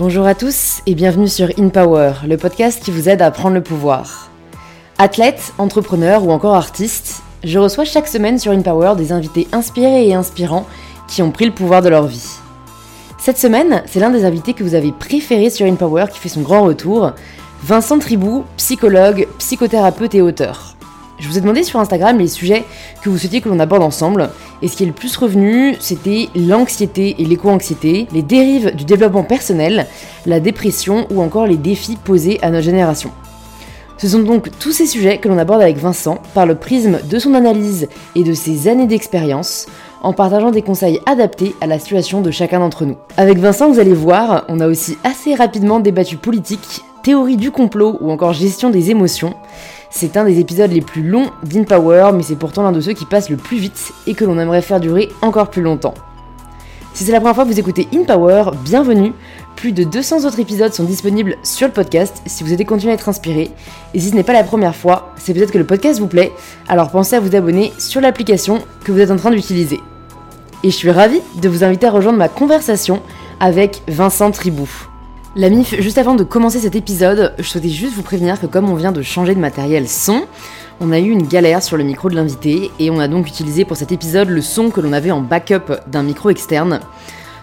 Bonjour 0.00 0.24
à 0.24 0.34
tous 0.34 0.80
et 0.86 0.94
bienvenue 0.94 1.28
sur 1.28 1.50
In 1.58 1.68
Power, 1.68 2.12
le 2.26 2.38
podcast 2.38 2.82
qui 2.82 2.90
vous 2.90 3.10
aide 3.10 3.20
à 3.20 3.30
prendre 3.30 3.56
le 3.56 3.62
pouvoir. 3.62 4.30
Athlète, 4.96 5.52
entrepreneur 5.58 6.24
ou 6.24 6.30
encore 6.30 6.54
artiste, 6.54 7.20
je 7.44 7.58
reçois 7.58 7.84
chaque 7.84 8.08
semaine 8.08 8.38
sur 8.38 8.50
In 8.52 8.62
Power 8.62 8.94
des 8.96 9.12
invités 9.12 9.46
inspirés 9.52 10.08
et 10.08 10.14
inspirants 10.14 10.66
qui 11.06 11.20
ont 11.20 11.30
pris 11.30 11.44
le 11.44 11.52
pouvoir 11.52 11.82
de 11.82 11.90
leur 11.90 12.06
vie. 12.06 12.30
Cette 13.18 13.36
semaine, 13.36 13.82
c'est 13.84 14.00
l'un 14.00 14.08
des 14.08 14.24
invités 14.24 14.54
que 14.54 14.64
vous 14.64 14.74
avez 14.74 14.90
préféré 14.90 15.50
sur 15.50 15.66
In 15.66 15.74
Power 15.74 16.06
qui 16.10 16.18
fait 16.18 16.30
son 16.30 16.40
grand 16.40 16.62
retour, 16.62 17.12
Vincent 17.62 17.98
Tribou, 17.98 18.46
psychologue, 18.56 19.28
psychothérapeute 19.36 20.14
et 20.14 20.22
auteur. 20.22 20.76
Je 21.18 21.28
vous 21.28 21.36
ai 21.36 21.42
demandé 21.42 21.62
sur 21.62 21.78
Instagram 21.78 22.16
les 22.16 22.28
sujets 22.28 22.64
que 23.02 23.10
vous 23.10 23.18
souhaitiez 23.18 23.42
que 23.42 23.50
l'on 23.50 23.60
aborde 23.60 23.82
ensemble, 23.82 24.30
et 24.62 24.68
ce 24.68 24.76
qui 24.76 24.82
est 24.82 24.86
le 24.86 24.92
plus 24.92 25.16
revenu, 25.16 25.76
c'était 25.80 26.28
l'anxiété 26.34 27.16
et 27.18 27.24
l'éco-anxiété, 27.24 28.06
les 28.12 28.22
dérives 28.22 28.74
du 28.74 28.84
développement 28.84 29.24
personnel, 29.24 29.86
la 30.26 30.40
dépression 30.40 31.06
ou 31.10 31.22
encore 31.22 31.46
les 31.46 31.56
défis 31.56 31.96
posés 31.96 32.38
à 32.42 32.50
notre 32.50 32.64
génération. 32.64 33.10
Ce 34.00 34.08
sont 34.08 34.20
donc 34.20 34.48
tous 34.58 34.72
ces 34.72 34.86
sujets 34.86 35.18
que 35.18 35.28
l'on 35.28 35.36
aborde 35.36 35.60
avec 35.60 35.76
Vincent 35.76 36.22
par 36.32 36.46
le 36.46 36.54
prisme 36.54 37.00
de 37.10 37.18
son 37.18 37.34
analyse 37.34 37.86
et 38.14 38.24
de 38.24 38.32
ses 38.32 38.66
années 38.66 38.86
d'expérience, 38.86 39.66
en 40.02 40.14
partageant 40.14 40.50
des 40.50 40.62
conseils 40.62 41.00
adaptés 41.04 41.54
à 41.60 41.66
la 41.66 41.78
situation 41.78 42.22
de 42.22 42.30
chacun 42.30 42.60
d'entre 42.60 42.86
nous. 42.86 42.96
Avec 43.18 43.36
Vincent, 43.36 43.70
vous 43.70 43.78
allez 43.78 43.92
voir, 43.92 44.46
on 44.48 44.60
a 44.60 44.68
aussi 44.68 44.96
assez 45.04 45.34
rapidement 45.34 45.80
débattu 45.80 46.16
politique, 46.16 46.80
théorie 47.02 47.36
du 47.36 47.50
complot 47.50 47.98
ou 48.00 48.10
encore 48.10 48.32
gestion 48.32 48.70
des 48.70 48.90
émotions. 48.90 49.34
C'est 49.92 50.16
un 50.16 50.24
des 50.24 50.38
épisodes 50.38 50.70
les 50.70 50.80
plus 50.80 51.02
longs 51.02 51.30
d'InPower, 51.42 52.12
mais 52.14 52.22
c'est 52.22 52.36
pourtant 52.36 52.62
l'un 52.62 52.70
de 52.70 52.80
ceux 52.80 52.92
qui 52.92 53.04
passent 53.04 53.28
le 53.28 53.36
plus 53.36 53.58
vite 53.58 53.92
et 54.06 54.14
que 54.14 54.24
l'on 54.24 54.38
aimerait 54.38 54.62
faire 54.62 54.78
durer 54.78 55.08
encore 55.20 55.50
plus 55.50 55.62
longtemps. 55.62 55.94
Si 56.94 57.04
c'est 57.04 57.12
la 57.12 57.18
première 57.18 57.34
fois 57.34 57.44
que 57.44 57.50
vous 57.50 57.58
écoutez 57.58 57.88
InPower, 57.92 58.52
bienvenue. 58.64 59.12
Plus 59.56 59.72
de 59.72 59.84
200 59.84 60.24
autres 60.24 60.38
épisodes 60.38 60.72
sont 60.72 60.84
disponibles 60.84 61.36
sur 61.42 61.66
le 61.66 61.72
podcast 61.72 62.22
si 62.26 62.42
vous 62.42 62.48
souhaitez 62.48 62.64
continuer 62.64 62.92
à 62.92 62.94
être 62.94 63.08
inspiré. 63.08 63.50
Et 63.94 64.00
si 64.00 64.10
ce 64.10 64.14
n'est 64.14 64.22
pas 64.22 64.32
la 64.32 64.44
première 64.44 64.76
fois, 64.76 65.12
c'est 65.16 65.34
peut-être 65.34 65.52
que 65.52 65.58
le 65.58 65.66
podcast 65.66 65.98
vous 65.98 66.06
plaît, 66.06 66.32
alors 66.68 66.90
pensez 66.90 67.16
à 67.16 67.20
vous 67.20 67.34
abonner 67.34 67.72
sur 67.78 68.00
l'application 68.00 68.60
que 68.84 68.92
vous 68.92 69.00
êtes 69.00 69.10
en 69.10 69.16
train 69.16 69.30
d'utiliser. 69.30 69.80
Et 70.62 70.70
je 70.70 70.76
suis 70.76 70.90
ravie 70.90 71.20
de 71.40 71.48
vous 71.48 71.64
inviter 71.64 71.86
à 71.86 71.90
rejoindre 71.90 72.18
ma 72.18 72.28
conversation 72.28 73.02
avec 73.40 73.82
Vincent 73.88 74.30
Tribou. 74.30 74.89
La 75.36 75.48
MIF, 75.48 75.80
juste 75.80 75.96
avant 75.98 76.16
de 76.16 76.24
commencer 76.24 76.58
cet 76.58 76.74
épisode, 76.74 77.34
je 77.38 77.44
souhaitais 77.44 77.68
juste 77.68 77.94
vous 77.94 78.02
prévenir 78.02 78.40
que 78.40 78.46
comme 78.46 78.68
on 78.68 78.74
vient 78.74 78.90
de 78.90 79.00
changer 79.00 79.36
de 79.36 79.38
matériel 79.38 79.88
son, 79.88 80.24
on 80.80 80.90
a 80.90 80.98
eu 80.98 81.08
une 81.08 81.28
galère 81.28 81.62
sur 81.62 81.76
le 81.76 81.84
micro 81.84 82.10
de 82.10 82.16
l'invité 82.16 82.72
et 82.80 82.90
on 82.90 82.98
a 82.98 83.06
donc 83.06 83.28
utilisé 83.28 83.64
pour 83.64 83.76
cet 83.76 83.92
épisode 83.92 84.28
le 84.28 84.42
son 84.42 84.70
que 84.70 84.80
l'on 84.80 84.92
avait 84.92 85.12
en 85.12 85.20
backup 85.20 85.76
d'un 85.86 86.02
micro 86.02 86.30
externe. 86.30 86.80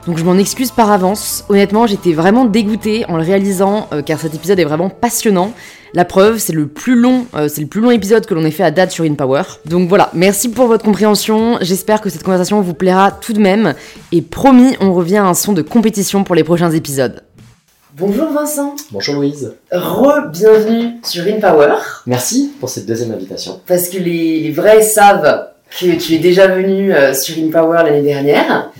Donc 0.05 0.17
je 0.17 0.25
m'en 0.25 0.37
excuse 0.37 0.71
par 0.71 0.91
avance. 0.91 1.45
Honnêtement, 1.47 1.87
j'étais 1.87 2.11
vraiment 2.11 2.43
dégoûtée 2.43 3.05
en 3.07 3.15
le 3.15 3.23
réalisant 3.23 3.87
euh, 3.93 4.01
car 4.01 4.19
cet 4.19 4.35
épisode 4.35 4.59
est 4.59 4.65
vraiment 4.65 4.89
passionnant. 4.89 5.53
La 5.93 6.03
preuve, 6.03 6.39
c'est 6.39 6.53
le 6.53 6.67
plus 6.67 6.95
long, 6.95 7.25
euh, 7.35 7.47
c'est 7.47 7.61
le 7.61 7.67
plus 7.67 7.79
long 7.79 7.91
épisode 7.91 8.25
que 8.25 8.33
l'on 8.33 8.43
ait 8.43 8.51
fait 8.51 8.63
à 8.63 8.71
date 8.71 8.91
sur 8.91 9.05
InPower. 9.05 9.43
Donc 9.65 9.87
voilà, 9.87 10.09
merci 10.13 10.49
pour 10.49 10.67
votre 10.67 10.83
compréhension. 10.83 11.57
J'espère 11.61 12.01
que 12.01 12.09
cette 12.09 12.23
conversation 12.23 12.59
vous 12.59 12.73
plaira 12.73 13.11
tout 13.11 13.31
de 13.31 13.39
même. 13.39 13.75
Et 14.11 14.21
promis, 14.21 14.75
on 14.81 14.93
revient 14.93 15.17
à 15.17 15.25
un 15.25 15.33
son 15.33 15.53
de 15.53 15.61
compétition 15.61 16.25
pour 16.25 16.35
les 16.35 16.43
prochains 16.43 16.71
épisodes. 16.71 17.23
Bonjour 17.99 18.31
Vincent. 18.31 18.75
Bonjour 18.91 19.15
Louise. 19.15 19.55
Re-bienvenue 19.71 20.99
sur 21.03 21.25
InPower. 21.25 21.77
Merci 22.05 22.51
pour 22.59 22.69
cette 22.69 22.85
deuxième 22.85 23.11
invitation. 23.11 23.59
Parce 23.65 23.89
que 23.89 23.97
les, 23.97 24.39
les 24.39 24.51
vrais 24.51 24.83
savent 24.83 25.47
que 25.81 25.97
tu 25.99 26.13
es 26.13 26.19
déjà 26.19 26.45
venu 26.45 26.93
euh, 26.93 27.15
sur 27.15 27.35
InPower 27.43 27.81
l'année 27.83 28.03
dernière. 28.03 28.71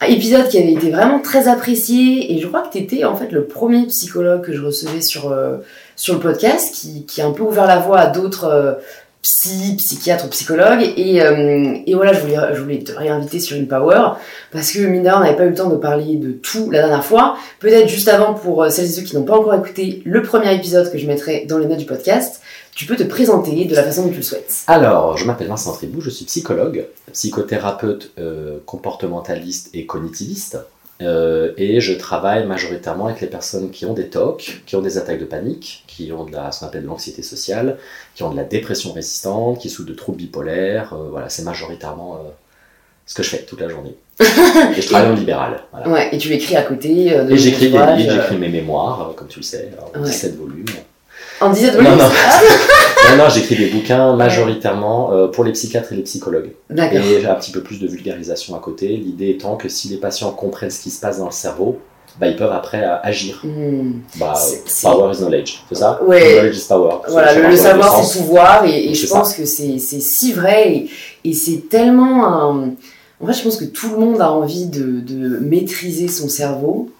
Un 0.00 0.06
épisode 0.06 0.48
qui 0.48 0.58
avait 0.58 0.72
été 0.72 0.90
vraiment 0.90 1.20
très 1.20 1.46
apprécié 1.46 2.34
et 2.34 2.40
je 2.40 2.48
crois 2.48 2.62
que 2.62 2.72
tu 2.76 2.78
étais 2.78 3.04
en 3.04 3.14
fait 3.14 3.30
le 3.30 3.44
premier 3.44 3.86
psychologue 3.86 4.42
que 4.42 4.52
je 4.52 4.60
recevais 4.60 5.02
sur, 5.02 5.30
euh, 5.30 5.58
sur 5.94 6.14
le 6.14 6.20
podcast 6.20 6.74
qui, 6.74 7.06
qui 7.06 7.22
a 7.22 7.26
un 7.26 7.30
peu 7.32 7.44
ouvert 7.44 7.68
la 7.68 7.78
voie 7.78 8.00
à 8.00 8.06
d'autres 8.08 8.46
euh, 8.46 8.72
psy, 9.24 9.76
psychologues. 9.76 10.92
Et, 10.96 11.22
euh, 11.22 11.76
et 11.86 11.94
voilà, 11.94 12.12
je 12.12 12.20
voulais, 12.20 12.36
je 12.52 12.60
voulais 12.60 12.78
te 12.80 12.92
réinviter 12.92 13.40
sur 13.40 13.56
InPower 13.56 14.18
parce 14.52 14.70
que 14.70 14.80
mine 14.80 15.10
on 15.14 15.20
n'avait 15.20 15.36
pas 15.36 15.46
eu 15.46 15.50
le 15.50 15.54
temps 15.54 15.70
de 15.70 15.76
parler 15.76 16.16
de 16.16 16.32
tout 16.32 16.70
la 16.70 16.80
dernière 16.80 17.04
fois. 17.04 17.36
Peut-être 17.58 17.88
juste 17.88 18.08
avant 18.08 18.34
pour 18.34 18.62
euh, 18.62 18.68
celles 18.68 18.86
et 18.86 18.88
ceux 18.88 19.02
qui 19.02 19.16
n'ont 19.16 19.24
pas 19.24 19.36
encore 19.36 19.54
écouté 19.54 20.02
le 20.04 20.22
premier 20.22 20.54
épisode 20.54 20.92
que 20.92 20.98
je 20.98 21.06
mettrai 21.06 21.46
dans 21.48 21.58
les 21.58 21.66
notes 21.66 21.78
du 21.78 21.86
podcast. 21.86 22.40
Tu 22.74 22.86
peux 22.86 22.96
te 22.96 23.04
présenter 23.04 23.64
de 23.64 23.74
la 23.74 23.84
façon 23.84 24.02
dont 24.04 24.10
tu 24.10 24.16
le 24.16 24.22
souhaites. 24.22 24.64
Alors, 24.66 25.16
je 25.16 25.24
m'appelle 25.24 25.46
Vincent 25.46 25.72
Tribou, 25.72 26.00
je 26.00 26.10
suis 26.10 26.24
psychologue, 26.24 26.86
psychothérapeute 27.12 28.10
euh, 28.18 28.58
comportementaliste 28.66 29.70
et 29.74 29.86
cognitiviste. 29.86 30.58
Euh, 31.02 31.52
et 31.56 31.80
je 31.80 31.92
travaille 31.92 32.46
majoritairement 32.46 33.06
avec 33.06 33.20
les 33.20 33.26
personnes 33.26 33.70
qui 33.70 33.84
ont 33.84 33.94
des 33.94 34.08
TOC, 34.08 34.62
qui 34.64 34.76
ont 34.76 34.80
des 34.80 34.96
attaques 34.96 35.18
de 35.18 35.24
panique, 35.24 35.84
qui 35.86 36.12
ont 36.12 36.24
de 36.24 36.32
la, 36.32 36.52
ce 36.52 36.60
qu'on 36.60 36.66
appelle 36.66 36.82
de 36.82 36.86
l'anxiété 36.86 37.22
sociale, 37.22 37.78
qui 38.14 38.22
ont 38.22 38.30
de 38.30 38.36
la 38.36 38.44
dépression 38.44 38.92
résistante, 38.92 39.58
qui 39.58 39.68
souffrent 39.70 39.88
de 39.88 39.94
troubles 39.94 40.18
bipolaires. 40.18 40.92
Euh, 40.92 41.08
voilà, 41.10 41.28
c'est 41.28 41.42
majoritairement 41.42 42.14
euh, 42.16 42.30
ce 43.06 43.14
que 43.14 43.22
je 43.22 43.30
fais 43.30 43.42
toute 43.42 43.60
la 43.60 43.68
journée. 43.68 43.94
et 44.20 44.80
je 44.80 44.86
travaille 44.88 45.10
en 45.10 45.14
libéral. 45.14 45.60
Voilà. 45.72 45.88
Ouais, 45.88 46.14
et 46.14 46.18
tu 46.18 46.32
écris 46.32 46.54
à 46.54 46.62
côté 46.62 47.10
de 47.10 47.32
Et 47.32 47.36
j'écris 47.36 47.70
des 47.70 47.78
livres, 47.96 48.12
j'écris 48.12 48.36
mes 48.36 48.48
mémoires, 48.48 49.12
comme 49.16 49.26
tu 49.26 49.40
le 49.40 49.44
sais, 49.44 49.70
en 49.96 49.98
Ouais. 49.98 50.06
17 50.06 50.36
volumes. 50.36 50.63
En 51.44 51.50
17 51.52 51.74
Non, 51.76 51.82
volumes 51.82 51.98
non. 51.98 52.04
Ah, 52.26 52.40
Non, 53.16 53.24
non, 53.24 53.28
j'écris 53.28 53.56
des 53.56 53.66
bouquins 53.66 54.16
majoritairement 54.16 55.12
euh, 55.12 55.28
pour 55.28 55.44
les 55.44 55.52
psychiatres 55.52 55.92
et 55.92 55.96
les 55.96 56.02
psychologues. 56.02 56.52
D'accord. 56.70 57.00
Et 57.04 57.26
un 57.26 57.34
petit 57.34 57.52
peu 57.52 57.60
plus 57.62 57.78
de 57.78 57.86
vulgarisation 57.86 58.56
à 58.56 58.60
côté. 58.60 58.88
L'idée 58.88 59.28
étant 59.30 59.56
que 59.56 59.68
si 59.68 59.88
les 59.88 59.98
patients 59.98 60.30
comprennent 60.30 60.70
ce 60.70 60.80
qui 60.80 60.90
se 60.90 61.00
passe 61.00 61.18
dans 61.18 61.26
le 61.26 61.30
cerveau, 61.32 61.78
bah, 62.18 62.28
ils 62.28 62.36
peuvent 62.36 62.52
après 62.52 62.82
euh, 62.82 62.96
agir. 63.02 63.40
Hmm. 63.44 64.00
Bah, 64.16 64.34
c'est- 64.34 64.86
power 64.88 65.12
is 65.12 65.18
knowledge, 65.18 65.60
c'est 65.68 65.74
ça? 65.74 66.00
Ouais. 66.06 66.34
Knowledge 66.36 66.56
is 66.56 66.66
power. 66.68 66.94
Voilà, 67.08 67.34
le, 67.34 67.56
savoir 67.56 68.02
c'est 68.04 68.18
pouvoir 68.20 68.64
et, 68.64 68.90
et 68.90 68.94
je 68.94 69.06
pense 69.06 69.34
que 69.34 69.44
c'est 69.44 69.78
si 69.78 70.32
vrai 70.32 70.72
et, 70.74 70.90
et 71.28 71.32
c'est 71.34 71.68
tellement 71.68 72.26
un... 72.26 72.70
En 73.20 73.26
fait, 73.26 73.32
je 73.34 73.42
pense 73.42 73.56
que 73.56 73.64
tout 73.64 73.90
le 73.90 73.98
monde 73.98 74.20
a 74.20 74.30
envie 74.30 74.66
de, 74.66 75.00
de 75.00 75.38
maîtriser 75.38 76.08
son 76.08 76.28
cerveau 76.28 76.90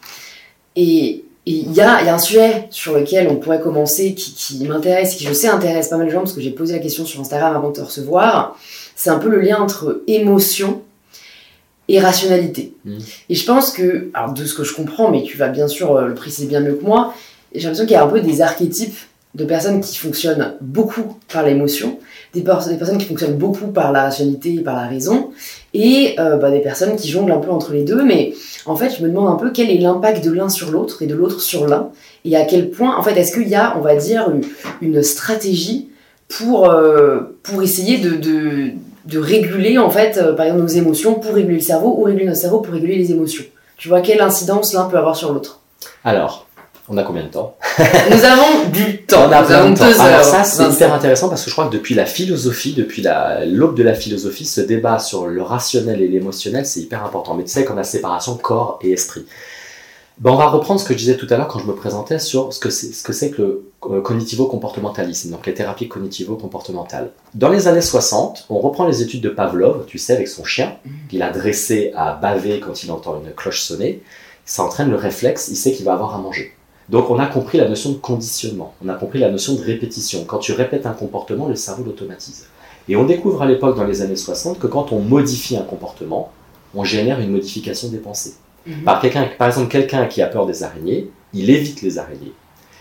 et 0.77 1.24
il 1.47 1.73
y 1.73 1.81
a, 1.81 2.03
y 2.03 2.09
a 2.09 2.15
un 2.15 2.19
sujet 2.19 2.69
sur 2.71 2.95
lequel 2.95 3.29
on 3.29 3.37
pourrait 3.37 3.61
commencer 3.61 4.15
qui, 4.15 4.33
qui 4.33 4.65
m'intéresse, 4.67 5.15
qui 5.15 5.25
je 5.25 5.33
sais 5.33 5.49
intéresse 5.49 5.89
pas 5.89 5.97
mal 5.97 6.07
de 6.07 6.13
gens 6.13 6.21
parce 6.21 6.33
que 6.33 6.41
j'ai 6.41 6.51
posé 6.51 6.73
la 6.73 6.79
question 6.79 7.05
sur 7.05 7.21
Instagram 7.21 7.55
avant 7.55 7.71
de 7.71 7.77
te 7.77 7.81
recevoir. 7.83 8.59
C'est 8.97 9.11
un 9.11 9.19
peu 9.19 9.29
le 9.29 9.41
lien 9.41 9.61
entre 9.61 10.03
émotion 10.07 10.83
et 11.89 12.01
rationalité. 12.01 12.75
Mhm. 12.85 12.99
Et 13.29 13.35
je 13.35 13.45
pense 13.45 13.71
que, 13.73 14.09
alors 14.15 14.33
de 14.33 14.45
ce 14.45 14.55
que 14.55 14.65
je 14.65 14.75
comprends, 14.75 15.11
mais 15.11 15.23
tu 15.23 15.37
vas 15.37 15.49
bien 15.49 15.69
sûr 15.69 15.97
euh, 15.97 16.07
le 16.07 16.15
préciser 16.15 16.47
bien 16.47 16.61
mieux 16.61 16.75
que 16.75 16.85
moi, 16.85 17.15
j'ai 17.55 17.63
l'impression 17.63 17.85
qu'il 17.85 17.95
y 17.95 17.99
a 17.99 18.05
un 18.05 18.09
peu 18.09 18.21
des 18.21 18.41
archétypes 18.41 18.97
de 19.35 19.45
personnes 19.45 19.81
qui 19.81 19.97
fonctionnent 19.99 20.55
beaucoup 20.61 21.19
par 21.31 21.45
l'émotion, 21.45 21.99
des 22.33 22.43
personnes 22.43 22.99
qui 22.99 23.07
fonctionnent 23.07 23.37
beaucoup 23.37 23.67
par 23.67 23.93
la 23.93 24.05
rationalité 24.05 24.55
et 24.55 24.61
par 24.61 24.77
la 24.77 24.87
raison, 24.87 25.33
et 25.75 26.15
euh, 26.21 26.37
bah, 26.37 26.51
des 26.51 26.61
personnes 26.61 26.97
qui 26.97 27.09
jonglent 27.09 27.33
un 27.33 27.39
peu 27.39 27.51
entre 27.51 27.73
les 27.73 27.83
deux. 27.83 28.03
Mais 28.03 28.33
en 28.65 28.77
fait, 28.77 28.97
je 28.97 29.03
me 29.03 29.09
demande 29.09 29.29
un 29.29 29.37
peu 29.37 29.51
quel 29.51 29.71
est 29.71 29.79
l'impact 29.79 30.25
de 30.25 30.31
l'un 30.31 30.49
sur 30.49 30.71
l'autre 30.71 31.03
et 31.03 31.07
de 31.07 31.15
l'autre 31.15 31.41
sur 31.41 31.67
l'un, 31.67 31.91
et 32.25 32.37
à 32.37 32.45
quel 32.45 32.71
point, 32.71 32.97
en 32.97 33.03
fait, 33.03 33.17
est-ce 33.19 33.33
qu'il 33.33 33.49
y 33.49 33.55
a, 33.55 33.77
on 33.77 33.81
va 33.81 33.97
dire, 33.97 34.33
une, 34.81 35.03
stratégie 35.03 35.91
pour, 36.29 36.71
euh, 36.71 37.21
pour 37.43 37.63
essayer 37.63 37.99
de, 37.99 38.17
de, 38.17 38.71
de 39.05 39.19
réguler, 39.19 39.77
en 39.77 39.91
fait, 39.91 40.17
euh, 40.17 40.33
par 40.33 40.47
exemple, 40.47 40.63
nos 40.63 40.69
émotions 40.69 41.15
pour 41.15 41.35
réguler 41.35 41.57
le 41.57 41.61
cerveau, 41.61 41.97
ou 41.99 42.05
réguler 42.05 42.25
notre 42.27 42.41
cerveau 42.41 42.61
pour 42.61 42.73
réguler 42.73 42.97
les 42.97 43.11
émotions? 43.11 43.45
Tu 43.77 43.89
vois, 43.89 44.01
quelle 44.01 44.21
incidence 44.21 44.73
l'un 44.73 44.85
peut 44.85 44.97
avoir 44.97 45.17
sur 45.17 45.33
l'autre? 45.33 45.61
Alors, 46.05 46.44
on 46.89 46.97
a 46.99 47.03
combien 47.03 47.23
de 47.25 47.29
temps 47.29 47.57
Nous 48.11 48.25
avons 48.25 48.69
du 48.71 49.03
temps. 49.03 49.27
On 49.29 49.33
a 49.33 49.43
Nous 49.43 49.53
avons 49.53 49.71
de 49.71 49.77
temps. 49.79 49.87
deux 49.87 50.01
Alors 50.01 50.19
heures. 50.19 50.25
ça, 50.25 50.45
c'est 50.45 50.71
hyper 50.71 50.93
intéressant 50.93 51.29
parce 51.29 51.43
que 51.43 51.49
je 51.49 51.55
crois 51.55 51.67
que 51.69 51.73
depuis 51.73 51.95
la 51.95 52.05
philosophie, 52.07 52.75
depuis 52.75 53.01
la- 53.03 53.45
l'aube 53.47 53.77
de 53.77 53.83
la 53.83 53.95
philosophie, 53.95 54.45
ce 54.45 54.61
débat 54.61 54.99
sur 54.99 55.27
le 55.27 55.43
rationnel 55.43 56.03
et 56.03 56.09
l'émotionnel, 56.09 56.67
c'est 56.67 56.81
hyper 56.81 57.05
important. 57.05 57.35
Mais 57.35 57.45
tu 57.45 57.51
sais 57.51 57.65
qu'on 57.65 57.79
a 57.79 57.85
séparation 57.85 58.37
corps 58.37 58.79
et 58.83 58.93
esprit. 58.93 59.25
Ben, 60.19 60.31
on 60.31 60.37
va 60.37 60.47
reprendre 60.47 60.79
ce 60.79 60.85
que 60.85 60.93
je 60.95 60.99
disais 60.99 61.17
tout 61.17 61.27
à 61.31 61.37
l'heure 61.37 61.49
quand 61.49 61.59
je 61.59 61.67
me 61.67 61.75
présentais 61.75 62.21
sur 62.21 62.53
ce 62.53 62.61
que 62.61 62.71
c'est 62.71 62.93
ce 62.93 63.03
que, 63.03 63.13
que 63.35 63.43
le 63.43 63.65
euh, 63.91 64.01
cognitivo-comportementalisme, 64.01 65.31
donc 65.31 65.45
les 65.47 65.55
thérapies 65.55 65.89
cognitivo-comportementales. 65.89 67.11
Dans 67.35 67.49
les 67.49 67.67
années 67.67 67.81
60, 67.81 68.47
on 68.49 68.59
reprend 68.61 68.87
les 68.87 69.03
études 69.03 69.23
de 69.23 69.29
Pavlov, 69.29 69.87
tu 69.87 69.99
sais, 69.99 70.13
avec 70.13 70.29
son 70.29 70.45
chien, 70.45 70.77
qu'il 71.09 71.21
a 71.23 71.31
dressé 71.31 71.93
à 71.97 72.13
baver 72.13 72.61
quand 72.61 72.85
il 72.85 72.93
entend 72.93 73.21
une 73.25 73.33
cloche 73.33 73.63
sonner. 73.63 74.03
Ça 74.45 74.63
entraîne 74.63 74.89
le 74.91 74.97
réflexe, 74.97 75.49
il 75.49 75.57
sait 75.57 75.73
qu'il 75.73 75.85
va 75.85 75.95
avoir 75.95 76.15
à 76.15 76.19
manger. 76.19 76.55
Donc 76.89 77.11
on 77.11 77.19
a 77.19 77.27
compris 77.27 77.59
la 77.59 77.69
notion 77.69 77.93
de 77.93 77.97
conditionnement, 77.97 78.75
on 78.85 78.89
a 78.89 78.95
compris 78.95 79.19
la 79.19 79.31
notion 79.31 79.55
de 79.55 79.63
répétition. 79.63 80.25
Quand 80.25 80.39
tu 80.39 80.53
répètes 80.53 80.87
un 80.87 80.93
comportement, 80.93 81.49
le 81.49 81.57
cerveau 81.57 81.85
l'automatise. 81.85 82.47
Et 82.89 82.97
on 82.97 83.05
découvre 83.05 83.43
à 83.43 83.47
l'époque, 83.47 83.77
dans 83.77 83.85
les 83.85 84.03
années 84.03 84.17
60, 84.17 84.59
que 84.59 84.67
quand 84.67 84.93
on 84.93 85.01
modifie 85.01 85.57
un 85.57 85.63
comportement, 85.63 86.31
on 86.75 86.85
génère 86.85 87.21
une 87.21 87.31
modification 87.31 87.89
des 87.89 87.99
pensées. 87.99 88.35
Mhm. 88.67 88.83
Par, 88.85 89.03
par 89.39 89.49
exemple, 89.49 89.69
quelqu'un 89.69 90.07
qui 90.07 90.21
a 90.21 90.27
peur 90.27 90.47
des 90.47 90.63
araignées, 90.63 91.11
il 91.33 91.51
évite 91.51 91.83
les 91.83 91.99
araignées. 91.99 92.33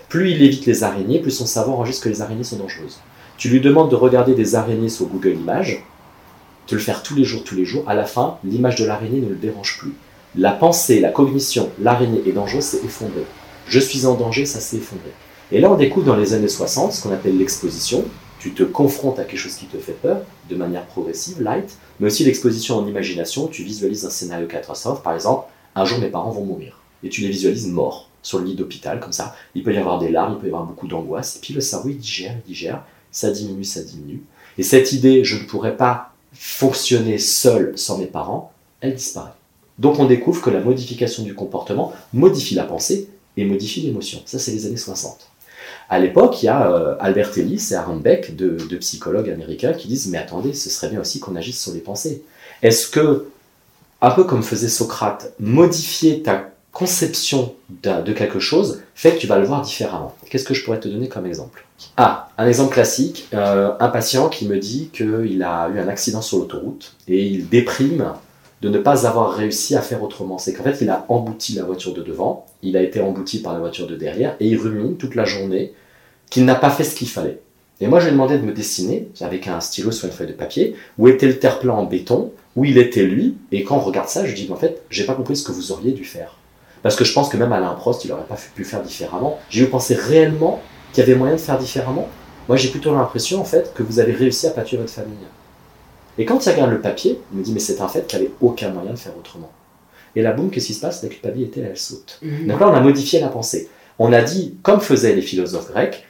Plus 0.09 0.31
il 0.31 0.41
évite 0.43 0.65
les 0.65 0.83
araignées, 0.83 1.19
plus 1.19 1.31
son 1.31 1.45
cerveau 1.45 1.73
enregistre 1.73 2.03
que 2.03 2.09
les 2.09 2.21
araignées 2.21 2.43
sont 2.43 2.57
dangereuses. 2.57 2.99
Tu 3.37 3.49
lui 3.49 3.61
demandes 3.61 3.89
de 3.89 3.95
regarder 3.95 4.35
des 4.35 4.55
araignées 4.55 4.89
sur 4.89 5.07
Google 5.07 5.35
Images, 5.35 5.83
de 6.67 6.75
le 6.75 6.81
faire 6.81 7.03
tous 7.03 7.15
les 7.15 7.23
jours, 7.23 7.43
tous 7.43 7.55
les 7.55 7.65
jours, 7.65 7.83
à 7.87 7.93
la 7.93 8.05
fin, 8.05 8.37
l'image 8.43 8.75
de 8.75 8.85
l'araignée 8.85 9.21
ne 9.21 9.29
le 9.29 9.35
dérange 9.35 9.77
plus. 9.79 9.93
La 10.35 10.51
pensée, 10.51 10.99
la 10.99 11.09
cognition, 11.09 11.69
l'araignée 11.79 12.21
est 12.25 12.31
dangereuse, 12.31 12.63
c'est 12.63 12.83
effondré. 12.85 13.25
Je 13.67 13.79
suis 13.79 14.05
en 14.05 14.15
danger, 14.15 14.45
ça 14.45 14.59
s'est 14.59 14.77
effondré. 14.77 15.11
Et 15.51 15.59
là, 15.59 15.71
on 15.71 15.75
découvre 15.75 16.05
dans 16.05 16.15
les 16.15 16.33
années 16.33 16.47
60 16.47 16.93
ce 16.93 17.03
qu'on 17.03 17.13
appelle 17.13 17.37
l'exposition. 17.37 18.05
Tu 18.39 18.53
te 18.53 18.63
confrontes 18.63 19.19
à 19.19 19.23
quelque 19.23 19.39
chose 19.39 19.55
qui 19.55 19.65
te 19.65 19.77
fait 19.77 19.93
peur 19.93 20.21
de 20.49 20.55
manière 20.55 20.85
progressive, 20.85 21.41
light, 21.41 21.77
mais 21.99 22.07
aussi 22.07 22.23
l'exposition 22.23 22.77
en 22.77 22.87
imagination. 22.87 23.47
Tu 23.47 23.63
visualises 23.63 24.05
un 24.05 24.09
scénario 24.09 24.47
catastrophe, 24.47 25.03
par 25.03 25.13
exemple, 25.13 25.47
un 25.75 25.85
jour 25.85 25.99
mes 25.99 26.09
parents 26.09 26.31
vont 26.31 26.43
mourir. 26.43 26.79
Et 27.03 27.09
tu 27.09 27.21
les 27.21 27.29
visualises 27.29 27.67
morts 27.67 28.09
sur 28.21 28.39
le 28.39 28.45
lit 28.45 28.55
d'hôpital, 28.55 28.99
comme 28.99 29.11
ça. 29.11 29.35
Il 29.55 29.63
peut 29.63 29.73
y 29.73 29.77
avoir 29.77 29.99
des 29.99 30.09
larmes, 30.09 30.33
il 30.37 30.39
peut 30.39 30.47
y 30.47 30.49
avoir 30.49 30.65
beaucoup 30.65 30.87
d'angoisse. 30.87 31.35
Et 31.37 31.39
puis 31.39 31.53
le 31.53 31.61
cerveau, 31.61 31.89
il 31.89 31.97
digère, 31.97 32.35
il 32.45 32.47
digère. 32.47 32.83
Ça 33.11 33.29
diminue, 33.29 33.63
ça 33.63 33.81
diminue. 33.81 34.23
Et 34.57 34.63
cette 34.63 34.91
idée, 34.91 35.23
je 35.23 35.37
ne 35.37 35.43
pourrais 35.43 35.77
pas 35.77 36.13
fonctionner 36.33 37.17
seul 37.17 37.73
sans 37.75 37.97
mes 37.97 38.07
parents, 38.07 38.51
elle 38.81 38.95
disparaît. 38.95 39.33
Donc 39.79 39.99
on 39.99 40.05
découvre 40.05 40.41
que 40.41 40.49
la 40.49 40.59
modification 40.59 41.23
du 41.23 41.33
comportement 41.33 41.93
modifie 42.13 42.55
la 42.55 42.63
pensée 42.63 43.09
et 43.37 43.45
modifie 43.45 43.81
l'émotion. 43.81 44.21
Ça, 44.25 44.39
c'est 44.39 44.51
les 44.51 44.65
années 44.65 44.77
60. 44.77 45.29
À 45.89 45.99
l'époque, 45.99 46.41
il 46.41 46.47
y 46.47 46.49
a 46.49 46.71
euh, 46.71 46.95
Albert 46.99 47.37
Ellis 47.37 47.69
et 47.71 47.75
Aaron 47.75 47.97
Beck, 47.97 48.35
deux, 48.35 48.57
psychologues 48.79 49.29
américains, 49.29 49.73
qui 49.73 49.87
disent 49.87 50.07
Mais 50.07 50.17
attendez, 50.17 50.53
ce 50.53 50.69
serait 50.69 50.89
bien 50.89 51.01
aussi 51.01 51.19
qu'on 51.19 51.35
agisse 51.35 51.61
sur 51.61 51.73
les 51.73 51.79
pensées. 51.79 52.23
Est-ce 52.61 52.87
que, 52.87 53.27
un 54.01 54.11
peu 54.11 54.23
comme 54.23 54.43
faisait 54.43 54.69
Socrate, 54.69 55.33
modifier 55.39 56.21
ta 56.21 56.49
conception 56.71 57.53
de 57.83 58.13
quelque 58.13 58.39
chose 58.39 58.81
fait 58.95 59.13
que 59.13 59.19
tu 59.19 59.27
vas 59.27 59.37
le 59.37 59.45
voir 59.45 59.61
différemment? 59.61 60.15
Qu'est-ce 60.29 60.45
que 60.45 60.53
je 60.53 60.63
pourrais 60.63 60.79
te 60.79 60.87
donner 60.87 61.07
comme 61.07 61.25
exemple? 61.25 61.65
Ah, 61.97 62.29
un 62.37 62.47
exemple 62.47 62.73
classique 62.73 63.27
euh, 63.33 63.73
un 63.79 63.89
patient 63.89 64.29
qui 64.29 64.47
me 64.47 64.57
dit 64.57 64.89
qu'il 64.93 65.43
a 65.43 65.69
eu 65.69 65.79
un 65.79 65.87
accident 65.87 66.21
sur 66.21 66.39
l'autoroute 66.39 66.95
et 67.07 67.25
il 67.25 67.49
déprime 67.49 68.13
de 68.63 68.69
ne 68.69 68.79
pas 68.79 69.05
avoir 69.05 69.33
réussi 69.33 69.75
à 69.75 69.81
faire 69.81 70.01
autrement. 70.01 70.37
C'est 70.37 70.53
qu'en 70.53 70.63
fait, 70.63 70.77
il 70.79 70.89
a 70.89 71.05
embouti 71.09 71.53
la 71.53 71.63
voiture 71.63 71.93
de 71.93 72.01
devant, 72.01 72.45
il 72.61 72.77
a 72.77 72.81
été 72.81 73.01
embouti 73.01 73.41
par 73.41 73.51
la 73.51 73.59
voiture 73.59 73.87
de 73.87 73.95
derrière, 73.95 74.37
et 74.39 74.47
il 74.47 74.57
rumine 74.57 74.95
toute 74.95 75.15
la 75.15 75.25
journée 75.25 75.73
qu'il 76.29 76.45
n'a 76.45 76.55
pas 76.55 76.69
fait 76.69 76.85
ce 76.85 76.95
qu'il 76.95 77.09
fallait. 77.09 77.41
Et 77.81 77.87
moi, 77.87 77.99
je 77.99 78.05
lui 78.05 78.11
ai 78.11 78.13
demandé 78.13 78.37
de 78.37 78.43
me 78.43 78.53
dessiner, 78.53 79.09
avec 79.19 79.49
un 79.49 79.59
stylo 79.59 79.91
sur 79.91 80.07
une 80.07 80.13
feuille 80.13 80.27
de 80.27 80.33
papier, 80.33 80.75
où 80.97 81.09
était 81.09 81.27
le 81.27 81.37
terre-plein 81.39 81.73
en 81.73 81.83
béton, 81.83 82.31
où 82.55 82.63
il 82.63 82.77
était 82.77 83.03
lui, 83.03 83.35
et 83.51 83.65
quand 83.65 83.75
on 83.75 83.81
regarde 83.81 84.07
ça, 84.07 84.25
je 84.25 84.33
dis, 84.33 84.49
en 84.49 84.55
fait, 84.55 84.81
j'ai 84.89 85.05
pas 85.05 85.13
compris 85.13 85.35
ce 85.35 85.43
que 85.43 85.51
vous 85.51 85.73
auriez 85.73 85.91
dû 85.91 86.05
faire. 86.05 86.37
Parce 86.83 86.95
que 86.95 87.03
je 87.03 87.13
pense 87.13 87.27
que 87.27 87.35
même 87.35 87.51
Alain 87.51 87.73
Prost, 87.73 88.05
il 88.05 88.11
n'aurait 88.11 88.23
pas 88.23 88.37
pu 88.55 88.63
faire 88.63 88.81
différemment. 88.81 89.39
J'ai 89.49 89.63
eu 89.63 89.67
pensé 89.67 89.93
réellement 89.93 90.61
qu'il 90.93 91.03
y 91.03 91.07
avait 91.07 91.17
moyen 91.17 91.35
de 91.35 91.39
faire 91.41 91.57
différemment? 91.57 92.07
Moi, 92.47 92.55
j'ai 92.55 92.69
plutôt 92.69 92.93
l'impression, 92.93 93.41
en 93.41 93.45
fait, 93.45 93.73
que 93.73 93.83
vous 93.83 93.99
avez 93.99 94.13
réussi 94.13 94.47
à 94.47 94.51
pâturer 94.51 94.83
votre 94.83 94.93
famille. 94.93 95.17
Et 96.17 96.25
quand 96.25 96.45
il 96.45 96.51
regarde 96.51 96.71
le 96.71 96.81
papier, 96.81 97.19
il 97.31 97.39
me 97.39 97.43
dit, 97.43 97.53
mais 97.53 97.59
c'est 97.59 97.81
un 97.81 97.87
fait 97.87 98.05
qu'il 98.07 98.19
n'y 98.19 98.25
avait 98.25 98.35
aucun 98.41 98.69
moyen 98.69 98.91
de 98.91 98.97
faire 98.97 99.17
autrement. 99.17 99.51
Et 100.15 100.21
là, 100.21 100.31
boum, 100.31 100.51
qu'est-ce 100.51 100.67
qui 100.67 100.73
se 100.73 100.81
passe? 100.81 101.01
La 101.01 101.09
culpabilité, 101.09 101.61
elle 101.61 101.77
saute. 101.77 102.19
Mhm. 102.21 102.47
Donc 102.47 102.59
là, 102.59 102.69
on 102.69 102.73
a 102.73 102.81
modifié 102.81 103.19
la 103.19 103.29
pensée. 103.29 103.69
On 103.99 104.13
a 104.13 104.21
dit, 104.21 104.55
comme 104.61 104.79
faisaient 104.79 105.15
les 105.15 105.21
philosophes 105.21 105.71
grecs, 105.71 106.05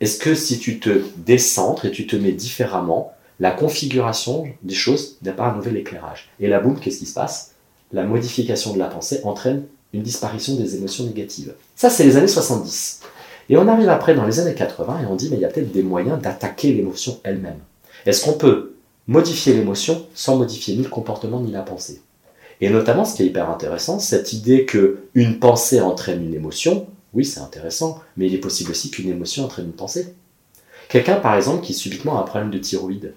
est-ce 0.00 0.18
que 0.18 0.34
si 0.34 0.58
tu 0.58 0.80
te 0.80 1.02
décentres 1.16 1.84
et 1.84 1.90
tu 1.90 2.06
te 2.06 2.16
mets 2.16 2.32
différemment, 2.32 3.12
la 3.40 3.50
configuration 3.52 4.46
des 4.62 4.74
choses 4.74 5.16
n'a 5.22 5.32
pas 5.32 5.44
un 5.44 5.54
nouvel 5.54 5.76
éclairage 5.76 6.28
Et 6.40 6.48
là, 6.48 6.60
boum, 6.60 6.78
qu'est-ce 6.78 6.98
qui 6.98 7.06
se 7.06 7.14
passe? 7.14 7.52
La 7.92 8.04
modification 8.04 8.74
de 8.74 8.78
la 8.78 8.86
pensée 8.86 9.20
entraîne 9.24 9.64
une 9.92 10.02
disparition 10.02 10.54
des 10.56 10.76
émotions 10.76 11.04
négatives. 11.04 11.54
Ça, 11.74 11.90
c'est 11.90 12.04
les 12.04 12.16
années 12.16 12.28
70. 12.28 13.00
Et 13.48 13.56
on 13.56 13.66
arrive 13.66 13.88
après 13.88 14.14
dans 14.14 14.26
les 14.26 14.40
années 14.40 14.54
80 14.54 15.00
et 15.02 15.06
on 15.06 15.16
dit, 15.16 15.28
mais 15.30 15.36
il 15.36 15.40
y 15.40 15.44
a 15.44 15.48
peut-être 15.48 15.72
des 15.72 15.82
moyens 15.82 16.20
d'attaquer 16.20 16.72
l'émotion 16.72 17.18
elle-même. 17.24 17.58
Est-ce 18.04 18.24
qu'on 18.24 18.34
peut 18.34 18.74
modifier 19.08 19.54
l'émotion 19.54 20.06
sans 20.14 20.36
modifier 20.36 20.76
ni 20.76 20.84
le 20.84 20.88
comportement 20.88 21.40
ni 21.40 21.50
la 21.50 21.62
pensée. 21.62 22.02
Et 22.60 22.70
notamment, 22.70 23.04
ce 23.04 23.16
qui 23.16 23.22
est 23.22 23.26
hyper 23.26 23.50
intéressant, 23.50 23.98
cette 23.98 24.32
idée 24.32 24.64
que 24.64 24.98
une 25.14 25.38
pensée 25.38 25.80
entraîne 25.80 26.24
une 26.24 26.34
émotion, 26.34 26.86
oui, 27.14 27.24
c'est 27.24 27.40
intéressant, 27.40 28.00
mais 28.16 28.26
il 28.26 28.34
est 28.34 28.38
possible 28.38 28.70
aussi 28.70 28.90
qu'une 28.90 29.08
émotion 29.08 29.44
entraîne 29.44 29.66
une 29.66 29.72
pensée. 29.72 30.14
Quelqu'un, 30.88 31.16
par 31.16 31.36
exemple, 31.36 31.64
qui 31.64 31.74
subitement 31.74 32.18
a 32.18 32.22
un 32.22 32.24
problème 32.24 32.50
de 32.50 32.58
thyroïde. 32.58 33.14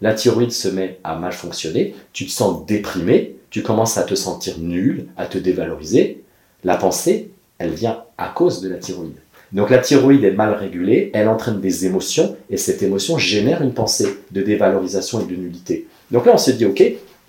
La 0.00 0.14
thyroïde 0.14 0.52
se 0.52 0.68
met 0.68 0.98
à 1.04 1.16
mal 1.16 1.32
fonctionner, 1.32 1.94
tu 2.12 2.26
te 2.26 2.30
sens 2.30 2.66
déprimé, 2.66 3.36
tu 3.50 3.62
commences 3.62 3.98
à 3.98 4.02
te 4.02 4.14
sentir 4.14 4.58
nul, 4.58 5.06
à 5.16 5.26
te 5.26 5.38
dévaloriser. 5.38 6.24
La 6.64 6.76
pensée, 6.76 7.30
elle 7.58 7.72
vient 7.72 8.02
à 8.18 8.28
cause 8.28 8.60
de 8.60 8.68
la 8.68 8.76
thyroïde. 8.76 9.16
Donc 9.52 9.68
la 9.68 9.78
thyroïde 9.78 10.24
est 10.24 10.32
mal 10.32 10.54
régulée, 10.54 11.10
elle 11.12 11.28
entraîne 11.28 11.60
des 11.60 11.84
émotions, 11.84 12.36
et 12.48 12.56
cette 12.56 12.82
émotion 12.82 13.18
génère 13.18 13.62
une 13.62 13.74
pensée 13.74 14.08
de 14.30 14.42
dévalorisation 14.42 15.20
et 15.20 15.24
de 15.24 15.36
nullité. 15.36 15.86
Donc 16.10 16.26
là, 16.26 16.32
on 16.34 16.38
se 16.38 16.50
dit, 16.50 16.64
ok, 16.64 16.82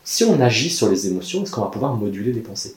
si 0.05 0.23
on 0.23 0.39
agit 0.39 0.69
sur 0.69 0.89
les 0.89 1.07
émotions, 1.07 1.43
est-ce 1.43 1.51
qu'on 1.51 1.61
va 1.61 1.67
pouvoir 1.67 1.95
moduler 1.95 2.31
les 2.31 2.41
pensées? 2.41 2.75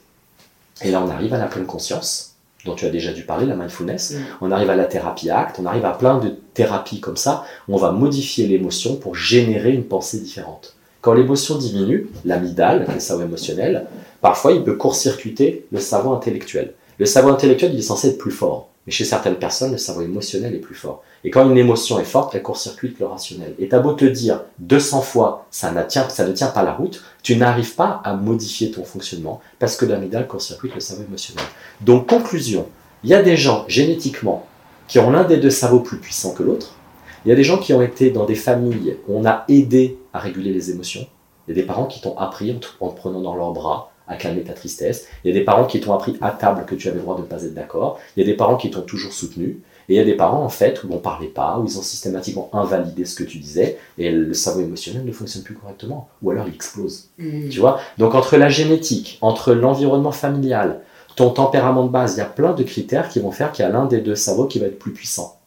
Et 0.82 0.90
là, 0.90 1.02
on 1.02 1.10
arrive 1.10 1.32
à 1.32 1.38
la 1.38 1.46
pleine 1.46 1.66
conscience, 1.66 2.34
dont 2.64 2.74
tu 2.74 2.86
as 2.86 2.90
déjà 2.90 3.12
dû 3.12 3.22
parler, 3.22 3.46
la 3.46 3.54
mindfulness. 3.54 4.12
Mm. 4.12 4.16
On 4.42 4.50
arrive 4.50 4.70
à 4.70 4.76
la 4.76 4.84
thérapie 4.84 5.30
acte, 5.30 5.58
on 5.60 5.66
arrive 5.66 5.84
à 5.84 5.92
plein 5.92 6.18
de 6.18 6.34
thérapies 6.54 7.00
comme 7.00 7.16
ça, 7.16 7.44
où 7.68 7.74
on 7.74 7.78
va 7.78 7.92
modifier 7.92 8.46
l'émotion 8.46 8.96
pour 8.96 9.14
générer 9.14 9.72
une 9.72 9.84
pensée 9.84 10.18
différente. 10.18 10.74
Quand 11.00 11.14
l'émotion 11.14 11.56
diminue, 11.56 12.08
l'amygdale, 12.24 12.86
le 12.92 12.98
cerveau 12.98 13.22
émotionnel, 13.22 13.86
parfois 14.20 14.52
il 14.52 14.64
peut 14.64 14.74
court-circuiter 14.74 15.66
le 15.70 15.78
cerveau 15.78 16.12
intellectuel. 16.12 16.74
Le 16.98 17.06
cerveau 17.06 17.30
intellectuel, 17.30 17.72
il 17.74 17.78
est 17.78 17.82
censé 17.82 18.08
être 18.08 18.18
plus 18.18 18.32
fort. 18.32 18.70
Mais 18.86 18.92
chez 18.92 19.04
certaines 19.04 19.36
personnes, 19.36 19.72
le 19.72 19.78
cerveau 19.78 20.02
émotionnel 20.02 20.54
est 20.54 20.58
plus 20.58 20.74
fort. 20.74 21.02
Et 21.24 21.30
quand 21.30 21.48
une 21.50 21.58
émotion 21.58 21.98
est 21.98 22.04
forte, 22.04 22.34
elle 22.34 22.42
court-circuite 22.42 23.00
le 23.00 23.06
rationnel. 23.06 23.54
Et 23.58 23.68
t'as 23.68 23.80
beau 23.80 23.94
te 23.94 24.04
dire 24.04 24.42
200 24.60 25.02
fois, 25.02 25.46
ça, 25.50 25.72
ça 25.88 26.26
ne 26.26 26.32
tient 26.32 26.46
pas 26.48 26.62
la 26.62 26.72
route, 26.72 27.02
tu 27.22 27.36
n'arrives 27.36 27.74
pas 27.74 28.00
à 28.04 28.14
modifier 28.14 28.70
ton 28.70 28.84
fonctionnement 28.84 29.40
parce 29.58 29.76
que 29.76 29.86
l'amygdale 29.86 30.28
court-circuite 30.28 30.74
le 30.74 30.80
cerveau 30.80 31.02
émotionnel. 31.02 31.44
Donc, 31.80 32.08
conclusion, 32.08 32.66
il 33.02 33.10
y 33.10 33.14
a 33.14 33.22
des 33.22 33.36
gens 33.36 33.64
génétiquement 33.66 34.46
qui 34.86 35.00
ont 35.00 35.10
l'un 35.10 35.24
des 35.24 35.38
deux 35.38 35.50
cerveaux 35.50 35.80
plus 35.80 35.98
puissants 35.98 36.32
que 36.32 36.44
l'autre. 36.44 36.76
Il 37.24 37.28
y 37.28 37.32
a 37.32 37.34
des 37.34 37.44
gens 37.44 37.58
qui 37.58 37.74
ont 37.74 37.82
été 37.82 38.10
dans 38.10 38.24
des 38.24 38.36
familles 38.36 38.98
où 39.08 39.18
on 39.18 39.26
a 39.26 39.44
aidé 39.48 39.98
à 40.12 40.20
réguler 40.20 40.52
les 40.52 40.70
émotions. 40.70 41.06
Il 41.46 41.56
y 41.56 41.58
a 41.58 41.60
des 41.60 41.66
parents 41.66 41.86
qui 41.86 42.00
t'ont 42.00 42.16
appris 42.16 42.56
en 42.80 42.88
te 42.88 42.96
prenant 42.96 43.20
dans 43.20 43.34
leurs 43.34 43.52
bras, 43.52 43.90
à 44.08 44.16
calmer 44.16 44.42
ta 44.42 44.52
tristesse. 44.52 45.06
Il 45.24 45.28
y 45.28 45.30
a 45.30 45.38
des 45.38 45.44
parents 45.44 45.64
qui 45.64 45.80
t'ont 45.80 45.94
appris 45.94 46.16
à 46.20 46.30
table 46.30 46.64
que 46.66 46.74
tu 46.74 46.88
avais 46.88 46.96
le 46.96 47.02
droit 47.02 47.16
de 47.16 47.22
ne 47.22 47.26
pas 47.26 47.42
être 47.44 47.54
d'accord. 47.54 47.98
Il 48.16 48.20
y 48.20 48.22
a 48.22 48.26
des 48.26 48.36
parents 48.36 48.56
qui 48.56 48.70
t'ont 48.70 48.82
toujours 48.82 49.12
soutenu. 49.12 49.60
Et 49.88 49.94
il 49.94 49.96
y 49.96 50.00
a 50.00 50.04
des 50.04 50.14
parents, 50.14 50.42
en 50.42 50.48
fait, 50.48 50.82
où 50.82 50.88
on 50.90 50.96
ne 50.96 51.00
parlait 51.00 51.28
pas, 51.28 51.58
où 51.58 51.64
ils 51.64 51.78
ont 51.78 51.82
systématiquement 51.82 52.50
invalidé 52.52 53.04
ce 53.04 53.14
que 53.14 53.22
tu 53.22 53.38
disais, 53.38 53.78
et 53.98 54.10
le 54.10 54.34
cerveau 54.34 54.60
émotionnel 54.60 55.04
ne 55.04 55.12
fonctionne 55.12 55.44
plus 55.44 55.54
correctement, 55.54 56.08
ou 56.22 56.32
alors 56.32 56.48
il 56.48 56.54
explose. 56.54 57.10
Mm. 57.18 57.48
Tu 57.50 57.60
vois? 57.60 57.78
Donc 57.96 58.16
entre 58.16 58.36
la 58.36 58.48
génétique, 58.48 59.18
entre 59.20 59.52
l'environnement 59.54 60.10
familial, 60.10 60.80
ton 61.14 61.30
tempérament 61.30 61.84
de 61.84 61.90
base, 61.90 62.14
il 62.14 62.18
y 62.18 62.22
a 62.22 62.26
plein 62.26 62.52
de 62.52 62.62
critères 62.62 63.08
qui 63.08 63.20
vont 63.20 63.30
faire 63.30 63.52
qu'il 63.52 63.64
y 63.64 63.68
a 63.68 63.70
l'un 63.70 63.86
des 63.86 64.00
deux 64.00 64.16
cerveaux 64.16 64.46
qui 64.46 64.58
va 64.58 64.66
être 64.66 64.78
plus 64.78 64.92
puissant. 64.92 65.38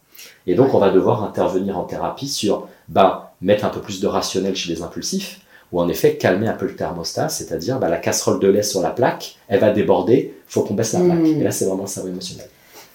Et 0.47 0.55
donc 0.55 0.73
on 0.73 0.79
va 0.79 0.89
devoir 0.89 1.23
intervenir 1.23 1.77
en 1.77 1.83
thérapie 1.83 2.27
sur, 2.27 2.67
ben, 2.87 3.23
mettre 3.41 3.65
un 3.65 3.69
peu 3.69 3.79
plus 3.81 3.99
de 3.99 4.07
rationnel 4.07 4.55
chez 4.55 4.73
les 4.73 4.81
impulsifs, 4.81 5.41
ou 5.71 5.79
en 5.79 5.87
effet 5.87 6.15
calmer 6.15 6.47
un 6.47 6.53
peu 6.53 6.65
le 6.65 6.75
thermostat, 6.75 7.29
c'est-à-dire 7.29 7.79
bah, 7.79 7.89
la 7.89 7.97
casserole 7.97 8.39
de 8.39 8.47
lait 8.47 8.63
sur 8.63 8.81
la 8.81 8.89
plaque, 8.89 9.35
elle 9.47 9.59
va 9.59 9.71
déborder, 9.71 10.33
faut 10.47 10.61
qu'on 10.61 10.73
baisse 10.73 10.93
la 10.93 11.01
plaque. 11.01 11.19
Hmm. 11.19 11.41
Et 11.41 11.43
là, 11.43 11.51
c'est 11.51 11.65
vraiment 11.65 11.83
le 11.83 11.87
cerveau 11.87 12.09
émotionnel. 12.09 12.47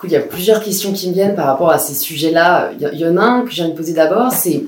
il 0.02 0.10
y 0.10 0.16
a 0.16 0.20
plusieurs 0.20 0.62
questions 0.62 0.92
qui 0.92 1.08
me 1.08 1.14
viennent 1.14 1.36
par 1.36 1.46
rapport 1.46 1.70
à 1.70 1.78
ces 1.78 1.94
sujets-là. 1.94 2.72
Il 2.78 2.98
y 2.98 3.06
en 3.06 3.16
a 3.16 3.22
un 3.22 3.42
que 3.42 3.52
j'ai 3.52 3.62
envie 3.62 3.72
de 3.72 3.76
poser 3.76 3.92
d'abord, 3.92 4.32
c'est, 4.32 4.64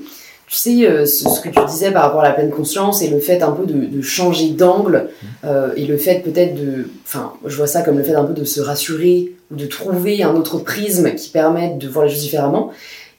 tu 0.47 0.55
sais, 0.55 0.87
euh, 0.87 1.05
ce, 1.05 1.41
que 1.41 1.49
tu 1.49 1.65
disais 1.67 1.91
par 1.91 2.03
rapport 2.03 2.21
à 2.21 2.29
la 2.29 2.33
pleine 2.33 2.51
conscience 2.51 3.01
et 3.01 3.09
le 3.09 3.19
fait 3.19 3.41
un 3.43 3.51
peu 3.51 3.65
de, 3.65 4.01
changer 4.01 4.49
d'angle 4.51 5.09
hmm. 5.21 5.25
euh, 5.45 5.73
et 5.75 5.85
le 5.85 5.97
fait 5.97 6.23
peut-être 6.23 6.55
de, 6.55 6.89
enfin, 7.03 7.33
je 7.45 7.57
vois 7.57 7.67
ça 7.67 7.81
comme 7.81 7.97
le 7.97 8.03
fait 8.03 8.15
un 8.15 8.23
peu 8.23 8.33
de 8.33 8.45
se 8.45 8.61
rassurer 8.61 9.33
ou 9.51 9.55
de 9.55 9.65
trouver 9.65 10.23
un 10.23 10.33
autre 10.35 10.59
prisme 10.59 11.13
qui 11.15 11.29
permette 11.29 11.77
de 11.77 11.89
voir 11.89 12.05
les 12.05 12.11
choses 12.11 12.21
différemment. 12.21 12.71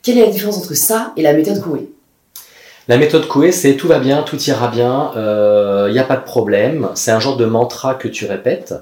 Quelle 0.02 0.16
est 0.16 0.24
la 0.24 0.30
différence 0.30 0.56
entre 0.56 0.74
ça 0.74 1.12
et 1.18 1.22
la 1.22 1.34
méthode 1.34 1.60
Coué 1.60 1.90
la 2.88 2.96
méthode 2.96 3.28
Coué, 3.28 3.52
c'est 3.52 3.76
tout 3.76 3.86
va 3.86 3.98
bien, 3.98 4.22
tout 4.22 4.40
ira 4.44 4.68
bien, 4.68 5.10
il 5.14 5.18
euh, 5.18 5.92
n'y 5.92 5.98
a 5.98 6.04
pas 6.04 6.16
de 6.16 6.24
problème. 6.24 6.88
C'est 6.94 7.10
un 7.10 7.20
genre 7.20 7.36
de 7.36 7.44
mantra 7.44 7.94
que 7.94 8.08
tu 8.08 8.24
répètes, 8.24 8.74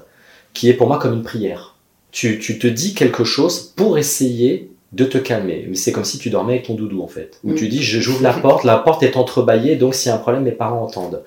qui 0.53 0.69
est 0.69 0.73
pour 0.73 0.87
moi 0.87 0.97
comme 0.97 1.13
une 1.13 1.23
prière. 1.23 1.75
Tu, 2.11 2.39
te 2.39 2.67
dis 2.67 2.95
quelque 2.95 3.25
chose 3.25 3.73
pour 3.75 3.97
essayer 3.97 4.71
de 4.93 5.03
te 5.03 5.17
calmer. 5.17 5.67
Mais 5.69 5.75
c'est 5.75 5.91
comme 5.91 6.05
si 6.05 6.17
tu 6.17 6.29
dormais 6.29 6.53
avec 6.53 6.65
ton 6.65 6.73
doudou 6.73 7.03
en 7.03 7.07
fait. 7.07 7.37
Où 7.43 7.53
tu 7.53 7.65
mm. 7.65 7.69
dis 7.69 7.83
j'ouvre 7.83 8.23
la 8.23 8.33
porte, 8.33 8.63
la 8.63 8.77
porte 8.77 9.03
est 9.03 9.17
entrebâillée, 9.17 9.75
donc 9.75 9.93
s'il 9.93 10.09
y 10.09 10.11
a 10.11 10.15
un 10.15 10.19
problème, 10.19 10.43
mes 10.43 10.51
parents 10.51 10.81
entendent. 10.81 11.21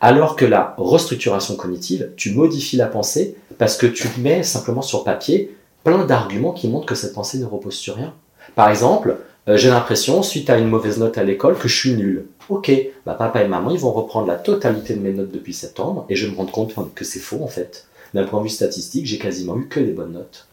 Alors 0.00 0.34
que 0.34 0.46
la 0.46 0.74
restructuration 0.78 1.54
cognitive, 1.54 2.08
tu 2.16 2.32
modifies 2.32 2.76
la 2.76 2.86
pensée 2.86 3.36
parce 3.58 3.76
que 3.76 3.86
tu 3.86 4.08
mets 4.18 4.42
simplement 4.42 4.82
sur 4.82 5.04
papier 5.04 5.54
plein 5.84 6.04
d'arguments 6.04 6.52
qui 6.52 6.66
montrent 6.66 6.86
que 6.86 6.94
cette 6.94 7.12
pensée 7.12 7.38
ne 7.38 7.44
repose 7.44 7.74
sur 7.74 7.96
rien. 7.96 8.14
Par 8.56 8.68
exemple, 8.68 9.18
euh, 9.48 9.56
j'ai 9.56 9.70
l'impression, 9.70 10.22
suite 10.22 10.50
à 10.50 10.58
une 10.58 10.68
mauvaise 10.68 10.98
note 10.98 11.18
à 11.18 11.24
l'école, 11.24 11.58
que 11.58 11.68
je 11.68 11.76
suis 11.76 11.94
nul. 11.94 12.26
Ok, 12.48 12.70
bah 13.06 13.14
papa 13.14 13.42
et 13.42 13.48
maman, 13.48 13.70
ils 13.70 13.78
vont 13.78 13.92
reprendre 13.92 14.26
la 14.26 14.36
totalité 14.36 14.94
de 14.94 15.00
mes 15.00 15.12
notes 15.12 15.32
depuis 15.32 15.54
septembre, 15.54 16.06
et 16.08 16.16
je 16.16 16.28
me 16.28 16.36
rends 16.36 16.46
compte 16.46 16.74
que 16.94 17.04
c'est 17.04 17.20
faux 17.20 17.42
en 17.42 17.48
fait. 17.48 17.86
D'un 18.14 18.24
point 18.24 18.40
de 18.40 18.44
vue 18.44 18.50
statistique, 18.50 19.06
j'ai 19.06 19.18
quasiment 19.18 19.56
eu 19.56 19.68
que 19.68 19.80
des 19.80 19.92
bonnes 19.92 20.12
notes. 20.12 20.46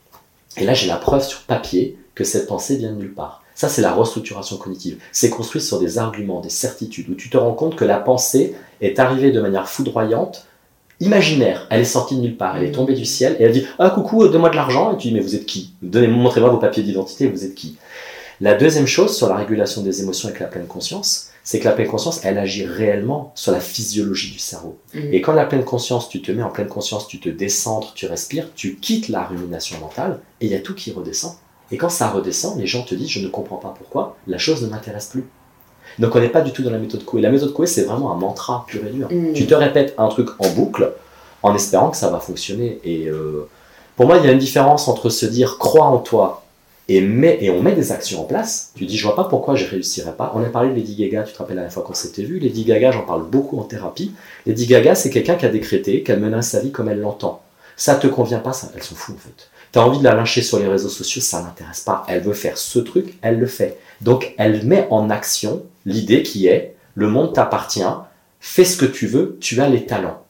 Et 0.57 0.63
là, 0.63 0.73
j'ai 0.73 0.87
la 0.87 0.95
preuve 0.95 1.23
sur 1.23 1.41
papier 1.41 1.97
que 2.15 2.23
cette 2.23 2.47
pensée 2.47 2.77
vient 2.77 2.91
de 2.91 2.97
nulle 2.97 3.13
part. 3.13 3.43
Ça, 3.53 3.67
c'est 3.67 3.81
la 3.81 3.93
restructuration 3.93 4.57
cognitive. 4.57 4.97
C'est 5.11 5.29
construit 5.29 5.61
sur 5.61 5.79
des 5.79 5.97
arguments, 5.97 6.39
des 6.39 6.49
certitudes, 6.49 7.09
où 7.09 7.15
tu 7.15 7.29
te 7.29 7.37
rends 7.37 7.53
compte 7.53 7.75
que 7.75 7.83
la 7.83 7.99
pensée 7.99 8.55
est 8.79 8.99
arrivée 8.99 9.31
de 9.31 9.41
manière 9.41 9.69
foudroyante 9.69 10.47
imaginaire. 10.99 11.67
Elle 11.69 11.81
est 11.81 11.85
sortie 11.85 12.15
de 12.15 12.21
nulle 12.21 12.37
part, 12.37 12.57
elle 12.57 12.63
est 12.63 12.71
tombée 12.71 12.93
du 12.93 13.05
ciel 13.05 13.35
et 13.39 13.43
elle 13.43 13.51
dit 13.51 13.65
Ah, 13.77 13.89
coucou, 13.89 14.27
donne-moi 14.27 14.49
de 14.49 14.55
l'argent. 14.55 14.93
Et 14.93 14.97
tu 14.97 15.09
dis 15.09 15.13
Mais 15.13 15.19
vous 15.19 15.35
êtes 15.35 15.45
qui? 15.45 15.73
Donnez, 15.81 16.07
Montrez-moi 16.07 16.49
vos 16.49 16.57
papiers 16.57 16.83
d'identité, 16.83 17.27
vous 17.27 17.45
êtes 17.45 17.55
qui? 17.55 17.77
La 18.41 18.53
deuxième 18.53 18.87
chose 18.87 19.17
sur 19.17 19.27
la 19.27 19.35
régulation 19.35 19.81
des 19.81 20.01
émotions 20.01 20.29
avec 20.29 20.39
la 20.39 20.47
pleine 20.47 20.67
conscience, 20.67 21.29
c'est 21.43 21.59
que 21.59 21.65
la 21.65 21.73
pleine 21.73 21.87
conscience, 21.87 22.21
elle 22.23 22.37
agit 22.37 22.65
réellement 22.65 23.31
sur 23.35 23.51
la 23.51 23.59
physiologie 23.59 24.31
du 24.31 24.39
cerveau. 24.39 24.77
Mm. 24.93 25.13
Et 25.13 25.21
quand 25.21 25.33
la 25.33 25.45
pleine 25.45 25.65
conscience, 25.65 26.07
tu 26.07 26.21
te 26.21 26.31
mets 26.31 26.43
en 26.43 26.49
pleine 26.49 26.67
conscience, 26.67 27.07
tu 27.07 27.19
te 27.19 27.27
décentres, 27.27 27.93
tu 27.95 28.05
respires, 28.05 28.47
tu 28.55 28.75
quittes 28.75 29.09
la 29.09 29.23
rumination 29.23 29.77
mentale 29.79 30.19
et 30.39 30.45
il 30.45 30.51
y 30.51 30.55
a 30.55 30.59
tout 30.59 30.73
qui 30.73 30.91
redescend. 30.91 31.33
Et 31.71 31.77
quand 31.77 31.89
ça 31.89 32.09
redescend, 32.09 32.57
les 32.57 32.67
gens 32.67 32.83
te 32.83 32.95
disent 32.95 33.09
Je 33.09 33.19
ne 33.19 33.27
comprends 33.27 33.57
pas 33.57 33.73
pourquoi, 33.77 34.15
la 34.27 34.37
chose 34.37 34.63
ne 34.63 34.69
m'intéresse 34.69 35.07
plus. 35.07 35.25
Donc 35.97 36.15
on 36.15 36.19
n'est 36.19 36.29
pas 36.29 36.41
du 36.41 36.51
tout 36.51 36.63
dans 36.63 36.71
la 36.71 36.77
méthode 36.77 37.03
Coué. 37.03 37.21
La 37.21 37.31
méthode 37.31 37.51
Coué, 37.51 37.67
c'est 37.67 37.83
vraiment 37.83 38.11
un 38.13 38.15
mantra 38.15 38.63
pur 38.67 38.85
et 38.85 38.91
dur. 38.91 39.09
Mm. 39.11 39.33
Tu 39.33 39.47
te 39.47 39.53
répètes 39.53 39.95
un 39.97 40.07
truc 40.07 40.29
en 40.39 40.49
boucle 40.49 40.93
en 41.43 41.55
espérant 41.55 41.89
que 41.89 41.97
ça 41.97 42.09
va 42.09 42.19
fonctionner. 42.19 42.79
Et 42.83 43.07
euh, 43.07 43.49
pour 43.97 44.05
moi, 44.05 44.17
il 44.17 44.25
y 44.25 44.29
a 44.29 44.31
une 44.31 44.39
différence 44.39 44.87
entre 44.87 45.09
se 45.09 45.25
dire 45.25 45.57
crois 45.57 45.85
en 45.85 45.97
toi 45.97 46.43
et, 46.89 47.49
on 47.51 47.61
met 47.61 47.73
des 47.73 47.91
actions 47.91 48.21
en 48.21 48.23
place. 48.23 48.71
Tu 48.75 48.85
dis 48.85 48.97
je 48.97 49.05
vois 49.05 49.15
pas 49.15 49.25
pourquoi 49.25 49.55
je 49.55 49.65
réussirais 49.65 50.13
pas. 50.13 50.31
On 50.35 50.43
a 50.43 50.49
parlé 50.49 50.69
de 50.69 50.75
Lady 50.75 50.95
Gaga, 50.95 51.23
tu 51.23 51.33
te 51.33 51.37
rappelles 51.37 51.55
la 51.55 51.61
dernière 51.61 51.73
fois 51.73 51.83
qu'on 51.83 51.93
s'était 51.93 52.23
vu. 52.23 52.39
Lady 52.39 52.65
Gaga, 52.65 52.91
j'en 52.91 53.03
parle 53.03 53.23
beaucoup 53.29 53.59
en 53.59 53.63
thérapie. 53.63 54.13
Lady 54.45 54.65
Gaga, 54.65 54.95
c'est 54.95 55.09
quelqu'un 55.09 55.35
qui 55.35 55.45
a 55.45 55.49
décrété 55.49 56.01
qu'elle 56.03 56.19
menace 56.19 56.49
sa 56.49 56.59
vie 56.59 56.71
comme 56.71 56.89
elle 56.89 56.99
l'entend. 56.99 57.41
Ça 57.77 57.95
te 57.95 58.07
convient 58.07 58.39
pas, 58.39 58.53
ça, 58.53 58.71
elle 58.75 58.83
s'en 58.83 58.95
fout 58.95 59.15
en 59.15 59.19
fait. 59.19 59.49
T'as 59.71 59.81
envie 59.81 59.99
de 59.99 60.03
la 60.03 60.15
lyncher 60.15 60.41
sur 60.41 60.59
les 60.59 60.67
réseaux 60.67 60.89
sociaux, 60.89 61.21
ça 61.21 61.41
l'intéresse 61.41 61.81
pas. 61.81 62.03
Elle 62.07 62.21
veut 62.21 62.33
faire 62.33 62.57
ce 62.57 62.79
truc, 62.79 63.17
elle 63.21 63.39
le 63.39 63.45
fait. 63.45 63.77
Donc 64.01 64.33
elle 64.37 64.65
met 64.65 64.87
en 64.89 65.09
action 65.09 65.63
l'idée 65.85 66.23
qui 66.23 66.47
est 66.47 66.75
le 66.95 67.07
monde 67.07 67.33
t'appartient, 67.33 67.83
fais 68.39 68.65
ce 68.65 68.77
que 68.77 68.85
tu 68.85 69.05
veux, 69.05 69.37
tu 69.39 69.61
as 69.61 69.69
les 69.69 69.85
talents. 69.85 70.25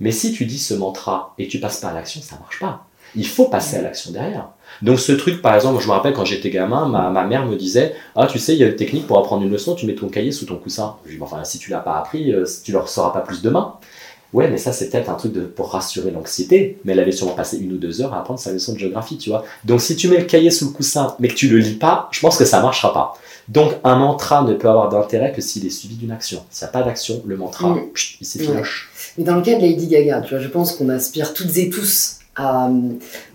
Mais 0.00 0.12
si 0.12 0.32
tu 0.32 0.44
dis 0.44 0.58
ce 0.58 0.74
mantra 0.74 1.34
et 1.38 1.48
tu 1.48 1.60
passes 1.60 1.80
pas 1.80 1.88
à 1.88 1.94
l'action, 1.94 2.20
ça 2.20 2.36
marche 2.38 2.60
pas. 2.60 2.86
Il 3.16 3.26
faut 3.26 3.46
passer 3.48 3.76
à 3.76 3.82
l'action 3.82 4.10
derrière. 4.12 4.48
Donc 4.82 4.98
ce 4.98 5.12
truc, 5.12 5.40
par 5.40 5.54
exemple, 5.54 5.80
je 5.80 5.86
me 5.86 5.92
rappelle 5.92 6.14
quand 6.14 6.24
j'étais 6.24 6.50
gamin, 6.50 6.88
ma, 6.88 7.10
ma 7.10 7.24
mère 7.24 7.46
me 7.46 7.54
disait 7.56 7.94
Ah, 8.16 8.26
tu 8.26 8.38
sais, 8.38 8.54
il 8.54 8.58
y 8.58 8.64
a 8.64 8.66
une 8.66 8.76
technique 8.76 9.06
pour 9.06 9.18
apprendre 9.18 9.42
une 9.44 9.50
leçon, 9.52 9.74
tu 9.74 9.86
mets 9.86 9.94
ton 9.94 10.08
cahier 10.08 10.32
sous 10.32 10.46
ton 10.46 10.56
coussin. 10.56 10.96
Je 11.06 11.12
dis, 11.16 11.18
Enfin, 11.22 11.44
si 11.44 11.58
tu 11.58 11.70
l'as 11.70 11.78
pas 11.78 11.96
appris, 11.98 12.32
euh, 12.32 12.44
tu 12.64 12.72
ne 12.72 12.78
le 12.78 12.86
sauras 12.86 13.10
pas 13.10 13.20
plus 13.20 13.40
demain. 13.42 13.74
Ouais, 14.32 14.50
mais 14.50 14.58
ça, 14.58 14.72
c'est 14.72 14.90
peut-être 14.90 15.10
un 15.10 15.14
truc 15.14 15.32
de, 15.32 15.42
pour 15.42 15.70
rassurer 15.70 16.10
l'anxiété. 16.10 16.78
Mais 16.84 16.92
elle 16.92 16.98
avait 16.98 17.12
sûrement 17.12 17.34
passé 17.34 17.56
une 17.58 17.72
ou 17.72 17.76
deux 17.76 18.02
heures 18.02 18.12
à 18.14 18.18
apprendre 18.18 18.40
sa 18.40 18.50
leçon 18.52 18.72
de 18.72 18.78
géographie, 18.80 19.16
tu 19.16 19.30
vois. 19.30 19.44
Donc 19.64 19.80
si 19.80 19.94
tu 19.94 20.08
mets 20.08 20.18
le 20.18 20.24
cahier 20.24 20.50
sous 20.50 20.66
le 20.66 20.72
coussin, 20.72 21.14
mais 21.20 21.28
que 21.28 21.34
tu 21.34 21.46
le 21.48 21.58
lis 21.58 21.74
pas, 21.74 22.08
je 22.10 22.18
pense 22.18 22.36
que 22.36 22.44
ça 22.44 22.60
marchera 22.60 22.92
pas. 22.92 23.14
Donc 23.46 23.74
un 23.84 23.94
mantra 23.94 24.42
ne 24.42 24.54
peut 24.54 24.68
avoir 24.68 24.88
d'intérêt 24.88 25.30
que 25.30 25.40
s'il 25.40 25.64
est 25.66 25.70
suivi 25.70 25.94
d'une 25.94 26.10
action. 26.10 26.42
S'il 26.50 26.64
n'y 26.64 26.70
a 26.70 26.72
pas 26.72 26.82
d'action, 26.82 27.22
le 27.26 27.36
mantra, 27.36 27.68
Mm. 27.68 27.90
pchit, 27.92 28.16
il 28.22 28.26
s'effiloche. 28.26 28.90
Mais 29.18 29.22
dans 29.24 29.36
le 29.36 29.42
cas 29.42 29.54
de 29.54 29.60
Lady 29.60 29.86
Gaga, 29.86 30.22
tu 30.22 30.30
vois, 30.34 30.42
je 30.42 30.48
pense 30.48 30.72
qu'on 30.74 30.88
aspire 30.88 31.32
toutes 31.32 31.56
et 31.56 31.70
tous 31.70 32.18
à, 32.36 32.68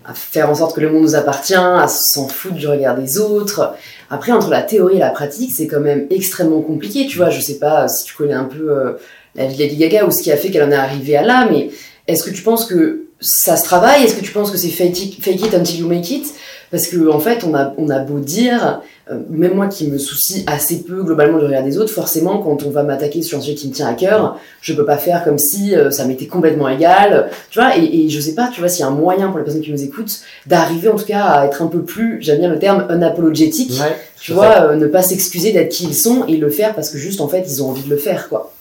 à 0.04 0.14
faire 0.14 0.50
en 0.50 0.54
sorte 0.54 0.74
que 0.74 0.80
le 0.80 0.90
monde 0.90 1.02
nous 1.02 1.14
appartient, 1.14 1.54
à 1.54 1.86
s'en 1.88 2.28
foutre 2.28 2.54
du 2.54 2.66
regard 2.66 2.96
des 2.96 3.18
autres. 3.18 3.74
Après, 4.10 4.32
entre 4.32 4.50
la 4.50 4.62
théorie 4.62 4.96
et 4.96 5.00
la 5.00 5.10
pratique, 5.10 5.52
c'est 5.52 5.66
quand 5.66 5.80
même 5.80 6.06
extrêmement 6.10 6.60
compliqué. 6.62 7.06
Tu 7.06 7.16
vois, 7.16 7.30
je 7.30 7.40
sais 7.40 7.58
pas 7.58 7.88
si 7.88 8.04
tu 8.04 8.14
connais 8.14 8.34
un 8.34 8.44
peu 8.44 8.70
euh, 8.70 8.92
la 9.34 9.46
vie 9.46 9.54
de 9.54 9.60
Lady 9.60 9.76
Gaga 9.76 10.04
ou 10.04 10.10
ce 10.10 10.22
qui 10.22 10.32
a 10.32 10.36
fait 10.36 10.50
qu'elle 10.50 10.64
en 10.64 10.70
est 10.70 10.74
arrivée 10.74 11.16
à 11.16 11.22
là, 11.22 11.48
mais 11.50 11.70
est-ce 12.06 12.24
que 12.24 12.30
tu 12.30 12.42
penses 12.42 12.66
que 12.66 13.06
ça 13.20 13.56
se 13.56 13.64
travaille? 13.64 14.04
Est-ce 14.04 14.16
que 14.16 14.24
tu 14.24 14.32
penses 14.32 14.50
que 14.50 14.56
c'est 14.56 14.68
fake 14.68 15.02
it, 15.02 15.22
fake 15.22 15.46
it 15.46 15.54
until 15.54 15.78
you 15.78 15.86
make 15.86 16.10
it? 16.10 16.26
Parce 16.70 16.86
que 16.86 17.08
en 17.08 17.18
fait, 17.18 17.42
on 17.44 17.54
a, 17.54 17.74
on 17.78 17.90
a 17.90 17.98
beau 17.98 18.20
dire, 18.20 18.80
euh, 19.10 19.18
même 19.28 19.54
moi 19.54 19.66
qui 19.66 19.88
me 19.88 19.98
soucie 19.98 20.44
assez 20.46 20.82
peu 20.84 21.02
globalement 21.02 21.38
du 21.38 21.46
regard 21.46 21.64
des 21.64 21.78
autres, 21.78 21.90
forcément, 21.92 22.38
quand 22.38 22.62
on 22.62 22.70
va 22.70 22.84
m'attaquer 22.84 23.22
sur 23.22 23.38
un 23.38 23.40
sujet 23.40 23.56
qui 23.56 23.68
me 23.68 23.72
tient 23.72 23.88
à 23.88 23.94
cœur, 23.94 24.38
je 24.60 24.72
peux 24.72 24.84
pas 24.84 24.96
faire 24.96 25.24
comme 25.24 25.38
si 25.38 25.74
euh, 25.74 25.90
ça 25.90 26.04
m'était 26.04 26.26
complètement 26.26 26.68
égal, 26.68 27.28
tu 27.50 27.58
vois, 27.58 27.76
et, 27.76 27.82
et 27.82 28.08
je 28.08 28.20
sais 28.20 28.34
pas, 28.34 28.48
tu 28.54 28.60
vois, 28.60 28.68
s'il 28.68 28.80
y 28.80 28.82
a 28.84 28.86
un 28.86 28.94
moyen 28.94 29.30
pour 29.30 29.38
les 29.38 29.44
personnes 29.44 29.62
qui 29.62 29.72
nous 29.72 29.82
écoutent 29.82 30.20
d'arriver 30.46 30.88
en 30.88 30.96
tout 30.96 31.06
cas 31.06 31.24
à 31.24 31.46
être 31.46 31.60
un 31.60 31.66
peu 31.66 31.82
plus, 31.82 32.18
j'aime 32.20 32.38
bien 32.38 32.50
le 32.50 32.58
terme, 32.60 32.86
unapologétique, 32.88 33.72
Ouais, 33.80 33.96
tu 34.20 34.32
vois, 34.32 34.68
euh, 34.70 34.76
ne 34.76 34.86
pas 34.86 35.02
s'excuser 35.02 35.52
d'être 35.52 35.70
qui 35.70 35.86
ils 35.86 35.94
sont 35.94 36.24
et 36.26 36.36
le 36.36 36.50
faire 36.50 36.74
parce 36.76 36.90
que 36.90 36.98
juste 36.98 37.20
en 37.20 37.26
fait 37.28 37.44
ils 37.48 37.62
ont 37.64 37.70
envie 37.70 37.82
de 37.82 37.90
le 37.90 37.96
faire, 37.96 38.28
quoi. 38.28 38.52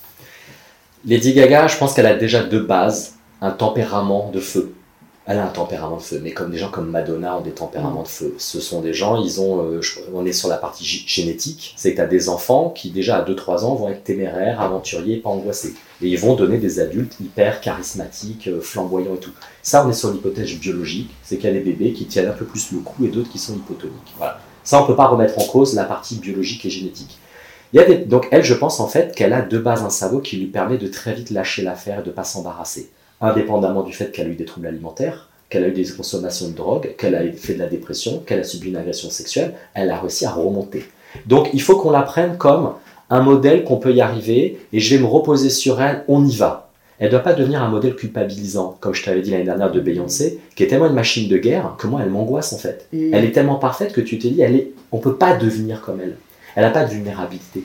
Lady 1.05 1.33
Gaga, 1.33 1.67
je 1.67 1.77
pense 1.77 1.93
qu'elle 1.93 2.07
a 2.07 2.15
déjà 2.15 2.43
de 2.43 2.59
base 2.59 3.13
un 3.41 3.51
tempérament 3.51 4.31
de 4.33 4.39
feu. 4.39 4.73
Elle 5.31 5.37
a 5.37 5.45
un 5.45 5.49
tempérament 5.49 5.97
de 5.97 6.01
feu, 6.01 6.19
mais 6.23 6.31
comme 6.31 6.49
des 6.49 6.57
gens 6.57 6.71
comme 6.71 6.89
Madonna 6.89 7.37
ont 7.37 7.41
des 7.41 7.51
tempéraments 7.51 8.01
de 8.01 8.07
feu. 8.07 8.33
Ce 8.39 8.59
sont 8.59 8.81
des 8.81 8.93
gens, 8.93 9.21
ils 9.23 9.39
ont, 9.39 9.63
euh, 9.63 9.79
on 10.13 10.25
est 10.25 10.33
sur 10.33 10.49
la 10.49 10.57
partie 10.57 10.83
gé- 10.83 11.03
génétique, 11.07 11.75
c'est 11.77 11.91
que 11.91 11.97
tu 11.97 12.01
as 12.01 12.07
des 12.07 12.29
enfants 12.29 12.71
qui 12.71 12.89
déjà 12.89 13.17
à 13.17 13.21
2-3 13.21 13.63
ans 13.63 13.75
vont 13.75 13.89
être 13.89 14.03
téméraires, 14.03 14.59
aventuriers, 14.59 15.17
pas 15.17 15.29
angoissés. 15.29 15.75
Et 16.01 16.07
ils 16.07 16.17
vont 16.17 16.33
donner 16.35 16.57
des 16.57 16.79
adultes 16.79 17.15
hyper 17.21 17.61
charismatiques, 17.61 18.47
euh, 18.47 18.59
flamboyants 18.59 19.13
et 19.13 19.19
tout. 19.19 19.29
Ça, 19.61 19.85
on 19.85 19.89
est 19.91 19.93
sur 19.93 20.11
l'hypothèse 20.11 20.51
biologique, 20.55 21.11
c'est 21.23 21.37
qu'il 21.37 21.45
y 21.45 21.51
a 21.51 21.53
des 21.53 21.59
bébés 21.63 21.93
qui 21.93 22.05
tiennent 22.07 22.29
un 22.29 22.33
peu 22.33 22.45
plus 22.45 22.71
le 22.71 22.79
coup 22.79 23.05
et 23.05 23.09
d'autres 23.09 23.29
qui 23.29 23.37
sont 23.37 23.53
hypotoniques. 23.53 24.13
Voilà. 24.17 24.39
Ça, 24.63 24.81
on 24.81 24.87
peut 24.87 24.95
pas 24.95 25.07
remettre 25.07 25.37
en 25.37 25.43
cause 25.45 25.75
la 25.75 25.83
partie 25.83 26.15
biologique 26.15 26.65
et 26.65 26.71
génétique. 26.71 27.19
Il 27.71 27.79
y 27.79 27.83
a. 27.83 27.95
Donc 27.97 28.27
elle, 28.31 28.43
je 28.43 28.55
pense 28.55 28.79
en 28.79 28.87
fait 28.87 29.13
qu'elle 29.15 29.33
a 29.33 29.43
de 29.43 29.57
base 29.59 29.83
un 29.83 29.91
cerveau 29.91 30.21
qui 30.21 30.37
lui 30.37 30.47
permet 30.47 30.79
de 30.79 30.87
très 30.87 31.13
vite 31.13 31.29
lâcher 31.29 31.61
l'affaire 31.61 31.99
et 31.99 32.03
de 32.03 32.09
pas 32.09 32.23
s'embarrasser. 32.23 32.89
Indépendamment 33.21 33.83
du 33.83 33.93
fait 33.93 34.11
qu'elle 34.11 34.27
a 34.27 34.29
eu 34.29 34.35
des 34.35 34.45
troubles 34.45 34.67
alimentaires, 34.67 35.27
qu'elle 35.49 35.63
a 35.63 35.67
eu 35.67 35.71
des 35.73 35.85
consommations 35.89 36.47
de 36.49 36.53
drogue, 36.53 36.95
qu'elle 36.97 37.15
a 37.15 37.21
fait 37.33 37.53
de 37.55 37.59
la 37.59 37.65
dépression, 37.67 38.19
qu'elle 38.25 38.39
a 38.39 38.43
subi 38.43 38.69
une 38.69 38.77
agression 38.77 39.09
sexuelle, 39.09 39.53
elle 39.73 39.89
a 39.91 39.99
réussi 39.99 40.25
à 40.25 40.31
remonter. 40.31 40.85
Donc 41.25 41.49
il 41.53 41.61
faut 41.61 41.75
qu'on 41.77 41.91
la 41.91 42.03
prenne 42.03 42.37
comme 42.37 42.73
un 43.09 43.21
modèle 43.21 43.63
qu'on 43.63 43.77
peut 43.77 43.91
y 43.93 44.01
arriver 44.01 44.59
et 44.71 44.79
je 44.79 44.95
vais 44.95 45.01
me 45.01 45.07
reposer 45.07 45.49
sur 45.49 45.81
elle, 45.81 46.03
on 46.07 46.23
y 46.25 46.35
va. 46.35 46.69
Elle 46.99 47.07
ne 47.07 47.11
doit 47.11 47.21
pas 47.21 47.33
devenir 47.33 47.63
un 47.63 47.69
modèle 47.69 47.95
culpabilisant, 47.95 48.77
comme 48.81 48.93
je 48.93 49.03
t'avais 49.03 49.21
dit 49.21 49.31
l'année 49.31 49.45
dernière 49.45 49.71
de 49.71 49.79
Beyoncé, 49.79 50.39
qui 50.55 50.63
est 50.63 50.67
tellement 50.67 50.87
une 50.87 50.93
machine 50.93 51.27
de 51.29 51.37
guerre 51.37 51.75
que 51.79 51.87
moi 51.87 52.01
elle 52.03 52.09
m'angoisse 52.09 52.53
en 52.53 52.57
fait. 52.57 52.87
Elle 53.13 53.23
est 53.25 53.31
tellement 53.31 53.55
parfaite 53.55 53.93
que 53.93 54.01
tu 54.01 54.19
te 54.19 54.27
dis, 54.27 54.41
elle 54.41 54.55
est, 54.55 54.71
on 54.91 54.97
peut 54.99 55.15
pas 55.15 55.35
devenir 55.35 55.81
comme 55.81 55.99
elle. 56.01 56.17
Elle 56.55 56.63
n'a 56.63 56.69
pas 56.71 56.83
de 56.83 56.89
vulnérabilité. 56.91 57.63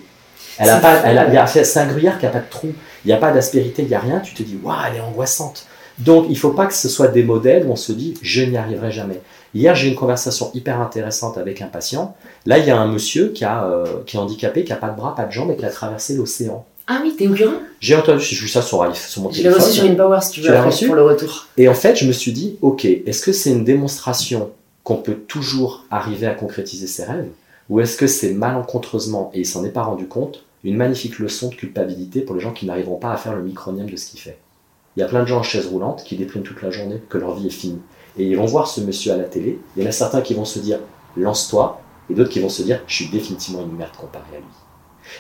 Elle 0.56 0.70
a 0.70 0.76
pas, 0.78 1.00
elle 1.04 1.18
a- 1.18 1.46
c'est 1.48 1.80
un 1.80 1.86
gruyère 1.86 2.18
qui 2.18 2.26
n'a 2.26 2.30
pas 2.30 2.38
de 2.38 2.48
trou. 2.48 2.68
Il 3.04 3.08
n'y 3.08 3.12
a 3.14 3.18
pas 3.18 3.32
d'aspérité, 3.32 3.82
il 3.82 3.88
n'y 3.88 3.94
a 3.94 4.00
rien. 4.00 4.20
Tu 4.20 4.34
te 4.34 4.42
dis, 4.42 4.58
waouh, 4.62 4.76
elle 4.90 4.96
est 4.96 5.00
angoissante. 5.00 5.66
Donc, 5.98 6.24
il 6.28 6.32
ne 6.32 6.36
faut 6.38 6.50
pas 6.50 6.66
que 6.66 6.74
ce 6.74 6.88
soit 6.88 7.08
des 7.08 7.22
modèles 7.22 7.66
où 7.66 7.72
on 7.72 7.76
se 7.76 7.92
dit, 7.92 8.14
je 8.22 8.42
n'y 8.42 8.56
arriverai 8.56 8.90
jamais. 8.90 9.20
Hier, 9.54 9.74
j'ai 9.76 9.86
eu 9.86 9.90
une 9.90 9.96
conversation 9.96 10.50
hyper 10.54 10.80
intéressante 10.80 11.38
avec 11.38 11.62
un 11.62 11.66
patient. 11.68 12.16
Là, 12.46 12.58
il 12.58 12.66
y 12.66 12.70
a 12.70 12.76
un 12.78 12.88
monsieur 12.88 13.28
qui, 13.28 13.44
a, 13.44 13.64
euh, 13.66 13.84
qui 14.06 14.16
est 14.16 14.20
handicapé, 14.20 14.64
qui 14.64 14.70
n'a 14.72 14.76
pas 14.78 14.88
de 14.88 14.96
bras, 14.96 15.14
pas 15.14 15.24
de 15.26 15.30
jambes 15.30 15.52
et 15.52 15.56
qui 15.56 15.64
a 15.64 15.70
traversé 15.70 16.14
l'océan. 16.16 16.64
Ah 16.86 16.98
oui, 17.02 17.14
t'es 17.16 17.28
au 17.28 17.34
courant 17.34 17.52
J'ai 17.80 17.94
entendu, 17.94 18.22
j'ai 18.22 18.36
vu 18.36 18.48
ça 18.48 18.60
sur, 18.60 18.84
sur 18.96 19.22
mon 19.22 19.30
Je 19.30 19.36
l'ai 19.36 19.42
téléphone. 19.44 19.62
reçu 19.62 19.72
sur 19.80 19.84
InPower 19.90 20.18
si 20.20 20.30
tu 20.32 20.40
veux 20.40 20.48
après, 20.50 20.66
reçu? 20.66 20.86
pour 20.86 20.96
le 20.96 21.02
retour. 21.02 21.46
Et 21.56 21.68
en 21.68 21.74
fait, 21.74 21.96
je 21.96 22.06
me 22.06 22.12
suis 22.12 22.32
dit, 22.32 22.56
ok, 22.60 22.84
est-ce 22.84 23.22
que 23.22 23.32
c'est 23.32 23.50
une 23.50 23.64
démonstration 23.64 24.50
qu'on 24.82 24.96
peut 24.96 25.14
toujours 25.14 25.84
arriver 25.90 26.26
à 26.26 26.34
concrétiser 26.34 26.86
ses 26.86 27.04
rêves? 27.04 27.28
Ou 27.70 27.80
est-ce 27.80 27.96
que 27.96 28.06
c'est 28.06 28.32
malencontreusement, 28.32 29.30
et 29.32 29.40
il 29.40 29.46
s'en 29.46 29.64
est 29.64 29.70
pas 29.70 29.82
rendu 29.84 30.06
compte, 30.08 30.44
une 30.64 30.76
magnifique 30.76 31.18
leçon 31.18 31.50
de 31.50 31.54
culpabilité 31.54 32.22
pour 32.22 32.34
les 32.34 32.40
gens 32.40 32.52
qui 32.52 32.66
n'arriveront 32.66 32.96
pas 32.96 33.12
à 33.12 33.16
faire 33.16 33.36
le 33.36 33.42
micronième 33.42 33.88
de 33.88 33.96
ce 33.96 34.10
qu'il 34.10 34.20
fait 34.20 34.38
Il 34.96 35.00
y 35.00 35.02
a 35.02 35.06
plein 35.06 35.22
de 35.22 35.28
gens 35.28 35.38
en 35.38 35.42
chaise 35.42 35.66
roulante 35.66 36.02
qui 36.04 36.16
dépriment 36.16 36.42
toute 36.42 36.62
la 36.62 36.70
journée, 36.70 37.02
que 37.08 37.18
leur 37.18 37.36
vie 37.36 37.46
est 37.46 37.50
finie. 37.50 37.82
Et 38.18 38.24
ils 38.24 38.36
vont 38.36 38.46
voir 38.46 38.66
ce 38.66 38.80
monsieur 38.80 39.12
à 39.12 39.16
la 39.16 39.24
télé, 39.24 39.60
il 39.76 39.82
y 39.82 39.86
en 39.86 39.88
a 39.88 39.92
certains 39.92 40.22
qui 40.22 40.34
vont 40.34 40.44
se 40.44 40.58
dire, 40.58 40.78
lance-toi, 41.16 41.80
et 42.10 42.14
d'autres 42.14 42.30
qui 42.30 42.40
vont 42.40 42.48
se 42.48 42.62
dire, 42.62 42.82
je 42.86 42.94
suis 42.94 43.08
définitivement 43.08 43.62
une 43.62 43.76
merde 43.76 43.96
comparé 43.96 44.24
à 44.32 44.38
lui. 44.38 44.46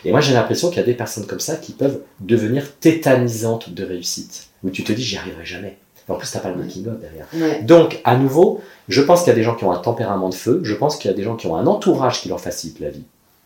Et 0.04 0.10
moi, 0.10 0.20
j'ai 0.20 0.32
l'impression 0.32 0.68
qu'il 0.68 0.78
y 0.78 0.82
a 0.82 0.86
des 0.86 0.94
personnes 0.94 1.26
comme 1.26 1.40
ça 1.40 1.56
qui 1.56 1.72
peuvent 1.72 2.00
devenir 2.20 2.76
tétanisantes 2.78 3.70
de 3.70 3.84
réussite, 3.84 4.48
où 4.62 4.70
tu 4.70 4.82
te 4.82 4.92
dis, 4.92 5.02
j'y 5.02 5.18
arriverai 5.18 5.44
jamais. 5.44 5.78
En 6.08 6.16
plus, 6.16 6.30
t'as 6.30 6.40
pas 6.40 6.50
le 6.50 6.56
making-of 6.56 6.98
derrière. 7.00 7.26
Ouais. 7.34 7.62
Donc, 7.62 8.00
à 8.04 8.16
nouveau, 8.16 8.60
je 8.88 9.00
pense 9.00 9.20
qu'il 9.20 9.28
y 9.28 9.32
a 9.32 9.36
des 9.36 9.42
gens 9.42 9.54
qui 9.54 9.64
ont 9.64 9.72
un 9.72 9.78
tempérament 9.78 10.28
de 10.28 10.34
feu, 10.34 10.60
je 10.62 10.74
pense 10.74 10.96
qu'il 10.96 11.10
y 11.10 11.14
a 11.14 11.16
des 11.16 11.22
gens 11.22 11.36
qui 11.36 11.46
ont 11.46 11.56
un 11.56 11.66
entourage 11.66 12.20
qui 12.20 12.28
leur 12.28 12.40
facilite 12.40 12.80
la 12.80 12.90
vie. 12.90 13.04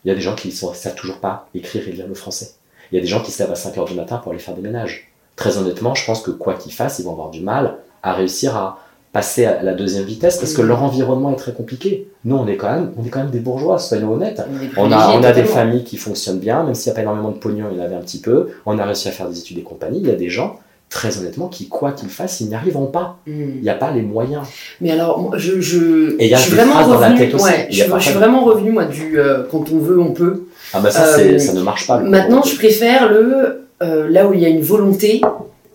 Il 0.08 0.12
y 0.12 0.12
a 0.12 0.14
des 0.14 0.22
gens 0.22 0.34
qui 0.34 0.48
ne 0.48 0.52
savent 0.72 0.94
toujours 0.94 1.18
pas 1.18 1.50
écrire 1.54 1.86
et 1.86 1.92
lire 1.92 2.06
le 2.08 2.14
français. 2.14 2.52
Il 2.90 2.94
y 2.94 2.98
a 2.98 3.02
des 3.02 3.06
gens 3.06 3.20
qui 3.20 3.30
se 3.30 3.42
lèvent 3.42 3.52
à 3.52 3.56
5 3.56 3.76
heures 3.76 3.84
du 3.84 3.92
matin 3.92 4.16
pour 4.16 4.32
aller 4.32 4.40
faire 4.40 4.54
des 4.54 4.62
ménages. 4.62 5.12
Très 5.36 5.58
honnêtement, 5.58 5.94
je 5.94 6.06
pense 6.06 6.22
que 6.22 6.30
quoi 6.30 6.54
qu'ils 6.54 6.72
fassent, 6.72 6.98
ils 6.98 7.04
vont 7.04 7.12
avoir 7.12 7.28
du 7.28 7.42
mal 7.42 7.74
à 8.02 8.14
réussir 8.14 8.56
à 8.56 8.78
passer 9.12 9.44
à 9.44 9.62
la 9.62 9.74
deuxième 9.74 10.04
vitesse 10.04 10.38
parce 10.38 10.54
que 10.54 10.62
leur 10.62 10.82
environnement 10.82 11.30
est 11.32 11.36
très 11.36 11.52
compliqué. 11.52 12.08
Nous, 12.24 12.34
on 12.34 12.46
est 12.46 12.56
quand 12.56 12.72
même, 12.72 12.94
on 12.96 13.04
est 13.04 13.10
quand 13.10 13.18
même 13.18 13.28
des 13.28 13.40
bourgeois, 13.40 13.78
soyons 13.78 14.14
honnêtes. 14.14 14.40
On 14.78 14.90
a, 14.90 15.10
on 15.10 15.22
a 15.22 15.32
des 15.32 15.44
familles 15.44 15.84
qui 15.84 15.98
fonctionnent 15.98 16.40
bien, 16.40 16.62
même 16.62 16.74
s'il 16.74 16.90
n'y 16.90 16.94
a 16.94 16.96
pas 16.96 17.02
énormément 17.02 17.30
de 17.30 17.36
pognon, 17.36 17.66
il 17.70 17.76
y 17.76 17.80
en 17.82 17.84
avait 17.84 17.96
un 17.96 18.00
petit 18.00 18.22
peu. 18.22 18.48
On 18.64 18.78
a 18.78 18.86
réussi 18.86 19.08
à 19.08 19.10
faire 19.10 19.28
des 19.28 19.38
études 19.38 19.58
et 19.58 19.62
compagnie. 19.62 19.98
Il 20.00 20.06
y 20.08 20.10
a 20.10 20.16
des 20.16 20.30
gens, 20.30 20.58
très 20.90 21.18
honnêtement, 21.18 21.48
qui, 21.48 21.68
quoi 21.68 21.92
qu'ils 21.92 22.08
fassent, 22.08 22.40
ils 22.40 22.48
n'y 22.48 22.54
arriveront 22.54 22.86
pas. 22.86 23.18
Hmm. 23.26 23.56
Il 23.56 23.62
n'y 23.62 23.68
a 23.70 23.74
pas 23.74 23.90
les 23.90 24.02
moyens. 24.02 24.42
Mais 24.80 24.90
alors, 24.90 25.32
je, 25.36 25.60
je, 25.60 26.16
Et 26.18 26.28
y 26.28 26.34
a 26.34 26.38
je 26.38 26.42
suis 26.44 26.52
vraiment 26.54 26.72
phrases 26.72 26.88
dans 26.88 27.00
la 27.00 27.08
revenue, 27.08 27.18
tête 27.26 27.34
aussi. 27.34 27.44
ouais, 27.44 27.68
je, 27.70 27.84
je 27.84 27.98
suis 28.00 28.14
vraiment 28.14 28.44
revenue 28.44 28.70
moi 28.72 28.84
du 28.84 29.18
euh, 29.18 29.42
quand 29.50 29.70
on 29.72 29.78
veut, 29.78 30.00
on 30.00 30.12
peut. 30.12 30.44
Ah 30.72 30.80
bah 30.80 30.90
ça, 30.90 31.18
Euh, 31.18 31.38
ça 31.38 31.52
ne 31.52 31.62
marche 31.62 31.86
pas. 31.86 31.98
Maintenant, 32.00 32.42
je 32.42 32.54
préfère 32.56 33.08
le 33.10 33.68
euh, 33.82 34.08
là 34.08 34.26
où 34.26 34.32
il 34.34 34.40
y 34.40 34.46
a 34.46 34.48
une 34.48 34.62
volonté, 34.62 35.20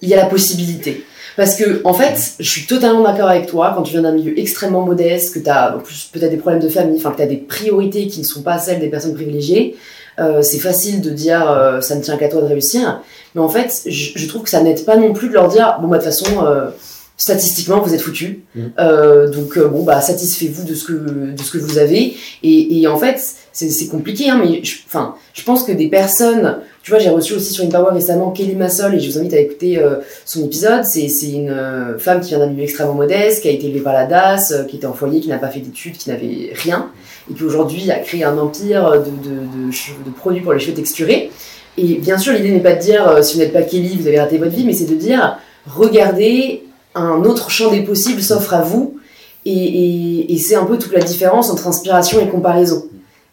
il 0.01 0.09
y 0.09 0.13
a 0.13 0.17
la 0.17 0.25
possibilité. 0.25 1.03
Parce 1.35 1.55
que, 1.55 1.81
en 1.83 1.93
fait, 1.93 2.33
je 2.39 2.47
suis 2.47 2.67
totalement 2.67 3.01
d'accord 3.01 3.27
avec 3.29 3.47
toi, 3.47 3.73
quand 3.75 3.81
tu 3.81 3.93
viens 3.93 4.03
d'un 4.03 4.11
milieu 4.11 4.37
extrêmement 4.37 4.81
modeste, 4.85 5.33
que 5.33 5.39
tu 5.39 5.49
as 5.49 5.75
en 5.75 5.79
plus 5.79 6.09
peut-être 6.11 6.29
des 6.29 6.37
problèmes 6.37 6.61
de 6.61 6.69
famille, 6.69 6.97
enfin 6.97 7.11
que 7.11 7.17
tu 7.17 7.21
as 7.23 7.27
des 7.27 7.37
priorités 7.37 8.05
qui 8.07 8.19
ne 8.19 8.25
sont 8.25 8.43
pas 8.43 8.59
celles 8.59 8.79
des 8.79 8.89
personnes 8.89 9.15
privilégiées, 9.15 9.75
euh, 10.19 10.41
c'est 10.41 10.59
facile 10.59 11.01
de 11.01 11.09
dire 11.09 11.49
euh, 11.49 11.81
ça 11.81 11.95
ne 11.95 12.01
tient 12.01 12.17
qu'à 12.17 12.29
toi 12.29 12.41
de 12.41 12.47
réussir, 12.47 13.01
mais 13.35 13.41
en 13.41 13.49
fait, 13.49 13.83
je, 13.85 14.11
je 14.15 14.27
trouve 14.27 14.43
que 14.43 14.49
ça 14.49 14.61
n'aide 14.61 14.85
pas 14.85 14.97
non 14.97 15.13
plus 15.13 15.29
de 15.29 15.33
leur 15.33 15.47
dire 15.47 15.77
bon, 15.81 15.87
bah, 15.87 15.97
de 15.97 16.03
toute 16.03 16.11
façon, 16.11 16.45
euh, 16.45 16.69
statistiquement, 17.17 17.81
vous 17.81 17.93
êtes 17.93 18.01
foutus, 18.01 18.37
Mm. 18.55 18.61
Euh, 18.79 19.29
donc 19.29 19.57
bon, 19.57 19.83
bah, 19.83 19.99
satisfez-vous 20.01 20.63
de 20.63 20.75
ce 20.75 20.85
que, 20.85 20.93
de 20.93 21.41
ce 21.41 21.51
que 21.51 21.57
vous 21.57 21.77
avez, 21.77 22.15
et, 22.43 22.81
et 22.81 22.87
en 22.87 22.97
fait, 22.97 23.19
c'est 23.51 23.87
compliqué, 23.87 24.29
hein, 24.29 24.39
mais 24.43 24.63
je, 24.63 24.77
enfin, 24.85 25.15
je 25.33 25.43
pense 25.43 25.63
que 25.63 25.71
des 25.71 25.87
personnes, 25.87 26.57
tu 26.81 26.91
vois, 26.91 26.99
j'ai 26.99 27.09
reçu 27.09 27.33
aussi 27.33 27.53
sur 27.53 27.63
InPower 27.63 27.93
récemment 27.93 28.31
Kelly 28.31 28.55
Massol, 28.55 28.95
et 28.95 28.99
je 28.99 29.09
vous 29.09 29.17
invite 29.19 29.33
à 29.33 29.39
écouter 29.39 29.79
euh, 29.79 29.97
son 30.25 30.45
épisode, 30.45 30.85
c'est 30.85 31.07
c'est 31.07 31.31
une 31.31 31.49
euh, 31.49 31.97
femme 31.97 32.21
qui 32.21 32.29
vient 32.29 32.39
d'un 32.39 32.47
milieu 32.47 32.63
extrêmement 32.63 32.93
modeste, 32.93 33.41
qui 33.41 33.47
a 33.47 33.51
été 33.51 33.67
élevée 33.67 33.81
par 33.81 33.93
la 33.93 34.05
DAS, 34.05 34.51
euh, 34.51 34.63
qui 34.63 34.77
était 34.77 34.85
en 34.85 34.93
foyer, 34.93 35.19
qui 35.19 35.29
n'a 35.29 35.37
pas 35.37 35.49
fait 35.49 35.59
d'études, 35.59 35.97
qui 35.97 36.09
n'avait 36.09 36.51
rien, 36.53 36.91
et 37.29 37.33
qui 37.33 37.43
aujourd'hui 37.43 37.89
a 37.91 37.99
créé 37.99 38.23
un 38.23 38.37
empire 38.37 38.91
de, 38.91 38.97
de, 39.29 39.65
de, 39.67 39.71
cheveux- 39.71 40.03
de 40.05 40.11
produits 40.11 40.41
pour 40.41 40.53
les 40.53 40.59
cheveux 40.59 40.73
texturés. 40.73 41.31
Et 41.77 41.95
bien 41.95 42.17
sûr, 42.17 42.33
l'idée 42.33 42.51
n'est 42.51 42.59
pas 42.59 42.75
de 42.75 42.81
dire 42.81 43.07
euh, 43.07 43.21
si 43.21 43.35
vous 43.35 43.39
n'êtes 43.39 43.53
pas 43.53 43.63
Kelly, 43.63 43.97
vous 43.97 44.07
avez 44.07 44.19
raté 44.19 44.37
votre 44.37 44.51
vie, 44.55 44.65
mais 44.65 44.73
c'est 44.73 44.85
de 44.85 44.95
dire 44.95 45.37
regardez, 45.65 46.63
un 46.95 47.23
autre 47.23 47.49
champ 47.49 47.71
des 47.71 47.81
possibles 47.81 48.21
s'offre 48.21 48.53
à 48.53 48.61
vous, 48.61 48.99
et, 49.45 49.51
et, 49.51 50.33
et 50.33 50.37
c'est 50.37 50.55
un 50.55 50.65
peu 50.65 50.77
toute 50.77 50.93
la 50.93 51.01
différence 51.01 51.49
entre 51.49 51.67
inspiration 51.67 52.21
et 52.21 52.29
comparaison. 52.29 52.85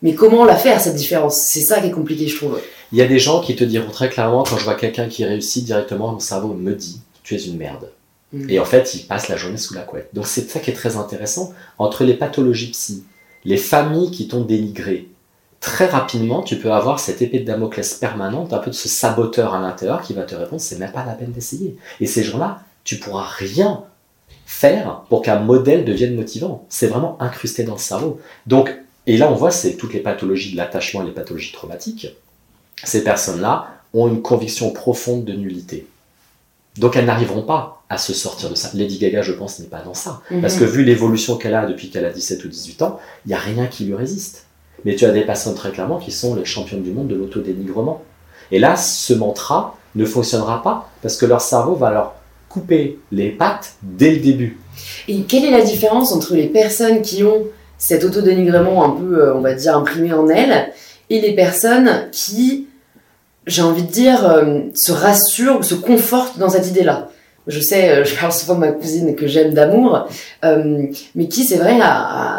Mais 0.03 0.15
comment 0.15 0.45
la 0.45 0.57
faire 0.57 0.81
cette 0.81 0.97
différence? 0.97 1.37
C'est 1.37 1.61
ça 1.61 1.81
qui 1.81 1.89
est 1.89 1.91
compliqué, 1.91 2.27
je 2.27 2.37
trouve. 2.37 2.59
Il 2.91 2.99
y 2.99 3.03
a 3.03 3.07
des 3.07 3.19
gens 3.19 3.41
qui 3.41 3.55
te 3.55 3.65
diront 3.65 3.91
très 3.91 4.09
clairement, 4.09 4.45
quand 4.45 4.57
je 4.57 4.65
vois 4.65 4.75
quelqu'un 4.75 5.09
qui 5.09 5.25
réussit 5.25 5.65
directement, 5.65 6.13
mon 6.13 6.19
cerveau 6.19 6.55
me 6.55 6.73
dit 6.73 7.01
Tu 7.23 7.35
es 7.35 7.39
une 7.39 7.59
merde. 7.59 7.91
Mm. 8.33 8.49
Et 8.49 8.59
en 8.59 8.65
fait, 8.65 8.95
il 8.95 9.03
passe 9.03 9.29
la 9.29 9.37
journée 9.37 9.59
sous 9.59 9.75
la 9.75 9.83
couette. 9.83 10.09
Donc 10.15 10.27
c'est 10.27 10.49
ça 10.49 10.59
qui 10.59 10.71
est 10.71 10.75
très 10.75 10.97
intéressant. 10.97 11.53
Entre 11.79 12.05
les 12.05 12.15
pathologies 12.15 12.71
psy, 12.71 13.05
les 13.45 13.57
familles 13.57 14.11
qui 14.11 14.29
t'ont 14.29 14.43
dénigré, 14.43 15.09
très 15.61 15.87
rapidement, 15.87 16.43
tu 16.43 16.57
peux 16.57 16.73
avoir 16.73 17.01
cette 17.01 17.23
épée 17.23 17.41
de 17.41 17.45
Damoclès 17.45 17.95
permanente, 17.95 18.53
un 18.53 18.59
peu 18.59 18.71
de 18.71 18.77
ce 18.77 18.89
saboteur 18.89 19.55
à 19.55 19.61
l'intérieur 19.61 20.03
qui 20.03 20.15
va 20.15 20.23
te 20.23 20.35
répondre 20.35 20.61
c'est 20.61 20.79
même 20.79 20.93
pas 20.93 21.05
la 21.05 21.13
peine 21.13 21.33
d'essayer. 21.33 21.77
Et 22.01 22.07
ces 22.07 22.23
gens-là, 22.23 22.63
tu 22.85 22.99
pourras 22.99 23.27
rien 23.27 23.85
faire 24.47 25.03
pour 25.09 25.23
qu'un 25.23 25.39
modèle 25.39 25.85
devienne 25.85 26.17
motivant. 26.17 26.65
C'est 26.69 26.89
vraiment 26.89 27.17
incrusté 27.21 27.63
dans 27.63 27.75
le 27.75 27.79
cerveau. 27.79 28.21
Donc, 28.47 28.75
et 29.07 29.17
là, 29.17 29.31
on 29.31 29.35
voit, 29.35 29.51
c'est 29.51 29.77
toutes 29.77 29.95
les 29.95 30.01
pathologies 30.01 30.53
de 30.53 30.57
l'attachement 30.57 31.03
et 31.03 31.07
les 31.07 31.13
pathologies 31.13 31.53
traumatiques. 31.53 32.09
Ces 32.83 33.05
personnes-là 33.05 33.69
ont 33.95 34.09
une 34.09 34.23
conviction 34.23 34.71
profonde 34.73 35.25
de 35.25 35.33
nullité. 35.33 35.87
Donc, 36.79 36.97
elles 36.97 37.07
n'arriveront 37.07 37.43
pas 37.43 37.80
à 37.91 37.99
se 37.99 38.15
sortir 38.15 38.49
de 38.49 38.55
ça. 38.55 38.71
Lady 38.75 38.99
Gaga, 38.99 39.21
je 39.21 39.33
pense, 39.33 39.59
n'est 39.59 39.67
pas 39.67 39.83
dans 39.85 39.95
ça. 39.95 40.23
Parce 40.41 40.55
que 40.55 40.65
vu 40.65 40.85
l'évolution 40.85 41.37
qu'elle 41.37 41.55
a 41.55 41.67
depuis 41.67 41.91
qu'elle 41.91 42.05
a 42.05 42.11
17 42.11 42.45
ou 42.45 42.49
18 42.49 42.83
ans, 42.83 43.01
il 43.27 43.31
n'y 43.31 43.35
a 43.35 43.39
rien 43.39 43.67
qui 43.67 43.85
lui 43.85 43.97
résiste. 43.97 44.47
Mais 44.85 44.95
tu 44.95 45.05
as 45.05 45.11
des 45.11 45.23
personnes 45.23 45.57
très 45.57 45.73
clairement 45.73 45.99
qui 45.99 46.13
sont 46.13 46.37
les 46.37 46.45
championnes 46.45 46.83
du 46.83 46.93
monde 46.93 47.09
de 47.09 47.17
l'autodénigrement. 47.17 48.03
Et 48.53 48.61
là, 48.61 48.77
ce 48.77 49.13
mantra 49.13 49.77
ne 49.97 50.05
fonctionnera 50.05 50.63
pas 50.63 50.89
parce 51.03 51.17
que 51.17 51.27
leur 51.27 51.41
cerveau 51.41 51.75
va 51.75 51.91
leur 51.91 52.15
couper 52.49 52.99
les 53.11 53.31
pattes 53.31 53.75
dès 53.83 54.13
le 54.13 54.21
début. 54.21 54.61
Et 55.09 55.23
quelle 55.23 55.45
est 55.45 55.51
la 55.51 55.63
différence 55.63 56.13
entre 56.13 56.35
les 56.35 56.47
personnes 56.47 57.03
qui 57.03 57.25
ont 57.25 57.47
cet 57.77 58.05
autodénigrement 58.05 58.85
un 58.85 58.91
peu, 58.91 59.21
euh, 59.21 59.35
on 59.35 59.41
va 59.41 59.55
dire, 59.55 59.77
imprimé 59.77 60.13
en 60.13 60.29
elles, 60.29 60.73
et 61.09 61.21
les 61.21 61.35
personnes 61.35 62.09
qui, 62.13 62.69
j'ai 63.47 63.63
envie 63.63 63.83
de 63.83 63.91
dire, 63.91 64.29
euh, 64.29 64.61
se 64.75 64.93
rassurent 64.93 65.59
ou 65.59 65.63
se 65.63 65.75
confortent 65.75 66.39
dans 66.39 66.51
cette 66.51 66.69
idée-là? 66.69 67.10
Je 67.51 67.61
sais, 67.61 67.91
euh, 67.91 68.05
je 68.05 68.15
parle 68.15 68.33
souvent 68.33 68.55
de 68.55 68.61
ma 68.61 68.73
cousine 68.73 69.15
que 69.15 69.27
j'aime 69.27 69.53
d'amour, 69.53 70.09
euh, 70.45 70.87
mais 71.15 71.29
qui, 71.29 71.45
c'est 71.45 71.57
vrai, 71.57 71.79
a, 71.81 71.91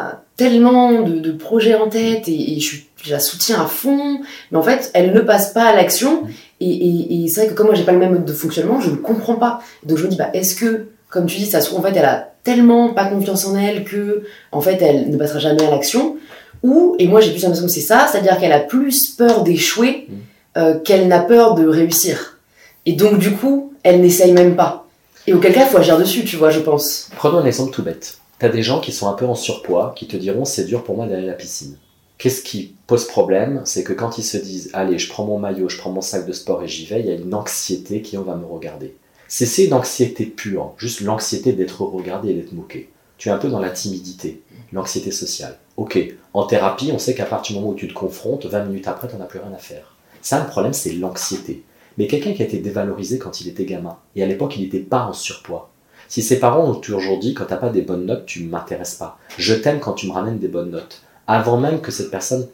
a 0.09 0.21
tellement 0.37 1.01
de, 1.03 1.19
de 1.19 1.31
projets 1.31 1.75
en 1.75 1.87
tête 1.89 2.27
et, 2.27 2.57
et 2.57 2.59
je, 2.59 2.77
la 3.09 3.19
soutiens 3.19 3.61
à 3.61 3.65
fond, 3.65 4.19
mais 4.51 4.57
en 4.57 4.61
fait, 4.63 4.89
elle 4.93 5.13
ne 5.13 5.19
passe 5.21 5.53
pas 5.53 5.65
à 5.65 5.75
l'action. 5.75 6.23
Et, 6.59 6.69
et- 6.69 7.23
et 7.23 7.27
c'est 7.27 7.41
vrai 7.41 7.49
que 7.49 7.55
comme 7.55 7.67
moi, 7.67 7.75
j'ai 7.75 7.83
pas 7.83 7.91
le 7.91 7.97
même 7.99 8.11
mode 8.13 8.25
de 8.25 8.33
fonctionnement, 8.33 8.79
je 8.79 8.89
ne 8.91 8.95
comprends 8.95 9.35
pas. 9.35 9.61
Donc 9.85 9.97
je 9.97 10.03
me 10.05 10.09
dis, 10.09 10.17
bah, 10.17 10.29
est-ce 10.33 10.55
que, 10.55 10.87
comme 11.09 11.25
tu 11.25 11.37
dis, 11.37 11.45
ça 11.45 11.61
se 11.61 11.67
trouve, 11.67 11.79
en 11.79 11.83
fait, 11.89 11.95
elle 11.97 12.05
a 12.05 12.29
tellement 12.43 12.89
pas 12.93 13.05
confiance 13.05 13.45
en 13.45 13.55
elle 13.55 13.83
que, 13.83 14.23
en 14.51 14.61
fait, 14.61 14.81
elle 14.81 15.09
ne 15.11 15.17
passera 15.17 15.39
jamais 15.39 15.63
à 15.63 15.71
l'action. 15.71 16.15
Ou, 16.63 16.95
et 16.99 17.07
moi 17.07 17.21
j'ai 17.21 17.31
plus 17.31 17.41
l'impression 17.41 17.65
que 17.65 17.71
c'est 17.71 17.81
ça, 17.81 18.05
c'est-à-dire 18.11 18.37
qu'elle 18.39 18.51
a 18.53 18.59
plus 18.59 19.07
peur 19.17 19.43
d'échouer 19.43 20.07
Mm. 20.09 20.13
euh, 20.57 20.79
qu'elle 20.79 21.07
n'a 21.07 21.19
peur 21.21 21.55
de 21.55 21.65
réussir. 21.67 22.37
Et 22.85 22.93
donc 22.93 23.17
du 23.17 23.31
coup, 23.31 23.73
elle 23.83 23.99
n'essaye 24.01 24.31
même 24.31 24.55
pas. 24.55 24.85
Et 25.27 25.33
auquel 25.33 25.53
cas, 25.53 25.65
il 25.65 25.69
faut 25.69 25.77
agir 25.77 25.97
dessus, 25.97 26.25
tu 26.25 26.35
vois, 26.35 26.49
je 26.49 26.59
pense. 26.59 27.09
Prenons 27.15 27.39
un 27.39 27.45
exemple 27.45 27.71
tout 27.71 27.83
bête. 27.83 28.19
Tu 28.39 28.45
as 28.45 28.49
des 28.49 28.63
gens 28.63 28.79
qui 28.79 28.91
sont 28.91 29.07
un 29.07 29.13
peu 29.13 29.25
en 29.25 29.35
surpoids, 29.35 29.93
qui 29.95 30.07
te 30.07 30.17
diront 30.17 30.45
c'est 30.45 30.65
dur 30.65 30.83
pour 30.83 30.95
moi 30.95 31.05
d'aller 31.05 31.23
à 31.23 31.31
la 31.31 31.33
piscine. 31.33 31.77
Qu'est-ce 32.17 32.41
qui 32.41 32.75
pose 32.87 33.05
problème 33.05 33.61
C'est 33.65 33.83
que 33.83 33.93
quand 33.93 34.17
ils 34.17 34.23
se 34.23 34.37
disent 34.37 34.69
allez, 34.73 34.97
je 34.99 35.09
prends 35.09 35.25
mon 35.25 35.39
maillot, 35.39 35.69
je 35.69 35.77
prends 35.77 35.91
mon 35.91 36.01
sac 36.01 36.25
de 36.25 36.33
sport 36.33 36.63
et 36.63 36.67
j'y 36.67 36.85
vais, 36.85 36.99
il 36.99 37.07
y 37.07 37.11
a 37.11 37.15
une 37.15 37.33
anxiété 37.33 38.01
qui 38.01 38.15
va 38.15 38.35
me 38.35 38.45
regarder. 38.45 38.95
C'est 39.27 39.63
une 39.63 39.73
anxiété 39.73 40.25
pure, 40.25 40.73
juste 40.77 41.01
l'anxiété 41.01 41.53
d'être 41.53 41.81
regardé 41.83 42.31
et 42.31 42.33
d'être 42.33 42.51
moqué. 42.51 42.89
Tu 43.17 43.29
es 43.29 43.31
un 43.31 43.37
peu 43.37 43.47
dans 43.47 43.59
la 43.59 43.69
timidité, 43.69 44.41
l'anxiété 44.73 45.11
sociale. 45.11 45.57
Ok, 45.77 45.99
en 46.33 46.45
thérapie, 46.45 46.91
on 46.93 46.99
sait 46.99 47.13
qu'à 47.13 47.25
partir 47.25 47.55
du 47.55 47.61
moment 47.61 47.73
où 47.73 47.75
tu 47.75 47.87
te 47.87 47.93
confrontes, 47.93 48.45
20 48.45 48.65
minutes 48.65 48.87
après, 48.87 49.07
tu 49.07 49.15
n'as 49.15 49.25
plus 49.25 49.39
rien 49.39 49.53
à 49.53 49.57
faire. 49.59 49.95
Ça, 50.21 50.39
le 50.39 50.47
problème, 50.47 50.73
c'est 50.73 50.93
l'anxiété. 50.93 51.63
Mais 52.01 52.07
quelqu'un 52.07 52.33
qui 52.33 52.41
a 52.41 52.45
été 52.45 52.57
dévalorisé 52.57 53.19
quand 53.19 53.41
il 53.41 53.47
était 53.47 53.63
gamin, 53.63 53.95
et 54.15 54.23
à 54.23 54.25
l'époque, 54.25 54.57
il 54.57 54.63
n'était 54.63 54.79
pas 54.79 55.05
en 55.05 55.13
surpoids, 55.13 55.69
si 56.07 56.23
ses 56.23 56.39
parents 56.39 56.67
ont 56.67 56.73
toujours 56.73 57.19
dit 57.19 57.35
quand 57.35 57.45
t'as 57.45 57.57
pas 57.57 57.69
des 57.69 57.83
bonnes 57.83 58.07
notes, 58.07 58.25
tu 58.25 58.43
m'intéresses 58.45 58.95
pas. 58.95 59.19
Je 59.37 59.53
t'aime 59.53 59.79
quand 59.79 59.93
tu 59.93 60.07
me 60.07 60.11
ramènes 60.11 60.39
des 60.39 60.47
bonnes 60.47 60.71
notes. 60.71 61.03
Avant 61.27 61.57
même 61.57 61.79
que 61.79 61.91
cette 61.91 62.09
personne 62.09 62.47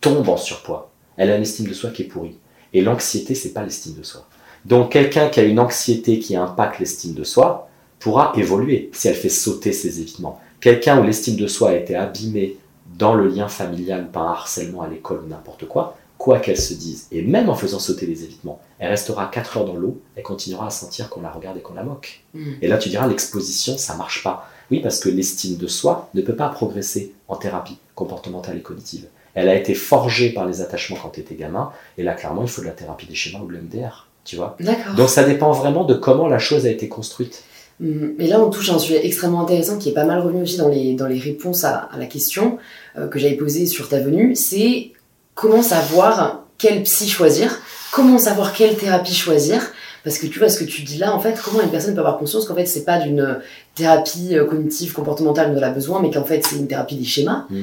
tombe 0.00 0.28
en 0.28 0.36
surpoids, 0.36 0.90
elle 1.16 1.30
a 1.30 1.36
une 1.36 1.42
estime 1.42 1.68
de 1.68 1.74
soi 1.74 1.90
qui 1.90 2.02
est 2.02 2.06
pourrie. 2.06 2.38
Et 2.72 2.80
l'anxiété, 2.80 3.36
c'est 3.36 3.52
pas 3.52 3.62
l'estime 3.62 3.94
de 3.94 4.02
soi. 4.02 4.26
Donc 4.64 4.90
quelqu'un 4.90 5.28
qui 5.28 5.38
a 5.38 5.44
une 5.44 5.60
anxiété 5.60 6.18
qui 6.18 6.34
impacte 6.34 6.80
l'estime 6.80 7.14
de 7.14 7.22
soi 7.22 7.68
pourra 8.00 8.32
évoluer 8.34 8.90
si 8.92 9.06
elle 9.06 9.14
fait 9.14 9.28
sauter 9.28 9.70
ses 9.70 10.00
évitements. 10.00 10.40
Quelqu'un 10.60 11.00
où 11.00 11.04
l'estime 11.04 11.36
de 11.36 11.46
soi 11.46 11.70
a 11.70 11.76
été 11.76 11.94
abîmée 11.94 12.56
dans 12.98 13.14
le 13.14 13.28
lien 13.28 13.46
familial 13.46 14.10
par 14.10 14.24
un 14.24 14.32
harcèlement 14.32 14.82
à 14.82 14.88
l'école 14.88 15.20
ou 15.24 15.28
n'importe 15.28 15.68
quoi, 15.68 15.96
quoi 16.18 16.40
qu'elle 16.40 16.60
se 16.60 16.74
dise, 16.74 17.06
et 17.12 17.22
même 17.22 17.48
en 17.48 17.54
faisant 17.54 17.78
sauter 17.78 18.04
les 18.04 18.24
évitements, 18.24 18.60
elle 18.78 18.90
restera 18.90 19.26
4 19.26 19.58
heures 19.58 19.64
dans 19.64 19.74
l'eau, 19.74 20.00
elle 20.16 20.22
continuera 20.22 20.68
à 20.68 20.70
sentir 20.70 21.08
qu'on 21.08 21.20
la 21.20 21.30
regarde 21.30 21.56
et 21.56 21.60
qu'on 21.60 21.74
la 21.74 21.82
moque. 21.82 22.22
Mm. 22.34 22.52
Et 22.62 22.68
là, 22.68 22.78
tu 22.78 22.88
diras, 22.88 23.06
l'exposition, 23.06 23.76
ça 23.76 23.94
marche 23.96 24.22
pas. 24.22 24.48
Oui, 24.70 24.80
parce 24.80 25.00
que 25.00 25.08
l'estime 25.08 25.56
de 25.56 25.66
soi 25.66 26.10
ne 26.14 26.22
peut 26.22 26.36
pas 26.36 26.48
progresser 26.48 27.12
en 27.26 27.36
thérapie 27.36 27.78
comportementale 27.94 28.58
et 28.58 28.62
cognitive. 28.62 29.06
Elle 29.34 29.48
a 29.48 29.54
été 29.54 29.74
forgée 29.74 30.30
par 30.30 30.46
les 30.46 30.60
attachements 30.60 30.96
quand 31.00 31.10
tu 31.10 31.20
étais 31.20 31.34
gamin, 31.34 31.70
et 31.96 32.02
là, 32.02 32.14
clairement, 32.14 32.42
il 32.42 32.48
faut 32.48 32.60
de 32.60 32.66
la 32.66 32.72
thérapie 32.72 33.06
des 33.06 33.14
schémas 33.14 33.40
ou 33.40 33.48
de 33.48 33.54
l'MDR, 33.54 34.06
tu 34.24 34.36
vois. 34.36 34.56
D'accord. 34.60 34.94
Donc 34.94 35.08
ça 35.08 35.24
dépend 35.24 35.52
vraiment 35.52 35.84
de 35.84 35.94
comment 35.94 36.28
la 36.28 36.38
chose 36.38 36.66
a 36.66 36.70
été 36.70 36.88
construite. 36.88 37.44
Hum, 37.80 38.14
Et 38.18 38.26
là, 38.26 38.40
on 38.40 38.50
touche 38.50 38.70
à 38.70 38.74
un 38.74 38.78
sujet 38.78 39.06
extrêmement 39.06 39.40
intéressant 39.40 39.78
qui 39.78 39.88
est 39.90 39.92
pas 39.92 40.04
mal 40.04 40.20
revenu 40.20 40.42
aussi 40.42 40.56
dans 40.56 40.68
les, 40.68 40.94
dans 40.94 41.06
les 41.06 41.18
réponses 41.18 41.64
à, 41.64 41.76
à 41.76 41.96
la 41.96 42.06
question 42.06 42.58
euh, 42.96 43.08
que 43.08 43.18
j'avais 43.18 43.36
posée 43.36 43.66
sur 43.66 43.88
ta 43.88 44.00
venue. 44.00 44.34
C'est 44.34 44.92
comment 45.34 45.62
savoir 45.62 46.44
quel 46.58 46.82
psy 46.82 47.08
choisir, 47.08 47.60
comment 47.92 48.18
savoir 48.18 48.52
quelle 48.52 48.76
thérapie 48.76 49.14
choisir? 49.14 49.72
Parce 50.04 50.18
que 50.18 50.26
tu 50.26 50.38
vois 50.38 50.48
ce 50.48 50.58
que 50.58 50.64
tu 50.64 50.82
dis 50.82 50.96
là, 50.98 51.14
en 51.14 51.20
fait, 51.20 51.34
comment 51.44 51.60
une 51.60 51.70
personne 51.70 51.92
peut 51.94 52.00
avoir 52.00 52.18
conscience 52.18 52.46
qu'en 52.46 52.54
fait, 52.54 52.66
c'est 52.66 52.84
pas 52.84 52.98
d'une 52.98 53.20
euh, 53.20 53.34
thérapie 53.74 54.36
euh, 54.36 54.44
cognitive, 54.46 54.92
comportementale 54.92 55.50
dont 55.52 55.58
elle 55.58 55.64
a 55.64 55.70
besoin, 55.70 56.00
mais 56.00 56.10
qu'en 56.10 56.24
fait, 56.24 56.44
c'est 56.46 56.56
une 56.56 56.68
thérapie 56.68 56.96
des 56.96 57.04
schémas? 57.04 57.44
Mm. 57.50 57.62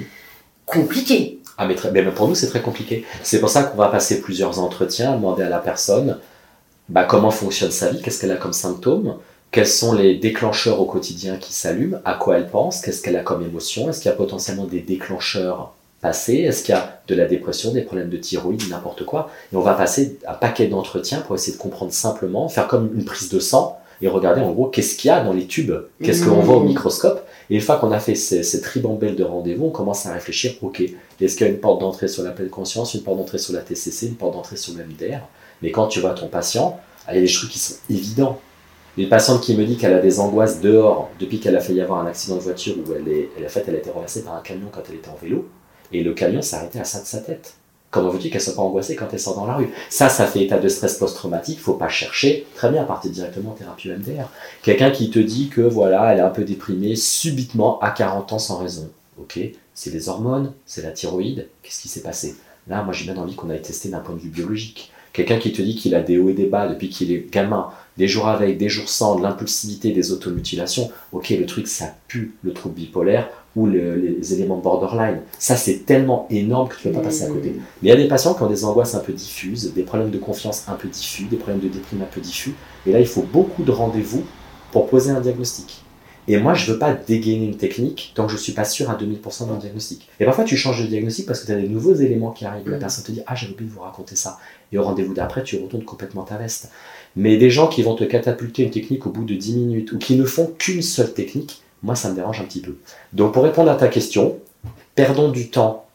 Compliqué. 0.66 1.40
Ah, 1.58 1.66
mais, 1.66 1.76
très- 1.76 1.92
mais 1.92 2.04
pour 2.04 2.28
nous, 2.28 2.36
c'est 2.36 2.48
très 2.48 2.62
compliqué. 2.62 3.06
C'est 3.24 3.40
pour 3.40 3.50
ça 3.50 3.64
qu'on 3.64 3.78
va 3.78 3.88
passer 3.88 4.20
plusieurs 4.22 4.60
entretiens, 4.60 5.14
demander 5.16 5.44
à 5.44 5.50
la 5.50 5.60
personne 5.60 6.18
bah, 6.90 7.06
comment 7.06 7.32
fonctionne 7.32 7.72
sa 7.72 7.90
vie, 7.90 8.02
qu'est-ce 8.02 8.20
qu'elle 8.20 8.32
a 8.32 8.36
comme 8.36 8.54
symptômes, 8.54 9.16
quels 9.52 9.68
sont 9.68 9.94
les 9.94 10.16
déclencheurs 10.18 10.82
au 10.82 10.86
quotidien 10.86 11.38
qui 11.38 11.54
s'allument, 11.54 12.00
à 12.04 12.16
quoi 12.16 12.38
elle 12.38 12.50
pense, 12.50 12.82
qu'est-ce 12.82 13.02
qu'elle 13.02 13.16
a 13.16 13.22
comme 13.24 13.42
émotion, 13.44 13.90
est-ce 13.90 14.02
qu'il 14.02 14.12
y 14.12 14.14
a 14.14 14.18
potentiellement 14.18 14.66
des 14.66 14.82
déclencheurs 14.82 15.72
est-ce 16.12 16.63
qu'il 16.63 16.74
y 16.76 16.78
a 16.78 17.00
de 17.08 17.15
la 17.15 17.26
dépression, 17.26 17.72
des 17.72 17.82
problèmes 17.82 18.10
de 18.10 18.18
thyroïde, 18.18 18.63
n'importe 18.70 19.06
quoi. 19.06 19.30
Et 19.52 19.56
on 19.56 19.62
va 19.62 19.74
passer 19.74 20.18
un 20.28 20.34
paquet 20.34 20.68
d'entretiens 20.68 21.22
pour 21.22 21.36
essayer 21.36 21.56
de 21.58 21.62
comprendre 21.62 21.91
simplement, 21.91 22.48
faire 22.50 22.68
comme 22.68 22.91
une 22.96 23.06
prise 23.06 23.30
de 23.30 23.39
sang 23.39 23.78
et 24.02 24.08
regarder 24.08 24.41
en 24.41 24.52
gros 24.52 24.68
qu'est-ce 24.68 24.96
qu'il 24.98 25.08
y 25.08 25.12
a 25.12 25.24
dans 25.24 25.32
les 25.34 25.46
tubes, 25.48 25.74
qu'est-ce 26.04 26.26
qu'on 26.26 26.41
voit 26.41 26.58
au 26.58 26.63
Mmh. 26.63 26.68
microscope. 26.68 27.26
Et 27.50 27.56
une 27.56 27.62
fois 27.62 27.78
qu'on 27.78 27.91
a 27.91 28.00
fait 28.00 28.15
ces- 28.15 28.44
cette 28.44 28.65
ribambelle 28.65 29.15
de 29.15 29.24
rendez-vous, 29.24 29.65
on 29.68 29.70
commence 29.70 30.06
à 30.06 30.13
réfléchir, 30.13 30.56
ok, 30.62 30.82
est-ce 31.22 31.36
qu'il 31.38 31.48
y 31.48 31.50
a 31.50 31.54
une 31.54 31.60
porte 31.60 31.80
d'entrée 31.80 32.08
sur 32.08 32.24
la 32.24 32.32
pleine 32.32 32.50
conscience, 32.50 32.94
une 32.94 33.04
porte 33.04 33.18
d'entrée 33.18 33.38
sur 33.38 33.54
la 33.54 33.62
TCC, 33.62 34.08
une 34.08 34.15
porte 34.15 34.34
d'entrée 34.34 34.58
sur 34.58 34.74
le 34.74 34.84
MDR 34.84 35.20
Mais 35.62 35.72
quand 35.72 35.88
tu 35.88 36.00
vois 36.02 36.12
ton 36.13 36.28
patient, 36.28 36.80
ah, 37.08 37.13
il 37.13 37.15
y 37.15 37.24
a 37.24 37.26
des 37.26 37.32
trucs 37.32 37.52
qui 37.52 37.60
sont 37.60 37.76
évidents. 37.89 38.39
Une 38.98 39.08
patiente 39.10 39.41
qui 39.41 39.56
me 39.56 39.63
dit 39.65 39.78
qu'elle 39.78 39.94
a 39.94 40.00
des 40.00 40.20
angoisses 40.20 40.60
dehors 40.62 41.10
depuis 41.20 41.39
qu'elle 41.39 41.56
a 41.56 41.60
failli 41.62 41.82
avoir 41.82 42.00
un 42.00 42.08
accident 42.08 42.36
de 42.36 42.41
voiture 42.41 42.76
où 42.78 42.94
elle, 42.94 43.08
est, 43.12 43.30
elle, 43.38 43.48
fait, 43.50 43.63
elle 43.68 43.76
a 43.76 43.78
été 43.78 43.89
renversée 43.91 44.24
par 44.24 44.36
un 44.36 44.41
camion 44.41 44.68
quand 44.72 44.82
elle 44.89 44.96
était 44.96 45.10
en 45.10 45.18
vélo, 45.22 45.48
et 45.91 46.04
le 46.04 46.13
camion 46.13 46.41
s'est 46.41 46.56
arrêté 46.56 46.80
à 46.80 46.84
ça 46.84 47.02
de 47.02 47.06
sa 47.06 47.19
tête. 47.19 47.56
Comment 47.91 48.10
veux-tu 48.10 48.30
qu'elle 48.30 48.41
soit 48.41 48.56
pas 48.56 48.62
angoissée 48.62 48.95
quand 48.95 49.08
elle 49.13 49.19
sort 49.19 49.36
dans 49.36 49.45
la 49.45 49.56
rue? 49.56 49.69
Ça, 49.89 50.10
ça 50.10 50.28
fait 50.28 50.43
état 50.43 50.58
de 50.58 50.67
stress 50.67 50.98
post-traumatique, 50.98 51.62
faut 51.62 51.76
pas 51.76 51.88
chercher. 51.88 52.45
Très 52.56 52.69
bien, 52.69 52.84
partir 52.84 53.10
directement 53.10 53.52
en 53.52 53.54
thérapie 53.54 53.89
MDR. 53.89 54.30
Quelqu'un 54.63 54.91
qui 54.91 55.10
te 55.10 55.19
dit 55.19 55.48
que 55.48 55.62
voilà, 55.62 56.12
elle 56.12 56.19
est 56.19 56.21
un 56.21 56.30
peu 56.30 56.43
déprimée 56.43 56.98
subitement 56.98 57.80
à 57.80 57.91
40 57.91 58.34
ans 58.34 58.39
sans 58.39 58.58
raison. 58.58 58.89
Ok, 59.17 59.39
c'est 59.74 59.91
les 59.91 60.10
hormones, 60.10 60.52
c'est 60.65 60.82
la 60.82 60.91
thyroïde, 60.91 61.48
qu'est-ce 61.63 61.82
qui 61.82 61.88
s'est 61.88 62.02
passé? 62.02 62.36
Là, 62.67 62.84
moi, 62.84 62.93
j'ai 62.93 63.06
bien 63.06 63.15
envie 63.15 63.36
qu'on 63.36 63.50
aille 63.50 63.62
tester 63.62 63.88
d'un 63.88 64.00
point 64.00 64.15
de 64.15 64.19
vue 64.19 64.30
biologique. 64.30 64.91
Quelqu'un 65.15 65.38
qui 65.38 65.54
te 65.54 65.62
dit 65.62 65.75
qu'il 65.78 65.95
a 65.95 66.01
des 66.01 66.17
hauts 66.17 66.30
et 66.30 66.34
des 66.34 66.45
bas 66.45 66.67
depuis 66.67 66.89
qu'il 66.89 67.12
est 67.13 67.32
gamin, 67.32 67.69
des 67.97 68.08
jours 68.08 68.28
avec, 68.28 68.58
des 68.58 68.67
jours 68.67 68.89
sans, 68.89 69.15
de 69.15 69.23
l'impulsivité, 69.23 69.91
des 69.91 70.12
automutilations. 70.12 70.91
Ok, 71.13 71.30
le 71.30 71.45
truc, 71.45 71.67
ça 71.67 71.95
pue 72.10 72.34
le 72.43 72.51
trouble 72.51 72.75
bipolaire 72.75 73.30
ou 73.56 73.67
les 73.67 74.34
éléments 74.34 74.58
borderline. 74.58 75.21
Ça, 75.39 75.56
c'est 75.56 75.86
tellement 75.86 76.28
énorme 76.30 76.67
que 76.67 76.75
tu 76.75 76.89
ne 76.89 76.93
peux 76.93 76.99
pas 76.99 77.06
passer 77.06 77.23
à 77.23 77.28
côté. 77.28 77.51
Mmh. 77.51 77.62
Mais 77.82 77.88
il 77.88 77.89
y 77.89 77.93
a 77.93 77.95
des 77.95 78.10
patients 78.10 78.34
qui 78.34 78.43
ont 78.43 78.49
des 78.49 78.65
angoisses 78.65 78.95
un 78.95 78.99
peu 78.99 79.13
diffuses, 79.13 79.73
des 79.73 79.84
problèmes 79.84 80.12
de 80.12 80.17
confiance 80.17 80.65
un 80.67 80.73
peu 80.73 80.89
diffus, 80.89 81.23
des 81.23 81.38
problèmes 81.38 81.62
de 81.62 81.69
déprime 81.69 82.01
un 82.01 82.13
peu 82.13 82.19
diffus. 82.19 82.54
Et 82.86 82.91
là, 82.91 82.99
il 82.99 83.08
faut 83.08 83.21
beaucoup 83.23 83.63
de 83.63 83.71
rendez-vous 83.71 84.25
pour 84.73 84.88
poser 84.88 85.12
un 85.12 85.21
diagnostic. 85.21 85.86
Et 86.28 86.38
moi, 86.38 86.56
je 86.56 86.67
ne 86.67 86.73
veux 86.73 86.80
pas 86.80 86.93
dégainer 86.93 87.45
une 87.45 87.58
technique 87.58 88.12
tant 88.15 88.25
que 88.25 88.32
je 88.32 88.38
ne 88.38 88.41
suis 88.41 88.54
pas 88.54 88.65
sûr 88.65 88.89
à 88.89 88.97
2000% 88.97 89.47
d'un 89.47 89.58
diagnostic. 89.58 90.10
Et 90.19 90.25
parfois, 90.25 90.43
tu 90.43 90.58
changes 90.58 90.82
de 90.82 90.88
diagnostic 90.88 91.28
parce 91.28 91.41
que 91.41 91.45
tu 91.45 91.51
as 91.51 91.58
des 91.58 91.69
nouveaux 91.69 91.93
éléments 91.93 92.32
qui 92.32 92.45
arrivent. 92.45 92.67
La 92.67 92.78
mmh. 92.78 92.80
personne 92.80 93.04
te 93.04 93.12
dit 93.12 93.21
Ah, 93.28 93.36
j'ai 93.36 93.47
oublié 93.47 93.69
de 93.69 93.73
vous 93.73 93.82
raconter 93.82 94.15
ça. 94.15 94.39
Et 94.76 94.78
au 94.78 94.84
rendez-vous 94.84 95.14
d'après, 95.14 95.42
tu 95.42 95.58
retournes 95.58 95.86
complètement 95.86 96.24
ta 96.24 96.36
veste. 96.36 96.70
Mais 97.16 97.38
des 97.38 97.50
gens 97.50 97.68
qui 97.68 97.82
vont 97.82 97.96
te 97.96 98.04
catapulter 98.04 98.64
une 98.64 98.72
technique 98.72 99.08
au 99.08 99.10
bout 99.10 99.24
de 99.24 99.34
10 99.34 99.56
minutes 99.56 99.92
ou 99.94 99.98
qui 99.98 100.18
ne 100.18 100.26
font 100.26 100.48
qu'une 100.48 100.82
seule 100.82 101.14
technique, 101.14 101.64
moi, 101.82 101.96
ça 101.96 102.10
me 102.10 102.16
dérange 102.16 102.42
un 102.42 102.44
petit 102.44 102.60
peu. 102.60 102.76
Donc, 103.14 103.34
pour 103.34 103.44
répondre 103.44 103.72
à 103.72 103.76
ta 103.76 103.88
question, 103.88 104.38
perdons 104.94 105.30
du 105.30 105.50
temps 105.50 105.86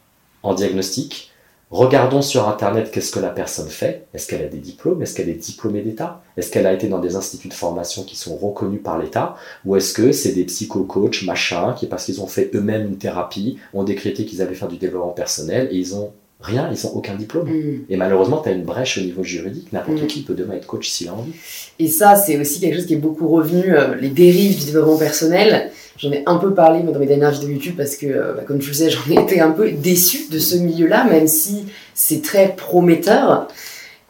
en 0.41 0.55
diagnostic. 0.55 1.31
Regardons 1.69 2.23
sur 2.23 2.49
Internet 2.49 2.89
qu'est-ce 2.91 3.11
que 3.11 3.19
la 3.19 3.29
personne 3.29 3.69
fait. 3.69 4.07
Est-ce 4.15 4.25
qu'elle 4.27 4.41
a 4.41 4.47
des 4.47 4.57
diplômes? 4.57 5.03
Est-ce 5.03 5.13
qu'elle 5.13 5.29
est 5.29 5.35
diplômée 5.35 5.83
d'État? 5.83 6.23
Est-ce 6.35 6.49
qu'elle 6.49 6.65
a 6.65 6.73
été 6.73 6.87
dans 6.87 6.99
des 6.99 7.15
instituts 7.15 7.49
de 7.49 7.53
formation 7.53 8.03
qui 8.03 8.15
sont 8.15 8.35
reconnus 8.35 8.81
par 8.83 8.97
l'État? 8.97 9.35
Ou 9.63 9.75
est-ce 9.75 9.93
que 9.93 10.11
c'est 10.11 10.31
des 10.31 10.45
psycho-coachs, 10.45 11.21
machin, 11.21 11.75
qui 11.77 11.85
parce 11.85 12.05
qu'ils 12.05 12.19
ont 12.19 12.27
fait 12.27 12.49
eux-mêmes 12.55 12.87
une 12.87 12.97
thérapie, 12.97 13.59
ont 13.75 13.83
décrété 13.83 14.25
qu'ils 14.25 14.41
allaient 14.41 14.55
faire 14.55 14.67
du 14.67 14.77
développement 14.77 15.11
personnel 15.11 15.69
et 15.71 15.77
ils 15.77 15.93
ont 15.95 16.11
rien, 16.41 16.69
ils 16.71 16.85
n'ont 16.85 16.93
aucun 16.93 17.15
diplôme. 17.15 17.49
Mm. 17.49 17.85
Et 17.89 17.97
malheureusement, 17.97 18.41
tu 18.41 18.49
as 18.49 18.51
une 18.51 18.63
brèche 18.63 18.97
au 18.97 19.01
niveau 19.01 19.23
juridique. 19.23 19.71
N'importe 19.71 20.03
mm. 20.03 20.07
qui 20.07 20.21
peut 20.23 20.33
demain 20.33 20.55
être 20.55 20.67
coach 20.67 20.89
s'il 20.89 21.07
a 21.09 21.13
envie. 21.13 21.33
Et 21.79 21.87
ça, 21.87 22.15
c'est 22.15 22.37
aussi 22.37 22.59
quelque 22.59 22.75
chose 22.75 22.85
qui 22.85 22.93
est 22.93 22.97
beaucoup 22.97 23.27
revenu, 23.27 23.75
euh, 23.75 23.95
les 23.95 24.09
dérives 24.09 24.59
du 24.59 24.65
développement 24.65 24.97
personnel. 24.97 25.71
J'en 25.97 26.11
ai 26.11 26.23
un 26.25 26.37
peu 26.37 26.53
parlé 26.53 26.81
dans 26.81 26.97
mes 26.97 27.05
dernières 27.05 27.31
vidéos 27.31 27.49
YouTube 27.49 27.75
parce 27.77 27.95
que, 27.95 28.07
euh, 28.07 28.33
bah, 28.33 28.43
comme 28.45 28.59
tu 28.59 28.69
le 28.69 28.73
sais, 28.73 28.89
j'en 28.89 29.11
ai 29.11 29.21
été 29.21 29.39
un 29.39 29.51
peu 29.51 29.71
déçu 29.71 30.29
de 30.29 30.39
ce 30.39 30.55
milieu-là, 30.55 31.05
même 31.05 31.27
si 31.27 31.65
c'est 31.93 32.21
très 32.21 32.55
prometteur. 32.55 33.47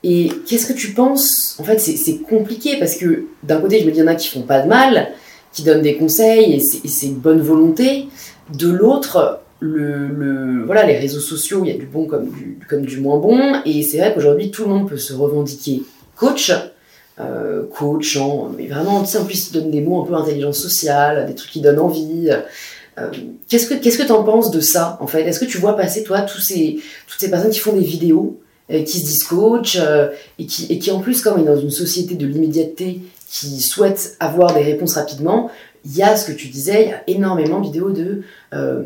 Et 0.04 0.32
qu'est-ce 0.48 0.66
que 0.66 0.78
tu 0.78 0.92
penses? 0.92 1.56
En 1.60 1.64
fait, 1.64 1.80
c'est 1.80 2.18
compliqué 2.18 2.78
parce 2.80 2.96
que 2.96 3.26
d'un 3.44 3.60
côté, 3.60 3.80
je 3.80 3.86
me 3.86 3.92
dis, 3.92 4.00
il 4.00 4.02
y 4.02 4.04
en 4.04 4.08
a 4.08 4.16
qui 4.16 4.30
font 4.30 4.42
pas 4.42 4.62
de 4.62 4.68
mal, 4.68 5.10
qui 5.54 5.64
donnent 5.64 5.84
des 5.84 5.96
conseils 5.96 6.56
et 6.56 6.88
c'est 6.88 7.06
une 7.06 7.16
bonne 7.16 7.42
volonté. 7.42 8.08
De 8.58 8.70
l'autre, 8.70 9.42
le, 9.62 10.64
voilà, 10.66 10.86
les 10.86 10.98
réseaux 10.98 11.20
sociaux, 11.20 11.62
il 11.64 11.72
y 11.72 11.76
a 11.76 11.78
du 11.78 11.86
bon 11.86 12.06
comme 12.06 12.30
du, 12.30 12.58
comme 12.68 12.86
du 12.86 13.00
moins 13.00 13.20
bon. 13.20 13.62
Et 13.64 13.84
c'est 13.84 14.00
vrai 14.00 14.14
qu'aujourd'hui, 14.14 14.52
tout 14.52 14.64
le 14.64 14.70
monde 14.70 14.90
peut 14.90 14.98
se 14.98 15.14
revendiquer 15.14 15.84
coach, 16.16 16.52
euh, 17.20 17.64
coach, 17.68 18.18
mais 18.58 18.68
vraiment, 18.68 18.98
en 18.98 19.26
plus, 19.26 19.50
il 19.50 19.54
donne 19.54 19.72
des 19.72 19.82
mots 19.82 20.02
un 20.02 20.06
peu 20.06 20.16
intelligence 20.16 20.58
sociale, 20.58 21.28
des 21.28 21.36
trucs 21.36 21.52
qui 21.52 21.62
donnent 21.62 21.80
envie. 21.80 22.30
Euh, 22.98 23.08
qu'est-ce 23.48 23.68
que 23.68 23.76
qu'est-ce 23.76 24.00
que 24.00 24.08
t'en 24.08 24.24
penses 24.24 24.52
de 24.52 24.60
ça 24.60 24.98
en 25.00 25.08
fait? 25.08 25.22
Est-ce 25.22 25.40
que 25.40 25.46
tu 25.46 25.60
vois 25.60 25.78
passer 25.78 26.04
toi 26.04 26.22
tous 26.22 26.42
ces 26.42 26.80
toutes 27.08 27.20
ces 27.20 27.30
personnes 27.30 27.52
qui 27.52 27.60
font 27.60 27.74
des 27.74 27.86
vidéos, 27.86 28.42
euh, 28.72 28.84
qui 28.84 29.00
se 29.00 29.06
disent 29.06 29.24
coach 29.24 29.80
et 30.40 30.46
qui 30.46 30.66
et 30.70 30.80
qui 30.80 30.92
en 30.92 31.00
plus 31.00 31.22
comme 31.22 31.40
on 31.40 31.42
est 31.42 31.46
dans 31.46 31.60
une 31.60 31.72
société 31.72 32.16
de 32.16 32.26
l'immédiateté, 32.26 33.00
qui 33.30 33.62
souhaitent 33.62 34.18
avoir 34.20 34.54
des 34.54 34.62
réponses 34.62 34.96
rapidement, 34.96 35.50
il 35.86 35.96
y 35.96 36.04
a 36.04 36.16
ce 36.16 36.30
que 36.30 36.36
tu 36.36 36.48
disais, 36.48 36.84
il 36.84 36.90
y 36.90 36.94
a 36.94 37.04
énormément 37.08 37.60
de 37.60 37.66
vidéos 37.66 37.92
de. 37.92 38.24
Euh, 38.54 38.84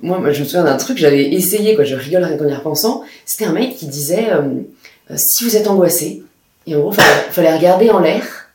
moi, 0.00 0.20
je 0.32 0.40
me 0.40 0.44
souviens 0.44 0.64
d'un 0.64 0.76
truc, 0.76 0.96
j'avais 0.96 1.32
essayé, 1.32 1.74
quoi, 1.74 1.84
je 1.84 1.94
rigole 1.94 2.24
en 2.24 2.48
y 2.48 2.54
repensant. 2.54 3.02
C'était 3.26 3.44
un 3.44 3.52
mec 3.52 3.76
qui 3.76 3.86
disait 3.86 4.30
euh, 4.30 4.42
euh, 5.10 5.14
si 5.16 5.44
vous 5.44 5.56
êtes 5.56 5.68
angoissé, 5.68 6.22
et 6.66 6.74
en 6.74 6.80
gros, 6.80 6.92
il 6.92 7.32
fallait, 7.32 7.54
regarder 7.54 7.90
en 7.90 7.98
l'air, 7.98 8.50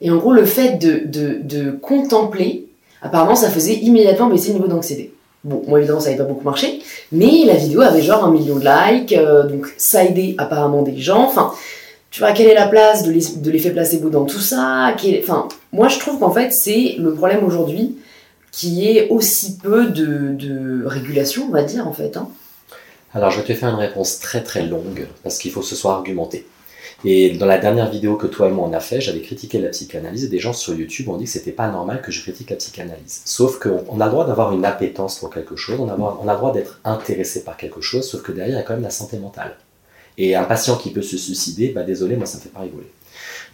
et 0.00 0.10
en 0.10 0.16
gros, 0.16 0.32
le 0.32 0.44
fait 0.44 0.76
de, 0.78 1.02
de, 1.06 1.38
de, 1.42 1.70
contempler, 1.70 2.66
apparemment, 3.02 3.36
ça 3.36 3.50
faisait 3.50 3.74
immédiatement 3.74 4.28
baisser 4.28 4.48
le 4.48 4.54
niveau 4.54 4.68
d'anxiété. 4.68 5.12
Bon, 5.42 5.62
moi 5.66 5.78
évidemment, 5.78 6.00
ça 6.00 6.10
n'avait 6.10 6.18
pas 6.22 6.28
beaucoup 6.28 6.44
marché, 6.44 6.80
mais 7.12 7.44
la 7.46 7.54
vidéo 7.54 7.80
avait 7.80 8.02
genre 8.02 8.24
un 8.24 8.30
million 8.30 8.56
de 8.56 8.64
likes, 8.64 9.14
donc 9.48 9.72
ça 9.78 10.04
aidait 10.04 10.34
apparemment 10.36 10.82
des 10.82 10.98
gens. 10.98 11.24
Enfin, 11.24 11.52
tu 12.10 12.20
vois, 12.20 12.32
quelle 12.32 12.48
est 12.48 12.54
la 12.54 12.66
place 12.66 13.04
de 13.04 13.50
l'effet 13.50 13.70
placebo 13.70 14.10
dans 14.10 14.24
tout 14.24 14.40
ça? 14.40 14.92
Enfin, 15.20 15.48
moi 15.72 15.88
je 15.88 15.98
trouve 15.98 16.18
qu'en 16.18 16.32
fait 16.32 16.52
c'est 16.52 16.96
le 16.98 17.14
problème 17.14 17.44
aujourd'hui 17.44 17.96
qui 18.50 18.88
est 18.88 19.08
aussi 19.10 19.58
peu 19.58 19.86
de, 19.86 20.84
régulation, 20.86 21.46
on 21.48 21.52
va 21.52 21.62
dire 21.62 21.86
en 21.86 21.92
fait. 21.92 22.16
Hein. 22.16 22.28
Alors 23.14 23.30
je 23.30 23.40
vais 23.40 23.46
te 23.46 23.54
faire 23.54 23.68
une 23.68 23.76
réponse 23.76 24.18
très 24.18 24.42
très 24.42 24.66
longue 24.66 25.06
parce 25.22 25.38
qu'il 25.38 25.52
faut 25.52 25.62
ce 25.62 25.76
soit 25.76 25.94
argumenté. 25.94 26.46
Et 27.04 27.30
dans 27.30 27.46
la 27.46 27.58
dernière 27.58 27.88
vidéo 27.88 28.16
que 28.16 28.26
toi 28.26 28.48
et 28.48 28.50
moi 28.50 28.68
on 28.68 28.72
a 28.72 28.80
fait, 28.80 29.00
j'avais 29.00 29.22
critiqué 29.22 29.58
la 29.58 29.68
psychanalyse 29.68 30.24
et 30.24 30.28
des 30.28 30.40
gens 30.40 30.52
sur 30.52 30.74
YouTube 30.74 31.08
ont 31.08 31.16
dit 31.16 31.24
que 31.24 31.30
c'était 31.30 31.52
pas 31.52 31.68
normal 31.68 32.02
que 32.02 32.10
je 32.10 32.20
critique 32.22 32.50
la 32.50 32.56
psychanalyse. 32.56 33.22
Sauf 33.24 33.60
qu'on 33.60 34.00
a 34.00 34.06
le 34.06 34.10
droit 34.10 34.26
d'avoir 34.26 34.52
une 34.52 34.64
appétence 34.64 35.20
pour 35.20 35.30
quelque 35.30 35.54
chose, 35.54 35.78
on 35.78 35.88
a 35.88 36.32
le 36.32 36.38
droit 36.38 36.52
d'être 36.52 36.80
intéressé 36.84 37.44
par 37.44 37.56
quelque 37.56 37.80
chose, 37.80 38.06
sauf 38.06 38.22
que 38.22 38.32
derrière 38.32 38.56
il 38.56 38.58
y 38.58 38.62
a 38.62 38.64
quand 38.64 38.74
même 38.74 38.82
la 38.82 38.90
santé 38.90 39.16
mentale. 39.16 39.56
Et 40.22 40.36
un 40.36 40.44
patient 40.44 40.76
qui 40.76 40.90
peut 40.90 41.00
se 41.00 41.16
suicider, 41.16 41.68
bah 41.68 41.82
désolé, 41.82 42.14
moi 42.14 42.26
ça 42.26 42.36
me 42.36 42.42
fait 42.42 42.50
pas 42.50 42.60
rigoler. 42.60 42.92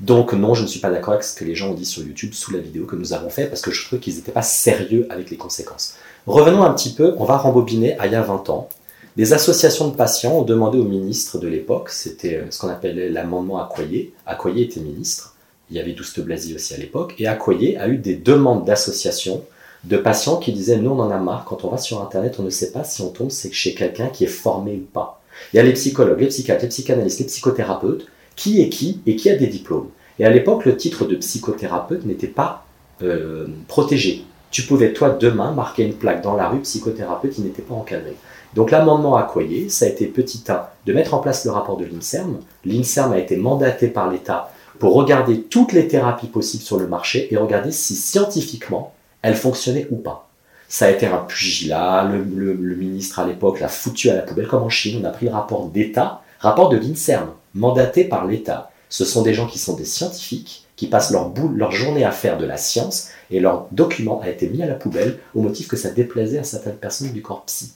Donc 0.00 0.32
non, 0.32 0.52
je 0.52 0.62
ne 0.62 0.66
suis 0.66 0.80
pas 0.80 0.90
d'accord 0.90 1.14
avec 1.14 1.22
ce 1.22 1.32
que 1.36 1.44
les 1.44 1.54
gens 1.54 1.70
ont 1.70 1.74
dit 1.74 1.86
sur 1.86 2.02
YouTube 2.02 2.32
sous 2.32 2.52
la 2.52 2.58
vidéo 2.58 2.86
que 2.86 2.96
nous 2.96 3.12
avons 3.12 3.30
fait 3.30 3.46
parce 3.46 3.62
que 3.62 3.70
je 3.70 3.86
trouve 3.86 4.00
qu'ils 4.00 4.16
n'étaient 4.16 4.32
pas 4.32 4.42
sérieux 4.42 5.06
avec 5.08 5.30
les 5.30 5.36
conséquences. 5.36 5.94
Revenons 6.26 6.64
un 6.64 6.74
petit 6.74 6.92
peu, 6.92 7.14
on 7.18 7.24
va 7.24 7.36
rembobiner 7.36 7.96
à 8.00 8.06
il 8.06 8.12
y 8.12 8.16
a 8.16 8.20
20 8.20 8.50
ans. 8.50 8.68
Des 9.16 9.32
associations 9.32 9.86
de 9.86 9.94
patients 9.94 10.40
ont 10.40 10.42
demandé 10.42 10.76
au 10.76 10.82
ministre 10.82 11.38
de 11.38 11.46
l'époque, 11.46 11.90
c'était 11.90 12.34
euh, 12.34 12.50
ce 12.50 12.58
qu'on 12.58 12.68
appelait 12.68 13.10
l'amendement 13.10 13.62
Accoyer. 13.62 14.12
Accoyer 14.26 14.64
était 14.64 14.80
ministre, 14.80 15.36
il 15.70 15.76
y 15.76 15.80
avait 15.80 15.92
Douste 15.92 16.18
Blazy 16.18 16.52
aussi 16.52 16.74
à 16.74 16.78
l'époque, 16.78 17.14
et 17.20 17.28
Accoyer 17.28 17.78
a 17.78 17.86
eu 17.86 17.96
des 17.96 18.16
demandes 18.16 18.64
d'associations 18.64 19.44
de 19.84 19.96
patients 19.96 20.38
qui 20.38 20.52
disaient 20.52 20.78
nous 20.78 20.90
on 20.90 20.98
en 20.98 21.12
a 21.12 21.18
marre, 21.18 21.44
quand 21.44 21.64
on 21.64 21.70
va 21.70 21.78
sur 21.78 22.02
internet 22.02 22.40
on 22.40 22.42
ne 22.42 22.50
sait 22.50 22.72
pas 22.72 22.82
si 22.82 23.02
on 23.02 23.10
tombe 23.10 23.30
chez 23.30 23.74
quelqu'un 23.74 24.08
qui 24.08 24.24
est 24.24 24.26
formé 24.26 24.72
ou 24.72 24.84
pas. 24.92 25.22
Il 25.52 25.56
y 25.56 25.60
a 25.60 25.62
les 25.62 25.72
psychologues, 25.72 26.20
les 26.20 26.26
psychiatres, 26.28 26.62
les 26.62 26.68
psychanalystes, 26.68 27.20
les 27.20 27.26
psychothérapeutes, 27.26 28.06
qui 28.34 28.60
est 28.60 28.68
qui 28.68 29.00
et 29.06 29.16
qui 29.16 29.30
a 29.30 29.36
des 29.36 29.46
diplômes? 29.46 29.88
Et 30.18 30.24
à 30.24 30.30
l'époque, 30.30 30.64
le 30.64 30.76
titre 30.76 31.04
de 31.04 31.16
psychothérapeute 31.16 32.04
n'était 32.06 32.26
pas 32.26 32.66
euh, 33.02 33.46
protégé. 33.68 34.24
Tu 34.50 34.62
pouvais, 34.62 34.92
toi, 34.92 35.10
demain, 35.10 35.52
marquer 35.52 35.84
une 35.84 35.94
plaque 35.94 36.22
dans 36.22 36.36
la 36.36 36.48
rue 36.48 36.60
psychothérapeute 36.60 37.32
qui 37.32 37.42
n'était 37.42 37.62
pas 37.62 37.74
encadré. 37.74 38.16
Donc 38.54 38.70
l'amendement 38.70 39.16
Accoyer, 39.16 39.68
ça 39.68 39.84
a 39.84 39.88
été 39.88 40.06
petit 40.06 40.42
A, 40.48 40.74
de 40.86 40.92
mettre 40.94 41.12
en 41.12 41.18
place 41.18 41.44
le 41.44 41.50
rapport 41.50 41.76
de 41.76 41.84
l'INSERM. 41.84 42.38
L'INSERM 42.64 43.12
a 43.12 43.18
été 43.18 43.36
mandaté 43.36 43.88
par 43.88 44.10
l'État 44.10 44.50
pour 44.78 44.94
regarder 44.94 45.42
toutes 45.42 45.72
les 45.72 45.88
thérapies 45.88 46.28
possibles 46.28 46.62
sur 46.62 46.78
le 46.78 46.86
marché 46.86 47.28
et 47.30 47.36
regarder 47.36 47.70
si 47.70 47.94
scientifiquement 47.94 48.94
elles 49.20 49.36
fonctionnaient 49.36 49.86
ou 49.90 49.96
pas. 49.96 50.25
Ça 50.68 50.86
a 50.86 50.90
été 50.90 51.06
un 51.06 51.18
pugilat, 51.18 52.10
le, 52.10 52.54
ministre 52.74 53.20
à 53.20 53.26
l'époque 53.26 53.60
l'a 53.60 53.68
foutu 53.68 54.10
à 54.10 54.14
la 54.14 54.22
poubelle, 54.22 54.48
comme 54.48 54.64
en 54.64 54.68
Chine, 54.68 55.00
on 55.02 55.06
a 55.06 55.10
pris 55.10 55.26
le 55.26 55.32
rapport 55.32 55.66
d'État, 55.68 56.22
rapport 56.40 56.68
de 56.68 56.76
l'INSERM, 56.76 57.30
mandaté 57.54 58.04
par 58.04 58.26
l'État. 58.26 58.70
Ce 58.88 59.04
sont 59.04 59.22
des 59.22 59.34
gens 59.34 59.46
qui 59.46 59.58
sont 59.58 59.76
des 59.76 59.84
scientifiques, 59.84 60.66
qui 60.74 60.88
passent 60.88 61.10
leur, 61.10 61.32
leur 61.54 61.72
journée 61.72 62.04
à 62.04 62.10
faire 62.10 62.36
de 62.36 62.44
la 62.44 62.56
science, 62.56 63.10
et 63.30 63.40
leur 63.40 63.68
document 63.72 64.20
a 64.20 64.28
été 64.28 64.48
mis 64.48 64.62
à 64.62 64.66
la 64.66 64.74
poubelle 64.74 65.18
au 65.34 65.40
motif 65.40 65.68
que 65.68 65.76
ça 65.76 65.90
déplaisait 65.90 66.38
à 66.38 66.44
certaines 66.44 66.76
personnes 66.76 67.12
du 67.12 67.22
corps 67.22 67.44
psy. 67.44 67.72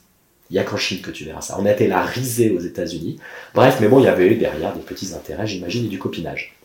Il 0.49 0.55
n'y 0.55 0.59
a 0.59 0.63
qu'en 0.63 0.77
Chine 0.77 1.01
que 1.01 1.11
tu 1.11 1.23
verras 1.23 1.41
ça. 1.41 1.57
On 1.59 1.65
a 1.65 1.71
été 1.71 1.87
la 1.87 2.01
risée 2.01 2.51
aux 2.51 2.59
États-Unis. 2.59 3.17
Bref, 3.53 3.77
mais 3.79 3.87
bon, 3.87 3.99
il 3.99 4.05
y 4.05 4.09
avait 4.09 4.27
eu 4.27 4.35
derrière 4.35 4.73
des 4.73 4.81
petits 4.81 5.13
intérêts, 5.13 5.47
j'imagine, 5.47 5.85
et 5.85 5.89
du 5.89 5.97
copinage. 5.97 6.57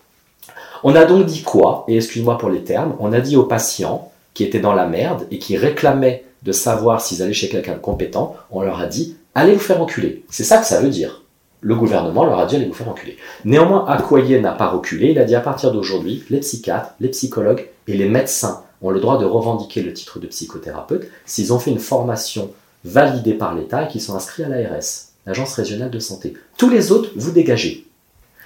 On 0.82 0.94
a 0.96 1.04
donc 1.04 1.24
dit 1.26 1.42
quoi 1.42 1.84
Et 1.86 1.96
excuse-moi 1.96 2.36
pour 2.36 2.50
les 2.50 2.64
termes, 2.64 2.96
on 2.98 3.12
a 3.12 3.20
dit 3.20 3.36
aux 3.36 3.44
patients, 3.44 4.10
qui 4.36 4.44
étaient 4.44 4.60
dans 4.60 4.74
la 4.74 4.86
merde 4.86 5.26
et 5.30 5.38
qui 5.38 5.56
réclamaient 5.56 6.22
de 6.42 6.52
savoir 6.52 7.00
s'ils 7.00 7.22
allaient 7.22 7.32
chez 7.32 7.48
quelqu'un 7.48 7.72
de 7.72 7.78
compétent, 7.78 8.36
on 8.50 8.60
leur 8.60 8.78
a 8.80 8.86
dit 8.86 9.16
allez 9.34 9.54
vous 9.54 9.58
faire 9.58 9.80
enculer. 9.80 10.26
C'est 10.28 10.44
ça 10.44 10.58
que 10.58 10.66
ça 10.66 10.82
veut 10.82 10.90
dire. 10.90 11.22
Le 11.62 11.74
gouvernement 11.74 12.26
leur 12.26 12.38
a 12.38 12.44
dit 12.44 12.56
allez 12.56 12.66
vous 12.66 12.74
faire 12.74 12.90
enculer. 12.90 13.16
Néanmoins, 13.46 13.86
Accoyer 13.86 14.38
n'a 14.38 14.52
pas 14.52 14.68
reculé. 14.68 15.12
Il 15.12 15.18
a 15.18 15.24
dit 15.24 15.34
à 15.34 15.40
partir 15.40 15.72
d'aujourd'hui, 15.72 16.22
les 16.28 16.40
psychiatres, 16.40 16.90
les 17.00 17.08
psychologues 17.08 17.66
et 17.88 17.96
les 17.96 18.10
médecins 18.10 18.62
ont 18.82 18.90
le 18.90 19.00
droit 19.00 19.16
de 19.16 19.24
revendiquer 19.24 19.82
le 19.82 19.94
titre 19.94 20.18
de 20.18 20.26
psychothérapeute 20.26 21.08
s'ils 21.24 21.54
ont 21.54 21.58
fait 21.58 21.70
une 21.70 21.78
formation 21.78 22.50
validée 22.84 23.32
par 23.32 23.54
l'État 23.54 23.84
et 23.84 23.88
qu'ils 23.88 24.02
sont 24.02 24.16
inscrits 24.16 24.44
à 24.44 24.48
l'ARS, 24.48 24.82
l'Agence 25.24 25.54
régionale 25.54 25.90
de 25.90 25.98
santé. 25.98 26.34
Tous 26.58 26.68
les 26.68 26.92
autres, 26.92 27.08
vous 27.16 27.30
dégagez. 27.30 27.86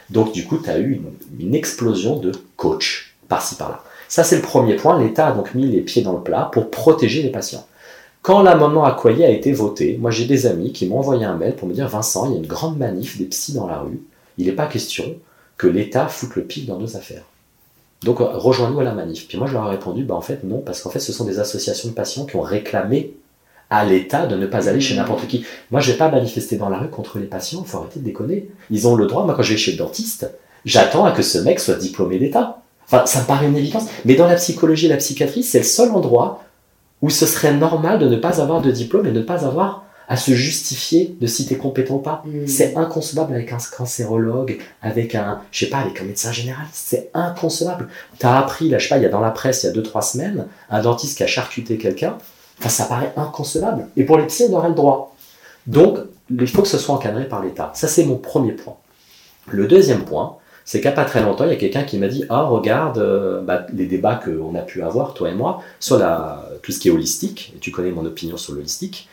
Donc 0.08 0.30
du 0.32 0.46
coup, 0.46 0.58
tu 0.58 0.70
as 0.70 0.78
eu 0.78 0.92
une, 0.92 1.46
une 1.48 1.56
explosion 1.56 2.16
de 2.16 2.30
coach 2.56 3.16
par-ci 3.28 3.56
par-là. 3.56 3.82
Ça, 4.10 4.24
c'est 4.24 4.36
le 4.36 4.42
premier 4.42 4.74
point. 4.74 5.00
L'État 5.00 5.28
a 5.28 5.32
donc 5.32 5.54
mis 5.54 5.66
les 5.66 5.80
pieds 5.80 6.02
dans 6.02 6.12
le 6.12 6.20
plat 6.20 6.50
pour 6.52 6.70
protéger 6.70 7.22
les 7.22 7.30
patients. 7.30 7.64
Quand 8.22 8.42
l'amendement 8.42 8.84
Accoyer 8.84 9.24
a 9.24 9.30
été 9.30 9.52
voté, 9.52 9.96
moi 9.98 10.10
j'ai 10.10 10.26
des 10.26 10.46
amis 10.46 10.72
qui 10.72 10.86
m'ont 10.86 10.98
envoyé 10.98 11.24
un 11.24 11.36
mail 11.36 11.54
pour 11.56 11.68
me 11.68 11.72
dire 11.72 11.88
Vincent, 11.88 12.26
il 12.26 12.32
y 12.32 12.34
a 12.34 12.38
une 12.38 12.46
grande 12.46 12.76
manif 12.76 13.16
des 13.16 13.24
psys 13.24 13.54
dans 13.54 13.66
la 13.66 13.78
rue. 13.78 14.02
Il 14.36 14.46
n'est 14.46 14.52
pas 14.52 14.66
question 14.66 15.04
que 15.56 15.68
l'État 15.68 16.08
foute 16.08 16.36
le 16.36 16.42
pic 16.42 16.66
dans 16.66 16.78
nos 16.78 16.96
affaires. 16.96 17.22
Donc 18.02 18.18
rejoins-nous 18.18 18.80
à 18.80 18.84
la 18.84 18.92
manif. 18.92 19.26
Puis 19.26 19.38
moi 19.38 19.46
je 19.46 19.54
leur 19.54 19.66
ai 19.68 19.70
répondu 19.70 20.04
bah 20.04 20.16
en 20.16 20.20
fait 20.20 20.44
non, 20.44 20.58
parce 20.58 20.82
qu'en 20.82 20.90
fait 20.90 21.00
ce 21.00 21.12
sont 21.12 21.24
des 21.24 21.38
associations 21.38 21.88
de 21.88 21.94
patients 21.94 22.26
qui 22.26 22.36
ont 22.36 22.42
réclamé 22.42 23.14
à 23.70 23.84
l'État 23.84 24.26
de 24.26 24.36
ne 24.36 24.46
pas 24.46 24.68
aller 24.68 24.80
chez 24.80 24.96
n'importe 24.96 25.28
qui. 25.28 25.44
Moi, 25.70 25.80
je 25.80 25.92
vais 25.92 25.96
pas 25.96 26.10
manifester 26.10 26.56
dans 26.56 26.68
la 26.68 26.78
rue 26.78 26.90
contre 26.90 27.18
les 27.20 27.26
patients, 27.26 27.62
il 27.64 27.70
faut 27.70 27.78
arrêter 27.78 28.00
de 28.00 28.04
déconner. 28.04 28.50
Ils 28.70 28.88
ont 28.88 28.96
le 28.96 29.06
droit, 29.06 29.24
moi 29.24 29.34
quand 29.34 29.44
je 29.44 29.52
vais 29.52 29.58
chez 29.58 29.70
le 29.70 29.78
dentiste, 29.78 30.28
j'attends 30.64 31.04
à 31.04 31.12
que 31.12 31.22
ce 31.22 31.38
mec 31.38 31.60
soit 31.60 31.76
diplômé 31.76 32.18
d'État. 32.18 32.59
Enfin, 32.90 33.06
ça 33.06 33.20
me 33.20 33.26
paraît 33.26 33.46
une 33.46 33.56
évidence. 33.56 33.84
Mais 34.04 34.14
dans 34.16 34.26
la 34.26 34.34
psychologie 34.34 34.86
et 34.86 34.88
la 34.88 34.96
psychiatrie, 34.96 35.44
c'est 35.44 35.58
le 35.58 35.64
seul 35.64 35.90
endroit 35.90 36.42
où 37.02 37.10
ce 37.10 37.24
serait 37.24 37.54
normal 37.54 37.98
de 37.98 38.08
ne 38.08 38.16
pas 38.16 38.40
avoir 38.40 38.60
de 38.60 38.70
diplôme 38.70 39.06
et 39.06 39.12
de 39.12 39.20
ne 39.20 39.24
pas 39.24 39.46
avoir 39.46 39.84
à 40.08 40.16
se 40.16 40.32
justifier 40.32 41.16
de 41.20 41.26
si 41.28 41.46
t'es 41.46 41.56
compétent 41.56 41.94
ou 41.94 41.98
pas. 41.98 42.24
Mm. 42.26 42.48
C'est 42.48 42.76
inconcevable 42.76 43.32
avec 43.32 43.52
un 43.52 43.58
cancérologue, 43.58 44.58
avec 44.82 45.14
un, 45.14 45.40
je 45.52 45.60
sais 45.60 45.70
pas, 45.70 45.78
avec 45.78 46.00
un 46.00 46.04
médecin 46.04 46.32
généraliste. 46.32 46.74
C'est 46.74 47.10
inconcevable. 47.14 47.88
T'as 48.18 48.36
appris, 48.36 48.68
là, 48.68 48.78
je 48.78 48.84
sais 48.84 48.88
pas, 48.88 48.96
il 48.96 49.04
y 49.04 49.06
a 49.06 49.10
dans 49.10 49.20
la 49.20 49.30
presse, 49.30 49.62
il 49.62 49.66
y 49.66 49.68
a 49.68 49.72
deux, 49.72 49.84
trois 49.84 50.02
semaines, 50.02 50.46
un 50.68 50.82
dentiste 50.82 51.16
qui 51.16 51.22
a 51.22 51.28
charcuté 51.28 51.78
quelqu'un. 51.78 52.18
Enfin, 52.58 52.70
ça 52.70 52.84
paraît 52.86 53.12
inconcevable. 53.16 53.86
Et 53.96 54.02
pour 54.02 54.18
les 54.18 54.26
psys, 54.26 54.46
on 54.50 54.54
aurait 54.54 54.68
le 54.68 54.74
droit. 54.74 55.14
Donc, 55.68 55.98
il 56.28 56.48
faut 56.48 56.62
que 56.62 56.68
ce 56.68 56.78
soit 56.78 56.94
encadré 56.94 57.28
par 57.28 57.40
l'État. 57.40 57.70
Ça, 57.74 57.86
c'est 57.86 58.04
mon 58.04 58.16
premier 58.16 58.52
point. 58.52 58.76
Le 59.46 59.68
deuxième 59.68 60.04
point, 60.04 60.38
c'est 60.70 60.80
qu'à 60.80 60.92
pas 60.92 61.04
très 61.04 61.20
longtemps, 61.20 61.46
il 61.46 61.50
y 61.50 61.52
a 61.52 61.56
quelqu'un 61.56 61.82
qui 61.82 61.98
m'a 61.98 62.06
dit 62.06 62.24
Ah, 62.28 62.42
regarde 62.42 62.98
euh, 62.98 63.40
bah, 63.40 63.66
les 63.74 63.86
débats 63.86 64.14
qu'on 64.14 64.54
a 64.54 64.62
pu 64.62 64.82
avoir, 64.82 65.14
toi 65.14 65.28
et 65.28 65.34
moi, 65.34 65.64
sur 65.80 66.00
tout 66.62 66.70
ce 66.70 66.78
qui 66.78 66.86
est 66.86 66.92
holistique. 66.92 67.52
Et 67.56 67.58
tu 67.58 67.72
connais 67.72 67.90
mon 67.90 68.06
opinion 68.06 68.36
sur 68.36 68.54
l'holistique. 68.54 69.08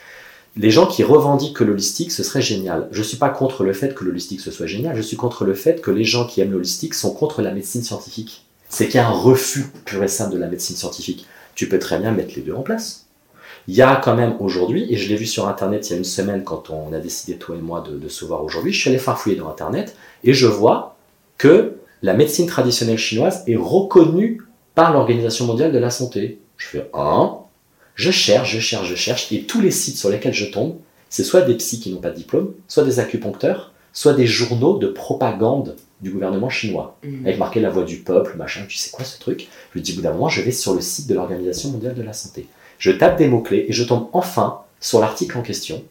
Les 0.56 0.70
gens 0.70 0.86
qui 0.86 1.02
revendiquent 1.04 1.56
que 1.56 1.63
l'holistique, 1.63 2.12
ce 2.12 2.22
serait 2.22 2.43
génial. 2.43 2.88
Je 2.91 3.00
ne 3.00 3.04
suis 3.04 3.17
pas 3.17 3.30
contre 3.30 3.63
le 3.63 3.74
fait 3.74 3.96
que 3.96 4.04
l'holistique 4.04 4.41
ce 4.41 4.52
soit 4.52 4.67
génial, 4.67 4.96
je 4.96 5.02
suis 5.02 5.17
contre 5.17 5.46
le 5.46 5.56
fait 5.56 5.82
que 5.82 5.89
les 5.89 6.04
gens 6.04 6.28
qui 6.28 6.41
aiment 6.41 6.52
l'holistique 6.52 6.93
sont 6.93 7.12
contre 7.12 7.41
la 7.41 7.52
médecine 7.52 7.82
scientifique. 7.82 8.46
C'est 8.70 8.86
qu'il 8.86 8.98
y 8.98 9.00
a 9.00 9.08
un 9.08 9.12
refus 9.12 9.65
pur 9.84 10.04
et 10.04 10.08
simple 10.08 10.36
de 10.36 10.39
la 10.39 10.50
médecine 10.50 10.76
scientifique. 10.76 11.26
Tu 11.56 11.67
peux 11.67 11.80
très 11.80 11.98
bien 11.98 12.12
mettre 12.12 12.36
les 12.36 12.43
deux 12.43 12.54
en 12.54 12.62
place. 12.62 13.08
Il 13.67 13.74
y 13.74 13.82
a 13.82 13.96
quand 13.96 14.15
même 14.15 14.36
aujourd'hui, 14.39 14.93
et 14.93 14.96
je 14.96 15.10
l'ai 15.10 15.15
vu 15.15 15.26
sur 15.26 15.48
Internet 15.48 15.89
il 15.89 15.93
y 15.93 15.96
a 15.96 15.98
une 15.98 16.04
semaine 16.04 16.43
quand 16.43 16.70
on 16.70 16.93
a 16.93 17.00
décidé, 17.00 17.36
toi 17.38 17.56
et 17.56 17.62
moi, 17.62 17.82
de, 17.82 17.98
de 17.98 18.10
se 18.10 18.26
voir 18.26 18.43
aujourd'hui, 18.43 18.74
je 18.74 18.80
suis 18.80 18.91
allé 18.91 19.00
farfouiller 19.00 19.38
dans 19.38 19.50
Internet 19.50 19.96
et 20.24 20.34
je 20.34 20.46
vois 20.46 20.97
que 21.38 21.78
la 22.02 22.13
médecine 22.13 22.47
traditionnelle 22.47 22.97
chinoise 22.97 23.43
est 23.47 23.56
reconnue 23.56 24.41
par 24.76 24.93
l'Organisation 24.93 25.45
mondiale 25.45 25.71
de 25.71 25.80
la 25.80 25.89
santé. 25.89 26.39
Je 26.58 26.67
fais 26.67 26.89
un, 26.93 27.38
je 27.95 28.12
cherche, 28.12 28.52
je 28.54 28.60
cherche, 28.60 28.88
je 28.88 28.95
cherche, 28.95 29.32
et 29.32 29.43
tous 29.43 29.62
les 29.62 29.71
sites 29.71 29.97
sur 29.97 30.10
lesquels 30.10 30.34
je 30.34 30.45
tombe, 30.45 30.76
c'est 31.10 31.23
soit 31.23 31.41
des 31.41 31.56
psys 31.56 31.80
qui 31.80 31.91
n'ont 31.91 32.02
pas 32.02 32.10
de 32.12 32.15
diplôme, 32.15 32.54
soit 32.67 32.84
des 32.84 33.00
acupuncteurs, 33.00 33.71
soit 33.93 34.13
des 34.13 34.28
journaux 34.28 34.78
de 34.78 34.88
propagande 34.88 35.76
du 36.02 36.12
gouvernement 36.12 36.50
chinois, 36.50 36.97
Mm. 37.04 37.26
avec 37.26 37.39
marqué 37.39 37.60
la 37.60 37.71
voix 37.71 37.84
du 37.84 37.97
peuple, 37.97 38.36
machin, 38.38 38.62
tu 38.67 38.78
sais 38.78 38.91
quoi 38.91 39.04
ce 39.04 39.19
truc? 39.19 39.47
Je 39.73 39.80
me 39.80 39.84
dis, 39.84 39.93
au 39.93 39.95
bout 39.95 40.02
d'un 40.02 40.13
moment, 40.13 40.30
je 40.30 40.41
vais 40.41 40.52
sur 40.52 40.76
le 40.76 40.82
site 40.82 41.08
de 41.08 41.15
l'Organisation 41.15 41.71
mondiale 41.71 41.95
de 41.95 42.04
la 42.04 42.13
santé. 42.13 42.47
Je 42.78 42.91
tape 42.91 43.17
des 43.17 43.28
mots-clés 43.28 43.65
et 43.67 43.73
je 43.73 43.84
tombe 43.84 44.08
enfin 44.13 44.60
sur 44.80 45.00
l'article 45.00 45.36
en 45.39 45.41
question. 45.41 45.84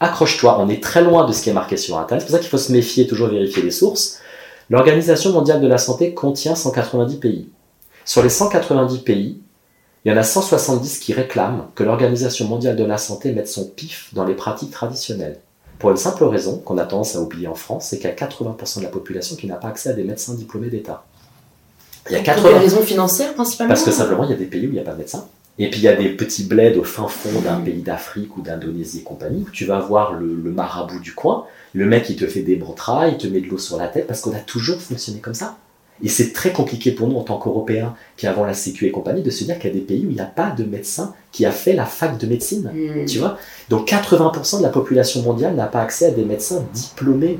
Accroche-toi, 0.00 0.58
on 0.60 0.68
est 0.68 0.82
très 0.82 1.02
loin 1.02 1.24
de 1.26 1.32
ce 1.32 1.42
qui 1.42 1.50
est 1.50 1.52
marqué 1.52 1.76
sur 1.76 1.96
Internet, 1.98 2.22
c'est 2.22 2.26
pour 2.26 2.36
ça 2.36 2.40
qu'il 2.40 2.50
faut 2.50 2.58
se 2.58 2.72
méfier, 2.72 3.06
toujours 3.06 3.28
vérifier 3.28 3.62
les 3.62 3.70
sources. 3.70 4.18
L'Organisation 4.70 5.32
mondiale 5.32 5.60
de 5.60 5.66
la 5.66 5.78
santé 5.78 6.14
contient 6.14 6.54
190 6.54 7.16
pays. 7.16 7.48
Sur 8.04 8.22
les 8.22 8.28
190 8.28 8.98
pays, 8.98 9.40
il 10.04 10.12
y 10.12 10.14
en 10.14 10.18
a 10.18 10.22
170 10.22 10.98
qui 10.98 11.12
réclament 11.12 11.66
que 11.74 11.82
l'Organisation 11.82 12.46
mondiale 12.46 12.76
de 12.76 12.84
la 12.84 12.98
santé 12.98 13.32
mette 13.32 13.48
son 13.48 13.66
pif 13.66 14.12
dans 14.12 14.24
les 14.24 14.34
pratiques 14.34 14.70
traditionnelles. 14.70 15.38
Pour 15.78 15.90
une 15.90 15.96
simple 15.96 16.24
raison 16.24 16.58
qu'on 16.58 16.78
a 16.78 16.84
tendance 16.84 17.16
à 17.16 17.20
oublier 17.20 17.48
en 17.48 17.54
France, 17.54 17.88
c'est 17.88 17.96
qu'il 17.98 18.08
y 18.08 18.12
a 18.12 18.14
80% 18.14 18.78
de 18.78 18.84
la 18.84 18.90
population 18.90 19.36
qui 19.36 19.46
n'a 19.46 19.56
pas 19.56 19.68
accès 19.68 19.90
à 19.90 19.92
des 19.92 20.04
médecins 20.04 20.34
diplômés 20.34 20.68
d'État. 20.68 21.04
Il 22.10 22.12
y 22.12 22.16
a 22.16 22.18
Pour 22.18 22.34
des 22.34 22.42
80... 22.42 22.58
raisons 22.58 22.82
financières 22.82 23.34
principalement 23.34 23.70
Parce 23.72 23.84
que 23.84 23.90
simplement, 23.90 24.24
il 24.24 24.30
y 24.30 24.34
a 24.34 24.36
des 24.36 24.44
pays 24.44 24.66
où 24.66 24.70
il 24.70 24.74
n'y 24.74 24.78
a 24.78 24.84
pas 24.84 24.92
de 24.92 24.98
médecin. 24.98 25.26
Et 25.58 25.70
puis 25.70 25.80
il 25.80 25.84
y 25.84 25.88
a 25.88 25.94
des 25.94 26.08
petits 26.08 26.44
bleds 26.44 26.76
au 26.76 26.84
fin 26.84 27.06
fond 27.06 27.40
d'un 27.40 27.60
pays 27.60 27.82
d'Afrique 27.82 28.36
ou 28.36 28.42
d'Indonésie 28.42 29.00
et 29.00 29.02
compagnie, 29.02 29.44
où 29.46 29.50
tu 29.50 29.64
vas 29.64 29.78
voir 29.78 30.14
le, 30.14 30.34
le 30.34 30.50
marabout 30.50 30.98
du 30.98 31.14
coin, 31.14 31.46
le 31.74 31.86
mec 31.86 32.10
il 32.10 32.16
te 32.16 32.26
fait 32.26 32.42
des 32.42 32.56
mantras, 32.56 33.08
il 33.08 33.18
te 33.18 33.26
met 33.26 33.40
de 33.40 33.46
l'eau 33.46 33.58
sur 33.58 33.76
la 33.76 33.88
tête, 33.88 34.06
parce 34.06 34.20
qu'on 34.20 34.34
a 34.34 34.40
toujours 34.40 34.80
fonctionné 34.80 35.20
comme 35.20 35.34
ça. 35.34 35.58
Et 36.02 36.08
c'est 36.08 36.32
très 36.32 36.52
compliqué 36.52 36.90
pour 36.90 37.08
nous 37.08 37.16
en 37.16 37.22
tant 37.22 37.38
qu'Européens 37.38 37.94
qui 38.16 38.26
avons 38.26 38.44
la 38.44 38.54
Sécu 38.54 38.86
et 38.86 38.90
compagnie 38.90 39.22
de 39.22 39.30
se 39.30 39.44
dire 39.44 39.58
qu'il 39.58 39.70
y 39.70 39.72
a 39.72 39.74
des 39.74 39.84
pays 39.84 40.04
où 40.04 40.10
il 40.10 40.16
n'y 40.16 40.20
a 40.20 40.26
pas 40.26 40.50
de 40.50 40.64
médecin 40.64 41.14
qui 41.30 41.46
a 41.46 41.52
fait 41.52 41.72
la 41.72 41.86
fac 41.86 42.18
de 42.18 42.26
médecine. 42.26 42.70
Mm. 42.74 43.06
Tu 43.06 43.18
vois 43.18 43.38
Donc 43.68 43.88
80% 43.88 44.58
de 44.58 44.62
la 44.62 44.70
population 44.70 45.22
mondiale 45.22 45.54
n'a 45.54 45.66
pas 45.66 45.80
accès 45.80 46.06
à 46.06 46.10
des 46.10 46.24
médecins 46.24 46.64
diplômés 46.72 47.38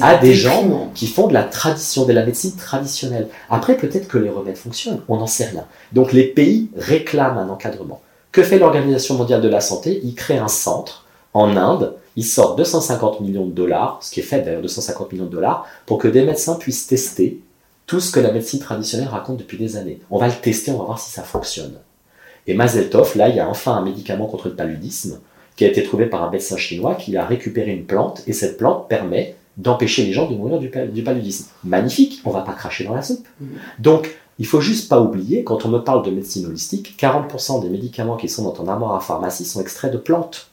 à 0.00 0.16
des 0.16 0.34
gens 0.34 0.90
qui 0.94 1.06
font 1.06 1.26
de 1.26 1.34
la 1.34 1.42
tradition, 1.44 2.04
de 2.04 2.12
la 2.12 2.24
médecine 2.24 2.54
traditionnelle. 2.56 3.28
Après, 3.48 3.76
peut-être 3.76 4.08
que 4.08 4.18
les 4.18 4.28
remèdes 4.28 4.56
fonctionnent, 4.56 5.00
on 5.08 5.16
n'en 5.16 5.26
sait 5.26 5.46
rien. 5.46 5.64
Donc 5.92 6.12
les 6.12 6.24
pays 6.24 6.68
réclament 6.76 7.38
un 7.38 7.48
encadrement. 7.48 8.02
Que 8.32 8.42
fait 8.42 8.58
l'Organisation 8.58 9.16
mondiale 9.16 9.40
de 9.40 9.48
la 9.48 9.60
santé? 9.60 10.00
Il 10.04 10.14
crée 10.14 10.38
un 10.38 10.48
centre 10.48 11.06
en 11.34 11.56
Inde, 11.56 11.94
il 12.16 12.24
sort 12.24 12.56
250 12.56 13.20
millions 13.20 13.46
de 13.46 13.52
dollars, 13.52 13.98
ce 14.02 14.10
qui 14.10 14.20
est 14.20 14.24
fait 14.24 14.42
d'ailleurs 14.42 14.62
250 14.62 15.12
millions 15.12 15.26
de 15.26 15.30
dollars, 15.30 15.66
pour 15.86 15.98
que 15.98 16.08
des 16.08 16.24
médecins 16.24 16.56
puissent 16.56 16.86
tester 16.86 17.40
tout 17.86 18.00
ce 18.00 18.12
que 18.12 18.20
la 18.20 18.32
médecine 18.32 18.60
traditionnelle 18.60 19.08
raconte 19.08 19.38
depuis 19.38 19.58
des 19.58 19.76
années. 19.76 20.00
On 20.10 20.18
va 20.18 20.28
le 20.28 20.34
tester, 20.34 20.70
on 20.70 20.78
va 20.78 20.84
voir 20.84 20.98
si 20.98 21.10
ça 21.10 21.22
fonctionne. 21.22 21.74
Et 22.46 22.54
Mazel 22.54 22.88
Tov, 22.90 23.16
là, 23.16 23.28
il 23.28 23.36
y 23.36 23.40
a 23.40 23.48
enfin 23.48 23.74
un 23.74 23.82
médicament 23.82 24.26
contre 24.26 24.48
le 24.48 24.54
paludisme 24.54 25.20
qui 25.56 25.64
a 25.64 25.68
été 25.68 25.82
trouvé 25.82 26.06
par 26.06 26.22
un 26.22 26.30
médecin 26.30 26.56
chinois 26.56 26.94
qui 26.94 27.16
a 27.16 27.24
récupéré 27.24 27.72
une 27.72 27.84
plante, 27.84 28.22
et 28.26 28.32
cette 28.32 28.58
plante 28.58 28.88
permet 28.88 29.36
d'empêcher 29.60 30.04
les 30.04 30.12
gens 30.12 30.28
de 30.30 30.34
mourir 30.36 30.58
du, 30.58 30.68
pal- 30.70 30.90
du 30.92 31.02
paludisme. 31.02 31.46
Magnifique, 31.64 32.20
on 32.24 32.30
va 32.30 32.40
pas 32.40 32.52
cracher 32.52 32.84
dans 32.84 32.94
la 32.94 33.02
soupe. 33.02 33.26
Mhm. 33.40 33.48
Donc, 33.78 34.16
il 34.38 34.46
faut 34.46 34.60
juste 34.60 34.88
pas 34.88 35.00
oublier, 35.00 35.44
quand 35.44 35.66
on 35.66 35.68
me 35.68 35.78
parle 35.78 36.04
de 36.04 36.10
médecine 36.10 36.46
holistique, 36.46 36.96
40% 36.98 37.60
des 37.62 37.68
médicaments 37.68 38.16
qui 38.16 38.28
sont 38.28 38.42
dans 38.44 38.52
ton 38.52 38.66
armoire 38.68 38.94
à 38.94 39.00
pharmacie 39.00 39.44
sont 39.44 39.60
extraits 39.60 39.92
de 39.92 39.98
plantes. 39.98 40.48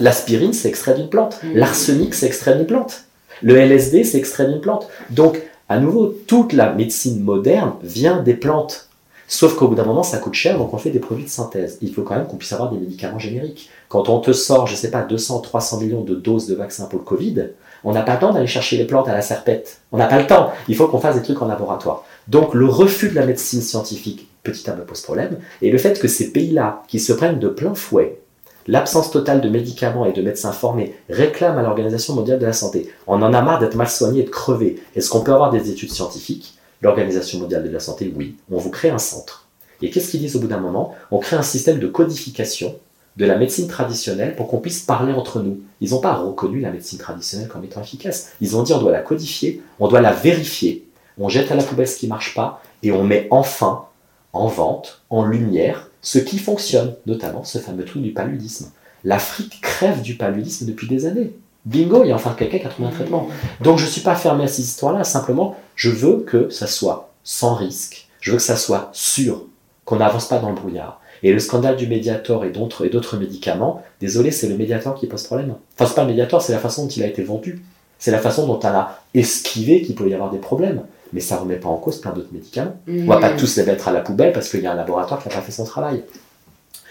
L'aspirine, 0.00 0.52
c'est 0.52 0.68
extrait 0.68 0.94
d'une 0.94 1.08
plante. 1.08 1.40
Mhm. 1.42 1.56
L'arsenic, 1.56 2.14
c'est 2.14 2.26
extrait 2.26 2.56
d'une 2.56 2.66
plante. 2.66 3.04
Le 3.42 3.56
LSD, 3.56 4.04
c'est 4.04 4.18
extrait 4.18 4.46
d'une 4.46 4.60
plante. 4.60 4.88
Donc, 5.10 5.40
à 5.68 5.78
nouveau, 5.78 6.06
toute 6.26 6.52
la 6.54 6.72
médecine 6.72 7.22
moderne 7.22 7.72
vient 7.82 8.22
des 8.22 8.34
plantes. 8.34 8.88
Sauf 9.26 9.54
qu'au 9.56 9.68
bout 9.68 9.74
d'un 9.74 9.84
moment, 9.84 10.02
ça 10.02 10.16
coûte 10.18 10.32
cher, 10.32 10.56
donc 10.56 10.72
on 10.72 10.78
fait 10.78 10.88
des 10.90 10.98
produits 11.00 11.24
de 11.24 11.28
synthèse. 11.30 11.76
Il 11.82 11.92
faut 11.92 12.02
quand 12.02 12.16
même 12.16 12.26
qu'on 12.26 12.36
puisse 12.36 12.52
avoir 12.54 12.72
des 12.72 12.78
médicaments 12.78 13.18
génériques. 13.18 13.68
Quand 13.88 14.08
on 14.08 14.20
te 14.20 14.32
sort, 14.32 14.66
je 14.66 14.74
sais 14.74 14.90
pas, 14.90 15.02
200, 15.02 15.40
300 15.40 15.80
millions 15.80 16.02
de 16.02 16.14
doses 16.14 16.46
de 16.46 16.54
vaccins 16.54 16.86
pour 16.86 16.98
le 16.98 17.04
Covid, 17.04 17.48
on 17.84 17.92
n'a 17.92 18.02
pas 18.02 18.14
le 18.14 18.20
temps 18.20 18.32
d'aller 18.32 18.46
chercher 18.46 18.76
les 18.76 18.84
plantes 18.84 19.08
à 19.08 19.14
la 19.14 19.22
serpette. 19.22 19.80
On 19.92 19.98
n'a 19.98 20.06
pas 20.06 20.18
le 20.18 20.26
temps. 20.26 20.52
Il 20.68 20.76
faut 20.76 20.88
qu'on 20.88 21.00
fasse 21.00 21.16
des 21.16 21.22
trucs 21.22 21.40
en 21.40 21.46
laboratoire. 21.46 22.04
Donc, 22.26 22.54
le 22.54 22.66
refus 22.66 23.08
de 23.08 23.14
la 23.14 23.24
médecine 23.24 23.62
scientifique, 23.62 24.28
petit 24.42 24.68
à 24.68 24.74
me 24.74 24.84
pose 24.84 25.00
problème. 25.00 25.38
Et 25.62 25.70
le 25.70 25.78
fait 25.78 25.98
que 25.98 26.08
ces 26.08 26.32
pays-là, 26.32 26.82
qui 26.88 27.00
se 27.00 27.12
prennent 27.12 27.38
de 27.38 27.48
plein 27.48 27.74
fouet 27.74 28.20
l'absence 28.68 29.10
totale 29.10 29.40
de 29.40 29.48
médicaments 29.48 30.04
et 30.04 30.12
de 30.12 30.22
médecins 30.22 30.52
formés 30.52 30.94
réclament 31.08 31.58
à 31.58 31.62
l'Organisation 31.62 32.14
mondiale 32.14 32.38
de 32.38 32.46
la 32.46 32.52
santé. 32.52 32.92
On 33.06 33.22
en 33.22 33.32
a 33.32 33.42
marre 33.42 33.58
d'être 33.58 33.76
mal 33.76 33.88
soigné 33.88 34.20
et 34.20 34.24
de 34.24 34.30
crever. 34.30 34.82
Est-ce 34.94 35.08
qu'on 35.08 35.22
peut 35.22 35.32
avoir 35.32 35.50
des 35.50 35.70
études 35.70 35.90
scientifiques? 35.90 36.58
L'Organisation 36.82 37.40
mondiale 37.40 37.64
de 37.64 37.70
la 37.70 37.80
santé, 37.80 38.12
oui. 38.14 38.36
On 38.52 38.58
vous 38.58 38.70
crée 38.70 38.90
un 38.90 38.98
centre. 38.98 39.46
Et 39.80 39.90
qu'est-ce 39.90 40.10
qu'ils 40.10 40.20
disent 40.20 40.36
au 40.36 40.40
bout 40.40 40.48
d'un 40.48 40.60
moment? 40.60 40.94
On 41.10 41.18
crée 41.18 41.36
un 41.36 41.42
système 41.42 41.78
de 41.78 41.86
codification 41.88 42.76
de 43.18 43.26
la 43.26 43.36
médecine 43.36 43.66
traditionnelle 43.66 44.36
pour 44.36 44.46
qu'on 44.46 44.60
puisse 44.60 44.80
parler 44.80 45.12
entre 45.12 45.40
nous. 45.42 45.60
Ils 45.80 45.90
n'ont 45.90 46.00
pas 46.00 46.14
reconnu 46.14 46.60
la 46.60 46.70
médecine 46.70 47.00
traditionnelle 47.00 47.48
comme 47.48 47.64
étant 47.64 47.82
efficace. 47.82 48.30
Ils 48.40 48.56
ont 48.56 48.62
dit 48.62 48.72
on 48.72 48.78
doit 48.78 48.92
la 48.92 49.00
codifier, 49.00 49.60
on 49.80 49.88
doit 49.88 50.00
la 50.00 50.12
vérifier, 50.12 50.86
on 51.18 51.28
jette 51.28 51.50
à 51.50 51.56
la 51.56 51.64
poubelle 51.64 51.88
ce 51.88 51.98
qui 51.98 52.06
marche 52.06 52.34
pas 52.34 52.62
et 52.84 52.92
on 52.92 53.02
met 53.02 53.26
enfin 53.32 53.86
en 54.32 54.46
vente, 54.46 55.02
en 55.10 55.24
lumière, 55.24 55.90
ce 56.00 56.20
qui 56.20 56.38
fonctionne, 56.38 56.94
notamment 57.06 57.42
ce 57.42 57.58
fameux 57.58 57.84
truc 57.84 58.02
du 58.02 58.12
paludisme. 58.12 58.70
L'Afrique 59.02 59.60
crève 59.60 60.00
du 60.00 60.14
paludisme 60.14 60.66
depuis 60.66 60.86
des 60.86 61.04
années. 61.06 61.32
Bingo, 61.64 62.04
il 62.04 62.08
y 62.08 62.12
a 62.12 62.14
enfin 62.14 62.36
quelqu'un 62.38 62.58
qui 62.58 62.66
a 62.66 62.68
trouvé 62.68 62.88
un 62.88 62.92
traitement. 62.92 63.28
Donc 63.60 63.78
je 63.78 63.84
ne 63.84 63.90
suis 63.90 64.00
pas 64.00 64.14
fermé 64.14 64.44
à 64.44 64.48
ces 64.48 64.62
histoires-là, 64.62 65.02
simplement 65.02 65.56
je 65.74 65.90
veux 65.90 66.20
que 66.20 66.50
ça 66.50 66.68
soit 66.68 67.10
sans 67.24 67.54
risque, 67.54 68.08
je 68.20 68.30
veux 68.30 68.36
que 68.36 68.42
ça 68.44 68.56
soit 68.56 68.90
sûr, 68.92 69.42
qu'on 69.84 69.96
n'avance 69.96 70.28
pas 70.28 70.38
dans 70.38 70.50
le 70.50 70.54
brouillard. 70.54 71.00
Et 71.22 71.32
le 71.32 71.38
scandale 71.38 71.76
du 71.76 71.86
Mediator 71.86 72.44
et 72.44 72.50
d'autres 72.50 72.86
et 72.86 72.90
d'autres 72.90 73.16
médicaments, 73.16 73.82
désolé, 74.00 74.30
c'est 74.30 74.48
le 74.48 74.56
Mediator 74.56 74.94
qui 74.94 75.06
pose 75.06 75.24
problème. 75.24 75.54
Enfin, 75.74 75.86
c'est 75.88 75.94
pas 75.94 76.02
le 76.02 76.08
Mediator, 76.08 76.42
c'est 76.42 76.52
la 76.52 76.58
façon 76.58 76.84
dont 76.84 76.90
il 76.90 77.02
a 77.02 77.06
été 77.06 77.22
vendu. 77.22 77.62
C'est 77.98 78.10
la 78.10 78.18
façon 78.18 78.46
dont 78.46 78.60
on 78.62 78.66
a 78.66 79.00
esquivé 79.14 79.82
qu'il 79.82 79.94
peut 79.94 80.08
y 80.08 80.14
avoir 80.14 80.30
des 80.30 80.38
problèmes. 80.38 80.82
Mais 81.12 81.20
ça 81.20 81.36
ne 81.36 81.40
remet 81.40 81.56
pas 81.56 81.68
en 81.68 81.76
cause 81.76 82.00
plein 82.00 82.12
d'autres 82.12 82.32
médicaments. 82.32 82.76
Mm. 82.86 83.04
On 83.04 83.14
va 83.14 83.20
pas 83.20 83.30
tous 83.30 83.56
les 83.56 83.64
mettre 83.64 83.88
à 83.88 83.92
la 83.92 84.00
poubelle 84.00 84.32
parce 84.32 84.48
qu'il 84.48 84.60
y 84.60 84.66
a 84.66 84.72
un 84.72 84.76
laboratoire 84.76 85.22
qui 85.22 85.28
n'a 85.28 85.34
pas 85.34 85.40
fait 85.40 85.52
son 85.52 85.64
travail. 85.64 86.04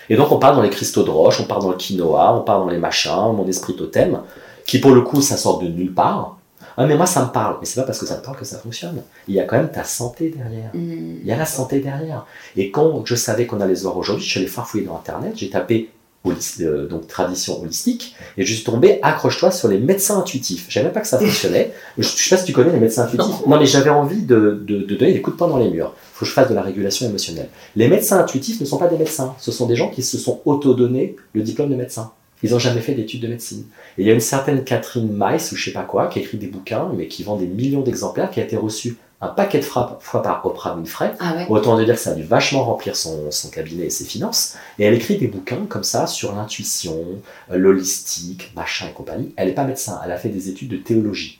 Et 0.10 0.16
donc 0.16 0.32
on 0.32 0.40
part 0.40 0.56
dans 0.56 0.62
les 0.62 0.70
cristaux 0.70 1.04
de 1.04 1.10
roche, 1.10 1.40
on 1.42 1.46
part 1.46 1.60
dans 1.60 1.70
le 1.70 1.76
quinoa, 1.76 2.34
on 2.34 2.42
part 2.42 2.60
dans 2.60 2.70
les 2.70 2.78
machins, 2.78 3.34
mon 3.36 3.46
esprit 3.48 3.76
totem, 3.76 4.22
qui 4.66 4.80
pour 4.80 4.92
le 4.92 5.02
coup 5.02 5.22
ça 5.22 5.38
sort 5.38 5.60
de 5.60 5.68
nulle 5.68 5.94
part. 5.94 6.37
Ah 6.78 6.86
mais 6.86 6.96
moi 6.96 7.08
ça 7.08 7.26
me 7.26 7.32
parle, 7.32 7.58
mais 7.60 7.66
c'est 7.66 7.80
pas 7.80 7.88
parce 7.88 8.00
que 8.00 8.06
ça 8.06 8.18
me 8.18 8.22
parle 8.22 8.38
que 8.38 8.46
ça 8.46 8.60
fonctionne. 8.60 9.02
Il 9.28 9.34
y 9.34 9.40
a 9.40 9.44
quand 9.44 9.58
même 9.58 9.72
ta 9.72 9.84
santé 9.84 10.34
derrière. 10.36 10.70
Mm. 10.74 11.20
Il 11.22 11.26
y 11.26 11.32
a 11.32 11.38
la 11.38 11.46
santé 11.46 11.80
derrière. 11.80 12.26
Et 12.56 12.70
quand 12.70 13.04
je 13.06 13.16
savais 13.16 13.48
qu'on 13.48 13.60
allait 13.62 13.76
se 13.76 13.84
voir 13.84 13.98
aujourd'hui, 13.98 14.24
je 14.24 14.30
suis 14.30 14.40
allé 14.40 14.48
farfouiller 14.48 14.86
dans 14.86 14.96
internet, 14.96 15.34
j'ai 15.36 15.50
tapé 15.50 15.90
euh, 16.60 16.88
donc 16.88 17.08
tradition 17.08 17.62
holistique, 17.62 18.16
et 18.38 18.46
je 18.46 18.54
suis 18.54 18.64
tombé, 18.64 19.00
accroche-toi, 19.02 19.52
sur 19.52 19.70
les 19.70 19.78
médecins 19.78 20.20
intuitifs. 20.20 20.66
Je 20.68 20.74
savais 20.74 20.86
même 20.86 20.94
pas 20.94 21.02
que 21.02 21.08
ça 21.08 21.20
fonctionnait. 21.20 21.72
Je, 21.98 22.04
je 22.04 22.08
sais 22.10 22.36
pas 22.36 22.38
si 22.38 22.46
tu 22.46 22.54
connais 22.54 22.72
les 22.72 22.80
médecins 22.80 23.04
intuitifs. 23.04 23.46
Non, 23.46 23.58
mais 23.58 23.66
j'avais 23.66 23.90
envie 23.90 24.24
de, 24.24 24.62
de, 24.66 24.80
de, 24.84 24.96
donner 24.96 25.14
des 25.14 25.22
coups 25.22 25.36
de 25.36 25.38
poing 25.38 25.48
dans 25.48 25.58
les 25.58 25.70
murs. 25.70 25.94
Il 25.96 26.14
faut 26.14 26.26
que 26.26 26.30
je 26.30 26.34
fasse 26.34 26.50
de 26.50 26.54
la 26.54 26.62
régulation 26.62 27.08
émotionnelle. 27.08 27.50
Les 27.76 27.88
médecins 27.88 28.20
intuitifs 28.20 28.60
ne 28.60 28.66
sont 28.66 28.78
pas 28.78 28.88
des 28.88 28.98
médecins. 28.98 29.36
Ce 29.40 29.52
sont 29.52 29.68
des 29.68 29.76
gens 29.76 29.90
qui 29.90 30.04
se 30.04 30.18
sont 30.18 30.42
auto-donnés 30.46 31.16
le 31.34 31.44
diplôme 31.44 31.70
de 31.70 31.76
médecin. 31.76 32.12
Ils 32.44 32.52
n'ont 32.52 32.60
jamais 32.60 32.82
fait 32.82 32.94
d'études 32.94 33.22
de 33.22 33.28
médecine. 33.28 33.66
Et 33.98 34.04
il 34.04 34.08
y 34.08 34.12
a 34.12 34.14
une 34.14 34.20
certaine 34.20 34.64
Catherine 34.64 35.10
Mice, 35.12 35.52
ou 35.52 35.56
je 35.56 35.66
sais 35.66 35.72
pas 35.72 35.84
quoi, 35.84 36.08
qui 36.08 36.20
écrit 36.20 36.38
des 36.38 36.48
bouquins, 36.48 36.92
mais 36.96 37.08
qui 37.08 37.24
vend 37.24 37.36
des 37.36 37.48
millions 37.48 37.82
d'exemplaires, 37.82 38.30
qui 38.30 38.40
a 38.40 38.44
été 38.44 38.56
reçue 38.56 38.98
un 39.20 39.30
paquet 39.30 39.60
de 39.60 39.64
fois 39.64 40.00
par 40.22 40.46
Oprah 40.46 40.76
Winfrey. 40.76 41.14
Ah 41.20 41.36
ouais. 41.36 41.46
Autant 41.50 41.78
de 41.78 41.84
dire 41.84 41.96
que 41.96 42.00
ça 42.00 42.12
a 42.12 42.14
dû 42.14 42.24
vachement 42.24 42.64
remplir 42.64 42.96
son, 42.96 43.32
son, 43.32 43.50
cabinet 43.50 43.86
et 43.86 43.90
ses 43.90 44.06
finances. 44.06 44.56
Et 44.78 44.84
elle 44.84 44.94
écrit 44.94 45.18
des 45.18 45.28
bouquins 45.28 45.66
comme 45.68 45.84
ça 45.84 46.06
sur 46.06 46.36
l'intuition, 46.36 46.96
euh, 47.52 47.58
l'holistique, 47.58 48.52
machin 48.56 48.88
et 48.90 48.94
compagnie. 48.94 49.34
Elle 49.36 49.48
n'est 49.48 49.56
pas 49.56 49.64
médecin, 49.64 50.00
elle 50.06 50.12
a 50.12 50.18
fait 50.18 50.30
des 50.30 50.50
études 50.50 50.70
de 50.70 50.78
théologie. 50.78 51.40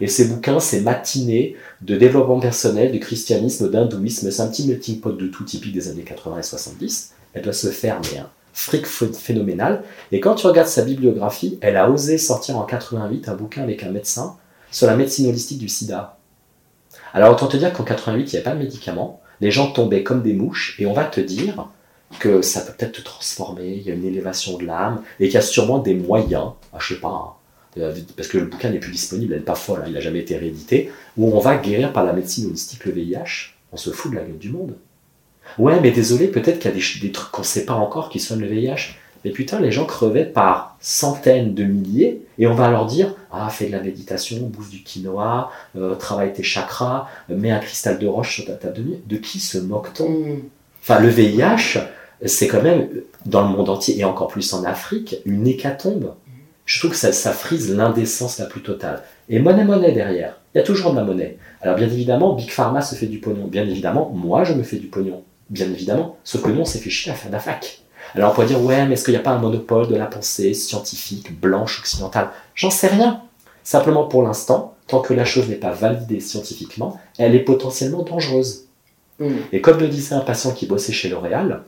Et 0.00 0.08
ces 0.08 0.26
bouquins, 0.28 0.60
c'est 0.60 0.80
matinées 0.80 1.56
de 1.80 1.96
développement 1.96 2.40
personnel, 2.40 2.92
de 2.92 2.98
christianisme, 2.98 3.70
d'hindouisme. 3.70 4.30
C'est 4.30 4.42
un 4.42 4.48
petit 4.48 4.66
melting 4.66 5.00
pot 5.00 5.12
de 5.12 5.26
tout 5.28 5.44
typique 5.44 5.72
des 5.72 5.88
années 5.88 6.02
80 6.02 6.40
et 6.40 6.42
70. 6.42 7.12
Elle 7.32 7.42
doit 7.42 7.52
se 7.52 7.68
faire, 7.68 8.00
mais 8.12 8.18
un 8.18 8.28
fric 8.56 8.86
phénoménal. 8.86 9.82
Et 10.12 10.18
quand 10.18 10.34
tu 10.34 10.46
regardes 10.46 10.68
sa 10.68 10.82
bibliographie, 10.82 11.58
elle 11.60 11.76
a 11.76 11.90
osé 11.90 12.16
sortir 12.16 12.56
en 12.56 12.62
88 12.62 13.28
un 13.28 13.34
bouquin 13.34 13.62
avec 13.62 13.82
un 13.82 13.90
médecin 13.90 14.36
sur 14.72 14.86
la 14.86 14.96
médecine 14.96 15.28
holistique 15.28 15.58
du 15.58 15.68
sida. 15.68 16.18
Alors 17.12 17.32
autant 17.32 17.48
te 17.48 17.58
dire 17.58 17.72
qu'en 17.74 17.84
88, 17.84 18.22
il 18.22 18.24
n'y 18.24 18.36
avait 18.36 18.44
pas 18.44 18.54
de 18.54 18.58
médicaments, 18.58 19.20
les 19.42 19.50
gens 19.50 19.70
tombaient 19.72 20.02
comme 20.02 20.22
des 20.22 20.32
mouches, 20.32 20.74
et 20.78 20.86
on 20.86 20.94
va 20.94 21.04
te 21.04 21.20
dire 21.20 21.68
que 22.18 22.40
ça 22.40 22.62
peut 22.62 22.72
peut-être 22.72 22.92
te 22.92 23.02
transformer, 23.02 23.74
il 23.74 23.82
y 23.82 23.90
a 23.90 23.94
une 23.94 24.04
élévation 24.04 24.56
de 24.56 24.64
l'âme, 24.64 25.02
et 25.20 25.26
qu'il 25.26 25.34
y 25.34 25.38
a 25.38 25.42
sûrement 25.42 25.78
des 25.78 25.94
moyens, 25.94 26.52
ah, 26.72 26.78
je 26.80 26.94
sais 26.94 27.00
pas, 27.00 27.36
hein, 27.78 27.92
parce 28.16 28.28
que 28.28 28.38
le 28.38 28.46
bouquin 28.46 28.70
n'est 28.70 28.78
plus 28.78 28.92
disponible, 28.92 29.34
elle 29.34 29.40
n'est 29.40 29.44
pas 29.44 29.54
folle, 29.54 29.82
hein, 29.82 29.88
il 29.88 29.92
n'a 29.92 30.00
jamais 30.00 30.20
été 30.20 30.36
réédité, 30.36 30.90
où 31.18 31.36
on 31.36 31.40
va 31.40 31.56
guérir 31.56 31.92
par 31.92 32.04
la 32.04 32.14
médecine 32.14 32.46
holistique 32.46 32.86
le 32.86 32.92
VIH, 32.92 33.54
on 33.72 33.76
se 33.76 33.90
fout 33.90 34.10
de 34.10 34.16
la 34.16 34.22
gueule 34.22 34.38
du 34.38 34.50
monde. 34.50 34.76
Ouais, 35.58 35.80
mais 35.80 35.90
désolé, 35.90 36.28
peut-être 36.28 36.58
qu'il 36.58 36.70
y 36.70 36.74
a 36.74 36.76
des, 36.76 37.00
des 37.00 37.12
trucs 37.12 37.30
qu'on 37.30 37.42
ne 37.42 37.46
sait 37.46 37.64
pas 37.64 37.74
encore 37.74 38.08
qui 38.08 38.20
soignent 38.20 38.40
le 38.40 38.48
VIH. 38.48 38.94
Mais 39.24 39.32
putain, 39.32 39.58
les 39.58 39.72
gens 39.72 39.86
crevaient 39.86 40.24
par 40.24 40.76
centaines 40.78 41.52
de 41.52 41.64
milliers, 41.64 42.22
et 42.38 42.46
on 42.46 42.54
va 42.54 42.70
leur 42.70 42.86
dire 42.86 43.14
Ah, 43.32 43.48
fais 43.50 43.66
de 43.66 43.72
la 43.72 43.80
méditation, 43.80 44.38
bouffe 44.42 44.70
du 44.70 44.82
quinoa, 44.82 45.50
euh, 45.76 45.96
travaille 45.96 46.32
tes 46.32 46.44
chakras, 46.44 47.08
mets 47.28 47.50
un 47.50 47.58
cristal 47.58 47.98
de 47.98 48.06
roche 48.06 48.36
sur 48.36 48.44
ta 48.44 48.52
table 48.52 48.74
de 48.74 48.82
nuit. 48.82 49.00
De 49.06 49.16
qui 49.16 49.40
se 49.40 49.58
moque-t-on? 49.58 50.08
Mm. 50.08 50.42
Enfin, 50.80 51.00
le 51.00 51.08
VIH, 51.08 51.80
c'est 52.24 52.46
quand 52.46 52.62
même, 52.62 52.88
dans 53.24 53.42
le 53.42 53.48
monde 53.48 53.68
entier, 53.68 53.98
et 53.98 54.04
encore 54.04 54.28
plus 54.28 54.52
en 54.52 54.64
Afrique, 54.64 55.16
une 55.24 55.46
hécatombe. 55.46 56.14
Je 56.64 56.78
trouve 56.78 56.92
que 56.92 56.96
ça, 56.96 57.12
ça 57.12 57.32
frise 57.32 57.74
l'indécence 57.74 58.38
la 58.38 58.46
plus 58.46 58.62
totale. 58.62 59.02
Et 59.28 59.38
monnaie, 59.38 59.64
monnaie 59.64 59.92
derrière. 59.92 60.36
Il 60.54 60.58
y 60.58 60.60
a 60.60 60.64
toujours 60.64 60.92
de 60.92 60.96
la 60.96 61.04
monnaie. 61.04 61.38
Alors, 61.62 61.76
bien 61.76 61.86
évidemment, 61.86 62.34
Big 62.34 62.50
Pharma 62.50 62.80
se 62.80 62.94
fait 62.94 63.06
du 63.06 63.18
pognon. 63.18 63.46
Bien 63.46 63.62
évidemment, 63.62 64.10
moi, 64.14 64.44
je 64.44 64.52
me 64.52 64.62
fais 64.62 64.76
du 64.76 64.86
pognon. 64.86 65.22
Bien 65.50 65.66
évidemment. 65.66 66.16
Sauf 66.24 66.42
que 66.42 66.50
nous, 66.50 66.60
on 66.60 66.64
s'est 66.64 66.78
fait 66.78 66.90
chier 66.90 67.12
à 67.12 67.14
faire 67.14 67.30
de 67.30 67.34
la 67.34 67.40
fac. 67.40 67.82
Alors 68.14 68.30
on 68.30 68.34
pourrait 68.34 68.46
dire, 68.46 68.62
ouais, 68.62 68.86
mais 68.86 68.94
est-ce 68.94 69.04
qu'il 69.04 69.14
n'y 69.14 69.20
a 69.20 69.22
pas 69.22 69.32
un 69.32 69.38
monopole 69.38 69.88
de 69.88 69.96
la 69.96 70.06
pensée 70.06 70.54
scientifique, 70.54 71.38
blanche, 71.38 71.80
occidentale? 71.80 72.30
J'en 72.54 72.70
sais 72.70 72.86
rien. 72.86 73.22
Simplement 73.62 74.04
pour 74.04 74.22
l'instant, 74.22 74.74
tant 74.86 75.00
que 75.00 75.12
la 75.12 75.24
chose 75.24 75.48
n'est 75.48 75.56
pas 75.56 75.72
validée 75.72 76.20
scientifiquement, 76.20 77.00
elle 77.18 77.34
est 77.34 77.40
potentiellement 77.40 78.02
dangereuse. 78.02 78.66
Mm. 79.18 79.34
Et 79.52 79.60
comme 79.60 79.80
le 79.80 79.88
disait 79.88 80.14
un 80.14 80.20
patient 80.20 80.52
qui 80.52 80.66
bossait 80.66 80.92
chez 80.92 81.08
L'Oréal, 81.08 81.62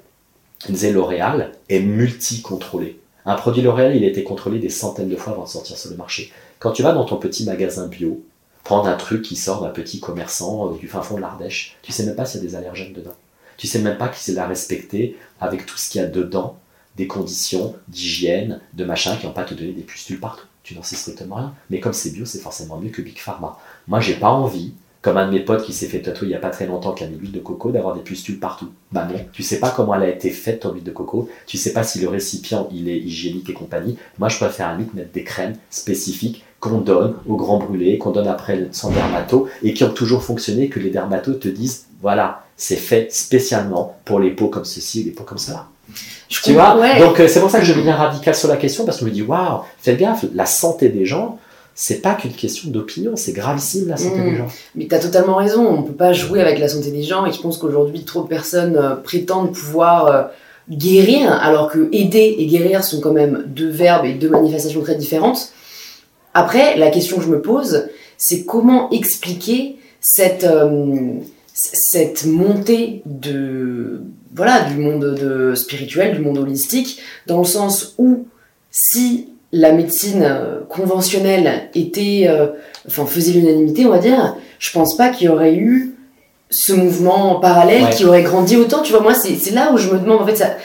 il 0.68 0.74
disait 0.74 0.92
L'Oréal 0.92 1.52
est 1.68 1.80
multi-contrôlé. 1.80 3.00
Un 3.26 3.34
produit 3.34 3.62
L'Oréal, 3.62 3.96
il 3.96 4.04
a 4.04 4.08
été 4.08 4.22
contrôlé 4.22 4.58
des 4.58 4.70
centaines 4.70 5.08
de 5.08 5.16
fois 5.16 5.32
avant 5.32 5.44
de 5.44 5.48
sortir 5.48 5.76
sur 5.76 5.90
le 5.90 5.96
marché. 5.96 6.32
Quand 6.60 6.72
tu 6.72 6.82
vas 6.82 6.92
dans 6.92 7.04
ton 7.04 7.16
petit 7.16 7.44
magasin 7.44 7.86
bio, 7.86 8.22
prendre 8.64 8.88
un 8.88 8.96
truc 8.96 9.22
qui 9.22 9.36
sort 9.36 9.62
d'un 9.62 9.70
petit 9.70 10.00
commerçant 10.00 10.68
euh, 10.68 10.78
du 10.78 10.88
fin 10.88 11.02
fond 11.02 11.16
de 11.16 11.20
l'Ardèche, 11.20 11.76
tu 11.82 11.92
sais 11.92 12.04
même 12.04 12.16
pas 12.16 12.24
s'il 12.24 12.42
y 12.42 12.46
a 12.46 12.48
des 12.48 12.56
allergènes 12.56 12.92
dedans. 12.92 13.14
Tu 13.58 13.66
sais 13.66 13.80
même 13.80 13.98
pas 13.98 14.08
qu'il 14.08 14.34
l'a 14.34 14.46
respecté 14.46 15.18
avec 15.40 15.66
tout 15.66 15.76
ce 15.76 15.90
qu'il 15.90 16.00
y 16.00 16.04
a 16.04 16.06
dedans, 16.06 16.58
des 16.96 17.06
conditions 17.06 17.74
d'hygiène, 17.88 18.60
de 18.72 18.84
machin 18.84 19.16
qui 19.16 19.26
n'ont 19.26 19.32
pas 19.32 19.44
te 19.44 19.52
donné 19.52 19.72
des 19.72 19.82
pustules 19.82 20.20
partout. 20.20 20.46
Tu 20.62 20.74
n'en 20.74 20.82
sais 20.82 20.96
strictement 20.96 21.36
rien. 21.36 21.54
Mais 21.68 21.80
comme 21.80 21.92
c'est 21.92 22.10
bio, 22.10 22.24
c'est 22.24 22.40
forcément 22.40 22.78
mieux 22.78 22.90
que 22.90 23.02
Big 23.02 23.18
Pharma. 23.18 23.58
Moi, 23.86 24.00
j'ai 24.00 24.14
pas 24.14 24.30
envie, 24.30 24.74
comme 25.00 25.16
un 25.16 25.26
de 25.26 25.32
mes 25.32 25.40
potes 25.40 25.64
qui 25.64 25.72
s'est 25.72 25.86
fait 25.86 26.02
tatouer 26.02 26.28
il 26.28 26.30
y 26.32 26.34
a 26.34 26.40
pas 26.40 26.50
très 26.50 26.66
longtemps 26.66 26.92
qui 26.92 27.04
a 27.04 27.06
mis 27.06 27.16
l'huile 27.16 27.32
de 27.32 27.40
coco, 27.40 27.70
d'avoir 27.70 27.94
des 27.94 28.02
pustules 28.02 28.38
partout. 28.38 28.70
Bah 28.92 29.06
non, 29.10 29.18
tu 29.32 29.42
sais 29.42 29.60
pas 29.60 29.70
comment 29.70 29.94
elle 29.94 30.02
a 30.02 30.08
été 30.08 30.30
faite 30.30 30.60
ton 30.60 30.72
huile 30.72 30.84
de 30.84 30.90
coco, 30.90 31.28
tu 31.46 31.56
sais 31.56 31.72
pas 31.72 31.84
si 31.84 32.00
le 32.00 32.08
récipient 32.08 32.68
il 32.72 32.88
est 32.88 32.98
hygiénique 32.98 33.48
et 33.48 33.54
compagnie. 33.54 33.96
Moi, 34.18 34.28
je 34.28 34.36
préfère 34.36 34.68
à 34.68 34.74
limite 34.74 34.94
mettre 34.94 35.12
des 35.12 35.24
crèmes 35.24 35.56
spécifiques 35.70 36.44
qu'on 36.60 36.80
donne 36.80 37.14
aux 37.26 37.36
grands 37.36 37.58
brûlés, 37.58 37.98
qu'on 37.98 38.10
donne 38.10 38.28
après 38.28 38.68
son 38.72 38.90
dermato 38.90 39.48
et 39.62 39.72
qui 39.72 39.84
ont 39.84 39.92
toujours 39.92 40.22
fonctionné, 40.22 40.68
que 40.68 40.80
les 40.80 40.90
dermatos 40.90 41.38
te 41.38 41.48
disent 41.48 41.86
voilà, 42.00 42.44
c'est 42.58 42.76
fait 42.76 43.10
spécialement 43.12 43.96
pour 44.04 44.20
les 44.20 44.32
peaux 44.32 44.48
comme 44.48 44.66
ceci 44.66 45.04
les 45.04 45.12
peaux 45.12 45.24
comme 45.24 45.38
cela. 45.38 45.68
Je 46.28 46.42
Tu 46.42 46.52
vois 46.52 46.76
ouais. 46.76 46.98
Donc 46.98 47.18
euh, 47.18 47.28
c'est 47.28 47.40
pour 47.40 47.50
ça 47.50 47.60
que 47.60 47.64
je 47.64 47.72
deviens 47.72 47.96
radical 47.96 48.34
sur 48.34 48.48
la 48.48 48.58
question 48.58 48.84
parce 48.84 48.98
que 48.98 49.06
je 49.06 49.08
me 49.08 49.14
dis 49.14 49.22
waouh, 49.22 49.62
faites 49.80 49.96
gaffe, 49.96 50.26
la 50.34 50.44
santé 50.44 50.90
des 50.90 51.06
gens, 51.06 51.38
c'est 51.74 52.02
pas 52.02 52.14
qu'une 52.14 52.32
question 52.32 52.70
d'opinion, 52.70 53.12
c'est 53.14 53.32
gravissime 53.32 53.88
la 53.88 53.96
santé 53.96 54.20
des 54.20 54.36
gens. 54.36 54.48
Mais 54.74 54.88
tu 54.88 54.94
as 54.94 54.98
totalement 54.98 55.36
raison, 55.36 55.66
on 55.66 55.82
peut 55.84 55.92
pas 55.92 56.12
jouer 56.12 56.40
avec 56.40 56.58
la 56.58 56.68
santé 56.68 56.90
des 56.90 57.04
gens 57.04 57.24
et 57.24 57.32
je 57.32 57.40
pense 57.40 57.56
qu'aujourd'hui 57.56 58.04
trop 58.04 58.22
de 58.22 58.28
personnes 58.28 58.76
euh, 58.76 58.96
prétendent 58.96 59.52
pouvoir 59.54 60.06
euh, 60.06 60.22
guérir 60.68 61.32
alors 61.32 61.70
que 61.70 61.88
aider 61.92 62.34
et 62.38 62.46
guérir 62.46 62.82
sont 62.82 63.00
quand 63.00 63.12
même 63.12 63.44
deux 63.46 63.70
verbes 63.70 64.04
et 64.04 64.14
deux 64.14 64.28
manifestations 64.28 64.82
très 64.82 64.96
différentes. 64.96 65.52
Après, 66.34 66.76
la 66.76 66.90
question 66.90 67.16
que 67.18 67.22
je 67.22 67.28
me 67.28 67.40
pose, 67.40 67.86
c'est 68.16 68.44
comment 68.44 68.90
expliquer 68.90 69.76
cette, 70.00 70.44
euh, 70.44 71.14
cette 71.60 72.24
montée 72.24 73.02
de 73.06 74.02
voilà 74.34 74.62
du 74.62 74.76
monde 74.76 75.14
de 75.20 75.54
spirituel, 75.56 76.14
du 76.14 76.20
monde 76.20 76.38
holistique, 76.38 77.00
dans 77.26 77.38
le 77.38 77.44
sens 77.44 77.94
où 77.98 78.26
si 78.70 79.30
la 79.50 79.72
médecine 79.72 80.22
euh, 80.22 80.60
conventionnelle 80.68 81.68
était 81.74 82.26
euh, 82.28 82.48
enfin 82.86 83.06
faisait 83.06 83.32
l'unanimité, 83.32 83.86
on 83.86 83.90
va 83.90 83.98
dire, 83.98 84.36
je 84.58 84.70
pense 84.70 84.96
pas 84.96 85.08
qu'il 85.08 85.26
y 85.26 85.28
aurait 85.30 85.56
eu 85.56 85.94
ce 86.50 86.72
mouvement 86.72 87.40
parallèle 87.40 87.84
Ouais. 87.84 87.90
qui 87.90 88.04
aurait 88.04 88.22
grandi 88.22 88.56
autant. 88.56 88.82
Tu 88.82 88.92
vois, 88.92 89.00
moi, 89.02 89.14
c'est 89.14 89.34
c'est 89.36 89.50
là 89.50 89.72
où 89.72 89.78
je 89.78 89.90
me 89.90 89.98
demande, 89.98 90.22
en 90.22 90.26
fait, 90.26 90.36
ça, 90.36 90.56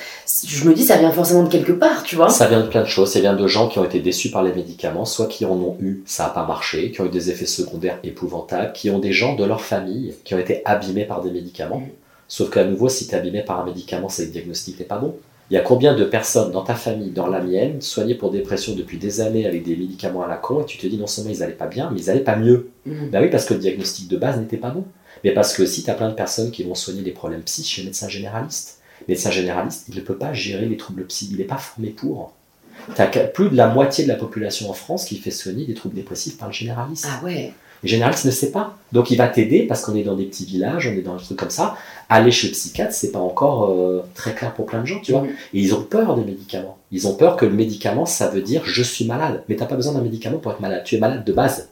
je 0.46 0.68
me 0.68 0.74
dis, 0.74 0.84
ça 0.84 0.98
vient 0.98 1.12
forcément 1.12 1.44
de 1.44 1.50
quelque 1.50 1.72
part, 1.72 2.04
tu 2.04 2.16
vois. 2.16 2.30
Ça 2.30 2.48
vient 2.48 2.62
de 2.62 2.68
plein 2.68 2.82
de 2.82 2.88
choses. 2.88 3.12
Ça 3.12 3.20
vient 3.20 3.36
de 3.36 3.48
gens 3.48 3.68
qui 3.68 3.80
ont 3.80 3.86
été 3.86 4.00
déçus 4.00 4.32
par 4.32 4.44
les 4.44 4.54
médicaments, 4.54 5.06
soit 5.06 5.28
qui 5.28 5.46
en 5.46 5.56
ont 5.56 5.78
eu, 5.82 6.04
ça 6.06 6.24
n'a 6.24 6.30
pas 6.30 6.46
marché, 6.46 6.92
qui 6.92 7.02
ont 7.02 7.06
eu 7.06 7.10
des 7.10 7.30
effets 7.30 7.46
secondaires 7.46 8.00
épouvantables, 8.04 8.74
qui 8.74 8.90
ont 8.90 9.00
des 9.00 9.12
gens 9.12 9.36
de 9.36 9.44
leur 9.44 9.62
famille 9.62 10.14
qui 10.24 10.34
ont 10.36 10.40
été 10.40 10.62
abîmés 10.66 11.06
par 11.06 11.22
des 11.22 11.32
médicaments. 11.32 11.80
Mm. 11.80 11.90
Sauf 12.28 12.50
qu'à 12.50 12.64
nouveau, 12.64 12.90
si 12.90 13.08
tu 13.08 13.14
es 13.14 13.18
abîmé 13.18 13.42
par 13.42 13.60
un 13.60 13.66
médicament, 13.66 14.10
c'est 14.10 14.24
que 14.24 14.28
le 14.28 14.34
diagnostic 14.34 14.80
n'est 14.80 14.86
pas 14.86 14.98
bon. 14.98 15.16
Il 15.52 15.56
y 15.56 15.58
a 15.58 15.62
combien 15.62 15.94
de 15.94 16.04
personnes 16.06 16.52
dans 16.52 16.64
ta 16.64 16.74
famille, 16.74 17.12
dans 17.12 17.28
la 17.28 17.42
mienne, 17.42 17.82
soignées 17.82 18.16
pour 18.16 18.32
dépression 18.32 18.74
depuis 18.76 18.98
des 18.98 19.22
années 19.22 19.46
avec 19.46 19.64
des 19.64 19.76
médicaments 19.76 20.24
à 20.24 20.28
la 20.28 20.38
con, 20.38 20.62
et 20.62 20.66
tu 20.66 20.78
te 20.78 20.88
dis 20.88 20.98
non 20.98 21.06
seulement 21.06 21.32
ils 21.32 21.40
n'allaient 21.40 21.54
pas 21.54 21.68
bien, 21.68 21.92
mais 21.92 22.00
ils 22.00 22.06
n'allaient 22.08 22.22
pas 22.22 22.38
mieux. 22.38 22.70
Ben 22.86 23.22
oui, 23.22 23.30
parce 23.30 23.46
que 23.46 23.54
le 23.54 23.60
diagnostic 23.60 24.08
de 24.08 24.18
base 24.18 24.40
n'était 24.40 24.58
pas 24.58 24.70
bon. 24.70 24.86
Mais 25.24 25.32
parce 25.32 25.54
que 25.54 25.66
si 25.66 25.84
tu 25.84 25.90
as 25.90 25.94
plein 25.94 26.10
de 26.10 26.16
personnes 26.16 26.50
qui 26.50 26.64
vont 26.64 26.76
soigner 26.76 27.02
des 27.02 27.12
problèmes 27.12 27.42
psy 27.42 27.64
chez 27.64 27.82
le 27.82 27.88
médecin 27.88 28.10
généraliste, 28.10 28.80
le 28.80 28.83
médecin 29.08 29.32
généraliste, 29.32 29.86
il 29.90 29.96
ne 29.96 30.02
peut 30.02 30.16
pas 30.16 30.34
gérer 30.34 30.66
les 30.66 30.78
troubles 30.78 31.06
psy, 31.06 31.30
il 31.32 31.38
n'est 31.38 31.44
pas 31.44 31.58
formé 31.58 31.90
pour. 31.90 32.34
Tu 32.96 33.02
as 33.02 33.08
plus 33.08 33.50
de 33.50 33.56
la 33.56 33.68
moitié 33.68 34.04
de 34.04 34.10
la 34.10 34.16
population 34.16 34.70
en 34.70 34.74
France 34.74 35.06
qui 35.06 35.18
fait 35.18 35.32
soigner 35.32 35.66
des 35.66 35.74
troubles 35.74 35.96
dépressifs 35.96 36.38
par 36.38 36.50
le 36.50 36.54
généraliste. 36.54 37.08
Ah 37.10 37.24
ouais. 37.24 37.54
Le 37.84 37.90
généraliste 37.90 38.26
ne 38.26 38.32
sait 38.32 38.52
pas. 38.52 38.78
Donc 38.92 39.12
il 39.12 39.18
va 39.18 39.28
t'aider 39.28 39.64
parce 39.64 39.82
qu'on 39.82 39.96
est 39.96 40.04
dans 40.04 40.16
des 40.16 40.26
petits 40.26 40.46
villages, 40.46 40.88
on 40.88 40.98
est 40.98 41.02
dans 41.02 41.16
des 41.16 41.24
trucs 41.24 41.38
comme 41.38 41.50
ça. 41.50 41.78
Aller 42.10 42.32
chez 42.32 42.48
le 42.48 42.54
psychiatre, 42.54 42.94
c'est 42.94 43.12
pas 43.12 43.20
encore 43.20 43.70
euh, 43.72 44.04
très 44.14 44.34
clair 44.34 44.54
pour 44.54 44.66
plein 44.66 44.82
de 44.82 44.86
gens, 44.86 45.00
tu 45.02 45.12
vois. 45.12 45.24
Mm. 45.24 45.30
Et 45.54 45.60
ils 45.60 45.74
ont 45.74 45.84
peur 45.84 46.16
des 46.16 46.24
médicaments. 46.24 46.78
Ils 46.94 47.08
ont 47.08 47.16
peur 47.16 47.38
que 47.38 47.46
le 47.48 47.54
médicament, 47.54 48.06
ça 48.06 48.30
veut 48.30 48.44
dire 48.44 48.62
je 48.66 48.84
suis 48.84 49.06
malade. 49.06 49.42
Mais 49.50 49.56
t'as 49.56 49.66
pas 49.66 49.76
besoin 49.76 49.94
d'un 49.94 50.02
médicament 50.02 50.38
pour 50.38 50.52
être 50.52 50.62
malade. 50.62 50.84
Tu 50.86 50.96
es 50.96 51.00
malade 51.00 51.26
de 51.26 51.34
base. 51.34 51.70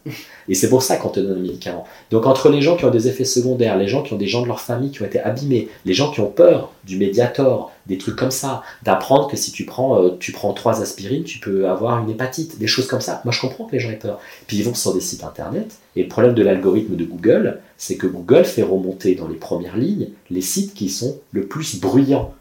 Et 0.50 0.56
c'est 0.56 0.68
pour 0.68 0.82
ça 0.82 0.98
qu'on 0.98 1.10
te 1.10 1.20
donne 1.20 1.38
un 1.38 1.42
médicament. 1.42 1.86
Donc 2.10 2.26
entre 2.26 2.50
les 2.50 2.64
gens 2.64 2.76
qui 2.76 2.86
ont 2.86 2.90
des 2.90 3.08
effets 3.08 3.24
secondaires, 3.24 3.78
les 3.78 3.88
gens 3.88 4.02
qui 4.02 4.14
ont 4.14 4.18
des 4.18 4.26
gens 4.26 4.42
de 4.42 4.48
leur 4.48 4.60
famille 4.60 4.90
qui 4.90 5.04
ont 5.04 5.06
été 5.06 5.20
abîmés, 5.20 5.70
les 5.86 5.94
gens 5.94 6.10
qui 6.10 6.22
ont 6.22 6.32
peur 6.32 6.72
du 6.86 6.98
médiator, 6.98 7.72
des 7.86 8.00
trucs 8.00 8.16
comme 8.16 8.32
ça, 8.32 8.64
d'apprendre 8.82 9.28
que 9.28 9.38
si 9.38 9.52
tu 9.52 9.64
prends, 9.64 10.02
euh, 10.02 10.18
tu 10.20 10.32
prends 10.32 10.54
trois 10.54 10.82
aspirines, 10.82 11.24
tu 11.24 11.38
peux 11.38 11.70
avoir 11.70 12.04
une 12.04 12.10
hépatite, 12.10 12.58
des 12.58 12.66
choses 12.66 12.88
comme 12.88 13.02
ça. 13.02 13.22
Moi 13.24 13.32
je 13.32 13.42
comprends 13.42 13.66
que 13.66 13.74
les 13.74 13.80
gens 13.80 13.92
aient 13.92 14.00
peur. 14.00 14.20
Puis 14.48 14.58
ils 14.58 14.64
vont 14.64 14.74
sur 14.74 14.92
des 14.92 15.02
sites 15.02 15.24
internet. 15.24 15.78
Et 15.96 16.02
le 16.02 16.10
problème 16.10 16.34
de 16.34 16.42
l'algorithme 16.42 16.96
de 16.96 17.06
Google, 17.06 17.60
c'est 17.78 17.96
que 17.96 18.08
Google 18.08 18.46
fait 18.46 18.64
remonter 18.64 19.14
dans 19.14 19.28
les 19.28 19.36
premières 19.36 19.78
lignes 19.78 20.10
les 20.32 20.42
sites 20.42 20.74
qui 20.74 20.90
sont 20.90 21.20
le 21.32 21.46
plus 21.46 21.80
bruyants. 21.80 22.34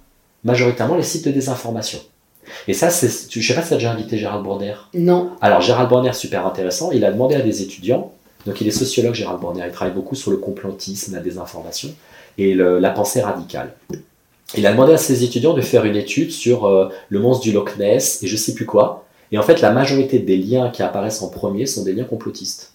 Majoritairement 0.44 0.96
les 0.96 1.02
sites 1.02 1.26
de 1.26 1.30
désinformation. 1.30 1.98
Et 2.68 2.74
ça, 2.74 2.90
c'est, 2.90 3.08
je 3.30 3.46
sais 3.46 3.54
pas 3.54 3.62
si 3.62 3.68
tu 3.68 3.74
as 3.74 3.76
déjà 3.78 3.92
invité 3.92 4.16
Gérald 4.18 4.42
Bronner. 4.44 4.74
Non. 4.94 5.30
Alors 5.40 5.60
Gérald 5.60 5.88
Bronner, 5.88 6.12
super 6.12 6.46
intéressant, 6.46 6.90
il 6.92 7.04
a 7.04 7.10
demandé 7.12 7.34
à 7.34 7.40
des 7.40 7.62
étudiants, 7.62 8.12
donc 8.46 8.60
il 8.60 8.68
est 8.68 8.72
sociologue 8.72 9.14
Gérald 9.14 9.40
Bronner, 9.40 9.62
il 9.66 9.72
travaille 9.72 9.94
beaucoup 9.94 10.14
sur 10.14 10.30
le 10.30 10.36
complotisme, 10.36 11.14
la 11.14 11.20
désinformation 11.20 11.90
et 12.38 12.54
le- 12.54 12.78
la 12.78 12.90
pensée 12.90 13.20
radicale. 13.20 13.72
Il 14.56 14.66
a 14.66 14.72
demandé 14.72 14.92
à 14.92 14.98
ses 14.98 15.22
étudiants 15.24 15.52
de 15.54 15.60
faire 15.60 15.84
une 15.84 15.94
étude 15.96 16.32
sur 16.32 16.66
euh, 16.66 16.88
le 17.08 17.18
monstre 17.20 17.42
du 17.44 17.52
Loch 17.52 17.76
Ness 17.78 18.22
et 18.22 18.26
je 18.26 18.36
sais 18.36 18.54
plus 18.54 18.66
quoi. 18.66 19.04
Et 19.32 19.38
en 19.38 19.42
fait, 19.42 19.60
la 19.60 19.70
majorité 19.70 20.18
des 20.18 20.36
liens 20.36 20.70
qui 20.70 20.82
apparaissent 20.82 21.22
en 21.22 21.28
premier 21.28 21.66
sont 21.66 21.84
des 21.84 21.92
liens 21.92 22.02
complotistes. 22.04 22.72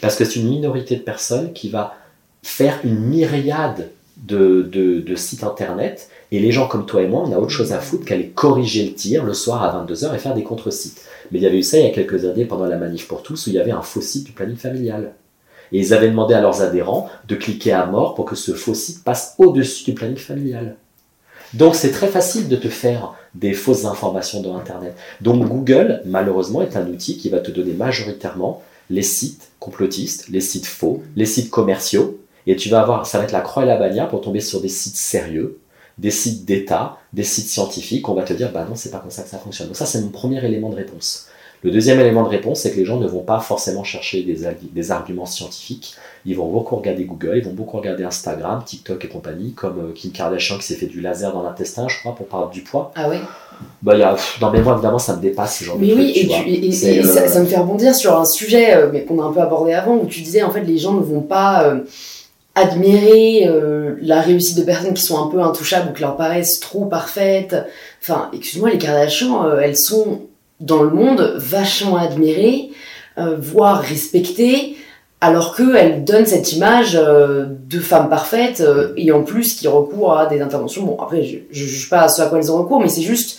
Parce 0.00 0.16
que 0.16 0.24
c'est 0.24 0.36
une 0.36 0.48
minorité 0.48 0.96
de 0.96 1.02
personnes 1.02 1.52
qui 1.52 1.68
va 1.68 1.94
faire 2.42 2.78
une 2.84 2.98
myriade 3.00 3.90
de, 4.16 4.62
de, 4.62 5.00
de 5.00 5.14
sites 5.16 5.44
internet. 5.44 6.08
Et 6.32 6.38
les 6.38 6.52
gens 6.52 6.68
comme 6.68 6.86
toi 6.86 7.02
et 7.02 7.08
moi, 7.08 7.24
on 7.26 7.32
a 7.32 7.38
autre 7.38 7.50
chose 7.50 7.72
à 7.72 7.80
foutre 7.80 8.04
qu'aller 8.04 8.28
corriger 8.28 8.86
le 8.86 8.94
tir 8.94 9.24
le 9.24 9.34
soir 9.34 9.64
à 9.64 9.84
22h 9.84 10.14
et 10.14 10.18
faire 10.18 10.34
des 10.34 10.44
contre-sites. 10.44 11.02
Mais 11.30 11.38
il 11.38 11.42
y 11.42 11.46
avait 11.46 11.58
eu 11.58 11.62
ça 11.62 11.78
il 11.78 11.84
y 11.84 11.88
a 11.88 11.90
quelques 11.90 12.24
années 12.24 12.44
pendant 12.44 12.66
la 12.66 12.76
manif 12.76 13.08
pour 13.08 13.22
tous 13.22 13.46
où 13.46 13.50
il 13.50 13.56
y 13.56 13.58
avait 13.58 13.72
un 13.72 13.82
faux 13.82 14.00
site 14.00 14.26
du 14.26 14.32
planning 14.32 14.56
familial. 14.56 15.12
Et 15.72 15.78
ils 15.78 15.94
avaient 15.94 16.08
demandé 16.08 16.34
à 16.34 16.40
leurs 16.40 16.62
adhérents 16.62 17.08
de 17.28 17.34
cliquer 17.34 17.72
à 17.72 17.86
mort 17.86 18.14
pour 18.14 18.24
que 18.24 18.36
ce 18.36 18.52
faux 18.52 18.74
site 18.74 19.02
passe 19.02 19.34
au-dessus 19.38 19.84
du 19.84 19.94
planning 19.94 20.16
familial. 20.16 20.76
Donc 21.54 21.74
c'est 21.74 21.90
très 21.90 22.06
facile 22.06 22.48
de 22.48 22.56
te 22.56 22.68
faire 22.68 23.14
des 23.34 23.52
fausses 23.52 23.84
informations 23.84 24.40
dans 24.40 24.56
Internet. 24.56 24.94
Donc 25.20 25.46
Google, 25.48 26.02
malheureusement, 26.04 26.62
est 26.62 26.76
un 26.76 26.86
outil 26.86 27.16
qui 27.16 27.28
va 27.28 27.40
te 27.40 27.50
donner 27.50 27.72
majoritairement 27.72 28.62
les 28.88 29.02
sites 29.02 29.50
complotistes, 29.58 30.28
les 30.28 30.40
sites 30.40 30.66
faux, 30.66 31.02
les 31.16 31.26
sites 31.26 31.50
commerciaux, 31.50 32.20
et 32.46 32.56
tu 32.56 32.68
vas 32.68 32.80
avoir, 32.80 33.06
ça 33.06 33.18
va 33.18 33.24
être 33.24 33.32
la 33.32 33.40
croix 33.40 33.64
et 33.64 33.66
la 33.66 33.76
bannière 33.76 34.08
pour 34.08 34.20
tomber 34.20 34.40
sur 34.40 34.60
des 34.60 34.68
sites 34.68 34.96
sérieux, 34.96 35.58
des 36.00 36.10
sites 36.10 36.46
d'État, 36.46 36.96
des 37.12 37.24
sites 37.24 37.48
scientifiques, 37.48 38.08
on 38.08 38.14
va 38.14 38.22
te 38.22 38.32
dire, 38.32 38.50
bah 38.52 38.66
non, 38.68 38.74
c'est 38.74 38.90
pas 38.90 38.98
comme 38.98 39.10
ça 39.10 39.22
que 39.22 39.28
ça 39.28 39.38
fonctionne. 39.38 39.66
Donc 39.66 39.76
ça, 39.76 39.84
c'est 39.86 40.00
mon 40.00 40.08
premier 40.08 40.42
élément 40.44 40.70
de 40.70 40.76
réponse. 40.76 41.26
Le 41.62 41.70
deuxième 41.70 42.00
élément 42.00 42.22
de 42.22 42.30
réponse, 42.30 42.60
c'est 42.60 42.70
que 42.72 42.78
les 42.78 42.86
gens 42.86 42.98
ne 42.98 43.06
vont 43.06 43.20
pas 43.20 43.38
forcément 43.40 43.84
chercher 43.84 44.22
des, 44.22 44.38
des, 44.72 44.90
arguments 44.90 45.26
scientifiques. 45.26 45.94
Ils 46.24 46.34
vont 46.34 46.48
beaucoup 46.48 46.74
regarder 46.76 47.04
Google, 47.04 47.34
ils 47.36 47.44
vont 47.44 47.52
beaucoup 47.52 47.76
regarder 47.76 48.02
Instagram, 48.02 48.62
TikTok 48.64 49.04
et 49.04 49.08
compagnie, 49.08 49.52
comme 49.52 49.78
euh, 49.78 49.92
Kim 49.94 50.10
Kardashian 50.10 50.56
qui 50.56 50.64
s'est 50.64 50.76
fait 50.76 50.86
du 50.86 51.02
laser 51.02 51.34
dans 51.34 51.42
l'intestin, 51.42 51.86
je 51.88 51.98
crois, 51.98 52.14
pour 52.14 52.28
parler 52.28 52.50
du 52.50 52.62
poids. 52.62 52.92
Ah 52.94 53.10
oui 53.10 53.18
bah, 53.82 53.94
y 53.94 54.02
a, 54.02 54.16
dans 54.40 54.50
mes 54.50 54.62
voix, 54.62 54.72
évidemment, 54.72 54.98
ça 54.98 55.16
me 55.16 55.20
dépasse 55.20 55.58
ce 55.58 55.64
genre 55.64 55.76
mais 55.78 55.88
de 55.88 55.94
oui, 55.94 56.12
truc, 56.14 56.48
et, 56.48 56.60
tu, 56.60 56.66
et, 56.66 57.02
ça, 57.02 57.28
ça, 57.28 57.40
me 57.40 57.44
fait 57.44 57.58
rebondir 57.58 57.94
sur 57.94 58.18
un 58.18 58.24
sujet 58.24 58.74
euh, 58.74 58.88
mais 58.90 59.04
qu'on 59.04 59.20
a 59.20 59.26
un 59.26 59.32
peu 59.32 59.40
abordé 59.40 59.74
avant, 59.74 59.98
où 59.98 60.06
tu 60.06 60.22
disais, 60.22 60.42
en 60.42 60.50
fait, 60.50 60.62
les 60.62 60.78
gens 60.78 60.94
ne 60.94 61.02
vont 61.02 61.20
pas 61.20 61.64
euh, 61.64 61.80
admirer 62.60 63.46
euh, 63.46 63.96
la 64.00 64.20
réussite 64.20 64.58
de 64.58 64.62
personnes 64.62 64.94
qui 64.94 65.02
sont 65.02 65.22
un 65.22 65.28
peu 65.28 65.40
intouchables 65.40 65.90
ou 65.90 65.92
qui 65.92 66.02
leur 66.02 66.16
paraissent 66.16 66.60
trop 66.60 66.84
parfaites. 66.84 67.56
Enfin, 68.02 68.30
excuse-moi, 68.32 68.70
les 68.70 68.78
Kardashian, 68.78 69.46
euh, 69.46 69.60
elles 69.60 69.76
sont 69.76 70.22
dans 70.60 70.82
le 70.82 70.90
monde 70.90 71.34
vachement 71.36 71.96
admirées, 71.96 72.70
euh, 73.18 73.36
voire 73.38 73.80
respectées, 73.80 74.76
alors 75.20 75.54
qu'elles 75.54 76.04
donnent 76.04 76.26
cette 76.26 76.52
image 76.54 76.94
de 76.94 77.78
femmes 77.78 78.08
parfaites 78.08 78.62
et 78.96 79.12
en 79.12 79.22
plus 79.22 79.54
qui 79.54 79.68
recourent 79.68 80.16
à 80.16 80.24
des 80.24 80.40
interventions. 80.40 80.84
Bon, 80.84 80.96
après, 80.98 81.22
je, 81.22 81.38
je 81.50 81.64
juge 81.66 81.90
pas 81.90 82.02
à 82.02 82.08
ce 82.08 82.22
à 82.22 82.26
quoi 82.26 82.38
elles 82.38 82.50
ont 82.50 82.56
recours, 82.56 82.80
mais 82.80 82.88
c'est 82.88 83.02
juste, 83.02 83.38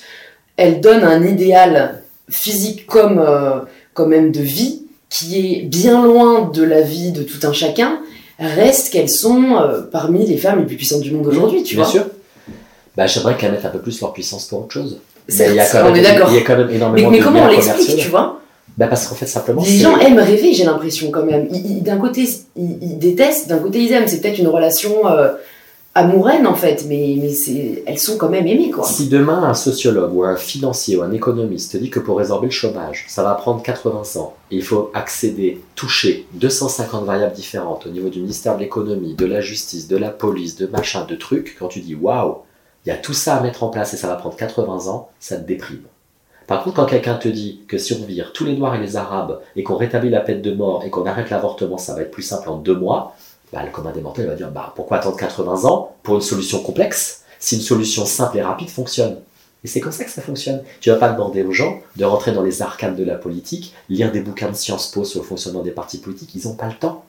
elles 0.57 0.80
donnent 0.80 1.03
un 1.03 1.26
idéal 1.26 2.03
physique 2.30 2.86
comme, 2.86 3.26
comme 3.95 4.09
même 4.09 4.32
de 4.32 4.41
vie 4.41 4.84
qui 5.09 5.39
est 5.39 5.61
bien 5.63 6.05
loin 6.05 6.51
de 6.53 6.61
la 6.61 6.82
vie 6.82 7.11
de 7.11 7.24
tout 7.24 7.45
un 7.47 7.51
chacun 7.51 8.01
reste 8.42 8.92
qu'elles 8.92 9.10
sont 9.10 9.56
euh, 9.56 9.82
parmi 9.92 10.26
les 10.26 10.38
femmes 10.38 10.60
les 10.60 10.66
plus 10.66 10.76
puissantes 10.78 11.02
du 11.02 11.12
monde 11.12 11.28
aujourd'hui, 11.28 11.64
tu 11.64 11.76
Bien 11.76 11.84
vois. 11.84 11.92
sûr. 11.94 12.06
Bah, 12.98 13.08
j'aimerais 13.08 13.38
qu'elles 13.38 13.52
mettent 13.52 13.66
un 13.66 13.70
peu 13.70 13.80
plus 13.80 14.00
leur 14.02 14.12
puissance 14.14 14.46
pour 14.46 14.60
autre 14.62 14.74
chose. 14.74 15.00
Mais 15.30 15.50
il 15.50 15.56
y 15.56 15.60
a 15.60 15.66
quand 15.66 15.80
on 15.82 15.84
même, 15.86 15.96
est 15.96 16.02
d'accord. 16.02 16.28
il 16.32 16.36
y 16.36 16.39
a 16.39 16.42
quand 16.42 16.58
même 16.58 16.68
Mais, 16.68 16.76
énormément 16.76 17.10
mais 17.12 17.20
de 17.20 17.24
comment 17.24 17.44
on 17.44 17.48
l'explique, 17.48 17.98
tu 17.98 18.10
vois? 18.10 18.39
Bah, 18.78 18.88
Parce 18.88 19.08
qu'en 19.08 19.16
fait, 19.16 19.26
simplement, 19.28 19.62
Les 19.64 19.78
gens 19.78 19.98
aiment 20.00 20.20
rêver, 20.20 20.54
j'ai 20.54 20.64
l'impression 20.66 21.10
quand 21.12 21.24
même. 21.26 21.48
D'un 21.82 21.98
côté, 21.98 22.28
ils, 22.56 22.78
ils 22.82 22.98
détestent, 23.00 23.48
d'un 23.48 23.60
côté, 23.60 23.80
ils 23.80 23.92
aiment. 23.92 24.08
C'est 24.08 24.20
peut-être 24.22 24.39
une 24.39 24.48
relation 24.48 25.08
euh, 25.08 25.30
amoureuse 25.94 26.46
en 26.46 26.56
fait, 26.56 26.86
mais, 26.88 27.18
elles 27.86 28.00
sont 28.00 28.18
quand 28.18 28.30
même 28.30 28.48
aimées, 28.48 28.72
quoi. 28.72 28.86
Si 28.86 29.10
demain 29.10 29.44
un 29.44 29.54
sociologue 29.54 30.14
ou 30.14 30.24
un 30.24 30.36
financier 30.36 30.98
ou 30.98 31.02
un 31.02 31.12
économiste 31.12 31.74
te 31.74 31.78
dit 31.78 31.89
que 31.89 32.00
pour 32.00 32.18
résorber 32.18 32.48
le 32.48 32.52
chômage, 32.52 33.06
ça 33.10 33.24
va 33.24 33.34
prendre 33.34 33.62
80 33.62 34.20
ans, 34.20 34.36
il 34.50 34.64
faut 34.64 34.92
accéder, 34.94 35.62
toucher 35.76 36.26
250 36.34 37.06
variables 37.06 37.34
différentes 37.34 37.86
au 37.86 37.89
niveau 37.89 38.10
du 38.10 38.22
ministère 38.22 38.56
de 38.56 38.62
l'économie, 38.62 39.16
de 39.16 39.26
la 39.26 39.42
justice, 39.42 39.88
de 39.88 39.98
la 39.98 40.10
police, 40.10 40.56
de 40.56 40.68
machin, 40.68 41.06
de 41.06 41.16
trucs, 41.16 41.58
quand 41.60 41.68
tu 41.68 41.82
dis 41.82 41.96
waouh, 41.96 42.38
il 42.86 42.89
y 42.89 42.92
a 42.92 42.98
tout 42.98 43.14
ça 43.14 43.36
à 43.36 43.42
mettre 43.42 43.64
en 43.64 43.70
place 43.70 43.94
et 43.94 43.98
ça 43.98 44.08
va 44.08 44.16
prendre 44.16 44.36
80 44.36 44.88
ans, 44.88 45.10
ça 45.20 45.38
te 45.38 45.46
déprime. 45.46 45.84
Par 46.48 46.64
contre, 46.64 46.78
quand 46.78 46.86
quelqu'un 46.86 47.16
te 47.16 47.30
dit 47.30 47.62
que 47.68 47.78
si 47.78 47.94
on 47.94 48.06
vire 48.06 48.34
tous 48.34 48.44
les 48.44 48.58
Noirs 48.58 48.76
et 48.76 48.80
les 48.80 48.98
Arabes 48.98 49.39
et 49.56 49.64
qu'on 49.64 49.78
rétablit 49.78 50.10
la 50.10 50.20
peine 50.20 50.42
de 50.42 50.52
mort 50.52 50.84
et 50.86 50.89
qu'on 50.89 51.06
arrête 51.06 51.30
l'avortement, 51.30 51.78
ça 51.78 51.96
va 51.96 52.02
être 52.02 52.12
plus 52.12 52.24
simple 52.24 52.50
en 52.50 52.58
deux 52.58 52.76
mois, 52.76 53.16
bah, 53.52 53.64
le 53.64 53.72
commun 53.72 53.91
des 53.91 54.02
mortels 54.02 54.28
va 54.28 54.36
dire 54.36 54.52
bah, 54.52 54.74
pourquoi 54.76 54.97
attendre 54.97 55.18
80 55.18 55.66
ans 55.66 55.95
pour 56.04 56.16
une 56.16 56.22
solution 56.22 56.60
complexe 56.60 57.24
si 57.39 57.56
une 57.56 57.62
solution 57.62 58.06
simple 58.06 58.38
et 58.38 58.41
rapide 58.41 58.70
fonctionne? 58.70 59.18
Et 59.64 59.68
c'est 59.68 59.80
comme 59.80 59.91
ça 59.91 60.04
que 60.04 60.10
ça 60.10 60.22
fonctionne. 60.22 60.64
Tu 60.80 60.89
vas 60.89 60.95
pas 60.95 61.12
demander 61.12 61.43
aux 61.43 61.52
gens 61.52 61.82
de 61.95 62.06
rentrer 62.06 62.32
dans 62.32 62.41
les 62.41 62.62
arcanes 62.62 62.95
de 62.95 63.04
la 63.04 63.16
politique, 63.16 63.74
lire 63.89 64.12
des 64.12 64.22
bouquins 64.22 64.49
de 64.49 64.56
Sciences 64.56 64.89
Po 64.89 65.04
sur 65.04 65.22
le 65.22 65.26
fonctionnement 65.26 65.62
des 65.62 65.72
partis 65.72 65.99
politiques, 65.99 66.34
ils 66.34 66.47
n'ont 66.47 66.56
pas 66.56 66.68
le 66.68 66.74
temps. 66.74 67.04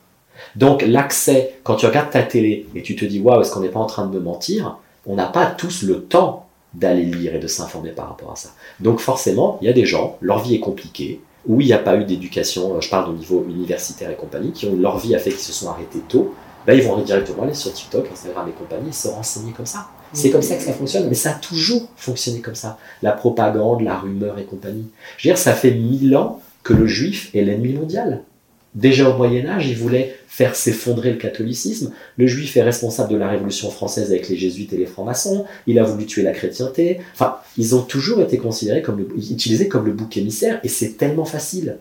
Donc 0.55 0.83
l'accès, 0.85 1.55
quand 1.63 1.75
tu 1.75 1.85
regardes 1.85 2.11
ta 2.11 2.23
télé 2.23 2.67
et 2.75 2.83
tu 2.83 2.95
te 2.95 3.05
dis 3.05 3.19
waouh, 3.19 3.41
est-ce 3.41 3.51
qu'on 3.51 3.61
n'est 3.61 3.69
pas 3.69 3.79
en 3.79 3.85
train 3.85 4.05
de 4.05 4.13
me 4.13 4.19
mentir? 4.19 4.77
On 5.05 5.15
n'a 5.15 5.25
pas 5.25 5.47
tous 5.47 5.83
le 5.83 6.03
temps 6.03 6.47
d'aller 6.73 7.05
lire 7.05 7.35
et 7.35 7.39
de 7.39 7.47
s'informer 7.47 7.91
par 7.91 8.09
rapport 8.09 8.31
à 8.31 8.35
ça. 8.35 8.49
Donc 8.79 8.99
forcément, 8.99 9.57
il 9.61 9.67
y 9.67 9.69
a 9.69 9.73
des 9.73 9.85
gens, 9.85 10.17
leur 10.21 10.39
vie 10.39 10.55
est 10.55 10.59
compliquée, 10.59 11.21
où 11.47 11.61
il 11.61 11.67
n'y 11.67 11.73
a 11.73 11.79
pas 11.79 11.95
eu 11.97 12.05
d'éducation, 12.05 12.75
euh, 12.75 12.81
je 12.81 12.89
parle 12.89 13.09
au 13.09 13.13
niveau 13.13 13.45
universitaire 13.47 14.09
et 14.09 14.15
compagnie, 14.15 14.51
qui 14.51 14.65
ont 14.65 14.75
leur 14.75 14.97
vie 14.97 15.15
a 15.15 15.19
fait 15.19 15.31
qu'ils 15.31 15.39
se 15.39 15.53
sont 15.53 15.69
arrêtés 15.69 15.99
tôt, 16.07 16.33
ben, 16.65 16.73
ils 16.73 16.83
vont 16.83 16.97
directement 17.01 17.43
aller 17.43 17.53
sur 17.53 17.73
TikTok, 17.73 18.07
Instagram 18.11 18.47
et 18.47 18.53
compagnie 18.53 18.89
et 18.89 18.93
se 18.93 19.09
renseigner 19.09 19.51
comme 19.51 19.65
ça. 19.65 19.87
C'est 20.13 20.29
comme 20.29 20.43
ça 20.43 20.55
que 20.55 20.61
ça 20.61 20.73
fonctionne, 20.73 21.07
mais 21.09 21.15
ça 21.15 21.31
a 21.31 21.33
toujours 21.33 21.89
fonctionné 21.97 22.39
comme 22.39 22.55
ça. 22.55 22.77
La 23.01 23.11
propagande, 23.11 23.81
la 23.81 23.97
rumeur 23.97 24.37
et 24.37 24.45
compagnie. 24.45 24.87
Je 25.17 25.27
veux 25.27 25.33
dire, 25.33 25.41
ça 25.41 25.53
fait 25.53 25.71
mille 25.71 26.15
ans 26.15 26.39
que 26.61 26.73
le 26.73 26.85
juif 26.85 27.31
est 27.33 27.41
l'ennemi 27.41 27.73
mondial. 27.73 28.21
Déjà 28.75 29.07
au 29.07 29.17
Moyen 29.17 29.45
Âge, 29.47 29.67
il 29.67 29.77
voulait 29.77 30.15
faire 30.27 30.55
s'effondrer 30.55 31.11
le 31.11 31.17
catholicisme. 31.17 31.93
Le 32.17 32.25
juif 32.25 32.57
est 32.57 32.63
responsable 32.63 33.11
de 33.11 33.17
la 33.17 33.29
Révolution 33.29 33.69
française 33.69 34.09
avec 34.09 34.29
les 34.29 34.35
jésuites 34.35 34.73
et 34.73 34.77
les 34.77 34.87
francs-maçons. 34.87 35.45
Il 35.67 35.77
a 35.77 35.83
voulu 35.83 36.07
tuer 36.07 36.23
la 36.23 36.31
chrétienté. 36.31 36.99
Enfin, 37.13 37.37
ils 37.57 37.75
ont 37.75 37.83
toujours 37.83 38.19
été 38.21 38.37
considérés 38.37 38.81
comme 38.81 38.97
le, 38.97 39.07
utilisés 39.15 39.67
comme 39.67 39.85
le 39.85 39.91
bouc 39.91 40.17
émissaire, 40.17 40.59
et 40.63 40.69
c'est 40.69 40.97
tellement 40.97 41.25
facile. 41.25 41.77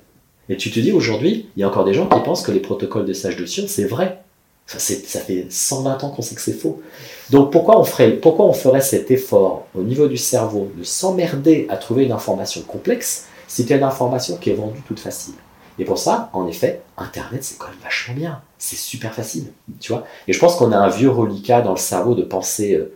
Et 0.50 0.56
tu 0.58 0.70
te 0.70 0.80
dis 0.80 0.92
aujourd'hui, 0.92 1.46
il 1.56 1.60
y 1.60 1.62
a 1.62 1.68
encore 1.68 1.86
des 1.86 1.94
gens 1.94 2.06
qui 2.06 2.20
pensent 2.20 2.42
que 2.42 2.52
les 2.52 2.60
protocoles 2.60 3.06
de 3.06 3.14
sage 3.14 3.36
de 3.36 3.46
Sion, 3.46 3.64
c'est 3.66 3.84
vrai. 3.84 4.18
Ça 4.66 4.78
fait 5.20 5.46
120 5.48 6.04
ans 6.04 6.10
qu'on 6.10 6.22
sait 6.22 6.34
que 6.34 6.40
c'est 6.40 6.52
faux. 6.52 6.82
Donc 7.30 7.50
pourquoi 7.52 7.80
on, 7.80 7.84
ferait, 7.84 8.12
pourquoi 8.12 8.46
on 8.46 8.52
ferait 8.52 8.80
cet 8.80 9.10
effort 9.10 9.66
au 9.74 9.82
niveau 9.82 10.08
du 10.08 10.16
cerveau 10.16 10.70
de 10.76 10.84
s'emmerder 10.84 11.66
à 11.68 11.76
trouver 11.76 12.04
une 12.04 12.12
information 12.12 12.62
complexe 12.62 13.26
si 13.48 13.62
c'était 13.62 13.76
une 13.76 13.82
information 13.82 14.36
qui 14.36 14.50
est 14.50 14.54
vendue 14.54 14.80
toute 14.86 15.00
facile? 15.00 15.34
Et 15.78 15.84
pour 15.84 15.98
ça, 15.98 16.30
en 16.32 16.46
effet, 16.46 16.82
Internet, 16.98 17.42
c'est 17.44 17.58
quand 17.58 17.68
même 17.68 17.76
vachement 17.82 18.14
bien. 18.14 18.40
C'est 18.58 18.76
super 18.76 19.14
facile, 19.14 19.46
tu 19.80 19.92
vois. 19.92 20.04
Et 20.28 20.32
je 20.32 20.38
pense 20.38 20.56
qu'on 20.56 20.70
a 20.72 20.76
un 20.76 20.88
vieux 20.88 21.10
reliquat 21.10 21.62
dans 21.62 21.72
le 21.72 21.78
cerveau 21.78 22.14
de 22.14 22.22
pensée 22.22 22.74
euh, 22.74 22.92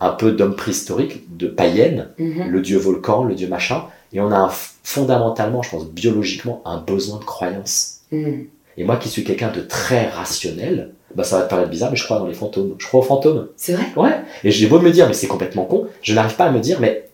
un 0.00 0.10
peu 0.10 0.32
d'homme 0.32 0.54
préhistorique, 0.56 1.36
de 1.36 1.46
païenne, 1.48 2.08
Mhm. 2.18 2.48
le 2.48 2.60
dieu 2.60 2.78
volcan, 2.78 3.24
le 3.24 3.34
dieu 3.34 3.48
machin, 3.48 3.84
et 4.12 4.20
on 4.20 4.30
a 4.32 4.36
un, 4.38 4.50
fondamentalement, 4.82 5.62
je 5.62 5.70
pense, 5.70 5.86
biologiquement, 5.86 6.62
un 6.64 6.78
besoin 6.78 7.18
de 7.18 7.24
croyance. 7.24 8.00
Mhm. 8.12 8.46
Et 8.76 8.84
moi 8.84 8.96
qui 8.96 9.08
suis 9.08 9.24
quelqu'un 9.24 9.50
de 9.50 9.60
très 9.60 10.08
rationnel, 10.08 10.94
bah 11.14 11.24
ça 11.24 11.38
va 11.38 11.44
te 11.44 11.50
paraître 11.50 11.70
bizarre, 11.70 11.90
mais 11.90 11.96
je 11.96 12.04
crois 12.04 12.18
dans 12.18 12.26
les 12.26 12.34
fantômes. 12.34 12.76
Je 12.78 12.86
crois 12.86 13.00
aux 13.00 13.04
fantômes. 13.04 13.48
C'est 13.56 13.72
vrai? 13.72 13.86
Ouais. 13.96 14.20
Et 14.44 14.50
j'ai 14.52 14.68
beau 14.68 14.78
me 14.80 14.90
dire, 14.90 15.06
mais 15.08 15.12
c'est 15.12 15.26
complètement 15.26 15.64
con, 15.64 15.88
je 16.02 16.14
n'arrive 16.14 16.36
pas 16.36 16.44
à 16.46 16.50
me 16.50 16.60
dire, 16.60 16.78
mais, 16.80 17.08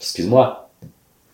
excuse-moi, 0.00 0.68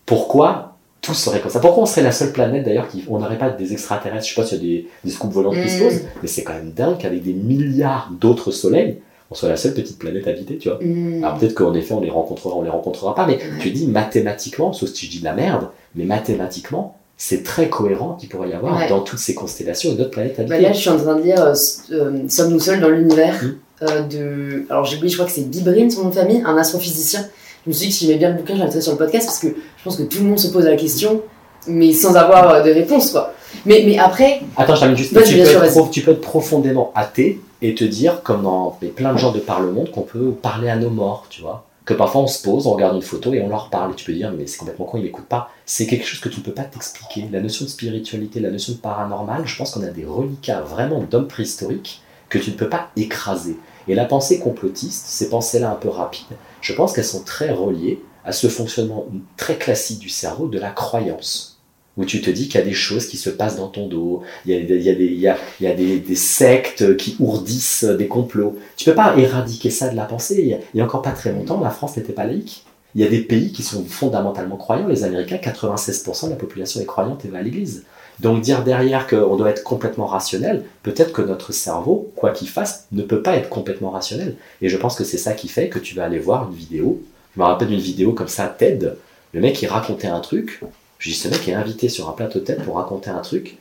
pourquoi 0.05 0.72
tout 1.03 1.13
serait 1.13 1.39
comme 1.41 1.51
ça 1.51 1.59
Pourquoi 1.59 1.83
on 1.83 1.85
serait 1.85 2.01
la 2.01 2.11
seule 2.11 2.31
planète 2.31 2.63
d'ailleurs 2.63 2.87
qui, 2.87 3.03
on 3.07 3.19
n'aurait 3.19 3.37
pas 3.37 3.49
des 3.51 3.73
extraterrestres? 3.73 4.25
Je 4.25 4.33
sais 4.33 4.41
pas 4.41 4.47
s'il 4.47 4.57
y 4.57 4.61
a 4.61 4.63
des, 4.81 4.87
des 5.05 5.11
scoops 5.11 5.33
volantes 5.33 5.53
qui 5.61 5.69
se 5.69 5.79
Mm. 5.79 5.83
posent, 5.83 6.01
mais 6.23 6.27
c'est 6.27 6.43
quand 6.43 6.53
même 6.53 6.71
dingue 6.71 6.97
qu'avec 6.97 7.21
des 7.23 7.33
milliards 7.33 8.09
d'autres 8.19 8.49
soleils, 8.51 8.99
on 9.29 9.35
soit 9.35 9.49
la 9.49 9.57
seule 9.57 9.73
petite 9.73 9.99
planète 9.99 10.27
habitée, 10.27 10.57
tu 10.57 10.69
vois. 10.69 10.79
Mhm. 10.81 11.23
Alors 11.23 11.37
peut-être 11.37 11.53
qu'en 11.55 11.73
effet 11.73 11.93
on 11.93 12.01
les 12.01 12.09
rencontrera, 12.09 12.55
on 12.55 12.61
les 12.63 12.69
rencontrera 12.69 13.13
pas, 13.15 13.25
mais 13.27 13.37
tu 13.59 13.69
dis 13.71 13.87
mathématiquement, 13.87 14.73
sauf 14.73 14.89
si 14.91 15.05
je 15.07 15.11
dis 15.11 15.19
de 15.19 15.25
la 15.25 15.33
merde, 15.33 15.67
mais 15.95 16.05
mathématiquement, 16.05 16.97
c'est 17.17 17.43
très 17.43 17.69
cohérent 17.69 18.15
qu'il 18.19 18.29
pourrait 18.29 18.49
y 18.49 18.53
avoir 18.53 18.77
Ouais. 18.77 18.89
dans 18.89 19.01
toutes 19.01 19.19
ces 19.19 19.33
constellations 19.35 19.91
une 19.91 20.01
autre 20.01 20.11
planète 20.11 20.35
Bah 20.37 20.43
habitée. 20.55 20.61
là, 20.61 20.71
je 20.73 20.79
suis 20.79 20.89
en 20.89 20.97
train 20.97 21.15
de 21.15 21.21
dire 21.21 21.41
euh, 21.41 21.53
euh, 21.91 22.11
Sommes-nous 22.29 22.59
seuls 22.59 22.79
dans 22.79 22.89
l'univers 22.89 23.35
Mhm. 23.43 23.55
euh, 23.83 24.01
de. 24.03 24.65
Alors 24.69 24.85
j'ai 24.85 24.97
oublié, 24.97 25.09
je 25.09 25.15
crois 25.17 25.25
que 25.27 25.31
c'est 25.33 25.49
Bibrin, 25.49 25.89
son 25.89 26.03
nom 26.03 26.09
de 26.09 26.15
famille, 26.15 26.41
un 26.45 26.57
astrophysicien. 26.57 27.25
Je 27.65 27.69
me 27.69 27.73
suis 27.73 27.85
dit 27.87 27.91
que 27.91 27.97
si 27.97 28.05
j'aimais 28.07 28.19
bien 28.19 28.29
le 28.29 28.35
bouquin, 28.35 28.55
je 28.55 28.59
l'inviterais 28.59 28.81
sur 28.81 28.91
le 28.93 28.97
podcast 28.97 29.25
parce 29.27 29.39
que 29.39 29.47
je 29.47 29.83
pense 29.83 29.95
que 29.97 30.03
tout 30.03 30.19
le 30.19 30.25
monde 30.25 30.39
se 30.39 30.47
pose 30.47 30.65
la 30.65 30.75
question, 30.75 31.21
mais 31.67 31.93
sans 31.93 32.15
avoir 32.15 32.49
euh, 32.49 32.61
de 32.61 32.71
réponse, 32.71 33.11
quoi. 33.11 33.33
Mais, 33.65 33.83
mais 33.85 33.97
après, 33.97 34.41
Attends, 34.57 34.75
je 34.75 34.79
termine 34.81 34.97
juste. 34.97 35.13
Vas-y, 35.13 35.25
Tu 35.29 35.37
peux, 35.37 35.45
sûr, 35.45 35.53
être 35.55 35.59
vas-y. 35.61 35.71
prof- 35.77 35.91
tu 35.91 36.01
peux 36.01 36.11
être 36.11 36.21
profondément 36.21 36.91
athée 36.95 37.39
et 37.61 37.75
te 37.75 37.83
dire, 37.83 38.21
comme 38.23 38.43
dans 38.43 38.77
mais 38.81 38.89
plein 38.89 39.13
de 39.13 39.17
gens 39.17 39.31
de 39.31 39.39
par 39.39 39.61
le 39.61 39.71
monde, 39.71 39.91
qu'on 39.91 40.01
peut 40.01 40.31
parler 40.31 40.69
à 40.69 40.75
nos 40.75 40.89
morts, 40.89 41.27
tu 41.29 41.41
vois. 41.41 41.65
Que 41.85 41.93
parfois 41.93 42.21
on 42.21 42.27
se 42.27 42.41
pose, 42.41 42.65
on 42.65 42.71
regarde 42.73 42.95
une 42.95 43.01
photo 43.01 43.33
et 43.33 43.41
on 43.41 43.49
leur 43.49 43.69
parle. 43.69 43.91
Et 43.91 43.95
tu 43.95 44.05
peux 44.05 44.13
dire, 44.13 44.31
mais 44.37 44.47
c'est 44.47 44.57
complètement 44.57 44.85
con, 44.85 44.97
ils 44.97 45.03
m'écoutent 45.03 45.25
pas. 45.25 45.49
C'est 45.65 45.85
quelque 45.85 46.05
chose 46.05 46.19
que 46.21 46.29
tu 46.29 46.39
ne 46.39 46.43
peux 46.45 46.53
pas 46.53 46.63
t'expliquer. 46.63 47.25
La 47.31 47.41
notion 47.41 47.65
de 47.65 47.69
spiritualité, 47.69 48.39
la 48.39 48.51
notion 48.51 48.73
de 48.73 48.77
paranormal, 48.79 49.43
je 49.45 49.55
pense 49.57 49.71
qu'on 49.71 49.83
a 49.83 49.87
des 49.87 50.05
reliquats 50.05 50.61
vraiment 50.61 50.99
d'hommes 51.01 51.27
préhistoriques 51.27 52.01
que 52.29 52.37
tu 52.39 52.51
ne 52.51 52.55
peux 52.55 52.69
pas 52.69 52.87
écraser. 52.97 53.57
Et 53.87 53.95
la 53.95 54.05
pensée 54.05 54.39
complotiste, 54.39 55.05
ces 55.07 55.29
pensées-là 55.29 55.71
un 55.71 55.75
peu 55.75 55.89
rapides, 55.89 56.37
je 56.61 56.73
pense 56.73 56.93
qu'elles 56.93 57.03
sont 57.03 57.23
très 57.23 57.51
reliées 57.51 58.01
à 58.25 58.31
ce 58.31 58.47
fonctionnement 58.47 59.05
très 59.37 59.57
classique 59.57 59.99
du 59.99 60.09
cerveau 60.09 60.47
de 60.47 60.59
la 60.59 60.69
croyance 60.69 61.53
où 61.97 62.05
tu 62.05 62.21
te 62.21 62.29
dis 62.29 62.47
qu'il 62.47 62.59
y 62.59 62.63
a 62.63 62.65
des 62.65 62.73
choses 62.73 63.07
qui 63.07 63.17
se 63.17 63.29
passent 63.29 63.57
dans 63.57 63.67
ton 63.67 63.87
dos, 63.87 64.23
il 64.45 64.51
y 64.51 64.57
a, 64.57 65.73
des, 65.75 66.15
sectes 66.15 66.97
qui 66.97 67.15
ourdissent 67.19 67.83
des 67.83 68.07
complots. 68.07 68.57
Tu 68.77 68.85
peux 68.85 68.95
pas 68.95 69.15
éradiquer 69.17 69.69
ça 69.69 69.89
de 69.89 69.95
la 69.95 70.05
pensée. 70.05 70.59
Il 70.73 70.77
y 70.77 70.81
a 70.81 70.85
encore 70.85 71.03
pas 71.03 71.11
très 71.11 71.31
longtemps, 71.31 71.59
la 71.59 71.69
France 71.69 71.95
n'était 71.95 72.13
pas 72.13 72.25
laïque. 72.25 72.65
Il 72.95 73.01
y 73.01 73.05
a 73.05 73.09
des 73.09 73.21
pays 73.21 73.51
qui 73.51 73.63
sont 73.63 73.83
fondamentalement 73.85 74.57
croyants. 74.57 74.87
Les 74.87 75.03
Américains, 75.03 75.37
96% 75.37 76.25
de 76.25 76.29
la 76.31 76.35
population 76.35 76.79
est 76.79 76.85
croyante 76.85 77.25
et 77.25 77.27
va 77.27 77.39
à 77.39 77.41
l'église. 77.41 77.85
Donc 78.19 78.41
dire 78.41 78.63
derrière 78.63 79.07
qu'on 79.07 79.35
doit 79.35 79.49
être 79.49 79.63
complètement 79.63 80.05
rationnel, 80.05 80.63
peut-être 80.83 81.11
que 81.11 81.21
notre 81.21 81.51
cerveau, 81.51 82.11
quoi 82.15 82.31
qu'il 82.31 82.47
fasse, 82.47 82.87
ne 82.91 83.01
peut 83.01 83.21
pas 83.21 83.35
être 83.35 83.49
complètement 83.49 83.89
rationnel. 83.89 84.35
Et 84.61 84.69
je 84.69 84.77
pense 84.77 84.95
que 84.95 85.03
c'est 85.03 85.17
ça 85.17 85.33
qui 85.33 85.47
fait 85.47 85.69
que 85.69 85.79
tu 85.79 85.95
vas 85.95 86.05
aller 86.05 86.19
voir 86.19 86.47
une 86.49 86.55
vidéo. 86.55 87.01
Je 87.35 87.41
me 87.41 87.45
rappelle 87.45 87.69
d'une 87.69 87.79
vidéo 87.79 88.13
comme 88.13 88.27
ça, 88.27 88.45
TED. 88.47 88.97
Le 89.33 89.41
mec, 89.41 89.61
il 89.61 89.67
racontait 89.67 90.07
un 90.07 90.19
truc. 90.19 90.61
Je 90.99 91.09
dis, 91.09 91.15
ce 91.15 91.27
mec 91.27 91.47
est 91.47 91.53
invité 91.53 91.89
sur 91.89 92.07
un 92.09 92.13
plateau 92.13 92.39
TED 92.39 92.63
pour 92.63 92.77
raconter 92.77 93.09
un 93.09 93.19
truc, 93.19 93.57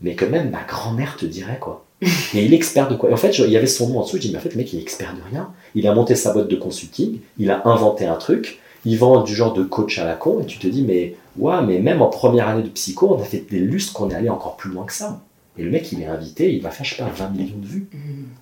mais 0.00 0.14
que 0.14 0.24
même 0.24 0.50
ma 0.50 0.62
grand-mère 0.64 1.16
te 1.16 1.24
dirait, 1.24 1.58
quoi. 1.58 1.84
Et 2.02 2.44
il 2.44 2.52
est 2.52 2.56
expert 2.56 2.88
de 2.88 2.96
quoi 2.96 3.12
En 3.12 3.16
fait, 3.16 3.38
il 3.38 3.50
y 3.50 3.56
avait 3.56 3.66
son 3.66 3.88
nom 3.88 4.00
en 4.00 4.02
dessous. 4.02 4.16
Je 4.16 4.22
dis, 4.22 4.30
mais 4.32 4.38
en 4.38 4.40
fait, 4.40 4.50
le 4.50 4.56
mec, 4.56 4.72
il 4.72 4.80
est 4.80 4.82
expert 4.82 5.14
de 5.14 5.30
rien. 5.30 5.50
Il 5.74 5.86
a 5.86 5.94
monté 5.94 6.16
sa 6.16 6.32
boîte 6.32 6.48
de 6.48 6.56
consulting, 6.56 7.20
il 7.38 7.50
a 7.50 7.66
inventé 7.66 8.04
un 8.06 8.16
truc, 8.16 8.60
il 8.84 8.98
vend 8.98 9.22
du 9.22 9.34
genre 9.34 9.54
de 9.54 9.62
coach 9.62 9.98
à 9.98 10.04
la 10.04 10.14
con, 10.14 10.40
et 10.42 10.46
tu 10.46 10.58
te 10.58 10.66
dis, 10.66 10.82
mais 10.82 11.14
ouais, 11.38 11.62
mais 11.62 11.78
même 11.80 12.02
en 12.02 12.08
première 12.08 12.48
année 12.48 12.62
de 12.62 12.68
psycho, 12.68 13.14
on 13.14 13.20
a 13.20 13.24
fait 13.24 13.44
des 13.50 13.60
lustres 13.60 13.92
qu'on 13.92 14.10
est 14.10 14.14
allé 14.14 14.28
encore 14.28 14.56
plus 14.56 14.70
loin 14.70 14.84
que 14.84 14.92
ça. 14.92 15.20
Et 15.56 15.62
le 15.62 15.70
mec, 15.70 15.92
il 15.92 16.02
est 16.02 16.06
invité, 16.06 16.52
il 16.52 16.62
va 16.62 16.70
faire, 16.70 16.84
je 16.84 16.96
sais 16.96 17.02
pas, 17.02 17.08
20 17.08 17.30
millions 17.30 17.58
de 17.58 17.66
vues. 17.66 17.88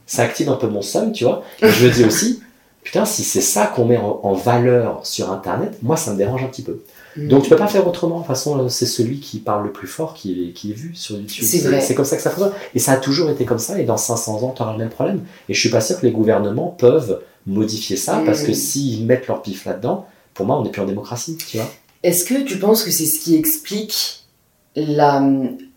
Ça 0.07 0.23
active 0.23 0.49
un 0.49 0.57
peu 0.57 0.67
mon 0.67 0.83
somme, 0.83 1.13
tu 1.13 1.25
vois. 1.25 1.43
Et 1.61 1.69
je 1.69 1.87
me 1.87 1.93
dis 1.93 2.05
aussi, 2.05 2.43
putain, 2.83 3.05
si 3.05 3.23
c'est 3.23 3.43
ça 3.43 3.67
qu'on 3.67 3.85
met 3.85 3.99
en, 3.99 4.21
en, 4.23 4.33
valeur 4.33 5.05
sur 5.05 5.31
Internet, 5.31 5.79
moi, 5.83 5.97
ça 5.97 6.13
me 6.13 6.17
dérange 6.17 6.43
un 6.43 6.47
petit 6.47 6.63
peu. 6.63 6.83
Donc 7.17 7.43
tu 7.43 7.51
peux 7.51 7.57
pas 7.57 7.67
faire 7.67 7.87
autrement. 7.87 8.17
De 8.17 8.21
toute 8.21 8.29
façon, 8.29 8.69
c'est 8.69 8.87
celui 8.87 9.21
qui 9.21 9.39
parle 9.39 9.65
le 9.65 9.73
plus 9.73 9.87
fort 9.87 10.15
qui 10.15 10.49
est, 10.49 10.53
qui 10.53 10.71
est 10.71 10.75
vu 10.75 10.95
sur 10.95 11.17
YouTube. 11.17 11.45
C'est 11.45 11.95
comme 11.95 12.05
ça 12.05 12.17
que 12.17 12.23
ça 12.23 12.31
fonctionne. 12.31 12.53
Et 12.75 12.79
ça 12.79 12.93
a 12.93 12.97
toujours 12.97 13.29
été 13.31 13.45
comme 13.45 13.59
ça. 13.59 13.79
Et 13.79 13.85
dans 13.85 13.99
500 13.99 14.43
ans, 14.43 14.55
tu 14.57 14.63
auras 14.63 14.73
le 14.73 14.79
même 14.79 14.89
problème. 14.89 15.21
Et 15.49 15.55
je 15.55 15.61
suis 15.61 15.69
pas 15.69 15.81
sûr 15.81 16.01
que 16.01 16.07
les 16.07 16.13
gouvernements 16.13 16.69
peuvent 16.69 17.21
modifier 17.47 17.97
ça 17.97 18.23
parce 18.25 18.43
que 18.43 18.53
s'ils 18.53 19.05
mettent 19.05 19.27
leur 19.27 19.43
pif 19.43 19.67
là-dedans, 19.67 20.07
pour 20.35 20.47
moi, 20.47 20.59
on 20.59 20.63
n'est 20.63 20.71
plus 20.71 20.81
en 20.81 20.87
démocratie, 20.87 21.37
tu 21.37 21.59
vois. 21.59 21.71
Est-ce 22.03 22.25
que 22.25 22.43
tu 22.43 22.59
penses 22.59 22.83
que 22.83 22.91
c'est 22.91 23.07
ce 23.07 23.21
qui 23.21 23.37
explique 23.37 24.23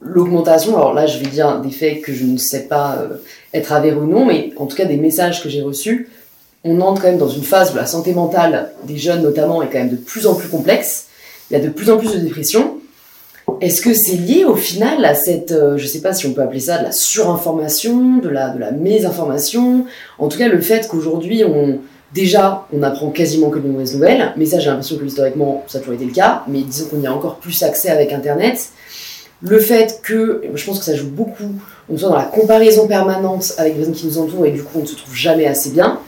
l'augmentation, 0.02 0.76
alors 0.78 0.94
là 0.94 1.06
je 1.06 1.20
vais 1.20 1.28
dire 1.28 1.60
des 1.60 1.72
faits 1.72 2.02
que 2.02 2.14
je 2.14 2.24
ne 2.24 2.38
sais 2.38 2.62
pas 2.62 2.98
euh, 2.98 3.18
être 3.54 3.74
avérés 3.74 3.98
ou 3.98 4.08
non, 4.08 4.26
mais 4.26 4.54
en 4.56 4.68
tout 4.68 4.78
cas 4.78 4.86
des 4.86 4.96
messages 4.96 5.44
que 5.44 5.50
j'ai 5.50 5.62
reçus, 5.62 6.10
on 6.64 6.80
entre 6.82 7.02
quand 7.02 7.10
même 7.10 7.18
dans 7.18 7.30
une 7.30 7.44
phase 7.44 7.74
où 7.74 7.76
la 7.76 7.86
santé 7.86 8.14
mentale 8.14 8.72
des 8.86 8.98
jeunes 8.98 9.22
notamment 9.22 9.62
est 9.62 9.68
quand 9.68 9.80
même 9.80 9.90
de 9.90 9.98
plus 9.98 10.28
en 10.28 10.34
plus 10.34 10.48
complexe, 10.48 11.08
il 11.52 11.58
y 11.58 11.60
a 11.60 11.64
de 11.64 11.70
plus 11.70 11.90
en 11.92 11.98
plus 11.98 12.14
de 12.14 12.20
dépression. 12.20 12.80
Est-ce 13.62 13.82
que 13.82 13.94
c'est 13.94 14.16
lié 14.18 14.44
au 14.44 14.56
final 14.56 15.06
à 15.06 15.14
cette, 15.14 15.52
euh, 15.52 15.78
je 15.78 15.86
sais 15.86 16.02
pas 16.02 16.14
si 16.14 16.26
on 16.26 16.34
peut 16.34 16.42
appeler 16.42 16.60
ça 16.60 16.80
de 16.80 16.84
la 16.84 16.92
surinformation, 16.92 18.18
de 18.18 18.30
la, 18.30 18.50
de 18.50 18.60
la 18.60 18.72
mésinformation, 18.72 19.86
en 20.18 20.28
tout 20.30 20.38
cas 20.38 20.48
le 20.48 20.62
fait 20.62 20.88
qu'aujourd'hui 20.88 21.44
on, 21.44 21.80
Déjà, 22.14 22.66
on 22.72 22.82
apprend 22.84 23.10
quasiment 23.10 23.49
que 23.49 23.60
de 23.60 23.68
mauvaises 23.68 23.93
nouvelles, 23.93 24.34
mais 24.38 24.45
ça 24.45 24.60
j'ai 24.60 24.70
l'impression 24.70 24.97
que 24.97 25.03
historiquement 25.03 25.64
ça 25.68 25.80
a 25.80 25.82
toujours 25.82 25.95
été 25.95 26.06
le 26.06 26.14
cas, 26.14 26.43
mais 26.47 26.62
disons 26.62 26.88
qu'on 26.88 27.01
y 27.01 27.08
a 27.08 27.14
encore 27.14 27.38
plus 27.38 27.64
accès 27.64 27.89
avec 27.89 28.14
Internet. 28.14 28.70
Le 29.41 29.60
fait 29.60 29.99
que, 30.01 30.43
je 30.53 30.66
pense 30.66 30.80
que 30.80 30.86
ça 30.86 30.95
joue 30.95 31.10
beaucoup, 31.10 31.51
on 31.89 31.97
soit 31.97 32.10
dans 32.10 32.16
la 32.16 32.24
comparaison 32.24 32.88
permanente 32.88 33.53
avec 33.58 33.74
les 33.74 33.80
personnes 33.80 33.95
qui 33.95 34.08
nous 34.08 34.18
entourent 34.18 34.45
et 34.45 34.51
du 34.51 34.64
coup 34.64 34.80
on 34.80 34.82
ne 34.82 34.86
se 34.86 34.95
trouve 34.95 35.14
jamais 35.14 35.45
assez 35.45 35.72
bien. 35.72 35.99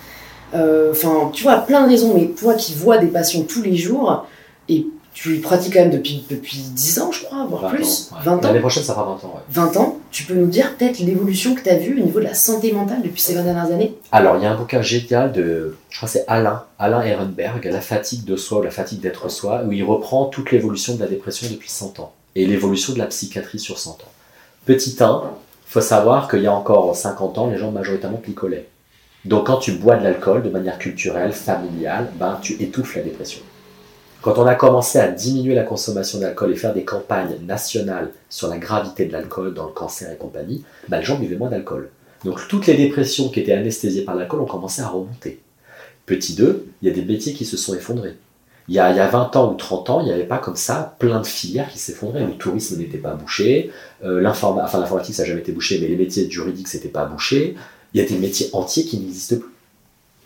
Euh, 0.55 0.91
enfin, 0.91 1.29
tu 1.33 1.43
vois, 1.43 1.57
plein 1.57 1.83
de 1.83 1.89
raisons, 1.89 2.13
mais 2.15 2.27
toi 2.27 2.53
qui 2.53 2.73
vois 2.73 2.97
des 2.99 3.07
patients 3.07 3.41
tous 3.41 3.61
les 3.61 3.75
jours, 3.75 4.25
et 4.69 4.87
tu 5.18 5.39
pratiques 5.39 5.74
quand 5.74 5.80
même 5.80 5.89
depuis, 5.89 6.24
depuis 6.30 6.59
10 6.59 6.99
ans, 6.99 7.11
je 7.11 7.24
crois, 7.24 7.43
voire 7.47 7.74
plus. 7.74 8.11
20 8.24 8.38
ans. 8.38 8.39
L'année 8.43 8.59
prochaine, 8.59 8.84
ça 8.84 8.93
fera 8.93 9.03
20 9.03 9.11
ans. 9.13 9.34
Ouais. 9.36 9.41
20 9.49 9.78
ans. 9.78 9.97
Tu 10.11 10.26
peux 10.26 10.36
nous 10.36 10.45
dire 10.45 10.78
peut-être 10.78 10.99
l'évolution 10.99 11.55
que 11.55 11.61
tu 11.61 11.70
as 11.70 11.78
vue 11.78 11.99
au 11.99 12.05
niveau 12.05 12.20
de 12.20 12.26
la 12.26 12.36
santé 12.36 12.72
mentale 12.72 13.01
depuis 13.01 13.20
ces 13.20 13.34
20 13.34 13.41
dernières 13.41 13.72
années? 13.72 13.95
Alors, 14.11 14.38
il 14.38 14.43
y 14.43 14.45
a 14.45 14.51
un 14.51 14.55
bouquin 14.55 14.84
génial 14.84 15.32
de, 15.32 15.76
je 15.89 15.97
crois 15.97 16.07
c'est 16.07 16.24
Alain, 16.28 16.65
Alain 16.78 17.01
Ehrenberg, 17.01 17.65
La 17.65 17.82
fatigue 17.82 18.26
de 18.26 18.36
soi 18.36 18.59
ou 18.59 18.61
la 18.61 18.70
fatigue 18.70 18.99
d'être 18.99 19.28
soi, 19.30 19.63
où 19.65 19.72
il 19.72 19.84
reprend 19.84 20.26
toute 20.26 20.51
l'évolution 20.51 20.93
de 20.93 20.99
la 20.99 21.07
dépression 21.07 21.47
depuis 21.49 21.70
100 21.70 21.99
ans 21.99 22.13
et 22.36 22.45
l'évolution 22.45 22.93
de 22.93 22.99
la 22.99 23.07
psychiatrie 23.07 23.59
sur 23.59 23.80
100 23.80 23.91
ans. 23.93 24.11
Petit 24.68 24.97
1, 24.99 25.24
il 25.24 25.72
faut 25.72 25.82
savoir 25.82 26.30
qu'il 26.30 26.43
y 26.43 26.47
a 26.47 26.53
encore 26.53 26.95
50 26.95 27.39
ans, 27.39 27.49
les 27.49 27.57
gens 27.57 27.72
majoritairement 27.72 28.18
picolaient. 28.18 28.68
Donc, 29.26 29.47
quand 29.47 29.57
tu 29.57 29.72
bois 29.72 29.95
de 29.95 30.03
l'alcool 30.03 30.43
de 30.43 30.49
manière 30.49 30.78
culturelle, 30.78 31.34
familiale, 31.34 32.11
ben, 32.20 32.38
tu 32.39 32.61
étouffes 32.61 32.95
la 32.95 33.01
dépression. 33.01 33.41
Quand 34.22 34.38
on 34.38 34.47
a 34.47 34.55
commencé 34.55 34.99
à 34.99 35.07
diminuer 35.07 35.53
la 35.53 35.63
consommation 35.63 36.20
d'alcool 36.20 36.51
et 36.51 36.55
faire 36.55 36.74
des 36.74 36.84
campagnes 36.84 37.38
nationales 37.45 38.11
sur 38.30 38.47
la 38.47 38.57
gravité 38.57 39.05
de 39.05 39.11
l'alcool 39.11 39.53
dans 39.53 39.65
le 39.65 39.72
cancer 39.72 40.11
et 40.11 40.18
compagnie, 40.18 40.63
bah, 40.89 40.99
les 40.99 41.05
gens 41.05 41.20
buvaient 41.20 41.36
moins 41.36 41.49
d'alcool. 41.49 41.89
Donc 42.26 42.39
toutes 42.47 42.65
les 42.65 42.76
dépressions 42.76 43.30
qui 43.30 43.39
étaient 43.39 43.53
anesthésiées 43.53 44.03
par 44.03 44.15
l'alcool 44.15 44.41
ont 44.41 44.45
commencé 44.45 44.82
à 44.82 44.88
remonter. 44.88 45.39
Petit 46.05 46.34
2, 46.34 46.65
il 46.82 46.88
y 46.88 46.91
a 46.91 46.93
des 46.93 47.03
métiers 47.03 47.34
qui 47.34 47.45
se 47.45 47.57
sont 47.57 47.76
effondrés. 47.76 48.15
Il 48.70 48.76
y, 48.76 48.80
a, 48.80 48.91
il 48.91 48.97
y 48.97 48.99
a 48.99 49.07
20 49.07 49.36
ans 49.38 49.53
ou 49.53 49.55
30 49.55 49.89
ans, 49.89 50.01
il 50.01 50.07
n'y 50.07 50.11
avait 50.11 50.26
pas 50.26 50.39
comme 50.39 50.57
ça 50.57 50.95
plein 50.99 51.22
de 51.22 51.26
filières 51.26 51.70
qui 51.70 51.80
s'effondraient. 51.80 52.26
Le 52.26 52.34
tourisme 52.34 52.78
n'était 52.78 52.97
pas 52.97 53.13
bouché, 53.13 53.72
euh, 54.03 54.20
l'informatique 54.20 55.15
ça 55.15 55.24
n'a 55.24 55.30
jamais 55.30 55.39
été 55.39 55.53
bouché, 55.53 55.80
mais 55.80 55.88
les 55.88 55.95
métiers 55.95 56.30
juridiques 56.30 56.68
c'était 56.68 56.89
pas 56.89 57.05
bouché. 57.05 57.55
Il 57.93 58.01
y 58.01 58.03
a 58.03 58.07
des 58.07 58.18
métiers 58.18 58.49
entiers 58.51 58.84
qui 58.84 58.97
n'existent 58.99 59.38
plus. 59.38 59.56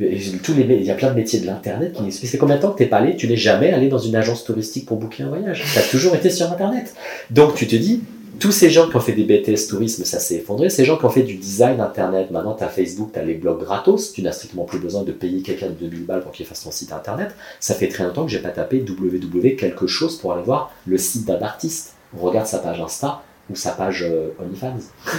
Il 0.01 0.83
y 0.83 0.91
a 0.91 0.95
plein 0.95 1.11
de 1.11 1.15
métiers 1.15 1.39
de 1.39 1.45
l'internet 1.45 1.93
qui 1.93 2.11
C'est 2.11 2.37
combien 2.37 2.55
de 2.55 2.61
temps 2.61 2.71
que 2.71 2.77
t'es 2.77 2.87
pas 2.87 2.97
allé 2.97 3.15
Tu 3.15 3.27
n'es 3.27 3.37
jamais 3.37 3.71
allé 3.71 3.87
dans 3.87 3.99
une 3.99 4.15
agence 4.15 4.43
touristique 4.43 4.85
pour 4.85 4.97
booker 4.97 5.23
un 5.23 5.29
voyage? 5.29 5.63
Tu 5.73 5.79
as 5.79 5.83
toujours 5.83 6.15
été 6.15 6.29
sur 6.29 6.51
internet. 6.51 6.93
Donc 7.29 7.55
tu 7.55 7.67
te 7.67 7.75
dis, 7.75 8.01
tous 8.39 8.51
ces 8.51 8.71
gens 8.71 8.89
qui 8.89 8.95
ont 8.95 9.01
fait 9.01 9.13
des 9.13 9.23
BTS 9.23 9.67
tourisme, 9.69 10.03
ça 10.03 10.19
s'est 10.19 10.35
effondré. 10.35 10.69
Ces 10.69 10.83
gens 10.83 10.97
qui 10.97 11.05
ont 11.05 11.09
fait 11.09 11.21
du 11.21 11.35
design 11.35 11.79
internet, 11.79 12.31
maintenant 12.31 12.55
tu 12.55 12.63
as 12.63 12.69
Facebook, 12.69 13.11
tu 13.13 13.19
as 13.19 13.23
les 13.23 13.35
blogs 13.35 13.59
gratos, 13.59 14.13
tu 14.13 14.23
n'as 14.23 14.31
strictement 14.31 14.63
plus 14.63 14.79
besoin 14.79 15.03
de 15.03 15.11
payer 15.11 15.43
quelqu'un 15.43 15.67
de 15.67 15.87
2000 15.87 16.05
balles 16.05 16.21
pour 16.21 16.31
qu'il 16.31 16.45
fasse 16.47 16.63
ton 16.63 16.71
site 16.71 16.91
internet. 16.91 17.35
Ça 17.59 17.75
fait 17.75 17.87
très 17.87 18.03
longtemps 18.03 18.25
que 18.25 18.31
j'ai 18.31 18.39
pas 18.39 18.49
tapé 18.49 18.83
www 18.87 19.55
quelque 19.55 19.85
chose 19.85 20.17
pour 20.17 20.33
aller 20.33 20.43
voir 20.43 20.73
le 20.87 20.97
site 20.97 21.25
d'un 21.25 21.39
artiste. 21.41 21.93
On 22.17 22.25
regarde 22.25 22.47
sa 22.47 22.57
page 22.57 22.81
Insta, 22.81 23.21
ou 23.49 23.55
sa 23.55 23.71
page 23.71 24.05
euh, 24.07 24.29
OnlyFans. 24.39 24.79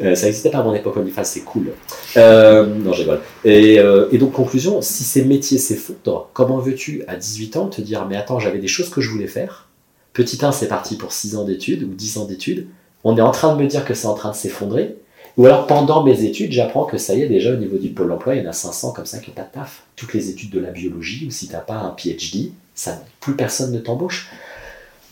Euh, 0.00 0.14
ça 0.16 0.26
n'existait 0.26 0.50
pas 0.50 0.58
à 0.58 0.62
mon 0.62 0.74
époque, 0.74 0.96
OnlyFans, 0.96 1.22
c'est 1.22 1.42
cool. 1.42 1.72
Euh, 2.16 2.66
non, 2.66 2.92
j'ai 2.92 3.06
et, 3.44 3.78
euh, 3.78 4.08
et 4.10 4.18
donc, 4.18 4.32
conclusion, 4.32 4.80
si 4.82 5.04
ces 5.04 5.24
métiers 5.24 5.58
s'effondrent, 5.58 6.30
comment 6.32 6.58
veux-tu, 6.58 7.04
à 7.06 7.16
18 7.16 7.56
ans, 7.56 7.66
te 7.68 7.80
dire, 7.80 8.06
mais 8.08 8.16
attends, 8.16 8.40
j'avais 8.40 8.58
des 8.58 8.68
choses 8.68 8.88
que 8.88 9.00
je 9.00 9.10
voulais 9.10 9.28
faire. 9.28 9.68
Petit 10.12 10.44
1, 10.44 10.50
c'est 10.50 10.66
parti 10.66 10.96
pour 10.96 11.12
6 11.12 11.36
ans 11.36 11.44
d'études 11.44 11.84
ou 11.84 11.94
10 11.94 12.18
ans 12.18 12.24
d'études. 12.24 12.66
On 13.04 13.16
est 13.16 13.20
en 13.20 13.30
train 13.30 13.54
de 13.54 13.62
me 13.62 13.68
dire 13.68 13.84
que 13.84 13.94
c'est 13.94 14.06
en 14.06 14.14
train 14.14 14.30
de 14.30 14.36
s'effondrer. 14.36 14.96
Ou 15.36 15.46
alors, 15.46 15.66
pendant 15.66 16.02
mes 16.02 16.24
études, 16.24 16.52
j'apprends 16.52 16.84
que 16.84 16.98
ça 16.98 17.14
y 17.14 17.22
est, 17.22 17.28
déjà, 17.28 17.52
au 17.52 17.56
niveau 17.56 17.78
du 17.78 17.90
pôle 17.90 18.10
emploi, 18.12 18.34
il 18.34 18.42
y 18.42 18.46
en 18.46 18.50
a 18.50 18.52
500 18.52 18.92
comme 18.92 19.06
ça 19.06 19.18
qui 19.18 19.30
n'ont 19.30 19.36
pas 19.36 19.42
de 19.42 19.52
taf. 19.52 19.84
Toutes 19.96 20.14
les 20.14 20.30
études 20.30 20.50
de 20.50 20.60
la 20.60 20.70
biologie, 20.70 21.26
ou 21.26 21.30
si 21.30 21.46
tu 21.46 21.52
n'as 21.52 21.60
pas 21.60 21.76
un 21.76 21.90
PhD, 21.90 22.52
ça, 22.74 23.02
plus 23.20 23.34
personne 23.34 23.72
ne 23.72 23.78
t'embauche. 23.78 24.30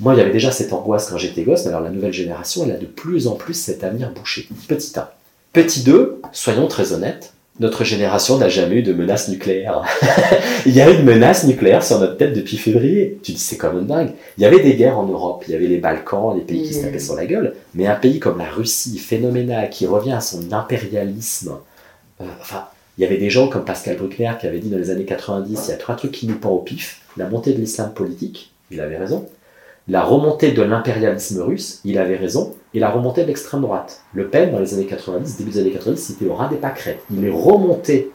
Moi, 0.01 0.15
il 0.15 0.19
y 0.19 0.21
avait 0.21 0.33
déjà 0.33 0.51
cette 0.51 0.73
angoisse 0.73 1.11
quand 1.11 1.19
j'étais 1.19 1.43
gosse, 1.43 1.65
mais 1.65 1.69
alors 1.69 1.83
la 1.83 1.91
nouvelle 1.91 2.13
génération, 2.13 2.65
elle 2.65 2.73
a 2.73 2.79
de 2.79 2.87
plus 2.87 3.27
en 3.27 3.35
plus 3.35 3.55
cet 3.55 3.85
avenir 3.85 4.11
bouché. 4.11 4.49
Petit 4.67 4.93
1. 4.99 5.09
Petit 5.53 5.83
2, 5.83 6.23
soyons 6.33 6.69
très 6.69 6.93
honnêtes, 6.93 7.35
notre 7.59 7.85
génération 7.85 8.39
n'a 8.39 8.49
jamais 8.49 8.77
eu 8.77 8.83
de 8.83 8.95
menace 8.95 9.29
nucléaire. 9.29 9.83
il 10.67 10.73
y 10.73 10.81
a 10.81 10.91
eu 10.91 10.95
une 10.99 11.05
menace 11.05 11.45
nucléaire 11.45 11.85
sur 11.85 11.99
notre 11.99 12.17
tête 12.17 12.33
depuis 12.33 12.57
février. 12.57 13.19
Tu 13.23 13.33
dis, 13.33 13.39
c'est 13.39 13.59
comme 13.59 13.79
une 13.79 13.87
dingue. 13.87 14.13
Il 14.39 14.43
y 14.43 14.47
avait 14.47 14.63
des 14.63 14.75
guerres 14.75 14.99
en 14.99 15.07
Europe, 15.07 15.45
il 15.47 15.53
y 15.53 15.55
avait 15.55 15.67
les 15.67 15.77
Balkans, 15.77 16.35
les 16.35 16.43
pays 16.43 16.63
qui 16.63 16.73
se 16.73 16.83
tapaient 16.83 16.99
sur 16.99 17.17
la 17.17 17.27
gueule, 17.27 17.55
mais 17.75 17.87
un 17.87 17.97
pays 17.97 18.19
comme 18.19 18.39
la 18.39 18.49
Russie, 18.49 18.99
phénoménal, 18.99 19.69
qui 19.69 19.87
revient 19.87 20.13
à 20.13 20.21
son 20.21 20.51
impérialisme, 20.53 21.59
euh, 22.23 22.25
enfin, 22.41 22.65
il 22.97 23.03
y 23.03 23.07
avait 23.07 23.19
des 23.19 23.31
gens 23.31 23.49
comme 23.49 23.65
Pascal 23.65 23.97
Bruckner 23.97 24.33
qui 24.41 24.47
avait 24.47 24.59
dit 24.59 24.71
dans 24.71 24.79
les 24.79 24.91
années 24.91 25.05
90, 25.05 25.63
il 25.67 25.71
y 25.71 25.75
a 25.75 25.77
trois 25.77 25.97
trucs 25.97 26.13
qui 26.13 26.27
nous 26.27 26.37
pendent 26.37 26.59
au 26.59 26.63
pif, 26.63 27.03
la 27.17 27.29
montée 27.29 27.53
de 27.53 27.59
l'islam 27.59 27.93
politique, 27.93 28.53
il 28.71 28.81
avait 28.81 28.97
raison, 28.97 29.29
la 29.91 30.05
remontée 30.05 30.53
de 30.53 30.63
l'impérialisme 30.63 31.43
russe, 31.43 31.81
il 31.85 31.99
avait 31.99 32.17
raison, 32.17 32.55
et 32.75 32.79
la 32.79 32.91
remontée 32.91 33.23
de 33.23 33.27
l'extrême 33.27 33.63
droite. 33.63 34.03
Le 34.15 34.29
Pen, 34.29 34.53
dans 34.53 34.61
les 34.61 34.73
années 34.73 34.87
90, 34.87 35.37
début 35.37 35.51
des 35.51 35.59
années 35.59 35.73
90, 35.73 36.01
c'était 36.01 36.27
au 36.27 36.35
ras 36.35 36.49
des 36.49 36.57
pâquerettes. 36.57 37.03
Il 37.11 37.25
est 37.25 37.31
remonté 37.31 38.13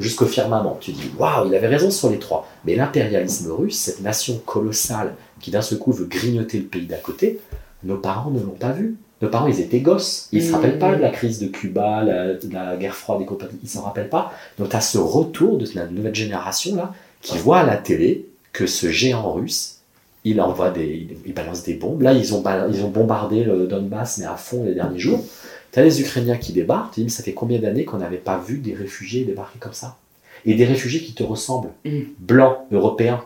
jusqu'au 0.00 0.26
firmament. 0.26 0.76
Tu 0.80 0.90
dis, 0.90 1.12
waouh, 1.16 1.46
il 1.46 1.54
avait 1.54 1.68
raison 1.68 1.92
sur 1.92 2.10
les 2.10 2.18
trois. 2.18 2.48
Mais 2.64 2.74
l'impérialisme 2.74 3.52
russe, 3.52 3.78
cette 3.78 4.00
nation 4.00 4.40
colossale 4.44 5.14
qui 5.40 5.52
d'un 5.52 5.62
seul 5.62 5.78
coup 5.78 5.92
veut 5.92 6.06
grignoter 6.06 6.58
le 6.58 6.64
pays 6.64 6.86
d'à 6.86 6.96
côté, 6.96 7.38
nos 7.84 7.98
parents 7.98 8.32
ne 8.32 8.40
l'ont 8.40 8.56
pas 8.58 8.72
vu. 8.72 8.96
Nos 9.22 9.28
parents, 9.28 9.46
ils 9.46 9.60
étaient 9.60 9.80
gosses. 9.80 10.28
Ils 10.32 10.42
ne 10.42 10.48
se 10.48 10.52
rappellent 10.52 10.80
pas 10.80 10.96
de 10.96 11.00
la 11.00 11.10
crise 11.10 11.38
de 11.38 11.46
Cuba, 11.46 12.02
la, 12.02 12.34
de 12.34 12.52
la 12.52 12.76
guerre 12.76 12.96
froide 12.96 13.20
et 13.22 13.24
compagnie. 13.24 13.58
Ils 13.62 13.68
s'en 13.68 13.82
rappellent 13.82 14.08
pas. 14.08 14.32
Donc, 14.58 14.70
tu 14.70 14.76
as 14.76 14.80
ce 14.80 14.98
retour 14.98 15.58
de 15.58 15.66
la 15.76 15.86
nouvelle 15.86 16.14
génération 16.14 16.74
là 16.74 16.92
qui 17.20 17.38
voit 17.38 17.58
à 17.58 17.66
la 17.66 17.76
télé 17.76 18.26
que 18.52 18.66
ce 18.66 18.90
géant 18.90 19.32
russe 19.32 19.77
il 20.24 20.40
envoie 20.40 20.70
des, 20.70 21.08
il 21.26 21.32
balance 21.34 21.62
des 21.62 21.74
bombes. 21.74 22.02
Là, 22.02 22.12
ils 22.12 22.34
ont, 22.34 22.42
ils 22.70 22.84
ont 22.84 22.88
bombardé 22.90 23.44
le 23.44 23.66
Donbass, 23.66 24.18
mais 24.18 24.26
à 24.26 24.36
fond 24.36 24.64
les 24.64 24.74
derniers 24.74 24.98
jours. 24.98 25.24
Tu 25.72 25.78
as 25.78 25.82
les 25.84 26.00
Ukrainiens 26.00 26.36
qui 26.36 26.52
débarquent, 26.52 26.94
tu 26.94 27.02
dis, 27.02 27.10
ça 27.10 27.22
fait 27.22 27.32
combien 27.34 27.58
d'années 27.58 27.84
qu'on 27.84 27.98
n'avait 27.98 28.16
pas 28.16 28.38
vu 28.38 28.58
des 28.58 28.74
réfugiés 28.74 29.24
débarquer 29.24 29.58
comme 29.58 29.72
ça? 29.74 29.96
Et 30.46 30.54
des 30.54 30.64
réfugiés 30.64 31.00
qui 31.00 31.14
te 31.14 31.22
ressemblent, 31.22 31.70
Mm. 31.84 32.00
blancs, 32.18 32.56
européens. 32.72 33.22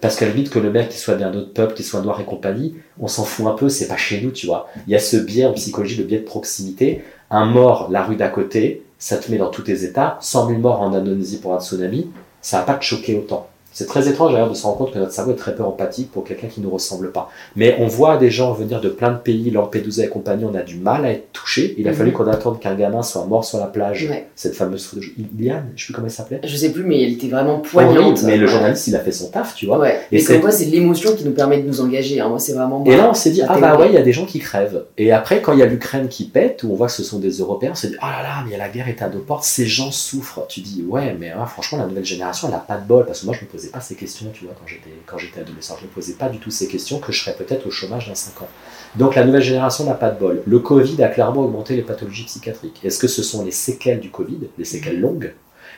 Parce 0.00 0.16
qu'à 0.16 0.26
la 0.26 0.32
limite 0.32 0.50
que 0.50 0.58
le 0.58 0.72
mec 0.72 0.88
qui 0.88 0.98
soit 0.98 1.14
d'un 1.14 1.32
autre 1.34 1.52
peuple, 1.52 1.74
qui 1.74 1.82
soit 1.84 2.00
noir 2.00 2.20
et 2.20 2.24
compagnie, 2.24 2.74
on 2.98 3.06
s'en 3.06 3.24
fout 3.24 3.46
un 3.46 3.52
peu, 3.52 3.68
c'est 3.68 3.86
pas 3.86 3.96
chez 3.96 4.20
nous, 4.20 4.32
tu 4.32 4.46
vois. 4.46 4.68
Il 4.86 4.92
y 4.92 4.96
a 4.96 4.98
ce 4.98 5.16
biais 5.16 5.44
en 5.46 5.52
psychologie, 5.52 5.96
le 5.96 6.04
biais 6.04 6.18
de 6.18 6.24
proximité. 6.24 7.02
Un 7.30 7.44
mort, 7.46 7.88
la 7.90 8.02
rue 8.02 8.16
d'à 8.16 8.28
côté, 8.28 8.82
ça 8.98 9.18
te 9.18 9.30
met 9.30 9.38
dans 9.38 9.50
tous 9.50 9.62
tes 9.62 9.84
états. 9.84 10.18
100 10.20 10.48
000 10.48 10.58
morts 10.58 10.80
en 10.80 10.92
Indonésie 10.94 11.38
pour 11.38 11.54
un 11.54 11.60
tsunami, 11.60 12.10
ça 12.40 12.58
va 12.58 12.64
pas 12.64 12.74
te 12.74 12.84
choquer 12.84 13.16
autant. 13.16 13.48
C'est 13.74 13.86
très 13.86 14.08
étrange 14.08 14.32
d'ailleurs 14.32 14.48
de 14.50 14.54
se 14.54 14.62
rendre 14.62 14.78
compte 14.78 14.92
que 14.94 14.98
notre 15.00 15.12
cerveau 15.12 15.32
est 15.32 15.36
très 15.36 15.54
peu 15.54 15.64
empathique 15.64 16.10
pour 16.12 16.22
quelqu'un 16.24 16.46
qui 16.46 16.60
ne 16.60 16.66
nous 16.66 16.70
ressemble 16.70 17.10
pas. 17.10 17.28
Mais 17.56 17.76
on 17.80 17.86
voit 17.88 18.16
des 18.16 18.30
gens 18.30 18.52
venir 18.52 18.80
de 18.80 18.88
plein 18.88 19.10
de 19.10 19.18
pays, 19.18 19.50
Lampedusa 19.50 20.04
et 20.04 20.08
compagnie, 20.08 20.44
on 20.44 20.54
a 20.54 20.62
du 20.62 20.76
mal 20.76 21.04
à 21.04 21.10
être 21.10 21.32
touché. 21.32 21.74
Il 21.76 21.88
a 21.88 21.90
Mhm. 21.90 21.96
fallu 21.96 22.12
qu'on 22.12 22.26
attende 22.28 22.60
qu'un 22.60 22.74
gamin 22.76 23.02
soit 23.02 23.24
mort 23.26 23.44
sur 23.44 23.58
la 23.58 23.66
plage. 23.66 24.06
Ouais. 24.08 24.28
Cette 24.36 24.54
fameuse 24.54 24.84
photo, 24.86 25.02
Iliane, 25.18 25.66
je 25.74 25.82
sais 25.82 25.86
plus 25.86 25.92
comment 25.94 26.06
elle 26.06 26.12
s'appelait. 26.12 26.40
Je 26.44 26.56
sais 26.56 26.70
plus, 26.70 26.84
mais 26.84 27.02
elle 27.02 27.12
était 27.12 27.26
vraiment 27.28 27.58
poignante. 27.58 27.96
Horrible, 27.96 28.20
mais 28.26 28.36
le 28.36 28.46
journaliste, 28.46 28.86
il 28.86 28.94
a 28.96 29.00
fait 29.00 29.10
son 29.12 29.28
taf, 29.30 29.54
tu 29.56 29.66
vois. 29.66 29.78
Ouais. 29.80 30.00
Et 30.12 30.22
comme 30.22 30.40
quoi, 30.40 30.50
c'est 30.52 30.66
l'émotion 30.66 31.14
qui 31.16 31.24
nous 31.24 31.32
permet 31.32 31.58
de 31.60 31.66
nous 31.66 31.80
engager. 31.80 32.20
hein. 32.20 32.28
Moi, 32.28 32.38
c'est 32.38 32.52
vraiment. 32.52 32.84
Et 32.86 32.96
là, 32.96 33.10
on 33.10 33.14
s'est 33.14 33.30
dit, 33.30 33.42
ah 33.42 33.58
bah 33.58 33.76
ouais, 33.76 33.88
il 33.88 33.94
y 33.94 33.98
a 33.98 34.02
des 34.02 34.12
gens 34.12 34.24
qui 34.24 34.38
crèvent. 34.38 34.84
Et 34.98 35.10
après, 35.10 35.40
quand 35.42 35.52
il 35.52 35.58
y 35.58 35.62
a 35.62 35.66
l'Ukraine 35.66 36.06
qui 36.08 36.24
pète, 36.24 36.62
où 36.62 36.70
on 36.72 36.76
voit 36.76 36.86
que 36.86 36.92
ce 36.92 37.02
sont 37.02 37.18
des 37.18 37.30
Européens, 37.38 37.70
on 37.72 37.74
s'est 37.74 37.88
dit, 37.88 37.96
oh 38.00 38.06
là 38.06 38.22
là, 38.22 38.44
mais 38.48 38.56
la 38.56 38.68
guerre 38.68 38.88
est 38.88 39.02
à 39.02 39.08
nos 39.08 39.18
portes, 39.18 39.42
ces 39.44 39.66
gens 39.66 39.90
souffrent. 39.90 40.46
Tu 40.48 40.60
dis, 40.60 40.84
ouais, 40.88 41.16
mais 41.18 41.30
ouais, 41.30 41.46
franchement, 41.48 41.78
la 41.78 41.86
nouvelle 41.86 42.04
génération, 42.04 42.46
elle 42.48 42.54
a 42.54 42.58
pas 42.58 42.76
de 42.76 42.86
bol. 42.86 43.04
Parce 43.04 43.20
que 43.20 43.26
moi, 43.26 43.34
je 43.34 43.44
me 43.44 43.50
posais 43.64 43.72
pas 43.72 43.80
ces 43.80 43.94
questions, 43.94 44.30
tu 44.32 44.44
vois, 44.44 44.54
quand 44.58 45.18
j'étais, 45.18 45.40
adolescent. 45.40 45.76
Je 45.80 45.86
me 45.86 45.90
posais 45.90 46.14
pas 46.14 46.28
du 46.28 46.38
tout 46.38 46.50
ces 46.50 46.68
questions, 46.68 46.98
que 46.98 47.12
je 47.12 47.20
serais 47.22 47.34
peut-être 47.34 47.66
au 47.66 47.70
chômage 47.70 48.08
dans 48.08 48.14
5 48.14 48.42
ans. 48.42 48.48
Donc, 48.96 49.14
la 49.14 49.24
nouvelle 49.24 49.42
génération 49.42 49.84
n'a 49.84 49.94
pas 49.94 50.10
de 50.10 50.18
bol. 50.18 50.42
Le 50.46 50.58
Covid 50.58 51.02
a 51.02 51.08
clairement 51.08 51.42
augmenté 51.42 51.76
les 51.76 51.82
pathologies 51.82 52.24
psychiatriques. 52.24 52.80
Est-ce 52.84 52.98
que 52.98 53.08
ce 53.08 53.22
sont 53.22 53.44
les 53.44 53.50
séquelles 53.50 54.00
du 54.00 54.10
Covid, 54.10 54.48
les 54.58 54.64
séquelles 54.64 55.00
longues? 55.00 55.32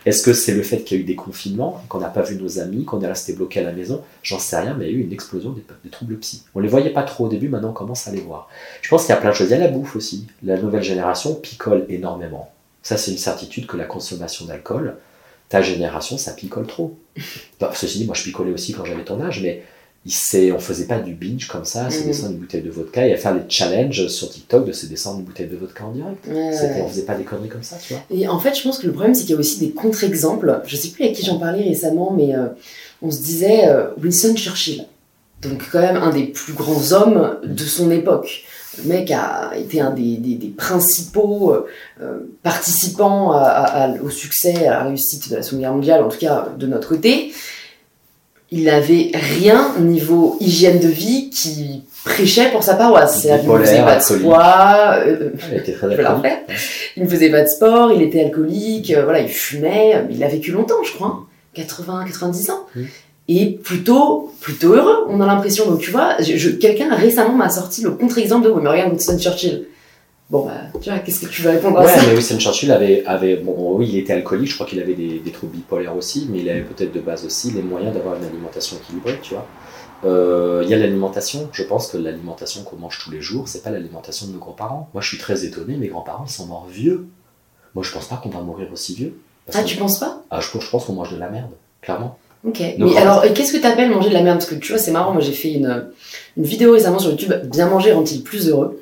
Est-ce 0.05 0.22
que 0.22 0.32
c'est 0.32 0.55
le 0.55 0.62
fait 0.62 0.84
qu'il 0.84 0.97
y 0.97 1.01
a 1.01 1.03
eu 1.03 1.07
des 1.07 1.16
confinements, 1.16 1.82
qu'on 1.89 1.99
n'a 1.99 2.09
pas 2.09 2.22
vu 2.22 2.37
nos 2.37 2.61
amis, 2.61 2.84
qu'on 2.84 3.01
est 3.01 3.09
resté 3.09 3.32
bloqué 3.32 3.61
à 3.61 3.64
la 3.64 3.72
maison? 3.72 4.03
J'en 4.22 4.39
sais 4.39 4.57
rien, 4.57 4.74
mais 4.78 4.87
il 4.87 4.93
y 4.93 4.95
a 4.95 4.99
eu 4.99 5.03
une 5.03 5.12
explosion 5.12 5.51
des, 5.51 5.64
des 5.82 5.91
troubles 5.91 6.16
psy. 6.18 6.45
On 6.55 6.61
les 6.61 6.68
voyait 6.68 6.93
pas 6.93 7.03
trop 7.03 7.26
au 7.26 7.28
début, 7.28 7.49
maintenant 7.49 7.70
on 7.70 7.72
commence 7.72 8.07
à 8.07 8.12
les 8.12 8.20
voir. 8.20 8.49
Je 8.82 8.89
pense 8.89 9.05
qu'il 9.05 9.14
y 9.14 9.18
a 9.18 9.20
plein 9.20 9.30
de 9.30 9.34
choses. 9.34 9.49
Il 9.49 9.53
y 9.53 9.55
a 9.55 9.59
la 9.59 9.68
bouffe 9.68 9.97
aussi. 9.97 10.28
La 10.45 10.59
nouvelle 10.59 10.84
génération 10.84 11.34
picole 11.34 11.87
énormément. 11.89 12.53
Ça, 12.82 12.97
c'est 12.97 13.11
une 13.11 13.18
certitude 13.18 13.66
que 13.66 13.76
la 13.76 13.84
consommation 13.84 14.47
d'alcool, 14.47 14.97
ta 15.49 15.63
génération, 15.63 16.19
ça 16.19 16.33
picole 16.33 16.67
trop. 16.67 16.95
Ceci 17.75 17.99
dit, 17.99 18.05
moi 18.07 18.15
je 18.15 18.23
picolais 18.23 18.53
aussi 18.53 18.73
quand 18.73 18.85
j'avais 18.85 19.05
ton 19.05 19.21
âge, 19.21 19.41
mais 19.43 19.63
il 20.05 20.53
on 20.53 20.59
faisait 20.61 20.85
pas 20.85 21.01
du 21.01 21.15
binge 21.15 21.49
comme 21.49 21.65
ça, 21.65 21.91
se 21.91 22.01
Mhm. 22.01 22.07
descendre 22.07 22.33
une 22.33 22.39
bouteille 22.39 22.63
de 22.63 22.71
vodka 22.71 23.07
et 23.07 23.13
à 23.13 23.17
faire 23.17 23.35
les 23.35 23.41
challenges 23.49 24.07
sur 24.07 24.31
TikTok 24.31 24.65
de 24.65 24.73
se 24.73 24.87
descendre 24.87 25.19
une 25.19 25.25
bouteille 25.25 25.49
de 25.49 25.57
vodka 25.57 25.85
en 25.85 25.91
direct. 25.93 26.25
Ouais. 26.29 26.81
On 26.83 26.89
faisait 26.89 27.03
pas 27.03 27.15
des 27.17 27.25
conneries 27.25 27.49
comme 27.49 27.65
ça, 27.65 27.77
tu 27.85 27.93
vois. 27.95 28.03
Et 28.11 28.29
en 28.29 28.39
fait, 28.39 28.55
je 28.57 28.63
pense 28.63 28.79
que 28.79 28.87
le 28.87 28.93
problème, 28.93 29.15
c'est 29.15 29.23
qu'il 29.23 29.33
y 29.33 29.35
a 29.37 29.39
aussi 29.41 29.59
des 29.59 29.71
contre-exemples. 29.71 30.61
Je 30.65 30.77
sais 30.77 30.89
plus 30.91 31.05
avec 31.05 31.17
qui 31.17 31.25
j'en 31.27 31.39
parlais 31.41 31.63
récemment, 31.65 32.13
mais 32.17 32.37
euh, 32.37 32.47
on 33.03 33.11
se 33.11 33.21
disait 33.21 33.69
euh, 33.69 33.89
Winston 34.01 34.37
Churchill. 34.37 34.85
Donc, 35.43 35.63
quand 35.73 35.81
même, 35.81 35.97
un 35.97 36.11
des 36.11 36.25
plus 36.27 36.53
grands 36.53 36.93
hommes 36.93 37.39
de 37.45 37.65
son 37.65 37.91
époque. 37.91 38.45
Le 38.83 38.89
mec 38.89 39.11
a 39.11 39.53
été 39.57 39.81
un 39.81 39.91
des, 39.91 40.16
des- 40.16 40.35
des 40.35 40.49
principaux 40.49 41.53
euh, 41.53 41.66
euh, 42.03 42.18
participants 42.43 43.33
à- 43.33 43.39
à- 43.39 43.85
à- 43.85 44.01
au 44.03 44.11
succès, 44.11 44.66
à 44.66 44.70
la 44.70 44.83
réussite 44.85 45.31
de 45.31 45.37
la 45.37 45.43
Seconde 45.43 45.61
Guerre 45.61 45.72
mondiale, 45.72 46.03
en 46.03 46.09
tout 46.09 46.18
cas 46.18 46.49
de 46.59 46.66
notre 46.66 46.89
côté. 46.89 47.33
Il 48.53 48.64
n'avait 48.64 49.11
rien 49.14 49.74
niveau 49.81 50.37
hygiène 50.41 50.79
de 50.79 50.87
vie 50.89 51.31
qui 51.31 51.83
prêchait 52.05 52.51
pour 52.53 52.62
sa 52.62 52.74
paroisse. 52.74 53.22
Qu'il 53.39 53.49
ne 53.49 53.64
faisait 53.64 53.83
pas 53.85 53.97
de 53.97 54.03
poids, 54.22 54.95
euh, 54.99 55.31
il 56.97 57.03
ne 57.03 57.09
faisait 57.09 57.31
pas 57.31 57.43
de 57.43 57.49
sport, 57.49 57.91
il 57.93 58.03
était 58.03 58.24
alcoolique, 58.24 58.93
euh, 58.93 59.03
voilà, 59.03 59.20
il 59.20 59.29
fumait, 59.29 60.05
il 60.11 60.22
a 60.22 60.29
vécu 60.29 60.53
longtemps, 60.53 60.83
je 60.85 60.93
crois, 60.93 61.09
hein. 61.09 61.20
80, 61.55 62.05
90 62.07 62.51
ans. 62.51 62.66
Et 63.29 63.53
plutôt, 63.62 64.33
plutôt 64.41 64.74
heureux, 64.74 65.05
on 65.09 65.20
a 65.20 65.27
l'impression. 65.27 65.68
Donc 65.70 65.81
tu 65.81 65.91
vois, 65.91 66.16
je, 66.20 66.37
je- 66.37 66.51
quelqu'un 66.51 66.95
récemment 66.95 67.35
m'a 67.35 67.49
sorti 67.49 67.83
le 67.83 67.91
contre-exemple 67.93 68.47
de, 68.47 68.51
oui, 68.53 68.61
mais 68.62 68.70
regarde 68.70 68.93
Winston 68.93 69.18
Churchill. 69.18 69.66
Bon, 70.31 70.47
bah, 70.47 70.55
tu 70.81 70.91
vois, 70.91 70.99
qu'est-ce 71.01 71.20
que 71.20 71.27
tu 71.31 71.43
vas 71.43 71.53
répondre 71.53 71.79
à 71.79 71.85
Ouais, 71.85 71.89
ça 71.95 72.03
mais 72.07 72.12
Winston 72.14 72.39
Churchill 72.39 72.70
avait, 72.72 73.05
avait 73.07 73.37
bon, 73.37 73.77
oui, 73.77 73.89
il 73.93 73.99
était 73.99 74.12
alcoolique, 74.12 74.49
je 74.51 74.55
crois 74.55 74.66
qu'il 74.66 74.81
avait 74.81 74.95
des, 74.95 75.18
des 75.20 75.31
troubles 75.31 75.53
bipolaires 75.57 75.97
aussi, 75.97 76.27
mais 76.31 76.41
il 76.41 76.49
avait 76.51 76.62
peut-être 76.62 76.93
de 76.93 77.01
base 77.01 77.24
aussi 77.24 77.51
les 77.53 77.62
moyens 77.62 77.95
d'avoir 77.95 78.16
une 78.16 78.24
alimentation 78.24 78.77
équilibrée, 78.77 79.18
tu 79.22 79.35
vois. 79.35 79.47
Euh, 80.05 80.62
Il 80.64 80.68
y 80.70 80.74
a 80.74 80.77
l'alimentation, 80.79 81.49
je 81.53 81.62
pense 81.62 81.87
que 81.89 81.97
l'alimentation 81.97 82.62
qu'on 82.64 82.77
mange 82.77 82.99
tous 83.03 83.11
les 83.11 83.20
jours, 83.20 83.49
c'est 83.49 83.62
pas 83.62 83.70
l'alimentation 83.70 84.27
de 84.27 84.33
nos 84.33 84.39
grands-parents. 84.39 84.89
Moi, 84.95 85.01
je 85.03 85.09
suis 85.09 85.18
très 85.18 85.45
étonné, 85.45 85.77
mes 85.77 85.89
grands-parents, 85.89 86.24
ils 86.29 86.33
sont 86.33 86.47
morts 86.47 86.66
vieux. 86.70 87.07
Moi, 87.74 87.85
je 87.85 87.93
pense 87.93 88.07
pas 88.07 88.16
qu'on 88.16 88.29
va 88.31 88.41
mourir 88.41 88.68
aussi 88.72 88.95
vieux. 88.95 89.16
Ah, 89.53 89.62
que- 89.62 89.66
tu 89.68 89.77
penses 89.77 89.99
pas? 90.01 90.22
Ah, 90.31 90.41
je, 90.41 90.47
je 90.59 90.70
pense 90.70 90.85
qu'on 90.87 90.93
mange 90.95 91.12
de 91.12 91.18
la 91.18 91.31
merde, 91.31 91.51
clairement. 91.83 92.18
Ok. 92.47 92.63
Donc, 92.79 92.93
mais 92.93 92.97
alors, 92.99 93.25
qu'est-ce 93.35 93.53
que 93.53 93.59
t'appelles 93.59 93.91
manger 93.91 94.09
de 94.09 94.15
la 94.15 94.23
merde? 94.23 94.39
Parce 94.39 94.49
que 94.49 94.55
tu 94.55 94.73
vois, 94.73 94.81
c'est 94.81 94.93
marrant, 94.93 95.13
moi 95.13 95.21
j'ai 95.21 95.33
fait 95.33 95.53
une, 95.53 95.87
une 96.37 96.45
vidéo 96.45 96.73
récemment 96.73 96.99
sur 96.99 97.11
YouTube, 97.11 97.33
Bien 97.51 97.69
manger 97.69 97.93
rend-il 97.93 98.23
plus 98.23 98.49
heureux? 98.49 98.81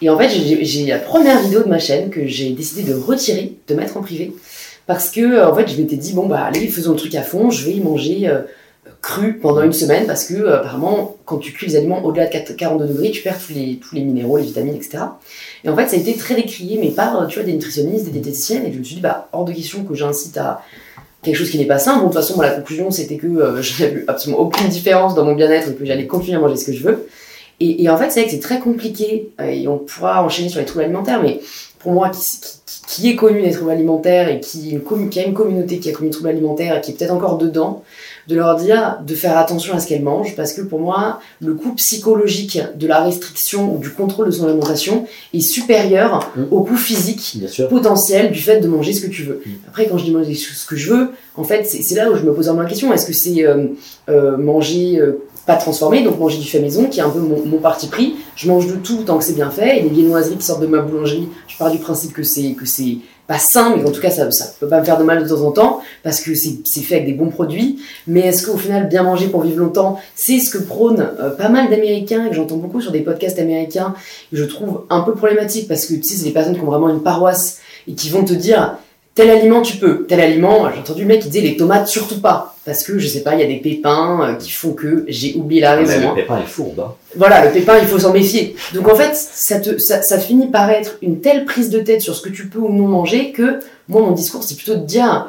Et 0.00 0.10
en 0.10 0.18
fait, 0.18 0.28
j'ai 0.28 0.86
la 0.86 0.98
première 0.98 1.40
vidéo 1.42 1.62
de 1.62 1.68
ma 1.68 1.78
chaîne 1.78 2.10
que 2.10 2.26
j'ai 2.26 2.50
décidé 2.50 2.82
de 2.82 2.94
retirer, 2.94 3.56
de 3.66 3.74
mettre 3.74 3.96
en 3.96 4.02
privé. 4.02 4.32
Parce 4.86 5.10
que, 5.10 5.20
euh, 5.20 5.50
en 5.50 5.54
fait, 5.54 5.68
je 5.68 5.76
m'étais 5.76 5.96
dit, 5.96 6.12
bon, 6.12 6.26
bah 6.26 6.44
allez, 6.44 6.66
faisons 6.68 6.92
le 6.92 6.96
truc 6.96 7.14
à 7.14 7.22
fond, 7.22 7.50
je 7.50 7.64
vais 7.66 7.72
y 7.72 7.80
manger 7.80 8.28
euh, 8.28 8.40
cru 9.02 9.38
pendant 9.38 9.62
une 9.62 9.72
semaine. 9.72 10.06
Parce 10.06 10.24
que, 10.24 10.34
euh, 10.34 10.58
apparemment, 10.60 11.16
quand 11.24 11.38
tu 11.38 11.52
cuis 11.52 11.66
les 11.66 11.76
aliments 11.76 12.04
au-delà 12.04 12.26
de 12.26 12.32
4 12.32 12.56
42 12.56 12.86
degrés, 12.86 13.10
tu 13.10 13.22
perds 13.22 13.38
tous 13.44 13.52
les, 13.52 13.76
tous 13.76 13.94
les 13.94 14.02
minéraux, 14.02 14.38
les 14.38 14.44
vitamines, 14.44 14.76
etc. 14.76 14.98
Et 15.64 15.68
en 15.68 15.76
fait, 15.76 15.88
ça 15.88 15.96
a 15.96 15.98
été 15.98 16.14
très 16.14 16.36
décrié, 16.36 16.78
mais 16.80 16.90
par, 16.90 17.26
tu 17.26 17.38
vois, 17.38 17.44
des 17.44 17.52
nutritionnistes, 17.52 18.04
des 18.04 18.12
diététiciennes. 18.12 18.66
Et 18.66 18.72
je 18.72 18.78
me 18.78 18.84
suis 18.84 18.94
dit, 18.96 19.00
bah, 19.00 19.28
hors 19.32 19.44
de 19.44 19.52
question 19.52 19.84
que 19.84 19.94
j'incite 19.94 20.38
à 20.38 20.62
quelque 21.22 21.36
chose 21.36 21.50
qui 21.50 21.58
n'est 21.58 21.66
pas 21.66 21.78
sain. 21.78 21.96
Bon, 21.96 22.02
de 22.02 22.04
toute 22.06 22.14
façon, 22.14 22.36
moi, 22.36 22.46
la 22.46 22.54
conclusion, 22.54 22.90
c'était 22.90 23.16
que 23.16 23.26
euh, 23.26 23.62
je 23.62 23.82
n'avais 23.82 24.04
absolument 24.06 24.40
aucune 24.40 24.68
différence 24.68 25.14
dans 25.14 25.24
mon 25.24 25.34
bien-être 25.34 25.70
et 25.70 25.74
que 25.74 25.84
j'allais 25.84 26.06
continuer 26.06 26.36
à 26.36 26.40
manger 26.40 26.56
ce 26.56 26.66
que 26.66 26.72
je 26.72 26.82
veux. 26.82 27.08
Et, 27.60 27.90
en 27.90 27.96
fait, 27.96 28.10
c'est 28.10 28.20
vrai 28.20 28.28
que 28.28 28.34
c'est 28.36 28.40
très 28.40 28.60
compliqué 28.60 29.30
euh, 29.40 29.46
et 29.46 29.66
on 29.66 29.78
pourra 29.78 30.24
enchaîner 30.24 30.48
sur 30.48 30.60
les 30.60 30.66
troubles 30.66 30.84
alimentaires, 30.84 31.20
mais 31.20 31.40
pour 31.80 31.90
moi, 31.90 32.10
qui, 32.10 33.10
est 33.10 33.16
connu 33.16 33.42
des 33.42 33.50
troubles 33.50 33.72
alimentaires 33.72 34.28
et 34.28 34.38
qui 34.38 34.70
a 34.70 35.24
une 35.24 35.34
communauté 35.34 35.78
qui 35.78 35.90
a 35.90 35.92
connu 35.92 36.08
des 36.08 36.14
troubles 36.14 36.30
alimentaires 36.30 36.76
et 36.76 36.80
qui 36.80 36.92
est 36.92 36.94
peut-être 36.94 37.12
encore 37.12 37.36
dedans, 37.36 37.82
de 38.28 38.36
leur 38.36 38.56
dire 38.56 38.98
de 39.06 39.14
faire 39.14 39.36
attention 39.38 39.74
à 39.74 39.80
ce 39.80 39.86
qu'elles 39.86 40.02
mangent 40.02 40.36
parce 40.36 40.52
que 40.52 40.60
pour 40.60 40.80
moi, 40.80 41.20
le 41.40 41.54
coût 41.54 41.72
psychologique 41.74 42.60
de 42.76 42.86
la 42.86 43.02
restriction 43.02 43.74
ou 43.74 43.78
du 43.78 43.90
contrôle 43.90 44.26
de 44.26 44.30
son 44.30 44.46
alimentation 44.46 45.06
est 45.32 45.40
supérieur 45.40 46.18
Mm. 46.36 46.42
au 46.50 46.62
coût 46.62 46.76
physique 46.76 47.38
potentiel 47.68 48.30
du 48.30 48.38
fait 48.38 48.60
de 48.60 48.68
manger 48.68 48.92
ce 48.92 49.00
que 49.00 49.06
tu 49.06 49.22
veux. 49.22 49.40
Mm. 49.44 49.50
Après, 49.68 49.86
quand 49.86 49.98
je 49.98 50.04
dis 50.04 50.10
manger 50.10 50.34
ce 50.34 50.66
que 50.66 50.76
je 50.76 50.92
veux, 50.92 51.08
en 51.36 51.44
fait, 51.44 51.64
c'est 51.64 51.82
c'est 51.82 51.94
là 51.94 52.10
où 52.10 52.16
je 52.16 52.22
me 52.22 52.32
pose 52.32 52.46
vraiment 52.46 52.62
la 52.62 52.68
question. 52.68 52.92
Est-ce 52.92 53.06
que 53.06 53.12
c'est 53.12 53.44
euh, 53.44 53.66
euh, 54.08 54.36
manger 54.36 54.98
euh, 54.98 55.22
pas 55.46 55.56
transformé, 55.56 56.02
donc 56.02 56.18
manger 56.18 56.38
du 56.38 56.46
fait 56.46 56.60
maison, 56.60 56.84
qui 56.86 57.00
est 57.00 57.02
un 57.02 57.10
peu 57.10 57.20
mon, 57.20 57.44
mon 57.44 57.58
parti 57.58 57.86
pris 57.86 58.16
Je 58.36 58.48
mange 58.48 58.66
de 58.66 58.74
tout 58.74 59.02
tant 59.04 59.18
que 59.18 59.24
c'est 59.24 59.34
bien 59.34 59.50
fait. 59.50 59.78
Et 59.78 59.82
les 59.82 59.88
viennoiseries 59.88 60.36
qui 60.36 60.44
sortent 60.44 60.62
de 60.62 60.66
ma 60.66 60.80
boulangerie, 60.80 61.28
je 61.46 61.56
pars 61.56 61.70
du 61.70 61.78
principe 61.78 62.12
que 62.12 62.22
c'est 62.22 62.52
que 62.52 62.66
c'est 62.66 62.98
pas 63.28 63.38
sain, 63.38 63.76
mais 63.76 63.86
en 63.86 63.92
tout 63.92 64.00
cas, 64.00 64.10
ça, 64.10 64.28
ça 64.30 64.46
peut 64.58 64.68
pas 64.68 64.80
me 64.80 64.84
faire 64.84 64.98
de 64.98 65.04
mal 65.04 65.22
de 65.22 65.28
temps 65.28 65.42
en 65.42 65.52
temps, 65.52 65.80
parce 66.02 66.20
que 66.20 66.34
c'est 66.34 66.80
fait 66.80 66.96
avec 66.96 67.06
des 67.06 67.12
bons 67.12 67.28
produits. 67.28 67.78
Mais 68.06 68.20
est-ce 68.20 68.44
qu'au 68.44 68.56
final, 68.56 68.88
bien 68.88 69.02
manger 69.02 69.28
pour 69.28 69.42
vivre 69.42 69.58
longtemps, 69.58 70.00
c'est 70.16 70.40
ce 70.40 70.50
que 70.50 70.58
prônent 70.58 71.06
euh, 71.20 71.30
pas 71.30 71.50
mal 71.50 71.68
d'Américains, 71.68 72.24
et 72.24 72.30
que 72.30 72.34
j'entends 72.34 72.56
beaucoup 72.56 72.80
sur 72.80 72.90
des 72.90 73.00
podcasts 73.00 73.38
américains, 73.38 73.94
que 74.30 74.36
je 74.38 74.44
trouve 74.44 74.86
un 74.88 75.02
peu 75.02 75.12
problématique, 75.12 75.68
parce 75.68 75.84
que 75.84 75.94
tu 75.94 76.04
sais, 76.04 76.14
c'est 76.16 76.24
des 76.24 76.30
personnes 76.30 76.54
qui 76.54 76.62
ont 76.62 76.70
vraiment 76.70 76.88
une 76.88 77.02
paroisse, 77.02 77.58
et 77.86 77.92
qui 77.92 78.08
vont 78.08 78.24
te 78.24 78.32
dire, 78.32 78.78
tel 79.18 79.30
aliment 79.30 79.62
tu 79.62 79.78
peux, 79.78 80.04
tel 80.06 80.20
aliment, 80.20 80.70
j'ai 80.72 80.78
entendu 80.78 81.02
le 81.02 81.08
mec 81.08 81.20
qui 81.22 81.28
disait 81.28 81.44
les 81.44 81.56
tomates 81.56 81.88
surtout 81.88 82.20
pas, 82.20 82.54
parce 82.64 82.84
que 82.84 82.98
je 83.00 83.08
sais 83.08 83.22
pas, 83.24 83.34
il 83.34 83.40
y 83.40 83.42
a 83.42 83.46
des 83.48 83.56
pépins 83.56 84.20
euh, 84.22 84.34
qui 84.34 84.50
font 84.52 84.72
que 84.74 85.04
j'ai 85.08 85.34
oublié 85.34 85.60
la 85.60 85.72
Ah, 85.72 85.76
mais 85.80 85.86
raison. 85.86 86.08
hein. 86.10 86.12
le 86.14 86.22
pépin 86.22 86.38
est 86.38 86.46
fourbe. 86.46 86.78
hein. 86.80 86.94
Voilà, 87.16 87.44
le 87.44 87.50
pépin, 87.50 87.78
il 87.80 87.86
faut 87.88 87.98
s'en 87.98 88.12
méfier. 88.12 88.54
Donc 88.74 88.86
en 88.88 88.94
fait, 88.94 89.16
ça, 89.16 89.58
te, 89.58 89.76
ça, 89.78 90.02
ça 90.02 90.18
finit 90.20 90.46
par 90.46 90.70
être 90.70 90.98
une 91.02 91.20
telle 91.20 91.44
prise 91.46 91.68
de 91.68 91.80
tête 91.80 92.00
sur 92.00 92.14
ce 92.14 92.22
que 92.22 92.28
tu 92.28 92.46
peux 92.48 92.60
ou 92.60 92.72
non 92.72 92.86
manger 92.86 93.32
que 93.32 93.58
moi, 93.88 94.02
mon 94.02 94.12
discours, 94.12 94.44
c'est 94.44 94.54
plutôt 94.54 94.76
de 94.76 94.84
dire, 94.84 95.28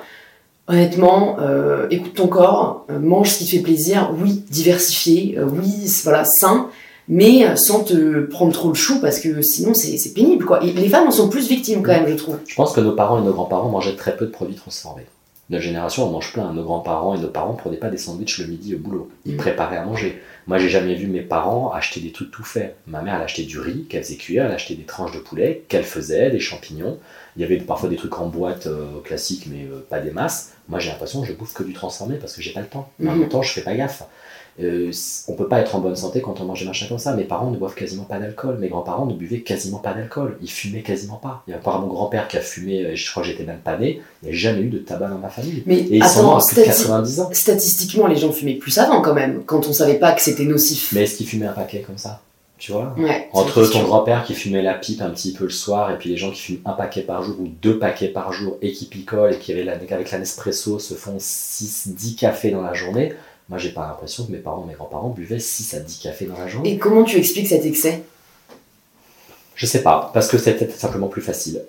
honnêtement, 0.68 1.38
euh, 1.42 1.88
écoute 1.90 2.14
ton 2.14 2.28
corps, 2.28 2.86
euh, 2.92 3.00
mange 3.00 3.30
ce 3.30 3.38
qui 3.40 3.46
te 3.46 3.50
fait 3.52 3.60
plaisir, 3.64 4.12
oui, 4.22 4.44
diversifié, 4.52 5.36
euh, 5.40 5.46
oui, 5.52 5.72
voilà, 6.04 6.24
sain, 6.26 6.68
mais 7.10 7.46
euh, 7.46 7.56
sans 7.58 7.84
te 7.84 8.22
prendre 8.22 8.54
trop 8.54 8.70
le 8.70 8.76
chou 8.76 9.02
parce 9.02 9.20
que 9.20 9.42
sinon 9.42 9.74
c'est 9.74 10.14
pénible 10.14 10.46
quoi. 10.46 10.64
Et 10.64 10.72
les 10.72 10.88
femmes 10.90 11.08
en 11.08 11.12
sont 11.12 11.28
plus 11.28 11.48
victimes 11.50 11.84
quand 11.84 11.92
même, 11.92 12.08
je 12.08 12.14
trouve. 12.16 12.38
Je 12.48 12.56
pense 12.56 12.72
que 12.74 12.80
nos 12.82 12.94
parents 12.94 13.20
et 13.20 13.26
nos 13.26 13.34
grands-parents 13.34 13.70
mangeaient 13.70 13.96
très 13.96 14.16
peu 14.16 14.26
de 14.28 14.32
produits 14.32 14.56
transformés. 14.56 15.06
Notre 15.50 15.64
génération 15.64 16.06
en 16.06 16.12
mange 16.12 16.32
plein. 16.32 16.54
Nos 16.54 16.62
grands-parents 16.64 17.16
et 17.16 17.20
nos 17.20 17.28
parents 17.28 17.54
prenaient 17.54 17.78
pas 17.78 17.90
des 17.90 17.98
sandwichs 17.98 18.38
le 18.38 18.46
midi 18.46 18.76
au 18.76 18.78
boulot. 18.78 19.10
Ils 19.26 19.34
Mm. 19.34 19.38
préparaient 19.38 19.78
à 19.78 19.84
manger. 19.86 20.22
Moi, 20.46 20.60
j'ai 20.60 20.70
jamais 20.70 20.94
vu 20.94 21.08
mes 21.08 21.22
parents 21.22 21.72
acheter 21.72 22.00
des 22.02 22.12
trucs 22.12 22.30
tout 22.30 22.44
faits. 22.44 22.76
Ma 22.86 23.02
mère, 23.02 23.16
elle 23.16 23.24
achetait 23.24 23.44
du 23.44 23.60
riz 23.60 23.86
qu'elle 23.90 24.04
faisait 24.04 24.16
cuire, 24.16 24.46
elle 24.46 24.52
achetait 24.52 24.76
des 24.76 24.84
tranches 24.84 25.12
de 25.12 25.18
poulet 25.20 25.64
qu'elle 25.68 25.84
faisait, 25.84 26.30
des 26.30 26.40
champignons. 26.40 27.00
Il 27.36 27.42
y 27.42 27.46
avait 27.46 27.58
parfois 27.58 27.90
des 27.90 27.96
trucs 27.96 28.18
en 28.20 28.28
boîte 28.28 28.68
euh, 28.68 29.00
classiques, 29.04 29.48
mais 29.50 29.64
euh, 29.66 29.86
pas 29.90 30.00
des 30.00 30.12
masses. 30.12 30.52
Moi, 30.68 30.80
j'ai 30.80 30.90
l'impression 30.90 31.22
que 31.22 31.28
je 31.28 31.34
bouffe 31.34 31.54
que 31.54 31.64
du 31.64 31.74
transformé 31.74 32.16
parce 32.16 32.34
que 32.36 32.42
j'ai 32.42 32.52
pas 32.54 32.62
le 32.62 32.68
temps. 32.68 32.90
En 33.02 33.12
Mhm. 33.12 33.20
même 33.20 33.30
temps, 33.30 33.42
je 33.42 33.52
fais 33.52 33.62
pas 33.62 33.76
gaffe. 33.76 34.04
euh, 34.62 34.92
on 35.30 35.34
peut 35.36 35.48
pas 35.48 35.62
être 35.62 35.74
en 35.76 35.80
bonne 35.80 35.96
santé 35.96 36.20
quand 36.22 36.42
on 36.42 36.44
mange 36.44 36.60
des 36.60 36.66
machins 36.66 36.90
comme 36.90 36.98
ça. 37.00 37.16
Mes 37.16 37.24
parents 37.24 37.50
ne 37.50 37.56
boivent 37.56 37.76
quasiment 37.76 38.04
pas 38.04 38.20
d'alcool. 38.20 38.58
Mes 38.60 38.68
grands-parents 38.68 39.06
ne 39.06 39.14
buvaient 39.14 39.40
quasiment 39.40 39.78
pas 39.78 39.94
d'alcool. 39.94 40.38
Ils 40.42 40.50
fumaient 40.52 40.82
quasiment 40.82 41.16
pas. 41.16 41.44
Il 41.48 41.52
y 41.52 41.54
a 41.54 41.60
part 41.60 41.80
mon 41.80 41.88
grand-père 41.88 42.28
qui 42.28 42.36
a 42.36 42.42
fumé, 42.42 42.84
euh, 42.84 42.94
je 42.94 43.10
crois 43.10 43.24
que 43.24 43.30
j'étais 43.30 43.46
même 43.46 43.60
pas 43.60 43.78
né. 43.78 44.02
Il 44.22 44.28
n'y 44.30 44.36
a 44.36 44.38
jamais 44.38 44.60
eu 44.62 44.68
de 44.70 44.80
tabac 44.80 45.08
dans 45.08 45.18
ma 45.18 45.30
famille. 45.30 45.64
Mais 45.66 45.78
Et 45.78 45.98
ils 46.00 46.04
sont 46.04 46.24
morts 46.24 46.44
à 46.44 46.46
plus 46.46 46.58
de 46.58 46.62
stati- 46.64 46.66
90 46.84 47.20
ans. 47.22 47.30
statistiquement, 47.32 48.08
les 48.08 48.18
gens 48.18 48.34
fumaient 48.34 48.56
plus 48.56 48.78
avant 48.80 49.02
quand 49.02 49.14
même, 49.14 49.44
quand 49.46 49.66
on 49.66 49.72
savait 49.72 49.98
pas 49.98 50.12
que 50.12 50.22
c'était 50.22 50.44
nocif. 50.44 50.92
Mais 50.92 51.04
est-ce 51.04 51.16
qu'ils 51.16 51.28
fumaient 51.28 51.46
un 51.48 51.54
paquet 51.54 51.80
comme 51.88 51.98
ça? 51.98 52.20
Tu 52.60 52.74
vois 52.74 52.94
Ouais, 52.98 53.30
Entre 53.32 53.66
ton 53.68 53.84
grand-père 53.84 54.26
qui 54.26 54.34
fumait 54.34 54.62
la 54.62 54.74
pipe 54.74 55.02
un 55.02 55.10
petit 55.12 55.32
peu 55.32 55.46
le 55.46 55.50
soir 55.50 55.92
et 55.92 55.98
puis 55.98 56.10
les 56.10 56.18
gens 56.18 56.30
qui 56.32 56.42
fument 56.42 56.62
un 56.66 56.74
paquet 56.74 57.02
par 57.02 57.24
jour 57.24 57.40
ou 57.40 57.48
deux 57.48 57.80
paquets 57.80 58.10
par 58.10 58.34
jour 58.34 58.58
et 58.62 58.74
qui 58.74 58.86
picolent 58.86 59.34
et 59.34 59.38
qui 59.40 59.54
avec 59.54 60.12
la 60.12 60.20
Nespresso 60.20 60.78
se 60.78 60.94
font 60.94 61.18
6-10 61.18 62.16
cafés 62.16 62.52
dans 62.52 62.62
la 62.62 62.74
journée, 62.74 63.14
moi 63.48 63.58
j'ai 63.58 63.70
pas 63.70 63.88
l'impression 63.88 64.26
que 64.26 64.34
mes 64.34 64.40
parents, 64.40 64.66
mes 64.66 64.74
grands-parents 64.74 65.10
buvaient 65.10 65.40
6 65.40 65.74
à 65.76 65.80
10 65.80 66.00
cafés 66.00 66.26
dans 66.26 66.38
la 66.38 66.50
journée. 66.50 66.74
Et 66.74 66.78
comment 66.78 67.04
tu 67.06 67.18
expliques 67.18 67.48
cet 67.48 67.66
excès? 67.66 68.04
Je 69.56 69.66
sais 69.66 69.82
pas, 69.82 70.12
parce 70.14 70.28
que 70.28 70.38
c'était 70.38 70.70
simplement 70.70 71.08
plus 71.08 71.22
facile. 71.22 71.62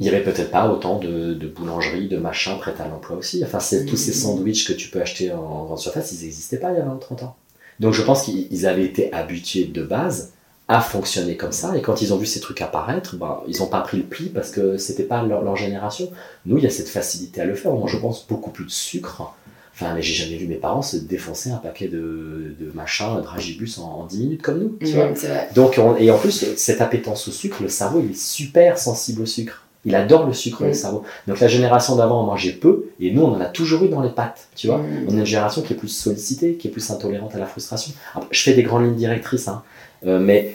Il 0.00 0.06
y 0.06 0.08
avait 0.08 0.22
peut-être 0.22 0.50
pas 0.50 0.68
autant 0.68 0.98
de, 0.98 1.34
de 1.34 1.46
boulangeries, 1.46 2.08
de 2.08 2.16
machins 2.16 2.58
prêts 2.58 2.74
à 2.80 2.88
l'emploi 2.88 3.16
aussi. 3.18 3.42
Enfin, 3.44 3.60
c'est, 3.60 3.84
tous 3.86 3.96
ces 3.96 4.10
Mhm. 4.10 4.16
sandwichs 4.16 4.66
que 4.66 4.72
tu 4.72 4.88
peux 4.88 5.00
acheter 5.00 5.30
en 5.32 5.64
grande 5.64 5.78
surface, 5.78 6.10
ils 6.12 6.24
n'existaient 6.24 6.58
pas 6.58 6.72
il 6.72 6.78
y 6.78 6.80
a 6.80 6.84
20 6.84 6.94
ou 6.94 6.98
30 6.98 7.22
ans. 7.22 7.36
Donc 7.82 7.92
je 7.92 8.02
pense 8.02 8.22
qu'ils 8.22 8.46
ils 8.50 8.66
avaient 8.66 8.84
été 8.84 9.12
habitués 9.12 9.66
de 9.66 9.82
base 9.82 10.32
à 10.68 10.80
fonctionner 10.80 11.36
comme 11.36 11.52
ça. 11.52 11.76
Et 11.76 11.82
quand 11.82 12.00
ils 12.00 12.14
ont 12.14 12.16
vu 12.16 12.24
ces 12.26 12.40
trucs 12.40 12.62
apparaître, 12.62 13.16
ben, 13.16 13.40
ils 13.48 13.58
n'ont 13.58 13.66
pas 13.66 13.80
pris 13.82 13.98
le 13.98 14.04
pli 14.04 14.26
parce 14.30 14.50
que 14.50 14.78
c'était 14.78 15.02
pas 15.02 15.22
leur, 15.22 15.42
leur 15.42 15.56
génération. 15.56 16.10
Nous, 16.46 16.56
il 16.58 16.64
y 16.64 16.66
a 16.66 16.70
cette 16.70 16.88
facilité 16.88 17.40
à 17.42 17.44
le 17.44 17.54
faire. 17.54 17.72
Moi, 17.72 17.88
je 17.88 17.98
pense 17.98 18.26
beaucoup 18.26 18.50
plus 18.50 18.64
de 18.64 18.70
sucre. 18.70 19.34
Enfin, 19.74 19.94
mais 19.94 20.02
j'ai 20.02 20.14
jamais 20.14 20.36
vu 20.36 20.46
mes 20.46 20.54
parents 20.56 20.82
se 20.82 20.96
défoncer 20.98 21.50
un 21.50 21.56
paquet 21.56 21.88
de, 21.88 22.54
de 22.60 22.70
machins, 22.74 23.16
de 23.16 23.22
dragibus 23.22 23.78
en, 23.78 23.84
en 24.02 24.06
10 24.06 24.18
minutes 24.20 24.42
comme 24.42 24.60
nous. 24.60 24.76
Tu 24.80 24.92
vois 24.94 25.08
donc, 25.54 25.74
on- 25.78 25.96
et 25.96 26.10
en 26.10 26.18
plus, 26.18 26.44
cette 26.56 26.80
appétence 26.80 27.26
au 27.26 27.30
sucre, 27.32 27.62
le 27.62 27.68
cerveau, 27.68 28.00
il 28.04 28.12
est 28.12 28.18
super 28.18 28.78
sensible 28.78 29.22
au 29.22 29.26
sucre. 29.26 29.61
Il 29.84 29.94
adore 29.96 30.26
le 30.26 30.32
sucre, 30.32 30.62
Mm. 30.62 30.66
le 30.66 30.72
cerveau. 30.74 31.02
Donc, 31.26 31.40
la 31.40 31.48
génération 31.48 31.96
d'avant 31.96 32.20
en 32.20 32.26
mangeait 32.26 32.52
peu, 32.52 32.90
et 33.00 33.10
nous, 33.10 33.22
on 33.22 33.34
en 33.34 33.40
a 33.40 33.46
toujours 33.46 33.82
eu 33.84 33.88
dans 33.88 34.00
les 34.00 34.10
pattes, 34.10 34.48
tu 34.54 34.68
vois. 34.68 34.78
Mhm. 34.78 35.06
On 35.08 35.16
est 35.16 35.20
une 35.20 35.26
génération 35.26 35.62
qui 35.62 35.72
est 35.72 35.76
plus 35.76 35.88
sollicitée, 35.88 36.54
qui 36.54 36.68
est 36.68 36.70
plus 36.70 36.88
intolérante 36.90 37.34
à 37.34 37.38
la 37.38 37.46
frustration. 37.46 37.92
Alors, 38.14 38.28
je 38.30 38.40
fais 38.42 38.54
des 38.54 38.62
grandes 38.62 38.84
lignes 38.84 38.94
directrices, 38.94 39.48
hein, 39.48 39.62
euh, 40.06 40.20
mais 40.20 40.54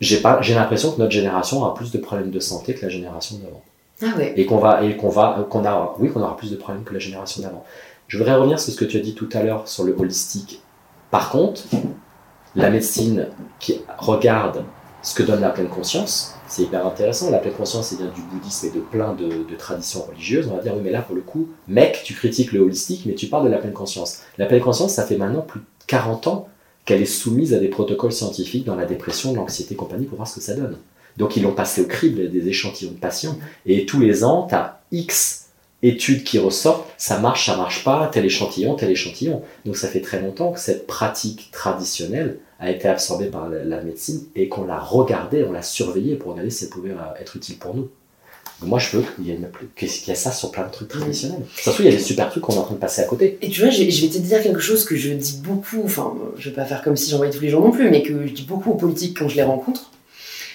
j'ai 0.00 0.16
pas, 0.16 0.40
j'ai 0.42 0.54
l'impression 0.54 0.90
que 0.92 0.98
notre 0.98 1.12
génération 1.12 1.58
aura 1.60 1.74
plus 1.74 1.92
de 1.92 1.98
problèmes 1.98 2.30
de 2.30 2.40
santé 2.40 2.74
que 2.74 2.82
la 2.82 2.88
génération 2.88 3.36
d'avant. 3.38 3.62
Ah 4.02 4.18
ouais. 4.18 4.32
Et 4.36 4.44
qu'on 4.44 4.58
va, 4.58 4.82
et 4.82 4.96
qu'on 4.96 5.08
va, 5.08 5.46
qu'on 5.48 5.64
a, 5.64 5.94
oui, 6.00 6.10
qu'on 6.10 6.20
aura 6.20 6.36
plus 6.36 6.50
de 6.50 6.56
problèmes 6.56 6.82
que 6.82 6.92
la 6.92 6.98
génération 6.98 7.42
d'avant. 7.42 7.64
Je 8.08 8.18
voudrais 8.18 8.34
revenir 8.34 8.58
sur 8.58 8.72
ce 8.72 8.78
que 8.78 8.84
tu 8.84 8.96
as 8.96 9.00
dit 9.00 9.14
tout 9.14 9.28
à 9.32 9.42
l'heure 9.44 9.68
sur 9.68 9.84
le 9.84 9.94
holistique. 9.96 10.60
Par 11.12 11.30
contre, 11.30 11.62
la 12.56 12.70
médecine 12.70 13.28
qui 13.60 13.80
regarde 13.98 14.64
ce 15.02 15.14
que 15.14 15.22
donne 15.22 15.40
la 15.40 15.50
pleine 15.50 15.68
conscience, 15.68 16.33
c'est 16.54 16.62
hyper 16.62 16.86
intéressant. 16.86 17.30
La 17.30 17.38
pleine 17.38 17.54
conscience, 17.54 17.88
c'est 17.88 17.96
bien 17.96 18.10
du 18.14 18.20
bouddhisme 18.22 18.66
et 18.66 18.70
de 18.70 18.80
plein 18.80 19.12
de, 19.14 19.44
traditions 19.56 20.02
religieuses. 20.02 20.48
On 20.50 20.56
va 20.56 20.62
dire, 20.62 20.74
oui, 20.74 20.82
mais 20.84 20.90
là, 20.90 21.02
pour 21.02 21.16
le 21.16 21.22
coup, 21.22 21.48
mec, 21.66 22.02
tu 22.04 22.14
critiques 22.14 22.52
le 22.52 22.60
holistique, 22.60 23.06
mais 23.06 23.14
tu 23.14 23.26
parles 23.26 23.44
de 23.44 23.50
la 23.50 23.58
pleine 23.58 23.72
conscience. 23.72 24.20
La 24.38 24.46
pleine 24.46 24.60
conscience, 24.60 24.94
ça 24.94 25.04
fait 25.04 25.16
maintenant 25.16 25.42
plus 25.42 25.60
de 25.60 25.66
40 25.88 26.26
ans 26.28 26.48
qu'elle 26.84 27.02
est 27.02 27.06
soumise 27.06 27.54
à 27.54 27.58
des 27.58 27.68
protocoles 27.68 28.12
scientifiques 28.12 28.64
dans 28.64 28.76
la 28.76 28.84
dépression, 28.84 29.34
l'anxiété 29.34 29.74
compagnie 29.74 30.06
pour 30.06 30.16
voir 30.16 30.28
ce 30.28 30.36
que 30.36 30.40
ça 30.40 30.54
donne. 30.54 30.76
Donc, 31.16 31.36
ils 31.36 31.42
l'ont 31.42 31.54
passé 31.54 31.82
au 31.82 31.86
crible 31.86 32.30
des 32.30 32.48
échantillons 32.48 32.92
de 32.92 32.98
patients. 32.98 33.36
Et 33.66 33.86
tous 33.86 34.00
les 34.00 34.22
ans, 34.22 34.46
tu 34.48 34.54
as 34.54 34.80
X 34.92 35.43
études 35.82 36.24
qui 36.24 36.38
ressortent, 36.38 36.88
ça 36.96 37.18
marche, 37.18 37.46
ça 37.46 37.56
marche 37.56 37.84
pas, 37.84 38.08
tel 38.12 38.24
échantillon, 38.24 38.74
tel 38.74 38.90
échantillon. 38.90 39.42
Donc 39.66 39.76
ça 39.76 39.88
fait 39.88 40.00
très 40.00 40.20
longtemps 40.20 40.52
que 40.52 40.60
cette 40.60 40.86
pratique 40.86 41.50
traditionnelle 41.52 42.38
a 42.58 42.70
été 42.70 42.88
absorbée 42.88 43.26
par 43.26 43.48
la, 43.48 43.82
médecine 43.82 44.22
et 44.34 44.48
qu'on 44.48 44.64
l'a 44.64 44.78
regardée, 44.78 45.44
on 45.44 45.52
l'a 45.52 45.62
surveillée 45.62 46.16
pour 46.16 46.32
regarder 46.32 46.50
si 46.50 46.64
elle 46.64 46.70
pouvait 46.70 46.90
euh, 46.90 47.20
être 47.20 47.36
utile 47.36 47.58
pour 47.58 47.74
nous. 47.74 47.90
Donc 48.60 48.70
moi 48.70 48.78
je 48.78 48.96
veux 48.96 49.02
qu'il 49.02 49.26
y, 49.26 49.30
ait 49.32 49.34
une- 49.34 49.48
qu'il 49.76 49.88
y 49.88 50.10
ait 50.10 50.14
ça 50.14 50.30
sur 50.30 50.50
plein 50.52 50.64
de 50.64 50.70
trucs 50.70 50.88
traditionnels. 50.88 51.42
Ça 51.56 51.64
se 51.64 51.70
trouve, 51.70 51.86
il 51.86 51.90
y 51.90 51.94
a 51.94 51.98
des 51.98 52.02
super 52.02 52.30
trucs 52.30 52.44
qu'on 52.44 52.54
est 52.54 52.58
en 52.58 52.62
train 52.62 52.74
de 52.74 52.80
passer 52.80 53.02
à 53.02 53.04
côté. 53.04 53.36
Et 53.42 53.50
tu 53.50 53.60
vois, 53.60 53.70
je 53.70 53.82
je 53.90 54.06
vais 54.06 54.08
te 54.08 54.18
dire 54.18 54.42
quelque 54.42 54.60
chose 54.60 54.84
que 54.84 54.96
je 54.96 55.10
dis 55.10 55.40
beaucoup, 55.42 55.82
enfin, 55.84 56.14
je 56.38 56.48
vais 56.48 56.54
pas 56.54 56.64
faire 56.64 56.82
comme 56.82 56.96
si 56.96 57.10
j'en 57.10 57.16
voyais 57.18 57.32
tous 57.32 57.40
les 57.42 57.50
jours 57.50 57.60
non 57.62 57.72
plus, 57.72 57.90
mais 57.90 58.02
que 58.02 58.26
je 58.26 58.32
dis 58.32 58.44
beaucoup 58.44 58.70
aux 58.70 58.76
politiques 58.76 59.18
quand 59.18 59.28
je 59.28 59.36
les 59.36 59.42
rencontre, 59.42 59.90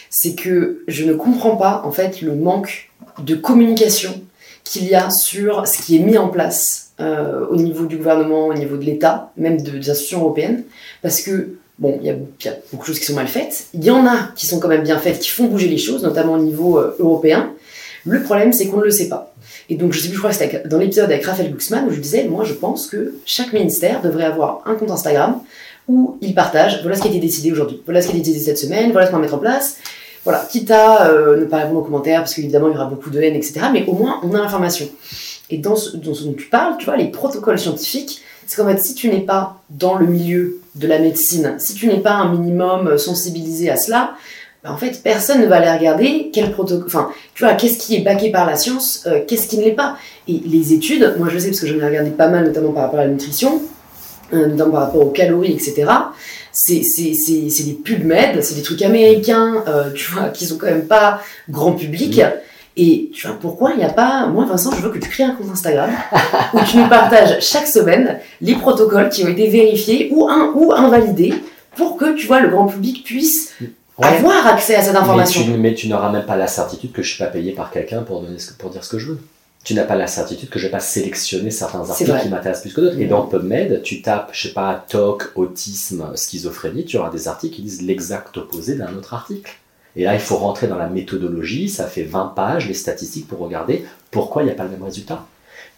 c'est 0.10 0.34
que 0.34 0.84
je 0.88 1.04
ne 1.04 1.14
comprends 1.14 1.58
pas, 1.58 1.84
en 1.86 1.92
fait, 1.92 2.22
le 2.22 2.36
manque 2.36 2.90
de 3.20 3.36
communication 3.36 4.22
qu'il 4.70 4.88
y 4.88 4.94
a 4.96 5.10
sur 5.10 5.68
ce 5.68 5.82
qui 5.82 5.96
est 5.96 6.00
mis 6.00 6.18
en 6.18 6.28
place 6.28 6.92
euh, 7.00 7.46
au 7.50 7.56
niveau 7.56 7.86
du 7.86 7.98
gouvernement, 7.98 8.48
au 8.48 8.54
niveau 8.54 8.78
de 8.78 8.84
l'État, 8.84 9.32
même 9.36 9.62
de- 9.62 9.72
des 9.72 9.90
institutions 9.90 10.20
européennes, 10.20 10.64
parce 11.02 11.22
que, 11.22 11.56
bon, 11.80 11.98
il 12.02 12.08
y, 12.08 12.10
a, 12.12 12.16
beaucoup 12.72 12.84
de 12.84 12.88
choses 12.88 13.00
qui 13.00 13.06
sont 13.06 13.16
mal 13.16 13.28
faites, 13.28 13.66
il 13.74 13.84
y 13.84 13.90
en 13.90 14.06
a 14.06 14.30
qui 14.36 14.46
sont 14.46 14.60
quand 14.60 14.68
même 14.68 14.84
bien 14.84 15.00
faites, 15.00 15.20
qui 15.20 15.30
font 15.30 15.46
bouger 15.46 15.68
les 15.68 15.78
choses, 15.78 16.04
notamment 16.04 16.34
au 16.34 16.40
niveau 16.40 16.78
euh, 16.78 16.96
européen. 17.00 17.52
Le 18.06 18.22
problème, 18.22 18.54
c'est 18.54 18.68
qu'on 18.68 18.78
ne 18.78 18.84
le 18.84 18.92
sait 18.92 19.10
pas. 19.10 19.34
Et 19.70 19.76
donc, 19.76 19.94
je 19.94 20.00
sais 20.00 20.08
plus, 20.08 20.16
je 20.16 20.22
crois 20.22 20.32
que 20.32 20.38
c'était 20.38 20.68
dans 20.68 20.78
l'épisode 20.78 21.06
avec 21.06 21.26
Raphaël 21.26 21.50
Glucksmann 21.50 21.88
où 21.88 21.92
je 21.92 22.00
disais, 22.00 22.26
moi, 22.26 22.44
je 22.44 22.54
pense 22.54 22.88
que 22.88 23.16
chaque 23.26 23.54
ministère 23.54 24.02
devrait 24.02 24.26
avoir 24.26 24.62
un 24.66 24.76
compte 24.76 24.92
Instagram 24.92 25.42
où 25.88 26.18
il 26.22 26.36
partage, 26.36 26.80
voilà 26.82 26.96
ce 26.96 27.02
qui 27.02 27.08
a 27.08 27.12
été 27.12 27.20
décidé 27.20 27.52
aujourd'hui, 27.52 27.82
voilà 27.86 28.02
ce 28.02 28.08
qui 28.08 28.16
a 28.16 28.20
été 28.20 28.30
décidé 28.30 28.46
cette 28.46 28.60
semaine, 28.60 28.92
voilà 28.92 29.08
ce 29.08 29.12
qu'on 29.12 29.18
va 29.18 29.24
mettre 29.24 29.36
en 29.36 29.40
place. 29.40 29.78
Voilà, 30.30 30.46
quitte 30.46 30.70
à 30.70 31.10
euh, 31.10 31.40
ne 31.40 31.46
pas 31.46 31.58
répondre 31.58 31.80
aux 31.80 31.84
commentaires, 31.84 32.20
parce 32.20 32.36
qu'évidemment, 32.36 32.68
il 32.68 32.74
y 32.74 32.76
aura 32.76 32.86
beaucoup 32.86 33.10
de 33.10 33.20
haine, 33.20 33.34
etc. 33.34 33.62
Mais 33.74 33.84
au 33.88 33.94
moins, 33.94 34.20
on 34.22 34.32
a 34.36 34.38
l'information. 34.38 34.88
Et 35.50 35.58
dans 35.58 35.76
ce, 35.76 35.98
dont 35.98 36.14
tu 36.38 36.46
parles, 36.46 36.76
tu 36.78 36.86
vois, 36.86 36.98
les 36.98 37.08
protocoles 37.08 37.58
scientifiques, 37.58 38.22
c'est 38.46 38.56
qu'en 38.56 38.68
fait, 38.68 38.78
si 38.78 38.94
tu 38.94 39.10
n'es 39.10 39.22
pas 39.22 39.64
dans 39.72 39.96
le 39.96 40.06
milieu 40.06 40.60
de 40.76 40.86
la 40.86 41.00
médecine, 41.00 41.56
si 41.58 41.74
tu 41.74 41.88
n'es 41.88 41.98
pas 41.98 42.12
un 42.12 42.32
minimum 42.32 43.00
sensibilisé 43.00 43.72
à 43.72 43.76
cela, 43.76 44.12
bah, 44.64 44.72
en 44.72 44.78
fait, 44.78 45.02
personne 45.04 45.42
ne 45.42 45.48
va 45.48 45.56
aller 45.56 45.80
regarder 45.80 46.30
quel 46.32 46.52
protocole. 46.52 46.86
Enfin, 46.86 47.10
tu 47.34 47.44
vois, 47.44 47.56
qu'est-ce 47.56 47.80
qui 47.80 47.96
est 47.96 48.02
baqué 48.02 48.30
par 48.30 48.46
la 48.46 48.56
science, 48.56 49.06
euh, 49.08 49.22
qu'est-ce 49.28 49.48
qui 49.48 49.58
ne 49.58 49.64
l'est 49.64 49.72
pas. 49.72 49.98
Et 50.28 50.40
les 50.46 50.74
études, 50.74 51.16
moi 51.18 51.30
je 51.32 51.40
sais 51.40 51.48
parce 51.48 51.60
que 51.60 51.66
j'en 51.66 51.80
ai 51.80 51.86
regardé 51.86 52.12
pas 52.12 52.28
mal, 52.28 52.46
notamment 52.46 52.72
par 52.72 52.84
rapport 52.84 53.00
à 53.00 53.06
la 53.06 53.10
nutrition, 53.10 53.64
euh, 54.34 54.46
notamment 54.46 54.74
par 54.74 54.82
rapport 54.82 55.02
aux 55.02 55.10
calories, 55.10 55.54
etc. 55.54 55.88
C'est 56.62 56.84
c'est- 56.84 57.14
c'est- 57.14 57.50
c'est 57.50 57.64
des 57.64 57.72
PubMed, 57.74 58.44
c'est 58.44 58.56
des 58.56 58.62
trucs 58.64 58.82
américains, 58.82 59.64
euh, 59.68 59.92
tu 59.94 60.12
vois, 60.12 60.28
qui 60.30 60.46
sont 60.46 60.58
quand 60.58 60.66
même 60.68 60.88
pas 60.88 61.22
grand 61.50 61.72
public. 61.72 62.18
Mm. 62.18 62.32
Et 62.82 63.10
tu 63.14 63.28
vois, 63.28 63.38
pourquoi 63.40 63.72
il 63.72 63.78
n'y 63.78 63.84
a 63.86 63.90
pas. 63.94 64.28
Moi, 64.28 64.46
Vincent, 64.46 64.72
je 64.76 64.82
veux 64.82 64.90
que 64.90 65.00
tu 65.00 65.10
crées 65.10 65.24
un 65.24 65.36
compte 65.36 65.50
Instagram 65.52 65.90
où 66.54 66.60
tu 66.70 66.78
nous 66.78 66.88
partages 66.90 67.38
chaque 67.42 67.68
semaine 67.68 68.20
les 68.42 68.56
protocoles 68.56 69.10
qui 69.10 69.24
ont 69.24 69.30
été 69.30 69.48
vérifiés 69.48 70.10
ou, 70.12 70.28
un, 70.30 70.52
ou 70.54 70.74
invalidés 70.74 71.34
pour 71.78 71.96
que, 71.98 72.14
tu 72.16 72.28
vois, 72.28 72.42
le 72.42 72.50
grand 72.50 72.68
public 72.68 73.04
puisse 73.06 73.54
avoir 74.02 74.48
accès 74.48 74.76
à 74.76 74.82
cette 74.82 74.94
Mais 74.94 75.00
information. 75.00 75.42
tu, 75.44 75.52
mais 75.52 75.74
tu 75.74 75.88
n'auras 75.88 76.12
même 76.12 76.26
pas 76.26 76.36
la 76.38 76.48
certitude 76.48 76.92
que 76.92 77.02
je 77.02 77.10
suis 77.10 77.20
pas 77.24 77.30
payé 77.30 77.52
par 77.54 77.72
quelqu'un 77.72 78.02
pour, 78.04 78.22
donner 78.22 78.40
ce 78.40 78.52
que- 78.52 78.58
pour 78.58 78.70
dire 78.70 78.84
ce 78.84 78.90
que 78.90 79.00
je 79.00 79.08
veux. 79.12 79.20
Tu 79.64 79.74
n'as 79.74 79.84
pas 79.84 79.96
la 79.96 80.08
certitude 80.08 80.50
que 80.50 80.58
je 80.58 80.66
vais 80.68 80.72
pas 80.72 80.80
sélectionner 80.80 81.52
certains 81.52 81.88
articles 81.90 82.12
qui 82.22 82.30
m'intéressent 82.30 82.62
plus 82.64 82.74
que 82.74 82.82
d'autres. 82.82 83.00
Et 83.00 83.06
Mm. 83.06 83.10
dans 83.10 83.28
PubMed, 83.28 83.82
tu 83.84 84.02
tapes, 84.02 84.30
je 84.34 84.48
sais 84.48 84.54
pas, 84.54 84.86
TOC, 84.88 85.32
autisme, 85.36 86.12
schizophrénie, 86.16 86.86
tu 86.86 86.98
auras 86.98 87.10
des 87.10 87.28
articles 87.28 87.56
qui 87.56 87.62
disent 87.62 87.82
l'exact 87.82 88.36
opposé 88.38 88.76
d'un 88.76 88.96
autre 88.96 89.14
article. 89.14 89.52
Et 89.96 90.04
là, 90.06 90.14
il 90.14 90.22
faut 90.22 90.38
rentrer 90.38 90.68
dans 90.68 90.78
la 90.78 90.88
méthodologie, 90.88 91.68
ça 91.68 91.86
fait 91.86 92.04
20 92.04 92.28
pages, 92.36 92.68
les 92.68 92.74
statistiques 92.74 93.28
pour 93.28 93.40
regarder 93.40 93.86
pourquoi 94.12 94.44
il 94.44 94.46
n'y 94.46 94.52
a 94.52 94.56
pas 94.56 94.64
le 94.64 94.70
même 94.70 94.84
résultat. 94.84 95.26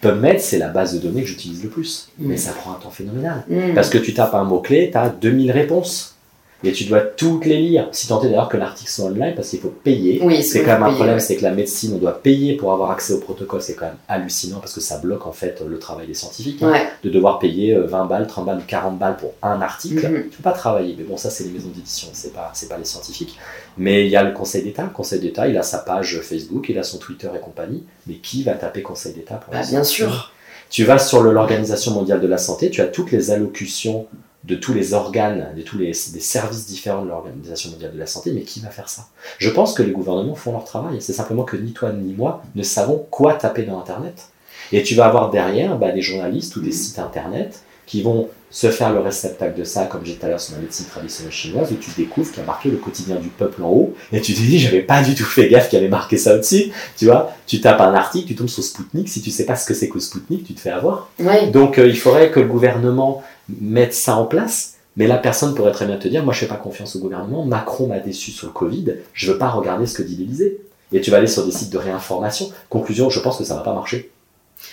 PubMed, 0.02 0.40
c'est 0.40 0.58
la 0.60 0.68
base 0.68 0.94
de 0.94 1.00
données 1.00 1.22
que 1.22 1.28
j'utilise 1.28 1.64
le 1.64 1.70
plus. 1.70 2.10
Mm. 2.20 2.28
Mais 2.28 2.38
ça 2.38 2.52
prend 2.52 2.72
un 2.72 2.76
temps 2.76 2.92
phénoménal. 2.92 3.44
Mm. 3.50 3.74
Parce 3.74 3.90
que 3.90 3.98
tu 3.98 4.14
tapes 4.14 4.36
un 4.36 4.44
mot-clé, 4.44 4.90
tu 4.92 4.98
as 4.98 5.10
2000 5.10 5.52
réponses. 5.52 6.16
Et 6.64 6.72
tu 6.74 6.84
dois 6.84 7.00
toutes 7.02 7.46
les 7.46 7.58
lire. 7.58 7.88
Si 7.92 8.08
tant 8.08 8.22
est 8.22 8.28
d'ailleurs 8.28 8.48
que 8.50 8.56
l'article 8.58 8.90
soit 8.92 9.06
online, 9.06 9.34
parce 9.36 9.50
qu'il 9.50 9.60
faut 9.60 9.70
payer. 9.84 10.20
Oui, 10.24 10.44
C'est 10.44 10.62
quand 10.64 10.74
même 10.74 10.84
un 10.84 10.92
problème, 10.94 11.16
ouais. 11.16 11.20
c'est 11.20 11.36
que 11.36 11.44
la 11.44 11.52
médecine, 11.52 11.94
on 11.96 11.98
doit 11.98 12.22
payer 12.22 12.56
pour 12.56 12.72
avoir 12.72 12.92
accès 12.92 13.14
au 13.14 13.18
protocole. 13.20 13.62
C'est 13.62 13.74
quand 13.74 13.86
même 13.88 13.96
hallucinant 14.08 14.60
parce 14.60 14.74
que 14.74 14.80
ça 14.80 14.98
bloque 15.00 15.26
en 15.26 15.32
fait 15.32 15.62
le 15.68 15.80
travail 15.80 16.06
des 16.08 16.14
scientifiques. 16.14 16.62
hein. 16.62 16.74
De 17.04 17.10
devoir 17.10 17.40
payer 17.40 17.74
euh, 17.74 17.88
20 17.88 18.06
balles, 18.06 18.28
30 18.28 18.46
balles 18.46 18.60
ou 18.60 18.64
40 18.68 19.00
balles 19.00 19.18
pour 19.18 19.34
un 19.42 19.60
article. 19.62 20.08
Mhm. 20.08 20.24
Tu 20.30 20.38
peux 20.38 20.44
pas 20.44 20.52
travailler. 20.52 20.96
Mais 20.98 21.04
bon, 21.04 21.18
ça, 21.18 21.30
c'est 21.32 21.44
les 21.46 21.50
maisons 21.50 21.70
d'édition, 21.74 22.10
c'est 22.14 22.32
pas, 22.34 22.52
pas 22.70 22.78
les 22.78 22.86
scientifiques. 22.86 23.40
Mais 23.78 24.06
il 24.06 24.12
y 24.12 24.16
a 24.16 24.24
le 24.24 24.32
Conseil 24.34 24.62
d'État. 24.64 24.84
Le 24.84 24.90
Conseil 24.90 25.20
d'État, 25.20 25.48
il 25.48 25.58
a 25.58 25.64
sa 25.64 25.80
page 25.80 26.20
Facebook, 26.22 26.68
il 26.70 26.78
a 26.78 26.84
son 26.84 27.00
Twitter 27.00 27.30
et 27.36 27.40
compagnie. 27.40 27.84
Mais 28.06 28.16
qui 28.16 28.44
va 28.44 28.54
taper 28.54 28.84
Conseil 28.84 29.14
d'État 29.14 29.36
pour 29.36 29.52
Bah, 29.52 29.62
bien 29.68 29.84
sûr. 29.84 30.32
tu 30.70 30.84
vas 30.84 31.00
sur 31.00 31.24
l'Organisation 31.24 31.92
mondiale 31.94 32.22
de 32.22 32.28
la 32.28 32.38
santé, 32.38 32.70
tu 32.70 32.82
as 32.82 32.86
toutes 32.88 33.12
les 33.12 33.32
allocutions 33.32 34.06
de 34.44 34.56
tous 34.56 34.74
les 34.74 34.94
organes, 34.94 35.54
de 35.56 35.62
tous 35.62 35.78
les 35.78 35.92
des 35.92 36.20
services 36.20 36.66
différents 36.66 37.04
de 37.04 37.10
l'Organisation 37.10 37.72
mondiale 37.72 37.94
de 37.94 38.00
la 38.00 38.08
santé, 38.08 38.32
mais 38.32 38.42
qui 38.42 38.60
va 38.60 38.70
faire 38.70 38.90
ça? 38.90 39.08
Je 39.38 39.50
pense 39.50 39.74
que 39.74 39.84
les 39.84 39.92
gouvernements 39.92 40.36
font 40.36 40.52
leur 40.52 40.66
travail. 40.66 41.02
C'est 41.02 41.14
simplement 41.14 41.44
que 41.44 41.58
ni 41.58 41.74
toi 41.74 41.92
ni 41.92 42.14
moi 42.14 42.42
ne 42.56 42.64
savons 42.64 43.06
quoi 43.12 43.36
taper 43.36 43.64
dans 43.64 43.80
Internet. 43.80 44.30
Et 44.72 44.84
tu 44.84 44.96
vas 44.96 45.06
avoir 45.06 45.30
derrière 45.32 45.78
bah, 45.78 45.92
des 45.92 46.02
journalistes 46.02 46.56
ou 46.56 46.62
des 46.62 46.72
sites 46.72 47.00
Internet 47.00 47.62
qui 47.86 48.02
vont 48.02 48.30
se 48.50 48.70
faire 48.70 48.94
le 48.94 49.00
réceptacle 49.00 49.58
de 49.58 49.64
ça, 49.64 49.86
comme 49.86 50.06
j'ai 50.06 50.14
dit 50.14 50.20
tout 50.20 50.26
à 50.26 50.30
l'heure 50.30 50.40
sur 50.40 50.56
la 50.56 50.62
médecine 50.62 50.86
traditionnelle 50.86 51.34
chinoise, 51.34 51.72
où 51.72 51.76
tu 51.76 51.92
découvres 51.98 52.30
qu'il 52.30 52.40
y 52.40 52.44
a 52.44 52.46
marqué 52.46 52.70
le 52.70 52.78
quotidien 52.78 53.16
du 53.16 53.30
peuple 53.30 53.64
en 53.64 53.70
haut, 53.70 53.94
et 54.12 54.20
tu 54.22 54.34
te 54.34 54.40
dis, 54.40 54.60
j'avais 54.60 54.82
pas 54.82 55.02
du 55.02 55.16
tout 55.16 55.24
fait 55.26 55.50
gaffe 55.50 55.70
qu'il 55.70 55.78
y 55.78 55.82
avait 55.82 55.90
marqué 55.90 56.18
ça 56.18 56.36
au-dessus. 56.36 56.72
Tu 56.98 57.06
vois, 57.06 57.34
tu 57.48 57.62
tapes 57.62 57.80
un 57.82 57.94
article, 57.94 58.28
tu 58.28 58.36
tombes 58.36 58.50
sur 58.50 58.64
Spoutnik, 58.64 59.08
si 59.08 59.22
tu 59.22 59.32
sais 59.32 59.46
pas 59.46 59.56
ce 59.56 59.66
que 59.66 59.74
c'est 59.74 59.88
que 59.90 60.00
Spoutnik, 60.00 60.46
tu 60.46 60.54
te 60.54 60.60
fais 60.60 60.70
avoir. 60.70 61.10
Donc 61.52 61.80
euh, 61.80 61.88
il 61.88 61.98
faudrait 61.98 62.30
que 62.32 62.40
le 62.40 62.48
gouvernement 62.48 63.24
mettre 63.50 63.94
ça 63.96 64.16
en 64.16 64.26
place. 64.26 64.76
Mais 64.98 65.08
la 65.08 65.18
personne 65.18 65.56
pourrait 65.56 65.72
très 65.72 65.86
bien 65.86 65.96
te 65.98 66.08
dire, 66.10 66.24
moi 66.24 66.34
je 66.34 66.40
fais 66.40 66.48
pas 66.48 66.56
confiance 66.56 66.96
au 66.98 67.00
gouvernement, 67.00 67.46
Macron 67.46 67.88
m'a 67.88 68.00
déçu 68.00 68.32
sur 68.32 68.48
le 68.48 68.54
Covid, 68.54 68.96
je 69.14 69.32
veux 69.32 69.38
pas 69.38 69.48
regarder 69.50 69.86
ce 69.88 69.94
que 69.94 70.04
dit 70.04 70.18
l'Élysée. 70.18 70.60
Et 70.94 71.00
tu 71.00 71.10
vas 71.12 71.18
aller 71.18 71.28
sur 71.28 71.46
des 71.46 71.52
sites 71.54 71.70
de 71.70 71.78
réinformation. 71.78 72.52
Conclusion, 72.70 73.10
je 73.10 73.22
pense 73.22 73.38
que 73.38 73.46
ça 73.46 73.56
va 73.56 73.62
pas 73.62 73.74
marcher. 73.74 74.12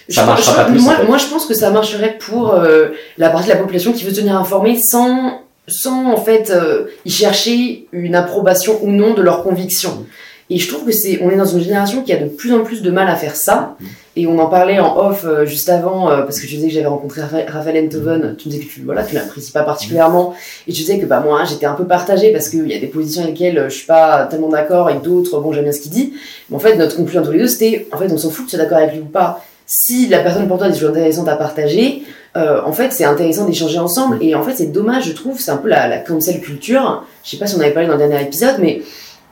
Ça 0.08 0.22
Je- 0.22 0.26
marchera 0.26 0.54
pas 0.56 0.64
plus, 0.64 0.82
Moi, 0.82 0.94
en 0.94 0.96
fait. 0.96 1.04
moi, 1.06 1.18
je 1.18 1.26
pense 1.26 1.46
que 1.46 1.54
ça 1.54 1.70
marcherait 1.70 2.18
pour 2.18 2.52
euh, 2.54 2.88
la 3.18 3.30
partie 3.30 3.46
de 3.48 3.52
la 3.52 3.60
population 3.60 3.92
qui 3.92 4.02
veut 4.04 4.10
se 4.12 4.18
tenir 4.20 4.34
informée 4.36 4.76
sans, 4.82 5.40
sans 5.68 6.12
en 6.12 6.16
fait 6.16 6.50
euh, 6.50 6.86
y 7.04 7.10
chercher 7.10 7.86
une 7.92 8.16
approbation 8.16 8.80
ou 8.82 8.90
non 8.90 9.14
de 9.14 9.22
leurs 9.22 9.44
convictions. 9.44 10.04
Et 10.50 10.58
je 10.58 10.66
trouve 10.68 10.84
que 10.86 10.92
c'est, 10.92 11.20
on 11.22 11.30
est 11.30 11.36
dans 11.36 11.44
une 11.44 11.60
génération 11.60 12.02
qui 12.02 12.12
a 12.12 12.16
de 12.16 12.26
plus 12.26 12.54
en 12.54 12.60
plus 12.64 12.80
de 12.82 12.90
mal 12.90 13.08
à 13.08 13.16
faire 13.16 13.36
ça. 13.36 13.76
Et 14.16 14.26
on 14.26 14.38
en 14.38 14.46
parlait 14.46 14.78
en 14.80 14.96
off 14.98 15.24
euh, 15.24 15.44
juste 15.44 15.68
avant 15.68 16.10
euh, 16.10 16.22
parce 16.22 16.40
que 16.40 16.46
tu 16.46 16.54
disais 16.56 16.68
que 16.68 16.74
j'avais 16.74 16.86
rencontré 16.86 17.20
Rapha- 17.20 17.46
Raphaël 17.48 17.84
Enthoven. 17.84 18.34
Tu 18.36 18.48
me 18.48 18.52
disais 18.52 18.64
que 18.64 18.70
tu 18.70 18.80
voilà, 18.82 19.04
tu 19.04 19.14
l'apprécies 19.14 19.52
pas 19.52 19.62
particulièrement. 19.62 20.34
Et 20.66 20.72
tu 20.72 20.80
disais 20.80 20.98
que 20.98 21.06
bah 21.06 21.20
moi 21.24 21.44
j'étais 21.44 21.66
un 21.66 21.74
peu 21.74 21.84
partagée 21.84 22.32
parce 22.32 22.48
qu'il 22.48 22.66
y 22.66 22.74
a 22.74 22.78
des 22.80 22.86
positions 22.86 23.22
avec 23.22 23.38
lesquelles 23.38 23.58
euh, 23.58 23.68
je 23.68 23.74
suis 23.76 23.86
pas 23.86 24.24
tellement 24.26 24.48
d'accord 24.48 24.88
et 24.90 24.94
d'autres 24.94 25.38
bon 25.40 25.52
j'aime 25.52 25.64
bien 25.64 25.72
ce 25.72 25.80
qu'il 25.80 25.92
dit. 25.92 26.14
Mais 26.50 26.56
en 26.56 26.60
fait 26.60 26.76
notre 26.76 26.96
conclusion 26.96 27.22
tous 27.22 27.30
les 27.32 27.38
deux 27.40 27.46
c'était 27.46 27.86
en 27.92 27.98
fait 27.98 28.10
on 28.10 28.16
s'en 28.18 28.30
fout 28.30 28.46
que 28.46 28.50
tu 28.50 28.56
es 28.56 28.58
d'accord 28.58 28.78
avec 28.78 28.92
lui 28.94 29.00
ou 29.00 29.04
pas 29.04 29.44
si 29.70 30.08
la 30.08 30.20
personne 30.20 30.48
pour 30.48 30.56
toi 30.56 30.68
est 30.68 30.72
toujours 30.72 30.88
intéressante 30.88 31.28
à 31.28 31.36
partager, 31.36 32.02
euh, 32.38 32.62
en 32.64 32.72
fait, 32.72 32.90
c'est 32.90 33.04
intéressant 33.04 33.44
d'échanger 33.44 33.78
ensemble. 33.78 34.16
Et 34.22 34.34
en 34.34 34.42
fait, 34.42 34.54
c'est 34.56 34.72
dommage, 34.72 35.04
je 35.04 35.12
trouve, 35.12 35.38
c'est 35.38 35.50
un 35.50 35.58
peu 35.58 35.68
la, 35.68 35.86
la 35.88 35.98
cancel 35.98 36.40
culture. 36.40 37.04
Je 37.22 37.28
sais 37.32 37.36
pas 37.36 37.46
si 37.46 37.54
on 37.54 37.60
avait 37.60 37.72
parlé 37.72 37.86
dans 37.86 37.92
le 37.96 37.98
dernier 37.98 38.22
épisode, 38.22 38.54
mais 38.60 38.80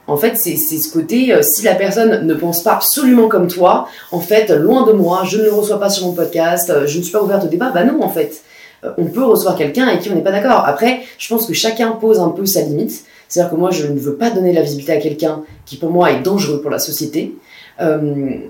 en 0.08 0.16
fait, 0.16 0.36
c'est 0.36 0.56
ce 0.56 0.92
côté, 0.92 1.32
euh, 1.32 1.42
si 1.42 1.64
la 1.64 1.74
personne 1.74 2.26
ne 2.26 2.34
pense 2.34 2.62
pas 2.62 2.74
absolument 2.74 3.28
comme 3.28 3.48
toi, 3.48 3.88
en 4.12 4.20
fait, 4.20 4.50
loin 4.50 4.86
de 4.86 4.92
moi, 4.92 5.22
je 5.24 5.38
ne 5.38 5.44
le 5.44 5.52
reçois 5.52 5.80
pas 5.80 5.88
sur 5.88 6.06
mon 6.06 6.12
podcast, 6.12 6.70
euh, 6.70 6.86
je 6.86 6.98
ne 6.98 7.02
suis 7.02 7.12
pas 7.12 7.22
ouverte 7.22 7.44
au 7.44 7.48
débat, 7.48 7.70
bah 7.70 7.84
non, 7.84 8.02
en 8.02 8.08
fait. 8.08 8.42
Euh, 8.84 8.90
on 8.98 9.06
peut 9.06 9.24
recevoir 9.24 9.56
quelqu'un 9.56 9.88
avec 9.88 10.00
qui 10.00 10.10
on 10.10 10.14
n'est 10.14 10.22
pas 10.22 10.30
d'accord. 10.30 10.62
Après, 10.64 11.00
je 11.18 11.28
pense 11.28 11.46
que 11.46 11.54
chacun 11.54 11.92
pose 11.92 12.20
un 12.20 12.28
peu 12.28 12.46
sa 12.46 12.62
limite. 12.62 13.04
C'est-à-dire 13.28 13.50
que 13.50 13.56
moi, 13.56 13.70
je 13.72 13.86
ne 13.86 13.98
veux 13.98 14.14
pas 14.14 14.30
donner 14.30 14.52
la 14.52 14.62
visibilité 14.62 14.92
à 14.92 14.98
quelqu'un 14.98 15.42
qui, 15.64 15.76
pour 15.76 15.90
moi, 15.90 16.12
est 16.12 16.20
dangereux 16.20 16.60
pour 16.60 16.70
la 16.70 16.78
société. 16.78 17.34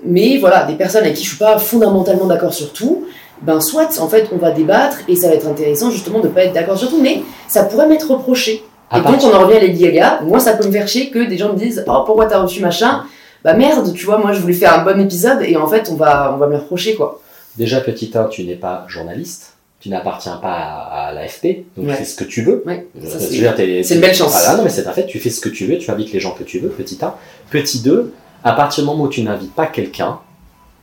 Mais 0.05 0.37
voilà, 0.37 0.65
des 0.65 0.75
personnes 0.75 1.03
avec 1.03 1.15
qui 1.15 1.23
je 1.23 1.29
suis 1.29 1.37
pas 1.37 1.57
fondamentalement 1.57 2.27
d'accord 2.27 2.53
sur 2.53 2.71
tout, 2.71 3.05
ben 3.41 3.59
soit 3.59 3.99
en 3.99 4.07
fait 4.07 4.29
on 4.31 4.37
va 4.37 4.51
débattre 4.51 4.99
et 5.07 5.15
ça 5.15 5.27
va 5.27 5.35
être 5.35 5.47
intéressant 5.47 5.91
justement 5.91 6.19
de 6.19 6.27
pas 6.27 6.45
être 6.45 6.53
d'accord 6.53 6.77
sur 6.77 6.89
tout, 6.89 7.01
mais 7.01 7.23
ça 7.47 7.63
pourrait 7.63 7.87
m'être 7.87 8.09
reproché. 8.09 8.63
À 8.89 8.97
et 8.99 9.01
donc 9.01 9.11
partir- 9.11 9.29
on 9.33 9.35
en 9.35 9.45
revient 9.45 9.57
à 9.57 9.61
Lady 9.61 9.83
Gaga, 9.83 10.21
moi 10.23 10.39
ça 10.39 10.53
peut 10.53 10.65
me 10.65 10.71
faire 10.71 10.87
chier 10.87 11.09
que 11.09 11.19
des 11.27 11.37
gens 11.37 11.51
me 11.53 11.57
disent 11.59 11.83
oh 11.87 12.03
pourquoi 12.05 12.25
t'as 12.25 12.41
reçu 12.41 12.61
machin, 12.61 13.03
bah 13.43 13.53
merde 13.53 13.93
tu 13.93 14.05
vois 14.05 14.17
moi 14.17 14.31
je 14.33 14.39
voulais 14.39 14.53
faire 14.53 14.73
un 14.79 14.83
bon 14.83 14.99
épisode 14.99 15.41
et 15.41 15.55
en 15.57 15.67
fait 15.67 15.89
on 15.91 15.95
va 15.95 16.31
on 16.33 16.37
va 16.37 16.47
me 16.47 16.53
le 16.53 16.57
reprocher 16.59 16.95
quoi. 16.95 17.21
Déjà, 17.57 17.81
petit 17.81 18.11
1, 18.13 18.25
tu 18.25 18.43
n'es 18.43 18.53
pas 18.55 18.85
journaliste, 18.87 19.53
tu 19.79 19.89
n'appartiens 19.89 20.37
pas 20.37 20.53
à, 20.53 21.07
à 21.07 21.11
l'AFP, 21.11 21.65
donc 21.75 21.87
Ouais. 21.87 21.93
tu 21.93 21.97
fais 21.97 22.05
ce 22.05 22.15
que 22.15 22.23
tu 22.23 22.43
veux. 22.43 22.61
Ouais, 22.67 22.85
je 22.95 23.07
c'est- 23.07 23.95
une 23.95 23.99
belle 24.01 24.13
chance. 24.13 24.31
Voilà, 24.31 24.57
non, 24.57 24.63
mais 24.63 24.69
c'est 24.69 24.85
un 24.85 24.91
fait, 24.91 25.07
tu 25.07 25.17
fais 25.19 25.31
ce 25.31 25.41
que 25.41 25.49
tu 25.49 25.65
veux, 25.65 25.77
tu 25.79 25.89
invites 25.89 26.13
les 26.13 26.19
gens 26.19 26.31
que 26.37 26.43
tu 26.43 26.59
veux, 26.59 26.69
petit 26.69 26.99
1. 27.01 27.13
Petit 27.49 27.79
2, 27.79 28.13
à 28.43 28.51
partir 28.53 28.83
du 28.83 28.89
moment 28.91 29.05
où 29.05 29.09
tu 29.09 29.23
n'invites 29.23 29.53
pas 29.55 29.65
quelqu'un, 29.65 30.19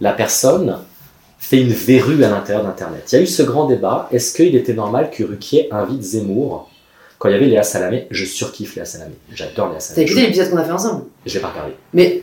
la 0.01 0.13
personne 0.13 0.79
fait 1.39 1.61
une 1.61 1.73
verrue 1.73 2.25
à 2.25 2.29
l'intérieur 2.29 2.65
d'Internet. 2.65 3.05
Il 3.13 3.17
y 3.17 3.19
a 3.19 3.23
eu 3.23 3.27
ce 3.29 3.43
grand 3.45 3.67
débat, 3.67 4.09
est-ce 4.11 4.35
qu'il 4.35 4.57
était 4.57 4.75
normal 4.75 5.11
que 5.13 5.23
Ruquier 5.23 5.69
invite 5.71 6.03
Zemmour 6.03 6.69
quand 7.25 7.31
il 7.31 7.33
y 7.33 7.37
avait 7.37 7.47
Léa 7.47 7.63
Salamé 7.63 8.07
Je 8.11 8.27
surkiffe 8.27 8.77
Léa 8.77 8.85
Salamé, 8.85 9.15
j'adore 9.35 9.69
Léa 9.69 9.77
T'as 9.79 9.81
Salamé. 9.81 10.05
écouté 10.07 10.21
l'épisode 10.27 10.51
qu'on 10.51 10.59
a 10.59 10.65
fait 10.65 10.73
ensemble? 10.73 11.05
Je 11.25 11.33
l'ai 11.35 11.41
pas 11.41 11.49
regardé. 11.49 11.73
Mais 11.95 12.23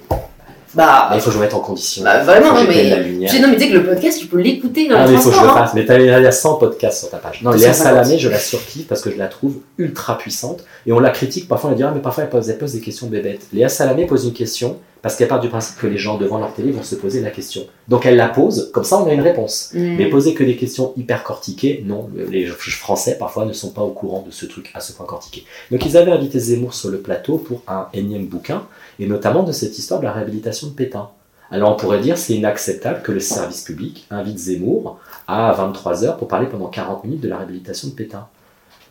bah, 0.75 1.09
il 1.15 1.19
faut 1.19 1.25
que 1.25 1.31
je 1.33 1.37
me 1.39 1.43
mette 1.43 1.53
en 1.55 1.59
condition. 1.59 2.03
bah, 2.03 2.19
vraiment 2.23 2.53
non 2.53 2.63
mais 2.67 2.89
la 2.89 2.99
lumière. 2.99 3.33
non 3.41 3.47
mais 3.49 3.55
tu 3.55 3.63
sais 3.63 3.69
que 3.69 3.73
le 3.77 3.83
podcast 3.85 4.19
tu 4.19 4.27
peux 4.27 4.39
l'écouter 4.39 4.87
dans 4.87 4.95
Ah, 4.97 5.05
les 5.05 5.13
mais 5.13 5.17
il 5.17 5.21
faut 5.21 5.29
que 5.29 5.35
je 5.35 5.41
le 5.41 5.45
transports. 5.47 5.57
hein. 5.63 5.65
fasse. 5.65 5.73
Mais 5.73 5.85
t'as- 5.85 5.99
il 5.99 6.05
y 6.05 6.09
a 6.27 6.31
100 6.31 6.53
podcasts 6.59 6.99
sur 6.99 7.09
ta 7.09 7.17
page. 7.17 7.41
Non, 7.41 7.49
Léa 7.49 7.69
250. 7.69 7.83
Salamé, 8.05 8.19
je 8.19 8.29
la 8.29 8.37
surkiffe 8.39 8.87
parce 8.87 9.01
que 9.01 9.09
je 9.11 9.17
la 9.17 9.27
trouve 9.27 9.55
ultra 9.79 10.17
puissante. 10.19 10.63
Et 10.85 10.91
on 10.93 10.99
la 10.99 11.09
critique, 11.09 11.47
parfois 11.47 11.69
on 11.69 11.71
la 11.71 11.77
dira, 11.77 11.91
mais 11.91 11.99
parfois 11.99 12.23
elle 12.23 12.29
pose, 12.29 12.47
elle 12.49 12.57
pose 12.59 12.73
des 12.73 12.79
questions 12.79 13.07
bébêtes. 13.07 13.47
Léa 13.53 13.67
Salamé 13.69 14.05
pose 14.05 14.23
une 14.25 14.33
question 14.33 14.77
parce 15.01 15.15
qu'elle 15.15 15.27
part 15.27 15.39
du 15.39 15.49
principe 15.49 15.77
que 15.77 15.87
les 15.87 15.97
gens 15.97 16.17
devant 16.17 16.37
leur 16.37 16.53
télé 16.53 16.71
vont 16.71 16.83
se 16.83 16.95
poser 16.95 17.21
la 17.21 17.31
question. 17.31 17.63
Donc 17.87 18.05
elle 18.05 18.15
la 18.15 18.29
pose, 18.29 18.71
comme 18.71 18.83
ça 18.83 18.99
on 18.99 19.07
a 19.07 19.13
une 19.13 19.21
réponse. 19.21 19.71
Mm. 19.73 19.95
Mais 19.97 20.09
poser 20.09 20.33
que 20.33 20.43
des 20.43 20.55
questions 20.55 20.93
hyper 20.95 21.23
cortiquées, 21.23 21.83
non, 21.85 22.09
les 22.29 22.45
Français 22.45 23.17
parfois 23.17 23.45
ne 23.45 23.53
sont 23.53 23.71
pas 23.71 23.81
au 23.81 23.91
courant 23.91 24.23
de 24.25 24.31
ce 24.31 24.45
truc 24.45 24.71
à 24.73 24.79
ce 24.79 24.93
point 24.93 25.05
cortiqué. 25.05 25.45
Donc 25.71 25.85
ils 25.85 25.97
avaient 25.97 26.11
invité 26.11 26.39
Zemmour 26.39 26.73
sur 26.73 26.89
le 26.89 26.99
plateau 26.99 27.37
pour 27.37 27.63
un 27.67 27.87
énième 27.93 28.27
bouquin, 28.27 28.63
et 28.99 29.07
notamment 29.07 29.43
de 29.43 29.51
cette 29.51 29.77
histoire 29.77 29.99
de 29.99 30.05
la 30.05 30.11
réhabilitation 30.11 30.67
de 30.67 30.73
Pétain. 30.73 31.09
Alors 31.49 31.73
on 31.73 31.75
pourrait 31.75 31.99
dire 31.99 32.17
c'est 32.17 32.33
inacceptable 32.33 33.01
que 33.01 33.11
le 33.11 33.19
service 33.19 33.63
public 33.63 34.05
invite 34.09 34.37
Zemmour 34.37 34.99
à 35.27 35.53
23h 35.53 36.17
pour 36.17 36.27
parler 36.27 36.47
pendant 36.47 36.67
40 36.67 37.03
minutes 37.03 37.21
de 37.21 37.27
la 37.27 37.37
réhabilitation 37.37 37.89
de 37.89 37.93
Pétain. 37.93 38.27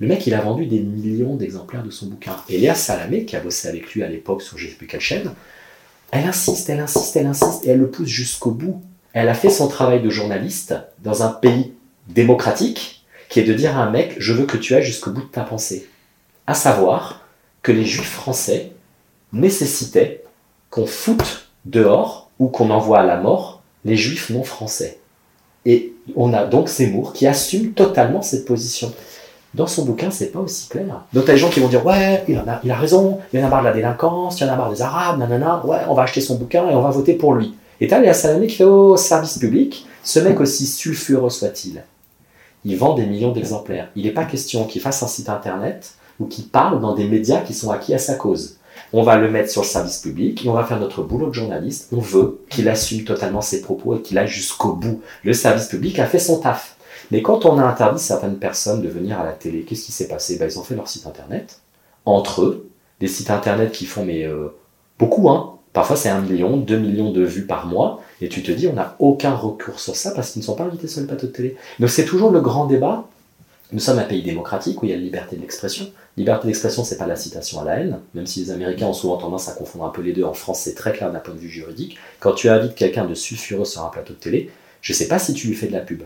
Le 0.00 0.06
mec, 0.06 0.26
il 0.26 0.32
a 0.32 0.40
vendu 0.40 0.64
des 0.64 0.80
millions 0.80 1.36
d'exemplaires 1.36 1.82
de 1.82 1.90
son 1.90 2.06
bouquin. 2.06 2.34
Et 2.48 2.56
Léa 2.56 2.74
Salamé, 2.74 3.26
qui 3.26 3.36
a 3.36 3.40
bossé 3.40 3.68
avec 3.68 3.92
lui 3.92 4.02
à 4.02 4.08
l'époque 4.08 4.40
sur 4.40 4.56
je 4.56 4.66
sais 4.66 4.74
plus 4.74 4.86
quelle 4.86 5.00
chaîne, 5.00 5.30
elle 6.12 6.26
insiste, 6.26 6.68
elle 6.68 6.80
insiste, 6.80 7.16
elle 7.16 7.26
insiste, 7.26 7.66
et 7.66 7.70
elle 7.70 7.78
le 7.78 7.90
pousse 7.90 8.08
jusqu'au 8.08 8.50
bout. 8.50 8.82
Elle 9.12 9.28
a 9.28 9.34
fait 9.34 9.50
son 9.50 9.68
travail 9.68 10.02
de 10.02 10.11
journaliste 10.11 10.74
dans 11.00 11.22
un 11.22 11.28
pays 11.28 11.74
démocratique, 12.08 13.04
qui 13.28 13.40
est 13.40 13.44
de 13.44 13.54
dire 13.54 13.78
à 13.78 13.82
un 13.82 13.90
mec, 13.90 14.16
je 14.18 14.32
veux 14.32 14.46
que 14.46 14.56
tu 14.56 14.74
ailles 14.74 14.84
jusqu'au 14.84 15.11
bout 15.11 15.22
de 15.22 15.26
ta 15.26 15.42
pensée. 15.42 15.88
À 16.46 16.54
savoir 16.54 17.26
que 17.62 17.72
les 17.72 17.84
juifs 17.84 18.11
français 18.11 18.72
nécessitaient 19.32 20.24
qu'on 20.70 20.86
foute 20.86 21.50
dehors 21.64 22.30
ou 22.38 22.48
qu'on 22.48 22.70
envoie 22.70 23.00
à 23.00 23.06
la 23.06 23.20
mort 23.20 23.62
les 23.84 23.96
juifs 23.96 24.30
non 24.30 24.42
français. 24.42 24.98
Et 25.64 25.94
on 26.16 26.32
a 26.32 26.44
donc 26.44 26.68
Zemmour 26.68 27.12
qui 27.12 27.26
assume 27.26 27.72
totalement 27.72 28.22
cette 28.22 28.46
position. 28.46 28.92
Dans 29.55 29.66
son 29.66 29.84
bouquin, 29.84 30.11
c'est 30.11 30.30
pas 30.30 30.38
aussi 30.38 30.68
clair. 30.68 30.84
Donc 31.12 31.24
t'as 31.24 31.32
des 31.32 31.38
gens 31.38 31.51
qui 31.51 31.59
vont 31.59 31.68
dire 31.68 31.84
ouais, 31.84 32.24
il, 32.28 32.36
a, 32.36 32.76
raison, 32.76 33.18
il 33.32 33.40
y 33.40 33.42
en 33.42 33.46
a 33.46 33.51
marre 33.51 33.62
de 33.62 33.66
la 33.66 33.72
délinquance, 33.72 34.40
il 34.40 34.46
y 34.46 34.51
en 34.51 34.53
a 34.53 34.57
marre 34.57 34.70
des 34.70 34.80
Arabes, 34.80 35.18
nanana, 35.18 35.64
ouais, 35.66 35.78
on 35.88 35.94
va 35.94 36.05
acheter 36.05 36.20
son 36.20 36.36
bouquin 36.36 36.68
et 36.68 36.74
on 36.74 36.82
va 36.82 36.90
voter 36.90 37.14
pour 37.14 37.34
lui. 37.34 37.55
Et 37.80 37.88
t'as 37.88 37.98
Léa 37.98 38.14
Salamé 38.14 38.46
qui 38.46 38.57
fait 38.57 38.64
au 38.64 38.96
service 38.96 39.38
public, 39.38 39.86
ce 40.05 40.20
mec 40.20 40.38
aussi 40.38 40.66
sulfureux 40.66 41.30
soit-il, 41.30 41.82
il 42.64 42.76
vend 42.76 42.94
des 42.94 43.07
millions 43.07 43.32
d'exemplaires. 43.32 43.88
Il 43.96 44.05
n'est 44.05 44.12
pas 44.12 44.24
question 44.24 44.64
qu'il 44.64 44.82
fasse 44.82 45.03
un 45.03 45.09
site 45.09 45.28
internet 45.28 45.94
ou 46.18 46.26
qu'il 46.26 46.46
parle 46.48 46.80
dans 46.80 46.94
des 46.94 47.09
médias 47.09 47.40
qui 47.40 47.55
sont 47.55 47.70
acquis 47.70 47.94
à 47.94 47.98
sa 47.98 48.14
cause. 48.14 48.59
On 48.92 49.03
va 49.03 49.16
le 49.16 49.30
mettre 49.30 49.51
sur 49.51 49.62
le 49.62 49.66
service 49.66 49.98
public 49.98 50.44
et 50.44 50.48
on 50.48 50.53
va 50.53 50.64
faire 50.64 50.80
notre 50.80 51.03
boulot 51.03 51.28
de 51.28 51.34
journaliste. 51.34 51.88
On 51.92 52.01
veut 52.01 52.40
qu'il 52.51 52.68
assume 52.68 53.05
totalement 53.05 53.40
ses 53.40 53.62
propos 53.62 53.96
et 53.96 54.03
qu'il 54.03 54.18
aille 54.18 54.28
jusqu'au 54.28 54.72
bout. 54.72 55.01
Le 55.24 55.32
service 55.32 55.66
public 55.66 55.98
a 55.98 56.07
fait 56.07 56.18
son 56.18 56.38
taf. 56.38 56.76
Mais 57.11 57.22
quand 57.22 57.44
on 57.44 57.58
a 57.58 57.64
interdit 57.64 58.02
certaines 58.02 58.38
personnes 58.38 58.82
de 58.82 58.88
venir 58.88 59.18
à 59.18 59.24
la 59.24 59.32
télé, 59.32 59.62
qu'est-ce 59.62 59.84
qui 59.84 59.92
s'est 59.92 60.08
passé? 60.08 60.38
Ben, 60.38 60.48
Ils 60.50 60.58
ont 60.58 60.62
fait 60.62 60.76
leur 60.76 60.88
site 60.88 61.06
internet, 61.06 61.61
entre 62.04 62.42
eux, 62.42 62.70
des 63.00 63.08
sites 63.08 63.30
internet 63.30 63.72
qui 63.72 63.86
font 63.86 64.04
mais 64.04 64.24
euh, 64.24 64.48
beaucoup, 64.98 65.28
hein. 65.30 65.56
Parfois 65.72 65.94
c'est 65.94 66.08
un 66.08 66.20
million, 66.20 66.56
deux 66.56 66.78
millions 66.78 67.12
de 67.12 67.22
vues 67.22 67.46
par 67.46 67.66
mois, 67.66 68.02
et 68.20 68.28
tu 68.28 68.42
te 68.42 68.50
dis 68.50 68.66
on 68.66 68.72
n'a 68.72 68.96
aucun 68.98 69.34
recours 69.34 69.78
sur 69.78 69.94
ça 69.94 70.11
parce 70.11 70.32
qu'ils 70.32 70.40
ne 70.40 70.44
sont 70.44 70.56
pas 70.56 70.64
invités 70.64 70.88
sur 70.88 71.00
le 71.00 71.06
plateau 71.06 71.28
de 71.28 71.32
télé. 71.32 71.56
Donc 71.78 71.90
c'est 71.90 72.04
toujours 72.04 72.30
le 72.30 72.40
grand 72.40 72.66
débat. 72.66 73.04
Nous 73.72 73.78
sommes 73.78 74.00
un 74.00 74.04
pays 74.04 74.22
démocratique 74.22 74.82
où 74.82 74.86
il 74.86 74.90
y 74.90 74.92
a 74.92 74.96
la 74.96 75.02
liberté 75.02 75.36
de 75.36 75.42
l'expression. 75.42 75.92
Liberté 76.16 76.48
d'expression, 76.48 76.82
c'est 76.82 76.98
pas 76.98 77.06
la 77.06 77.14
citation 77.14 77.61
à 77.61 77.64
la 77.64 77.76
haine, 77.78 78.00
même 78.14 78.26
si 78.26 78.40
les 78.40 78.50
Américains 78.50 78.86
ont 78.86 78.92
souvent 78.92 79.16
tendance 79.16 79.48
à 79.48 79.52
confondre 79.52 79.84
un 79.84 79.90
peu 79.90 80.02
les 80.02 80.12
deux. 80.12 80.24
En 80.24 80.34
France, 80.34 80.62
c'est 80.62 80.74
très 80.74 80.92
clair 80.92 81.12
d'un 81.12 81.20
point 81.20 81.34
de 81.34 81.38
vue 81.38 81.48
juridique. 81.48 81.96
Quand 82.18 82.32
tu 82.32 82.48
invites 82.48 82.74
quelqu'un 82.74 83.04
de 83.04 83.14
sulfureux 83.14 83.64
sur 83.64 83.84
un 83.84 83.88
plateau 83.90 84.12
de 84.12 84.18
télé, 84.18 84.50
je 84.80 84.92
sais 84.92 85.06
pas 85.06 85.20
si 85.20 85.34
tu 85.34 85.46
lui 85.46 85.54
fais 85.54 85.68
de 85.68 85.72
la 85.72 85.80
pub. 85.80 86.02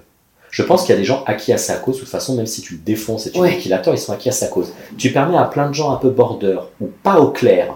Je 0.55 0.63
pense 0.63 0.83
qu'il 0.85 0.91
y 0.95 0.97
a 0.97 0.99
des 1.01 1.05
gens 1.05 1.25
acquis 1.27 1.53
à 1.53 1.59
sa 1.59 1.75
cause, 1.75 1.97
de 1.97 2.01
toute 2.03 2.09
façon, 2.09 2.37
même 2.37 2.47
si 2.47 2.63
tu 2.63 2.75
le 2.75 2.81
défonces 2.81 3.27
et 3.27 3.33
tu 3.33 3.41
Ouais. 3.41 3.57
dis 3.57 3.59
qu'il 3.59 3.73
a 3.73 3.79
tort, 3.79 3.93
ils 3.93 3.99
sont 3.99 4.13
acquis 4.13 4.29
à 4.29 4.33
sa 4.33 4.47
cause. 4.47 4.69
Tu 4.97 5.11
permets 5.13 5.37
à 5.37 5.43
plein 5.45 5.69
de 5.69 5.75
gens 5.75 5.91
un 5.93 5.97
peu 5.97 6.11
border 6.11 6.59
ou 6.81 6.87
pas 7.03 7.19
au 7.19 7.31
clair 7.33 7.75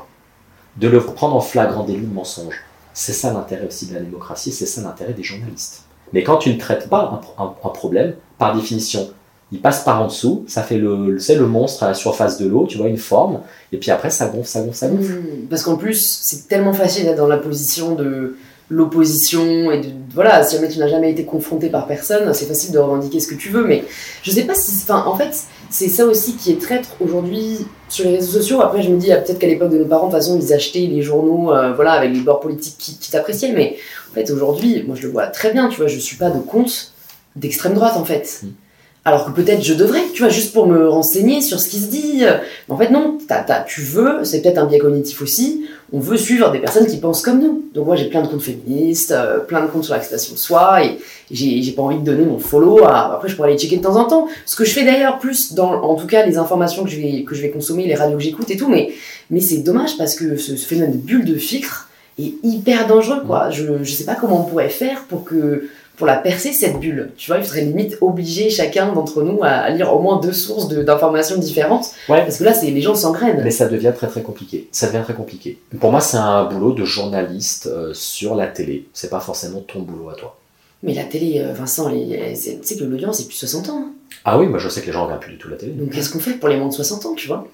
de 0.76 0.86
le 0.86 1.00
prendre 1.00 1.34
en 1.34 1.40
flagrant 1.40 1.82
délit 1.82 2.06
de 2.06 2.14
mensonge. 2.14 2.54
C'est 2.94 3.12
ça 3.12 3.32
l'intérêt 3.32 3.66
aussi 3.66 3.86
de 3.86 3.94
la 3.94 4.00
démocratie, 4.00 4.52
c'est 4.52 4.64
ça 4.66 4.80
l'intérêt 4.80 5.12
des 5.12 5.24
journalistes. 5.24 5.82
Mais 6.12 6.22
quand 6.22 6.36
tu 6.36 6.50
ne 6.54 6.58
traites 6.58 6.88
pas 6.88 7.10
un, 7.12 7.16
pro- 7.16 7.34
un- 7.42 7.68
un 7.68 7.72
problème, 7.72 8.14
par 8.38 8.54
définition, 8.54 9.10
il 9.50 9.60
passe 9.60 9.82
par 9.82 10.00
en 10.00 10.06
dessous, 10.06 10.44
ça 10.46 10.62
fait 10.62 10.78
le, 10.78 11.12
le- 11.14 11.18
c'est 11.18 11.34
le 11.34 11.46
monstre 11.48 11.82
à 11.82 11.88
la 11.88 11.94
surface 11.94 12.38
de 12.38 12.46
l'eau, 12.46 12.66
tu 12.68 12.78
vois, 12.78 12.86
une 12.88 12.96
forme, 12.98 13.40
et 13.72 13.78
puis 13.78 13.90
après 13.90 14.10
ça 14.10 14.28
gonfle, 14.28 14.46
ça 14.48 14.60
gonfle, 14.60 14.76
ça 14.76 14.88
gonfle. 14.88 15.14
Mm, 15.14 15.46
Parce 15.50 15.62
qu'en 15.64 15.76
plus, 15.76 16.20
c'est 16.22 16.46
tellement 16.46 16.72
facile 16.74 17.04
d'être 17.06 17.16
dans 17.16 17.26
la 17.26 17.38
position 17.38 17.94
de 17.96 18.36
l'opposition 18.70 19.70
et 19.72 19.80
de 19.80 19.86
voilà, 20.14 20.42
si 20.42 20.56
jamais 20.56 20.68
tu 20.68 20.78
n'as 20.78 20.88
jamais 20.88 21.10
été 21.10 21.24
confronté 21.24 21.68
par 21.68 21.86
personne, 21.86 22.32
c'est 22.34 22.46
facile 22.46 22.72
de 22.72 22.78
revendiquer 22.78 23.20
ce 23.20 23.28
que 23.28 23.34
tu 23.34 23.50
veux. 23.50 23.64
Mais 23.64 23.84
je 24.22 24.30
sais 24.30 24.42
pas 24.42 24.54
si, 24.54 24.72
enfin, 24.82 25.04
en 25.06 25.16
fait, 25.16 25.30
c'est 25.70 25.88
ça 25.88 26.06
aussi 26.06 26.34
qui 26.34 26.50
est 26.50 26.60
traître 26.60 26.90
aujourd'hui 27.00 27.66
sur 27.88 28.04
les 28.04 28.16
réseaux 28.16 28.38
sociaux. 28.38 28.60
Après, 28.60 28.82
je 28.82 28.90
me 28.90 28.98
dis 28.98 29.12
ah, 29.12 29.16
peut-être 29.18 29.38
qu'à 29.38 29.46
l'époque 29.46 29.70
de 29.70 29.78
nos 29.78 29.84
parents, 29.86 30.08
de 30.08 30.12
toute 30.12 30.20
façon, 30.20 30.38
ils 30.40 30.52
achetaient 30.52 30.80
les 30.80 31.02
journaux, 31.02 31.52
euh, 31.52 31.72
voilà, 31.74 31.92
avec 31.92 32.12
les 32.12 32.20
bords 32.20 32.40
politiques 32.40 32.76
qui, 32.78 32.98
qui 32.98 33.10
t'appréciaient. 33.10 33.52
Mais 33.52 33.76
en 34.10 34.14
fait, 34.14 34.30
aujourd'hui, 34.30 34.82
moi, 34.86 34.96
je 34.96 35.02
le 35.06 35.12
vois 35.12 35.26
très 35.26 35.52
bien. 35.52 35.68
Tu 35.68 35.76
vois, 35.76 35.86
je 35.86 35.98
suis 35.98 36.16
pas 36.16 36.30
de 36.30 36.40
compte 36.40 36.92
d'extrême 37.36 37.74
droite, 37.74 37.96
en 37.96 38.04
fait. 38.04 38.40
Mm. 38.42 38.48
Alors 39.04 39.24
que 39.24 39.30
peut-être 39.30 39.62
je 39.62 39.72
devrais, 39.72 40.02
tu 40.12 40.22
vois, 40.22 40.30
juste 40.30 40.52
pour 40.52 40.66
me 40.66 40.86
renseigner 40.86 41.40
sur 41.40 41.60
ce 41.60 41.68
qui 41.68 41.78
se 41.78 41.86
dit. 41.86 42.18
Mais 42.20 42.74
en 42.74 42.76
fait, 42.76 42.90
non, 42.90 43.16
t'as- 43.26 43.62
tu 43.66 43.80
veux, 43.80 44.24
c'est 44.24 44.42
peut-être 44.42 44.58
un 44.58 44.66
biais 44.66 44.78
cognitif 44.78 45.22
aussi, 45.22 45.64
on 45.92 46.00
veut 46.00 46.16
suivre 46.16 46.50
des 46.50 46.58
personnes 46.58 46.86
qui 46.86 46.98
pensent 46.98 47.22
comme 47.22 47.40
nous. 47.40 47.64
Donc 47.74 47.86
moi 47.86 47.96
j'ai 47.96 48.06
plein 48.06 48.22
de 48.22 48.28
comptes 48.28 48.42
féministes, 48.42 49.10
euh, 49.12 49.38
plein 49.38 49.62
de 49.62 49.68
comptes 49.68 49.84
sur 49.84 49.94
l'acceptation 49.94 50.34
de 50.34 50.38
soi, 50.38 50.84
et 50.84 50.98
j'ai 51.30 51.72
pas 51.72 51.82
envie 51.82 51.98
de 51.98 52.04
donner 52.04 52.24
mon 52.24 52.38
follow. 52.38 52.84
À... 52.84 53.14
Après 53.14 53.28
je 53.28 53.36
pourrais 53.36 53.50
aller 53.50 53.58
checker 53.58 53.78
de 53.78 53.82
temps 53.82 53.96
en 53.96 54.04
temps. 54.04 54.28
Ce 54.46 54.56
que 54.56 54.64
je 54.64 54.72
fais 54.72 54.84
d'ailleurs 54.84 55.18
plus 55.18 55.54
dans, 55.54 55.72
en 55.82 55.94
tout 55.94 56.06
cas 56.06 56.26
les 56.26 56.36
informations 56.36 56.84
que 56.84 56.90
je 56.90 57.00
vais 57.00 57.22
que 57.22 57.34
je 57.34 57.42
vais 57.42 57.50
consommer, 57.50 57.86
les 57.86 57.94
radios 57.94 58.16
que 58.18 58.22
j'écoute 58.22 58.50
et 58.50 58.56
tout, 58.56 58.68
mais 58.68 58.92
mais 59.30 59.40
c'est 59.40 59.58
dommage 59.58 59.96
parce 59.96 60.14
que 60.14 60.36
ce, 60.36 60.56
ce 60.56 60.66
phénomène 60.66 60.92
de 60.92 60.98
bulle 60.98 61.24
de 61.24 61.36
filtre 61.36 61.88
est 62.18 62.34
hyper 62.42 62.86
dangereux 62.86 63.22
quoi. 63.26 63.50
Je 63.50 63.64
je 63.82 63.92
sais 63.92 64.04
pas 64.04 64.14
comment 64.14 64.42
on 64.42 64.48
pourrait 64.48 64.68
faire 64.68 65.04
pour 65.04 65.24
que 65.24 65.68
pour 65.98 66.06
la 66.06 66.16
percer 66.16 66.52
cette 66.52 66.78
bulle. 66.80 67.10
Tu 67.16 67.30
vois, 67.30 67.38
il 67.38 67.44
faudrait 67.44 67.62
limite 67.62 67.98
obliger 68.00 68.48
chacun 68.50 68.92
d'entre 68.92 69.22
nous 69.22 69.40
à 69.42 69.68
lire 69.68 69.92
au 69.92 69.98
moins 70.00 70.20
deux 70.20 70.32
sources 70.32 70.68
de- 70.68 70.82
d'informations 70.82 71.36
différentes. 71.38 71.86
Ouais. 72.08 72.22
Parce 72.22 72.38
que 72.38 72.44
là, 72.44 72.54
c'est 72.54 72.70
les 72.70 72.80
gens 72.80 72.94
s'engrainent. 72.94 73.40
Mais 73.44 73.50
ça 73.50 73.66
devient 73.68 73.92
très 73.94 74.06
très 74.06 74.22
compliqué. 74.22 74.68
Ça 74.72 74.86
devient 74.86 75.02
très 75.04 75.14
compliqué. 75.14 75.58
Pour 75.80 75.90
moi, 75.90 76.00
c'est 76.00 76.16
un 76.16 76.44
boulot 76.44 76.72
de 76.72 76.84
journaliste 76.84 77.66
euh, 77.66 77.92
sur 77.94 78.34
la 78.34 78.46
télé. 78.46 78.86
C'est 78.94 79.10
pas 79.10 79.20
forcément 79.20 79.60
ton 79.60 79.80
boulot 79.80 80.08
à 80.10 80.14
toi. 80.14 80.38
Mais 80.84 80.94
la 80.94 81.04
télé, 81.04 81.40
euh, 81.40 81.52
Vincent, 81.52 81.90
tu 81.90 81.96
sais 82.62 82.76
que 82.76 82.84
l'audience, 82.84 83.18
c'est 83.18 83.24
plus 83.26 83.34
de 83.34 83.38
60 83.48 83.68
ans. 83.70 83.82
hein. 83.84 83.92
Ah 84.24 84.38
oui, 84.38 84.46
moi 84.46 84.58
je 84.58 84.68
sais 84.68 84.80
que 84.80 84.86
les 84.86 84.92
gens 84.92 85.04
regardent 85.04 85.20
plus 85.22 85.32
du 85.32 85.38
tout 85.38 85.48
la 85.48 85.56
télé. 85.56 85.72
Donc 85.72 85.90
qu'est-ce 85.90 86.10
qu'on 86.10 86.20
fait 86.20 86.32
pour 86.34 86.48
les 86.48 86.56
moins 86.56 86.68
de 86.68 86.72
60 86.74 87.06
ans, 87.06 87.14
tu 87.16 87.26
vois? 87.28 87.46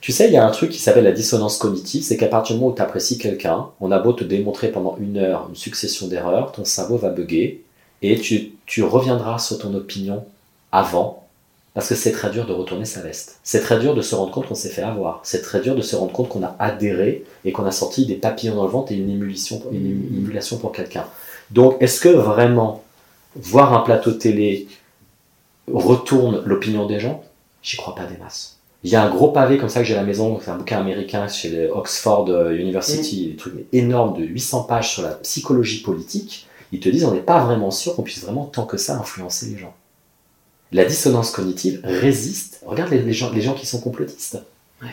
Tu 0.00 0.12
sais, 0.12 0.28
il 0.28 0.32
y 0.32 0.36
a 0.36 0.46
un 0.46 0.50
truc 0.50 0.70
qui 0.70 0.78
s'appelle 0.78 1.04
la 1.04 1.12
dissonance 1.12 1.58
cognitive, 1.58 2.02
c'est 2.02 2.16
qu'à 2.16 2.28
partir 2.28 2.54
du 2.54 2.60
moment 2.60 2.72
où 2.72 2.76
tu 2.76 2.82
apprécies 2.82 3.18
quelqu'un, 3.18 3.66
on 3.80 3.90
a 3.90 3.98
beau 3.98 4.12
te 4.12 4.24
démontrer 4.24 4.70
pendant 4.70 4.96
une 5.00 5.18
heure 5.18 5.46
une 5.48 5.56
succession 5.56 6.06
d'erreurs, 6.06 6.52
ton 6.52 6.64
cerveau 6.64 6.96
va 6.96 7.10
bugger 7.10 7.64
et 8.02 8.18
tu, 8.20 8.52
tu 8.66 8.82
reviendras 8.82 9.38
sur 9.38 9.58
ton 9.58 9.74
opinion 9.74 10.24
avant, 10.70 11.24
parce 11.74 11.88
que 11.88 11.94
c'est 11.94 12.12
très 12.12 12.30
dur 12.30 12.46
de 12.46 12.52
retourner 12.52 12.84
sa 12.84 13.00
veste. 13.00 13.38
C'est 13.42 13.60
très 13.60 13.78
dur 13.78 13.94
de 13.94 14.02
se 14.02 14.14
rendre 14.14 14.30
compte 14.30 14.46
qu'on 14.46 14.54
s'est 14.54 14.70
fait 14.70 14.82
avoir. 14.82 15.20
C'est 15.24 15.42
très 15.42 15.60
dur 15.60 15.74
de 15.74 15.82
se 15.82 15.96
rendre 15.96 16.12
compte 16.12 16.28
qu'on 16.28 16.42
a 16.42 16.56
adhéré 16.58 17.24
et 17.44 17.52
qu'on 17.52 17.66
a 17.66 17.70
sorti 17.70 18.06
des 18.06 18.14
papillons 18.14 18.54
dans 18.54 18.64
le 18.64 18.70
ventre 18.70 18.92
et 18.92 18.96
une 18.96 19.10
émulation, 19.10 19.62
une 19.72 20.08
émulation 20.16 20.58
pour 20.58 20.72
quelqu'un. 20.72 21.04
Donc, 21.50 21.76
est-ce 21.80 22.00
que 22.00 22.08
vraiment 22.08 22.82
voir 23.34 23.74
un 23.74 23.80
plateau 23.80 24.12
télé 24.12 24.68
retourne 25.70 26.42
l'opinion 26.46 26.86
des 26.86 27.00
gens? 27.00 27.22
J'y 27.62 27.76
crois 27.76 27.94
pas 27.94 28.06
des 28.06 28.16
masses. 28.16 28.55
Il 28.86 28.92
y 28.92 28.94
a 28.94 29.02
un 29.02 29.10
gros 29.10 29.32
pavé 29.32 29.58
comme 29.58 29.68
ça 29.68 29.80
que 29.80 29.84
j'ai 29.84 29.94
à 29.94 29.96
la 29.96 30.04
maison, 30.04 30.38
c'est 30.40 30.48
un 30.48 30.58
bouquin 30.58 30.78
américain 30.78 31.26
chez 31.26 31.68
Oxford 31.70 32.26
euh, 32.28 32.56
University, 32.56 33.26
des 33.26 33.34
trucs 33.34 33.66
énormes 33.72 34.16
de 34.16 34.22
800 34.22 34.62
pages 34.62 34.92
sur 34.92 35.02
la 35.02 35.08
psychologie 35.08 35.82
politique. 35.82 36.46
Ils 36.70 36.78
te 36.78 36.88
disent 36.88 37.04
on 37.04 37.12
n'est 37.12 37.18
pas 37.18 37.44
vraiment 37.44 37.72
sûr 37.72 37.96
qu'on 37.96 38.04
puisse 38.04 38.22
vraiment 38.22 38.44
tant 38.44 38.64
que 38.64 38.76
ça 38.76 38.96
influencer 38.96 39.46
les 39.46 39.58
gens. 39.58 39.74
La 40.70 40.84
dissonance 40.84 41.32
cognitive 41.32 41.80
résiste. 41.82 42.62
Regarde 42.64 42.92
les, 42.92 43.02
les 43.02 43.12
gens, 43.12 43.32
les 43.32 43.40
gens 43.40 43.54
qui 43.54 43.66
sont 43.66 43.80
complotistes. 43.80 44.38
Ouais. 44.80 44.88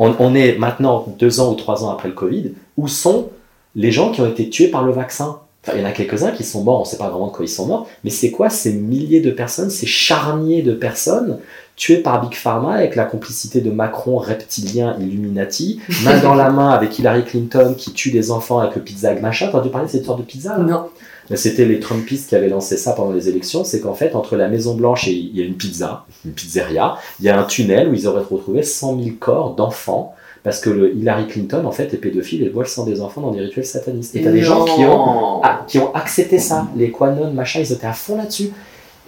On, 0.00 0.16
on 0.18 0.34
est 0.34 0.58
maintenant 0.58 1.06
deux 1.16 1.38
ans 1.38 1.52
ou 1.52 1.54
trois 1.54 1.84
ans 1.84 1.90
après 1.90 2.08
le 2.08 2.14
Covid. 2.14 2.54
Où 2.76 2.88
sont 2.88 3.30
les 3.76 3.92
gens 3.92 4.10
qui 4.10 4.20
ont 4.20 4.28
été 4.28 4.50
tués 4.50 4.66
par 4.66 4.82
le 4.82 4.90
vaccin? 4.90 5.38
Enfin, 5.64 5.76
il 5.76 5.82
y 5.82 5.84
en 5.84 5.88
a 5.88 5.92
quelques-uns 5.92 6.30
qui 6.30 6.44
sont 6.44 6.62
morts, 6.62 6.78
on 6.80 6.84
ne 6.84 6.88
sait 6.88 6.98
pas 6.98 7.08
vraiment 7.08 7.26
de 7.26 7.32
quoi 7.32 7.44
ils 7.44 7.48
sont 7.48 7.66
morts, 7.66 7.88
mais 8.04 8.10
c'est 8.10 8.30
quoi 8.30 8.48
ces 8.48 8.72
milliers 8.72 9.20
de 9.20 9.30
personnes, 9.30 9.70
ces 9.70 9.86
charniers 9.86 10.62
de 10.62 10.72
personnes 10.72 11.38
tuées 11.76 11.98
par 11.98 12.20
Big 12.20 12.34
Pharma 12.34 12.74
avec 12.74 12.96
la 12.96 13.04
complicité 13.04 13.60
de 13.60 13.70
Macron, 13.70 14.18
reptilien, 14.18 14.96
Illuminati, 15.00 15.80
main 16.04 16.20
dans 16.20 16.34
la 16.34 16.50
main 16.50 16.70
avec 16.70 16.98
Hillary 16.98 17.24
Clinton 17.24 17.74
qui 17.76 17.92
tue 17.92 18.10
des 18.10 18.30
enfants 18.30 18.58
avec 18.58 18.76
le 18.76 18.82
pizza 18.82 19.14
machin. 19.14 19.46
T'as 19.46 19.58
entendu 19.58 19.70
parler 19.70 19.86
de 19.86 19.92
cette 19.92 20.04
sorte 20.04 20.18
de 20.18 20.24
pizza 20.24 20.56
là? 20.56 20.64
Non. 20.64 20.86
Mais 21.30 21.36
C'était 21.36 21.66
les 21.66 21.78
Trumpistes 21.78 22.30
qui 22.30 22.36
avaient 22.36 22.48
lancé 22.48 22.76
ça 22.76 22.92
pendant 22.92 23.12
les 23.12 23.28
élections. 23.28 23.62
C'est 23.62 23.80
qu'en 23.80 23.94
fait, 23.94 24.14
entre 24.14 24.36
la 24.36 24.48
Maison 24.48 24.74
Blanche 24.74 25.08
et 25.08 25.12
il 25.12 25.36
y 25.36 25.42
a 25.42 25.44
une 25.44 25.56
pizza, 25.56 26.04
une 26.24 26.32
pizzeria, 26.32 26.96
il 27.20 27.26
y 27.26 27.28
a 27.28 27.38
un 27.38 27.44
tunnel 27.44 27.88
où 27.88 27.94
ils 27.94 28.06
auraient 28.08 28.22
retrouvé 28.22 28.62
100 28.62 28.98
000 28.98 29.16
corps 29.20 29.54
d'enfants 29.54 30.14
parce 30.44 30.60
que 30.60 30.70
le 30.70 30.94
Hillary 30.94 31.26
Clinton, 31.26 31.64
en 31.64 31.72
fait, 31.72 31.92
est 31.94 31.98
pédophile 31.98 32.42
et 32.44 32.48
boit 32.48 32.62
le 32.64 32.68
sang 32.68 32.84
des 32.84 33.00
enfants 33.00 33.20
dans 33.20 33.30
des 33.32 33.40
rituels 33.40 33.66
satanistes. 33.66 34.14
Et 34.16 34.22
t'as 34.22 34.30
des 34.30 34.42
gens 34.42 34.64
qui 34.64 34.82
ont, 34.84 35.42
ah, 35.42 35.64
qui 35.66 35.78
ont 35.78 35.94
accepté 35.94 36.38
ça. 36.38 36.68
Les 36.76 36.90
Quanon, 36.90 37.32
machin, 37.32 37.60
ils 37.60 37.72
étaient 37.72 37.86
à 37.86 37.92
fond 37.92 38.16
là-dessus. 38.16 38.50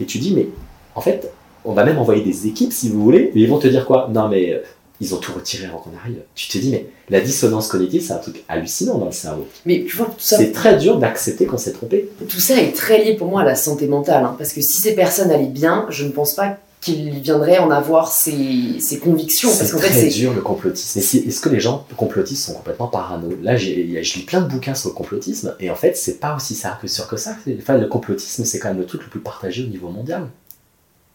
Et 0.00 0.04
tu 0.04 0.18
dis, 0.18 0.34
mais 0.34 0.48
en 0.94 1.00
fait, 1.00 1.30
on 1.64 1.72
va 1.72 1.84
même 1.84 1.98
envoyer 1.98 2.22
des 2.22 2.46
équipes 2.46 2.72
si 2.72 2.88
vous 2.88 3.02
voulez, 3.02 3.30
mais 3.34 3.42
ils 3.42 3.48
vont 3.48 3.58
te 3.58 3.68
dire 3.68 3.86
quoi? 3.86 4.08
Non, 4.12 4.28
mais 4.28 4.52
euh, 4.52 4.58
ils 5.00 5.14
ont 5.14 5.18
tout 5.18 5.32
retiré 5.32 5.66
avant 5.66 5.78
qu'on 5.78 5.90
arrive. 6.02 6.18
Tu 6.34 6.48
te 6.48 6.58
dis, 6.58 6.70
mais 6.70 6.86
la 7.08 7.20
dissonance 7.20 7.68
cognitive, 7.68 8.02
c'est 8.06 8.12
un 8.12 8.18
truc 8.18 8.44
hallucinant 8.48 8.98
dans 8.98 9.06
le 9.06 9.12
cerveau. 9.12 9.46
Mais 9.66 9.84
tu 9.88 9.96
vois, 9.96 10.06
tout 10.06 10.12
ça, 10.18 10.36
C'est 10.36 10.52
très 10.52 10.76
dur 10.76 10.98
d'accepter 10.98 11.46
qu'on 11.46 11.58
s'est 11.58 11.72
trompé. 11.72 12.08
tout 12.28 12.40
ça 12.40 12.60
est 12.60 12.72
très 12.74 13.02
lié 13.04 13.14
pour 13.14 13.28
moi 13.28 13.42
à 13.42 13.44
la 13.44 13.54
santé 13.54 13.86
mentale. 13.86 14.24
hein, 14.24 14.34
parce 14.38 14.52
que 14.52 14.60
si 14.60 14.80
ces 14.80 14.94
personnes 14.94 15.30
allaient 15.30 15.46
bien, 15.46 15.86
je 15.90 16.04
ne 16.04 16.10
pense 16.10 16.34
pas 16.34 16.56
qu'ils 16.80 17.20
viendraient 17.20 17.58
en 17.58 17.70
avoir 17.70 18.08
ces 18.08 19.00
convictions. 19.02 19.50
C'est 19.50 19.68
très 19.76 19.90
fait, 19.90 20.08
dur 20.08 20.32
le 20.32 20.40
complotisme. 20.40 20.98
Est-ce 20.98 21.40
que 21.40 21.48
les 21.50 21.60
gens 21.60 21.86
complotistes 21.96 22.46
sont 22.46 22.54
complètement 22.54 22.88
parano? 22.88 23.28
Là, 23.42 23.56
je 23.56 23.68
lis 23.68 24.24
plein 24.26 24.40
de 24.40 24.48
bouquins 24.48 24.74
sur 24.74 24.88
le 24.88 24.94
complotisme, 24.94 25.54
et 25.60 25.70
en 25.70 25.74
fait, 25.74 25.96
c'est 25.96 26.18
pas 26.20 26.34
aussi 26.34 26.54
ça 26.54 26.78
que 26.80 26.88
sûr 26.88 27.06
que 27.06 27.16
ça. 27.16 27.36
Enfin, 27.58 27.76
le 27.76 27.86
complotisme, 27.86 28.44
c'est 28.44 28.58
quand 28.58 28.68
même 28.68 28.78
le 28.78 28.86
truc 28.86 29.02
le 29.02 29.10
plus 29.10 29.20
partagé 29.20 29.64
au 29.64 29.68
niveau 29.68 29.88
mondial. 29.88 30.28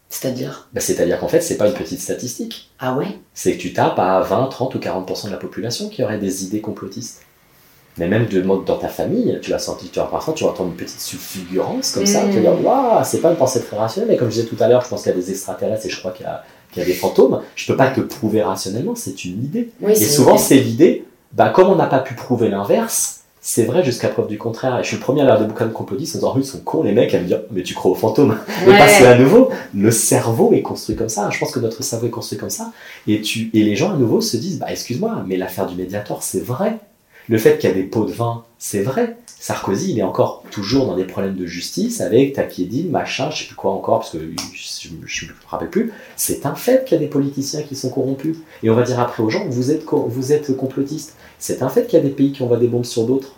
C'est-à-dire? 0.08 0.68
Bah, 0.72 0.80
C'est-à-dire 0.80 1.18
qu'en 1.18 1.26
fait, 1.26 1.40
c'est 1.40 1.56
pas 1.56 1.66
une 1.66 1.74
petite 1.74 2.00
statistique. 2.00 2.70
Ah 2.78 2.94
ouais? 2.94 3.18
C'est 3.34 3.56
que 3.56 3.60
tu 3.60 3.72
tapes 3.72 3.98
à 3.98 4.20
20, 4.20 4.46
30 4.46 4.76
ou 4.76 4.78
40% 4.78 5.26
de 5.26 5.32
la 5.32 5.36
population 5.36 5.88
qui 5.88 6.04
aurait 6.04 6.20
des 6.20 6.44
idées 6.44 6.60
complotistes. 6.60 7.22
Mais 7.98 8.08
même 8.08 8.26
de 8.26 8.40
dans 8.42 8.76
ta 8.76 8.88
famille, 8.88 9.38
tu 9.42 9.50
vas 9.50 9.58
sentir, 9.58 9.90
tu 9.90 9.98
vas 9.98 10.04
parfois 10.06 10.34
tu 10.34 10.44
vas 10.44 10.50
entendre 10.50 10.70
une 10.70 10.76
petite 10.76 11.00
fulgurance 11.00 11.92
comme 11.92 12.04
ça, 12.06 12.24
Mm. 12.24 12.30
tu 12.30 12.36
vas 12.36 12.40
dire 12.52 12.64
waouh, 12.64 13.02
c'est 13.04 13.20
pas 13.20 13.30
une 13.30 13.36
pensée 13.36 13.62
très 13.62 13.76
rationnelle, 13.76 14.10
mais 14.10 14.16
comme 14.18 14.28
je 14.30 14.34
disais 14.40 14.46
tout 14.46 14.56
à 14.62 14.68
l'heure, 14.68 14.82
je 14.84 14.88
pense 14.88 15.02
qu'il 15.02 15.12
y 15.12 15.14
a 15.14 15.18
des 15.18 15.30
extraterrestres 15.30 15.86
et 15.86 15.88
je 15.90 15.98
crois 15.98 16.10
qu'il 16.12 16.24
y 16.26 16.28
a, 16.28 16.42
qu'il 16.72 16.82
y 16.82 16.84
a 16.84 16.88
des 16.88 16.94
fantômes. 16.94 17.40
Je 17.54 17.66
peux 17.66 17.76
pas 17.76 17.88
te 17.88 18.00
prouver 18.00 18.42
rationnellement, 18.42 18.94
c'est 18.94 19.24
une 19.24 19.42
idée. 19.44 19.70
Oui, 19.80 19.92
Et 19.92 19.94
souvent, 19.94 20.36
c'est 20.36 20.56
l'idée, 20.58 21.04
bah, 21.32 21.48
comme 21.48 21.68
on 21.68 21.76
n'a 21.76 21.86
pas 21.86 22.00
pu 22.00 22.14
prouver 22.14 22.48
l'inverse, 22.50 23.20
c'est 23.40 23.62
vrai 23.64 23.84
jusqu'à 23.84 24.08
preuve 24.08 24.26
du 24.26 24.36
contraire. 24.38 24.78
Et 24.80 24.82
je 24.82 24.88
suis 24.88 24.96
le 24.96 25.02
premier 25.02 25.22
à 25.22 25.24
lire 25.24 25.38
des 25.38 25.46
bouquins 25.46 25.66
de 25.66 25.72
complotistes 25.72 26.16
en 26.16 26.18
disant, 26.18 26.32
oh, 26.34 26.38
ils 26.40 26.44
sont 26.44 26.58
cons, 26.60 26.82
les 26.82 26.92
mecs, 26.92 27.14
à 27.14 27.20
me 27.20 27.24
dire, 27.26 27.42
mais 27.52 27.62
tu 27.62 27.74
crois 27.74 27.92
aux 27.92 27.94
fantômes. 27.94 28.36
Mais 28.66 28.72
Ouais. 28.72 28.78
parce 28.78 28.98
qu'à 28.98 29.16
nouveau, 29.16 29.50
le 29.74 29.90
cerveau 29.92 30.52
est 30.52 30.62
construit 30.62 30.96
comme 30.96 31.08
ça. 31.08 31.30
Je 31.30 31.38
pense 31.38 31.52
que 31.52 31.60
notre 31.60 31.82
cerveau 31.82 32.08
est 32.08 32.10
construit 32.10 32.36
comme 32.38 32.50
ça. 32.50 32.72
Et, 33.06 33.20
tu, 33.22 33.50
et 33.54 33.62
les 33.62 33.76
gens, 33.76 33.92
à 33.92 33.96
nouveau, 33.96 34.20
se 34.20 34.36
disent, 34.36 34.58
bah, 34.58 34.66
excuse-moi, 34.70 35.22
mais 35.26 35.36
l'affaire 35.36 35.66
du 35.66 35.76
médiator, 35.76 36.22
c'est 36.24 36.44
vrai. 36.44 36.78
Le 37.28 37.38
fait 37.38 37.58
qu'il 37.58 37.68
y 37.68 37.72
a 37.72 37.74
des 37.74 37.82
pots 37.82 38.04
de 38.04 38.12
vin, 38.12 38.44
c'est 38.58 38.82
vrai. 38.82 39.16
Sarkozy, 39.38 39.92
il 39.92 39.98
est 39.98 40.02
encore 40.02 40.42
toujours 40.50 40.86
dans 40.86 40.96
des 40.96 41.04
problèmes 41.04 41.34
de 41.36 41.46
justice 41.46 42.00
avec 42.00 42.32
Tapiedine, 42.32 42.90
machin, 42.90 43.30
je 43.30 43.40
sais 43.40 43.44
plus 43.46 43.54
quoi 43.54 43.72
encore, 43.72 43.98
parce 44.00 44.10
que 44.10 44.18
je 44.18 44.88
ne 44.88 45.30
me 45.30 45.34
rappelle 45.48 45.70
plus. 45.70 45.92
C'est 46.16 46.46
un 46.46 46.54
fait 46.54 46.84
qu'il 46.84 46.94
y 46.96 46.98
a 46.98 47.04
des 47.04 47.10
politiciens 47.10 47.62
qui 47.62 47.76
sont 47.76 47.90
corrompus. 47.90 48.36
Et 48.62 48.70
on 48.70 48.74
va 48.74 48.82
dire 48.82 48.98
après 48.98 49.22
aux 49.22 49.30
gens, 49.30 49.44
vous 49.48 49.70
êtes, 49.70 49.84
vous 49.92 50.32
êtes 50.32 50.56
complotistes. 50.56 51.14
C'est 51.38 51.62
un 51.62 51.68
fait 51.68 51.86
qu'il 51.86 51.98
y 51.98 52.02
a 52.02 52.04
des 52.04 52.10
pays 52.10 52.32
qui 52.32 52.42
envoient 52.42 52.56
des 52.56 52.68
bombes 52.68 52.84
sur 52.84 53.04
d'autres. 53.04 53.34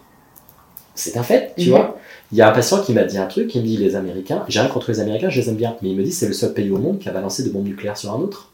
C'est 0.94 1.16
un 1.16 1.22
fait, 1.22 1.54
tu 1.56 1.64
Mhm. 1.66 1.70
vois. 1.70 1.98
Il 2.32 2.38
y 2.38 2.42
a 2.42 2.48
un 2.48 2.52
patient 2.52 2.80
qui 2.82 2.92
m'a 2.92 3.04
dit 3.04 3.18
un 3.18 3.26
truc, 3.26 3.54
il 3.54 3.62
me 3.62 3.66
dit 3.66 3.76
les 3.76 3.96
Américains, 3.96 4.44
j'ai 4.48 4.60
rien 4.60 4.68
contre 4.68 4.90
les 4.90 5.00
Américains, 5.00 5.30
je 5.30 5.40
les 5.40 5.48
aime 5.48 5.56
bien, 5.56 5.76
mais 5.82 5.90
il 5.90 5.96
me 5.96 6.02
dit 6.02 6.12
c'est 6.12 6.26
le 6.26 6.32
seul 6.32 6.52
pays 6.52 6.70
au 6.70 6.78
monde 6.78 6.98
qui 6.98 7.08
a 7.08 7.12
balancé 7.12 7.42
de 7.42 7.50
bombes 7.50 7.64
nucléaires 7.66 7.96
sur 7.96 8.12
un 8.12 8.18
autre. 8.18 8.52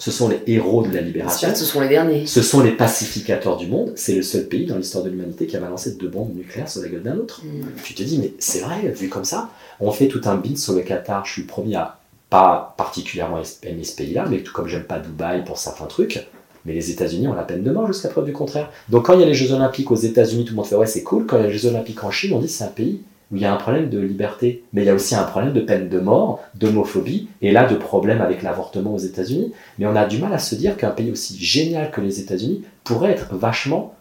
Ce 0.00 0.10
sont 0.10 0.30
les 0.30 0.40
héros 0.46 0.82
de 0.82 0.94
la 0.94 1.02
libération. 1.02 1.48
sûr, 1.48 1.56
ce 1.56 1.66
sont 1.66 1.78
les 1.78 1.88
derniers. 1.88 2.26
Ce 2.26 2.40
sont 2.40 2.62
les 2.62 2.72
pacificateurs 2.72 3.58
du 3.58 3.66
monde. 3.66 3.92
C'est 3.96 4.14
le 4.14 4.22
seul 4.22 4.46
pays 4.46 4.64
dans 4.64 4.78
l'histoire 4.78 5.04
de 5.04 5.10
l'humanité 5.10 5.46
qui 5.46 5.58
a 5.58 5.60
balancé 5.60 5.96
deux 5.96 6.08
bombes 6.08 6.34
nucléaires 6.34 6.70
sur 6.70 6.80
la 6.80 6.88
gueule 6.88 7.02
d'un 7.02 7.18
autre. 7.18 7.42
Mm. 7.44 7.66
Tu 7.84 7.92
te 7.92 8.02
dis, 8.02 8.18
mais 8.18 8.32
c'est 8.38 8.60
vrai, 8.60 8.80
vu 8.96 9.10
comme 9.10 9.26
ça, 9.26 9.50
on 9.78 9.92
fait 9.92 10.08
tout 10.08 10.22
un 10.24 10.36
bin 10.36 10.56
sur 10.56 10.72
le 10.72 10.80
Qatar. 10.80 11.26
Je 11.26 11.32
suis 11.32 11.42
le 11.42 11.48
premier 11.48 11.76
à 11.76 11.98
pas 12.30 12.74
particulièrement 12.78 13.42
aimer 13.62 13.84
ce 13.84 13.94
pays-là, 13.94 14.24
mais 14.30 14.38
tout 14.38 14.54
comme 14.54 14.68
j'aime 14.68 14.84
pas 14.84 15.00
Dubaï 15.00 15.44
pour 15.44 15.58
certains 15.58 15.86
trucs. 15.86 16.26
Mais 16.64 16.72
les 16.72 16.90
États-Unis 16.90 17.28
ont 17.28 17.34
la 17.34 17.42
peine 17.42 17.62
de 17.62 17.70
mort 17.70 17.86
jusqu'à 17.86 18.08
preuve 18.08 18.24
du 18.24 18.32
contraire. 18.32 18.70
Donc 18.88 19.06
quand 19.06 19.14
il 19.14 19.20
y 19.20 19.22
a 19.22 19.26
les 19.26 19.34
Jeux 19.34 19.52
Olympiques 19.52 19.90
aux 19.90 19.96
États-Unis, 19.96 20.46
tout 20.46 20.52
le 20.52 20.56
monde 20.56 20.66
fait 20.66 20.76
ouais, 20.76 20.86
c'est 20.86 21.02
cool. 21.02 21.26
Quand 21.26 21.36
il 21.36 21.42
y 21.42 21.44
a 21.44 21.48
les 21.48 21.58
Jeux 21.58 21.68
Olympiques 21.68 22.02
en 22.04 22.10
Chine, 22.10 22.32
on 22.32 22.38
dit 22.38 22.48
c'est 22.48 22.64
un 22.64 22.68
pays 22.68 23.02
où 23.30 23.36
il 23.36 23.42
y 23.42 23.44
a 23.44 23.52
un 23.52 23.56
problème 23.56 23.88
de 23.88 23.98
liberté. 23.98 24.64
Mais 24.72 24.82
il 24.82 24.86
y 24.86 24.90
a 24.90 24.94
aussi 24.94 25.14
un 25.14 25.22
problème 25.24 25.52
de 25.52 25.60
peine 25.60 25.88
de 25.88 25.98
mort, 26.00 26.40
d'homophobie, 26.54 27.28
et 27.42 27.52
là 27.52 27.66
de 27.66 27.76
problème 27.76 28.20
avec 28.20 28.42
l'avortement 28.42 28.94
aux 28.94 28.98
États-Unis. 28.98 29.52
Mais 29.78 29.86
on 29.86 29.96
a 29.96 30.06
du 30.06 30.18
mal 30.18 30.32
à 30.32 30.38
se 30.38 30.54
dire 30.54 30.76
qu'un 30.76 30.90
pays 30.90 31.10
aussi 31.10 31.38
génial 31.38 31.90
que 31.90 32.00
les 32.00 32.20
États-Unis 32.20 32.64
pourrait 32.84 33.12
être 33.12 33.34
vachement 33.34 33.94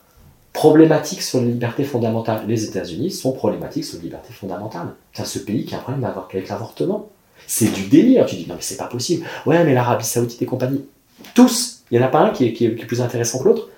problématique 0.53 1.21
sur 1.21 1.41
les 1.41 1.47
libertés 1.47 1.83
fondamentales. 1.83 2.41
Les 2.47 2.65
États-Unis 2.65 3.11
sont 3.11 3.31
problématiques 3.31 3.85
sur 3.85 3.97
les 3.97 4.05
libertés 4.05 4.33
fondamentales. 4.33 4.89
C'est 5.13 5.25
ce 5.25 5.39
pays 5.39 5.65
qui 5.65 5.75
a 5.75 5.77
un 5.77 5.81
problème 5.81 6.03
avec 6.03 6.49
l'avortement. 6.49 7.07
C'est 7.47 7.71
du 7.71 7.83
délire. 7.83 8.25
Tu 8.25 8.35
dis 8.35 8.47
non 8.47 8.55
mais 8.55 8.61
c'est 8.61 8.77
pas 8.77 8.87
possible. 8.87 9.25
Ouais 9.45 9.63
mais 9.63 9.73
l'Arabie 9.73 10.05
Saoudite 10.05 10.41
et 10.41 10.45
compagnie. 10.45 10.85
Tous. 11.33 11.83
Il 11.91 11.97
n'y 11.97 12.03
en 12.03 12.07
a 12.07 12.09
pas 12.09 12.19
un 12.19 12.29
qui 12.31 12.45
est, 12.45 12.69
plus 12.85 13.01
intéressant 13.01 13.39
que 13.39 13.45
l'autre. 13.45 13.69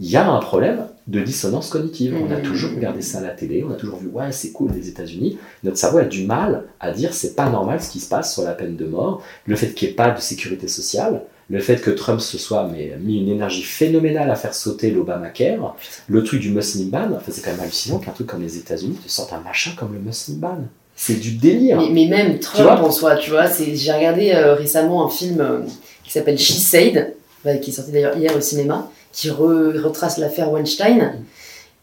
Il 0.00 0.10
y 0.10 0.16
a 0.16 0.28
un 0.30 0.40
problème 0.40 0.86
de 1.06 1.20
dissonance 1.20 1.68
cognitive. 1.68 2.16
On 2.20 2.30
a 2.32 2.36
Mhm. 2.38 2.42
toujours 2.42 2.70
regardé 2.70 3.02
ça 3.02 3.18
à 3.18 3.20
la 3.20 3.30
télé, 3.30 3.64
on 3.68 3.72
a 3.72 3.74
toujours 3.76 3.98
vu 3.98 4.08
ouais 4.08 4.32
c'est 4.32 4.50
cool 4.52 4.70
les 4.74 4.88
États-Unis. 4.88 5.38
Notre 5.62 5.76
cerveau 5.76 5.98
a 5.98 6.04
du 6.04 6.24
mal 6.24 6.64
à 6.80 6.90
dire 6.92 7.12
c'est 7.12 7.34
pas 7.36 7.50
normal 7.50 7.82
ce 7.82 7.90
qui 7.90 8.00
se 8.00 8.08
passe 8.08 8.32
sur 8.32 8.42
la 8.42 8.52
peine 8.52 8.76
de 8.76 8.86
mort, 8.86 9.22
le 9.46 9.56
fait 9.56 9.74
qu'il 9.74 9.88
n'y 9.88 9.92
ait 9.92 9.96
pas 9.96 10.10
de 10.10 10.20
sécurité 10.20 10.68
sociale, 10.68 11.22
le 11.50 11.58
fait 11.60 11.80
que 11.80 11.90
Trump 11.90 12.20
se 12.20 12.38
soit 12.38 12.68
mais, 12.72 12.96
mis 13.00 13.18
une 13.18 13.28
énergie 13.28 13.62
phénoménale 13.64 14.30
à 14.30 14.36
faire 14.36 14.54
sauter 14.54 14.90
l'Obamacare, 14.92 15.76
le 16.08 16.22
truc 16.24 16.40
du 16.40 16.50
Muslim 16.50 16.88
ban, 16.90 17.08
enfin, 17.16 17.32
c'est 17.32 17.42
quand 17.44 17.50
même 17.50 17.60
hallucinant 17.60 17.98
qu'un 17.98 18.12
truc 18.12 18.28
comme 18.28 18.42
les 18.42 18.56
États-Unis 18.56 18.96
te 19.04 19.10
sorte 19.10 19.32
un 19.32 19.40
machin 19.40 19.72
comme 19.76 19.92
le 19.92 19.98
Muslim 19.98 20.38
ban. 20.38 20.58
C'est 20.94 21.14
du 21.18 21.32
délire. 21.32 21.78
Mais, 21.78 21.88
mais 21.90 22.06
même 22.06 22.38
Trump 22.38 22.62
vois 22.78 22.80
en 22.88 22.92
soi, 22.92 23.16
tu 23.16 23.30
vois, 23.30 23.46
j'ai 23.46 23.92
regardé 23.92 24.30
euh, 24.32 24.54
récemment 24.54 25.04
un 25.04 25.10
film 25.10 25.40
euh, 25.40 25.58
qui 26.04 26.12
s'appelle 26.12 26.38
She 26.38 26.52
Said, 26.52 27.14
bah, 27.44 27.56
qui 27.56 27.70
est 27.70 27.72
sorti 27.72 27.90
d'ailleurs 27.90 28.16
hier 28.16 28.36
au 28.36 28.40
cinéma, 28.40 28.88
qui 29.12 29.30
retrace 29.30 30.18
l'affaire 30.18 30.50
Weinstein. 30.52 31.22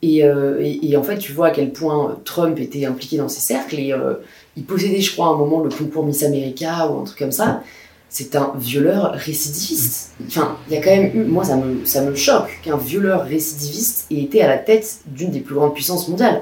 Euh, 0.03 0.59
et, 0.61 0.89
et, 0.89 0.97
en 0.97 1.03
fait, 1.03 1.17
tu 1.17 1.32
vois 1.32 1.47
à 1.47 1.51
quel 1.51 1.71
point 1.71 2.19
Trump 2.23 2.59
était 2.59 2.86
impliqué 2.86 3.17
dans 3.17 3.30
ces 3.30 3.41
cercles. 3.41 3.80
Et 3.80 3.91
euh, 3.91 4.13
il 4.55 4.63
possédait, 4.63 5.01
je 5.01 5.11
crois, 5.11 5.28
à 5.28 5.30
un 5.30 5.38
moment 5.38 5.61
le 5.61 5.69
concours 5.69 6.05
Miss 6.05 6.23
America 6.23 6.89
ou 6.89 7.01
un 7.01 7.03
truc 7.03 7.17
comme 7.17 7.32
ça. 7.32 7.63
C'est 8.09 8.36
un 8.36 8.53
violeur 8.57 9.13
récidiviste. 9.13 10.11
Enfin, 10.28 10.57
il 10.67 10.75
y 10.75 10.78
a 10.78 10.82
quand 10.82 10.95
même 10.95 11.11
eu. 11.13 11.23
Moi, 11.25 11.43
ça 11.43 11.57
me, 11.57 11.86
ça 11.86 12.01
me 12.01 12.15
choque 12.15 12.49
qu'un 12.63 12.78
violeur 12.78 13.25
récidiviste 13.25 14.05
ait 14.11 14.21
été 14.21 14.41
à 14.41 14.47
la 14.47 14.57
tête 14.57 14.99
d'une 15.07 15.32
des 15.32 15.41
plus 15.41 15.55
grandes 15.55 15.73
puissances 15.73 16.07
mondiales. 16.07 16.41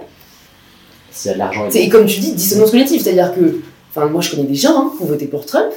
De 1.25 1.31
l'argent. 1.31 1.69
Et 1.73 1.87
comme 1.87 2.05
tu 2.05 2.19
dis, 2.19 2.33
dissonance 2.33 2.71
cognitive. 2.71 3.01
C'est-à-dire 3.01 3.33
que. 3.33 3.61
Enfin, 3.89 4.07
moi, 4.07 4.21
je 4.21 4.31
connais 4.31 4.43
des 4.43 4.55
gens 4.55 4.77
hein, 4.77 4.91
qui 4.95 5.03
ont 5.03 5.07
voté 5.07 5.25
pour 5.25 5.45
Trump 5.45 5.71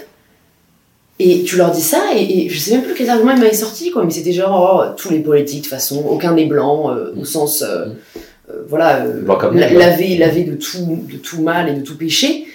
et 1.18 1.42
tu 1.42 1.56
leur 1.56 1.72
dis 1.72 1.82
ça, 1.82 2.12
et, 2.14 2.48
je 2.48 2.58
sais 2.58 2.72
même 2.72 2.82
plus 2.82 2.94
quel 2.94 3.10
argument 3.10 3.32
il 3.32 3.40
m'avait 3.40 3.52
sorti, 3.52 3.90
quoi, 3.90 4.04
mais 4.04 4.10
c'était 4.10 4.32
genre, 4.32 4.86
oh, 4.88 4.94
tous 4.96 5.10
les 5.10 5.18
politiques, 5.18 5.58
de 5.58 5.64
toute 5.64 5.70
façon, 5.70 6.04
aucun 6.08 6.34
n'est 6.34 6.46
blanc, 6.46 6.94
euh, 6.94 7.12
au 7.20 7.24
sens, 7.24 7.62
euh, 7.62 7.86
euh, 8.50 8.62
voilà, 8.68 9.04
laver, 9.52 10.16
laver 10.16 10.44
de 10.44 10.54
tout, 10.54 11.04
de 11.10 11.16
tout 11.16 11.42
mal 11.42 11.68
et 11.68 11.74
de 11.74 11.82
tout 11.82 11.96
péché. 11.96 12.46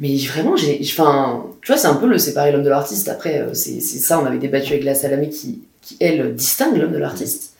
Mais 0.00 0.16
vraiment, 0.16 0.56
j'ai, 0.56 0.80
enfin, 0.82 1.44
tu 1.60 1.70
vois, 1.70 1.80
c'est 1.80 1.86
un 1.86 1.94
peu 1.94 2.06
le 2.06 2.18
séparer 2.18 2.50
l'homme 2.50 2.64
de 2.64 2.70
l'artiste. 2.70 3.08
Après, 3.08 3.46
c'est 3.52 3.80
ça, 3.80 4.18
on 4.18 4.26
avait 4.26 4.38
débattu 4.38 4.72
avec 4.72 4.84
la 4.84 4.94
Salamé 4.94 5.28
qui, 5.28 5.62
qui 5.80 5.96
elle, 6.00 6.34
distingue 6.34 6.76
l'homme 6.76 6.92
de 6.92 6.98
l'artiste 6.98 7.51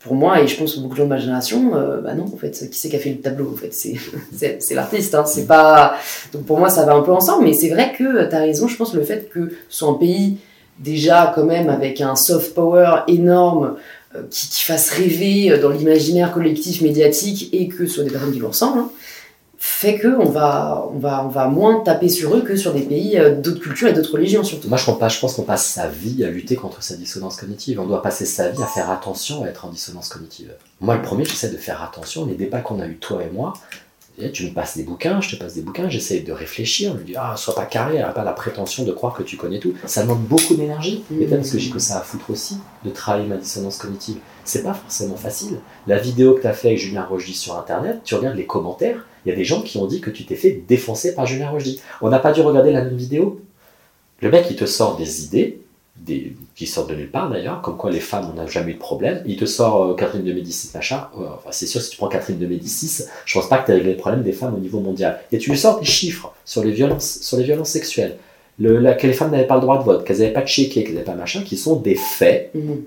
pour 0.00 0.14
moi, 0.14 0.40
et 0.40 0.48
je 0.48 0.56
pense 0.56 0.78
beaucoup 0.78 0.94
de 0.94 0.98
gens 0.98 1.04
de 1.04 1.10
ma 1.10 1.18
génération, 1.18 1.76
euh, 1.76 2.00
bah 2.00 2.14
non, 2.14 2.24
en 2.24 2.36
fait, 2.38 2.52
qui 2.70 2.78
c'est 2.78 2.88
qui 2.88 2.96
a 2.96 2.98
fait 2.98 3.10
le 3.10 3.20
tableau 3.20 3.52
En 3.52 3.56
fait, 3.56 3.72
c'est 3.72 4.74
l'artiste, 4.74 5.14
hein, 5.14 5.26
c'est 5.26 5.46
pas. 5.46 5.94
Donc 6.32 6.46
pour 6.46 6.58
moi, 6.58 6.70
ça 6.70 6.86
va 6.86 6.94
un 6.94 7.02
peu 7.02 7.12
ensemble, 7.12 7.44
mais 7.44 7.52
c'est 7.52 7.68
vrai 7.68 7.92
que 7.96 8.28
tu 8.28 8.34
as 8.34 8.38
raison, 8.38 8.66
je 8.66 8.76
pense, 8.76 8.94
le 8.94 9.02
fait 9.02 9.28
que 9.28 9.50
ce 9.68 9.78
soit 9.78 9.90
un 9.90 9.94
pays 9.94 10.38
déjà, 10.78 11.32
quand 11.34 11.44
même, 11.44 11.68
avec 11.68 12.00
un 12.00 12.16
soft 12.16 12.54
power 12.54 13.02
énorme, 13.08 13.74
euh, 14.16 14.22
qui, 14.30 14.64
fasse 14.64 14.90
rêver 14.90 15.58
dans 15.58 15.68
l'imaginaire 15.68 16.32
collectif 16.32 16.80
médiatique 16.80 17.50
et 17.52 17.68
que 17.68 17.86
ce 17.86 17.96
soit 17.96 18.04
des 18.04 18.10
personnes 18.10 18.32
qui 18.32 18.38
lui 18.38 18.46
ressemblent, 18.46 18.78
hein, 18.80 18.90
fait 19.62 19.98
que 19.98 20.08
on 20.08 20.30
va, 20.30 20.88
on, 20.90 20.98
va, 20.98 21.22
on 21.22 21.28
va 21.28 21.46
moins 21.46 21.80
taper 21.80 22.08
sur 22.08 22.34
eux 22.34 22.40
que 22.40 22.56
sur 22.56 22.72
des 22.72 22.80
pays 22.80 23.18
euh, 23.18 23.34
d'autres 23.34 23.60
cultures 23.60 23.88
et 23.88 23.92
d'autres 23.92 24.14
religions 24.14 24.42
surtout. 24.42 24.68
Moi 24.68 24.78
je 24.78 24.86
pense, 24.86 24.98
pas, 24.98 25.08
je 25.10 25.20
pense 25.20 25.34
qu'on 25.34 25.42
passe 25.42 25.66
sa 25.66 25.86
vie 25.86 26.24
à 26.24 26.30
lutter 26.30 26.56
contre 26.56 26.82
sa 26.82 26.96
dissonance 26.96 27.36
cognitive. 27.36 27.78
On 27.78 27.86
doit 27.86 28.00
passer 28.00 28.24
sa 28.24 28.48
vie 28.48 28.62
à 28.62 28.66
faire 28.66 28.90
attention 28.90 29.44
à 29.44 29.48
être 29.48 29.66
en 29.66 29.68
dissonance 29.68 30.08
cognitive. 30.08 30.54
Moi 30.80 30.96
le 30.96 31.02
premier 31.02 31.26
j'essaie 31.26 31.50
de 31.50 31.58
faire 31.58 31.82
attention. 31.82 32.24
Les 32.24 32.36
débats 32.36 32.60
qu'on 32.62 32.80
a 32.80 32.86
eu 32.86 32.96
toi 32.96 33.22
et 33.22 33.30
moi, 33.30 33.52
tu 34.32 34.46
me 34.46 34.52
passes 34.52 34.76
des 34.76 34.82
bouquins, 34.82 35.20
je 35.20 35.30
te 35.30 35.36
passe 35.36 35.54
des 35.54 35.62
bouquins, 35.62 35.88
j'essaie 35.88 36.20
de 36.20 36.32
réfléchir, 36.32 36.92
je 36.94 36.98
me 36.98 37.04
dis, 37.04 37.14
ah, 37.16 37.34
sois 37.36 37.54
pas 37.54 37.64
carré, 37.64 38.02
pas 38.14 38.24
la 38.24 38.32
prétention 38.32 38.84
de 38.84 38.92
croire 38.92 39.14
que 39.14 39.22
tu 39.22 39.36
connais 39.36 39.58
tout. 39.58 39.74
Ça 39.86 40.02
demande 40.02 40.22
beaucoup 40.22 40.54
d'énergie, 40.54 41.04
et 41.10 41.24
peut-être 41.24 41.40
parce 41.40 41.50
que 41.50 41.58
j'ai 41.58 41.70
que 41.70 41.78
ça 41.78 41.98
à 41.98 42.00
foutre 42.00 42.30
aussi, 42.30 42.58
de 42.84 42.90
travailler 42.90 43.26
ma 43.26 43.36
dissonance 43.36 43.78
cognitive. 43.78 44.18
C'est 44.44 44.62
pas 44.62 44.74
forcément 44.74 45.16
facile. 45.16 45.58
La 45.86 45.98
vidéo 45.98 46.34
que 46.34 46.42
tu 46.42 46.46
as 46.46 46.52
fait 46.52 46.68
avec 46.68 46.80
Julien 46.80 47.04
Rogy 47.04 47.34
sur 47.34 47.58
Internet, 47.58 48.00
tu 48.04 48.14
regardes 48.14 48.36
les 48.36 48.46
commentaires, 48.46 49.06
il 49.24 49.30
y 49.30 49.32
a 49.32 49.36
des 49.36 49.44
gens 49.44 49.62
qui 49.62 49.78
ont 49.78 49.86
dit 49.86 50.00
que 50.00 50.10
tu 50.10 50.24
t'es 50.24 50.34
fait 50.34 50.62
défoncer 50.66 51.14
par 51.14 51.26
Julien 51.26 51.50
Rogy. 51.50 51.80
On 52.00 52.08
n'a 52.08 52.18
pas 52.18 52.32
dû 52.32 52.40
regarder 52.40 52.72
la 52.72 52.82
même 52.82 52.96
vidéo. 52.96 53.40
Le 54.20 54.30
mec, 54.30 54.46
il 54.50 54.56
te 54.56 54.66
sort 54.66 54.96
des 54.96 55.24
idées, 55.24 55.60
des, 55.96 56.34
qui 56.54 56.66
sortent 56.66 56.90
de 56.90 56.94
nulle 56.94 57.10
part 57.10 57.30
d'ailleurs, 57.30 57.60
comme 57.62 57.76
quoi 57.76 57.90
les 57.90 58.00
femmes, 58.00 58.30
on 58.32 58.36
n'a 58.36 58.46
jamais 58.46 58.72
eu 58.72 58.74
de 58.74 58.78
problème. 58.78 59.22
Il 59.26 59.36
te 59.36 59.44
sort 59.44 59.84
euh, 59.84 59.94
Catherine 59.94 60.24
de 60.24 60.32
Médicis, 60.32 60.70
machin. 60.74 61.08
enfin, 61.14 61.50
c'est 61.50 61.66
sûr, 61.66 61.80
si 61.80 61.90
tu 61.90 61.96
prends 61.96 62.08
Catherine 62.08 62.38
de 62.38 62.46
Médicis, 62.46 63.04
je 63.24 63.38
pense 63.38 63.48
pas 63.48 63.58
que 63.58 63.66
tu 63.66 63.72
as 63.72 63.74
réglé 63.74 63.92
le 63.92 63.98
problème 63.98 64.22
des 64.22 64.32
femmes 64.32 64.54
au 64.54 64.58
niveau 64.58 64.80
mondial. 64.80 65.20
Et 65.32 65.38
tu 65.38 65.50
lui 65.50 65.58
sors 65.58 65.78
des 65.78 65.86
chiffres 65.86 66.32
sur 66.44 66.64
les 66.64 66.72
violences, 66.72 67.18
sur 67.22 67.36
les 67.36 67.44
violences 67.44 67.70
sexuelles. 67.70 68.16
Le, 68.58 68.94
que 68.94 69.06
les 69.06 69.14
femmes 69.14 69.30
n'avaient 69.30 69.46
pas 69.46 69.54
le 69.54 69.62
droit 69.62 69.78
de 69.78 69.84
vote, 69.84 70.04
qu'elles 70.04 70.18
n'avaient 70.18 70.32
pas 70.32 70.42
de 70.42 70.48
chéquier, 70.48 70.84
qu'elles 70.84 70.94
n'avaient 70.94 71.04
pas 71.04 71.14
machin, 71.14 71.42
qui 71.42 71.56
sont 71.56 71.76
des 71.76 71.94
faits. 71.94 72.50
Mhm. 72.54 72.84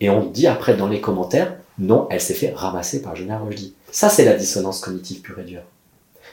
Et 0.00 0.10
on 0.10 0.26
dit 0.26 0.46
après 0.46 0.76
dans 0.76 0.88
les 0.88 1.00
commentaires, 1.00 1.56
non, 1.78 2.06
elle 2.10 2.20
s'est 2.20 2.34
fait 2.34 2.52
ramasser 2.54 3.02
par 3.02 3.16
Julien 3.16 3.38
Rochdy. 3.38 3.74
Ça, 3.92 4.08
c'est 4.08 4.24
la 4.24 4.34
dissonance 4.34 4.80
cognitive 4.80 5.20
pure 5.20 5.38
et 5.38 5.44
dure. 5.44 5.62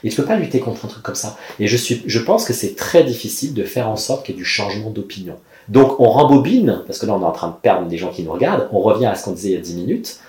Et 0.02 0.08
tu 0.08 0.16
peux 0.16 0.26
pas 0.26 0.36
lutter 0.36 0.60
contre 0.60 0.86
un 0.86 0.88
truc 0.88 1.02
comme 1.02 1.14
ça. 1.14 1.36
Et 1.58 1.68
je, 1.68 1.76
suis, 1.76 2.02
je 2.06 2.18
pense 2.18 2.46
que 2.46 2.54
c'est 2.54 2.74
très 2.74 3.04
difficile 3.04 3.52
de 3.54 3.64
faire 3.64 3.88
en 3.88 3.96
sorte 3.96 4.24
qu'il 4.24 4.34
y 4.34 4.38
ait 4.38 4.40
du 4.40 4.46
changement 4.46 4.90
d'opinion. 4.90 5.36
Donc 5.68 6.00
on 6.00 6.08
rembobine, 6.08 6.82
parce 6.86 6.98
que 6.98 7.06
là 7.06 7.14
on 7.14 7.20
est 7.20 7.24
en 7.24 7.32
train 7.32 7.48
de 7.48 7.54
perdre 7.54 7.86
des 7.86 7.98
gens 7.98 8.10
qui 8.10 8.22
nous 8.22 8.32
regardent, 8.32 8.68
on 8.72 8.80
revient 8.80 9.06
à 9.06 9.14
ce 9.14 9.24
qu'on 9.24 9.32
disait 9.32 9.50
il 9.50 9.54
y 9.54 9.58
a 9.58 9.60
10 9.60 9.74
minutes. 9.76 10.20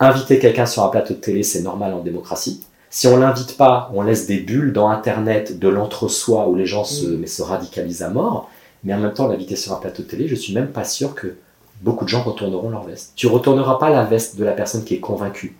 Inviter 0.00 0.40
quelqu'un 0.40 0.66
sur 0.66 0.82
un 0.82 0.88
plateau 0.88 1.14
de 1.14 1.20
télé, 1.20 1.44
c'est 1.44 1.62
normal 1.62 1.94
en 1.94 2.00
démocratie. 2.00 2.64
Si 2.90 3.06
on 3.06 3.16
l'invite 3.16 3.56
pas, 3.56 3.90
on 3.94 4.02
laisse 4.02 4.26
des 4.26 4.40
bulles 4.40 4.72
dans 4.72 4.88
Internet 4.88 5.60
de 5.60 5.68
l'entre-soi 5.68 6.48
où 6.48 6.56
les 6.56 6.66
gens 6.66 6.82
se, 6.82 7.06
mais 7.06 7.28
se 7.28 7.42
radicalisent 7.42 8.02
à 8.02 8.08
mort. 8.08 8.50
Mais 8.82 8.94
en 8.94 8.98
même 8.98 9.14
temps, 9.14 9.28
l'inviter 9.28 9.54
sur 9.54 9.72
un 9.72 9.76
plateau 9.76 10.02
de 10.02 10.08
télé, 10.08 10.26
je 10.26 10.34
suis 10.34 10.54
même 10.54 10.68
pas 10.68 10.84
sûr 10.84 11.14
que 11.14 11.36
beaucoup 11.82 12.04
de 12.04 12.10
gens 12.10 12.22
retourneront 12.22 12.70
leur 12.70 12.82
veste. 12.82 13.12
Tu 13.14 13.28
retourneras 13.28 13.76
pas 13.76 13.90
la 13.90 14.04
veste 14.04 14.36
de 14.36 14.44
la 14.44 14.52
personne 14.52 14.82
qui 14.82 14.94
est 14.94 15.00
convaincue. 15.00 15.54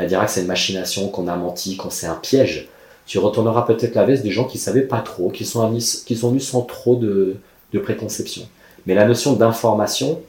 Elle 0.00 0.08
dira 0.08 0.24
que 0.24 0.32
c'est 0.32 0.40
une 0.40 0.46
machination, 0.46 1.08
qu'on 1.08 1.28
a 1.28 1.36
menti, 1.36 1.76
qu'on 1.76 1.90
c'est 1.90 2.06
un 2.06 2.14
piège. 2.14 2.68
Tu 3.04 3.18
retourneras 3.18 3.62
peut-être 3.62 3.94
la 3.94 4.04
veste 4.04 4.22
des 4.22 4.30
gens 4.30 4.44
qui 4.44 4.56
savaient 4.56 4.80
pas 4.80 5.00
trop, 5.00 5.28
qui 5.28 5.44
sont, 5.44 5.76
qui 6.06 6.16
sont 6.16 6.30
venus 6.30 6.48
sans 6.48 6.62
trop 6.62 6.96
de, 6.96 7.36
de 7.74 7.78
préconception. 7.78 8.48
Mais 8.86 8.94
la 8.94 9.04
notion 9.04 9.34
d'information, 9.34 10.20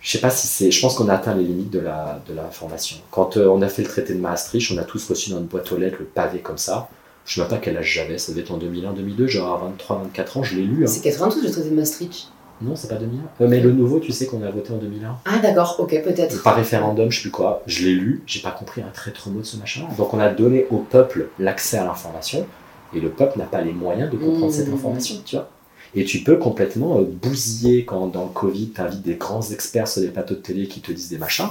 je 0.00 0.10
sais 0.10 0.18
pas 0.18 0.30
si 0.30 0.48
c'est. 0.48 0.72
Je 0.72 0.80
pense 0.80 0.96
qu'on 0.96 1.08
a 1.08 1.14
atteint 1.14 1.34
les 1.34 1.44
limites 1.44 1.70
de 1.70 1.78
la 1.78 2.20
de 2.28 2.34
l'information. 2.34 2.96
Quand 3.12 3.36
euh, 3.36 3.46
on 3.46 3.62
a 3.62 3.68
fait 3.68 3.82
le 3.82 3.88
traité 3.88 4.14
de 4.14 4.18
Maastricht, 4.18 4.72
on 4.72 4.78
a 4.78 4.84
tous 4.84 5.08
reçu 5.08 5.30
dans 5.30 5.36
notre 5.36 5.48
boîte 5.48 5.70
aux 5.70 5.76
lettres 5.76 5.98
le 6.00 6.06
pavé 6.06 6.40
comme 6.40 6.58
ça. 6.58 6.88
Je 7.24 7.40
ne 7.40 7.44
sais 7.44 7.50
pas 7.50 7.58
quel 7.58 7.76
âge 7.76 7.92
j'avais, 7.92 8.18
ça 8.18 8.32
devait 8.32 8.42
être 8.42 8.52
en 8.52 8.56
2001, 8.56 8.94
2002, 8.94 9.26
genre 9.28 9.54
à 9.54 9.64
23, 9.66 9.98
24 10.04 10.36
ans, 10.38 10.42
je 10.42 10.56
l'ai 10.56 10.62
lu. 10.62 10.84
Hein. 10.84 10.86
C'est 10.88 11.02
92 11.02 11.44
le 11.44 11.50
traité 11.50 11.70
de 11.70 11.74
Maastricht 11.74 12.32
Non, 12.60 12.74
c'est 12.74 12.88
pas 12.88 12.96
2001. 12.96 13.44
Euh, 13.44 13.48
mais 13.48 13.60
le 13.60 13.72
nouveau, 13.72 14.00
tu 14.00 14.12
sais 14.12 14.26
qu'on 14.26 14.42
a 14.42 14.50
voté 14.50 14.72
en 14.72 14.78
2001. 14.78 15.18
Ah 15.24 15.38
d'accord, 15.38 15.76
ok, 15.78 15.90
peut-être. 16.02 16.42
Par 16.42 16.56
référendum, 16.56 17.10
je 17.10 17.16
sais 17.16 17.22
plus 17.22 17.30
quoi. 17.30 17.62
Je 17.66 17.84
l'ai 17.84 17.94
lu, 17.94 18.22
j'ai 18.26 18.40
pas 18.40 18.50
compris 18.50 18.82
un 18.82 18.90
très 18.92 19.12
trop 19.12 19.30
mot 19.30 19.40
de 19.40 19.46
ce 19.46 19.56
machin. 19.56 19.82
Donc 19.96 20.12
on 20.12 20.18
a 20.18 20.28
donné 20.28 20.66
au 20.70 20.78
peuple 20.78 21.28
l'accès 21.38 21.78
à 21.78 21.84
l'information, 21.84 22.46
et 22.94 23.00
le 23.00 23.10
peuple 23.10 23.38
n'a 23.38 23.44
pas 23.44 23.60
les 23.60 23.72
moyens 23.72 24.10
de 24.10 24.16
comprendre 24.16 24.52
cette 24.52 24.68
mmh. 24.68 24.74
information, 24.74 25.16
tu 25.24 25.36
vois. 25.36 25.48
Et 25.94 26.04
tu 26.04 26.18
peux 26.20 26.36
complètement 26.36 26.98
euh, 26.98 27.04
bousiller 27.04 27.84
quand 27.84 28.06
dans 28.08 28.24
le 28.24 28.30
Covid, 28.30 28.70
tu 28.74 28.80
invites 28.80 29.02
des 29.02 29.14
grands 29.14 29.42
experts 29.42 29.88
sur 29.88 30.02
des 30.02 30.08
plateaux 30.08 30.34
de 30.34 30.40
télé 30.40 30.66
qui 30.68 30.80
te 30.80 30.92
disent 30.92 31.08
des 31.08 31.18
machins. 31.18 31.48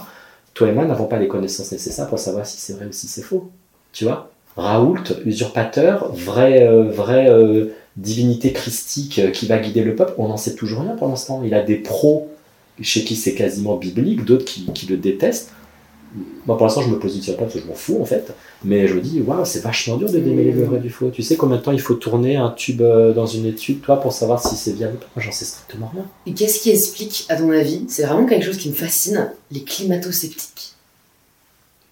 Toi 0.54 0.70
et 0.70 0.72
moi 0.72 0.86
n'avons 0.86 1.06
pas 1.06 1.18
les 1.18 1.28
connaissances 1.28 1.72
nécessaires 1.72 2.08
pour 2.08 2.20
savoir 2.20 2.46
si 2.46 2.60
c'est 2.60 2.74
vrai 2.74 2.86
ou 2.86 2.92
si 2.92 3.08
c'est 3.08 3.22
faux. 3.22 3.50
Tu 3.94 4.06
vois? 4.06 4.30
Raoult, 4.56 5.04
usurpateur, 5.26 6.12
vraie, 6.14 6.68
euh, 6.68 6.90
vraie 6.90 7.30
euh, 7.30 7.68
divinité 7.98 8.54
christique 8.54 9.32
qui 9.34 9.48
va 9.48 9.58
guider 9.58 9.84
le 9.84 9.96
peuple, 9.96 10.14
on 10.18 10.28
n'en 10.28 10.38
sait 10.38 10.56
toujours 10.56 10.82
rien 10.82 10.96
pour 10.96 11.08
l'instant. 11.08 11.42
Il 11.44 11.54
a 11.54 11.64
des 11.64 11.76
pros 11.76 12.30
chez 12.82 13.04
qui 13.04 13.16
c'est 13.16 13.34
quasiment 13.34 13.76
biblique, 13.76 14.24
d'autres 14.26 14.46
qui, 14.46 14.66
qui, 14.74 14.86
le 14.86 14.98
détestent. 14.98 15.52
Moi, 16.46 16.58
pour 16.58 16.66
l'instant, 16.66 16.82
je 16.82 16.90
me 16.90 16.98
positionne 16.98 17.36
pas 17.36 17.44
parce 17.44 17.56
que 17.56 17.60
je 17.60 17.66
m'en 17.66 17.74
fous, 17.74 18.00
en 18.02 18.06
fait. 18.06 18.34
Mais 18.64 18.88
je 18.88 18.94
me 18.94 19.02
dis, 19.02 19.22
waouh, 19.22 19.46
c'est 19.46 19.60
vachement 19.60 19.98
dur 19.98 20.10
de 20.10 20.20
démêler 20.20 20.52
le 20.52 20.64
vrai 20.64 20.80
du 20.80 20.90
faux. 20.90 21.10
Tu 21.10 21.22
sais 21.22 21.36
combien 21.36 21.58
de 21.58 21.62
temps 21.62 21.74
il 21.74 21.82
faut 21.82 21.96
tourner 21.96 22.38
un 22.38 22.50
tube 22.50 22.82
euh, 22.82 23.14
dans 23.14 23.26
une 23.26 23.46
étude, 23.46 23.82
toi, 23.82 24.00
pour 24.00 24.14
savoir 24.14 24.42
si 24.42 24.56
c'est 24.56 24.72
viable? 24.72 24.96
Ou 24.96 25.00
pas 25.00 25.08
Moi, 25.16 25.26
j'en 25.26 25.32
sais 25.32 25.46
strictement 25.46 25.92
rien. 25.94 26.06
Et 26.26 26.34
qu'est-ce 26.34 26.62
qui 26.62 26.70
explique, 26.72 27.26
à 27.30 27.36
ton 27.36 27.52
avis, 27.52 27.86
c'est 27.90 28.04
vraiment 28.04 28.26
quelque 28.26 28.46
chose 28.46 28.58
qui 28.58 28.70
me 28.70 28.76
fascine, 28.76 29.32
les 29.52 29.64
climato-sceptiques? 29.64 30.74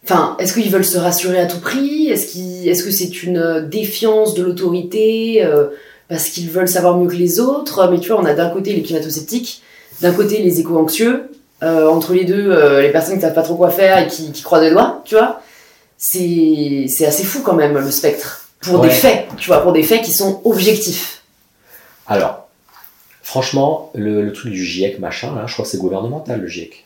Enfin, 0.03 0.37
est-ce 0.39 0.53
qu'ils 0.53 0.71
veulent 0.71 0.85
se 0.85 0.97
rassurer 0.97 1.39
à 1.39 1.47
tout 1.47 1.59
prix? 1.59 2.07
Est-ce 2.07 2.37
est 2.37 2.83
que 2.83 2.91
c'est 2.91 3.23
une 3.23 3.37
euh, 3.37 3.67
défiance 3.67 4.35
de 4.35 4.43
l'autorité 4.43 5.43
euh, 5.43 5.67
parce 6.07 6.29
qu'ils 6.29 6.49
veulent 6.49 6.67
savoir 6.67 6.97
mieux 6.97 7.07
que 7.07 7.15
les 7.15 7.39
autres 7.39 7.89
Mais 7.91 7.99
tu 7.99 8.09
vois, 8.09 8.21
on 8.21 8.25
a 8.25 8.33
d'un 8.33 8.49
côté 8.49 8.73
les 8.73 8.83
climato-sceptiques, 8.83 9.61
d'un 10.01 10.13
côté 10.13 10.41
les 10.41 10.59
éco-anxieux, 10.59 11.29
euh, 11.63 11.87
entre 11.87 12.13
les 12.13 12.25
deux, 12.25 12.51
euh, 12.51 12.81
les 12.81 12.91
personnes 12.91 13.15
qui 13.15 13.21
savent 13.21 13.33
pas 13.33 13.43
trop 13.43 13.55
quoi 13.55 13.69
faire 13.69 13.97
et 13.99 14.07
qui, 14.07 14.41
croient 14.41 14.59
des 14.59 14.71
doigts, 14.71 15.01
tu 15.05 15.15
vois, 15.15 15.41
c'est 15.97 17.05
assez 17.05 17.23
fou 17.23 17.41
quand 17.41 17.55
même 17.55 17.77
le 17.77 17.91
spectre. 17.91 18.49
Pour 18.61 18.79
des 18.79 18.89
faits, 18.89 19.27
tu 19.37 19.47
vois, 19.47 19.61
pour 19.61 19.73
des 19.73 19.83
faits 19.83 20.01
qui 20.01 20.11
sont 20.11 20.41
objectifs. 20.43 21.23
Alors, 22.07 22.47
franchement, 23.21 23.91
le, 23.93 24.31
truc 24.31 24.51
du 24.51 24.65
GIEC, 24.65 24.99
machin, 24.99 25.35
là, 25.35 25.45
je 25.45 25.53
crois 25.53 25.65
que 25.65 25.71
c'est 25.71 25.77
gouvernemental 25.77 26.41
le 26.41 26.47
GIEC. 26.47 26.84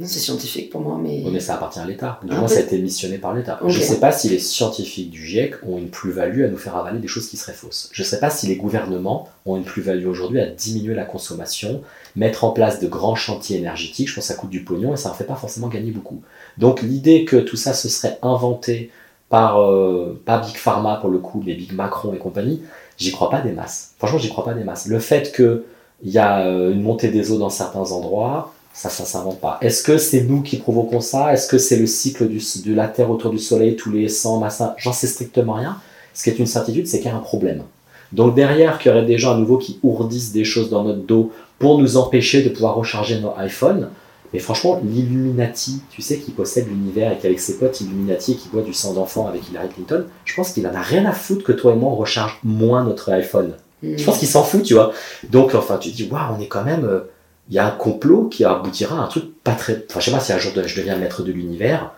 Non, 0.00 0.06
c'est 0.08 0.18
scientifique 0.18 0.70
pour 0.70 0.80
moi, 0.80 0.98
mais. 1.00 1.22
Oui, 1.24 1.30
mais 1.32 1.38
ça 1.38 1.54
appartient 1.54 1.78
à 1.78 1.86
l'État. 1.86 2.18
Du 2.24 2.34
moins, 2.34 2.48
ça 2.48 2.58
a 2.58 2.62
été 2.62 2.78
missionné 2.78 3.18
par 3.18 3.32
l'État. 3.32 3.60
Je 3.64 3.78
ne 3.78 3.84
sais 3.84 4.00
pas 4.00 4.10
si 4.10 4.28
les 4.28 4.40
scientifiques 4.40 5.10
du 5.10 5.24
GIEC 5.24 5.54
ont 5.62 5.78
une 5.78 5.88
plus-value 5.88 6.42
à 6.42 6.48
nous 6.48 6.56
faire 6.56 6.76
avaler 6.76 6.98
des 6.98 7.06
choses 7.06 7.28
qui 7.28 7.36
seraient 7.36 7.52
fausses. 7.52 7.90
Je 7.92 8.02
ne 8.02 8.06
sais 8.06 8.18
pas 8.18 8.30
si 8.30 8.48
les 8.48 8.56
gouvernements 8.56 9.28
ont 9.46 9.56
une 9.56 9.62
plus-value 9.62 10.06
aujourd'hui 10.06 10.40
à 10.40 10.46
diminuer 10.46 10.94
la 10.94 11.04
consommation, 11.04 11.80
mettre 12.16 12.42
en 12.42 12.50
place 12.50 12.80
de 12.80 12.88
grands 12.88 13.14
chantiers 13.14 13.56
énergétiques. 13.56 14.08
Je 14.08 14.16
pense 14.16 14.26
que 14.26 14.34
ça 14.34 14.34
coûte 14.34 14.50
du 14.50 14.64
pognon 14.64 14.94
et 14.94 14.96
ça 14.96 15.10
ne 15.10 15.14
fait 15.14 15.24
pas 15.24 15.36
forcément 15.36 15.68
gagner 15.68 15.92
beaucoup. 15.92 16.22
Donc, 16.58 16.82
l'idée 16.82 17.24
que 17.24 17.36
tout 17.36 17.56
ça 17.56 17.72
se 17.72 17.88
serait 17.88 18.18
inventé 18.22 18.90
par, 19.28 19.60
euh, 19.60 20.20
pas 20.24 20.38
Big 20.38 20.56
Pharma 20.56 20.96
pour 20.96 21.10
le 21.10 21.18
coup, 21.18 21.40
mais 21.46 21.54
Big 21.54 21.72
Macron 21.72 22.12
et 22.14 22.18
compagnie, 22.18 22.62
j'y 22.98 23.12
crois 23.12 23.30
pas 23.30 23.40
des 23.40 23.52
masses. 23.52 23.92
Franchement, 23.98 24.18
j'y 24.18 24.28
crois 24.28 24.44
pas 24.44 24.54
des 24.54 24.64
masses. 24.64 24.86
Le 24.86 24.98
fait 24.98 25.32
qu'il 25.34 25.62
y 26.02 26.18
a 26.18 26.46
euh, 26.46 26.72
une 26.72 26.82
montée 26.82 27.08
des 27.08 27.30
eaux 27.30 27.38
dans 27.38 27.48
certains 27.48 27.92
endroits, 27.92 28.53
ça, 28.74 28.90
ça 28.90 29.04
s'invente 29.04 29.40
pas. 29.40 29.58
Est-ce 29.62 29.84
que 29.84 29.96
c'est 29.98 30.22
nous 30.22 30.42
qui 30.42 30.56
provoquons 30.56 31.00
ça? 31.00 31.32
Est-ce 31.32 31.46
que 31.46 31.58
c'est 31.58 31.76
le 31.76 31.86
cycle 31.86 32.26
du, 32.26 32.42
de 32.66 32.74
la 32.74 32.88
Terre 32.88 33.08
autour 33.08 33.30
du 33.30 33.38
Soleil 33.38 33.76
tous 33.76 33.92
les 33.92 34.08
100 34.08 34.40
massins 34.40 34.74
J'en 34.78 34.92
sais 34.92 35.06
strictement 35.06 35.54
rien. 35.54 35.78
Ce 36.12 36.24
qui 36.24 36.30
est 36.30 36.38
une 36.40 36.46
certitude, 36.46 36.88
c'est 36.88 36.98
qu'il 36.98 37.06
y 37.06 37.14
a 37.14 37.16
un 37.16 37.20
problème. 37.20 37.62
Donc 38.12 38.34
derrière, 38.34 38.78
qu'il 38.78 38.90
y 38.90 38.94
aurait 38.94 39.06
des 39.06 39.16
gens 39.16 39.34
à 39.34 39.38
nouveau 39.38 39.58
qui 39.58 39.78
ourdissent 39.84 40.32
des 40.32 40.44
choses 40.44 40.70
dans 40.70 40.82
notre 40.82 41.02
dos 41.02 41.30
pour 41.60 41.78
nous 41.78 41.96
empêcher 41.96 42.42
de 42.42 42.48
pouvoir 42.48 42.74
recharger 42.74 43.20
nos 43.20 43.32
iPhones, 43.38 43.90
Mais 44.32 44.40
franchement, 44.40 44.80
l'Illuminati, 44.84 45.80
tu 45.90 46.02
sais, 46.02 46.18
qui 46.18 46.32
possède 46.32 46.66
l'univers 46.66 47.12
et 47.12 47.18
qu'avec 47.18 47.38
ses 47.38 47.58
potes 47.58 47.80
Illuminati 47.80 48.32
et 48.32 48.34
qui 48.34 48.48
boit 48.48 48.62
du 48.62 48.72
sang 48.72 48.92
d'enfant 48.92 49.28
avec 49.28 49.48
Hillary 49.48 49.68
Clinton, 49.68 50.04
je 50.24 50.34
pense 50.34 50.50
qu'il 50.50 50.66
en 50.66 50.74
a 50.74 50.82
rien 50.82 51.06
à 51.06 51.12
foutre 51.12 51.44
que 51.44 51.52
toi 51.52 51.72
et 51.72 51.76
moi 51.76 51.92
on 51.92 51.94
recharge 51.94 52.40
moins 52.42 52.82
notre 52.82 53.12
iPhone. 53.12 53.52
Mm. 53.84 53.96
Je 53.96 54.04
pense 54.04 54.18
qu'il 54.18 54.26
s'en 54.26 54.42
fout, 54.42 54.64
tu 54.64 54.74
vois. 54.74 54.92
Donc, 55.30 55.54
enfin, 55.54 55.78
tu 55.78 55.92
te 55.92 55.96
dis, 55.96 56.08
waouh, 56.10 56.34
on 56.36 56.40
est 56.40 56.48
quand 56.48 56.64
même. 56.64 57.02
Il 57.50 57.54
y 57.54 57.58
a 57.58 57.66
un 57.66 57.70
complot 57.70 58.28
qui 58.30 58.44
aboutira 58.44 58.98
à 58.98 59.04
un 59.04 59.06
truc 59.06 59.24
pas 59.42 59.52
très. 59.52 59.84
Enfin, 59.90 60.00
je 60.00 60.06
sais 60.06 60.10
pas 60.10 60.20
si 60.20 60.32
un 60.32 60.38
jour 60.38 60.52
je 60.54 60.76
deviens 60.76 60.96
maître 60.96 61.22
de 61.22 61.30
l'univers. 61.32 61.92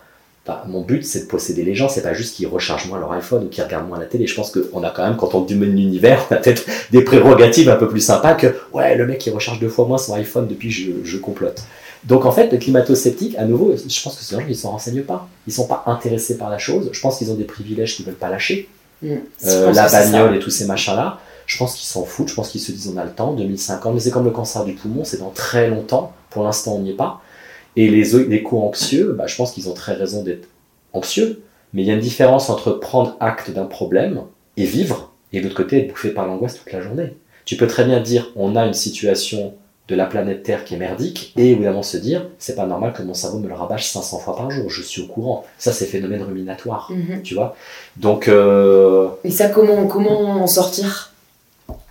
bah, 0.45 0.63
mon 0.67 0.81
but, 0.81 1.05
c'est 1.05 1.21
de 1.21 1.25
posséder 1.27 1.63
les 1.63 1.75
gens. 1.75 1.87
C'est 1.89 2.01
pas 2.01 2.13
juste 2.13 2.35
qu'ils 2.35 2.47
rechargent 2.47 2.87
moins 2.87 2.99
leur 2.99 3.11
iPhone 3.13 3.45
ou 3.45 3.47
qu'ils 3.47 3.63
regardent 3.63 3.87
moins 3.87 3.99
la 3.99 4.05
télé. 4.05 4.27
Je 4.27 4.35
pense 4.35 4.51
qu'on 4.51 4.83
a 4.83 4.89
quand 4.89 5.05
même, 5.05 5.15
quand 5.15 5.35
on 5.35 5.41
domine 5.41 5.75
l'univers, 5.75 6.25
on 6.29 6.35
a 6.35 6.37
peut-être 6.37 6.65
des 6.91 7.01
prérogatives 7.01 7.69
un 7.69 7.75
peu 7.77 7.87
plus 7.87 8.01
sympas 8.01 8.33
que, 8.33 8.47
ouais, 8.73 8.95
le 8.95 9.05
mec, 9.07 9.25
il 9.25 9.31
recharge 9.31 9.59
deux 9.59 9.69
fois 9.69 9.85
moins 9.85 9.97
son 9.97 10.13
iPhone 10.15 10.47
depuis 10.47 10.71
je, 10.71 10.91
je 11.03 11.17
complote. 11.17 11.63
Donc, 12.03 12.25
en 12.25 12.31
fait, 12.31 12.51
le 12.51 12.57
climato-sceptique, 12.57 13.35
à 13.37 13.45
nouveau, 13.45 13.75
je 13.75 14.01
pense 14.01 14.15
que 14.15 14.23
c'est 14.23 14.35
des 14.35 14.41
gens 14.41 14.47
qui 14.47 14.53
ne 14.53 14.57
s'en 14.57 14.71
renseignent 14.71 15.01
pas. 15.01 15.27
Ils 15.47 15.53
sont 15.53 15.67
pas 15.67 15.83
intéressés 15.87 16.37
par 16.37 16.49
la 16.49 16.57
chose. 16.57 16.89
Je 16.91 17.01
pense 17.01 17.17
qu'ils 17.17 17.31
ont 17.31 17.35
des 17.35 17.43
privilèges 17.43 17.95
qu'ils 17.95 18.05
veulent 18.05 18.15
pas 18.15 18.29
lâcher. 18.29 18.69
Mm. 19.01 19.15
Je 19.43 19.49
Euh, 19.49 19.73
la 19.73 19.89
bagnole 19.89 20.35
et 20.35 20.39
tous 20.39 20.49
ces 20.49 20.65
machins-là. 20.65 21.19
Je 21.47 21.57
pense 21.57 21.75
qu'ils 21.75 21.87
s'en 21.87 22.03
foutent, 22.03 22.27
je 22.27 22.35
pense 22.35 22.49
qu'ils 22.49 22.61
se 22.61 22.71
disent 22.71 22.91
on 22.93 22.97
a 22.97 23.03
le 23.05 23.11
temps, 23.11 23.33
2050, 23.33 23.93
mais 23.95 23.99
c'est 23.99 24.11
comme 24.11 24.25
le 24.25 24.31
cancer 24.31 24.63
du 24.65 24.73
poumon, 24.73 25.03
c'est 25.03 25.17
dans 25.19 25.29
très 25.31 25.69
longtemps, 25.69 26.11
pour 26.29 26.43
l'instant 26.43 26.73
on 26.75 26.79
n'y 26.81 26.91
est 26.91 26.95
pas. 26.95 27.21
Et 27.75 27.89
les, 27.89 28.03
les 28.27 28.43
co-anxieux, 28.43 29.13
bah, 29.17 29.25
je 29.27 29.35
pense 29.35 29.51
qu'ils 29.53 29.69
ont 29.69 29.73
très 29.73 29.93
raison 29.93 30.23
d'être 30.23 30.47
anxieux, 30.93 31.41
mais 31.73 31.81
il 31.83 31.87
y 31.87 31.91
a 31.91 31.93
une 31.95 31.99
différence 32.01 32.49
entre 32.49 32.71
prendre 32.71 33.15
acte 33.19 33.49
d'un 33.51 33.65
problème 33.65 34.21
et 34.57 34.65
vivre, 34.65 35.13
et 35.33 35.39
de 35.39 35.43
l'autre 35.45 35.55
côté 35.55 35.79
être 35.79 35.89
bouffé 35.89 36.09
par 36.09 36.27
l'angoisse 36.27 36.55
toute 36.55 36.71
la 36.73 36.81
journée. 36.81 37.15
Tu 37.45 37.55
peux 37.55 37.67
très 37.67 37.85
bien 37.85 37.99
dire 38.01 38.31
on 38.35 38.55
a 38.55 38.65
une 38.65 38.73
situation 38.73 39.53
de 39.87 39.95
la 39.95 40.05
planète 40.05 40.43
Terre 40.43 40.65
qui 40.65 40.73
est 40.73 40.77
merdique, 40.77 41.31
et 41.37 41.51
évidemment 41.51 41.81
se 41.83 41.95
dire 41.95 42.27
c'est 42.39 42.55
pas 42.55 42.65
normal 42.65 42.91
que 42.91 43.03
mon 43.03 43.13
cerveau 43.13 43.39
me 43.39 43.47
le 43.47 43.53
rabâche 43.53 43.87
500 43.89 44.17
fois 44.19 44.35
par 44.35 44.51
jour, 44.51 44.69
je 44.69 44.81
suis 44.81 45.01
au 45.01 45.07
courant. 45.07 45.45
Ça 45.57 45.71
c'est 45.71 45.85
phénomène 45.85 46.23
ruminatoire, 46.23 46.91
Mhm. 46.91 47.21
tu 47.21 47.35
vois. 47.35 47.55
Donc 47.95 48.27
euh, 48.27 49.07
Et 49.23 49.31
ça, 49.31 49.47
comment, 49.47 49.87
comment 49.87 50.41
en 50.43 50.47
sortir? 50.47 51.13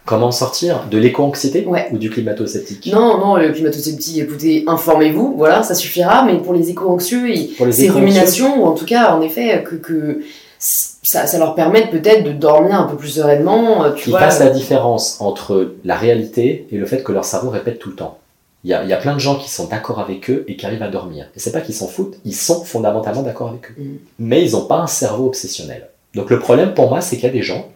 Comment 0.06 0.30
sortir 0.30 0.84
De 0.88 0.98
l'éco-anxiété 0.98 1.66
Ouais. 1.66 1.88
ou 1.92 1.98
du 1.98 2.10
climato-sceptique 2.10 2.90
Non, 2.92 3.18
non, 3.18 3.36
le 3.36 3.50
climato-sceptique, 3.50 4.18
écoutez, 4.18 4.64
informez-vous, 4.66 5.34
voilà, 5.36 5.62
ça 5.64 5.74
suffira, 5.74 6.24
mais 6.24 6.38
pour 6.38 6.54
les 6.54 6.70
éco-anxieux 6.70 7.26
ces 7.72 7.90
ruminations, 7.90 8.62
ou 8.62 8.66
en 8.66 8.72
tout 8.72 8.86
cas, 8.86 9.12
en 9.14 9.20
effet, 9.20 9.64
que, 9.68 9.74
que 9.74 10.22
ça, 10.58 11.26
ça 11.26 11.38
leur 11.38 11.54
permette 11.54 11.90
peut-être 11.90 12.24
de 12.24 12.32
dormir 12.32 12.80
un 12.80 12.84
peu 12.84 12.96
plus 12.96 13.08
sereinement, 13.08 13.84
euh, 13.84 13.92
tu 13.92 14.08
Ils 14.08 14.12
vois. 14.12 14.26
la 14.28 14.50
différence 14.50 15.20
entre 15.20 15.74
la 15.84 15.96
réalité 15.96 16.66
et 16.70 16.76
le 16.78 16.86
fait 16.86 17.02
que 17.02 17.12
leur 17.12 17.24
cerveau 17.24 17.50
répète 17.50 17.78
tout 17.78 17.90
le 17.90 17.96
temps. 17.96 18.18
Il 18.64 18.70
y 18.70 18.74
a, 18.74 18.82
il 18.82 18.88
y 18.88 18.92
a 18.92 18.96
plein 18.96 19.14
de 19.14 19.20
gens 19.20 19.36
qui 19.36 19.48
sont 19.50 19.66
d'accord 19.66 20.00
avec 20.00 20.28
eux 20.30 20.44
et 20.48 20.56
qui 20.56 20.66
arrivent 20.66 20.82
à 20.82 20.88
dormir. 20.88 21.26
Et 21.36 21.40
c'est 21.40 21.52
pas 21.52 21.60
qu'ils 21.60 21.74
s'en 21.74 21.86
foutent, 21.86 22.16
ils 22.24 22.34
sont 22.34 22.64
fondamentalement 22.64 23.22
d'accord 23.22 23.48
avec 23.48 23.70
eux. 23.70 23.74
Mm. 23.80 23.96
Mais 24.18 24.44
ils 24.44 24.52
n'ont 24.52 24.64
pas 24.66 24.78
un 24.78 24.86
cerveau 24.88 25.26
obsessionnel. 25.26 25.88
Donc 26.14 26.30
le 26.30 26.38
problème 26.38 26.74
pour 26.74 26.88
moi, 26.88 27.00
c'est 27.00 27.16
qu'il 27.16 27.26
y 27.26 27.28
a 27.28 27.32
des 27.32 27.42
gens, 27.42 27.66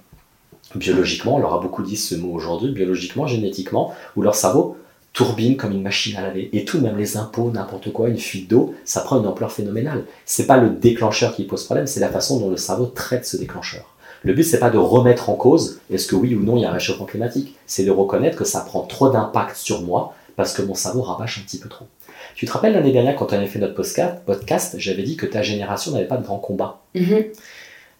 biologiquement, 0.74 1.36
on 1.36 1.38
leur 1.38 1.54
a 1.54 1.60
beaucoup 1.60 1.82
dit 1.82 1.96
ce 1.96 2.14
mot 2.14 2.32
aujourd'hui, 2.32 2.72
biologiquement, 2.72 3.26
génétiquement, 3.26 3.94
où 4.16 4.22
leur 4.22 4.34
cerveau 4.34 4.76
tourbine 5.12 5.56
comme 5.56 5.72
une 5.72 5.82
machine 5.82 6.16
à 6.16 6.22
laver. 6.22 6.50
Et 6.52 6.64
tout, 6.64 6.80
même 6.80 6.96
les 6.96 7.16
impôts, 7.16 7.50
n'importe 7.50 7.92
quoi, 7.92 8.08
une 8.08 8.18
fuite 8.18 8.48
d'eau, 8.48 8.74
ça 8.84 9.00
prend 9.00 9.20
une 9.20 9.26
ampleur 9.26 9.50
phénoménale. 9.52 10.04
C'est 10.24 10.46
pas 10.46 10.56
le 10.56 10.70
déclencheur 10.70 11.34
qui 11.34 11.44
pose 11.44 11.64
problème, 11.64 11.86
c'est 11.86 12.00
la 12.00 12.08
façon 12.08 12.38
dont 12.38 12.50
le 12.50 12.56
cerveau 12.56 12.86
traite 12.86 13.26
ce 13.26 13.36
déclencheur. 13.36 13.94
Le 14.22 14.34
but, 14.34 14.44
c'est 14.44 14.58
pas 14.58 14.70
de 14.70 14.78
remettre 14.78 15.30
en 15.30 15.34
cause 15.34 15.80
est-ce 15.90 16.06
que 16.06 16.14
oui 16.14 16.34
ou 16.34 16.42
non 16.42 16.56
il 16.56 16.62
y 16.62 16.64
a 16.66 16.70
un 16.70 16.74
réchauffement 16.74 17.06
climatique? 17.06 17.56
C'est 17.66 17.84
de 17.84 17.90
reconnaître 17.90 18.36
que 18.36 18.44
ça 18.44 18.60
prend 18.60 18.82
trop 18.82 19.10
d'impact 19.10 19.56
sur 19.56 19.82
moi 19.82 20.14
parce 20.36 20.52
que 20.52 20.62
mon 20.62 20.74
cerveau 20.74 21.02
rabâche 21.02 21.38
un 21.38 21.42
petit 21.42 21.58
peu 21.58 21.68
trop. 21.68 21.86
Tu 22.34 22.46
te 22.46 22.52
rappelles 22.52 22.74
l'année 22.74 22.92
dernière 22.92 23.16
quand 23.16 23.32
on 23.32 23.36
avait 23.36 23.46
fait 23.46 23.58
notre 23.58 23.74
podcast, 23.74 24.74
j'avais 24.78 25.02
dit 25.02 25.16
que 25.16 25.26
ta 25.26 25.42
génération 25.42 25.92
n'avait 25.92 26.06
pas 26.06 26.18
de 26.18 26.24
grand 26.24 26.38
combat. 26.38 26.80
Mhm. 26.94 27.24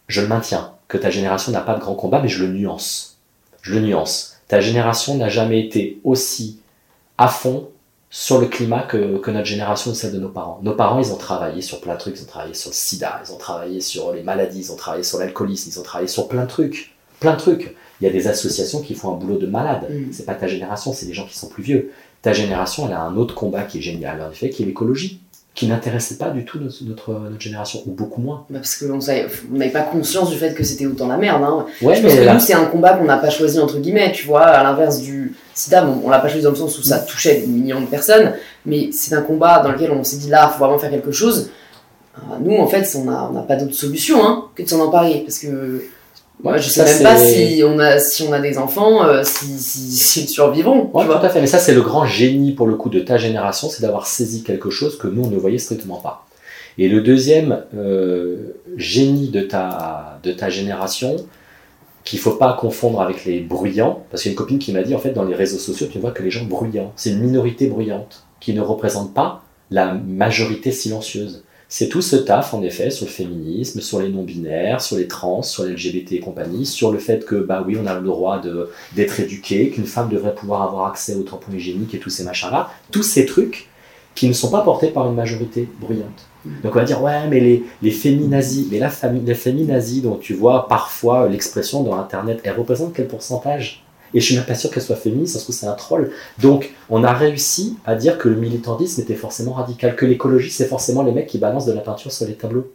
Je 0.09 0.21
le 0.21 0.29
maintiens, 0.29 0.73
que 0.91 0.99
ta 0.99 1.09
génération 1.09 1.53
n'a 1.53 1.61
pas 1.61 1.75
de 1.75 1.81
grand 1.81 1.95
combat, 1.95 2.21
mais 2.21 2.29
je 2.29 2.45
le 2.45 2.53
nuance. 2.53 3.19
Je 3.63 3.75
le 3.75 3.81
nuance. 3.81 4.37
Ta 4.49 4.61
génération 4.61 5.15
n'a 5.15 5.29
jamais 5.29 5.65
été 5.65 6.01
aussi 6.03 6.59
à 7.17 7.29
fond 7.29 7.69
sur 8.11 8.41
le 8.41 8.47
climat 8.47 8.83
que, 8.83 9.19
que 9.19 9.31
notre 9.31 9.47
génération 9.47 9.93
ou 9.93 9.95
celle 9.95 10.13
de 10.13 10.19
nos 10.19 10.31
parents. 10.31 10.59
Nos 10.65 10.75
parents, 10.75 10.99
ils 10.99 11.13
ont 11.13 11.17
travaillé 11.17 11.63
sur 11.63 11.81
plein 11.81 11.95
de 11.95 12.01
trucs. 12.01 12.19
Ils 12.19 12.25
ont 12.25 12.27
travaillé 12.27 12.55
sur 12.55 12.71
le 12.71 12.75
sida, 12.75 13.23
ils 13.25 13.33
ont 13.33 13.37
travaillé 13.37 13.81
sur 13.81 14.13
les 14.13 14.25
maladies, 14.25 14.59
ils 14.59 14.73
ont 14.73 14.77
travaillé 14.77 15.05
sur 15.05 15.21
l'alcoolisme, 15.21 15.71
ils 15.73 15.79
ont 15.79 15.85
travaillé 15.85 16.09
sur 16.09 16.27
plein 16.27 16.43
de 16.43 16.49
trucs. 16.49 16.93
Plein 17.21 17.35
de 17.35 17.39
trucs. 17.39 17.77
Il 18.01 18.05
y 18.05 18.09
a 18.09 18.13
des 18.13 18.27
associations 18.27 18.83
qui 18.83 18.97
font 18.97 19.15
un 19.15 19.17
boulot 19.17 19.39
de 19.39 19.47
malade. 19.47 19.87
Mm. 19.89 20.11
C'est 20.11 20.27
pas 20.27 20.35
ta 20.35 20.49
génération, 20.49 20.93
c'est 20.93 21.07
des 21.07 21.15
gens 21.15 21.27
qui 21.27 21.39
sont 21.39 21.49
plus 21.49 21.63
vieux. 21.63 21.93
Ta 22.23 22.33
génération, 22.33 22.89
elle 22.89 22.95
a 22.95 23.01
un 23.01 23.17
autre 23.17 23.37
combat 23.37 23.63
qui 23.63 23.79
est 23.79 23.83
génial, 23.83 24.21
en 24.21 24.33
effet, 24.33 24.51
qui 24.51 24.65
est 24.65 24.67
l'écologie, 24.67 25.21
qui 25.61 25.67
n'intéressait 25.67 26.17
pas 26.17 26.31
du 26.31 26.45
tout 26.45 26.59
notre, 26.59 26.83
notre, 26.85 27.11
notre 27.13 27.41
génération, 27.41 27.81
ou 27.87 27.91
beaucoup 27.93 28.21
moins. 28.23 28.45
Bah, 28.49 28.59
parce 28.61 28.77
qu'on 28.77 28.99
n'avait 29.57 29.71
pas 29.71 29.83
conscience 29.83 30.31
du 30.31 30.37
fait 30.37 30.55
que 30.55 30.65
c'était 30.65 30.87
autant 30.87 31.07
la 31.07 31.17
merde. 31.19 31.43
Hein. 31.43 31.67
Ouais, 31.83 31.95
je 31.97 32.03
pense 32.03 32.15
que 32.15 32.21
là- 32.21 32.33
nous, 32.35 32.41
c'est 32.41 32.55
un 32.55 32.65
combat 32.65 32.95
qu'on 32.95 33.05
n'a 33.05 33.19
pas 33.19 33.31
choisi, 33.31 33.59
entre 33.61 33.79
guillemets, 33.79 34.11
tu 34.13 34.27
vois, 34.27 34.43
à 34.43 34.63
l'inverse 34.63 35.01
du 35.01 35.35
sida, 35.55 35.83
bon, 35.83 36.01
on 36.05 36.09
l'a 36.11 36.19
pas 36.19 36.29
choisi 36.29 36.43
dans 36.45 36.51
le 36.51 36.57
sens 36.57 36.79
où 36.79 36.83
ça 36.83 36.99
touchait 37.01 37.41
des 37.43 37.47
millions 37.47 37.81
de 37.83 37.87
personnes, 37.87 38.33
mais 38.65 38.91
c'est 38.93 39.15
un 39.15 39.23
combat 39.23 39.61
dans 39.63 39.73
lequel 39.73 39.91
on 39.91 40.03
s'est 40.03 40.17
dit 40.17 40.31
là, 40.31 40.49
faut 40.49 40.65
vraiment 40.65 40.79
faire 40.79 40.91
quelque 40.91 41.13
chose. 41.13 41.51
Euh, 42.17 42.21
Nous, 42.43 42.57
en 42.57 42.67
fait, 42.67 42.91
on 42.97 43.05
n'a 43.05 43.29
on 43.31 43.33
n'a 43.35 43.43
pas 43.43 43.57
d'autre 43.57 43.75
solution 43.75 44.25
hein, 44.27 44.45
que 44.55 44.63
de 44.63 44.69
s'en 44.69 44.81
emparer, 44.81 45.23
parce 45.27 45.39
que 45.39 45.85
moi, 46.43 46.59
je 46.59 46.69
sais 46.69 46.85
ça, 46.85 46.85
même 46.85 47.03
pas 47.03 47.17
si 47.19 47.63
on 47.65 47.79
a, 47.79 47.99
si 47.99 48.23
on 48.23 48.33
a 48.33 48.41
des 48.41 48.59
enfants, 48.59 49.05
euh, 49.05 49.23
si, 49.25 49.59
si, 49.59 49.91
s'ils 49.91 50.29
survivront, 50.29 50.91
Ouais, 50.95 51.07
tout 51.07 51.13
à 51.13 51.29
fait. 51.29 51.41
Mais 51.41 51.47
ça, 51.47 51.59
c'est 51.59 51.75
le 51.75 51.83
grand 51.83 52.07
génie 52.07 52.53
pour 52.53 52.67
le 52.67 52.77
coup 52.77 52.89
de 52.89 53.01
ta 53.01 53.17
génération, 53.17 53.69
c'est 53.69 53.83
d'avoir 53.83 54.07
saisi 54.07 54.43
quelque 54.43 54.71
chose 54.71 54.99
que 54.99 55.07
nous, 55.07 55.25
on 55.25 55.31
ne 55.31 55.37
voyait 55.37 55.59
strictement 55.59 55.97
pas. 55.97 56.27
Et 56.79 56.89
le 56.89 57.03
deuxième 57.03 57.65
euh, 57.77 58.55
génie 58.77 59.29
de 59.29 59.43
ta, 59.43 60.19
de 60.23 60.33
ta 60.33 60.49
génération, 60.49 61.17
qu'il 62.05 62.19
faut 62.19 62.33
pas 62.33 62.55
confondre 62.55 63.01
avec 63.01 63.25
les 63.25 63.41
bruyants, 63.41 64.03
parce 64.11 64.23
qu'il 64.23 64.31
y 64.31 64.33
a 64.33 64.35
une 64.35 64.39
copine 64.39 64.59
qui 64.59 64.73
m'a 64.73 64.83
dit, 64.83 64.95
en 64.95 64.99
fait, 64.99 65.13
dans 65.13 65.25
les 65.25 65.35
réseaux 65.35 65.59
sociaux, 65.59 65.87
tu 65.91 65.99
ne 65.99 66.03
vois 66.03 66.13
que 66.13 66.23
les 66.23 66.31
gens 66.31 66.45
bruyants. 66.45 66.93
C'est 66.97 67.11
une 67.11 67.21
minorité 67.21 67.67
bruyante 67.67 68.25
qui 68.41 68.55
ne 68.55 68.61
représente 68.61 69.13
pas 69.13 69.43
la 69.71 69.95
majorité 69.95 70.73
silencieuse. 70.73 71.45
C'est 71.73 71.89
tout 71.89 72.03
ce 72.03 72.17
taf, 72.17 72.53
en 72.53 72.63
effet, 72.63 72.91
sur 72.91 73.07
le 73.07 73.13
féminisme, 73.13 73.81
sur 73.81 74.01
les 74.01 74.09
non-binaires, 74.09 74.81
sur 74.81 74.97
les 74.97 75.07
trans, 75.07 75.41
sur 75.43 75.63
les 75.63 75.75
LGBT 75.75 76.15
et 76.15 76.19
compagnie, 76.19 76.67
sur 76.67 76.91
le 76.91 76.99
fait 76.99 77.25
que, 77.25 77.37
bah 77.37 77.63
oui, 77.65 77.79
on 77.81 77.87
a 77.87 77.95
le 77.95 78.05
droit 78.05 78.43
d'être 78.97 79.21
éduqué, 79.21 79.71
qu'une 79.71 79.87
femme 79.87 80.09
devrait 80.09 80.35
pouvoir 80.35 80.63
avoir 80.63 80.89
accès 80.89 81.15
aux 81.15 81.23
tampons 81.23 81.53
hygiéniques 81.53 81.95
et 81.95 82.01
tous 82.01 82.11
ces 82.11 82.25
machins-là. 82.25 82.71
Tous 82.91 83.05
ces 83.05 83.25
trucs 83.25 83.69
qui 84.17 84.27
ne 84.27 84.33
sont 84.33 84.51
pas 84.51 84.63
portés 84.63 84.89
par 84.89 85.09
une 85.09 85.15
majorité 85.15 85.69
bruyante. 85.81 86.27
Donc 86.45 86.75
on 86.75 86.79
va 86.81 86.85
dire, 86.85 87.01
ouais, 87.03 87.29
mais 87.29 87.39
les, 87.39 87.63
les 87.83 87.91
féminazis, 87.93 88.67
mais 88.69 88.81
la 88.81 88.91
famille, 88.91 89.23
les 89.25 89.35
féminazis 89.35 90.01
dont 90.01 90.17
tu 90.17 90.35
vois 90.35 90.67
parfois 90.67 91.29
l'expression 91.29 91.85
dans 91.85 91.95
Internet, 91.95 92.41
elles 92.43 92.59
représentent 92.59 92.95
quel 92.95 93.07
pourcentage? 93.07 93.85
Et 94.15 94.21
je 94.21 94.25
suis 94.27 94.35
même 94.37 94.45
pas 94.45 94.55
sûr 94.55 94.71
qu'elles 94.71 94.83
soient 94.83 94.97
féministes, 94.97 95.35
ça 95.35 95.39
se 95.39 95.45
trouve 95.45 95.55
c'est 95.57 95.67
un 95.67 95.75
troll. 95.75 96.11
Donc 96.41 96.71
on 96.89 97.05
a 97.05 97.13
réussi 97.13 97.77
à 97.85 97.95
dire 97.95 98.19
que 98.19 98.29
le 98.29 98.37
militantisme 98.37 99.01
était 99.01 99.15
forcément 99.15 99.53
radical, 99.53 99.95
que 99.97 100.07
l'écologie 100.07 100.51
c'est 100.51 100.67
forcément 100.67 101.03
les 101.03 101.13
mecs 101.13 101.27
qui 101.29 101.39
balancent 101.39 101.67
de 101.67 101.73
la 101.73 101.81
peinture 101.81 102.11
sur 102.13 102.27
les 102.27 102.35
tableaux. 102.35 102.71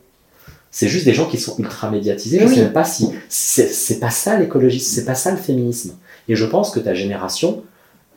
C'est 0.71 0.87
juste 0.89 1.05
des 1.05 1.13
gens 1.13 1.25
qui 1.25 1.37
sont 1.37 1.55
ultra 1.57 1.89
médiatisés. 1.89 2.39
Je 2.39 2.45
Oui. 2.45 2.55
sais 2.55 2.61
même 2.63 2.73
pas 2.73 2.83
si 2.83 3.09
c'est 3.29 3.67
c'est 3.71 3.99
pas 3.99 4.09
ça 4.09 4.37
l'écologie, 4.37 4.79
c'est 4.81 5.05
pas 5.05 5.15
ça 5.15 5.31
le 5.31 5.37
féminisme. 5.37 5.93
Et 6.27 6.35
je 6.35 6.45
pense 6.45 6.71
que 6.71 6.79
ta 6.79 6.93
génération 6.93 7.63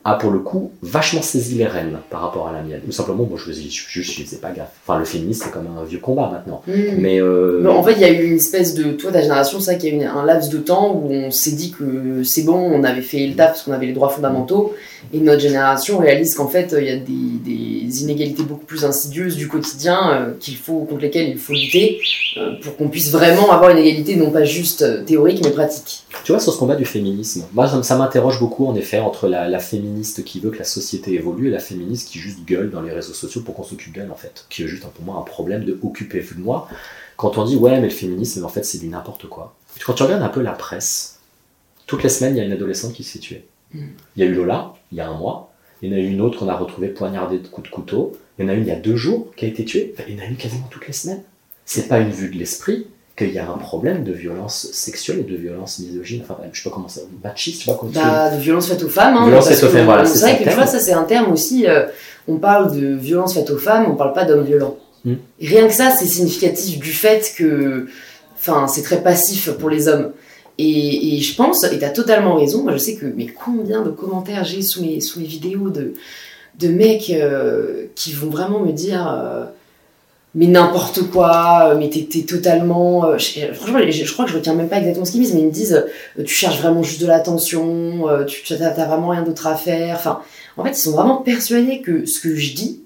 a 0.05 0.15
pour 0.15 0.31
le 0.31 0.39
coup 0.39 0.71
vachement 0.81 1.21
saisi 1.21 1.55
les 1.55 1.65
rênes 1.65 1.97
par 2.09 2.21
rapport 2.21 2.47
à 2.47 2.53
la 2.53 2.61
mienne. 2.61 2.81
Ou 2.87 2.91
simplement, 2.91 3.27
moi 3.29 3.37
je, 3.37 3.51
je, 3.51 3.61
je, 3.69 4.01
je 4.01 4.23
faisais 4.23 4.37
pas 4.37 4.51
gaffe. 4.51 4.71
Enfin, 4.85 4.97
le 4.97 5.05
féminisme 5.05 5.43
c'est 5.45 5.51
comme 5.51 5.67
un 5.77 5.83
vieux 5.83 5.99
combat 5.99 6.29
maintenant. 6.31 6.61
Mm. 6.67 6.73
Mais 6.97 7.21
euh, 7.21 7.65
en 7.69 7.83
fait, 7.83 7.93
il 7.93 7.99
y 7.99 8.05
a 8.05 8.09
eu 8.09 8.25
une 8.25 8.35
espèce 8.35 8.73
de. 8.73 8.91
Toi, 8.91 9.11
ta 9.11 9.21
génération, 9.21 9.59
c'est 9.59 9.71
vrai 9.71 9.77
qu'il 9.79 9.95
y 9.95 10.01
a 10.01 10.03
eu 10.03 10.07
un 10.07 10.25
laps 10.25 10.49
de 10.49 10.57
temps 10.57 10.93
où 10.93 11.11
on 11.11 11.31
s'est 11.31 11.51
dit 11.51 11.71
que 11.71 12.23
c'est 12.23 12.43
bon, 12.43 12.57
on 12.57 12.83
avait 12.83 13.01
fait 13.01 13.27
le 13.27 13.35
taf 13.35 13.49
parce 13.49 13.63
qu'on 13.63 13.73
avait 13.73 13.87
les 13.87 13.93
droits 13.93 14.09
fondamentaux. 14.09 14.73
Et 15.13 15.19
notre 15.19 15.41
génération 15.41 15.97
réalise 15.97 16.35
qu'en 16.35 16.47
fait, 16.47 16.75
il 16.77 16.85
y 16.85 16.89
a 16.89 16.97
des, 16.97 17.83
des 17.83 18.03
inégalités 18.03 18.43
beaucoup 18.43 18.65
plus 18.65 18.85
insidieuses 18.85 19.35
du 19.35 19.47
quotidien 19.47 20.11
euh, 20.11 20.33
qu'il 20.39 20.55
faut, 20.55 20.81
contre 20.81 21.01
lesquelles 21.01 21.29
il 21.29 21.37
faut 21.37 21.53
lutter 21.53 21.99
euh, 22.37 22.53
pour 22.61 22.75
qu'on 22.77 22.89
puisse 22.89 23.11
vraiment 23.11 23.51
avoir 23.51 23.71
une 23.71 23.77
égalité, 23.77 24.15
non 24.15 24.31
pas 24.31 24.43
juste 24.43 25.05
théorique, 25.05 25.41
mais 25.43 25.51
pratique. 25.51 26.03
Tu 26.23 26.31
vois, 26.31 26.39
sur 26.39 26.53
ce 26.53 26.59
combat 26.59 26.75
du 26.75 26.85
féminisme, 26.85 27.45
moi 27.53 27.67
ça, 27.67 27.81
ça 27.81 27.95
m'interroge 27.97 28.39
beaucoup 28.39 28.67
en 28.67 28.75
effet 28.75 28.99
entre 28.99 29.27
la, 29.27 29.47
la 29.47 29.59
féministe 29.89 30.23
qui 30.23 30.39
veut 30.39 30.51
que 30.51 30.59
la 30.59 30.63
société 30.63 31.13
évolue 31.13 31.47
et 31.47 31.49
la 31.49 31.59
féministe 31.59 32.09
qui 32.09 32.19
juste 32.19 32.45
gueule 32.45 32.69
dans 32.69 32.81
les 32.81 32.91
réseaux 32.91 33.13
sociaux 33.13 33.41
pour 33.41 33.55
qu'on 33.55 33.63
s'occupe 33.63 33.93
d'elle 33.93 34.11
en 34.11 34.15
fait, 34.15 34.45
qui 34.49 34.63
est 34.63 34.67
juste 34.67 34.83
pour 34.83 35.03
moi 35.03 35.17
un 35.17 35.23
problème 35.23 35.65
de 35.65 35.79
occupez-vous 35.81 36.35
de 36.35 36.41
moi. 36.41 36.69
Quand 37.17 37.37
on 37.37 37.43
dit 37.43 37.55
ouais, 37.55 37.79
mais 37.79 37.87
le 37.87 37.89
féminisme 37.89 38.45
en 38.45 38.49
fait 38.49 38.63
c'est 38.63 38.77
du 38.77 38.87
n'importe 38.87 39.27
quoi. 39.27 39.55
Quand 39.85 39.93
tu 39.93 40.03
regardes 40.03 40.21
un 40.21 40.29
peu 40.29 40.41
la 40.41 40.51
presse, 40.51 41.19
toutes 41.87 42.03
les 42.03 42.09
semaines 42.09 42.35
il 42.35 42.37
y 42.37 42.41
a 42.41 42.45
une 42.45 42.51
adolescente 42.51 42.93
qui 42.93 43.03
se 43.03 43.13
fait 43.13 43.19
tuer. 43.19 43.45
Mm. 43.73 43.87
Il 44.15 44.23
y 44.23 44.27
a 44.27 44.29
eu 44.29 44.33
Lola, 44.33 44.73
il 44.91 44.99
y 44.99 45.01
a 45.01 45.09
un 45.09 45.17
mois, 45.17 45.51
il 45.81 45.89
y 45.89 45.93
en 45.93 45.97
a 45.97 45.99
eu 45.99 46.07
une 46.07 46.21
autre 46.21 46.39
qu'on 46.39 46.49
a 46.49 46.55
retrouvée 46.55 46.89
poignardée 46.89 47.39
de 47.39 47.47
coups 47.47 47.67
de 47.69 47.73
couteau, 47.73 48.15
il 48.37 48.45
y 48.45 48.47
en 48.47 48.51
a 48.51 48.53
une 48.53 48.63
il 48.63 48.67
y 48.67 48.71
a 48.71 48.79
deux 48.79 48.95
jours 48.95 49.33
qui 49.35 49.45
a 49.45 49.47
été 49.47 49.65
tuée, 49.65 49.95
il 50.07 50.15
y 50.15 50.19
en 50.19 50.23
a 50.23 50.27
une 50.27 50.37
quasiment 50.37 50.67
toutes 50.69 50.85
les 50.85 50.93
semaines. 50.93 51.23
C'est 51.65 51.87
pas 51.87 51.99
une 51.99 52.11
vue 52.11 52.29
de 52.29 52.37
l'esprit 52.37 52.87
qu'il 53.19 53.33
y 53.33 53.39
a 53.39 53.47
un 53.47 53.57
problème 53.57 54.03
de 54.03 54.11
violence 54.11 54.69
sexuelle 54.71 55.19
et 55.19 55.31
de 55.31 55.35
violence 55.35 55.77
misogyne, 55.79 56.21
enfin 56.23 56.37
je 56.51 56.59
sais 56.59 56.69
pas 56.69 56.73
comment 56.73 56.87
ça, 56.87 57.01
machiste, 57.23 57.59
je 57.59 57.65
sais 57.65 57.71
pas 57.71 57.77
comment 57.77 57.91
bah, 57.93 58.35
de 58.35 58.41
violence 58.41 58.67
faite 58.67 58.81
aux 58.81 58.89
femmes. 58.89 59.15
Hein, 59.17 59.25
violence 59.27 59.49
faite 59.49 59.63
aux 59.63 59.67
femmes, 59.67 59.85
voilà. 59.85 60.05
C'est 60.05 60.19
vrai 60.19 60.39
que 60.39 60.49
tu 60.49 60.55
vois, 60.55 60.65
ça 60.65 60.79
c'est 60.79 60.93
un 60.93 61.03
terme 61.03 61.31
aussi, 61.31 61.67
euh, 61.67 61.85
on 62.27 62.37
parle 62.37 62.75
de 62.75 62.95
violence 62.95 63.33
faite 63.35 63.51
aux 63.51 63.57
femmes, 63.57 63.85
on 63.91 63.95
parle 63.95 64.13
pas 64.13 64.25
d'hommes 64.25 64.45
violents. 64.45 64.77
Hmm. 65.05 65.15
Rien 65.39 65.67
que 65.67 65.73
ça, 65.73 65.91
c'est 65.91 66.05
significatif 66.05 66.79
du 66.79 66.91
fait 66.91 67.33
que, 67.37 67.87
enfin, 68.37 68.67
c'est 68.67 68.81
très 68.81 69.01
passif 69.01 69.51
pour 69.51 69.69
les 69.69 69.87
hommes. 69.87 70.11
Et, 70.57 71.15
et 71.15 71.21
je 71.21 71.35
pense, 71.35 71.63
et 71.63 71.79
tu 71.79 71.85
as 71.85 71.89
totalement 71.89 72.35
raison, 72.35 72.63
moi 72.63 72.73
je 72.73 72.79
sais 72.79 72.95
que, 72.95 73.05
mais 73.05 73.27
combien 73.27 73.81
de 73.81 73.91
commentaires 73.91 74.43
j'ai 74.43 74.61
sous 74.61 74.81
mes, 74.81 74.99
sous 74.99 75.21
mes 75.21 75.25
vidéos 75.25 75.69
de, 75.69 75.93
de 76.59 76.67
mecs 76.67 77.09
euh, 77.11 77.85
qui 77.95 78.11
vont 78.11 78.29
vraiment 78.29 78.59
me 78.59 78.73
dire 78.73 79.09
euh, 79.09 79.45
mais 80.35 80.45
n'importe 80.45 81.09
quoi, 81.09 81.75
mais 81.77 81.89
t'es, 81.89 82.21
totalement. 82.21 83.17
je, 83.17 83.51
franchement, 83.53 83.79
je, 83.89 84.13
crois 84.13 84.25
que 84.25 84.31
je 84.31 84.37
retiens 84.37 84.53
même 84.53 84.69
pas 84.69 84.77
exactement 84.77 85.05
ce 85.05 85.11
qu'ils 85.11 85.21
disent, 85.21 85.33
mais 85.33 85.41
ils 85.41 85.47
me 85.47 85.51
disent 85.51 85.85
tu 86.17 86.33
cherches 86.33 86.59
vraiment 86.59 86.83
juste 86.83 87.01
de 87.01 87.07
l'attention, 87.07 88.05
tu 88.27 88.43
t'as, 88.43 88.85
vraiment 88.85 89.09
rien 89.09 89.23
d'autre 89.23 89.47
à 89.47 89.55
faire. 89.55 89.95
Enfin, 89.95 90.21
en 90.57 90.63
fait, 90.63 90.71
ils 90.71 90.75
sont 90.75 90.91
vraiment 90.91 91.17
persuadés 91.17 91.81
que 91.81 92.05
ce 92.05 92.19
que 92.19 92.35
je 92.35 92.53
dis 92.53 92.83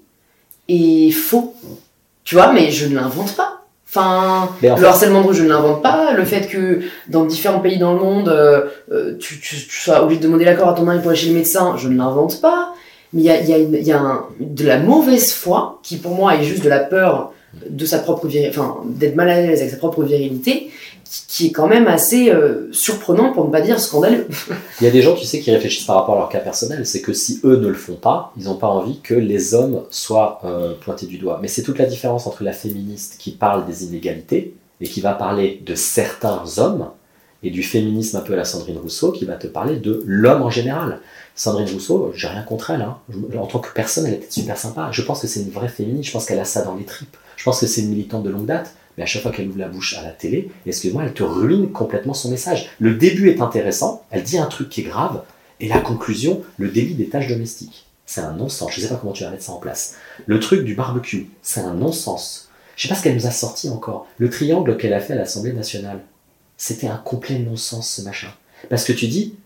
est 0.68 1.10
faux. 1.10 1.54
Tu 2.24 2.36
vois, 2.36 2.52
mais 2.52 2.70
je 2.70 2.86
ne 2.86 2.94
l'invente 2.94 3.36
pas. 3.36 3.60
Enfin, 3.88 4.48
le 4.62 4.84
harcèlement 4.84 5.20
de 5.20 5.28
rue, 5.28 5.34
je 5.34 5.44
ne 5.44 5.48
l'invente 5.50 5.82
pas. 5.82 6.12
Le 6.14 6.24
fait 6.24 6.48
que 6.48 6.80
dans 7.08 7.26
différents 7.26 7.60
pays 7.60 7.78
dans 7.78 7.92
le 7.92 8.00
monde, 8.00 8.28
euh, 8.28 9.16
tu, 9.20 9.38
tu, 9.38 9.56
sois 9.68 10.02
obligé 10.02 10.20
de 10.20 10.26
demander 10.26 10.44
l'accord 10.44 10.70
à 10.70 10.74
ton 10.74 10.82
mari 10.82 10.98
pour 10.98 11.10
aller 11.10 11.18
chez 11.18 11.28
le 11.28 11.34
médecin, 11.34 11.76
je 11.76 11.88
ne 11.88 11.96
l'invente 11.96 12.40
pas. 12.40 12.74
Mais 13.12 13.22
il 13.22 13.26
y 13.26 13.30
a, 13.30 13.40
y 13.40 13.52
a, 13.52 13.58
y 13.58 13.92
a 13.92 14.22
de 14.40 14.66
la 14.66 14.78
mauvaise 14.78 15.32
foi 15.32 15.78
qui, 15.84 15.98
pour 15.98 16.14
moi, 16.14 16.34
est 16.34 16.42
juste 16.42 16.64
de 16.64 16.68
la 16.68 16.80
peur 16.80 17.33
de 17.68 17.86
sa 17.86 17.98
propre 17.98 18.28
enfin, 18.48 18.82
d'être 18.86 19.16
mal 19.16 19.30
à 19.30 19.40
l'aise 19.40 19.60
avec 19.60 19.70
sa 19.70 19.76
propre 19.76 20.02
virilité, 20.02 20.70
qui 21.28 21.46
est 21.46 21.52
quand 21.52 21.66
même 21.66 21.86
assez 21.86 22.30
euh, 22.30 22.68
surprenant 22.72 23.32
pour 23.32 23.46
ne 23.46 23.50
pas 23.50 23.60
dire 23.60 23.78
scandaleux. 23.78 24.26
Il 24.80 24.84
y 24.84 24.86
a 24.86 24.90
des 24.90 25.02
gens, 25.02 25.14
tu 25.14 25.24
sais, 25.24 25.40
qui 25.40 25.50
réfléchissent 25.50 25.86
par 25.86 25.96
rapport 25.96 26.16
à 26.16 26.18
leur 26.18 26.28
cas 26.28 26.40
personnel. 26.40 26.86
C'est 26.86 27.02
que 27.02 27.12
si 27.12 27.40
eux 27.44 27.56
ne 27.56 27.68
le 27.68 27.74
font 27.74 27.94
pas, 27.94 28.32
ils 28.36 28.44
n'ont 28.44 28.56
pas 28.56 28.68
envie 28.68 29.00
que 29.00 29.14
les 29.14 29.54
hommes 29.54 29.82
soient 29.90 30.40
euh, 30.44 30.74
pointés 30.80 31.06
du 31.06 31.18
doigt. 31.18 31.38
Mais 31.42 31.48
c'est 31.48 31.62
toute 31.62 31.78
la 31.78 31.86
différence 31.86 32.26
entre 32.26 32.42
la 32.42 32.52
féministe 32.52 33.16
qui 33.18 33.32
parle 33.32 33.66
des 33.66 33.84
inégalités 33.84 34.54
et 34.80 34.86
qui 34.86 35.00
va 35.00 35.12
parler 35.12 35.62
de 35.64 35.74
certains 35.74 36.42
hommes 36.58 36.88
et 37.42 37.50
du 37.50 37.62
féminisme 37.62 38.16
un 38.16 38.20
peu 38.20 38.32
à 38.32 38.36
la 38.36 38.44
Sandrine 38.44 38.78
Rousseau 38.78 39.12
qui 39.12 39.26
va 39.26 39.34
te 39.34 39.46
parler 39.46 39.76
de 39.76 40.02
l'homme 40.06 40.42
en 40.42 40.50
général. 40.50 41.00
Sandrine 41.34 41.68
Rousseau, 41.72 42.12
j'ai 42.14 42.26
rien 42.26 42.42
contre 42.42 42.70
elle. 42.70 42.82
Hein. 42.82 42.98
En 43.38 43.46
tant 43.46 43.58
que 43.58 43.72
personne, 43.72 44.06
elle 44.06 44.14
était 44.14 44.30
super 44.30 44.56
sympa. 44.56 44.88
Je 44.92 45.02
pense 45.02 45.20
que 45.20 45.26
c'est 45.26 45.40
une 45.40 45.50
vraie 45.50 45.68
féministe. 45.68 46.08
Je 46.08 46.12
pense 46.12 46.24
qu'elle 46.24 46.40
a 46.40 46.44
ça 46.44 46.62
dans 46.62 46.74
les 46.74 46.84
tripes. 46.84 47.16
Je 47.36 47.44
pense 47.44 47.60
que 47.60 47.66
c'est 47.66 47.82
une 47.82 47.90
militante 47.90 48.22
de 48.22 48.30
longue 48.30 48.46
date 48.46 48.74
mais 48.96 49.02
à 49.02 49.06
chaque 49.06 49.22
fois 49.22 49.32
qu'elle 49.32 49.48
ouvre 49.48 49.58
la 49.58 49.68
bouche 49.68 49.96
à 49.98 50.02
la 50.02 50.10
télé, 50.10 50.50
excuse-moi, 50.66 51.04
elle 51.04 51.14
te 51.14 51.22
ruine 51.22 51.72
complètement 51.72 52.14
son 52.14 52.30
message. 52.30 52.70
Le 52.78 52.94
début 52.94 53.28
est 53.28 53.40
intéressant, 53.40 54.04
elle 54.10 54.22
dit 54.22 54.38
un 54.38 54.46
truc 54.46 54.68
qui 54.68 54.82
est 54.82 54.84
grave, 54.84 55.22
et 55.60 55.68
la 55.68 55.80
conclusion, 55.80 56.42
le 56.58 56.68
délit 56.68 56.94
des 56.94 57.08
tâches 57.08 57.28
domestiques. 57.28 57.86
C'est 58.06 58.20
un 58.20 58.32
non-sens, 58.32 58.72
je 58.72 58.80
ne 58.80 58.82
sais 58.82 58.92
pas 58.92 58.98
comment 59.00 59.12
tu 59.12 59.24
vas 59.24 59.30
mettre 59.30 59.42
ça 59.42 59.52
en 59.52 59.58
place. 59.58 59.96
Le 60.26 60.38
truc 60.38 60.64
du 60.64 60.74
barbecue, 60.74 61.28
c'est 61.42 61.60
un 61.60 61.74
non-sens. 61.74 62.50
Je 62.76 62.82
sais 62.82 62.88
pas 62.88 62.94
ce 62.94 63.02
qu'elle 63.02 63.14
nous 63.14 63.26
a 63.26 63.30
sorti 63.30 63.68
encore. 63.68 64.06
Le 64.18 64.30
triangle 64.30 64.76
qu'elle 64.76 64.94
a 64.94 65.00
fait 65.00 65.14
à 65.14 65.16
l'Assemblée 65.16 65.52
nationale, 65.52 66.00
c'était 66.56 66.88
un 66.88 66.96
complet 66.96 67.38
non-sens 67.38 67.88
ce 67.88 68.02
machin. 68.02 68.28
Parce 68.68 68.84
que 68.84 68.92
tu 68.92 69.06
dis, 69.06 69.36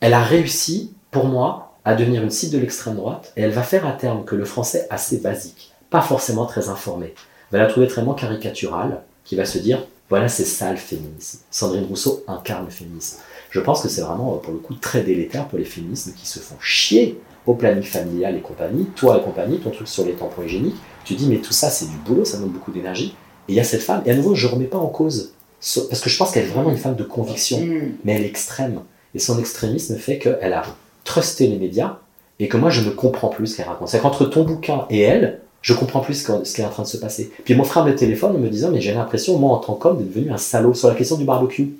elle 0.00 0.14
a 0.14 0.22
réussi, 0.22 0.92
pour 1.10 1.26
moi, 1.26 1.78
à 1.84 1.94
devenir 1.94 2.22
une 2.22 2.30
cible 2.30 2.52
de 2.52 2.58
l'extrême 2.58 2.96
droite, 2.96 3.32
et 3.36 3.42
elle 3.42 3.50
va 3.50 3.62
faire 3.62 3.86
à 3.86 3.92
terme 3.92 4.24
que 4.24 4.34
le 4.34 4.44
français 4.44 4.86
assez 4.90 5.18
basique, 5.18 5.73
pas 5.94 6.02
forcément 6.02 6.44
très 6.44 6.68
informé, 6.70 7.14
va 7.52 7.58
la 7.58 7.66
trouver 7.66 7.86
très 7.86 8.02
caricaturale, 8.18 9.02
qui 9.24 9.36
va 9.36 9.44
se 9.44 9.58
dire 9.58 9.78
voilà, 10.10 10.28
c'est 10.28 10.44
ça 10.44 10.72
le 10.72 10.76
féminisme. 10.76 11.38
Sandrine 11.52 11.84
Rousseau 11.84 12.24
incarne 12.26 12.64
le 12.64 12.70
féminisme. 12.72 13.18
Je 13.50 13.60
pense 13.60 13.80
que 13.80 13.88
c'est 13.88 14.00
vraiment, 14.00 14.32
pour 14.38 14.52
le 14.52 14.58
coup, 14.58 14.74
très 14.74 15.02
délétère 15.02 15.46
pour 15.46 15.56
les 15.56 15.64
féminismes 15.64 16.12
qui 16.14 16.26
se 16.26 16.40
font 16.40 16.56
chier 16.58 17.20
au 17.46 17.54
planning 17.54 17.84
familial 17.84 18.36
et 18.36 18.40
compagnie, 18.40 18.86
toi 18.96 19.18
et 19.18 19.22
compagnie, 19.22 19.60
ton 19.60 19.70
truc 19.70 19.86
sur 19.86 20.04
les 20.04 20.14
tampons 20.14 20.42
hygiéniques. 20.42 20.74
Tu 21.04 21.14
dis, 21.14 21.28
mais 21.28 21.38
tout 21.38 21.52
ça, 21.52 21.70
c'est 21.70 21.86
du 21.86 21.96
boulot, 22.04 22.24
ça 22.24 22.38
demande 22.38 22.52
beaucoup 22.52 22.72
d'énergie. 22.72 23.14
Et 23.48 23.52
il 23.52 23.54
y 23.54 23.60
a 23.60 23.64
cette 23.64 23.82
femme, 23.82 24.02
et 24.04 24.10
à 24.10 24.16
nouveau, 24.16 24.34
je 24.34 24.48
ne 24.48 24.52
remets 24.52 24.66
pas 24.66 24.78
en 24.78 24.88
cause, 24.88 25.32
parce 25.60 26.00
que 26.00 26.10
je 26.10 26.18
pense 26.18 26.32
qu'elle 26.32 26.44
est 26.44 26.48
vraiment 26.48 26.70
une 26.70 26.76
femme 26.76 26.96
de 26.96 27.04
conviction, 27.04 27.60
mm. 27.60 27.92
mais 28.04 28.14
elle 28.14 28.24
est 28.24 28.28
extrême. 28.28 28.80
Et 29.14 29.20
son 29.20 29.38
extrémisme 29.38 29.96
fait 29.96 30.18
qu'elle 30.18 30.52
a 30.52 30.64
trusté 31.04 31.46
les 31.46 31.56
médias, 31.56 31.98
et 32.40 32.48
que 32.48 32.56
moi, 32.56 32.70
je 32.70 32.82
ne 32.82 32.90
comprends 32.90 33.28
plus 33.28 33.46
ce 33.46 33.56
qu'elle 33.56 33.68
raconte. 33.68 33.88
C'est 33.88 34.00
qu'entre 34.00 34.24
ton 34.24 34.42
bouquin 34.42 34.86
et 34.90 35.00
elle, 35.00 35.40
je 35.64 35.72
comprends 35.72 36.00
plus 36.00 36.26
ce 36.44 36.54
qui 36.54 36.60
est 36.60 36.64
en 36.64 36.68
train 36.68 36.82
de 36.82 36.88
se 36.88 36.98
passer. 36.98 37.30
Puis 37.42 37.54
mon 37.54 37.64
frère 37.64 37.86
me 37.86 37.94
téléphone 37.94 38.36
en 38.36 38.38
me 38.38 38.50
disant, 38.50 38.68
mais 38.70 38.82
j'ai 38.82 38.92
l'impression, 38.92 39.38
moi 39.38 39.56
en 39.56 39.56
tant 39.56 39.72
qu'homme, 39.72 39.96
d'être 39.96 40.12
devenu 40.12 40.30
un 40.30 40.36
salaud 40.36 40.74
sur 40.74 40.88
la 40.88 40.94
question 40.94 41.16
du 41.16 41.24
barbecue. 41.24 41.72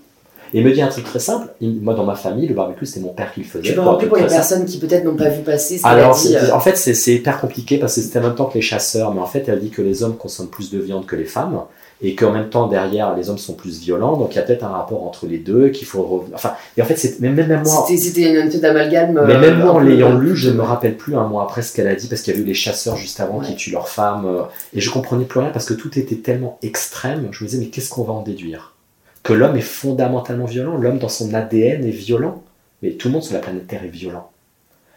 Et 0.55 0.61
il 0.61 0.65
me 0.65 0.73
dit 0.73 0.81
un 0.81 0.89
truc 0.89 1.05
très 1.05 1.19
simple. 1.19 1.49
moi, 1.61 1.93
dans 1.93 2.05
ma 2.05 2.15
famille, 2.15 2.47
le 2.47 2.55
barbecue, 2.55 2.87
c'était 2.87 3.01
mon 3.01 3.13
père 3.13 3.35
qui 3.35 3.41
le 3.41 3.47
faisait. 3.47 3.63
Tu 3.63 3.75
peux 3.75 3.81
rappeler 3.83 4.09
pour 4.09 4.17
les 4.17 4.27
personnes 4.27 4.65
qui 4.65 4.79
peut-être 4.79 5.05
n'ont 5.05 5.17
pas 5.17 5.29
vu 5.29 5.43
passer 5.43 5.81
Alors, 5.85 6.19
euh, 6.27 6.51
en 6.53 6.61
fait, 6.61 6.77
c'est 6.79 7.13
hyper 7.13 7.39
compliqué 7.41 7.77
parce 7.77 7.97
que 7.97 8.01
c'était 8.01 8.21
en 8.21 8.23
même 8.23 8.35
temps 8.35 8.47
que 8.47 8.55
les 8.55 8.63
chasseurs. 8.63 9.13
Mais 9.13 9.21
en 9.21 9.27
fait, 9.27 9.49
elle 9.49 9.61
dit 9.61 9.71
que 9.71 9.83
les 9.83 10.03
hommes 10.03 10.17
consomment 10.17 10.49
plus 10.49 10.71
de 10.71 10.79
viande 10.79 11.05
que 11.05 11.17
les 11.17 11.27
femmes 11.27 11.61
et 12.03 12.15
qu'en 12.15 12.33
même 12.33 12.49
temps 12.49 12.67
derrière 12.67 13.15
les 13.17 13.31
hommes 13.31 13.39
sont 13.39 13.55
plus 13.55 13.81
violents. 13.81 14.17
Donc 14.17 14.35
il 14.35 14.37
y 14.37 14.39
a 14.39 14.43
peut-être 14.43 14.65
un 14.65 14.69
rapport 14.69 15.05
entre 15.07 15.27
les 15.27 15.39
deux 15.39 15.69
qu'il 15.69 15.87
faut 15.87 16.27
enfin 16.35 16.55
et 16.77 16.83
en 16.83 16.85
fait 16.85 16.97
c'est 16.97 17.21
même, 17.21 17.35
même 17.35 17.63
moi 17.65 17.87
c'était 17.87 18.31
une 18.31 18.37
espèce 18.37 18.61
d'amalgame 18.61 19.25
mais 19.27 19.39
même 19.39 19.59
moi 19.59 19.73
en 19.73 19.81
euh, 19.81 19.85
l'ayant 19.85 20.17
lu 20.17 20.37
je 20.37 20.51
ne 20.51 20.57
me 20.57 20.63
rappelle 20.63 20.97
plus 20.97 21.17
un 21.17 21.27
mois 21.27 21.45
après 21.45 21.63
ce 21.63 21.75
qu'elle 21.75 21.89
a 21.89 21.95
dit 21.95 22.09
parce 22.09 22.23
qu'il 22.23 22.35
y 22.35 22.37
a 22.37 22.41
eu 22.41 22.45
les 22.45 22.55
chasseurs 22.55 22.97
juste 22.97 23.21
avant 23.21 23.41
qui 23.41 23.55
tuent 23.57 23.73
leurs 23.73 23.89
femmes 23.89 24.27
euh, 24.27 24.43
et 24.75 24.81
je 24.81 24.91
comprenais 24.91 25.25
plus 25.25 25.41
rien 25.41 25.51
parce 25.51 25.67
que 25.67 25.75
tout 25.75 25.99
était 25.99 26.17
tellement 26.17 26.59
extrême. 26.63 27.29
Je 27.31 27.45
me 27.45 27.49
disais 27.49 27.63
mais 27.63 27.69
qu'est-ce 27.71 27.91
qu'on 27.91 28.05
va 28.05 28.13
en 28.13 28.23
déduire? 28.23 28.75
Que 29.23 29.33
l'homme 29.33 29.57
est 29.57 29.63
fondamentalement 29.63 30.47
violent 30.47 30.77
l'homme 30.77 30.99
dans 30.99 31.09
son 31.09 31.33
ADN 31.33 31.85
est 31.85 31.91
violent? 31.91 32.43
Mais 32.83 32.91
tout 32.93 33.09
le 33.09 33.15
monde 33.15 33.23
sur 33.23 33.35
la 33.35 33.41
planète 33.41 33.67
Terre 33.67 33.85
est 33.85 33.89
violent 33.89 34.31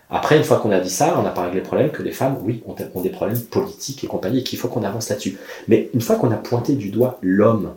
après, 0.10 0.38
une 0.38 0.44
fois 0.44 0.60
qu'on 0.60 0.72
a 0.72 0.80
dit 0.80 0.90
ça, 0.90 1.16
on 1.20 1.24
n'a 1.24 1.32
pas 1.32 1.44
réglé 1.44 1.60
le 1.60 1.66
problème 1.66 1.90
que 1.90 2.02
les 2.02 2.12
femmes, 2.12 2.38
oui, 2.44 2.64
ont, 2.66 3.02
des 3.02 3.10
problèmes 3.10 3.42
politiques 3.42 4.04
et 4.04 4.08
compagnie, 4.08 4.40
et 4.40 4.44
qu'il 4.44 4.58
faut 4.58 4.70
qu'on 4.70 4.84
avance 4.84 5.10
là-dessus. 5.10 5.38
Mais 5.68 5.90
une 5.94 6.02
fois 6.02 6.16
qu'on 6.16 6.32
a 6.32 6.38
pointé 6.38 6.74
du 6.74 6.90
doigt 6.90 7.18
l'homme, 7.22 7.74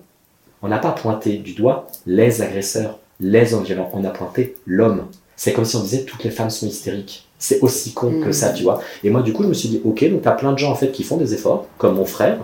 on 0.62 0.68
n'a 0.68 0.78
pas 0.78 0.92
pointé 0.92 1.38
du 1.38 1.54
doigt 1.54 1.88
les 2.06 2.42
agresseurs, 2.42 2.98
les 3.18 3.52
hommes 3.52 3.64
violents, 3.64 3.90
on 3.94 4.04
a 4.04 4.10
pointé 4.10 4.56
l'homme. 4.64 5.06
C'est 5.34 5.52
comme 5.52 5.64
si 5.64 5.74
on 5.76 5.80
disait 5.80 6.04
toutes 6.04 6.22
les 6.22 6.30
femmes 6.30 6.50
sont 6.50 6.66
hystériques. 6.66 7.26
C'est 7.38 7.60
aussi 7.62 7.94
con 7.94 8.20
que 8.22 8.30
ça, 8.30 8.52
mm. 8.52 8.54
tu 8.54 8.62
vois. 8.62 8.80
Et 9.02 9.10
moi, 9.10 9.22
du 9.22 9.32
coup, 9.32 9.42
je 9.42 9.48
me 9.48 9.54
suis 9.54 9.68
dit, 9.68 9.80
ok, 9.84 10.08
donc 10.10 10.22
t'as 10.22 10.32
plein 10.32 10.52
de 10.52 10.58
gens 10.58 10.70
en 10.70 10.74
fait 10.74 10.92
qui 10.92 11.02
font 11.02 11.16
des 11.16 11.34
efforts, 11.34 11.66
comme 11.78 11.96
mon 11.96 12.04
frère, 12.04 12.38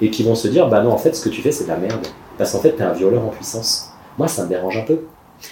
et 0.00 0.10
qui 0.10 0.22
vont 0.22 0.34
se 0.34 0.46
dire, 0.48 0.68
bah 0.68 0.82
non, 0.82 0.92
en 0.92 0.98
fait, 0.98 1.16
ce 1.16 1.22
que 1.22 1.30
tu 1.30 1.40
fais, 1.40 1.50
c'est 1.50 1.64
de 1.64 1.70
la 1.70 1.78
merde. 1.78 2.06
Parce 2.38 2.52
qu'en 2.52 2.60
fait, 2.60 2.72
t'es 2.72 2.82
un 2.82 2.92
violeur 2.92 3.24
en 3.24 3.30
puissance. 3.30 3.90
Moi, 4.18 4.28
ça 4.28 4.44
me 4.44 4.48
dérange 4.48 4.76
un 4.76 4.82
peu. 4.82 5.00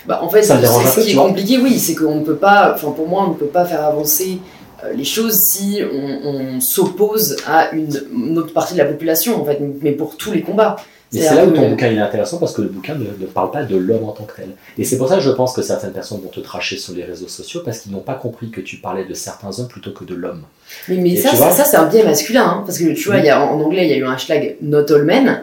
Bah, 0.07 0.21
en 0.23 0.29
fait, 0.29 0.43
ce 0.43 1.01
qui 1.01 1.13
est 1.13 1.15
compliqué, 1.15 1.59
oui, 1.59 1.79
c'est 1.79 1.95
qu'on 1.95 2.17
ne 2.17 2.25
peut 2.25 2.37
pas, 2.37 2.73
enfin 2.75 2.93
pour 2.93 3.09
moi, 3.09 3.25
on 3.27 3.31
ne 3.31 3.35
peut 3.35 3.47
pas 3.47 3.65
faire 3.65 3.85
avancer 3.85 4.39
euh, 4.85 4.93
les 4.95 5.05
choses 5.05 5.39
si 5.53 5.81
on, 5.93 6.61
s'oppose 6.61 7.37
à 7.47 7.71
une, 7.73 8.39
autre 8.39 8.53
partie 8.53 8.75
de 8.75 8.79
la 8.79 8.85
population, 8.85 9.41
en 9.41 9.45
fait, 9.45 9.61
mais 9.83 9.93
pour 9.93 10.17
tous 10.17 10.33
les 10.33 10.43
combats. 10.43 10.77
Mais 11.13 11.21
c'est 11.23 11.35
là 11.35 11.45
où 11.45 11.51
ton 11.51 11.69
bouquin 11.69 11.91
est 11.91 11.99
intéressant 11.99 12.39
parce 12.39 12.53
que 12.53 12.63
le 12.63 12.69
bouquin 12.69 12.95
ne, 12.95 13.27
parle 13.27 13.51
pas 13.51 13.65
de 13.65 13.77
l'homme 13.77 14.05
en 14.05 14.13
tant 14.13 14.23
que 14.23 14.37
tel. 14.37 14.51
Et 14.79 14.85
c'est 14.85 14.97
pour 14.97 15.09
ça 15.09 15.17
que 15.17 15.23
je 15.23 15.31
pense 15.31 15.53
que 15.53 15.63
certaines 15.63 15.93
personnes 15.93 16.21
vont 16.21 16.29
te 16.29 16.39
tracher 16.39 16.77
sur 16.77 16.95
les 16.95 17.03
réseaux 17.03 17.27
sociaux 17.27 17.63
parce 17.65 17.81
qu'ils 17.81 17.91
n'ont 17.91 17.99
pas 17.99 18.15
compris 18.15 18.51
que 18.51 18.61
tu 18.61 18.77
parlais 18.77 19.05
de 19.05 19.15
certains 19.15 19.59
hommes 19.59 19.67
plutôt 19.67 19.91
que 19.91 20.05
de 20.05 20.15
l'homme. 20.15 20.45
Mais, 20.89 20.99
mais 20.99 21.17
ça, 21.17 21.35
ça, 21.35 21.65
c'est 21.65 21.77
un 21.77 21.87
biais 21.87 22.05
masculin, 22.05 22.45
hein, 22.45 22.63
parce 22.65 22.79
que 22.79 22.95
tu 22.95 23.09
vois, 23.09 23.19
y 23.19 23.29
a, 23.29 23.43
en 23.45 23.61
anglais, 23.61 23.87
il 23.87 23.91
y 23.91 23.95
a 23.95 23.97
eu 23.97 24.05
un 24.05 24.13
hashtag 24.13 24.57
Not 24.63 24.93
All 24.93 25.03
Men 25.03 25.43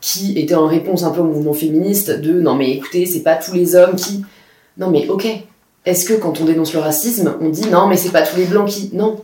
qui 0.00 0.38
était 0.38 0.54
en 0.54 0.66
réponse 0.66 1.04
un 1.04 1.10
peu 1.10 1.20
au 1.20 1.24
mouvement 1.24 1.52
féministe 1.52 2.10
de 2.10 2.40
non 2.40 2.54
mais 2.54 2.70
écoutez, 2.70 3.06
c'est 3.06 3.20
pas 3.20 3.34
tous 3.36 3.54
les 3.54 3.74
hommes 3.74 3.96
qui. 3.96 4.24
Non 4.78 4.90
mais 4.90 5.08
ok. 5.08 5.26
Est-ce 5.84 6.04
que 6.04 6.14
quand 6.14 6.40
on 6.40 6.44
dénonce 6.44 6.72
le 6.72 6.80
racisme, 6.80 7.34
on 7.40 7.48
dit 7.48 7.68
non 7.70 7.86
mais 7.86 7.96
c'est 7.96 8.10
pas 8.10 8.22
tous 8.22 8.36
les 8.36 8.44
blancs 8.44 8.68
qui. 8.68 8.90
Non. 8.92 9.20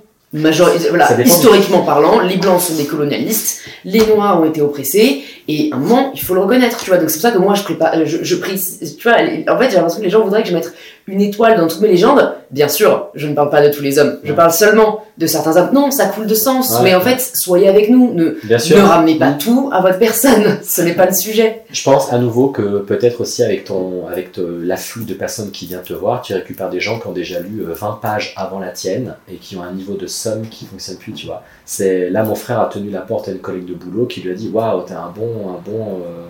voilà, 0.89 1.21
historiquement 1.23 1.83
parlant, 1.83 2.21
les 2.21 2.37
blancs 2.37 2.61
sont 2.61 2.75
des 2.75 2.87
colonialistes, 2.87 3.61
les 3.85 4.07
noirs 4.07 4.41
ont 4.41 4.47
été 4.47 4.63
oppressés, 4.63 5.25
et 5.47 5.69
un 5.73 5.77
moment, 5.77 6.11
il 6.15 6.23
faut 6.23 6.33
le 6.35 6.41
reconnaître, 6.41 6.79
tu 6.83 6.89
vois. 6.89 6.99
Donc 6.99 7.11
c'est 7.11 7.17
pour 7.17 7.23
ça 7.23 7.33
que 7.33 7.39
moi, 7.39 7.55
je 7.55 7.63
prépare, 7.63 8.07
je, 8.07 8.19
je 8.23 8.37
prie, 8.37 8.59
tu 8.99 9.09
vois, 9.09 9.19
en 9.19 9.59
fait, 9.59 9.69
j'ai 9.69 9.77
l'impression 9.77 9.99
que 9.99 10.05
les 10.05 10.11
gens 10.11 10.23
voudraient 10.23 10.43
que 10.43 10.49
je 10.49 10.55
mette 10.55 10.73
une 11.07 11.21
étoile 11.21 11.57
dans 11.57 11.67
toutes 11.67 11.81
mes 11.81 11.89
légendes. 11.89 12.33
Bien 12.51 12.69
sûr, 12.69 13.09
je 13.15 13.27
ne 13.27 13.35
parle 13.35 13.51
pas 13.51 13.67
de 13.67 13.73
tous 13.73 13.83
les 13.83 13.99
hommes, 13.99 14.19
je 14.23 14.33
parle 14.33 14.53
seulement 14.53 15.05
de 15.17 15.27
certains 15.27 15.57
hommes. 15.57 15.71
Non, 15.73 15.91
ça 15.91 16.07
coule 16.07 16.27
de 16.27 16.35
sens, 16.35 16.81
mais 16.83 16.95
en 16.95 17.01
fait, 17.01 17.19
soyez 17.35 17.69
avec 17.69 17.89
nous, 17.89 18.13
ne, 18.13 18.37
ne 18.45 18.81
ramenez 18.83 19.17
pas 19.17 19.33
tout 19.33 19.71
à 19.73 19.81
votre 19.81 19.99
personne, 19.99 20.59
ce 20.63 20.83
n'est 20.83 20.95
pas 20.95 21.07
le 21.07 21.15
sujet. 21.15 21.63
Je 21.71 21.83
pense 21.83 22.13
à 22.13 22.19
nouveau 22.19 22.49
que 22.49 22.81
peut-être 22.81 23.23
aussi 23.23 23.43
avec 23.43 23.65
ton, 23.65 24.07
avec 24.07 24.33
l'afflux 24.37 25.05
de 25.05 25.15
personnes 25.15 25.51
qui 25.51 25.67
viennent 25.67 25.83
te 25.83 25.95
voir, 25.95 26.23
tu 26.23 26.35
récupères 26.35 26.71
des 26.71 26.81
gens 26.81 26.99
qui 26.99 27.07
ont 27.07 27.13
déjà 27.13 27.41
lu 27.41 27.65
20 27.67 27.87
euh, 27.87 27.93
pages 28.01 28.35
avant 28.37 28.59
la 28.59 28.69
tienne 28.69 29.15
et 29.31 29.37
qui 29.37 29.57
ont 29.57 29.63
un 29.63 29.73
niveau 29.73 29.95
de 29.95 30.07
somme 30.07 30.47
qui 30.49 30.67
fonctionne 30.67 30.99
plus, 30.99 31.13
tu 31.13 31.27
vois. 31.27 31.43
C'est 31.65 32.11
là, 32.11 32.23
mon 32.23 32.35
frère 32.35 32.61
a 32.61 32.67
tenu 32.67 32.91
la 32.91 33.01
porte 33.01 33.29
à 33.29 33.33
une 33.33 33.39
collègue 33.39 33.67
de 33.67 33.75
boulot 33.75 34.07
qui 34.07 34.21
lui 34.21 34.31
a 34.31 34.35
dit, 34.35 34.51
waouh, 34.53 34.83
t'as 34.83 34.99
un 34.99 35.11
bon, 35.11 35.49
un 35.49 35.61
bon, 35.65 36.01
euh, 36.05 36.27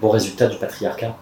bon 0.00 0.10
résultat 0.10 0.46
du 0.46 0.56
patriarcat. 0.56 1.16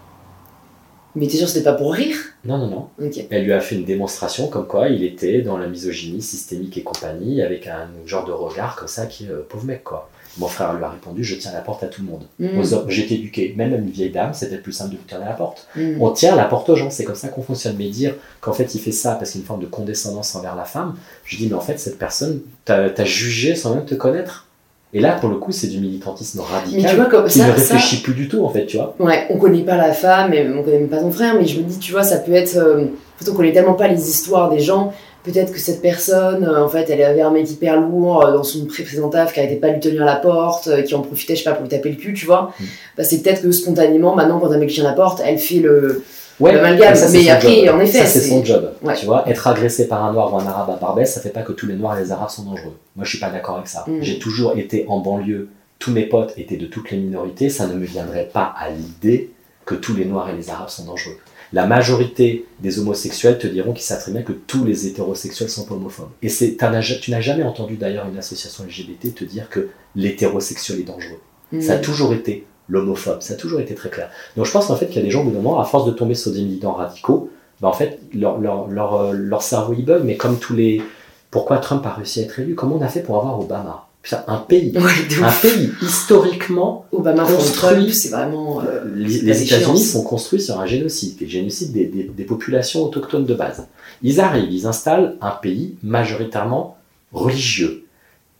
Mais 1.14 1.26
t'es 1.26 1.36
sûr 1.36 1.46
que 1.46 1.52
c'était 1.52 1.64
pas 1.64 1.74
pour 1.74 1.92
rire? 1.92 2.16
Non, 2.44 2.58
non, 2.58 2.68
non. 2.68 2.88
Elle 3.30 3.44
lui 3.44 3.52
a 3.52 3.60
fait 3.60 3.76
une 3.76 3.84
démonstration 3.84 4.48
comme 4.48 4.66
quoi 4.66 4.88
il 4.88 5.02
était 5.02 5.42
dans 5.42 5.56
la 5.56 5.66
misogynie 5.66 6.22
systémique 6.22 6.76
et 6.76 6.82
compagnie, 6.82 7.42
avec 7.42 7.66
un 7.66 7.88
genre 8.06 8.24
de 8.24 8.32
regard 8.32 8.76
comme 8.76 8.88
ça 8.88 9.06
qui 9.06 9.24
est 9.24 9.30
euh, 9.30 9.46
pauvre 9.48 9.64
mec, 9.64 9.84
quoi. 9.84 10.10
Mon 10.36 10.46
frère 10.46 10.74
lui 10.74 10.84
a 10.84 10.90
répondu 10.90 11.24
Je 11.24 11.34
tiens 11.34 11.52
la 11.52 11.60
porte 11.60 11.82
à 11.82 11.86
tout 11.86 12.02
le 12.02 12.08
monde. 12.08 12.24
Mm. 12.38 12.58
Aux 12.58 12.74
hommes, 12.74 12.90
été 12.90 13.14
éduqué, 13.14 13.54
même 13.56 13.74
une 13.74 13.90
vieille 13.90 14.10
dame, 14.10 14.34
c'est 14.34 14.48
peut-être 14.48 14.62
plus 14.62 14.72
simple 14.72 14.92
de 14.92 14.96
lui 14.96 15.04
tenir 15.04 15.24
la 15.24 15.32
porte. 15.32 15.66
Mm. 15.74 16.00
On 16.00 16.10
tient 16.12 16.36
la 16.36 16.44
porte 16.44 16.68
aux 16.68 16.76
gens, 16.76 16.90
c'est 16.90 17.04
comme 17.04 17.16
ça 17.16 17.28
qu'on 17.28 17.42
fonctionne. 17.42 17.76
Mais 17.76 17.88
dire 17.88 18.14
qu'en 18.40 18.52
fait 18.52 18.74
il 18.74 18.80
fait 18.80 18.92
ça 18.92 19.14
parce 19.14 19.30
qu'il 19.30 19.40
y 19.40 19.42
a 19.42 19.44
une 19.44 19.46
forme 19.46 19.62
de 19.62 19.66
condescendance 19.66 20.34
envers 20.34 20.54
la 20.54 20.64
femme, 20.64 20.96
je 21.24 21.36
dis 21.36 21.48
mais 21.48 21.54
en 21.54 21.60
fait 21.60 21.78
cette 21.78 21.98
personne 21.98 22.42
t'a 22.64 22.90
t'a 22.90 23.04
jugé 23.04 23.54
sans 23.54 23.74
même 23.74 23.84
te 23.84 23.94
connaître. 23.94 24.47
Et 24.94 25.00
là 25.00 25.12
pour 25.20 25.28
le 25.28 25.36
coup 25.36 25.52
c'est 25.52 25.66
du 25.66 25.78
militantisme 25.80 26.40
Mais 26.40 26.44
tu 26.46 26.52
radical 26.54 26.96
vois, 26.96 27.04
comme 27.06 27.26
qui 27.26 27.38
ça, 27.38 27.48
ne 27.48 27.56
ça- 27.56 27.74
réfléchit 27.74 28.02
plus 28.02 28.14
du 28.14 28.28
tout 28.28 28.42
en 28.44 28.48
fait, 28.48 28.64
tu 28.66 28.78
vois. 28.78 28.94
Ouais, 28.98 29.26
on 29.30 29.36
connaît 29.38 29.62
pas 29.62 29.76
la 29.76 29.92
femme, 29.92 30.32
et 30.32 30.46
on 30.48 30.62
connaît 30.62 30.78
même 30.78 30.88
pas 30.88 30.98
ton 31.00 31.10
frère, 31.10 31.34
mais 31.34 31.46
je 31.46 31.58
me 31.60 31.64
dis, 31.64 31.78
tu 31.78 31.92
vois, 31.92 32.02
ça 32.02 32.16
peut 32.18 32.32
être. 32.32 32.56
euh, 32.56 32.84
en 32.84 33.24
fait, 33.24 33.30
on 33.30 33.34
connaît 33.34 33.52
tellement 33.52 33.74
pas 33.74 33.88
les 33.88 34.08
histoires 34.08 34.48
des 34.48 34.60
gens. 34.60 34.92
Peut-être 35.24 35.52
que 35.52 35.58
cette 35.58 35.82
personne, 35.82 36.44
euh, 36.44 36.64
en 36.64 36.68
fait, 36.68 36.88
elle 36.88 37.02
avait 37.02 37.20
un 37.20 37.30
mec 37.30 37.50
hyper 37.50 37.78
lourd 37.78 38.24
euh, 38.24 38.32
dans 38.32 38.44
son 38.44 38.64
précédent 38.64 39.10
taf 39.10 39.34
qui 39.34 39.40
arrêtait 39.40 39.56
pas 39.56 39.68
de 39.68 39.74
lui 39.74 39.80
tenir 39.80 40.04
la 40.06 40.16
porte, 40.16 40.68
euh, 40.68 40.80
qui 40.82 40.94
en 40.94 41.02
profitait, 41.02 41.34
je 41.36 41.42
sais 41.42 41.50
pas, 41.50 41.54
pour 41.54 41.64
lui 41.64 41.68
taper 41.68 41.90
le 41.90 41.96
cul, 41.96 42.14
tu 42.14 42.24
vois. 42.24 42.52
Mm. 42.58 42.64
Bah, 42.96 43.04
c'est 43.04 43.18
peut-être 43.22 43.42
que 43.42 43.50
spontanément, 43.52 44.14
maintenant, 44.14 44.38
quand 44.38 44.50
un 44.52 44.58
mec 44.58 44.70
tient 44.70 44.84
la 44.84 44.92
porte, 44.92 45.20
elle 45.22 45.38
fait 45.38 45.58
le. 45.58 46.02
Ouais, 46.40 46.54
L'amalgame, 46.54 46.94
mais 47.12 47.24
son 47.24 47.30
après, 47.30 47.66
job. 47.66 47.74
en 47.74 47.80
effet, 47.80 47.98
ça 47.98 48.06
c'est 48.06 48.28
son 48.28 48.44
job. 48.44 48.72
Ouais. 48.82 48.94
Tu 48.94 49.06
vois, 49.06 49.28
être 49.28 49.46
agressé 49.46 49.88
par 49.88 50.04
un 50.04 50.12
noir 50.12 50.32
ou 50.32 50.38
un 50.38 50.46
arabe 50.46 50.70
à 50.70 50.76
Barbès, 50.76 51.12
ça 51.12 51.20
fait 51.20 51.30
pas 51.30 51.42
que 51.42 51.52
tous 51.52 51.66
les 51.66 51.74
noirs 51.74 51.98
et 51.98 52.02
les 52.02 52.12
arabes 52.12 52.30
sont 52.30 52.44
dangereux. 52.44 52.76
Moi, 52.96 53.04
je 53.04 53.10
suis 53.10 53.18
pas 53.18 53.30
d'accord 53.30 53.56
avec 53.56 53.68
ça. 53.68 53.84
Mm. 53.88 54.02
J'ai 54.02 54.18
toujours 54.18 54.56
été 54.56 54.84
en 54.88 55.00
banlieue, 55.00 55.48
tous 55.78 55.90
mes 55.90 56.06
potes 56.06 56.34
étaient 56.36 56.56
de 56.56 56.66
toutes 56.66 56.90
les 56.90 56.98
minorités, 56.98 57.48
ça 57.50 57.66
ne 57.66 57.74
me 57.74 57.84
viendrait 57.84 58.28
pas 58.32 58.54
à 58.56 58.70
l'idée 58.70 59.30
que 59.64 59.74
tous 59.74 59.94
les 59.94 60.04
noirs 60.04 60.30
et 60.30 60.36
les 60.36 60.50
arabes 60.50 60.68
sont 60.70 60.84
dangereux. 60.84 61.18
La 61.52 61.66
majorité 61.66 62.44
des 62.60 62.78
homosexuels 62.78 63.38
te 63.38 63.46
diront 63.46 63.72
qu'ils 63.72 63.84
savent 63.84 64.00
très 64.00 64.12
bien 64.12 64.22
que 64.22 64.32
tous 64.32 64.64
les 64.64 64.86
hétérosexuels 64.86 65.48
sont 65.48 65.70
homophobes. 65.72 66.10
Et 66.22 66.28
tu 66.28 66.56
n'as 66.60 67.20
jamais 67.20 67.42
entendu 67.42 67.76
d'ailleurs 67.76 68.06
une 68.06 68.18
association 68.18 68.64
LGBT 68.64 69.14
te 69.14 69.24
dire 69.24 69.48
que 69.48 69.68
l'hétérosexuel 69.96 70.80
est 70.80 70.84
dangereux. 70.84 71.20
Mm. 71.52 71.60
Ça 71.62 71.74
a 71.74 71.78
toujours 71.78 72.12
été 72.12 72.46
l'homophobe, 72.68 73.20
ça 73.22 73.34
a 73.34 73.36
toujours 73.36 73.60
été 73.60 73.74
très 73.74 73.88
clair. 73.88 74.10
Donc 74.36 74.46
je 74.46 74.52
pense 74.52 74.66
qu'en 74.66 74.76
fait 74.76 74.86
qu'il 74.86 74.96
y 74.96 75.00
a 75.00 75.02
des 75.02 75.10
gens 75.10 75.20
au 75.22 75.24
bout 75.24 75.30
d'un 75.30 75.40
moment, 75.40 75.60
à 75.60 75.64
force 75.64 75.86
de 75.86 75.90
tomber 75.92 76.14
sur 76.14 76.32
des 76.32 76.42
militants 76.42 76.72
radicaux, 76.72 77.30
ben 77.60 77.68
en 77.68 77.72
fait 77.72 77.98
leur, 78.14 78.38
leur, 78.38 78.68
leur, 78.68 78.94
euh, 78.94 79.12
leur 79.12 79.42
cerveau 79.42 79.74
il 79.76 79.84
bug, 79.84 80.02
mais 80.04 80.16
comme 80.16 80.38
tous 80.38 80.54
les... 80.54 80.82
Pourquoi 81.30 81.58
Trump 81.58 81.84
a 81.86 81.92
réussi 81.94 82.20
à 82.20 82.22
être 82.24 82.38
élu 82.38 82.54
Comment 82.54 82.76
on 82.76 82.82
a 82.82 82.88
fait 82.88 83.00
pour 83.00 83.16
avoir 83.18 83.38
Obama? 83.38 83.84
Putain, 84.00 84.22
Un 84.28 84.36
pays, 84.38 84.72
Ouais, 84.78 85.24
un 85.24 85.32
pays 85.42 85.70
historiquement, 85.82 86.86
Obama 86.92 87.24
construit- 87.24 87.92
c'est 87.92 88.08
vraiment. 88.10 88.60
euh, 88.62 88.84
les, 88.94 89.20
la 89.22 89.32
les 89.34 89.42
États-Unis 89.42 89.80
sont 89.84 90.02
construits 90.04 90.40
sur 90.40 90.58
un 90.60 90.66
génocide, 90.66 91.20
et 91.20 91.26
génocide 91.26 91.72
des, 91.72 91.84
des, 91.86 92.04
des 92.04 92.24
populations 92.24 92.82
autochtones 92.84 93.26
de 93.26 93.34
base. 93.34 93.66
Ils 94.02 94.20
arrivent, 94.20 94.50
ils 94.52 94.66
installent 94.66 95.16
un 95.20 95.32
pays 95.32 95.74
majoritairement 95.82 96.76
religieux. 97.12 97.84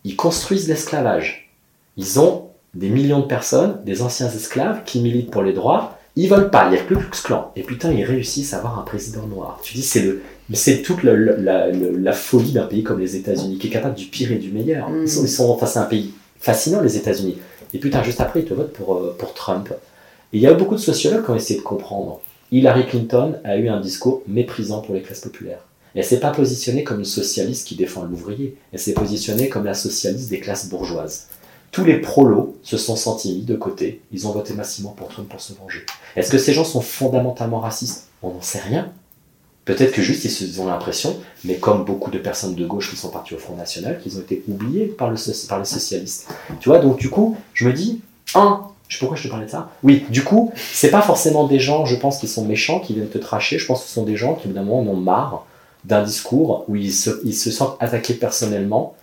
Ils 0.05 0.17
construisent 0.17 0.69
l'esclavage. 0.69 1.51
Ils 1.97 2.21
ont 2.21 2.48
des 2.75 2.89
millions 2.89 3.21
de 3.21 3.27
personnes, 3.27 3.79
des 3.85 4.03
anciens 4.03 4.29
esclaves 4.29 4.83
qui 4.85 5.01
militent 5.01 5.31
pour 5.31 5.43
les 5.43 5.53
droits. 5.53 5.99
Ils 6.17 6.29
veulent 6.29 6.51
pas, 6.51 6.67
il 6.67 6.73
n'y 6.73 6.79
a 6.79 6.83
plus 6.83 6.97
que 6.97 7.17
ce 7.17 7.23
clan. 7.23 7.53
Et 7.55 7.63
putain, 7.63 7.93
ils 7.93 8.05
réussissent 8.05 8.53
à 8.53 8.59
avoir 8.59 8.79
un 8.79 8.83
président 8.83 9.27
noir. 9.27 9.61
Tu 9.63 9.75
dis, 9.75 9.83
c'est 9.83 10.01
le, 10.03 10.23
mais 10.49 10.57
c'est 10.57 10.83
toute 10.83 11.03
le- 11.05 11.15
le- 11.17 11.37
la, 11.37 11.69
le- 11.71 11.97
la 11.97 12.13
folie 12.13 12.53
d'un 12.53 12.67
pays 12.67 12.83
comme 12.83 12.99
les 12.99 13.15
États-Unis, 13.17 13.59
qui 13.59 13.69
est 13.69 13.71
capable 13.71 13.95
du 13.95 14.07
pire 14.07 14.33
et 14.33 14.37
du 14.39 14.51
meilleur. 14.51 14.89
Mm. 14.91 15.03
Ils 15.03 15.09
sont, 15.09 15.23
ils 15.23 15.29
sont, 15.29 15.49
enfin, 15.51 15.67
c'est 15.67 15.79
un 15.79 15.85
pays 15.85 16.13
fascinant, 16.41 16.81
les 16.81 16.97
États-Unis. 16.97 17.39
Et 17.73 17.79
putain, 17.79 18.03
juste 18.03 18.21
après, 18.21 18.41
ils 18.41 18.47
te 18.47 18.55
votent 18.55 18.73
pour, 18.73 18.97
euh, 18.97 19.15
pour 19.19 19.33
Trump. 19.35 19.73
Et 20.33 20.39
il 20.39 20.41
y 20.41 20.47
a 20.47 20.55
beaucoup 20.55 20.75
de 20.75 20.81
sociologues 20.81 21.25
qui 21.25 21.31
ont 21.31 21.37
essayé 21.37 21.61
de 21.61 21.65
comprendre. 21.65 22.21
Hillary 22.51 22.87
Clinton 22.87 23.35
a 23.45 23.57
eu 23.57 23.69
un 23.69 23.81
discours 23.81 24.23
méprisant 24.27 24.81
pour 24.81 24.95
les 24.95 25.03
classes 25.03 25.21
populaires. 25.21 25.61
Elle 25.95 26.05
s'est 26.05 26.21
pas 26.21 26.31
positionnée 26.31 26.83
comme 26.85 26.99
une 26.99 27.05
socialiste 27.05 27.67
qui 27.67 27.77
défend 27.77 28.05
l'ouvrier. 28.05 28.57
Elle 28.73 28.79
s'est 28.79 28.93
positionnée 28.93 29.49
comme 29.49 29.65
la 29.65 29.75
socialiste 29.75 30.31
des 30.31 30.41
classes 30.41 30.69
bourgeoises. 30.69 31.29
Tous 31.71 31.85
les 31.85 32.01
prolos 32.01 32.57
se 32.63 32.77
sont 32.77 32.97
sentis 32.97 33.35
mis 33.35 33.43
de 33.43 33.55
côté. 33.55 34.01
Ils 34.13 34.27
ont 34.27 34.33
voté 34.33 34.55
massivement 34.55 34.91
pour 34.91 35.09
Trump 35.09 35.29
pour 35.29 35.41
se 35.41 35.53
venger. 35.53 35.85
Est-ce 36.17 36.31
que 36.31 36.39
ces 36.39 36.53
gens 36.53 36.65
sont 36.65 36.81
fondamentalement 36.81 37.61
racistes? 37.61 38.09
On 38.23 38.33
n'en 38.33 38.43
sait 38.43 38.61
rien. 38.61 38.91
Peut-être 39.65 39.93
que 39.93 40.01
juste 40.01 40.25
ils 40.25 40.61
ont 40.63 40.67
l'impression, 40.67 41.15
mais 41.45 41.57
comme 41.57 41.85
beaucoup 41.85 42.11
de 42.11 42.19
personnes 42.19 42.55
de 42.55 42.67
gauche 42.67 42.91
qui 42.91 42.97
sont 42.97 43.11
parties 43.11 43.35
au 43.35 43.39
Front 43.39 43.55
National, 43.55 44.01
qu'ils 44.01 44.17
ont 44.17 44.21
été 44.21 44.43
oubliés 44.49 44.87
par, 44.87 45.11
le, 45.11 45.17
par 45.47 45.59
les 45.59 45.67
socialistes. 45.67 46.27
Tu 46.59 46.71
vois, 46.71 46.79
donc 46.79 46.99
du 46.99 47.11
coup, 47.11 47.37
je 47.53 47.69
me 47.69 47.75
dis, 47.75 48.01
un, 48.35 48.63
pourquoi 48.99 49.19
je 49.19 49.25
te 49.25 49.29
parlais 49.29 49.45
de 49.45 49.51
ça? 49.51 49.71
Oui, 49.83 50.07
du 50.09 50.25
coup, 50.25 50.53
c'est 50.73 50.91
pas 50.91 51.03
forcément 51.03 51.47
des 51.47 51.61
gens, 51.61 51.85
je 51.85 51.97
pense, 51.97 52.19
qui 52.19 52.29
sont 52.29 52.47
méchants, 52.47 52.81
qui 52.81 52.95
viennent 52.95 53.11
te 53.11 53.19
tracher. 53.19 53.59
Je 53.59 53.67
pense 53.67 53.83
que 53.83 53.89
ce 53.89 53.93
sont 53.93 54.05
des 54.05 54.17
gens 54.17 54.35
qui, 54.37 54.47
évidemment, 54.47 54.81
en 54.81 54.87
ont 54.87 54.97
marre 54.97 55.45
d'un 55.85 56.03
discours 56.03 56.65
où 56.69 56.77
ils 56.77 56.93
se, 56.93 57.21
ils 57.25 57.35
se 57.35 57.51
sentent 57.51 57.77
attaqués 57.79 58.15
personnellement 58.15 58.95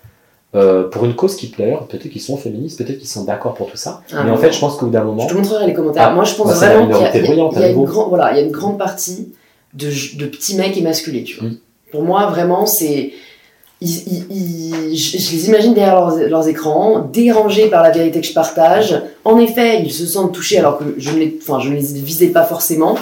euh, 0.55 0.87
pour 0.89 1.05
une 1.05 1.15
cause 1.15 1.35
qui 1.35 1.47
plaire. 1.47 1.81
Peut-être 1.87 2.09
qu'ils 2.09 2.21
sont 2.21 2.37
féministes, 2.37 2.77
peut-être 2.83 2.99
qu'ils 2.99 3.07
sont 3.07 3.23
d'accord 3.25 3.53
pour 3.53 3.69
tout 3.69 3.77
ça. 3.77 4.01
Ah, 4.13 4.23
mais 4.23 4.31
en 4.31 4.37
fait, 4.37 4.51
je 4.51 4.59
pense 4.59 4.77
qu'au 4.77 4.85
bout 4.87 4.91
d'un 4.93 5.03
moment, 5.03 5.27
Je 5.27 5.33
te 5.33 5.37
montrerai 5.37 5.67
les 5.67 5.73
commentaires. 5.73 6.07
Ah, 6.09 6.13
Moi, 6.13 6.23
je 6.23 6.35
pense 6.35 6.47
bah, 6.47 6.53
vraiment 6.75 6.87
qu'il 6.87 7.01
y 7.01 7.05
a, 7.05 7.17
y 7.17 7.69
y 7.71 7.73
une 7.73 7.83
grande, 7.85 8.09
voilà, 8.09 8.31
il 8.31 8.37
y 8.37 8.39
a 8.39 8.43
une 8.43 8.51
grande 8.51 8.77
partie 8.77 9.33
de, 9.73 9.87
de 10.17 10.25
petits 10.27 10.55
mecs 10.55 10.77
émasculés, 10.77 11.23
tu 11.23 11.39
vois. 11.39 11.49
Mm. 11.49 11.57
Pour 11.91 12.03
moi, 12.03 12.25
vraiment, 12.27 12.65
c'est. 12.65 13.11
ils- 13.81 14.07
ils- 14.07 14.25
ils- 14.91 14.97
je, 14.97 15.17
je 15.17 15.31
les 15.31 15.47
imagine 15.49 15.73
derrière 15.73 15.95
leurs, 15.95 16.17
leurs 16.29 16.47
écrans, 16.47 16.99
dérangés 17.11 17.67
par 17.69 17.83
la 17.83 17.91
vérité 17.91 18.21
que 18.21 18.27
je 18.27 18.33
partage. 18.33 19.01
En 19.25 19.37
effet, 19.37 19.81
ils 19.83 19.91
se 19.91 20.05
sentent 20.05 20.33
touchés 20.33 20.57
alors 20.59 20.77
que 20.77 20.85
je 20.97 21.11
ne 21.11 21.17
les, 21.19 21.37
enfin, 21.41 21.59
je 21.59 21.69
ne 21.69 21.75
les 21.75 21.81
visais 21.81 22.27
pas 22.29 22.43
forcément. 22.43 22.95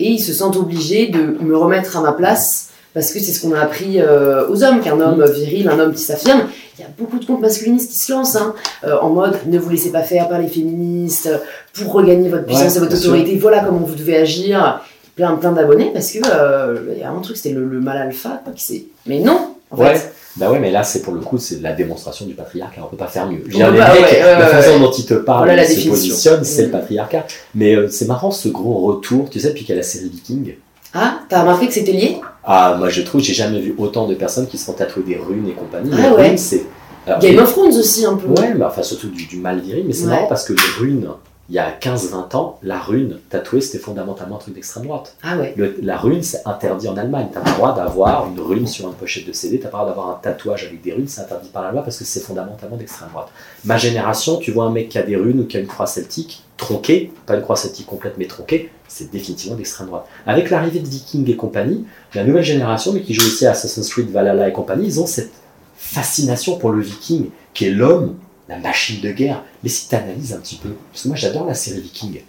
Et 0.00 0.10
ils 0.10 0.20
se 0.20 0.32
sentent 0.32 0.56
obligés 0.56 1.08
de 1.08 1.36
me 1.42 1.56
remettre 1.56 1.96
à 1.96 2.00
ma 2.02 2.12
place 2.12 2.67
parce 2.94 3.12
que 3.12 3.20
c'est 3.20 3.32
ce 3.32 3.40
qu'on 3.42 3.52
a 3.54 3.60
appris 3.60 4.00
euh, 4.00 4.48
aux 4.48 4.62
hommes, 4.64 4.80
qu'un 4.80 5.00
homme 5.00 5.24
viril, 5.30 5.68
un 5.68 5.78
homme 5.78 5.94
qui 5.94 6.02
s'affirme. 6.02 6.42
Il 6.78 6.82
y 6.82 6.84
a 6.84 6.88
beaucoup 6.96 7.18
de 7.18 7.24
comptes 7.24 7.40
masculinistes 7.40 7.90
qui 7.90 7.98
se 7.98 8.12
lancent 8.12 8.36
hein, 8.36 8.54
euh, 8.84 8.96
en 9.00 9.10
mode 9.10 9.36
ne 9.46 9.58
vous 9.58 9.68
laissez 9.70 9.90
pas 9.90 10.02
faire 10.02 10.28
par 10.28 10.38
les 10.40 10.48
féministes 10.48 11.30
pour 11.74 11.92
regagner 11.92 12.28
votre 12.28 12.44
puissance 12.46 12.72
Ouais, 12.72 12.76
et 12.76 12.80
votre 12.80 12.96
sûr. 12.96 13.10
autorité. 13.12 13.36
Voilà 13.36 13.60
comment 13.60 13.80
vous 13.80 13.94
devez 13.94 14.16
agir. 14.16 14.80
Plein, 15.16 15.34
plein 15.34 15.50
d'abonnés 15.50 15.90
parce 15.92 16.12
que 16.12 16.18
euh, 16.32 16.92
il 16.94 17.00
y 17.00 17.02
a 17.02 17.10
un 17.10 17.20
truc, 17.20 17.36
c'était 17.36 17.52
le, 17.54 17.64
le 17.66 17.80
mal 17.80 17.98
alpha 17.98 18.40
qui 18.54 18.64
s'est. 18.64 18.84
Mais 19.06 19.18
non, 19.18 19.54
en 19.72 19.76
Ouais. 19.76 19.96
fait. 19.96 20.12
Bah 20.36 20.52
ouais, 20.52 20.60
mais 20.60 20.70
là, 20.70 20.84
c'est 20.84 21.02
pour 21.02 21.12
le 21.14 21.18
coup, 21.20 21.36
c'est 21.38 21.60
la 21.60 21.72
démonstration 21.72 22.24
du 22.24 22.34
patriarcat. 22.34 22.80
On 22.84 22.86
peut 22.88 22.96
pas 22.96 23.08
faire 23.08 23.26
mieux. 23.28 23.40
Je 23.48 23.56
dire, 23.56 23.66
pas, 23.66 23.72
mecs, 23.92 24.02
ouais, 24.04 24.20
la 24.20 24.46
façon 24.46 24.78
dont 24.78 24.92
ils 24.92 25.04
te 25.04 25.14
parlent, 25.14 25.46
Voilà 25.48 25.64
ils 25.68 25.80
se 25.82 25.88
positionnent, 25.88 26.44
c'est 26.44 26.62
Mm. 26.62 26.66
le 26.66 26.70
patriarcat. 26.70 27.26
Mais 27.56 27.74
euh, 27.74 27.88
c'est 27.90 28.06
marrant 28.06 28.30
ce 28.30 28.48
gros 28.48 28.74
retour, 28.86 29.28
tu 29.30 29.40
sais, 29.40 29.48
depuis 29.48 29.64
qu'il 29.64 29.74
y 29.74 29.78
a 29.78 29.80
la 29.80 29.86
série 29.86 30.08
Viking. 30.08 30.54
Ah, 30.94 31.18
t'as 31.28 31.40
remarqué 31.40 31.66
que 31.66 31.72
c'était 31.74 31.90
lié? 31.92 32.20
Ah, 32.50 32.76
moi 32.78 32.88
je 32.88 33.02
trouve, 33.02 33.20
j'ai 33.20 33.34
jamais 33.34 33.60
vu 33.60 33.74
autant 33.76 34.06
de 34.08 34.14
personnes 34.14 34.46
qui 34.46 34.56
se 34.56 34.64
font 34.64 34.72
tatouer 34.72 35.02
des 35.02 35.16
runes 35.16 35.46
et 35.48 35.52
compagnie. 35.52 35.90
Ah 35.92 36.14
ouais. 36.14 36.28
runes, 36.30 36.38
c'est. 36.38 36.64
alors, 37.06 37.18
Game 37.20 37.38
of 37.38 37.52
Thrones 37.52 37.68
aussi 37.76 38.06
un 38.06 38.14
peu. 38.16 38.26
Ouais, 38.40 38.54
mais 38.54 38.64
enfin 38.64 38.82
surtout 38.82 39.08
du, 39.08 39.26
du 39.26 39.36
mal 39.36 39.60
viril, 39.60 39.84
mais 39.86 39.92
c'est 39.92 40.04
Ouais. 40.06 40.10
marrant 40.12 40.26
parce 40.28 40.44
que 40.46 40.54
les 40.54 40.60
runes, 40.80 41.08
il 41.48 41.54
y 41.54 41.58
a 41.58 41.70
15-20 41.80 42.36
ans, 42.36 42.58
la 42.62 42.78
rune 42.78 43.18
tatouée 43.30 43.60
c'était 43.62 43.78
fondamentalement 43.78 44.36
un 44.36 44.38
truc 44.38 44.54
d'extrême 44.54 44.84
droite. 44.84 45.16
Ah 45.22 45.38
ouais. 45.38 45.54
Le- 45.56 45.76
la 45.82 45.96
rune, 45.96 46.22
c'est 46.22 46.42
interdit 46.44 46.88
en 46.88 46.96
Allemagne. 46.98 47.28
T'as 47.32 47.40
pas 47.40 47.50
le 47.50 47.56
droit 47.56 47.74
d'avoir 47.74 48.28
une 48.28 48.38
rune 48.40 48.66
sur 48.66 48.86
une 48.86 48.94
pochette 48.94 49.26
de 49.26 49.32
CD, 49.32 49.58
t'as 49.58 49.68
pas 49.68 49.78
le 49.78 49.84
droit 49.84 49.94
d'avoir 49.94 50.10
un 50.16 50.20
tatouage 50.22 50.64
avec 50.64 50.82
des 50.82 50.92
runes, 50.92 51.08
c'est 51.08 51.22
interdit 51.22 51.48
par 51.48 51.62
la 51.62 51.72
loi 51.72 51.82
parce 51.82 51.96
que 51.98 52.04
c'est 52.04 52.20
fondamentalement 52.20 52.76
d'extrême 52.76 53.08
droite. 53.10 53.28
Ma 53.64 53.78
génération, 53.78 54.36
tu 54.36 54.50
vois 54.52 54.64
un 54.66 54.70
mec 54.70 54.88
qui 54.90 54.98
a 54.98 55.02
des 55.02 55.16
runes 55.16 55.40
ou 55.40 55.44
qui 55.46 55.56
a 55.56 55.60
une 55.60 55.66
croix 55.66 55.86
celtique 55.86 56.42
tronquée, 56.58 57.12
pas 57.24 57.34
une 57.36 57.42
croix 57.42 57.56
celtique 57.56 57.86
complète 57.86 58.14
mais 58.18 58.26
tronquée, 58.26 58.70
c'est 58.86 59.10
définitivement 59.10 59.56
d'extrême 59.56 59.86
droite. 59.86 60.06
Avec 60.26 60.50
l'arrivée 60.50 60.80
de 60.80 60.88
Vikings 60.88 61.30
et 61.30 61.36
compagnie, 61.36 61.86
la 62.14 62.24
nouvelle 62.24 62.42
génération, 62.44 62.92
mais 62.92 63.00
qui 63.02 63.14
joue 63.14 63.26
aussi 63.26 63.46
à 63.46 63.52
Assassin's 63.52 63.88
Creed 63.88 64.10
Valhalla 64.10 64.48
et 64.48 64.52
compagnie, 64.52 64.86
ils 64.86 65.00
ont 65.00 65.06
cette 65.06 65.32
fascination 65.76 66.58
pour 66.58 66.70
le 66.72 66.80
Viking, 66.82 67.30
qui 67.54 67.66
est 67.66 67.70
l'homme, 67.70 68.16
la 68.48 68.58
machine 68.58 69.00
de 69.00 69.10
guerre. 69.12 69.42
Mais 69.62 69.68
si 69.68 69.88
tu 69.88 69.94
analyses 69.94 70.32
un 70.32 70.38
petit 70.38 70.56
peu, 70.56 70.70
parce 70.92 71.02
que 71.02 71.08
moi 71.08 71.16
j'adore 71.16 71.46
la 71.46 71.54
série 71.54 71.80
Viking, 71.80 72.20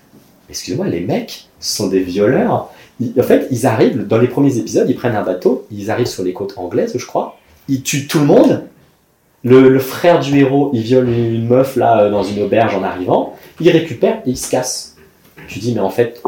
excusez-moi, 0.50 0.88
les 0.88 1.02
mecs 1.02 1.48
sont 1.60 1.88
des 1.88 2.00
violeurs. 2.02 2.70
Ils- 3.00 3.14
en 3.20 3.24
fait, 3.24 3.48
ils 3.52 3.66
arrivent, 3.66 4.06
dans 4.08 4.18
les 4.18 4.28
premiers 4.28 4.58
épisodes, 4.58 4.90
ils 4.90 4.96
prennent 4.96 5.16
un 5.16 5.24
bateau, 5.24 5.66
ils 5.72 5.90
arrivent 5.92 6.08
sur 6.08 6.24
les 6.24 6.34
côtes 6.34 6.54
anglaises, 6.58 6.94
je 6.98 7.06
crois, 7.06 7.38
ils 7.68 7.82
tuent 7.84 8.08
tout 8.08 8.20
le 8.20 8.26
monde. 8.26 8.64
Le, 9.44 9.70
le 9.70 9.80
frère 9.80 10.20
du 10.20 10.38
héros, 10.38 10.70
il 10.74 10.82
viole 10.82 11.08
une 11.08 11.48
meuf 11.48 11.78
là 11.78 12.02
euh, 12.04 12.12
dans 12.12 12.24
une 12.24 12.42
auberge 12.44 12.76
en 12.76 12.84
arrivant, 12.84 13.36
il 13.62 13.70
récupère 13.70 14.18
et 14.26 14.32
il 14.32 14.38
se 14.38 14.50
casse. 14.50 14.98
Tu 15.48 15.60
dis, 15.60 15.74
mais 15.74 15.80
en 15.80 15.90
fait, 15.90 16.22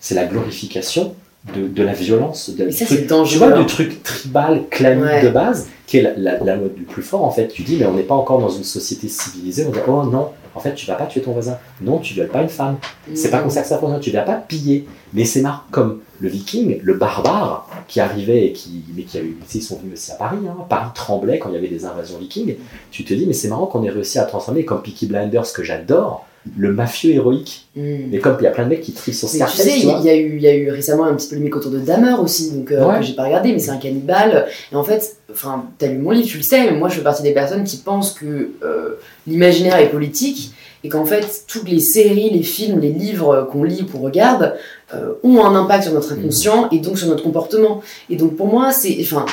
c'est 0.00 0.14
la 0.14 0.24
glorification 0.24 1.14
de, 1.54 1.68
de 1.68 1.82
la 1.82 1.92
violence. 1.92 2.48
De, 2.48 2.70
ça, 2.70 2.84
du 2.86 2.86
truc- 2.86 2.88
c'est 3.00 3.06
dangereux. 3.06 3.32
tu 3.32 3.38
vois, 3.50 3.54
hein. 3.58 3.60
le 3.60 3.66
truc 3.66 4.02
tribal, 4.02 4.62
clanique 4.70 5.04
Ouais. 5.04 5.22
de 5.22 5.28
base, 5.28 5.68
qui 5.86 5.98
est 5.98 6.02
la, 6.02 6.14
la, 6.16 6.38
la 6.38 6.56
loi 6.56 6.68
du 6.68 6.84
plus 6.84 7.02
fort, 7.02 7.24
en 7.24 7.30
fait. 7.30 7.48
Tu 7.48 7.62
dis, 7.62 7.76
mais 7.76 7.86
on 7.86 7.94
n'est 7.94 8.02
pas 8.02 8.14
encore 8.14 8.40
dans 8.40 8.48
une 8.48 8.64
société 8.64 9.08
civilisée. 9.08 9.66
On 9.66 9.70
dit, 9.70 9.78
oh 9.86 10.04
non, 10.04 10.30
en 10.54 10.60
fait, 10.60 10.74
tu 10.74 10.86
vas 10.86 10.94
pas 10.94 11.06
tuer 11.06 11.20
ton 11.20 11.32
voisin. 11.32 11.58
Non, 11.80 11.98
tu 11.98 12.14
violes 12.14 12.28
pas 12.28 12.42
une 12.42 12.48
femme. 12.48 12.76
C'est 13.14 13.30
pas 13.30 13.40
comme 13.40 13.50
ça 13.50 13.62
que 13.62 13.68
ça 13.68 13.78
fonctionne. 13.78 14.00
Tu 14.00 14.10
vas 14.10 14.22
pas 14.22 14.36
piller. 14.36 14.86
Mais 15.12 15.24
c'est 15.24 15.42
marrant, 15.42 15.62
comme 15.70 16.00
le 16.20 16.28
viking, 16.28 16.78
le 16.82 16.94
barbare, 16.94 17.68
qui 17.88 18.00
arrivait 18.00 18.46
et 18.46 18.52
qui, 18.52 18.84
mais 18.96 19.02
qui 19.02 19.18
a 19.18 19.20
eu, 19.20 19.36
ils 19.54 19.62
sont 19.62 19.78
venus 19.78 19.94
aussi 19.94 20.12
à 20.12 20.14
Paris. 20.14 20.38
Hein. 20.48 20.56
Paris 20.68 20.90
tremblait 20.94 21.38
quand 21.38 21.50
il 21.50 21.54
y 21.54 21.58
avait 21.58 21.68
des 21.68 21.84
invasions 21.84 22.18
vikings. 22.18 22.56
Tu 22.90 23.04
te 23.04 23.12
dis, 23.12 23.26
mais 23.26 23.32
c'est 23.32 23.48
marrant 23.48 23.66
qu'on 23.66 23.82
ait 23.82 23.90
réussi 23.90 24.18
à 24.18 24.24
transformer, 24.24 24.64
comme 24.64 24.80
Peaky 24.80 25.06
Blinders, 25.06 25.52
que 25.52 25.62
j'adore. 25.62 26.26
Le 26.58 26.72
mafieux 26.72 27.12
héroïque. 27.12 27.66
Hmm. 27.74 28.08
Mais 28.10 28.18
comme 28.18 28.36
il 28.40 28.44
y 28.44 28.46
a 28.46 28.50
plein 28.50 28.64
de 28.64 28.68
mecs 28.68 28.82
qui 28.82 28.92
trient 28.92 29.14
sur 29.14 29.26
Mais 29.28 29.32
tu 29.32 29.36
Scarface, 29.38 29.60
sais, 29.64 29.78
il 29.80 30.04
y, 30.04 30.10
a 30.10 30.14
eu, 30.16 30.36
il 30.36 30.42
y 30.42 30.46
a 30.46 30.54
eu 30.54 30.70
récemment 30.70 31.04
un 31.04 31.14
petit 31.14 31.28
polémique 31.28 31.56
autour 31.56 31.70
de 31.70 31.78
Dahmer 31.78 32.14
aussi, 32.22 32.50
donc 32.52 32.70
euh, 32.70 32.84
Ouais. 32.86 32.98
que 32.98 33.04
j'ai 33.06 33.14
pas 33.14 33.24
regardé, 33.24 33.52
mais 33.52 33.58
c'est 33.58 33.70
un 33.70 33.78
cannibale. 33.78 34.46
Et 34.70 34.76
en 34.76 34.84
fait, 34.84 35.16
enfin, 35.32 35.64
t'as 35.78 35.86
lu 35.86 35.98
mon 35.98 36.10
livre, 36.10 36.28
tu 36.28 36.36
le 36.36 36.42
sais, 36.42 36.70
mais 36.70 36.76
moi 36.78 36.88
je 36.88 36.96
fais 36.96 37.02
partie 37.02 37.22
des 37.22 37.32
personnes 37.32 37.64
qui 37.64 37.78
pensent 37.78 38.12
que 38.12 38.50
euh, 38.62 38.98
l'imaginaire 39.26 39.76
est 39.78 39.88
politique 39.88 40.52
et 40.84 40.90
qu'en 40.90 41.06
fait 41.06 41.44
toutes 41.46 41.68
les 41.68 41.80
séries, 41.80 42.28
les 42.30 42.42
films, 42.42 42.78
les 42.78 42.92
livres 42.92 43.48
qu'on 43.50 43.64
lit 43.64 43.82
ou 43.82 43.86
qu'on 43.90 44.04
regarde 44.04 44.54
euh, 44.92 45.14
ont 45.22 45.42
un 45.42 45.54
impact 45.56 45.84
sur 45.84 45.94
notre 45.94 46.12
inconscient 46.12 46.68
et 46.70 46.78
donc 46.78 46.98
sur 46.98 47.08
notre 47.08 47.22
comportement. 47.22 47.80
Et 48.10 48.16
donc 48.16 48.36
pour 48.36 48.48
moi, 48.48 48.70
c'est, 48.70 48.98
enfin, 49.00 49.24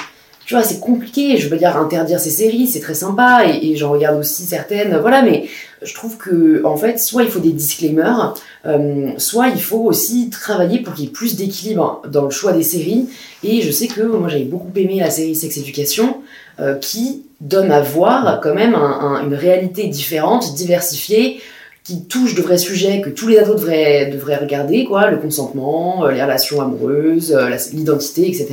c'est 0.63 0.79
compliqué. 0.79 1.37
Je 1.37 1.47
veux 1.49 1.57
dire 1.57 1.77
interdire 1.77 2.19
ces 2.19 2.29
séries, 2.31 2.67
c'est 2.67 2.79
très 2.81 2.93
sympa 2.93 3.43
et, 3.47 3.75
j'en 3.75 3.91
regarde 3.91 4.19
aussi 4.19 4.43
certaines, 4.43 4.97
voilà, 4.99 5.21
mais 5.21 5.45
je 5.81 5.93
trouve 5.93 6.17
que 6.17 6.61
en 6.65 6.75
fait, 6.77 6.99
soit 6.99 7.23
il 7.23 7.29
faut 7.31 7.39
des 7.39 7.53
disclaimers. 7.53 8.33
Euh, 8.65 9.09
soit 9.17 9.47
il 9.47 9.61
faut 9.61 9.79
aussi 9.81 10.29
travailler 10.29 10.79
pour 10.79 10.93
qu'il 10.93 11.05
y 11.05 11.07
ait 11.07 11.11
plus 11.11 11.35
d'équilibre 11.35 12.01
dans 12.07 12.25
le 12.25 12.29
choix 12.29 12.51
des 12.53 12.61
séries. 12.63 13.07
Et 13.43 13.61
je 13.61 13.71
sais 13.71 13.87
que 13.87 14.01
moi 14.01 14.27
j'avais 14.29 14.43
beaucoup 14.43 14.69
aimé 14.75 14.97
la 14.99 15.09
série 15.09 15.35
Sex 15.35 15.57
Education, 15.57 16.17
euh, 16.59 16.75
qui 16.75 17.23
donne 17.39 17.71
à 17.71 17.81
voir 17.81 18.39
quand 18.43 18.53
même 18.53 18.75
un- 18.75 18.99
un- 19.01 19.25
une 19.25 19.33
réalité 19.33 19.87
différente, 19.87 20.53
diversifiée, 20.53 21.41
qui 21.83 22.03
touche 22.03 22.35
de 22.35 22.43
vrais 22.43 22.59
sujets 22.59 23.01
que 23.01 23.09
tous 23.09 23.27
les 23.27 23.39
ados 23.39 23.55
devraient, 23.59 24.11
devraient 24.13 24.35
regarder, 24.37 24.83
quoi, 24.85 25.09
le 25.09 25.17
consentement, 25.17 26.05
euh, 26.05 26.11
les 26.11 26.21
relations 26.21 26.61
amoureuses, 26.61 27.35
l'identité, 27.73 28.27
etc. 28.27 28.49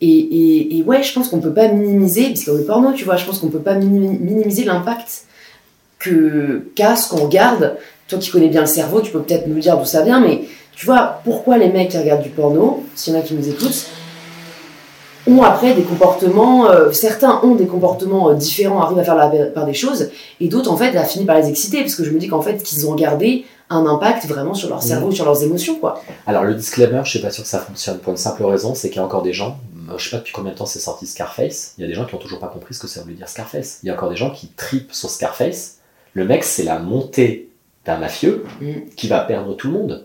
Et, 0.00 0.08
et, 0.08 0.78
et 0.78 0.82
ouais, 0.82 1.02
je 1.02 1.12
pense 1.14 1.28
qu'on 1.28 1.40
peut 1.40 1.52
pas 1.52 1.68
minimiser, 1.68 2.28
parce 2.28 2.44
que 2.44 2.50
le 2.50 2.64
porno, 2.64 2.92
tu 2.92 3.04
vois, 3.04 3.16
je 3.16 3.24
pense 3.24 3.38
qu'on 3.38 3.48
peut 3.48 3.58
pas 3.60 3.74
minimi- 3.74 4.18
minimiser 4.18 4.64
l'impact 4.64 5.24
que 5.98 6.68
qu'a 6.74 6.96
ce 6.96 7.08
qu'on 7.08 7.24
regarde 7.24 7.76
toi 8.08 8.18
qui 8.18 8.30
connais 8.30 8.48
bien 8.48 8.60
le 8.60 8.66
cerveau, 8.66 9.00
tu 9.00 9.10
peux 9.12 9.22
peut-être 9.22 9.46
nous 9.46 9.58
dire 9.58 9.78
d'où 9.78 9.86
ça 9.86 10.02
vient, 10.02 10.20
mais 10.20 10.42
tu 10.76 10.84
vois, 10.84 11.20
pourquoi 11.24 11.56
les 11.56 11.70
mecs 11.70 11.90
qui 11.90 11.98
regardent 11.98 12.22
du 12.22 12.28
porno, 12.28 12.84
s'il 12.94 13.14
y 13.14 13.16
en 13.16 13.20
a 13.20 13.22
qui 13.22 13.34
nous 13.34 13.48
écoutent, 13.48 13.86
ont 15.26 15.42
après 15.42 15.72
des 15.72 15.82
comportements, 15.82 16.68
euh, 16.68 16.92
certains 16.92 17.40
ont 17.42 17.54
des 17.54 17.66
comportements 17.66 18.28
euh, 18.28 18.34
différents, 18.34 18.82
arrivent 18.82 18.98
à 18.98 19.04
faire 19.04 19.14
la 19.14 19.30
part 19.54 19.64
des 19.64 19.72
choses, 19.72 20.10
et 20.40 20.48
d'autres 20.48 20.70
en 20.70 20.76
fait, 20.76 20.92
ça 20.92 21.04
finit 21.04 21.24
par 21.24 21.38
les 21.38 21.48
exciter, 21.48 21.80
parce 21.80 21.94
que 21.94 22.04
je 22.04 22.10
me 22.10 22.18
dis 22.18 22.28
qu'en 22.28 22.42
fait, 22.42 22.62
qu'ils 22.62 22.86
ont 22.86 22.90
regardé 22.90 23.46
un 23.70 23.86
impact 23.86 24.26
vraiment 24.26 24.52
sur 24.52 24.68
leur 24.68 24.82
cerveau, 24.82 25.10
sur 25.12 25.24
leurs 25.24 25.42
émotions, 25.42 25.76
quoi. 25.76 26.02
Alors 26.26 26.44
le 26.44 26.54
disclaimer, 26.54 27.00
je 27.04 27.10
suis 27.10 27.20
pas 27.20 27.30
sûr 27.30 27.44
que 27.44 27.48
ça 27.48 27.60
fonctionne 27.60 27.96
pour 27.98 28.10
une 28.10 28.18
simple 28.18 28.44
raison, 28.44 28.74
c'est 28.74 28.90
qu'il 28.90 28.98
y 28.98 29.00
a 29.00 29.04
encore 29.06 29.22
des 29.22 29.32
gens, 29.32 29.56
euh, 29.90 29.98
je 29.98 30.04
sais 30.04 30.10
pas 30.10 30.18
depuis 30.18 30.32
combien 30.32 30.52
de 30.52 30.56
temps 30.56 30.66
c'est 30.66 30.78
sorti 30.80 31.06
Scarface, 31.06 31.74
il 31.78 31.82
y 31.82 31.84
a 31.84 31.88
des 31.88 31.94
gens 31.94 32.04
qui 32.04 32.14
ont 32.14 32.18
toujours 32.18 32.40
pas 32.40 32.48
compris 32.48 32.74
ce 32.74 32.80
que 32.80 32.86
ça 32.88 33.02
voulait 33.02 33.14
dire 33.14 33.28
Scarface. 33.28 33.80
Il 33.82 33.86
y 33.86 33.90
a 33.90 33.94
encore 33.94 34.10
des 34.10 34.16
gens 34.16 34.30
qui 34.30 34.48
tripent 34.48 34.92
sur 34.92 35.10
Scarface. 35.10 35.78
Le 36.12 36.24
mec, 36.24 36.44
c'est 36.44 36.62
la 36.62 36.78
montée 36.78 37.48
d'un 37.84 37.98
mafieux 37.98 38.44
Mm. 38.60 38.72
qui 38.96 39.08
va 39.08 39.20
perdre 39.20 39.54
tout 39.54 39.66
le 39.66 39.72
monde. 39.74 40.04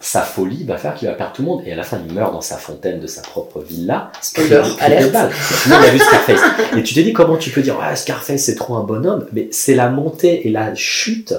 Sa 0.00 0.22
folie 0.22 0.62
va 0.64 0.76
faire 0.76 0.94
qu'il 0.94 1.08
va 1.08 1.14
perdre 1.14 1.32
tout 1.32 1.42
le 1.42 1.48
monde. 1.48 1.62
Et 1.66 1.72
à 1.72 1.76
la 1.76 1.82
fin, 1.82 2.00
il 2.06 2.14
meurt 2.14 2.32
dans 2.32 2.40
sa 2.40 2.56
fontaine 2.56 3.00
de 3.00 3.08
sa 3.08 3.20
propre 3.20 3.60
villa. 3.60 4.12
Spoiler, 4.22 4.62
alerte. 4.80 5.12
Tout 5.12 5.68
le 5.68 5.74
monde 5.74 5.84
a 5.84 5.90
vu 5.90 5.98
Scarface. 5.98 6.40
Et 6.76 6.82
tu 6.84 6.94
te 6.94 7.00
dis 7.00 7.12
comment 7.12 7.36
tu 7.36 7.50
peux 7.50 7.62
dire 7.62 7.76
ouais, 7.78 7.96
Scarface 7.96 8.42
c'est 8.42 8.54
trop 8.54 8.76
un 8.76 8.84
bonhomme, 8.84 9.26
mais 9.32 9.48
c'est 9.50 9.74
la 9.74 9.88
montée 9.90 10.46
et 10.46 10.50
la 10.50 10.72
chute 10.76 11.34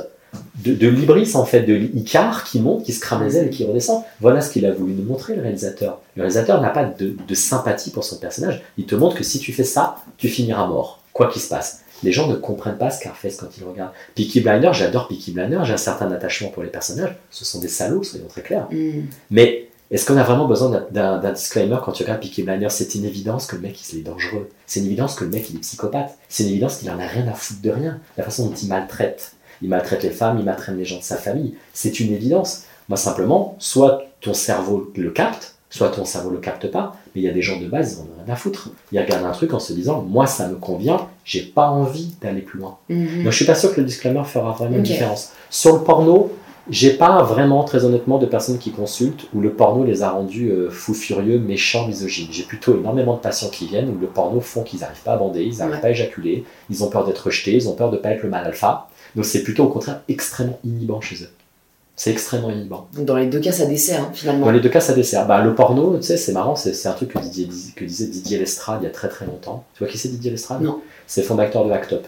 de, 0.64 0.74
de 0.74 0.88
l'Ibris 0.90 1.32
en 1.36 1.46
fait, 1.46 1.62
de 1.62 1.74
l'Icar 1.74 2.44
qui 2.44 2.60
monte, 2.60 2.84
qui 2.84 2.92
se 2.92 3.00
crame 3.00 3.24
les 3.24 3.38
ailes 3.38 3.48
et 3.48 3.50
qui 3.50 3.64
redescend. 3.66 4.04
Voilà 4.20 4.42
ce 4.42 4.52
qu'il 4.52 4.66
a 4.66 4.72
voulu 4.72 4.94
nous 4.94 5.06
montrer 5.06 5.36
le 5.36 5.42
réalisateur. 5.42 6.02
Le 6.20 6.24
réalisateur 6.24 6.60
n'a 6.60 6.70
pas 6.70 6.84
de, 6.84 7.16
de 7.26 7.34
sympathie 7.34 7.92
pour 7.92 8.04
son 8.04 8.18
personnage. 8.18 8.62
Il 8.78 8.86
te 8.86 8.94
montre 8.94 9.16
que 9.16 9.24
si 9.24 9.40
tu 9.40 9.54
fais 9.54 9.64
ça, 9.64 10.04
tu 10.18 10.28
finiras 10.28 10.68
mort, 10.68 11.00
quoi 11.14 11.30
qu'il 11.30 11.42
se 11.42 11.48
passe. 11.48 11.86
Les 12.04 12.12
gens 12.12 12.28
ne 12.28 12.36
comprennent 12.36 12.78
pas 12.78 12.90
Scarface 12.90 13.38
quand 13.38 13.48
ils 13.58 13.64
regardent. 13.64 13.94
Peaky 14.16 14.42
Blinders, 14.42 14.74
j'adore 14.74 15.08
Peaky 15.08 15.32
Blinders, 15.32 15.64
j'ai 15.64 15.76
un 15.76 15.78
certain 15.78 16.12
attachement 16.12 16.50
pour 16.50 16.62
les 16.62 16.68
personnages. 16.68 17.16
Ce 17.30 17.46
sont 17.46 17.62
des 17.62 17.70
salauds, 17.70 18.04
soyons 18.04 18.28
très 18.28 18.42
clairs. 18.42 18.68
Mm. 18.70 19.04
Mais 19.32 19.70
est-ce 19.92 20.06
qu'on 20.06 20.18
a 20.18 20.24
vraiment 20.24 20.46
besoin 20.46 20.88
d'un 20.92 21.32
disclaimer 21.32 21.78
quand 21.82 21.94
tu 21.94 22.04
regardes 22.04 22.20
Peaky 22.20 22.44
Blinders? 22.44 22.72
C'est 22.72 22.96
une 22.96 23.06
évidence 23.06 23.48
que 23.48 23.56
le 23.56 23.62
mec 23.62 23.80
il 23.94 24.00
est 24.00 24.04
dangereux. 24.04 24.50
C'est 24.68 24.82
une 24.82 24.88
évidence 24.88 25.16
que 25.16 25.24
le 25.24 25.30
mec 25.30 25.50
il 25.50 25.56
est 25.56 25.60
psychopathe. 25.60 26.18
C'est 26.28 26.44
une 26.44 26.50
évidence 26.50 26.80
qu'il 26.80 26.92
en 26.92 27.00
a 27.00 27.08
rien 27.08 27.30
à 27.30 27.34
foutre 27.34 27.62
de 27.62 27.70
rien. 27.70 27.98
La 28.18 28.26
façon 28.26 28.48
dont 28.48 28.54
il 28.54 28.68
maltraite. 28.68 29.36
Il 29.62 29.70
maltraite 29.70 30.04
les 30.04 30.10
femmes, 30.10 30.38
il 30.38 30.44
maltraite 30.44 30.76
les 30.76 30.84
gens 30.84 30.98
de 30.98 31.04
sa 31.04 31.16
famille. 31.16 31.56
C'est 31.72 32.02
une 32.02 32.12
évidence. 32.12 32.64
Moi 32.90 32.98
simplement, 32.98 33.56
soit 33.60 34.04
ton 34.20 34.34
cerveau 34.34 34.92
le 34.98 35.12
capte, 35.12 35.56
soit 35.70 35.90
ton 35.90 36.06
cerveau 36.06 36.30
le 36.30 36.38
capte 36.40 36.70
pas. 36.72 36.96
Mais 37.16 37.22
il 37.22 37.24
y 37.26 37.30
a 37.30 37.34
des 37.34 37.42
gens 37.42 37.60
de 37.60 37.68
base, 37.68 37.94
ils 37.98 38.02
en 38.02 38.04
ont 38.06 38.24
rien 38.26 38.34
à 38.34 38.36
foutre. 38.38 38.70
Ils 38.92 39.00
regardent 39.00 39.26
un 39.26 39.32
truc 39.32 39.54
en 39.54 39.60
se 39.60 39.74
disant, 39.74 40.02
moi 40.02 40.26
ça 40.28 40.48
me 40.48 40.56
convient, 40.56 41.08
j'ai 41.26 41.42
pas 41.42 41.70
envie 41.70 42.14
d'aller 42.22 42.42
plus 42.42 42.60
loin. 42.60 42.78
Mhm. 42.90 43.24
Donc 43.24 43.32
je 43.32 43.36
suis 43.38 43.46
pas 43.46 43.56
sûr 43.56 43.74
que 43.74 43.80
le 43.82 43.86
disclaimer 43.88 44.24
fera 44.26 44.52
vraiment 44.52 44.78
une 44.78 44.84
différence. 44.84 45.32
Sur 45.50 45.74
le 45.78 45.84
porno, 45.84 46.32
j'ai 46.72 46.92
pas 46.92 47.24
vraiment, 47.24 47.64
très 47.64 47.84
honnêtement, 47.84 48.20
de 48.20 48.28
personnes 48.28 48.60
qui 48.60 48.70
consultent 48.72 49.26
où 49.34 49.42
le 49.42 49.54
porno 49.54 49.84
les 49.84 50.04
a 50.04 50.12
rendus 50.12 50.52
euh, 50.52 50.70
fous 50.70 50.94
furieux, 50.94 51.40
méchants, 51.40 51.88
misogynes. 51.88 52.28
J'ai 52.32 52.44
plutôt 52.44 52.78
énormément 52.78 53.16
de 53.16 53.20
patients 53.22 53.50
qui 53.50 53.66
viennent 53.66 53.90
où 53.90 53.98
le 54.00 54.06
porno 54.06 54.40
font 54.40 54.62
qu'ils 54.62 54.82
n'arrivent 54.82 55.02
pas 55.04 55.14
à 55.14 55.18
bander, 55.18 55.42
ils 55.44 55.58
n'arrivent 55.58 55.76
Ouais. 55.76 55.82
pas 55.82 55.88
à 55.88 55.92
éjaculer, 55.92 56.44
ils 56.70 56.84
ont 56.84 56.90
peur 56.90 57.06
d'être 57.08 57.26
rejetés, 57.26 57.54
ils 57.56 57.68
ont 57.70 57.74
peur 57.74 57.90
de 57.90 57.98
pas 57.98 58.10
être 58.12 58.22
le 58.22 58.30
mal 58.30 58.46
alpha. 58.46 58.88
Donc 59.16 59.26
c'est 59.26 59.42
plutôt 59.42 59.64
au 59.64 59.70
contraire 59.70 60.02
extrêmement 60.08 60.60
inhibant 60.64 61.02
chez 61.02 61.16
eux. 61.24 61.30
C'est 62.00 62.12
extrêmement 62.12 62.50
inhibant. 62.50 62.88
Dans 62.94 63.18
les 63.18 63.26
deux 63.26 63.42
cas, 63.42 63.52
ça 63.52 63.66
dessert, 63.66 64.04
hein, 64.04 64.12
finalement. 64.14 64.46
Dans 64.46 64.54
les 64.54 64.62
deux 64.62 64.70
cas, 64.70 64.80
ça 64.80 64.94
dessert. 64.94 65.28
Bah, 65.28 65.44
le 65.44 65.54
porno, 65.54 65.98
tu 65.98 66.04
sais, 66.04 66.16
c'est 66.16 66.32
marrant, 66.32 66.56
c'est 66.56 66.88
un 66.88 66.94
truc 66.94 67.10
que, 67.12 67.20
Didier, 67.20 67.50
que 67.76 67.84
disait 67.84 68.06
Didier 68.06 68.38
Lestrade 68.40 68.80
il 68.82 68.86
y 68.86 68.88
a 68.88 68.90
très 68.90 69.10
très 69.10 69.26
longtemps. 69.26 69.66
Tu 69.74 69.84
vois 69.84 69.92
qui 69.92 69.98
c'est 69.98 70.08
Didier 70.08 70.32
Lestrade? 70.32 70.62
Non. 70.62 70.80
C'est 71.08 71.20
le 71.20 71.28
fondateur 71.28 71.66
de 71.66 71.72
Act 71.74 71.92
Up. 71.92 72.08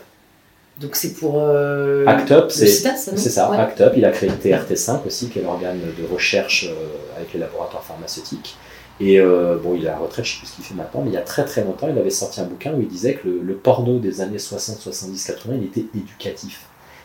Donc 0.79 0.95
c'est 0.95 1.11
pour... 1.11 1.39
Euh, 1.39 2.05
Act 2.07 2.31
Up, 2.31 2.51
c'est 2.51 2.67
ça, 2.67 2.95
ça, 2.95 3.51
Ouais. 3.51 3.57
Act 3.57 3.81
Up, 3.81 3.91
il 3.97 4.05
a 4.05 4.11
créé 4.11 4.29
le 4.29 4.35
TRT5 4.35 5.05
aussi, 5.05 5.27
qui 5.27 5.39
est 5.39 5.41
l'organe 5.41 5.79
de 5.81 6.13
recherche 6.13 6.69
euh, 6.69 7.17
avec 7.17 7.33
les 7.33 7.41
laboratoires 7.41 7.83
pharmaceutiques. 7.83 8.55
Et 9.01 9.19
euh, 9.19 9.57
bon, 9.61 9.75
il 9.75 9.83
est 9.83 9.89
à 9.89 9.91
la 9.91 9.97
retraite, 9.97 10.23
je 10.23 10.31
sais 10.31 10.37
plus 10.37 10.47
ce 10.47 10.55
qu'il 10.55 10.63
fait 10.63 10.73
maintenant, 10.73 11.01
mais 11.01 11.09
il 11.09 11.15
y 11.15 11.17
a 11.17 11.21
très 11.21 11.43
très 11.43 11.65
longtemps, 11.65 11.89
il 11.91 11.97
avait 11.99 12.09
sorti 12.11 12.39
un 12.39 12.45
bouquin 12.45 12.71
où 12.71 12.79
il 12.79 12.87
disait 12.87 13.15
que 13.15 13.27
le, 13.27 13.41
le 13.41 13.55
porno 13.55 13.99
des 13.99 14.21
années 14.21 14.39
60, 14.39 14.79
70, 14.79 15.25
80, 15.25 15.55
il 15.57 15.65
était 15.65 15.85
éducatif. 15.93 16.61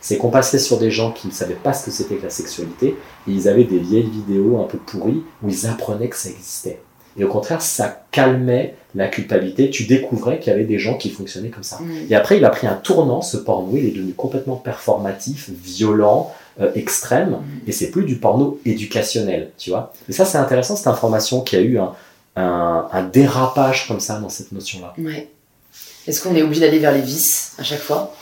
C'est 0.06 0.18
qu'on 0.18 0.30
passait 0.30 0.60
sur 0.60 0.78
des 0.78 0.92
gens 0.92 1.10
qui 1.10 1.26
ne 1.26 1.32
savaient 1.32 1.54
pas 1.54 1.72
ce 1.72 1.86
que 1.86 1.90
c'était 1.90 2.14
que 2.14 2.22
la 2.22 2.30
sexualité, 2.30 2.90
et 3.26 3.30
ils 3.32 3.48
avaient 3.48 3.64
des 3.64 3.80
vieilles 3.80 4.08
vidéos 4.08 4.60
un 4.60 4.62
peu 4.62 4.78
pourries 4.78 5.24
où 5.42 5.48
ils 5.48 5.66
apprenaient 5.66 6.08
que 6.08 6.16
ça 6.16 6.28
existait. 6.30 6.78
Et 7.18 7.24
au 7.24 7.28
contraire, 7.28 7.60
ça 7.60 8.04
calmait 8.12 8.76
la 8.94 9.08
culpabilité. 9.08 9.68
Tu 9.68 9.82
découvrais 9.82 10.38
qu'il 10.38 10.52
y 10.52 10.54
avait 10.54 10.64
des 10.64 10.78
gens 10.78 10.96
qui 10.96 11.10
fonctionnaient 11.10 11.48
comme 11.48 11.64
ça. 11.64 11.80
Mm. 11.80 12.06
Et 12.08 12.14
après, 12.14 12.36
il 12.36 12.44
a 12.44 12.50
pris 12.50 12.68
un 12.68 12.76
tournant, 12.76 13.20
ce 13.20 13.36
porno, 13.36 13.76
il 13.76 13.84
est 13.84 13.90
devenu 13.90 14.12
complètement 14.12 14.54
performatif, 14.54 15.50
violent, 15.50 16.32
euh, 16.60 16.70
extrême, 16.76 17.38
et 17.66 17.72
c'est 17.72 17.90
plus 17.90 18.04
du 18.04 18.14
porno 18.14 18.60
éducationnel, 18.64 19.50
tu 19.58 19.70
vois. 19.70 19.92
Et 20.08 20.12
ça, 20.12 20.24
c'est 20.24 20.38
intéressant, 20.38 20.76
cette 20.76 20.86
information 20.86 21.40
qui 21.40 21.56
a 21.56 21.60
eu 21.60 21.80
un, 21.80 21.94
un, 22.36 22.86
un 22.92 23.02
dérapage 23.02 23.88
comme 23.88 23.98
ça 23.98 24.20
dans 24.20 24.28
cette 24.28 24.52
notion-là. 24.52 24.94
Ouais. 24.98 25.28
Est-ce 26.06 26.22
qu'on 26.22 26.36
est 26.36 26.42
obligé 26.42 26.60
d'aller 26.60 26.78
vers 26.78 26.92
les 26.92 27.00
vices 27.00 27.56
à 27.58 27.64
chaque 27.64 27.80
fois? 27.80 28.14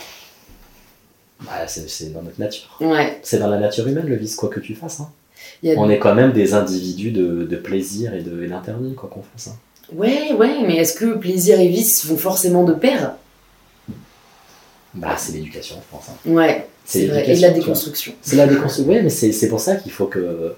Bah, 1.40 1.66
c'est 1.66 2.12
dans 2.12 2.22
notre 2.22 2.40
nature. 2.40 2.76
Ouais. 2.80 3.18
C'est 3.22 3.38
dans 3.38 3.48
la 3.48 3.58
nature 3.58 3.86
humaine, 3.86 4.06
le 4.06 4.16
vice, 4.16 4.36
quoi 4.36 4.48
que 4.48 4.60
tu 4.60 4.74
fasses. 4.74 5.00
hein. 5.00 5.08
On 5.76 5.90
est 5.90 5.98
quand 5.98 6.14
même 6.14 6.32
des 6.32 6.54
individus 6.54 7.10
de, 7.10 7.44
de 7.44 7.56
plaisir 7.56 8.14
et 8.14 8.22
d'interdit, 8.22 8.94
quoi 8.94 9.08
qu'on 9.12 9.22
fasse. 9.22 9.48
hein. 9.48 9.56
Ouais, 9.92 10.32
ouais, 10.32 10.62
mais 10.66 10.76
est-ce 10.76 10.94
que 10.94 11.14
plaisir 11.16 11.60
et 11.60 11.68
vice 11.68 12.06
vont 12.06 12.16
forcément 12.16 12.64
de 12.64 12.72
pair? 12.72 13.12
Bah, 14.94 15.16
c'est 15.18 15.32
l'éducation, 15.32 15.76
je 15.84 15.90
pense. 15.96 16.08
hein. 16.08 16.30
Ouais, 16.30 16.66
C'est 16.84 17.06
vrai. 17.06 17.28
Et 17.28 17.34
la 17.36 17.50
déconstruction. 17.50 18.12
C'est 18.22 18.36
la 18.36 18.46
déconstruction. 18.46 18.92
Oui, 18.94 19.00
mais 19.02 19.10
c'est 19.10 19.32
c'est 19.32 19.48
pour 19.48 19.60
ça 19.60 19.76
qu'il 19.76 19.90
faut 19.92 20.06
que. 20.06 20.54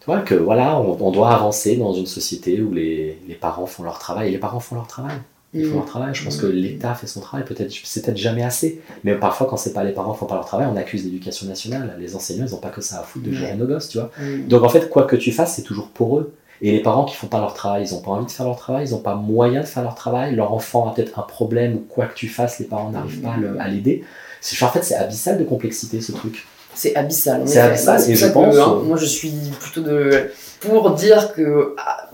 Tu 0.00 0.06
vois, 0.06 0.20
que 0.20 0.34
voilà, 0.34 0.80
on, 0.80 0.96
on 1.00 1.10
doit 1.10 1.32
avancer 1.34 1.76
dans 1.76 1.92
une 1.92 2.06
société 2.06 2.60
où 2.62 2.72
les, 2.72 3.18
les 3.28 3.34
parents 3.34 3.66
font 3.66 3.82
leur 3.82 3.98
travail. 3.98 4.28
Et 4.28 4.30
les 4.30 4.38
parents 4.38 4.60
font 4.60 4.74
leur 4.74 4.86
travail. 4.86 5.16
Ils 5.58 5.66
font 5.66 5.76
leur 5.76 5.86
travail. 5.86 6.14
Je 6.14 6.24
pense 6.24 6.36
que 6.36 6.46
l'État 6.46 6.94
fait 6.94 7.06
son 7.06 7.20
travail. 7.20 7.44
Peut-être, 7.44 7.72
c'est 7.84 8.04
peut-être 8.04 8.16
jamais 8.16 8.42
assez. 8.42 8.80
Mais 9.04 9.14
parfois, 9.14 9.46
quand 9.48 9.56
c'est 9.56 9.72
pas 9.72 9.84
les 9.84 9.92
parents 9.92 10.12
qui 10.12 10.20
font 10.20 10.26
pas 10.26 10.36
leur 10.36 10.46
travail, 10.46 10.66
on 10.70 10.76
accuse 10.76 11.04
l'éducation 11.04 11.46
nationale. 11.46 11.96
Les 11.98 12.14
enseignants, 12.16 12.44
ils 12.46 12.54
ont 12.54 12.58
pas 12.58 12.70
que 12.70 12.80
ça 12.80 13.00
à 13.00 13.02
foutre 13.02 13.26
de 13.26 13.32
gérer 13.32 13.54
nos 13.54 13.66
gosses, 13.66 13.88
tu 13.88 13.98
vois. 13.98 14.10
Donc 14.48 14.62
en 14.62 14.68
fait, 14.68 14.88
quoi 14.88 15.04
que 15.04 15.16
tu 15.16 15.32
fasses, 15.32 15.56
c'est 15.56 15.62
toujours 15.62 15.88
pour 15.88 16.18
eux. 16.18 16.32
Et 16.60 16.72
les 16.72 16.82
parents 16.82 17.04
qui 17.04 17.14
font 17.14 17.28
pas 17.28 17.38
leur 17.38 17.54
travail, 17.54 17.84
ils 17.84 17.94
ont 17.94 18.00
pas 18.00 18.10
envie 18.10 18.26
de 18.26 18.30
faire 18.30 18.46
leur 18.46 18.56
travail, 18.56 18.86
ils 18.86 18.94
ont 18.94 19.00
pas 19.00 19.14
moyen 19.14 19.60
de 19.60 19.66
faire 19.66 19.84
leur 19.84 19.94
travail. 19.94 20.34
Leur 20.34 20.52
enfant 20.52 20.88
a 20.88 20.94
peut-être 20.94 21.18
un 21.18 21.22
problème 21.22 21.76
ou 21.76 21.84
quoi 21.88 22.06
que 22.06 22.14
tu 22.14 22.28
fasses, 22.28 22.58
les 22.58 22.66
parents 22.66 22.90
n'arrivent 22.90 23.20
pas 23.20 23.36
à 23.60 23.68
l'aider. 23.68 24.04
C'est 24.40 24.62
en 24.64 24.68
fait, 24.68 24.82
c'est 24.82 24.96
abyssal 24.96 25.38
de 25.38 25.44
complexité 25.44 26.00
ce 26.00 26.12
truc. 26.12 26.46
C'est 26.74 26.94
abyssal. 26.96 27.42
C'est 27.46 27.60
abyssal, 27.60 28.10
et 28.10 28.14
je 28.14 28.26
que, 28.26 28.32
pense, 28.32 28.56
hein, 28.56 28.82
moi, 28.84 28.96
je 28.96 29.06
suis 29.06 29.32
plutôt 29.60 29.82
de 29.82 30.30
pour 30.60 30.90
dire 30.92 31.32
que 31.34 31.74
ah, 31.76 32.07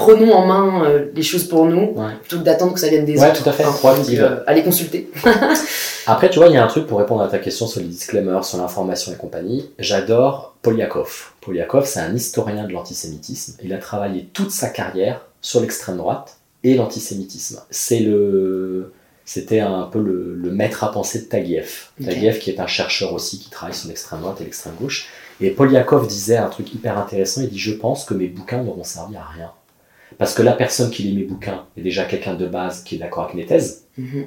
prenons 0.00 0.32
en 0.32 0.46
main 0.46 0.84
euh, 0.84 1.06
les 1.14 1.22
choses 1.22 1.44
pour 1.44 1.66
nous 1.66 1.92
Ouais. 1.94 2.12
plutôt 2.20 2.38
que 2.38 2.42
d'attendre 2.44 2.72
que 2.74 2.80
ça 2.80 2.88
vienne 2.88 3.04
des 3.04 3.18
Ouais, 3.18 3.28
autres. 3.30 3.42
tout 3.42 3.48
à 3.48 3.52
fait, 3.52 3.64
proactive. 3.64 4.22
euh, 4.22 4.36
allez 4.46 4.62
consulter. 4.62 5.10
Après, 6.06 6.30
tu 6.30 6.38
vois, 6.38 6.48
il 6.48 6.54
y 6.54 6.56
a 6.56 6.64
un 6.64 6.68
truc 6.68 6.86
pour 6.86 6.98
répondre 6.98 7.22
à 7.22 7.28
ta 7.28 7.38
question 7.38 7.66
sur 7.66 7.80
les 7.80 7.86
disclaimers, 7.86 8.44
sur 8.44 8.58
l'information 8.58 9.12
et 9.12 9.16
compagnie. 9.16 9.70
J'adore 9.78 10.56
Polyakov. 10.62 11.32
Polyakov, 11.40 11.86
c'est 11.86 12.00
un 12.00 12.14
historien 12.14 12.66
de 12.66 12.72
l'antisémitisme. 12.72 13.56
Il 13.62 13.72
a 13.72 13.78
travaillé 13.78 14.28
toute 14.32 14.50
sa 14.50 14.68
carrière 14.70 15.20
sur 15.40 15.60
l'extrême 15.60 15.98
droite 15.98 16.38
et 16.64 16.74
l'antisémitisme. 16.74 17.60
C'est 17.70 18.00
le, 18.00 18.92
C'était 19.24 19.60
un 19.60 19.82
peu 19.84 20.00
le, 20.00 20.34
le, 20.34 20.50
maître 20.50 20.82
à 20.84 20.90
penser 20.90 21.20
de 21.20 21.24
Taguieff. 21.26 21.92
Ok. 22.00 22.06
Taguieff 22.06 22.38
qui 22.40 22.50
est 22.50 22.60
un 22.60 22.66
chercheur 22.66 23.12
aussi 23.12 23.38
qui 23.38 23.50
travaille 23.50 23.74
sur 23.76 23.88
l'extrême 23.88 24.20
droite 24.20 24.40
et 24.40 24.44
l'extrême 24.44 24.74
gauche. 24.80 25.08
Et 25.42 25.50
Poliakov 25.50 26.06
disait 26.06 26.36
un 26.36 26.48
truc 26.48 26.74
hyper 26.74 26.98
intéressant, 26.98 27.40
il 27.42 27.48
dit 27.48 27.58
je 27.58 27.72
pense 27.72 28.04
que 28.04 28.12
mes 28.14 28.26
bouquins 28.28 28.62
n'auront 28.62 28.84
servi 28.84 29.16
à 29.16 29.24
rien. 29.36 29.50
Parce 30.20 30.34
que 30.34 30.42
la 30.42 30.52
personne 30.52 30.90
qui 30.90 31.02
lit 31.02 31.16
mes 31.16 31.24
bouquins 31.24 31.64
est 31.78 31.80
déjà 31.80 32.04
quelqu'un 32.04 32.34
de 32.34 32.46
base 32.46 32.84
qui 32.84 32.94
est 32.94 32.98
d'accord 32.98 33.24
avec 33.24 33.34
mes 33.34 33.46
thèses, 33.46 33.86
Mhm. 33.96 34.26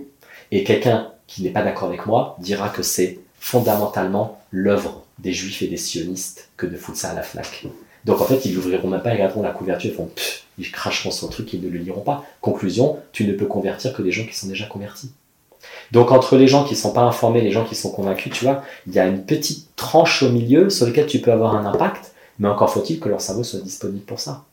et 0.51 0.63
quelqu'un 0.65 1.11
qui 1.27 1.43
n'est 1.43 1.51
pas 1.51 1.61
d'accord 1.63 1.87
avec 1.87 2.05
moi 2.07 2.35
dira 2.39 2.67
que 2.69 2.81
c'est 2.83 3.19
fondamentalement 3.39 4.39
l'œuvre 4.51 5.03
des 5.19 5.31
juifs 5.33 5.61
et 5.61 5.67
des 5.67 5.77
sionistes 5.77 6.49
que 6.57 6.65
de 6.65 6.75
foutre 6.75 6.97
ça 6.97 7.11
à 7.11 7.13
la 7.13 7.21
FNAC. 7.21 7.67
Donc 8.05 8.19
en 8.21 8.25
fait, 8.25 8.43
ils 8.45 8.53
l'ouvriront 8.55 8.89
même 8.89 9.01
pas, 9.03 9.11
ils 9.11 9.13
regarderont 9.13 9.43
la 9.43 9.51
couverture, 9.51 9.91
ils 9.91 9.95
font 9.95 10.07
pff, 10.07 10.43
ils 10.57 10.71
cracheront 10.71 11.11
sur 11.11 11.27
le 11.27 11.31
truc, 11.33 11.53
ils 11.53 11.61
ne 11.61 11.69
le 11.69 11.77
liront 11.79 12.01
pas. 12.01 12.25
Conclusion, 12.41 12.97
tu 13.11 13.25
ne 13.25 13.33
peux 13.33 13.45
convertir 13.45 13.93
que 13.93 14.01
des 14.01 14.11
gens 14.11 14.25
qui 14.25 14.35
sont 14.35 14.47
déjà 14.47 14.65
convertis. 14.65 15.11
Donc 15.91 16.11
entre 16.11 16.35
les 16.37 16.47
gens 16.47 16.63
qui 16.65 16.75
sont 16.75 16.91
pas 16.91 17.01
informés 17.03 17.41
les 17.41 17.51
gens 17.51 17.63
qui 17.65 17.75
sont 17.75 17.91
convaincus, 17.91 18.33
tu 18.33 18.43
vois, 18.43 18.63
il 18.87 18.93
y 18.93 18.99
a 18.99 19.05
une 19.05 19.23
petite 19.23 19.67
tranche 19.75 20.23
au 20.23 20.29
milieu 20.29 20.69
sur 20.71 20.85
laquelle 20.87 21.05
tu 21.05 21.19
peux 21.19 21.31
avoir 21.31 21.55
un 21.55 21.65
impact, 21.65 22.13
mais 22.39 22.47
encore 22.49 22.71
faut-il 22.71 22.99
que 22.99 23.07
leur 23.09 23.21
cerveau 23.21 23.43
soit 23.43 23.59
disponible 23.61 24.03
pour 24.05 24.19
ça. 24.19 24.43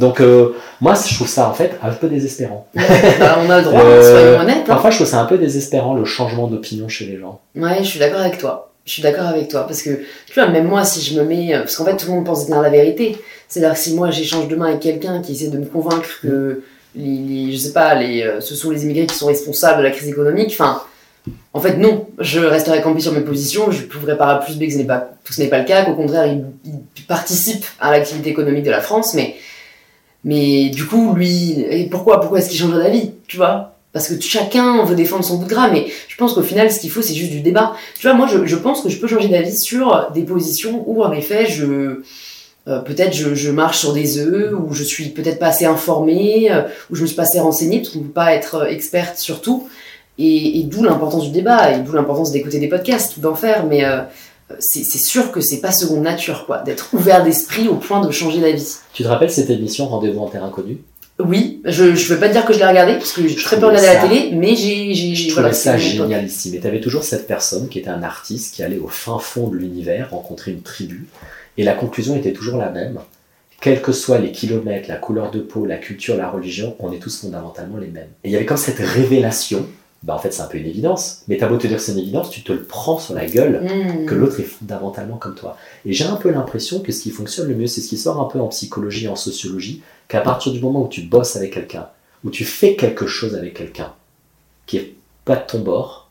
Donc 0.00 0.20
euh, 0.20 0.54
moi, 0.80 0.94
je 0.94 1.14
trouve 1.14 1.28
ça 1.28 1.48
en 1.48 1.52
fait 1.54 1.72
un 1.82 1.90
peu 1.90 2.08
désespérant. 2.08 2.66
Bah, 2.74 3.38
on 3.46 3.50
a 3.50 3.58
le 3.58 3.64
droit, 3.64 3.80
Euh, 3.84 4.02
soyons 4.02 4.40
honnêtes. 4.40 4.56
hein. 4.58 4.64
Parfois, 4.66 4.90
je 4.90 4.96
trouve 4.96 5.06
ça 5.08 5.20
un 5.20 5.26
peu 5.26 5.38
désespérant 5.38 5.94
le 5.94 6.04
changement 6.04 6.46
d'opinion 6.48 6.88
chez 6.88 7.06
les 7.06 7.18
gens. 7.18 7.40
Ouais, 7.54 7.78
je 7.80 7.84
suis 7.88 7.98
d'accord 8.00 8.20
avec 8.20 8.38
toi. 8.38 8.72
Je 8.86 8.92
suis 8.94 9.02
d'accord 9.02 9.26
avec 9.26 9.48
toi 9.48 9.64
parce 9.66 9.82
que 9.82 9.90
tu 10.26 10.34
vois, 10.34 10.48
même 10.48 10.66
moi, 10.66 10.84
si 10.84 11.00
je 11.02 11.20
me 11.20 11.24
mets, 11.24 11.52
parce 11.58 11.76
qu'en 11.76 11.84
fait, 11.84 11.96
tout 11.96 12.06
le 12.06 12.12
monde 12.14 12.24
pense 12.24 12.46
dire 12.46 12.60
la 12.60 12.70
vérité. 12.70 13.16
C'est-à-dire 13.46 13.74
que 13.74 13.80
si 13.80 13.94
moi 13.94 14.10
j'échange 14.10 14.48
demain 14.48 14.66
avec 14.66 14.80
quelqu'un 14.80 15.20
qui 15.20 15.32
essaie 15.32 15.48
de 15.48 15.58
me 15.58 15.66
convaincre 15.66 16.08
que 16.22 16.62
les, 16.96 17.18
les- 17.18 17.52
je 17.52 17.58
sais 17.58 17.72
pas, 17.72 17.94
les, 17.94 18.22
euh, 18.22 18.40
ce 18.40 18.54
sont 18.54 18.70
les 18.70 18.82
immigrés 18.84 19.06
qui 19.06 19.14
sont 19.14 19.26
responsables 19.26 19.78
de 19.78 19.82
la 19.84 19.90
crise 19.90 20.08
économique, 20.08 20.48
enfin, 20.58 20.82
en 21.52 21.60
fait, 21.60 21.76
non. 21.76 22.06
Je 22.18 22.40
resterai 22.40 22.80
campé 22.80 23.00
sur 23.00 23.12
mes 23.12 23.20
positions. 23.20 23.70
Je 23.70 23.82
prouverai 23.82 24.16
par 24.16 24.28
A 24.30 24.40
plus 24.40 24.56
B 24.56 24.60
que 24.66 24.72
ce 24.72 24.78
n'est 24.78 24.84
pas, 24.84 25.10
que 25.24 25.34
ce 25.34 25.42
n'est 25.42 25.48
pas 25.48 25.58
le 25.58 25.64
cas. 25.66 25.84
Qu'au 25.84 25.94
contraire, 25.94 26.26
ils, 26.26 26.44
ils 26.64 27.02
participent 27.06 27.66
à 27.80 27.90
l'activité 27.92 28.30
économique 28.30 28.64
de 28.64 28.70
la 28.70 28.80
France, 28.80 29.12
mais 29.14 29.34
mais 30.24 30.68
du 30.70 30.86
coup, 30.86 31.14
lui, 31.14 31.60
et 31.70 31.88
pourquoi, 31.88 32.20
pourquoi 32.20 32.38
est-ce 32.38 32.50
qu'il 32.50 32.58
changerait 32.58 32.84
d'avis, 32.84 33.10
tu 33.26 33.36
vois? 33.36 33.74
Parce 33.92 34.06
que 34.08 34.20
chacun 34.20 34.84
veut 34.84 34.94
défendre 34.94 35.24
son 35.24 35.38
bout 35.38 35.44
de 35.44 35.50
gras, 35.50 35.68
mais 35.68 35.86
je 36.08 36.16
pense 36.16 36.34
qu'au 36.34 36.42
final, 36.42 36.70
ce 36.70 36.78
qu'il 36.78 36.90
faut, 36.90 37.02
c'est 37.02 37.14
juste 37.14 37.32
du 37.32 37.40
débat. 37.40 37.74
Tu 37.98 38.06
vois, 38.06 38.14
moi, 38.14 38.28
je, 38.28 38.56
pense 38.56 38.82
que 38.82 38.88
je 38.88 38.98
peux 38.98 39.08
changer 39.08 39.28
d'avis 39.28 39.58
sur 39.58 40.10
des 40.14 40.22
positions 40.22 40.84
où, 40.86 41.02
en 41.02 41.12
effet, 41.12 41.46
je 41.46 42.02
euh, 42.68 42.80
peut-être 42.80 43.14
je, 43.14 43.50
marche 43.50 43.78
sur 43.78 43.92
des 43.92 44.18
œufs, 44.18 44.52
ou 44.52 44.72
je 44.74 44.84
suis 44.84 45.08
peut-être 45.08 45.40
pas 45.40 45.48
assez 45.48 45.64
informée, 45.64 46.52
euh, 46.52 46.62
ou 46.90 46.94
je 46.94 47.02
me 47.02 47.06
suis 47.06 47.16
pas 47.16 47.22
assez 47.22 47.40
renseignée, 47.40 47.78
parce 47.78 47.88
qu'on 47.88 48.00
peut 48.00 48.10
pas 48.10 48.34
être 48.34 48.56
euh, 48.56 48.66
experte 48.66 49.18
sur 49.18 49.40
tout. 49.40 49.68
Et, 50.18 50.64
d'où 50.66 50.84
l'importance 50.84 51.24
du 51.24 51.30
débat, 51.30 51.72
et 51.72 51.80
d'où 51.80 51.92
l'importance 51.92 52.30
d'écouter 52.30 52.58
des 52.58 52.68
podcasts, 52.68 53.18
d'en 53.20 53.34
faire, 53.34 53.64
mais 53.64 53.84
euh, 53.84 54.02
c'est 54.58 54.84
c'est 54.84 54.98
sûr 54.98 55.32
que 55.32 55.40
c'est 55.40 55.60
pas 55.60 55.72
seconde 55.72 56.02
nature, 56.02 56.44
quoi, 56.46 56.58
d'être 56.58 56.92
ouvert 56.94 57.22
d'esprit 57.24 57.68
au 57.68 57.76
point 57.76 58.00
de 58.04 58.10
changer 58.10 58.40
d'avis. 58.40 58.76
Tu 58.92 59.02
te 59.02 59.08
rappelles 59.08 59.30
cette 59.30 59.50
émission 59.50 59.86
Rendez-vous 59.86 60.20
en 60.20 60.28
terre 60.28 60.44
inconnue? 60.44 60.78
Oui, 61.22 61.60
je, 61.66 61.94
je 61.94 62.14
veux 62.14 62.18
pas 62.18 62.28
te 62.28 62.32
dire 62.32 62.46
que 62.46 62.54
je 62.54 62.58
l'ai 62.58 62.66
regardé, 62.66 62.94
parce 62.94 63.12
que 63.12 63.20
j'ai 63.22 63.36
Je 63.36 63.44
très 63.44 63.60
peu 63.60 63.66
regardé 63.66 63.86
la 63.88 64.00
ça- 64.00 64.08
télé, 64.08 64.30
mais 64.32 64.56
j'ai. 64.56 64.94
Je 64.94 65.28
trouvais 65.28 65.42
voilà, 65.42 65.52
ça 65.52 65.72
c'est 65.72 65.84
mon 65.84 65.94
époque. 65.94 66.08
génialissime. 66.08 66.54
Et 66.54 66.60
tu 66.60 66.66
avais 66.66 66.80
toujours 66.80 67.04
cette 67.04 67.26
personne 67.26 67.68
qui 67.68 67.78
était 67.78 67.90
un 67.90 68.02
artiste 68.02 68.54
qui 68.54 68.62
allait 68.62 68.78
au 68.78 68.88
fin 68.88 69.18
fond 69.18 69.48
de 69.48 69.56
l'univers 69.56 70.10
rencontrer 70.12 70.50
une 70.52 70.62
tribu. 70.62 71.08
Et 71.58 71.64
la 71.64 71.74
conclusion 71.74 72.16
était 72.16 72.32
toujours 72.32 72.56
la 72.56 72.70
même. 72.70 72.98
Quels 73.60 73.82
que 73.82 73.92
soient 73.92 74.18
les 74.18 74.32
kilomètres, 74.32 74.88
la 74.88 74.96
couleur 74.96 75.30
de 75.30 75.40
peau, 75.40 75.66
la 75.66 75.76
culture, 75.76 76.16
la 76.16 76.30
religion, 76.30 76.74
on 76.78 76.90
est 76.92 76.98
tous 76.98 77.20
fondamentalement 77.20 77.76
les 77.76 77.88
mêmes. 77.88 78.08
Et 78.24 78.28
il 78.28 78.32
y 78.32 78.36
avait 78.36 78.46
comme 78.46 78.56
cette 78.56 78.78
révélation. 78.78 79.66
Bah 80.02 80.14
en 80.14 80.18
fait, 80.18 80.32
c'est 80.32 80.40
un 80.42 80.46
peu 80.46 80.56
une 80.58 80.66
évidence. 80.66 81.22
Mais 81.28 81.36
t'as 81.36 81.46
beau 81.46 81.58
te 81.58 81.66
dire 81.66 81.76
que 81.76 81.82
c'est 81.82 81.92
une 81.92 81.98
évidence, 81.98 82.30
tu 82.30 82.42
te 82.42 82.52
le 82.52 82.62
prends 82.62 82.98
sur 82.98 83.14
la 83.14 83.26
gueule 83.26 83.62
Mmh. 83.62 84.06
que 84.06 84.14
l'autre 84.14 84.40
est 84.40 84.44
fondamentalement 84.44 85.16
comme 85.16 85.34
toi. 85.34 85.56
Et 85.84 85.92
j'ai 85.92 86.04
un 86.06 86.16
peu 86.16 86.30
l'impression 86.30 86.80
que 86.80 86.90
ce 86.90 87.02
qui 87.02 87.10
fonctionne 87.10 87.48
le 87.48 87.54
mieux, 87.54 87.66
c'est 87.66 87.82
ce 87.82 87.88
qui 87.88 87.98
sort 87.98 88.18
un 88.20 88.24
peu 88.24 88.40
en 88.40 88.48
psychologie, 88.48 89.08
en 89.08 89.16
sociologie, 89.16 89.82
qu'à 90.08 90.20
partir 90.22 90.52
du 90.52 90.60
moment 90.60 90.82
où 90.82 90.88
tu 90.88 91.02
bosses 91.02 91.36
avec 91.36 91.52
quelqu'un, 91.52 91.88
où 92.24 92.30
tu 92.30 92.44
fais 92.44 92.76
quelque 92.76 93.06
chose 93.06 93.34
avec 93.34 93.54
quelqu'un 93.54 93.92
qui 94.66 94.78
est 94.78 94.94
pas 95.26 95.36
de 95.36 95.44
ton 95.46 95.60
bord, 95.60 96.08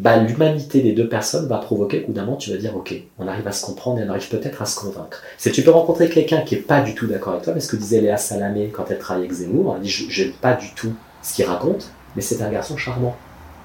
bah, 0.00 0.16
l'humanité 0.16 0.80
des 0.80 0.92
deux 0.92 1.08
personnes 1.08 1.46
va 1.46 1.58
provoquer 1.58 2.02
qu'au 2.02 2.10
d'un 2.12 2.24
moment 2.24 2.36
tu 2.36 2.50
vas 2.50 2.56
dire 2.56 2.74
ok, 2.76 2.92
on 3.20 3.28
arrive 3.28 3.46
à 3.46 3.52
se 3.52 3.64
comprendre 3.64 4.00
et 4.00 4.04
on 4.04 4.08
arrive 4.10 4.28
peut-être 4.28 4.60
à 4.62 4.66
se 4.66 4.74
convaincre. 4.80 5.22
C'est 5.38 5.52
tu 5.52 5.62
peux 5.62 5.70
rencontrer 5.70 6.08
quelqu'un 6.08 6.40
qui 6.40 6.56
est 6.56 6.58
pas 6.58 6.80
du 6.80 6.94
tout 6.96 7.06
d'accord 7.06 7.34
avec 7.34 7.44
toi, 7.44 7.52
mais 7.54 7.60
ce 7.60 7.68
que 7.68 7.76
disait 7.76 8.00
Léa 8.00 8.16
Salamé 8.16 8.70
quand 8.72 8.86
elle 8.90 8.98
travaillait 8.98 9.28
avec 9.28 9.38
Zemmour, 9.38 9.74
elle 9.76 9.82
dit 9.82 9.88
Je- 9.90 10.10
j'aime 10.10 10.32
pas 10.32 10.54
du 10.54 10.72
tout 10.74 10.92
ce 11.22 11.34
qu'il 11.34 11.44
raconte, 11.44 11.90
mais 12.16 12.22
c'est 12.22 12.42
un 12.42 12.50
garçon 12.50 12.76
charmant. 12.76 13.16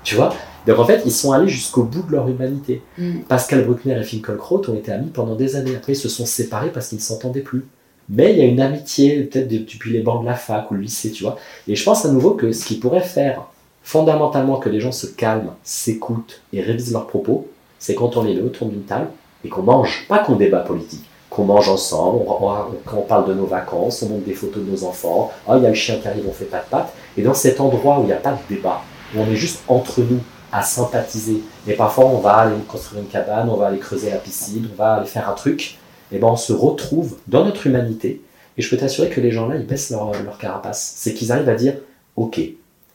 Tu 0.03 0.15
vois? 0.15 0.34
Donc 0.65 0.80
en 0.80 0.86
fait, 0.86 1.02
ils 1.06 1.11
sont 1.11 1.32
allés 1.32 1.48
jusqu'au 1.49 1.84
bout 1.84 2.03
de 2.03 2.11
leur 2.11 2.28
humanité. 2.28 2.82
Mm. 2.98 3.19
Pascal 3.28 3.65
Bruckner 3.65 3.99
et 3.99 4.03
Finkielkraut 4.03 4.61
ont 4.69 4.74
été 4.76 4.91
amis 4.91 5.10
pendant 5.14 5.36
des 5.36 5.56
années. 5.56 5.76
Après, 5.76 5.94
ils 5.94 5.98
se 5.98 6.10
sont 6.10 6.26
séparés 6.26 6.72
parce 6.72 6.90
qu'ils 6.90 6.98
ne 6.98 7.03
s'entendaient 7.03 7.41
plus. 7.41 7.65
Mais 8.10 8.32
il 8.32 8.38
y 8.38 8.41
a 8.41 8.45
une 8.45 8.61
amitié, 8.61 9.24
peut-être 9.24 9.49
de- 9.49 9.57
depuis 9.57 9.91
les 9.91 10.02
bancs 10.02 10.22
de 10.22 10.26
la 10.28 10.36
fac 10.36 10.72
ou 10.72 10.76
le 10.76 10.82
lycée, 10.82 11.11
tu 11.11 11.24
vois. 11.24 11.38
Et 11.68 11.76
je 11.76 11.84
pense 11.84 12.06
à 12.06 12.10
nouveau 12.11 12.32
que 12.32 12.52
ce 12.53 12.65
qui 12.65 12.76
pourrait 12.76 13.02
faire 13.02 13.44
fondamentalement 13.84 14.57
que 14.57 14.69
les 14.69 14.80
gens 14.80 14.91
se 14.91 15.07
calment, 15.07 15.53
s'écoutent 15.64 16.41
et 16.53 16.61
révisent 16.61 16.91
leurs 16.94 17.07
propos, 17.07 17.48
c'est 17.80 17.95
quand 17.95 18.18
on 18.18 18.24
les 18.24 18.36
met 18.36 18.41
autour 18.41 18.68
d'une 18.68 18.84
table 18.84 19.07
et 19.45 19.49
qu'on 19.49 19.61
mange, 19.64 20.06
pas 20.10 20.19
qu'on 20.19 20.36
débat 20.36 20.60
politique, 20.60 21.06
qu'on 21.38 21.45
mange 21.45 21.69
ensemble, 21.69 22.23
on, 22.27 22.47
on- 22.49 22.97
on 22.97 23.01
parle 23.01 23.27
de 23.30 23.34
nos 23.35 23.45
vacances, 23.45 24.03
on 24.03 24.09
montre 24.09 24.26
des 24.26 24.34
photos 24.34 24.64
de 24.64 24.69
nos 24.72 24.84
enfants, 24.84 25.31
ah, 25.47 25.55
il 25.57 25.64
y 25.64 25.65
a 25.65 25.69
le 25.69 25.76
chien 25.76 25.97
qui 26.01 26.07
arrive, 26.07 26.26
on 26.27 26.34
fait 26.34 26.45
pas 26.45 26.59
de 26.59 26.69
pattes. 26.69 26.91
Et 27.15 27.22
dans 27.22 27.34
cet 27.34 27.61
endroit 27.61 27.99
où 27.99 28.03
il 28.03 28.07
n'y 28.07 28.11
a 28.14 28.18
pas 28.18 28.31
de 28.31 28.55
débat, 28.55 28.81
où 29.15 29.19
on 29.22 29.27
est 29.31 29.35
juste 29.35 29.59
entre 29.68 30.01
nous 30.01 30.19
à 30.51 30.64
sympathiser, 30.64 31.41
et 31.68 31.73
parfois 31.73 32.05
on 32.05 32.18
va 32.18 32.34
aller 32.38 32.55
construire 32.68 33.01
une 33.03 33.07
cabane, 33.07 33.49
on 33.49 33.55
va 33.55 33.68
aller 33.68 33.77
creuser 33.80 34.09
la 34.09 34.18
piscine, 34.18 34.68
on 34.73 34.76
va 34.76 34.95
aller 34.95 35.05
faire 35.05 35.30
un 35.30 35.34
truc, 35.34 35.77
et 36.11 36.18
ben 36.18 36.27
on 36.27 36.35
se 36.35 36.53
retrouve 36.53 37.18
dans 37.27 37.45
notre 37.45 37.68
humanité. 37.68 38.22
Et 38.57 38.61
je 38.64 38.69
peux 38.69 38.77
t'assurer 38.77 39.09
que 39.09 39.22
les 39.22 39.30
gens 39.31 39.47
là, 39.47 39.55
ils 39.57 39.65
baissent 39.68 39.91
leur, 39.91 40.11
leur 40.23 40.38
carapace. 40.39 40.93
C'est 40.97 41.14
qu'ils 41.14 41.31
arrivent 41.31 41.49
à 41.49 41.53
dire, 41.55 41.76
ok, 42.15 42.41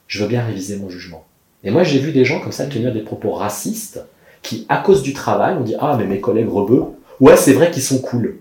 je 0.08 0.22
veux 0.22 0.28
bien 0.28 0.44
réviser 0.44 0.76
mon 0.76 0.88
jugement. 0.90 1.22
Et 1.62 1.70
moi 1.70 1.84
j'ai 1.84 2.00
vu 2.00 2.10
des 2.10 2.24
gens 2.24 2.40
comme 2.40 2.50
ça 2.52 2.66
tenir 2.66 2.92
des 2.92 3.02
propos 3.02 3.30
racistes, 3.30 4.04
qui 4.42 4.66
à 4.68 4.78
cause 4.78 5.02
du 5.02 5.12
travail, 5.12 5.54
on 5.56 5.62
dit, 5.62 5.76
ah 5.78 5.94
mais 5.96 6.06
mes 6.06 6.20
collègues 6.20 6.48
rebeux, 6.50 6.84
ouais 7.22 7.36
c'est 7.36 7.54
vrai 7.54 7.70
qu'ils 7.70 7.82
sont 7.82 7.98
cool. 7.98 8.36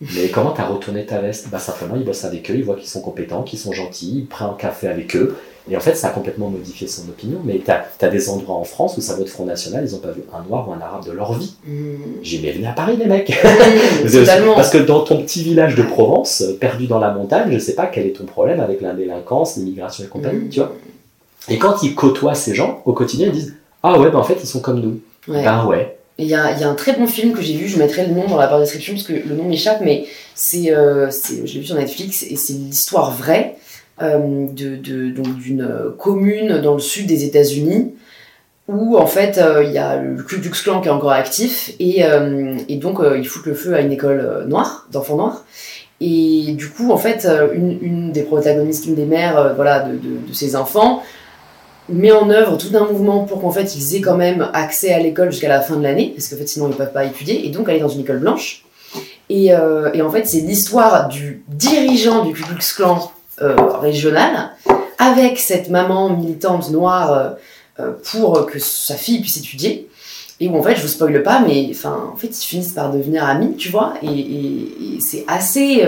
Mais 0.00 0.28
comment 0.28 0.50
t'as 0.50 0.66
retourné 0.66 1.06
ta 1.06 1.20
veste? 1.20 1.48
Bah 1.50 1.58
simplement, 1.58 1.94
ils 1.96 2.04
bossent 2.04 2.24
avec 2.24 2.50
eux, 2.50 2.54
ils 2.56 2.64
voient 2.64 2.74
qu'ils 2.76 2.88
sont 2.88 3.00
compétents, 3.00 3.42
qu'ils 3.42 3.58
sont 3.58 3.72
gentils, 3.72 4.18
ils 4.18 4.26
prennent 4.26 4.48
un 4.48 4.54
café 4.54 4.88
avec 4.88 5.16
eux. 5.16 5.36
Et 5.70 5.76
en 5.78 5.80
fait, 5.80 5.94
ça 5.94 6.08
a 6.08 6.10
complètement 6.10 6.50
modifié 6.50 6.86
son 6.86 7.08
opinion. 7.08 7.38
Mais 7.42 7.62
t'as 7.64 7.84
as 8.02 8.08
des 8.08 8.28
endroits 8.28 8.56
en 8.56 8.64
France 8.64 8.98
où 8.98 9.00
ça 9.00 9.14
vote 9.14 9.28
Front 9.30 9.46
National, 9.46 9.82
ils 9.86 9.94
ont 9.94 9.98
pas 10.00 10.10
vu 10.10 10.20
un 10.34 10.42
noir 10.46 10.68
ou 10.68 10.72
un 10.72 10.80
arabe 10.80 11.06
de 11.06 11.12
leur 11.12 11.32
vie. 11.38 11.54
Mmh. 11.66 11.72
J'ai 12.22 12.40
mais 12.42 12.52
venez 12.52 12.66
à 12.66 12.72
Paris 12.72 12.96
les 12.98 13.06
mecs 13.06 13.30
Mmh. 14.04 14.54
Parce 14.56 14.68
que 14.70 14.78
dans 14.78 15.00
ton 15.04 15.22
petit 15.22 15.42
village 15.42 15.74
de 15.74 15.82
Provence, 15.82 16.44
perdu 16.60 16.86
dans 16.86 16.98
la 16.98 17.12
montagne, 17.12 17.50
je 17.50 17.58
sais 17.58 17.74
pas 17.74 17.86
quel 17.86 18.06
est 18.06 18.12
ton 18.12 18.24
problème 18.24 18.60
avec 18.60 18.82
la 18.82 18.92
délinquance, 18.92 19.56
l'immigration 19.56 20.04
et 20.04 20.08
compagnie, 20.08 20.46
Mmh. 20.46 20.48
tu 20.50 20.60
vois. 20.60 20.72
Et 21.48 21.58
quand 21.58 21.82
ils 21.82 21.94
côtoient 21.94 22.34
ces 22.34 22.54
gens 22.54 22.82
au 22.84 22.92
quotidien, 22.92 23.28
ils 23.28 23.32
disent 23.32 23.54
Ah 23.82 23.98
ouais, 23.98 24.10
ben 24.10 24.18
en 24.18 24.24
fait, 24.24 24.36
ils 24.42 24.46
sont 24.46 24.60
comme 24.60 24.80
nous. 24.80 25.00
Ouais. 25.28 25.44
Ben 25.44 25.64
ouais. 25.66 25.96
Il 26.16 26.26
y 26.26 26.34
a, 26.34 26.46
un 26.46 26.74
très 26.74 26.92
bon 26.92 27.08
film 27.08 27.32
que 27.32 27.42
j'ai 27.42 27.54
vu, 27.54 27.66
je 27.66 27.76
mettrai 27.76 28.06
le 28.06 28.14
nom 28.14 28.28
dans 28.28 28.36
la 28.36 28.46
barre 28.46 28.58
de 28.58 28.64
description 28.64 28.94
parce 28.94 29.04
que 29.04 29.14
le 29.14 29.34
nom 29.34 29.48
m'échappe, 29.48 29.80
mais 29.80 30.06
c'est, 30.36 30.72
euh, 30.72 31.10
je 31.10 31.54
l'ai 31.54 31.60
vu 31.60 31.64
sur 31.64 31.74
Netflix 31.74 32.22
et 32.22 32.36
c'est 32.36 32.52
l'histoire 32.52 33.10
vraie 33.10 33.56
euh, 34.00 34.46
de, 34.46 35.10
donc 35.10 35.36
d'une 35.38 35.62
euh, 35.62 35.90
commune 35.98 36.60
dans 36.60 36.74
le 36.74 36.80
sud 36.80 37.06
des 37.06 37.24
États-Unis 37.24 37.94
où 38.68 38.96
en 38.96 39.06
fait 39.06 39.38
il 39.62 39.72
y 39.72 39.78
a 39.78 39.96
le 39.96 40.22
Ku 40.22 40.40
Klux 40.40 40.62
Klan 40.62 40.80
qui 40.80 40.88
est 40.88 40.92
encore 40.92 41.10
actif 41.10 41.72
et, 41.80 42.02
donc 42.76 42.98
ils 43.14 43.26
foutent 43.26 43.44
le 43.44 43.52
feu 43.52 43.74
à 43.74 43.80
une 43.80 43.92
école 43.92 44.46
noire, 44.48 44.88
d'enfants 44.90 45.16
noirs. 45.16 45.44
Et 46.00 46.54
du 46.56 46.70
coup, 46.70 46.90
en 46.90 46.96
fait, 46.96 47.28
une, 47.52 48.10
des 48.10 48.22
protagonistes, 48.22 48.86
une 48.86 48.94
des 48.94 49.04
mères 49.04 49.52
voilà, 49.54 49.80
de, 49.80 49.92
de, 49.92 50.28
de 50.28 50.32
ces 50.32 50.56
enfants, 50.56 51.02
met 51.88 52.12
en 52.12 52.30
œuvre 52.30 52.56
tout 52.56 52.74
un 52.74 52.84
mouvement 52.86 53.24
pour 53.24 53.40
qu'en 53.40 53.50
fait 53.50 53.76
ils 53.76 53.96
aient 53.96 54.00
quand 54.00 54.16
même 54.16 54.48
accès 54.52 54.92
à 54.92 54.98
l'école 54.98 55.30
jusqu'à 55.30 55.48
la 55.48 55.60
fin 55.60 55.76
de 55.76 55.82
l'année, 55.82 56.12
parce 56.14 56.28
qu'en 56.28 56.36
fait 56.36 56.46
sinon 56.46 56.68
ils 56.68 56.76
peuvent 56.76 56.92
pas 56.92 57.04
étudier, 57.04 57.46
et 57.46 57.50
donc 57.50 57.68
aller 57.68 57.80
dans 57.80 57.88
une 57.88 58.00
école 58.00 58.18
blanche. 58.18 58.64
Et, 59.28 59.54
euh, 59.54 59.90
et 59.92 60.02
en 60.02 60.10
fait 60.10 60.26
c'est 60.26 60.40
l'histoire 60.40 61.08
du 61.08 61.42
dirigeant 61.48 62.24
du 62.24 62.32
Ku 62.32 62.42
Klux 62.42 62.74
Klan 62.76 63.10
euh, 63.42 63.56
régional, 63.80 64.50
avec 64.98 65.38
cette 65.38 65.70
maman 65.70 66.10
militante 66.10 66.70
noire 66.70 67.36
euh, 67.80 67.92
pour 68.10 68.46
que 68.46 68.58
sa 68.58 68.94
fille 68.94 69.20
puisse 69.20 69.36
étudier. 69.36 69.88
Et 70.40 70.48
où 70.48 70.56
en 70.58 70.62
fait, 70.62 70.74
je 70.74 70.82
vous 70.82 70.88
spoile 70.88 71.22
pas, 71.22 71.40
mais 71.46 71.70
en 71.84 72.16
fait, 72.16 72.26
ils 72.26 72.44
finissent 72.44 72.72
par 72.72 72.90
devenir 72.90 73.24
amis, 73.24 73.54
tu 73.56 73.68
vois, 73.68 73.94
et, 74.02 74.98
c'est 75.00 75.24
assez 75.28 75.86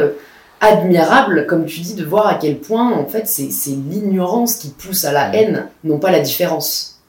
admirable, 0.60 1.46
comme 1.46 1.66
tu 1.66 1.80
dis, 1.80 1.94
de 1.94 2.04
voir 2.04 2.26
à 2.26 2.34
quel 2.34 2.58
point, 2.58 2.92
en 2.92 3.06
fait, 3.06 3.26
c'est 3.26 3.48
l'ignorance 3.70 4.56
qui 4.56 4.68
pousse 4.68 5.04
à 5.04 5.12
la 5.12 5.30
Ouais. 5.30 5.38
haine, 5.42 5.68
non 5.84 5.98
pas 5.98 6.10
la 6.10 6.20
différence. 6.20 7.00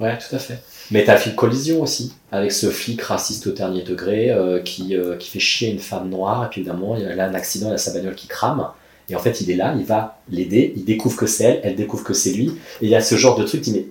Ouais, 0.00 0.16
tout 0.18 0.34
à 0.34 0.38
fait. 0.38 0.58
Mais 0.90 1.04
t'as 1.04 1.16
fait 1.16 1.34
collision 1.34 1.82
aussi, 1.82 2.14
avec 2.32 2.50
ce 2.52 2.68
flic 2.70 3.00
raciste 3.02 3.46
au 3.46 3.52
dernier 3.52 3.82
degré 3.82 4.30
euh, 4.30 4.60
qui, 4.60 4.96
euh, 4.96 5.16
qui 5.16 5.30
fait 5.30 5.38
chier 5.38 5.70
une 5.70 5.78
femme 5.78 6.08
noire, 6.08 6.44
et 6.44 6.48
puis 6.48 6.62
évidemment, 6.62 6.96
il 6.96 7.06
a 7.20 7.24
un 7.26 7.34
accident, 7.34 7.68
il 7.68 7.74
a 7.74 7.78
sa 7.78 7.92
bagnole 7.92 8.14
qui 8.14 8.26
crame. 8.26 8.66
Et 9.08 9.14
en 9.16 9.18
fait, 9.18 9.40
il 9.40 9.50
est 9.50 9.56
là, 9.56 9.74
il 9.78 9.84
va 9.84 10.18
l'aider, 10.30 10.72
il 10.76 10.84
découvre 10.84 11.16
que 11.16 11.26
c'est 11.26 11.44
elle, 11.44 11.60
elle 11.64 11.76
découvre 11.76 12.04
que 12.04 12.14
c'est 12.14 12.30
lui. 12.32 12.48
Et 12.80 12.86
il 12.86 12.88
y 12.90 12.94
a 12.96 13.00
ce 13.02 13.16
genre 13.16 13.36
de 13.38 13.44
truc, 13.44 13.60
dit, 13.60 13.72
mais 13.72 13.86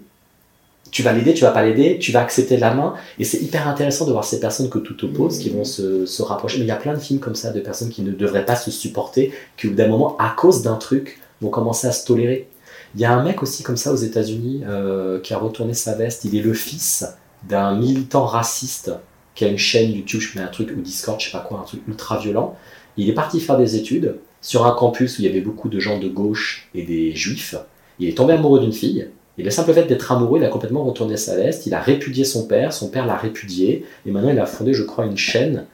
tu 0.92 1.04
vas 1.04 1.14
l'aider, 1.14 1.34
tu 1.34 1.44
vas 1.44 1.52
pas 1.52 1.64
l'aider, 1.64 1.98
tu 2.00 2.12
vas 2.12 2.22
accepter 2.22 2.58
la 2.58 2.74
main. 2.74 2.96
Et 3.18 3.24
c'est 3.24 3.42
hyper 3.42 3.68
intéressant 3.68 4.06
de 4.06 4.12
voir 4.12 4.24
ces 4.24 4.40
personnes 4.40 4.70
que 4.70 4.80
tout 4.80 5.06
oppose, 5.06 5.40
qui 5.40 5.50
vont 5.50 5.64
se, 5.64 6.06
se, 6.06 6.22
rapprocher. 6.22 6.58
Mais 6.58 6.66
il 6.66 6.70
y 6.70 6.72
a 6.72 6.78
plein 6.78 6.94
de 6.94 7.00
films 7.00 7.20
comme 7.20 7.36
ça, 7.36 7.52
de 7.52 7.60
personnes 7.60 7.90
qui 7.90 8.02
ne 8.02 8.12
devraient 8.12 8.46
pas 8.46 8.56
se 8.56 8.72
supporter, 8.72 9.34
qui 9.58 9.68
au 9.68 9.72
bout 9.72 9.76
d'un 9.76 9.88
moment, 9.88 10.18
à 10.18 10.34
cause 10.36 10.62
d'un 10.62 10.76
truc, 10.76 11.20
vont 11.42 11.50
commencer 11.50 11.88
à 11.88 11.92
se 11.92 12.06
tolérer. 12.06 12.50
Il 12.96 13.02
y 13.02 13.06
a 13.06 13.14
un 13.14 13.24
mec 13.24 13.44
aussi 13.44 13.64
comme 13.64 13.78
ça 13.78 13.94
aux 13.94 13.98
États-Unis 13.98 14.64
euh, 14.68 15.20
qui 15.20 15.34
a 15.34 15.38
retourné 15.38 15.74
sa 15.74 15.96
veste. 15.96 16.26
Il 16.26 16.36
est 16.36 16.42
le 16.42 16.54
fils 16.54 17.06
d'un 17.48 17.76
militant 17.76 18.26
raciste 18.26 18.92
qui 19.36 19.46
a 19.46 19.48
une 19.48 19.58
chaîne 19.58 19.92
YouTube, 19.92 20.20
je 20.20 20.38
mets 20.38 20.44
un 20.44 20.50
truc, 20.50 20.72
ou 20.76 20.82
Discord, 20.82 21.20
je 21.20 21.28
sais 21.28 21.32
pas 21.32 21.40
quoi, 21.40 21.60
un 21.60 21.64
truc 21.64 21.82
ultra 21.88 22.20
violent. 22.20 22.58
Il 22.98 23.10
est 23.10 23.14
parti 23.14 23.40
faire 23.40 23.58
des 23.58 23.76
études 23.76 24.16
sur 24.42 24.66
un 24.66 24.72
campus 24.72 25.18
où 25.18 25.22
il 25.22 25.26
y 25.26 25.30
avait 25.30 25.42
beaucoup 25.42 25.70
de 25.70 25.80
gens 25.80 26.00
de 26.00 26.10
gauche 26.10 26.70
et 26.74 26.84
des 26.84 27.16
juifs. 27.16 27.56
Il 28.00 28.10
est 28.10 28.18
tombé 28.18 28.34
amoureux 28.34 28.60
d'une 28.60 28.74
fille. 28.74 29.08
Et 29.40 29.44
le 29.44 29.52
simple 29.52 29.74
fait 29.74 29.86
d'être 29.86 30.12
amoureux, 30.12 30.38
il 30.38 30.44
a 30.44 30.50
complètement 30.50 30.84
retourné 30.84 31.16
sa 31.16 31.38
veste. 31.38 31.66
Il 31.66 31.74
a 31.74 31.80
répudié 31.80 32.26
son 32.26 32.46
père, 32.46 32.74
son 32.74 32.90
père 32.90 33.06
l'a 33.06 33.16
répudié. 33.16 33.86
Et 34.06 34.12
maintenant, 34.12 34.32
il 34.32 34.40
a 34.40 34.46
fondé, 34.46 34.74
je 34.74 34.84
crois, 34.84 35.06
une 35.06 35.16
chaîne 35.16 35.66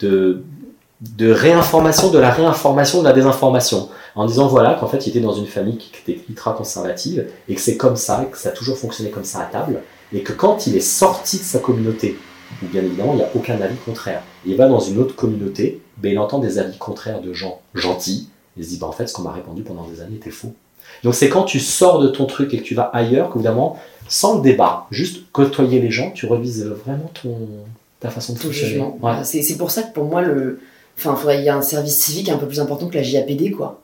de, 0.00 0.42
réinformation, 1.18 2.10
de 2.10 2.18
la 2.18 2.30
réinformation, 2.30 3.00
de 3.00 3.04
la 3.04 3.14
désinformation. 3.14 3.88
En 4.14 4.26
disant, 4.26 4.46
voilà, 4.46 4.74
qu'en 4.74 4.88
fait, 4.88 5.06
il 5.06 5.10
était 5.10 5.20
dans 5.20 5.32
une 5.32 5.46
famille 5.46 5.78
qui 5.78 5.90
était 6.02 6.20
ultra 6.28 6.52
conservative 6.52 7.26
et 7.48 7.54
que 7.54 7.60
c'est 7.62 7.78
comme 7.78 7.96
ça, 7.96 8.28
que 8.30 8.36
ça 8.36 8.50
a 8.50 8.52
toujours 8.52 8.76
fonctionné 8.76 9.10
comme 9.10 9.24
ça 9.24 9.40
à 9.40 9.46
table. 9.46 9.80
Et 10.12 10.22
que 10.22 10.34
quand 10.34 10.66
il 10.66 10.76
est 10.76 10.80
sorti 10.80 11.38
de 11.38 11.44
sa 11.44 11.60
communauté, 11.60 12.18
bien 12.60 12.82
évidemment, 12.82 13.12
il 13.14 13.16
n'y 13.16 13.22
a 13.22 13.30
aucun 13.34 13.58
avis 13.62 13.76
contraire, 13.86 14.22
il 14.44 14.54
va 14.56 14.68
dans 14.68 14.80
une 14.80 14.98
autre 14.98 15.16
communauté, 15.16 15.80
ben, 15.96 16.12
il 16.12 16.18
entend 16.18 16.40
des 16.40 16.58
avis 16.58 16.76
contraires 16.76 17.22
de 17.22 17.32
gens 17.32 17.62
gentils. 17.72 18.28
Il 18.58 18.64
se 18.64 18.68
dit, 18.68 18.78
ben, 18.78 18.88
en 18.88 18.92
fait, 18.92 19.06
ce 19.06 19.14
qu'on 19.14 19.22
m'a 19.22 19.32
répondu 19.32 19.62
pendant 19.62 19.86
des 19.86 20.02
années 20.02 20.16
était 20.16 20.30
faux. 20.30 20.52
Donc 21.04 21.14
c'est 21.14 21.28
quand 21.28 21.44
tu 21.44 21.60
sors 21.60 22.00
de 22.00 22.08
ton 22.08 22.26
truc 22.26 22.52
et 22.54 22.58
que 22.58 22.64
tu 22.64 22.74
vas 22.74 22.90
ailleurs, 22.92 23.32
qu'évidemment, 23.32 23.78
sans 24.08 24.36
le 24.36 24.42
débat, 24.42 24.86
juste 24.90 25.30
côtoyer 25.32 25.80
les 25.80 25.90
gens, 25.90 26.10
tu 26.10 26.26
revises 26.26 26.64
vraiment 26.64 27.10
ton, 27.22 27.36
ta 28.00 28.10
façon 28.10 28.32
de 28.32 28.38
fonctionner. 28.38 28.84
Ouais. 29.02 29.24
C'est 29.24 29.56
pour 29.56 29.70
ça 29.70 29.82
que 29.82 29.92
pour 29.92 30.04
moi, 30.04 30.22
le... 30.22 30.60
enfin, 30.98 31.16
il 31.34 31.42
y 31.42 31.48
a 31.48 31.56
un 31.56 31.62
service 31.62 31.98
civique 31.98 32.28
un 32.28 32.38
peu 32.38 32.46
plus 32.46 32.60
important 32.60 32.88
que 32.88 32.96
la 32.96 33.02
JAPD, 33.02 33.52
quoi. 33.52 33.80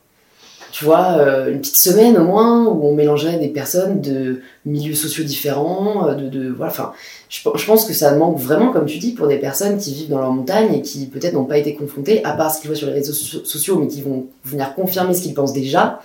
Tu 0.73 0.85
vois, 0.85 1.19
euh, 1.19 1.53
une 1.53 1.61
petite 1.61 1.77
semaine 1.77 2.19
au 2.19 2.25
moins 2.25 2.67
où 2.67 2.85
on 2.85 2.97
mélangerait 2.97 3.39
des 3.39 3.47
personnes 3.47 4.01
de 4.01 4.41
milieux 4.67 4.97
sociaux 4.97 5.23
différents, 5.23 6.09
euh, 6.09 6.15
de, 6.15 6.29
de 6.29 6.49
voilà, 6.49 6.73
enfin, 6.73 6.93
je, 7.29 7.39
je, 7.55 7.65
pense 7.65 7.85
que 7.85 7.93
ça 7.93 8.17
manque 8.17 8.41
vraiment, 8.41 8.73
comme 8.73 8.87
tu 8.87 8.99
dis, 8.99 9.13
pour 9.13 9.29
des 9.29 9.39
personnes 9.39 9.79
qui 9.79 9.95
vivent 9.95 10.11
dans 10.11 10.19
leur 10.19 10.33
montagne 10.33 10.75
et 10.75 10.83
qui 10.83 11.07
peut-être 11.07 11.35
n'ont 11.35 11.45
pas 11.45 11.59
été 11.59 11.77
confrontées, 11.77 12.25
à 12.25 12.33
part 12.33 12.53
ce 12.53 12.61
qu'ils 12.61 12.71
voient 12.71 12.77
sur 12.77 12.89
les 12.89 12.95
réseaux 12.95 13.13
sociaux, 13.13 13.79
mais 13.79 13.87
qui 13.87 14.03
vont 14.03 14.27
venir 14.45 14.75
confirmer 14.75 15.15
ce 15.15 15.23
qu'ils 15.23 15.35
pensent 15.35 15.53
déjà 15.53 16.01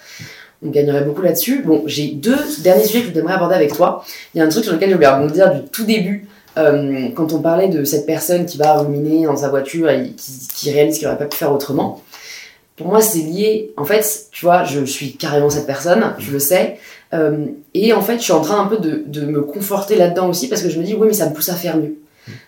on 0.66 0.70
gagnerait 0.70 1.04
beaucoup 1.04 1.22
là-dessus. 1.22 1.64
Bon, 1.64 1.84
j'ai 1.86 2.08
deux 2.08 2.38
derniers 2.60 2.84
sujets 2.84 3.02
que 3.02 3.10
je 3.14 3.20
voudrais 3.20 3.34
aborder 3.34 3.56
avec 3.56 3.74
toi. 3.74 4.04
Il 4.34 4.40
y 4.40 4.42
a 4.42 4.46
un 4.46 4.50
truc 4.50 4.64
sur 4.64 4.74
lequel 4.74 4.90
je 4.90 4.96
voulais 4.96 5.08
rebondir 5.08 5.54
du 5.54 5.68
tout 5.70 5.86
début, 5.86 6.28
euh, 6.58 7.10
quand 7.16 7.32
on 7.34 7.40
parlait 7.40 7.70
de 7.70 7.84
cette 7.84 8.06
personne 8.06 8.46
qui 8.46 8.58
va 8.58 8.80
ruminer 8.80 9.26
dans 9.26 9.38
sa 9.38 9.50
voiture 9.50 9.90
et 9.90 10.12
qui, 10.18 10.72
réalise 10.72 10.98
qu'il 10.98 11.08
n'aurait 11.08 11.20
pas 11.20 11.26
pu 11.26 11.38
faire 11.38 11.52
autrement. 11.54 12.02
Pour 12.76 12.88
moi, 12.88 13.02
c'est 13.02 13.20
lié. 13.20 13.74
En 13.78 13.86
fait, 13.86 14.28
tu 14.32 14.46
vois, 14.46 14.64
je 14.64 14.84
suis 14.86 15.14
carrément 15.14 15.50
cette 15.50 15.68
personne, 15.68 16.14
je 16.18 16.32
le 16.32 16.40
sais. 16.40 16.78
Euh, 17.14 17.46
et 17.74 17.94
en 17.94 18.02
fait, 18.02 18.18
je 18.18 18.24
suis 18.24 18.34
en 18.34 18.42
train 18.42 18.60
un 18.62 18.68
peu 18.68 18.78
de, 18.78 19.04
de 19.06 19.26
me 19.26 19.42
conforter 19.42 19.96
là-dedans 19.96 20.30
aussi 20.30 20.48
parce 20.48 20.62
que 20.62 20.70
je 20.70 20.80
me 20.80 20.84
dis, 20.84 20.94
oui, 20.94 21.08
mais 21.08 21.14
ça 21.14 21.30
me 21.30 21.34
pousse 21.34 21.50
à 21.50 21.56
faire 21.56 21.78
mieux. 21.78 21.96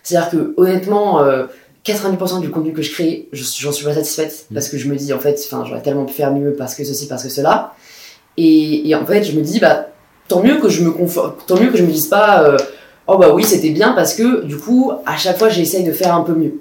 C'est-à-dire 0.02 0.30
que, 0.30 0.54
honnêtement, 0.56 1.22
euh, 1.22 1.46
90% 1.84 2.40
du 2.40 2.50
contenu 2.50 2.72
que 2.72 2.82
je 2.82 2.92
crée, 2.92 3.28
j'en 3.32 3.72
suis 3.72 3.84
pas 3.84 3.94
satisfaite 3.94 4.46
parce 4.52 4.68
que 4.68 4.78
je 4.78 4.88
me 4.88 4.96
dis, 4.96 5.12
en 5.12 5.18
fait, 5.18 5.40
j'aurais 5.50 5.82
tellement 5.82 6.04
pu 6.04 6.14
faire 6.14 6.32
mieux 6.32 6.52
parce 6.52 6.74
que 6.74 6.84
ceci, 6.84 7.08
parce 7.08 7.22
que 7.22 7.28
cela. 7.28 7.74
Et, 8.36 8.94
en 8.94 9.04
fait, 9.04 9.24
je 9.24 9.32
me 9.32 9.42
dis, 9.42 9.60
bah, 9.60 9.88
tant 10.28 10.42
mieux 10.42 10.58
que 10.58 10.68
je 10.68 10.82
me 10.82 10.90
conforte, 10.90 11.46
tant 11.46 11.60
mieux 11.60 11.70
que 11.70 11.76
je 11.76 11.82
me 11.82 11.90
dise 11.90 12.06
pas, 12.06 12.42
euh, 12.44 12.56
oh 13.06 13.18
bah 13.18 13.32
oui, 13.34 13.44
c'était 13.44 13.70
bien 13.70 13.92
parce 13.92 14.14
que 14.14 14.44
du 14.44 14.56
coup, 14.56 14.92
à 15.04 15.16
chaque 15.16 15.38
fois, 15.38 15.48
j'essaye 15.48 15.84
de 15.84 15.92
faire 15.92 16.14
un 16.14 16.22
peu 16.22 16.32
mieux. 16.32 16.54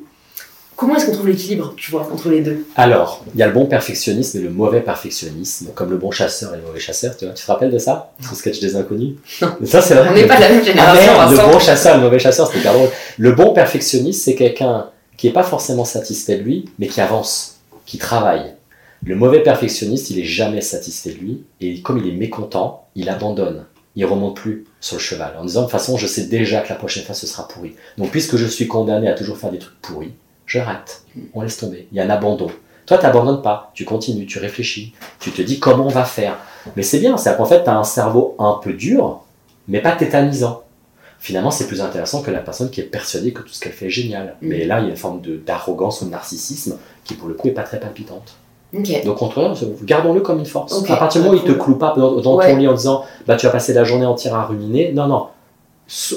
Comment 0.76 0.95
est-ce 0.95 1.06
qu'on 1.06 1.11
trouve 1.11 1.27
l'équilibre, 1.27 1.76
tu 1.77 1.91
vois, 1.91 2.10
entre 2.11 2.30
les 2.30 2.41
deux? 2.41 2.65
Alors, 2.76 3.23
il 3.35 3.39
y 3.39 3.43
a 3.43 3.48
le 3.48 3.53
bon 3.53 3.68
perfectionnisme 3.68 4.39
et 4.39 4.41
le 4.41 4.49
mauvais 4.49 4.81
perfectionnisme, 4.81 5.68
comme 5.76 5.91
le 5.91 5.98
bon 5.98 6.10
chasseur 6.10 6.56
et 6.56 6.57
le 6.57 6.64
mauvais 6.64 6.80
chasseur, 6.80 7.15
tu 7.15 7.26
vois. 7.26 7.35
Tu 7.35 7.45
te 7.45 7.52
rappelles 7.52 7.69
de 7.69 7.77
ça? 7.77 8.14
Ce 8.27 8.34
sketch 8.34 8.60
des 8.60 8.76
inconnus? 8.76 9.14
Ça, 9.64 9.81
c'est 9.81 9.93
vrai. 9.93 10.07
On 10.10 10.15
n'est 10.15 10.26
pas 10.26 10.38
de 10.38 10.41
la 10.41 10.49
même 10.49 10.64
génération. 10.64 11.11
Ah, 11.15 11.30
le 11.30 11.38
bon 11.38 11.60
chasseur 11.60 11.93
et 11.93 11.98
le 11.98 12.03
mauvais 12.03 12.18
chasseur, 12.18 12.48
c'était 12.48 12.61
hyper 12.61 12.73
drôle. 12.73 12.89
Le 13.19 13.31
bon 13.34 13.53
perfectionniste, 13.53 14.23
c'est 14.23 14.34
quelqu'un 14.34 14.88
qui 15.18 15.27
n'est 15.27 15.34
pas 15.34 15.43
forcément 15.43 15.85
satisfait 15.85 16.38
de 16.38 16.41
lui, 16.41 16.65
mais 16.80 16.88
qui 16.88 16.99
avance, 16.99 17.60
qui 17.85 17.99
travaille, 17.99 18.56
le 19.03 19.15
mauvais 19.15 19.41
perfectionniste, 19.41 20.11
il 20.11 20.19
est 20.19 20.26
jamais 20.26 20.61
satisfait 20.61 21.14
de 21.14 21.18
lui, 21.18 21.44
et 21.60 21.82
comme 21.82 21.98
il 21.98 22.07
est 22.07 22.15
mécontent, 22.15 22.88
il 22.95 23.10
abandonne. 23.10 23.65
Il 23.95 24.06
remonte 24.06 24.36
plus 24.36 24.65
sur 24.80 24.98
le 24.98 25.02
cheval, 25.02 25.36
en 25.38 25.44
disant 25.44 25.61
de 25.61 25.65
toute 25.65 25.72
façon, 25.72 25.98
je 25.98 26.07
sais 26.07 26.26
déjà 26.26 26.61
que 26.61 26.69
la 26.69 26.76
prochaine 26.76 27.03
fois 27.03 27.15
ce 27.15 27.28
sera 27.28 27.48
pourri. 27.48 27.76
Donc, 27.98 28.11
puisque 28.11 28.38
je 28.38 28.45
suis 28.45 28.68
condamné 28.68 29.07
à 29.07 29.14
toujours 29.14 29.38
faire 29.38 29.52
des 29.52 29.60
trucs 29.60 29.82
pourris, 29.82 30.14
je 30.45 30.60
rate. 30.60 31.03
On 31.34 31.41
laisse 31.41 31.57
tomber. 31.57 31.88
Il 31.91 31.98
y 31.98 31.99
a 31.99 32.03
un 32.03 32.10
abandon. 32.10 32.52
Toi, 32.86 32.98
tu 32.98 33.03
n'abandonnes 33.03 33.41
pas. 33.41 33.72
Tu 33.73 33.86
continues, 33.86 34.26
tu 34.26 34.40
réfléchis. 34.40 34.94
Tu 35.19 35.32
te 35.32 35.41
dis 35.41 35.60
comment 35.60 35.86
on 35.86 35.90
va 35.90 36.06
faire. 36.06 36.38
Mais 36.76 36.84
c'est 36.84 36.99
bien, 36.99 37.18
c'est 37.18 37.36
qu'en 37.36 37.45
fait, 37.45 37.64
tu 37.64 37.69
as 37.69 37.78
un 37.78 37.84
cerveau 37.84 38.36
un 38.38 38.60
peu 38.61 38.73
dur, 38.73 39.22
mais 39.68 39.82
pas 39.82 39.94
tétanisant. 39.94 40.64
Finalement, 41.19 41.52
c'est 41.52 41.68
plus 41.68 41.82
intéressant 41.82 42.22
que 42.22 42.32
la 42.32 42.40
personne 42.40 42.69
qui 42.69 42.82
est 42.82 42.86
persuadée 42.86 43.32
que 43.32 43.41
tout 43.41 43.53
ce 43.53 43.60
qu'elle 43.60 43.73
fait 43.73 43.88
est 43.88 43.91
génial. 43.91 44.36
Mm. 44.41 44.48
Mais 44.48 44.65
là, 44.65 44.80
il 44.80 44.86
y 44.86 44.88
a 44.88 44.91
une 44.91 44.98
forme 44.98 45.22
d'arrogance 45.22 46.02
ou 46.02 46.06
de 46.06 46.11
narcissisme 46.11 46.78
qui, 47.03 47.14
pour 47.14 47.28
le 47.28 47.34
coup, 47.34 47.48
est 47.48 47.52
pas 47.52 47.64
très 47.64 47.80
palpitante. 47.80 48.36
Donc, 48.73 49.18
contre 49.18 49.53
gardons-le 49.84 50.22
comme 50.22 50.39
une 50.39 50.45
force. 50.45 50.89
À 50.89 50.95
partir 50.95 51.22
du 51.22 51.27
moment 51.27 51.39
où 51.39 51.45
il 51.45 51.53
te 51.53 51.57
cloue 51.57 51.76
pas 51.76 51.93
dans, 51.95 52.22
ton 52.22 52.56
lit 52.56 52.68
en 52.68 52.73
disant 52.73 53.03
bah, 53.27 53.35
tu 53.35 53.45
vas 53.45 53.52
passer 53.52 53.73
la 53.73 53.84
journée 53.84 54.06
entière 54.06 54.35
à 54.35 54.45
ruminer, 54.45 54.93
non, 54.93 55.07
non. 55.07 55.27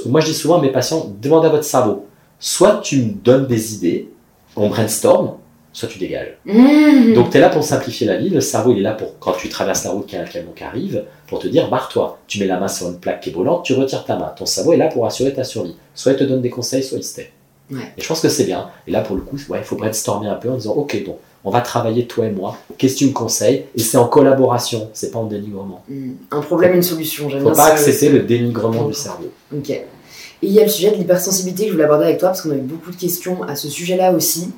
moi, 0.07 0.21
je 0.21 0.27
dis 0.27 0.35
souvent 0.35 0.59
à 0.59 0.61
mes 0.61 0.71
patients 0.71 1.07
demandez 1.21 1.49
à 1.49 1.51
votre 1.51 1.65
cerveau 1.65 2.07
soit 2.45 2.81
tu 2.83 2.99
me 2.99 3.11
donnes 3.13 3.47
des 3.47 3.75
idées, 3.75 4.11
on 4.55 4.69
brainstorm, 4.69 5.33
soit 5.73 5.89
tu 5.89 5.99
dégages. 5.99 6.37
Mmh. 6.45 7.15
Donc, 7.15 7.31
tu 7.31 7.39
es 7.39 7.41
là 7.41 7.49
pour 7.49 7.65
simplifier 7.65 8.07
la 8.07 8.17
vie. 8.17 8.29
Le 8.29 8.43
cerveau, 8.43 8.73
il 8.73 8.79
est 8.79 8.83
là 8.83 8.93
pour, 8.93 9.19
quand 9.19 9.33
tu 9.33 9.49
traverses 9.49 9.85
la 9.85 9.91
route, 9.91 10.07
qu'il 10.07 10.19
y 10.19 10.21
a 10.21 10.25
un 10.25 10.29
camion 10.29 10.53
qui 10.55 10.63
arrive, 10.63 11.05
pour 11.27 11.39
te 11.39 11.49
dire 11.49 11.71
barre-toi. 11.71 12.19
Tu 12.27 12.39
mets 12.39 12.47
la 12.47 12.61
main 12.61 12.69
sur 12.69 12.89
une 12.89 12.99
plaque 12.99 13.21
qui 13.23 13.31
est 13.31 13.33
brûlante, 13.33 13.65
tu 13.65 13.73
retires 13.73 14.05
ta 14.05 14.17
main. 14.17 14.33
Ton 14.37 14.45
cerveau 14.45 14.75
est 14.75 14.77
là 14.77 14.89
pour 14.89 15.07
assurer 15.07 15.33
ta 15.33 15.43
survie. 15.43 15.75
Soit 15.95 16.13
il 16.13 16.19
te 16.19 16.25
donne 16.25 16.43
des 16.43 16.51
conseils, 16.51 16.83
soit 16.83 16.99
il 16.99 17.05
se 17.05 17.17
tait. 17.17 17.33
Et 17.71 18.03
je 18.03 18.07
pense 18.07 18.21
que 18.21 18.29
c'est 18.29 18.45
bien. 18.45 18.69
Et 18.87 18.91
là, 18.91 19.01
pour 19.01 19.17
le 19.17 19.23
coup, 19.23 19.39
ouais, 19.49 19.59
il 19.59 19.65
faut 19.65 19.77
brainstormer 19.77 20.29
un 20.29 20.35
peu 20.35 20.51
en 20.51 20.57
disant 20.57 20.75
ok, 20.75 21.03
donc 21.05 21.17
on 21.45 21.51
va 21.51 21.61
travailler 21.61 22.07
toi 22.07 22.27
et 22.27 22.31
moi. 22.31 22.57
Qu'est-ce 22.79 22.95
que 22.95 22.99
tu 23.01 23.07
me 23.07 23.13
conseilles 23.13 23.65
Et 23.77 23.81
c'est 23.81 23.99
en 23.99 24.09
collaboration, 24.09 24.89
c'est 24.95 25.11
pas 25.11 25.19
en 25.19 25.27
dénigrement. 25.27 25.83
Hmm. 25.89 26.13
Un 26.31 26.41
problème, 26.41 26.75
une 26.75 26.83
solution. 26.83 27.29
Il 27.29 27.37
ne 27.37 27.43
faut 27.43 27.53
pas 27.53 27.67
accepter 27.67 28.09
le 28.09 28.21
dénigrement 28.21 28.89
du 28.89 28.95
cerveau. 28.95 29.31
Ok. 29.55 29.71
Et 29.71 29.87
il 30.43 30.53
y 30.53 30.61
a 30.61 30.65
le 30.65 30.71
sujet 30.71 30.91
de 30.91 30.97
l'hypersensibilité 30.97 31.65
que 31.65 31.69
je 31.69 31.73
voulais 31.75 31.85
aborder 31.85 32.05
avec 32.05 32.19
toi 32.19 32.31
parce 32.31 32.43
qu'on 32.43 32.51
a 32.51 32.57
eu 32.57 32.61
beaucoup 32.61 32.91
de 32.91 32.97
questions 32.97 33.43
à 33.43 33.57
ce 33.57 33.69
sujet-là 33.69 34.13
aussi. 34.13 34.51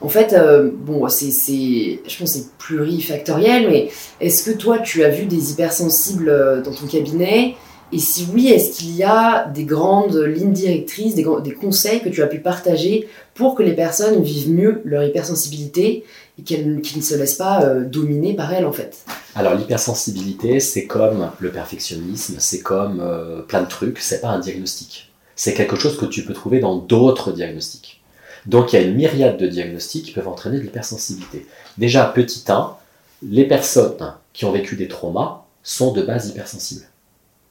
En 0.00 0.08
fait, 0.08 0.32
euh, 0.32 0.70
bon, 0.72 1.08
c'est, 1.08 1.30
je 1.30 2.18
pense 2.18 2.30
c'est 2.30 2.46
plurifactoriel, 2.58 3.68
mais 3.68 3.90
est-ce 4.20 4.48
que 4.48 4.56
toi, 4.56 4.78
tu 4.78 5.02
as 5.02 5.08
vu 5.08 5.26
des 5.26 5.50
hypersensibles 5.52 6.28
euh, 6.28 6.62
dans 6.62 6.72
ton 6.72 6.86
cabinet? 6.86 7.56
Et 7.90 7.98
si 7.98 8.28
oui, 8.32 8.48
est-ce 8.48 8.78
qu'il 8.78 8.94
y 8.94 9.02
a 9.02 9.46
des 9.46 9.64
grandes 9.64 10.16
lignes 10.16 10.52
directrices, 10.52 11.14
des, 11.14 11.26
des, 11.42 11.52
conseils 11.52 12.00
que 12.00 12.10
tu 12.10 12.22
as 12.22 12.26
pu 12.26 12.38
partager 12.38 13.08
pour 13.34 13.54
que 13.54 13.62
les 13.62 13.72
personnes 13.72 14.22
vivent 14.22 14.50
mieux 14.50 14.82
leur 14.84 15.02
hypersensibilité? 15.02 16.04
Et 16.38 16.64
ne 16.64 16.82
se 16.82 17.14
laissent 17.14 17.34
pas 17.34 17.62
euh, 17.62 17.84
dominer 17.84 18.34
par 18.34 18.52
elle 18.52 18.66
en 18.66 18.72
fait 18.72 19.04
Alors 19.34 19.54
l'hypersensibilité, 19.54 20.60
c'est 20.60 20.86
comme 20.86 21.30
le 21.38 21.50
perfectionnisme, 21.50 22.36
c'est 22.38 22.60
comme 22.60 23.00
euh, 23.00 23.42
plein 23.42 23.62
de 23.62 23.68
trucs, 23.68 23.98
c'est 23.98 24.20
pas 24.20 24.28
un 24.28 24.38
diagnostic. 24.38 25.12
C'est 25.36 25.54
quelque 25.54 25.76
chose 25.76 25.96
que 25.98 26.06
tu 26.06 26.24
peux 26.24 26.34
trouver 26.34 26.60
dans 26.60 26.76
d'autres 26.76 27.32
diagnostics. 27.32 28.02
Donc 28.46 28.72
il 28.72 28.76
y 28.76 28.78
a 28.78 28.82
une 28.82 28.94
myriade 28.94 29.36
de 29.36 29.46
diagnostics 29.46 30.04
qui 30.04 30.12
peuvent 30.12 30.28
entraîner 30.28 30.58
de 30.58 30.62
l'hypersensibilité. 30.62 31.46
Déjà, 31.76 32.04
petit 32.04 32.44
1, 32.48 32.76
les 33.22 33.44
personnes 33.44 34.14
qui 34.32 34.44
ont 34.44 34.52
vécu 34.52 34.76
des 34.76 34.88
traumas 34.88 35.44
sont 35.62 35.92
de 35.92 36.02
base 36.02 36.28
hypersensibles 36.28 36.86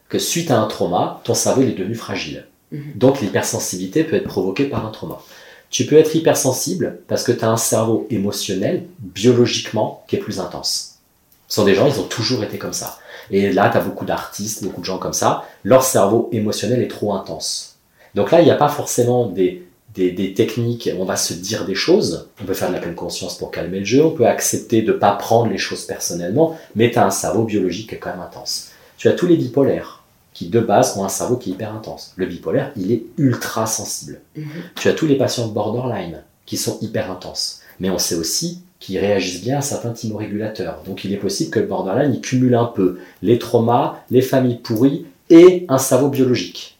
que 0.10 0.20
suite 0.20 0.52
à 0.52 0.60
un 0.60 0.68
trauma, 0.68 1.22
ton 1.24 1.34
cerveau 1.34 1.62
est 1.62 1.78
devenu 1.78 1.96
fragile. 1.96 2.46
Mhm. 2.72 2.94
Donc 2.96 3.22
l'hypersensibilité 3.22 4.04
peut 4.04 4.16
être 4.16 4.28
provoquée 4.28 4.66
par 4.66 4.86
un 4.86 4.92
trauma. 4.92 5.20
Tu 5.70 5.86
peux 5.86 5.98
être 5.98 6.16
hypersensible 6.16 7.00
parce 7.08 7.24
que 7.24 7.32
tu 7.32 7.44
as 7.44 7.50
un 7.50 7.58
cerveau 7.58 8.08
émotionnel, 8.10 8.86
biologiquement, 9.00 10.04
qui 10.08 10.16
est 10.16 10.20
plus 10.20 10.40
intense. 10.40 10.96
Ce 11.48 11.56
sont 11.56 11.66
des 11.66 11.76
gens, 11.76 11.88
ils 11.88 12.00
ont 12.00 12.08
toujours 12.08 12.44
été 12.44 12.58
comme 12.58 12.74
ça. 12.74 13.00
Et 13.32 13.52
là, 13.52 13.70
tu 13.70 13.78
as 13.78 13.82
beaucoup 13.82 14.06
d'artistes, 14.06 14.64
beaucoup 14.64 14.82
de 14.82 14.86
gens 14.86 14.98
comme 14.98 15.14
ça, 15.14 15.44
leur 15.64 15.84
cerveau 15.84 16.30
émotionnel 16.32 16.82
est 16.82 16.88
trop 16.88 17.14
intense. 17.14 17.76
Donc 18.16 18.32
là, 18.32 18.42
il 18.42 18.46
n'y 18.46 18.52
a 18.52 18.56
pas 18.56 18.70
forcément 18.70 19.28
des, 19.28 19.68
des, 19.94 20.34
techniques, 20.34 20.90
on 20.98 21.06
va 21.06 21.18
se 21.18 21.34
dire 21.34 21.66
des 21.66 21.76
choses, 21.76 22.30
on 22.42 22.46
peut 22.46 22.54
faire 22.54 22.70
de 22.70 22.74
la 22.74 22.80
pleine 22.80 22.96
conscience 22.96 23.38
pour 23.38 23.52
calmer 23.52 23.80
le 23.80 23.86
jeu, 23.86 24.04
on 24.06 24.12
peut 24.12 24.28
accepter 24.28 24.82
de 24.82 24.94
ne 24.94 24.98
pas 24.98 25.12
prendre 25.12 25.52
les 25.52 25.58
choses 25.58 25.86
personnellement, 25.86 26.58
mais 26.76 26.92
tu 26.92 27.00
as 27.00 27.06
un 27.06 27.12
cerveau 27.12 27.44
biologique 27.44 27.90
qui 27.90 27.96
est 27.96 28.00
quand 28.00 28.12
même 28.12 28.22
intense. 28.22 28.70
Tu 28.98 29.08
as 29.08 29.14
tous 29.14 29.28
les 29.28 29.38
bipolaires 29.38 29.97
qui 30.38 30.50
de 30.50 30.60
base 30.60 30.96
ont 31.00 31.04
un 31.04 31.10
cerveau 31.10 31.36
qui 31.36 31.50
est 31.50 31.54
hyper 31.54 31.74
intense. 31.74 32.14
Le 32.16 32.28
bipolaire, 32.28 32.72
il 32.78 32.92
est 32.92 33.06
ultra 33.18 33.66
sensible. 33.66 34.22
Mhm. 34.36 34.46
Tu 34.76 34.88
as 34.88 34.94
tous 34.94 35.08
les 35.08 35.18
patients 35.18 35.48
borderline 35.48 36.22
qui 36.46 36.58
sont 36.58 36.78
hyper 36.80 37.10
intenses. 37.10 37.62
Mais 37.80 37.90
on 37.90 37.98
sait 37.98 38.14
aussi 38.14 38.62
qui 38.80 39.00
réagissent 39.00 39.42
bien 39.42 39.58
à 39.58 39.62
certains 39.62 39.94
thymorégulateurs. 39.94 40.84
Donc 40.86 41.04
il 41.04 41.12
est 41.12 41.18
possible 41.18 41.50
que 41.50 41.60
le 41.60 41.66
borderline 41.66 42.14
il 42.14 42.22
cumule 42.22 42.54
un 42.54 42.66
peu 42.66 43.00
les 43.24 43.40
traumas, 43.40 43.96
les 44.12 44.22
familles 44.22 44.60
pourries 44.60 45.08
et 45.32 45.66
un 45.70 45.80
cerveau 45.80 46.10
biologique. 46.10 46.78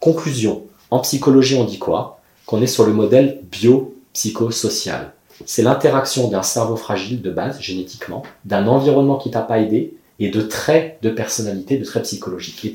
Conclusion, 0.00 0.64
en 0.90 0.98
psychologie 0.98 1.56
on 1.56 1.64
dit 1.64 1.78
quoi? 1.78 2.20
Qu'on 2.44 2.60
est 2.60 2.66
sur 2.66 2.84
le 2.84 2.92
modèle 2.92 3.40
biopsychosocial. 3.50 5.12
C'est 5.46 5.62
l'interaction 5.62 6.28
d'un 6.28 6.42
cerveau 6.42 6.76
fragile 6.76 7.22
de 7.22 7.30
base, 7.30 7.58
génétiquement, 7.58 8.22
d'un 8.44 8.66
environnement 8.66 9.16
qui 9.16 9.30
t'a 9.30 9.40
pas 9.40 9.60
aidé 9.60 9.94
et 10.18 10.30
de 10.30 10.40
traits 10.40 10.98
de 11.02 11.10
personnalité, 11.10 11.78
de 11.78 11.84
traits 11.84 12.04
psychologiques. 12.04 12.64
Et 12.64 12.72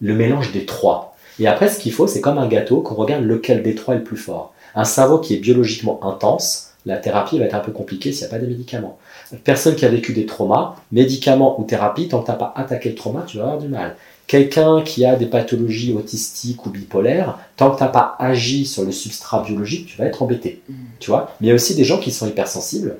le 0.00 0.14
mélange 0.14 0.52
des 0.52 0.66
trois. 0.66 1.16
Et 1.38 1.46
après, 1.46 1.68
ce 1.68 1.78
qu'il 1.78 1.92
faut, 1.92 2.06
c'est 2.06 2.20
comme 2.20 2.38
un 2.38 2.48
gâteau, 2.48 2.80
qu'on 2.80 2.94
regarde 2.94 3.24
lequel 3.24 3.62
des 3.62 3.74
trois 3.74 3.94
est 3.94 3.98
le 3.98 4.04
plus 4.04 4.16
fort. 4.16 4.52
Un 4.74 4.84
cerveau 4.84 5.18
qui 5.18 5.34
est 5.34 5.38
biologiquement 5.38 6.04
intense, 6.04 6.72
la 6.86 6.96
thérapie 6.96 7.38
va 7.38 7.46
être 7.46 7.54
un 7.54 7.60
peu 7.60 7.72
compliquée 7.72 8.12
s'il 8.12 8.26
n'y 8.26 8.32
a 8.32 8.36
pas 8.36 8.42
de 8.42 8.46
médicaments. 8.46 8.98
Personne 9.42 9.74
qui 9.74 9.84
a 9.84 9.88
vécu 9.88 10.12
des 10.12 10.24
traumas, 10.24 10.76
médicaments 10.92 11.60
ou 11.60 11.64
thérapie, 11.64 12.08
tant 12.08 12.20
que 12.20 12.26
tu 12.26 12.30
n'as 12.30 12.36
pas 12.36 12.52
attaqué 12.56 12.90
le 12.90 12.94
trauma, 12.94 13.24
tu 13.26 13.38
vas 13.38 13.44
avoir 13.44 13.58
du 13.58 13.68
mal. 13.68 13.96
Quelqu'un 14.26 14.82
qui 14.82 15.04
a 15.04 15.16
des 15.16 15.26
pathologies 15.26 15.92
autistiques 15.92 16.64
ou 16.66 16.70
bipolaires, 16.70 17.38
tant 17.56 17.70
que 17.70 17.78
tu 17.78 17.84
n'as 17.84 17.90
pas 17.90 18.16
agi 18.18 18.66
sur 18.66 18.84
le 18.84 18.92
substrat 18.92 19.42
biologique, 19.42 19.86
tu 19.86 19.98
vas 19.98 20.04
être 20.04 20.22
embêté. 20.22 20.62
Mm. 20.68 20.74
Tu 21.00 21.10
vois? 21.10 21.34
Mais 21.40 21.48
il 21.48 21.50
y 21.50 21.52
a 21.52 21.54
aussi 21.54 21.74
des 21.74 21.84
gens 21.84 21.98
qui 21.98 22.10
sont 22.10 22.26
hypersensibles 22.26 22.96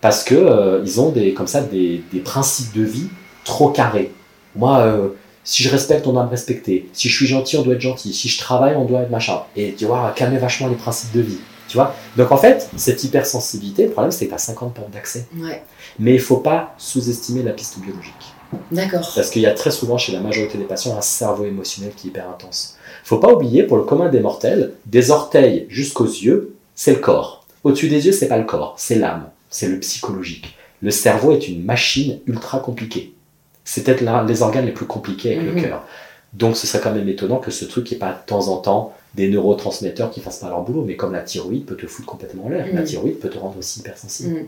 parce 0.00 0.24
que 0.24 0.34
euh, 0.34 0.82
ils 0.84 1.00
ont 1.00 1.10
des, 1.10 1.34
comme 1.34 1.46
ça 1.46 1.62
des, 1.62 2.02
principes 2.24 2.74
de 2.74 2.82
vie 2.82 3.08
trop 3.46 3.70
carrés. 3.70 4.12
Moi, 4.54 4.78
euh, 4.80 5.08
si 5.44 5.62
je 5.62 5.70
respecte, 5.70 6.06
on 6.06 6.12
doit 6.12 6.24
me 6.24 6.28
respecter. 6.30 6.90
Si 6.92 7.08
je 7.08 7.16
suis 7.16 7.26
gentil, 7.26 7.56
on 7.56 7.62
doit 7.62 7.74
être 7.74 7.80
gentil. 7.80 8.12
Si 8.12 8.28
je 8.28 8.38
travaille, 8.38 8.74
on 8.74 8.84
doit 8.84 9.02
être 9.02 9.10
machin. 9.10 9.42
Et 9.54 9.72
tu 9.72 9.86
vois, 9.86 10.12
calmer 10.14 10.38
vachement 10.38 10.68
les 10.68 10.74
principes 10.74 11.12
de 11.12 11.20
vie. 11.20 11.38
Tu 11.68 11.76
vois? 11.76 11.94
Donc 12.16 12.30
en 12.32 12.36
fait, 12.36 12.68
cette 12.76 13.02
hypersensibilité, 13.02 13.84
le 13.84 13.90
problème 13.90 14.12
c'est 14.12 14.26
que 14.26 14.30
tu 14.30 14.34
as 14.34 14.38
50 14.38 14.74
portes 14.74 14.90
d'accès. 14.90 15.26
Mais 15.98 16.14
il 16.14 16.20
faut 16.20 16.36
pas 16.36 16.74
sous-estimer 16.78 17.42
la 17.42 17.52
piste 17.52 17.78
biologique. 17.78 18.34
D'accord. 18.70 19.10
Parce 19.14 19.30
qu'il 19.30 19.42
y 19.42 19.46
a 19.46 19.52
très 19.52 19.72
souvent 19.72 19.98
chez 19.98 20.12
la 20.12 20.20
majorité 20.20 20.58
des 20.58 20.64
patients 20.64 20.96
un 20.96 21.00
cerveau 21.00 21.44
émotionnel 21.44 21.92
qui 21.96 22.06
est 22.06 22.10
hyper 22.10 22.28
intense. 22.28 22.76
faut 23.02 23.18
pas 23.18 23.32
oublier, 23.32 23.64
pour 23.64 23.76
le 23.76 23.82
commun 23.82 24.08
des 24.08 24.20
mortels, 24.20 24.74
des 24.86 25.10
orteils 25.10 25.66
jusqu'aux 25.68 26.04
yeux, 26.04 26.54
c'est 26.76 26.92
le 26.92 27.00
corps. 27.00 27.44
Au-dessus 27.64 27.88
des 27.88 28.06
yeux, 28.06 28.12
c'est 28.12 28.28
pas 28.28 28.38
le 28.38 28.44
corps, 28.44 28.74
c'est 28.78 28.94
l'âme, 28.94 29.28
c'est 29.50 29.68
le 29.68 29.80
psychologique. 29.80 30.56
Le 30.82 30.92
cerveau 30.92 31.32
est 31.32 31.48
une 31.48 31.64
machine 31.64 32.20
ultra 32.26 32.60
compliquée. 32.60 33.15
C'est 33.66 33.82
peut-être 33.82 34.00
les 34.00 34.42
organes 34.42 34.64
les 34.64 34.72
plus 34.72 34.86
compliqués 34.86 35.34
avec 35.34 35.44
le 35.44 35.52
mhm. 35.52 35.62
cœur. 35.62 35.86
Donc 36.32 36.56
ce 36.56 36.66
serait 36.66 36.80
quand 36.82 36.92
même 36.92 37.08
étonnant 37.08 37.38
que 37.38 37.50
ce 37.50 37.64
truc 37.64 37.90
n'ait 37.90 37.98
pas 37.98 38.12
de 38.12 38.26
temps 38.26 38.48
en 38.48 38.58
temps 38.58 38.94
des 39.14 39.28
neurotransmetteurs 39.28 40.10
qui 40.10 40.20
fassent 40.20 40.38
pas 40.38 40.48
leur 40.48 40.62
boulot. 40.62 40.84
Mais 40.86 40.96
comme 40.96 41.12
la 41.12 41.20
thyroïde 41.20 41.66
peut 41.66 41.76
te 41.76 41.86
foutre 41.86 42.06
complètement 42.06 42.46
en 42.46 42.48
l'air, 42.48 42.66
la 42.72 42.80
mhm. 42.80 42.86
thyroïde 42.86 43.18
peut 43.18 43.28
te 43.28 43.38
rendre 43.38 43.58
aussi 43.58 43.80
hypersensible. 43.80 44.34
Mhm. 44.34 44.46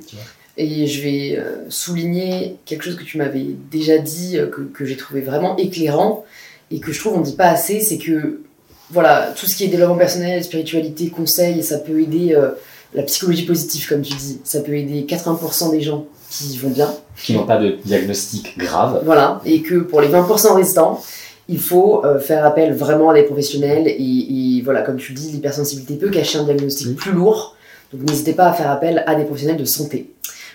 Et 0.57 0.86
je 0.86 1.03
vais 1.03 1.36
euh, 1.39 1.69
souligner 1.69 2.57
quelque 2.65 2.82
chose 2.82 2.97
que 2.97 3.05
tu 3.05 3.19
m'avais 3.19 3.47
déjà 3.70 3.99
dit, 3.99 4.39
euh, 4.39 4.47
que, 4.47 4.85
j'ai 4.85 4.97
trouvé 4.97 5.20
vraiment 5.20 5.57
éclairant 5.57 6.24
et 6.70 6.81
que 6.81 6.93
je 6.93 7.01
trouve 7.01 7.15
on 7.15 7.20
ne 7.20 7.24
dit 7.24 7.36
pas 7.36 7.49
assez, 7.49 7.81
c'est 7.81 7.99
que 7.99 8.43
voilà, 8.90 9.32
tout 9.36 9.47
ce 9.47 9.55
qui 9.55 9.65
est 9.65 9.69
développement 9.69 9.97
personnel, 9.97 10.43
spiritualité, 10.45 11.11
conseil, 11.11 11.62
ça 11.62 11.78
peut 11.78 12.01
aider 12.01 12.35
euh, 12.35 12.51
la 12.95 13.03
psychologie 13.03 13.45
positive, 13.45 13.89
comme 13.89 14.03
tu 14.03 14.15
dis. 14.15 14.40
Ça 14.45 14.61
peut 14.61 14.74
aider 14.74 15.03
80% 15.03 15.70
des 15.70 15.81
gens 15.81 16.07
qui 16.31 16.59
vont 16.59 16.71
bien. 16.71 16.93
Qui 17.17 17.35
n'ont 17.35 17.47
pas 17.47 17.59
de 17.59 17.77
diagnostic 17.85 18.57
grave. 18.59 19.03
Voilà, 19.05 19.41
et 19.45 19.63
que 19.63 19.77
pour 19.77 20.01
les 20.01 20.09
20% 20.09 20.55
restants, 20.55 21.03
il 21.49 21.59
faut 21.59 22.05
euh, 22.05 22.19
faire 22.19 22.45
appel 22.45 22.75
vraiment 22.75 23.11
à 23.11 23.15
des 23.15 23.23
professionnels. 23.23 23.89
Et, 23.89 24.63
voilà, 24.65 24.83
comme 24.83 24.97
tu 24.97 25.13
le 25.13 25.19
dis, 25.19 25.31
l'hypersensibilité 25.31 25.95
peut 25.95 26.11
cacher 26.11 26.39
un 26.39 26.45
diagnostic 26.45 26.95
plus 26.97 27.13
lourd. 27.13 27.57
Donc 27.93 28.03
n'hésitez 28.03 28.35
pas 28.35 28.49
à 28.49 28.53
faire 28.53 28.71
appel 28.71 29.03
à 29.07 29.15
des 29.15 29.25
professionnels 29.25 29.57
de 29.57 29.65
santé. 29.65 30.11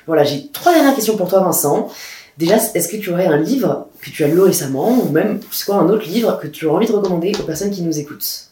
Voilà, 0.06 0.24
j'ai 0.24 0.48
trois 0.54 0.74
dernières 0.74 0.94
questions 0.94 1.18
pour 1.18 1.30
toi, 1.30 1.40
Vincent. 1.40 1.90
Déjà, 2.38 2.58
est-ce 2.58 2.88
que 2.88 2.98
tu 2.98 3.12
aurais 3.12 3.28
un 3.28 3.38
livre 3.38 3.88
que 4.02 4.10
tu 4.10 4.24
as 4.24 4.28
lu 4.28 4.40
récemment, 4.40 4.90
ou 4.90 5.10
même, 5.10 5.40
c'est 5.52 5.66
quoi, 5.66 5.76
un 5.76 5.90
autre 5.90 6.06
livre 6.06 6.40
que 6.40 6.48
tu 6.48 6.66
aurais 6.66 6.78
envie 6.78 6.88
de 6.88 6.92
recommander 6.92 7.32
aux 7.40 7.44
personnes 7.44 7.72
qui 7.72 7.82
nous 7.82 7.98
écoutent? 7.98 8.50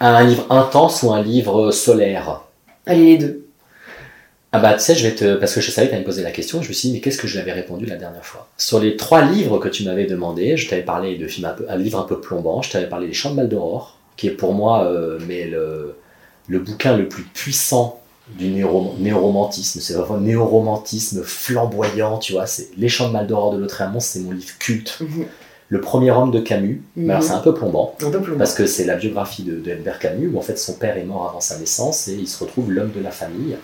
Un 0.00 0.24
livre 0.24 0.46
intense 0.50 1.02
ou 1.02 1.12
un 1.12 1.22
livre 1.22 1.70
solaire? 1.70 2.42
Allez, 2.86 3.04
les 3.04 3.18
deux. 3.18 3.43
Ah 4.54 4.60
bah 4.60 4.74
tu 4.74 4.84
sais, 4.84 4.94
je 4.94 5.04
vais 5.04 5.16
te... 5.16 5.34
Parce 5.34 5.52
que 5.52 5.60
je 5.60 5.72
savais 5.72 5.88
que 5.88 5.90
tu 5.90 5.94
allais 5.96 6.04
me 6.04 6.06
poser 6.06 6.22
la 6.22 6.30
question, 6.30 6.62
je 6.62 6.68
me 6.68 6.72
suis 6.72 6.88
dit, 6.88 6.94
mais 6.94 7.00
qu'est-ce 7.00 7.18
que 7.18 7.26
je 7.26 7.36
l'avais 7.36 7.50
répondu 7.50 7.86
la 7.86 7.96
dernière 7.96 8.24
fois? 8.24 8.48
Sur 8.56 8.78
les 8.78 8.96
trois 8.96 9.22
livres 9.22 9.58
que 9.58 9.68
tu 9.68 9.82
m'avais 9.82 10.06
demandé, 10.06 10.56
je 10.56 10.68
t'avais 10.68 10.84
parlé 10.84 11.18
de 11.18 11.26
films 11.26 11.46
un, 11.46 11.54
peu... 11.54 11.66
un 11.68 11.76
livre 11.76 11.98
un 11.98 12.04
peu 12.04 12.20
plombant, 12.20 12.62
je 12.62 12.70
t'avais 12.70 12.88
parlé 12.88 13.08
des 13.08 13.12
Chants 13.14 13.30
de 13.30 13.34
Mal 13.34 13.48
d'Aurore, 13.48 13.98
qui 14.16 14.28
est 14.28 14.30
pour 14.30 14.54
moi 14.54 14.84
euh, 14.84 15.18
mais 15.26 15.46
le... 15.46 15.96
le 16.46 16.58
bouquin 16.60 16.96
le 16.96 17.08
plus 17.08 17.24
puissant 17.24 18.00
du 18.38 18.46
néo-romantisme. 18.46 19.80
C'est 19.80 19.94
vraiment 19.94 20.20
un 20.20 20.20
néo-romantisme 20.20 21.24
flamboyant, 21.24 22.18
tu 22.18 22.34
vois. 22.34 22.46
C'est 22.46 22.68
Les 22.78 22.88
Chants 22.88 23.08
de 23.08 23.12
Mal 23.12 23.26
d'Aurore 23.26 23.54
de 23.54 23.58
Lautréamont, 23.58 23.98
c'est 23.98 24.20
mon 24.20 24.30
livre 24.30 24.56
culte. 24.60 24.98
Mhm. 25.00 25.26
Le 25.68 25.80
premier 25.80 26.12
homme 26.12 26.30
de 26.30 26.38
Camus, 26.38 26.80
mais 26.94 27.12
alors 27.12 27.24
mhm. 27.24 27.28
c'est 27.28 27.34
un 27.34 27.40
peu 27.40 27.54
plombant, 27.54 27.96
parce 28.38 28.54
que 28.54 28.66
c'est 28.66 28.84
la 28.84 28.94
biographie 28.94 29.42
de, 29.42 29.56
de 29.56 29.76
Camus, 29.98 30.28
où 30.28 30.38
en 30.38 30.42
fait 30.42 30.58
son 30.60 30.74
père 30.74 30.96
est 30.96 31.02
mort 31.02 31.28
avant 31.28 31.40
sa 31.40 31.58
naissance 31.58 32.06
et 32.06 32.12
il 32.12 32.28
se 32.28 32.38
retrouve 32.44 32.70
l'homme 32.70 32.92
de 32.94 33.00
la 33.00 33.10
famille. 33.10 33.56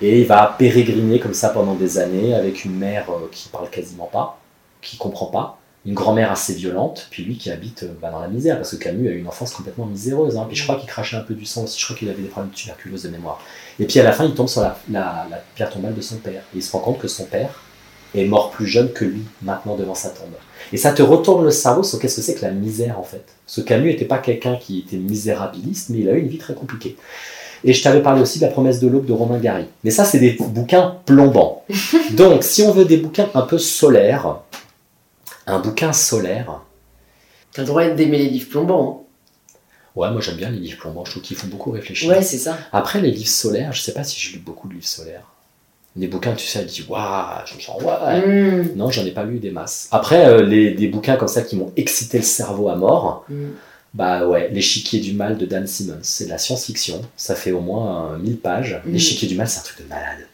Et 0.00 0.20
il 0.20 0.26
va 0.26 0.54
pérégriner 0.58 1.20
comme 1.20 1.34
ça 1.34 1.50
pendant 1.50 1.74
des 1.74 1.98
années 1.98 2.34
avec 2.34 2.64
une 2.64 2.76
mère 2.76 3.10
euh, 3.10 3.28
qui 3.30 3.48
parle 3.48 3.70
quasiment 3.70 4.08
pas, 4.12 4.40
qui 4.80 4.96
comprend 4.96 5.26
pas, 5.26 5.58
une 5.84 5.94
grand-mère 5.94 6.30
assez 6.30 6.54
violente, 6.54 7.08
puis 7.10 7.24
lui 7.24 7.36
qui 7.36 7.50
habite 7.50 7.82
euh, 7.82 7.92
bah, 8.00 8.10
dans 8.10 8.20
la 8.20 8.28
misère, 8.28 8.56
parce 8.56 8.70
que 8.70 8.76
Camus 8.76 9.08
a 9.08 9.12
eu 9.12 9.18
une 9.18 9.26
enfance 9.26 9.52
complètement 9.52 9.86
miséreuse. 9.86 10.36
Hein. 10.36 10.46
Puis 10.48 10.56
je 10.56 10.62
crois 10.62 10.76
qu'il 10.76 10.88
crachait 10.88 11.16
un 11.16 11.22
peu 11.22 11.34
du 11.34 11.44
sang 11.44 11.64
aussi, 11.64 11.78
je 11.78 11.84
crois 11.84 11.96
qu'il 11.96 12.08
avait 12.08 12.22
des 12.22 12.28
problèmes 12.28 12.50
de 12.50 12.56
tuberculose 12.56 13.02
de 13.02 13.08
mémoire. 13.08 13.40
Et 13.80 13.86
puis 13.86 13.98
à 13.98 14.04
la 14.04 14.12
fin, 14.12 14.24
il 14.24 14.34
tombe 14.34 14.48
sur 14.48 14.60
la, 14.60 14.76
la, 14.90 15.42
pierre 15.54 15.70
tombale 15.70 15.94
de 15.94 16.00
son 16.00 16.16
père. 16.16 16.42
Et 16.54 16.58
il 16.58 16.62
se 16.62 16.70
rend 16.72 16.80
compte 16.80 16.98
que 16.98 17.08
son 17.08 17.24
père 17.24 17.60
est 18.14 18.26
mort 18.26 18.50
plus 18.50 18.66
jeune 18.66 18.92
que 18.92 19.04
lui, 19.04 19.22
maintenant 19.42 19.74
devant 19.76 19.94
sa 19.94 20.10
tombe. 20.10 20.34
Et 20.72 20.76
ça 20.76 20.92
te 20.92 21.02
retourne 21.02 21.44
le 21.44 21.50
cerveau 21.50 21.82
sur 21.82 21.98
qu'est-ce 21.98 22.16
que 22.16 22.22
c'est 22.22 22.34
que 22.34 22.42
la 22.42 22.52
misère 22.52 22.98
en 22.98 23.04
fait. 23.04 23.24
Ce 23.46 23.60
Camus 23.60 23.90
n'était 23.90 24.04
pas 24.04 24.18
quelqu'un 24.18 24.56
qui 24.56 24.80
était 24.80 24.96
misérabiliste, 24.96 25.90
mais 25.90 25.98
il 25.98 26.08
a 26.08 26.12
eu 26.12 26.20
une 26.20 26.28
vie 26.28 26.38
très 26.38 26.54
compliquée. 26.54 26.96
Et 27.64 27.72
je 27.72 27.82
t'avais 27.82 28.02
parlé 28.02 28.20
aussi 28.20 28.38
de 28.38 28.44
La 28.44 28.50
promesse 28.50 28.80
de 28.80 28.88
l'aube 28.88 29.06
de 29.06 29.12
Romain 29.12 29.38
Gary. 29.38 29.66
Mais 29.84 29.90
ça, 29.90 30.04
c'est 30.04 30.18
des 30.18 30.32
bouquins 30.32 30.96
plombants. 31.06 31.64
Donc, 32.12 32.42
si 32.42 32.62
on 32.62 32.72
veut 32.72 32.84
des 32.84 32.96
bouquins 32.96 33.28
un 33.34 33.42
peu 33.42 33.58
solaires, 33.58 34.38
un 35.46 35.58
bouquin 35.58 35.92
solaire. 35.92 36.60
T'as 37.52 37.62
le 37.62 37.68
droit 37.68 37.88
d'aimer 37.88 38.18
les 38.18 38.28
livres 38.28 38.48
plombants. 38.48 38.98
Hein. 39.00 39.02
Ouais, 39.94 40.10
moi 40.10 40.22
j'aime 40.22 40.36
bien 40.36 40.48
les 40.48 40.58
livres 40.58 40.78
plombants, 40.78 41.04
je 41.04 41.10
trouve 41.10 41.22
qu'ils 41.22 41.36
font 41.36 41.48
beaucoup 41.48 41.70
réfléchir. 41.70 42.08
Ouais, 42.08 42.22
c'est 42.22 42.38
ça. 42.38 42.56
Après, 42.72 43.00
les 43.00 43.10
livres 43.10 43.28
solaires, 43.28 43.72
je 43.72 43.82
sais 43.82 43.92
pas 43.92 44.04
si 44.04 44.18
j'ai 44.18 44.32
lu 44.32 44.38
beaucoup 44.38 44.68
de 44.68 44.74
livres 44.74 44.86
solaires. 44.86 45.26
Des 45.94 46.08
bouquins, 46.08 46.32
tu 46.32 46.46
sais, 46.46 46.60
elle 46.60 46.66
dit 46.66 46.86
waouh, 46.88 47.44
je 47.44 47.54
me 47.54 47.60
sens 47.60 47.82
ouais. 47.82 48.26
Hmm. 48.26 48.68
Non, 48.76 48.90
j'en 48.90 49.04
ai 49.04 49.10
pas 49.10 49.24
lu 49.24 49.38
des 49.38 49.50
masses. 49.50 49.88
Après, 49.90 50.26
euh, 50.26 50.42
les, 50.42 50.70
des 50.70 50.88
bouquins 50.88 51.16
comme 51.16 51.28
ça 51.28 51.42
qui 51.42 51.56
m'ont 51.56 51.70
excité 51.76 52.16
le 52.16 52.24
cerveau 52.24 52.70
à 52.70 52.76
mort. 52.76 53.26
Hmm. 53.28 53.50
Bah 53.94 54.26
ouais, 54.26 54.48
L'échiquier 54.52 55.00
du 55.00 55.12
mal 55.12 55.36
de 55.36 55.44
Dan 55.44 55.66
Simmons. 55.66 55.98
C'est 56.02 56.24
de 56.24 56.30
la 56.30 56.38
science-fiction. 56.38 57.02
Ça 57.16 57.34
fait 57.34 57.52
au 57.52 57.60
moins 57.60 58.16
1000 58.18 58.38
pages. 58.38 58.80
Mm. 58.84 58.92
L'échiquier 58.92 59.28
du 59.28 59.34
mal, 59.34 59.48
c'est 59.48 59.60
un 59.60 59.64
truc 59.64 59.84
de 59.84 59.88
malade. 59.88 60.26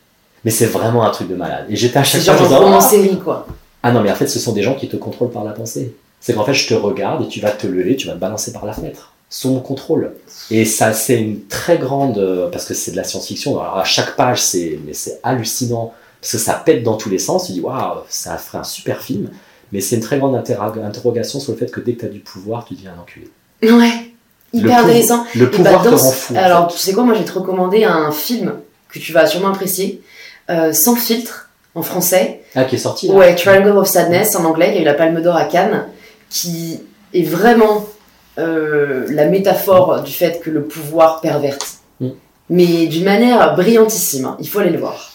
Mais 0.45 0.51
c'est 0.51 0.67
vraiment 0.67 1.05
un 1.05 1.11
truc 1.11 1.29
de 1.29 1.35
malade. 1.35 1.67
Et 1.69 1.77
j'étais 1.77 1.99
à 1.99 2.05
chaque 2.05 2.23
fois. 2.23 2.37
C'est 2.37 2.49
genre 2.49 2.67
en 2.67 2.81
série, 2.81 3.19
quoi. 3.19 3.47
Ah 3.83 3.93
non, 3.93 4.01
mais 4.03 4.11
en 4.11 4.15
fait, 4.15 4.29
ce 4.29 4.39
sont 4.39 4.53
des 4.53 4.63
gens 4.63 4.75
qui 4.75 4.89
te 4.89 4.97
contrôlent 4.97 5.31
par 5.31 5.45
la 5.45 5.53
pensée. 5.53 5.95
C'est 6.21 6.35
qu'en 6.35 6.45
fait, 6.45 6.55
je 6.55 6.69
te 6.69 6.75
regarde 6.75 7.25
et 7.25 7.29
tu 7.29 7.41
vas 7.41 7.51
te 7.51 7.67
lever, 7.67 7.97
tu 7.97 8.07
vas 8.07 8.15
te 8.15 8.19
balancer 8.19 8.53
par 8.53 8.65
la 8.65 8.73
fenêtre. 8.73 9.13
Sous 9.31 9.51
mon 9.51 9.61
contrôle. 9.61 10.15
Et 10.51 10.65
ça, 10.65 10.93
c'est 10.93 11.21
une 11.21 11.47
très 11.47 11.79
grande. 11.79 12.19
Euh, 12.19 12.49
parce 12.51 12.65
que 12.65 12.75
c'est 12.75 12.93
de 12.93 12.97
la 12.97 13.05
science-fiction. 13.05 13.61
Alors 13.61 13.79
à 13.79 13.85
chaque 13.85 14.17
page, 14.17 14.41
c'est 14.41 14.79
hallucinant. 15.23 15.93
Parce 16.21 16.33
que 16.33 16.39
ça 16.39 16.55
pète 16.55 16.83
dans 16.83 16.97
tous 16.97 17.11
les 17.11 17.19
sens. 17.19 17.47
Tu 17.47 17.53
dis, 17.53 17.61
waouh, 17.61 17.99
ça 18.09 18.37
ferait 18.37 18.59
un 18.59 18.65
super 18.65 19.03
film. 19.03 19.31
Mais 19.73 19.81
c'est 19.81 19.97
une 19.97 20.03
très 20.03 20.19
grande 20.19 20.35
interrogation 20.35 21.41
sur 21.41 21.53
le 21.53 21.59
fait 21.59 21.71
que 21.71 21.81
dès 21.81 21.95
que 21.95 22.01
tu 22.01 22.07
as 22.07 22.09
du 22.09 22.21
pouvoir, 22.21 22.65
tu 22.65 22.75
deviens 22.75 22.95
un 22.97 23.01
enculé. 23.01 23.29
Ouais, 23.63 24.13
hyper 24.53 24.85
intéressant. 24.85 25.25
Le 25.35 25.51
pouvoir 25.51 25.83
te 25.83 25.89
rend 25.89 26.11
fou. 26.11 26.35
Alors, 26.37 26.69
tu 26.69 26.79
sais 26.79 26.93
quoi, 26.93 27.03
moi 27.05 27.15
je 27.15 27.21
vais 27.21 27.25
te 27.25 27.33
recommander 27.33 27.85
un 27.85 28.11
film 28.13 28.55
que 28.89 28.99
tu 28.99 29.13
vas 29.13 29.27
sûrement 29.27 29.49
apprécier, 29.49 30.03
euh, 30.51 30.73
sans 30.73 30.97
filtre, 30.97 31.51
en 31.75 31.83
français. 31.83 32.43
Ah, 32.55 32.65
qui 32.65 32.77
est 32.77 32.79
sorti 32.79 33.11
Ouais, 33.11 33.35
Triangle 33.35 33.77
of 33.77 33.87
Sadness 33.87 34.35
en 34.37 34.45
anglais, 34.45 34.73
qui 34.73 34.79
a 34.79 34.81
eu 34.83 34.85
la 34.85 34.95
Palme 34.95 35.21
d'Or 35.21 35.37
à 35.37 35.45
Cannes, 35.45 35.87
qui 36.31 36.81
est 37.15 37.23
vraiment 37.23 37.87
euh, 38.39 39.07
la 39.11 39.27
métaphore 39.27 40.03
du 40.03 40.13
fait 40.13 40.41
que 40.41 40.51
le 40.51 40.65
pouvoir 40.65 41.21
pervertit. 41.21 41.77
Mm. 42.01 42.09
Mais 42.51 42.87
d'une 42.87 43.05
manière 43.05 43.55
brillantissime, 43.57 44.25
hein. 44.25 44.37
il 44.41 44.49
faut 44.49 44.61
aller 44.61 44.71
le 44.71 44.79
voir. 44.79 45.08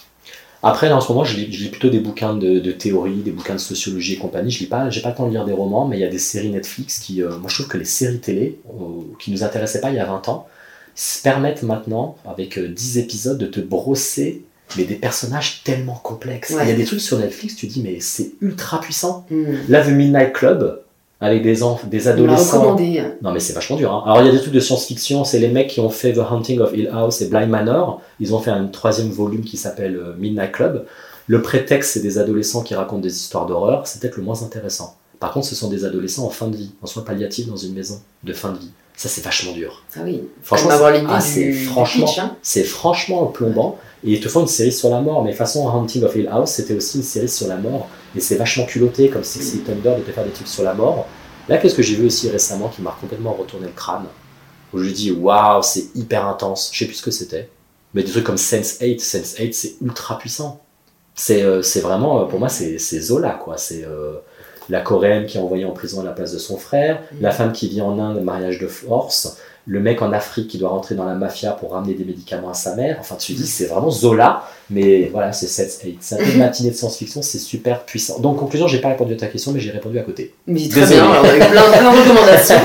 Après, 0.66 0.88
là, 0.88 0.96
en 0.96 1.02
ce 1.02 1.12
moment, 1.12 1.26
je 1.26 1.36
lis, 1.36 1.68
plutôt 1.68 1.90
des 1.90 2.00
bouquins 2.00 2.36
de, 2.36 2.72
théorie, 2.72 3.18
des 3.18 3.32
bouquins 3.32 3.56
de 3.56 3.60
sociologie 3.60 4.14
et 4.14 4.18
compagnie. 4.18 4.50
Je 4.50 4.60
lis 4.60 4.66
pas, 4.66 4.90
j'ai 4.90 5.02
pas 5.02 5.10
le 5.10 5.16
temps 5.16 5.28
de 5.28 5.32
lire 5.32 5.44
des 5.44 5.52
romans, 5.52 5.86
mais 5.86 5.98
il 5.98 6.00
y 6.00 6.06
a 6.06 6.10
des 6.10 6.20
séries 6.20 6.52
Netflix 6.52 7.00
qui, 7.00 7.22
euh, 7.22 7.38
moi, 7.38 7.50
je 7.50 7.56
trouve 7.56 7.68
que 7.68 7.78
les 7.78 7.86
séries 7.86 8.20
télé, 8.20 8.60
euh, 8.70 9.02
qui 9.20 9.32
nous 9.32 9.44
intéressaient 9.44 9.82
pas 9.82 9.90
il 9.90 9.98
y 9.98 10.00
a 10.00 10.06
20 10.06 10.30
ans, 10.30 10.48
se 10.96 11.22
permettent 11.22 11.64
maintenant, 11.64 12.16
avec 12.26 12.58
10 12.58 12.98
euh, 12.98 13.02
épisodes, 13.02 13.38
de 13.38 13.46
te 13.46 13.60
brosser 13.60 14.44
mais 14.78 14.86
des 14.86 14.96
personnages 14.96 15.62
tellement 15.64 16.00
complexes. 16.02 16.56
Il 16.60 16.68
y 16.68 16.72
a 16.72 16.76
des 16.76 16.86
trucs 16.86 17.02
sur 17.02 17.20
Netflix, 17.20 17.56
tu 17.56 17.68
dis, 17.68 17.82
mais 17.84 18.00
c'est 18.00 18.32
ultra 18.42 18.80
puissant. 18.82 19.26
Mm. 19.30 19.44
Là, 19.70 19.86
The 19.86 19.90
Midnight 19.90 20.34
Club, 20.34 20.82
avec 21.24 21.42
des, 21.44 21.62
enf- 21.64 21.88
des 21.90 22.08
adolescents. 22.08 22.60
recommandé. 22.62 23.02
Non, 23.22 23.32
mais 23.32 23.40
c'est 23.40 23.54
vachement 23.54 23.76
dur. 23.78 23.92
hein. 23.94 24.04
Alors, 24.06 24.22
il 24.22 24.26
y 24.26 24.30
a 24.30 24.32
des 24.32 24.40
trucs 24.42 24.54
de 24.54 24.60
science-fiction. 24.60 25.24
C'est 25.24 25.40
les 25.40 25.48
mecs 25.50 25.70
qui 25.70 25.80
ont 25.80 25.90
fait 25.90 26.14
The 26.14 26.20
Hunting 26.30 26.60
of 26.60 26.74
Hill 26.76 26.90
House 26.94 27.22
et 27.22 27.28
Blind 27.28 27.50
Manor. 27.50 28.02
Ils 28.20 28.34
ont 28.36 28.40
fait 28.40 28.52
un 28.52 28.66
troisième 28.68 29.10
volume 29.10 29.44
qui 29.44 29.58
s'appelle 29.58 29.96
euh, 29.96 30.14
Midnight 30.18 30.52
Club. 30.52 30.86
Le 31.28 31.42
prétexte, 31.42 31.92
c'est 31.94 32.02
des 32.02 32.18
adolescents 32.18 32.62
qui 32.62 32.76
racontent 32.76 33.02
des 33.02 33.16
histoires 33.16 33.46
d'horreur. 33.46 33.88
C'est 33.88 34.02
peut-être 34.02 34.18
le 34.18 34.24
moins 34.24 34.44
intéressant. 34.44 34.96
Par 35.20 35.32
contre, 35.32 35.46
ce 35.48 35.56
sont 35.56 35.70
des 35.70 35.86
adolescents 35.86 36.26
en 36.26 36.30
fin 36.30 36.48
de 36.48 36.56
vie, 36.58 36.72
en 36.82 36.86
soins 36.88 37.04
palliatifs 37.04 37.48
dans 37.48 37.56
une 37.56 37.74
maison 37.74 38.02
de 38.24 38.34
fin 38.34 38.52
de 38.52 38.58
vie. 38.58 38.72
Ça, 38.98 39.08
c'est 39.10 39.24
vachement 39.24 39.54
dur. 39.54 39.84
Ah 39.96 40.02
oui. 40.04 40.22
Franchement, 40.42 40.70
ah, 41.10 41.20
du, 41.20 41.26
c'est 41.26 41.46
du 41.46 41.66
franchement- 41.66 42.06
hein. 42.20 42.36
C'est 42.44 42.64
franchement 42.64 43.26
plombant. 43.28 43.78
Et 44.06 44.12
ils 44.14 44.20
te 44.20 44.28
font 44.28 44.42
une 44.42 44.48
série 44.48 44.72
sur 44.72 44.90
la 44.90 45.02
mort. 45.02 45.24
Mais 45.24 45.34
façon 45.34 45.70
Hunting 45.70 46.04
of 46.04 46.16
Hill 46.16 46.28
House, 46.32 46.52
c'était 46.52 46.74
aussi 46.74 46.98
une 46.98 47.04
série 47.04 47.30
sur 47.30 47.48
la 47.48 47.58
mort. 47.58 47.88
Et 48.16 48.20
c'est 48.20 48.36
vachement 48.36 48.66
culotté, 48.66 49.10
comme 49.10 49.24
Six 49.24 49.52
Feet 49.52 49.70
Under, 49.70 49.98
de 49.98 50.02
te 50.02 50.12
faire 50.12 50.24
des 50.24 50.32
trucs 50.32 50.48
sur 50.48 50.64
la 50.64 50.74
mort. 50.74 51.08
Là, 51.50 51.58
qu'est-ce 51.58 51.76
que 51.76 51.82
j'ai 51.84 51.96
vu 51.96 52.06
aussi 52.08 52.30
récemment 52.30 52.70
qui 52.70 52.82
m'a 52.82 52.96
complètement 53.00 53.34
retourné 53.34 53.68
le 53.68 53.74
crâne? 53.74 54.06
Où 54.74 54.80
je 54.80 54.90
dis, 54.90 55.12
waouh, 55.12 55.62
c'est 55.62 55.96
hyper 55.96 56.26
intense. 56.28 56.70
Je 56.74 56.80
sais 56.80 56.86
plus 56.86 56.96
ce 56.96 57.04
que 57.04 57.12
c'était. 57.12 57.50
Mais 57.94 58.04
des 58.04 58.12
trucs 58.12 58.24
comme 58.24 58.38
Sense 58.38 58.78
8, 58.82 59.00
Sense 59.00 59.36
8, 59.38 59.54
c'est 59.54 59.76
ultra 59.82 60.18
puissant. 60.18 60.62
C'est 61.16 61.44
euh, 61.44 61.62
vraiment, 61.82 62.22
euh, 62.22 62.26
pour 62.26 62.40
moi, 62.40 62.50
c'est 62.50 62.78
Zola, 62.78 63.32
quoi. 63.32 63.58
C'est 63.58 63.84
euh, 63.86 64.14
la 64.70 64.82
coréenne 64.82 65.26
qui 65.26 65.38
est 65.38 65.42
envoyée 65.42 65.66
en 65.66 65.72
prison 65.74 66.02
à 66.02 66.04
la 66.04 66.12
place 66.12 66.32
de 66.32 66.40
son 66.40 66.58
frère, 66.58 67.02
Mm. 67.12 67.22
la 67.22 67.32
femme 67.32 67.52
qui 67.52 67.68
vit 67.68 67.82
en 67.82 68.00
Inde, 68.00 68.24
mariage 68.24 68.60
de 68.60 68.68
force, 68.68 69.38
le 69.66 69.80
mec 69.80 70.02
en 70.02 70.12
Afrique 70.12 70.50
qui 70.50 70.58
doit 70.58 70.70
rentrer 70.70 70.94
dans 70.96 71.06
la 71.06 71.14
mafia 71.14 71.52
pour 71.52 71.72
ramener 71.72 71.94
des 71.94 72.04
médicaments 72.04 72.50
à 72.50 72.54
sa 72.54 72.76
mère. 72.76 72.98
Enfin, 73.00 73.16
tu 73.16 73.32
dis, 73.32 73.48
c'est 73.48 73.66
vraiment 73.68 73.90
Zola, 73.90 74.44
mais 74.70 75.10
voilà, 75.12 75.32
c'est 75.32 75.48
Sense 75.48 75.80
8. 75.84 75.98
C'est 76.02 76.16
un 76.16 76.18
peu 76.18 76.30
une 76.32 76.40
matinée 76.40 76.72
de 76.72 76.76
science-fiction, 76.76 77.22
c'est 77.22 77.38
super 77.40 77.86
puissant. 77.86 78.20
Donc, 78.20 78.38
conclusion, 78.38 78.68
j'ai 78.68 78.80
pas 78.80 78.90
répondu 78.90 79.14
à 79.14 79.16
ta 79.18 79.28
question, 79.28 79.54
mais 79.54 79.62
j'ai 79.62 79.72
répondu 79.72 79.98
à 79.98 80.02
côté. 80.04 80.34
Mais 80.48 80.68
très 80.68 80.82
Désolé. 80.82 81.00
bien, 81.00 81.10
on 81.10 81.24
a 81.24 81.36
eu 81.36 81.40
plein, 81.40 81.72
plein 81.72 81.94
de 81.94 81.98
recommandations. 82.02 82.56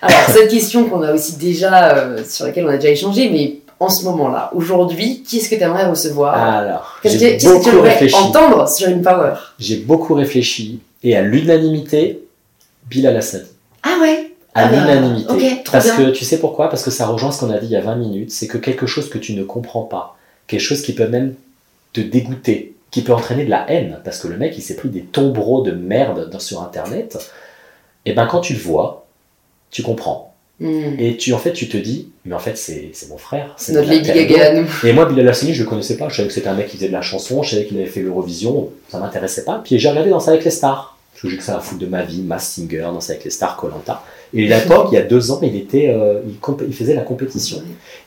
Alors, 0.00 0.20
cette 0.32 0.48
question 0.50 0.84
qu'on 0.88 1.02
a 1.02 1.12
aussi 1.12 1.36
déjà, 1.36 1.96
euh, 1.98 2.24
sur 2.26 2.46
laquelle 2.46 2.64
on 2.64 2.70
a 2.70 2.76
déjà 2.78 2.88
échangé, 2.92 3.28
mais 3.30 3.58
en 3.78 3.90
ce 3.90 4.04
moment-là, 4.06 4.50
aujourd'hui, 4.54 5.22
qui 5.22 5.36
est-ce 5.38 5.50
que 5.50 5.54
tu 5.54 5.62
aimerais 5.62 5.86
recevoir? 5.86 6.34
Alors, 6.34 6.98
Qu'est-ce 7.02 7.18
que 7.18 7.38
tu 7.38 7.46
beaucoup 7.46 7.68
aimerais 7.68 7.90
réfléchi. 7.90 8.14
entendre 8.16 8.66
sur 8.68 8.88
une 8.88 9.02
power? 9.02 9.34
J'ai 9.58 9.76
beaucoup 9.76 10.14
réfléchi, 10.14 10.80
et 11.04 11.14
à 11.14 11.20
l'unanimité, 11.20 12.22
Bilal 12.88 13.18
Hassani. 13.18 13.44
Ah 13.82 13.98
ouais? 14.00 14.32
À 14.54 14.66
Ah 14.66 14.70
l'unanimité. 14.72 15.60
Parce 15.70 15.84
bien. 15.84 15.96
que 15.96 16.10
tu 16.10 16.24
sais 16.24 16.38
pourquoi? 16.38 16.68
Parce 16.70 16.82
que 16.82 16.90
ça 16.90 17.06
rejoint 17.06 17.30
ce 17.30 17.40
qu'on 17.40 17.50
a 17.50 17.58
dit 17.58 17.66
il 17.66 17.72
y 17.72 17.76
a 17.76 17.80
20 17.80 17.96
minutes, 17.96 18.30
c'est 18.32 18.46
que 18.48 18.58
quelque 18.58 18.86
chose 18.86 19.08
que 19.08 19.18
tu 19.18 19.34
ne 19.34 19.44
comprends 19.44 19.82
pas, 19.82 20.16
quelque 20.46 20.60
chose 20.60 20.82
qui 20.82 20.94
peut 20.94 21.06
même 21.08 21.34
te 21.92 22.00
dégoûter, 22.00 22.74
qui 22.90 23.02
peut 23.02 23.12
entraîner 23.12 23.44
de 23.44 23.50
la 23.50 23.70
haine, 23.70 23.98
parce 24.04 24.18
que 24.18 24.28
le 24.28 24.36
mec 24.36 24.54
il 24.56 24.62
s'est 24.62 24.76
pris 24.76 24.88
des 24.88 25.02
tombereaux 25.02 25.62
de 25.62 25.70
merde 25.72 26.28
dans- 26.30 26.38
sur 26.40 26.62
internet, 26.62 27.18
et 28.06 28.14
ben 28.14 28.26
quand 28.26 28.40
tu 28.40 28.54
le 28.54 28.58
vois, 28.60 29.06
tu 29.70 29.82
comprends. 29.82 30.34
Hmm. 30.60 30.94
Et 30.98 31.16
tu 31.16 31.32
en 31.34 31.38
fait 31.38 31.52
tu 31.52 31.68
te 31.68 31.76
dis, 31.76 32.08
mais 32.24 32.34
en 32.34 32.38
fait 32.40 32.56
c'est 32.58 32.90
mon 33.10 33.18
frère. 33.18 33.54
C'est 33.58 33.72
notre 33.74 33.88
Lady. 33.90 34.10
Gaga. 34.12 34.54
Et 34.82 34.92
moi, 34.92 35.06
Bilal 35.06 35.28
Hassani, 35.28 35.54
je 35.54 35.62
le 35.62 35.68
connaissais 35.68 35.96
pas. 35.96 36.08
Je 36.08 36.16
savais 36.16 36.28
que 36.28 36.34
c'était 36.34 36.48
un 36.48 36.54
mec 36.54 36.66
qui 36.68 36.76
faisait 36.78 36.88
de 36.88 36.92
la 36.92 37.02
chanson, 37.02 37.42
je 37.44 37.50
savais 37.50 37.64
qu'il 37.66 37.76
avait 37.78 37.86
fait 37.86 38.00
l'Eurovision, 38.00 38.70
ça 38.88 38.98
m'intéressait 38.98 39.44
pas. 39.44 39.60
Puis 39.62 39.78
j'ai 39.78 39.88
regardé 39.88 40.10
Danser 40.10 40.30
avec 40.30 40.44
les 40.44 40.50
stars. 40.50 40.96
Parce 41.20 41.34
que 41.34 41.42
ça 41.42 41.56
à 41.56 41.60
foutre 41.60 41.80
de 41.80 41.86
ma 41.86 42.02
vie, 42.02 42.22
Mass 42.22 42.48
Singer, 42.48 42.80
Danser 42.82 43.12
avec 43.12 43.24
les 43.24 43.30
stars, 43.30 43.56
Colanta. 43.56 44.02
Et 44.34 44.52
à 44.52 44.58
l'époque, 44.60 44.88
il 44.92 44.94
y 44.94 44.98
a 44.98 45.02
deux 45.02 45.30
ans, 45.30 45.40
il, 45.42 45.56
était, 45.56 45.88
euh, 45.88 46.20
il, 46.66 46.74
faisait 46.74 46.94
la 46.94 47.00
compétition. 47.02 47.58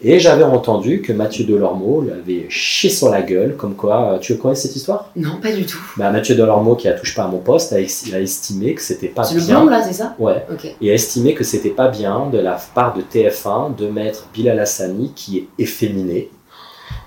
Et 0.03 0.19
j'avais 0.19 0.43
entendu 0.43 1.01
que 1.01 1.13
Mathieu 1.13 1.45
Delormeau 1.45 2.01
lui 2.01 2.11
avait 2.11 2.45
chié 2.49 2.89
sur 2.89 3.09
la 3.09 3.21
gueule, 3.21 3.55
comme 3.57 3.75
quoi. 3.75 4.13
euh, 4.13 4.17
Tu 4.19 4.37
connais 4.37 4.55
cette 4.55 4.75
histoire? 4.75 5.09
Non, 5.15 5.37
pas 5.41 5.51
du 5.51 5.65
tout. 5.65 5.79
bah, 5.97 6.11
Mathieu 6.11 6.35
Delormeau, 6.35 6.75
qui 6.75 6.87
a 6.87 6.93
touché 6.93 7.15
pas 7.15 7.23
à 7.23 7.27
mon 7.27 7.39
poste, 7.39 7.73
a, 7.73 7.79
il 7.79 8.15
a 8.15 8.19
estimé 8.19 8.73
que 8.75 8.81
c'était 8.81 9.07
pas 9.07 9.23
C'est 9.23 9.35
le 9.35 9.41
bien. 9.41 9.61
blond 9.61 9.69
là, 9.69 9.81
c'est 9.83 9.93
ça? 9.93 10.15
Ouais 10.19 10.45
et 10.81 10.91
a 10.91 10.93
estimé 10.93 11.33
que 11.33 11.43
c'était 11.43 11.69
pas 11.69 11.87
bien 11.89 12.27
de 12.31 12.37
la 12.37 12.57
part 12.75 12.95
de 12.95 13.01
TF1 13.01 13.75
de 13.75 13.87
mettre 13.87 14.27
Bilal 14.33 14.59
Hassani 14.59 15.11
qui 15.15 15.37
est 15.39 15.47
efféminé 15.59 16.29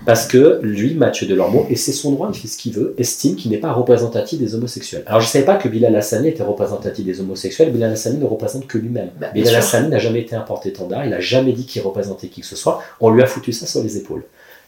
parce 0.05 0.27
que 0.27 0.59
lui, 0.61 0.93
Mathieu 0.93 1.27
Delormeau, 1.27 1.65
et 1.69 1.75
c'est 1.75 1.91
son 1.91 2.11
droit, 2.11 2.29
il 2.33 2.39
fait 2.39 2.47
ce 2.47 2.57
qu'il 2.57 2.73
veut, 2.73 2.95
estime 2.97 3.35
qu'il 3.35 3.51
n'est 3.51 3.57
pas 3.57 3.71
représentatif 3.71 4.39
des 4.39 4.55
homosexuels. 4.55 5.03
Alors 5.07 5.21
je 5.21 5.27
savais 5.27 5.45
pas 5.45 5.55
que 5.55 5.67
Bilal 5.67 5.95
Hassani 5.95 6.29
était 6.29 6.43
représentatif 6.43 7.05
des 7.05 7.19
homosexuels, 7.19 7.71
Bilal 7.71 7.91
Hassani 7.91 8.17
ne 8.17 8.25
représente 8.25 8.67
que 8.67 8.77
lui-même. 8.77 9.09
Bah, 9.19 9.27
Bilal. 9.33 9.55
Hassani 9.55 9.89
n'a 9.89 9.99
jamais 9.99 10.21
été 10.21 10.35
un 10.35 10.41
porte-étendard, 10.41 11.05
il 11.05 11.13
a 11.13 11.19
jamais 11.19 11.53
dit 11.53 11.65
qu'il 11.65 11.81
représentait 11.81 12.27
qui 12.27 12.41
que 12.41 12.47
ce 12.47 12.55
soit, 12.55 12.81
on 12.99 13.09
lui 13.09 13.21
a 13.21 13.25
foutu 13.25 13.51
ça 13.51 13.65
sur 13.65 13.81
les 13.81 13.97
épaules. 13.97 14.23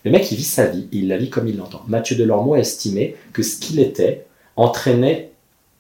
Le 0.06 0.12
mec, 0.12 0.32
il 0.32 0.38
vit 0.38 0.44
sa 0.44 0.68
vie, 0.68 0.88
il 0.92 1.08
la 1.08 1.18
vit 1.18 1.30
comme 1.30 1.48
il 1.48 1.58
l'entend. 1.58 1.82
Mathieu 1.88 2.16
Delormeau 2.16 2.54
a 2.54 2.60
estimé 2.60 3.16
que 3.34 3.44
ce 3.44 3.58
qu'il 3.58 3.80
était 3.80 4.26
entraînait 4.56 5.32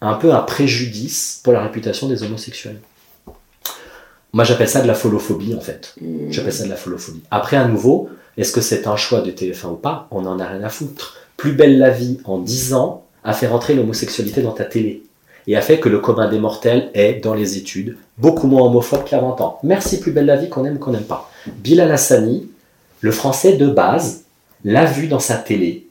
un 0.01 0.15
peu 0.15 0.33
un 0.33 0.41
préjudice 0.41 1.39
pour 1.43 1.53
la 1.53 1.63
réputation 1.63 2.07
des 2.07 2.23
homosexuels. 2.23 2.79
Moi, 4.33 4.43
j'appelle 4.43 4.69
ça 4.69 4.81
de 4.81 4.87
la 4.87 4.93
folophobie, 4.93 5.55
en 5.55 5.61
fait. 5.61 5.95
Hmm. 6.01 6.29
J'appelle 6.29 6.53
ça 6.53 6.65
de 6.65 6.69
la 6.69 6.75
folophobie. 6.75 7.23
Après, 7.31 7.57
à 7.57 7.67
nouveau, 7.67 8.09
est-ce 8.37 8.51
que 8.51 8.61
c'est 8.61 8.87
un 8.87 8.95
choix 8.95 9.21
de 9.21 9.31
TF1 9.31 9.71
ou 9.71 9.75
pas? 9.75 10.07
On 10.11 10.25
en 10.25 10.39
a 10.39 10.47
rien 10.47 10.63
à 10.63 10.69
foutre. 10.69 11.15
Plus 11.37 11.53
belle 11.53 11.77
la 11.77 11.89
vie, 11.89 12.19
en 12.23 12.37
10 12.37 12.73
ans, 12.73 13.05
a 13.23 13.33
fait 13.33 13.47
rentrer 13.47 13.73
l'homosexualité 13.73 14.41
dans 14.41 14.51
ta 14.51 14.63
télé. 14.63 15.03
Et 15.47 15.55
a 15.55 15.61
fait 15.61 15.79
que 15.79 15.89
le 15.89 15.99
commun 15.99 16.29
des 16.29 16.39
mortels 16.39 16.91
est, 16.93 17.23
dans 17.23 17.33
les 17.33 17.57
études, 17.57 17.97
beaucoup 18.17 18.47
moins 18.47 18.63
homophobe 18.63 19.05
qu'il 19.05 19.17
y 19.17 19.19
a 19.19 19.23
20 19.23 19.41
ans. 19.41 19.59
Merci, 19.63 19.99
plus 19.99 20.11
belle 20.11 20.25
la 20.25 20.35
vie, 20.35 20.49
qu'on 20.49 20.65
aime 20.65 20.77
qu'on 20.77 20.91
n'aime 20.91 21.03
pas. 21.03 21.31
Bilal 21.47 21.91
Hassani, 21.91 22.49
le 23.01 23.11
français 23.11 23.55
de 23.55 23.67
base, 23.67 24.25
l'a 24.65 24.85
vu 24.85 25.07
dans 25.07 25.19
sa 25.19 25.35
télé, 25.35 25.87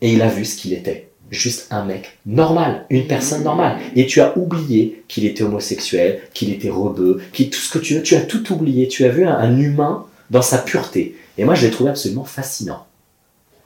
et 0.00 0.12
il 0.12 0.22
a 0.22 0.28
vu 0.28 0.44
ce 0.44 0.56
qu'il 0.56 0.72
était. 0.72 1.08
Juste 1.30 1.68
un 1.70 1.84
mec 1.84 2.18
normal, 2.26 2.86
une 2.90 3.06
personne 3.06 3.44
normale. 3.44 3.78
Et 3.94 4.06
tu 4.06 4.20
as 4.20 4.36
oublié 4.36 5.04
qu'il 5.06 5.24
était 5.24 5.44
homosexuel, 5.44 6.22
qu'il 6.34 6.50
était 6.50 6.70
rebeu, 6.70 7.20
qu'il 7.32 7.50
tout 7.50 7.60
ce 7.60 7.70
que 7.70 7.78
tu 7.78 7.94
veux. 7.94 8.02
Tu 8.02 8.16
as 8.16 8.22
tout 8.22 8.52
oublié. 8.52 8.88
Tu 8.88 9.04
as 9.04 9.10
vu 9.10 9.24
un 9.24 9.56
humain 9.56 10.06
dans 10.30 10.42
sa 10.42 10.58
pureté. 10.58 11.16
Et 11.38 11.44
moi, 11.44 11.54
je 11.54 11.66
l'ai 11.66 11.70
trouvé 11.70 11.90
absolument 11.90 12.24
fascinant. 12.24 12.86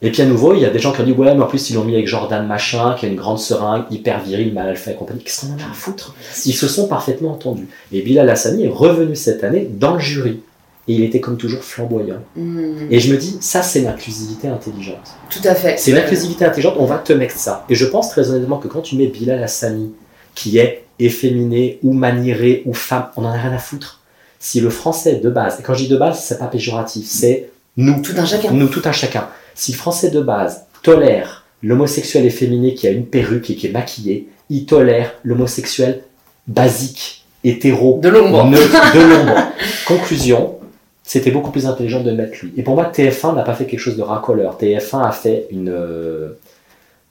Et 0.03 0.11
puis 0.11 0.21
à 0.21 0.27
nouveau, 0.27 0.55
il 0.55 0.61
y 0.61 0.67
a 0.67 0.71
des 0.71 0.79
gens 0.79 0.93
qui 0.93 1.01
ont 1.01 1.05
dit 1.05 1.13
ouais, 1.13 1.35
mais 1.35 1.43
en 1.43 1.47
plus 1.47 1.71
ils 1.71 1.75
l'ont 1.77 1.85
mis 1.85 1.95
avec 1.95 2.07
Jordan 2.07 2.47
machin, 2.47 2.95
qui 2.99 3.07
a 3.07 3.09
une 3.09 3.17
grande 3.17 3.39
seringue, 3.39 3.85
hyper 3.91 4.23
viril, 4.23 4.53
mal 4.53 4.69
alpha 4.69 4.91
et 4.91 4.95
compagnie. 4.95 5.23
Qu'est-ce 5.23 5.47
qu'on 5.47 5.55
en 5.55 5.57
a 5.57 5.71
à 5.71 5.73
foutre? 5.73 6.15
Ils 6.45 6.53
se 6.53 6.69
sont 6.69 6.89
parfaitement 6.89 7.33
entendus. 7.33 7.69
Et 7.91 8.03
Bilal 8.03 8.29
Hassani 8.29 8.67
est 8.67 8.69
revenu 8.69 9.17
cette 9.17 9.45
année 9.45 9.67
dans 9.71 9.95
le 9.95 10.01
jury. 10.01 10.43
Et 10.89 10.95
il 10.95 11.05
était 11.05 11.21
comme 11.21 11.39
toujours 11.39 11.65
flamboyant. 11.65 12.19
Hmm. 12.37 12.87
Et 12.91 13.01
je 13.01 13.11
me 13.11 13.17
dis, 13.17 13.39
ça 13.41 13.63
c'est 13.63 13.81
l'inclusivité 13.81 14.49
intelligente. 14.49 15.15
Tout 15.31 15.41
à 15.45 15.55
fait. 15.55 15.79
C'est 15.79 15.93
l'inclusivité 15.93 16.45
intelligente, 16.45 16.75
on 16.79 16.85
va 16.85 16.99
te 16.99 17.15
mettre 17.15 17.37
ça. 17.37 17.65
Et 17.71 17.75
je 17.75 17.87
pense 17.87 18.11
très 18.11 18.29
honnêtement 18.29 18.59
que 18.59 18.69
quand 18.69 18.83
tu 18.83 18.97
mets 18.97 19.07
Bilal 19.07 19.43
Hassani, 19.43 19.95
qui 20.35 20.59
est 20.59 20.85
efféminé 20.99 21.79
ou 21.83 21.95
maniéré 21.95 22.63
ou 22.67 22.75
femme, 22.75 23.07
on 23.17 23.25
en 23.25 23.29
a 23.29 23.39
rien 23.39 23.53
à 23.53 23.59
foutre. 23.59 24.03
Si 24.45 24.61
le 24.61 24.69
français 24.69 25.17
de 25.25 25.31
base, 25.31 25.59
et 25.59 25.63
quand 25.63 25.73
je 25.73 25.85
dis 25.85 25.89
de 25.89 25.97
base, 25.97 26.21
c'est 26.23 26.39
pas 26.39 26.49
péjoratif, 26.49 27.07
c'est 27.09 27.49
nous, 27.79 28.03
Tout 28.03 28.13
un 28.19 28.27
chacun. 28.27 28.51
nous 28.53 28.69
tout 28.69 28.83
un 28.85 28.93
chacun. 28.93 29.27
Si 29.55 29.73
le 29.73 29.79
français 29.79 30.11
de 30.11 30.21
base 30.21 30.67
tolère 30.83 31.47
l'homosexuel 31.63 32.27
efféminé 32.27 32.75
qui 32.75 32.87
a 32.87 32.91
une 32.91 33.07
perruque 33.07 33.49
et 33.49 33.55
qui 33.55 33.69
est 33.69 33.73
maquillé, 33.73 34.29
il 34.51 34.67
tolère 34.67 35.15
l'homosexuel 35.25 36.03
basique, 36.47 37.25
hétéro, 37.43 38.01
De 38.03 38.11
l'ombre. 38.11 38.45
neutre, 38.45 38.95
de 38.95 39.01
l'ombre. 39.01 39.35
Conclusion, 39.87 40.59
c'était 41.03 41.31
beaucoup 41.31 41.51
plus 41.51 41.65
intelligent 41.67 42.03
de 42.03 42.11
mettre 42.11 42.37
lui. 42.43 42.53
Et 42.59 42.63
pour 42.63 42.75
moi, 42.75 42.93
TF1 42.95 43.35
n'a 43.37 43.45
pas 43.45 43.55
fait 43.55 43.65
quelque 43.65 43.81
chose 43.81 43.97
de 43.97 44.03
racoleur. 44.03 44.59
TF1 44.61 45.07
a 45.09 45.13
fait 45.13 45.47
une, 45.51 45.71
euh, 45.71 46.39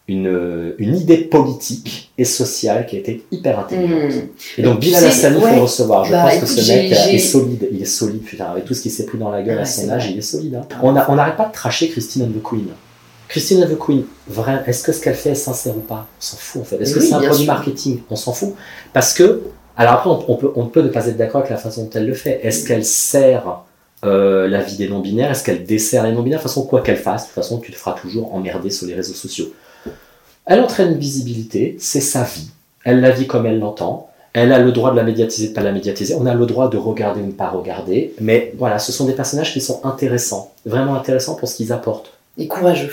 une, 0.09 0.27
euh, 0.27 0.75
une 0.80 0.95
idée 0.97 1.17
politique 1.17 2.11
et 2.17 2.25
sociale 2.25 2.85
qui 2.85 2.97
a 2.97 2.99
été 2.99 3.23
hyper 3.31 3.59
intelligente. 3.59 4.13
Hmm. 4.13 4.59
Et 4.59 4.61
donc, 4.61 4.80
Bilal 4.80 5.05
Hassani, 5.05 5.38
il 5.38 5.43
ouais. 5.43 5.49
faut 5.51 5.55
le 5.55 5.61
recevoir. 5.61 6.03
Je 6.05 6.11
Bah, 6.11 6.25
pense 6.30 6.39
que 6.41 6.45
ce 6.45 6.71
mec 6.71 6.91
est 6.91 7.17
solide. 7.19 7.69
Il 7.71 7.81
est 7.81 7.85
solide, 7.85 8.21
putain, 8.23 8.45
avec 8.45 8.65
tout 8.65 8.73
ce 8.73 8.81
qui 8.81 8.89
s'est 8.89 9.05
pris 9.05 9.17
dans 9.17 9.30
la 9.30 9.41
gueule 9.41 9.55
Ouais, 9.55 9.61
à 9.61 9.65
son 9.65 9.89
âge, 9.89 10.03
vrai. 10.03 10.11
il 10.13 10.17
est 10.17 10.21
solide. 10.21 10.55
hein. 10.55 10.67
On 10.81 10.91
n'arrête 10.91 11.38
pas 11.38 11.45
de 11.47 11.53
tracher 11.53 11.88
Christine 11.89 12.23
and 12.23 12.38
the 12.38 12.43
Queen. 12.43 12.67
Christine 13.30 13.63
and 13.63 13.67
the 13.67 13.77
Queen, 13.80 14.03
vrai, 14.27 14.61
est-ce 14.67 14.84
que 14.84 14.91
ce 14.91 15.01
qu'elle 15.01 15.15
fait 15.15 15.31
est 15.31 15.35
sincère 15.35 15.75
ou 15.75 15.80
pas? 15.80 16.05
On 16.19 16.21
s'en 16.21 16.38
fout 16.38 16.61
en 16.61 16.65
fait. 16.65 16.75
Est-ce 16.81 16.91
Mais 16.91 16.95
que 16.95 16.99
oui, 17.03 17.07
c'est 17.09 17.15
un 17.15 17.19
produit 17.21 17.43
sûr. 17.45 17.53
marketing? 17.53 17.99
On 18.11 18.15
s'en 18.15 18.34
fout. 18.34 18.53
Parce 18.91 19.13
que, 19.13 19.41
alors 19.77 19.93
après, 19.93 20.09
on, 20.09 20.23
on 20.31 20.35
peut, 20.35 20.51
on 20.55 20.65
peut 20.67 20.81
ne 20.81 20.89
pas 20.89 21.07
être 21.07 21.17
d'accord 21.17 21.39
avec 21.41 21.49
la 21.49 21.57
façon 21.57 21.85
dont 21.85 21.89
elle 21.95 22.05
le 22.05 22.13
fait. 22.13 22.41
Est-ce 22.43 22.67
qu'elle 22.67 22.85
sert 22.85 23.61
euh, 24.05 24.47
la 24.49 24.61
vie 24.61 24.75
des 24.77 24.88
non-binaires? 24.89 25.31
Est-ce 25.31 25.43
qu'elle 25.43 25.63
dessert 25.65 26.03
les 26.03 26.11
non-binaires? 26.11 26.39
De 26.39 26.43
toute 26.43 26.51
façon, 26.51 26.65
quoi 26.67 26.81
qu'elle 26.81 26.97
fasse, 26.97 27.23
de 27.23 27.27
toute 27.27 27.35
façon, 27.35 27.57
tu 27.59 27.71
te 27.71 27.77
feras 27.77 27.93
toujours 27.93 28.35
emmerder 28.35 28.69
sur 28.69 28.85
les 28.85 28.93
réseaux 28.93 29.13
sociaux. 29.15 29.47
Elle 30.45 30.59
entraîne 30.59 30.91
une 30.93 30.97
visibilité, 30.99 31.75
c'est 31.79 32.01
sa 32.01 32.23
vie. 32.23 32.49
Elle 32.83 32.99
la 33.01 33.11
vit 33.11 33.27
comme 33.27 33.45
elle 33.45 33.59
l'entend. 33.59 34.09
Elle 34.33 34.51
a 34.51 34.59
le 34.59 34.71
droit 34.71 34.91
de 34.91 34.95
la 34.97 35.03
médiatiser, 35.03 35.47
de 35.47 35.51
ne 35.51 35.55
pas 35.55 35.61
la 35.63 35.71
médiatiser. 35.71 36.15
On 36.15 36.25
a 36.25 36.33
le 36.33 36.45
droit 36.45 36.67
de 36.69 36.77
regarder 36.77 37.21
ou 37.21 37.27
ne 37.27 37.31
pas 37.31 37.49
regarder. 37.49 38.13
Mais 38.19 38.51
voilà, 38.57 38.79
ce 38.79 38.91
sont 38.91 39.05
des 39.05 39.13
personnages 39.13 39.53
qui 39.53 39.61
sont 39.61 39.79
intéressants. 39.85 40.51
Vraiment 40.65 40.95
intéressants 40.95 41.35
pour 41.35 41.47
ce 41.47 41.55
qu'ils 41.55 41.71
apportent. 41.71 42.11
Et 42.37 42.47
courageux. 42.47 42.91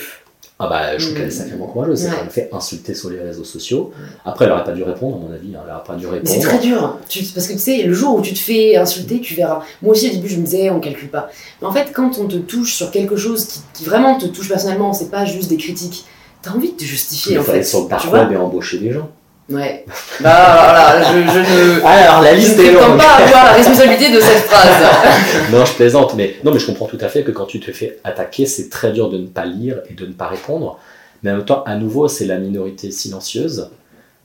Ah 0.62 0.68
bah, 0.68 0.98
je 0.98 1.04
trouve 1.04 1.14
Mm. 1.14 1.16
qu'elle 1.18 1.28
est 1.28 1.30
sacrément 1.30 1.66
courageuse. 1.66 2.04
Elle 2.04 2.10
Ouais. 2.12 2.16
même 2.18 2.28
fait 2.28 2.50
insulter 2.52 2.92
sur 2.94 3.08
les 3.08 3.18
réseaux 3.18 3.44
sociaux. 3.44 3.90
Après, 4.26 4.44
elle 4.44 4.52
aurait 4.52 4.62
pas 4.64 4.72
dû 4.72 4.82
répondre, 4.82 5.16
à 5.16 5.18
mon 5.18 5.32
avis. 5.34 5.56
hein. 5.56 5.60
Elle 5.66 5.72
aurait 5.72 5.82
pas 5.84 5.94
dû 5.94 6.06
Mais 6.06 6.20
c'est 6.24 6.32
répondre. 6.34 6.48
très 6.50 6.58
dur. 6.58 6.98
Tu- 7.08 7.24
parce 7.24 7.46
que 7.46 7.54
tu 7.54 7.58
sais, 7.58 7.82
le 7.84 7.94
jour 7.94 8.14
où 8.16 8.20
tu 8.20 8.34
te 8.34 8.38
fais 8.38 8.76
insulter, 8.76 9.20
tu 9.22 9.34
verras. 9.34 9.62
Moi 9.80 9.92
aussi, 9.92 10.08
au 10.10 10.12
début, 10.12 10.28
je 10.28 10.36
me 10.36 10.44
disais, 10.44 10.68
on 10.68 10.78
calcule 10.78 11.08
pas. 11.08 11.30
Mais 11.62 11.66
en 11.66 11.72
fait, 11.72 11.90
quand 11.94 12.18
on 12.18 12.26
te 12.26 12.36
touche 12.36 12.74
sur 12.74 12.90
quelque 12.90 13.16
chose 13.16 13.46
qui, 13.46 13.60
qui 13.72 13.84
vraiment 13.86 14.18
te 14.18 14.26
touche 14.26 14.48
personnellement, 14.50 14.92
c'est 14.92 15.10
pas 15.10 15.24
juste 15.24 15.48
des 15.48 15.56
critiques. 15.56 16.04
T'as 16.42 16.52
envie 16.52 16.72
de 16.72 16.76
te 16.76 16.84
justifier, 16.84 17.34
Il 17.34 17.38
en 17.40 17.42
fait. 17.42 17.58
être 17.58 17.66
sur 17.66 17.88
le 17.88 18.12
web 18.12 18.32
et 18.32 18.36
embaucher 18.36 18.78
des 18.78 18.92
gens. 18.92 19.10
Ouais. 19.50 19.84
Bah 20.20 20.62
voilà, 20.64 21.02
je, 21.12 21.18
je 21.18 21.38
ne. 21.40 21.80
Alors 21.84 22.22
la 22.22 22.34
liste 22.34 22.56
je 22.56 22.62
ne 22.62 22.66
est 22.68 22.72
longue. 22.72 22.96
pas 22.98 23.16
avoir 23.16 23.44
la 23.46 23.52
responsabilité 23.52 24.10
de 24.12 24.20
cette 24.20 24.44
phrase. 24.44 24.84
non, 25.52 25.64
je 25.64 25.72
plaisante, 25.72 26.14
mais 26.14 26.36
non, 26.44 26.52
mais 26.52 26.60
je 26.60 26.66
comprends 26.66 26.86
tout 26.86 26.98
à 27.00 27.08
fait 27.08 27.24
que 27.24 27.32
quand 27.32 27.46
tu 27.46 27.58
te 27.58 27.72
fais 27.72 27.98
attaquer, 28.04 28.46
c'est 28.46 28.68
très 28.70 28.92
dur 28.92 29.10
de 29.10 29.18
ne 29.18 29.26
pas 29.26 29.44
lire 29.44 29.80
et 29.90 29.94
de 29.94 30.06
ne 30.06 30.12
pas 30.12 30.28
répondre. 30.28 30.78
Mais 31.22 31.32
en 31.32 31.36
même 31.36 31.44
temps, 31.44 31.64
à 31.64 31.74
nouveau, 31.74 32.06
c'est 32.08 32.26
la 32.26 32.38
minorité 32.38 32.90
silencieuse. 32.92 33.70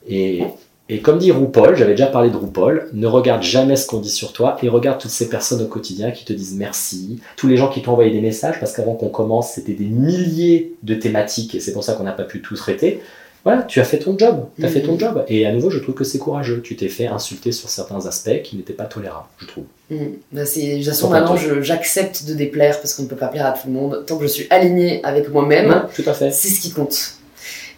Et, 0.08 0.44
et 0.88 1.00
comme 1.00 1.18
dit 1.18 1.32
RuPaul, 1.32 1.76
j'avais 1.76 1.92
déjà 1.92 2.06
parlé 2.06 2.30
de 2.30 2.36
RuPaul, 2.36 2.88
ne 2.92 3.06
regarde 3.06 3.42
jamais 3.42 3.76
ce 3.76 3.86
qu'on 3.86 3.98
dit 3.98 4.10
sur 4.10 4.32
toi 4.32 4.56
et 4.62 4.68
regarde 4.68 5.00
toutes 5.00 5.10
ces 5.10 5.28
personnes 5.28 5.62
au 5.62 5.66
quotidien 5.66 6.10
qui 6.12 6.24
te 6.24 6.32
disent 6.32 6.54
merci, 6.56 7.18
tous 7.36 7.48
les 7.48 7.56
gens 7.56 7.68
qui 7.68 7.82
t'ont 7.82 7.92
envoyé 7.92 8.10
des 8.12 8.20
messages, 8.20 8.60
parce 8.60 8.72
qu'avant 8.72 8.94
qu'on 8.94 9.08
commence, 9.08 9.52
c'était 9.52 9.72
des 9.74 9.84
milliers 9.86 10.74
de 10.82 10.94
thématiques 10.94 11.54
et 11.54 11.60
c'est 11.60 11.72
pour 11.72 11.82
ça 11.84 11.94
qu'on 11.94 12.04
n'a 12.04 12.12
pas 12.12 12.24
pu 12.24 12.40
tout 12.42 12.54
traiter. 12.54 13.00
Voilà, 13.44 13.62
tu 13.62 13.78
as 13.80 13.84
fait 13.84 14.00
ton 14.00 14.18
job, 14.18 14.46
tu 14.58 14.64
as 14.64 14.68
fait 14.68 14.82
ton 14.82 14.94
Mhm. 14.94 14.98
job. 15.00 15.24
Et 15.28 15.46
à 15.46 15.52
nouveau, 15.52 15.70
je 15.70 15.78
trouve 15.78 15.94
que 15.94 16.02
c'est 16.02 16.18
courageux. 16.18 16.60
Tu 16.62 16.74
t'es 16.74 16.88
fait 16.88 17.06
insulter 17.06 17.52
sur 17.52 17.68
certains 17.68 18.04
aspects 18.06 18.42
qui 18.42 18.56
n'étaient 18.56 18.72
pas 18.72 18.86
tolérables, 18.86 19.26
je 19.38 19.46
trouve. 19.46 19.64
Mm. 19.88 19.96
Bah, 20.32 20.44
c'est, 20.46 20.68
de 20.72 20.76
toute 20.78 20.86
façon, 20.86 21.10
maintenant, 21.10 21.36
j'accepte 21.62 22.24
de 22.26 22.34
déplaire 22.34 22.80
parce 22.80 22.94
qu'on 22.94 23.04
ne 23.04 23.08
peut 23.08 23.14
pas 23.14 23.28
plaire 23.28 23.46
à 23.46 23.52
tout 23.52 23.68
le 23.68 23.72
monde. 23.72 24.02
Tant 24.04 24.16
que 24.16 24.24
je 24.24 24.28
suis 24.28 24.46
alignée 24.50 25.00
avec 25.04 25.30
moi-même, 25.30 25.68
Non, 25.68 25.82
tout 25.94 26.02
à 26.06 26.12
fait. 26.12 26.32
c'est 26.32 26.48
ce 26.48 26.60
qui 26.60 26.72
compte. 26.72 27.12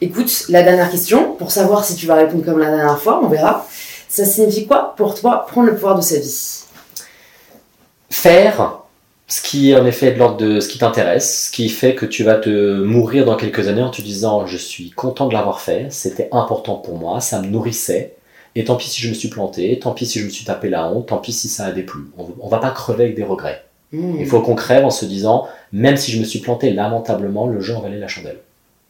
Écoute, 0.00 0.44
la 0.48 0.62
dernière 0.62 0.90
question, 0.90 1.34
pour 1.34 1.50
savoir 1.50 1.84
si 1.84 1.96
tu 1.96 2.06
vas 2.06 2.14
répondre 2.14 2.44
comme 2.44 2.58
la 2.58 2.70
dernière 2.70 3.00
fois, 3.00 3.20
on 3.22 3.28
verra. 3.28 3.66
Ça 4.08 4.24
signifie 4.24 4.66
quoi 4.66 4.94
pour 4.96 5.14
toi 5.14 5.44
prendre 5.48 5.66
le 5.66 5.74
pouvoir 5.74 5.96
de 5.96 6.02
sa 6.02 6.18
vie? 6.18 6.64
Faire 8.08 8.80
ce 9.26 9.42
qui 9.42 9.70
est 9.70 9.76
en 9.76 9.84
effet 9.84 10.12
de 10.12 10.18
l'ordre 10.18 10.36
de 10.38 10.60
ce 10.60 10.68
qui 10.68 10.78
t'intéresse, 10.78 11.46
ce 11.46 11.50
qui 11.50 11.68
fait 11.68 11.94
que 11.94 12.06
tu 12.06 12.22
vas 12.22 12.36
te 12.36 12.82
mourir 12.82 13.26
dans 13.26 13.36
quelques 13.36 13.68
années 13.68 13.82
en 13.82 13.90
te 13.90 14.00
disant 14.00 14.46
je 14.46 14.56
suis 14.56 14.90
content 14.90 15.26
de 15.26 15.34
l'avoir 15.34 15.60
fait, 15.60 15.88
c'était 15.90 16.28
important 16.32 16.76
pour 16.76 16.96
moi, 16.96 17.20
ça 17.20 17.42
me 17.42 17.48
nourrissait, 17.48 18.14
et 18.54 18.64
tant 18.64 18.76
pis 18.76 18.88
si 18.88 19.02
je 19.02 19.10
me 19.10 19.14
suis 19.14 19.28
planté, 19.28 19.78
tant 19.78 19.92
pis 19.92 20.06
si 20.06 20.20
je 20.20 20.24
me 20.24 20.30
suis 20.30 20.46
tapé 20.46 20.70
la 20.70 20.88
honte, 20.90 21.08
tant 21.08 21.18
pis 21.18 21.32
si 21.32 21.48
ça 21.48 21.66
a 21.66 21.72
déplu. 21.72 22.04
On, 22.16 22.26
on 22.40 22.48
va 22.48 22.58
pas 22.58 22.70
crever 22.70 23.04
avec 23.04 23.16
des 23.16 23.24
regrets. 23.24 23.64
Mm. 23.92 24.20
Il 24.20 24.26
faut 24.26 24.40
qu'on 24.40 24.54
crève 24.54 24.86
en 24.86 24.90
se 24.90 25.04
disant 25.04 25.46
même 25.72 25.98
si 25.98 26.10
je 26.10 26.18
me 26.18 26.24
suis 26.24 26.38
planté 26.38 26.70
lamentablement, 26.70 27.46
le 27.48 27.60
jeu 27.60 27.76
en 27.76 27.80
valait 27.80 27.98
la 27.98 28.08
chandelle. 28.08 28.38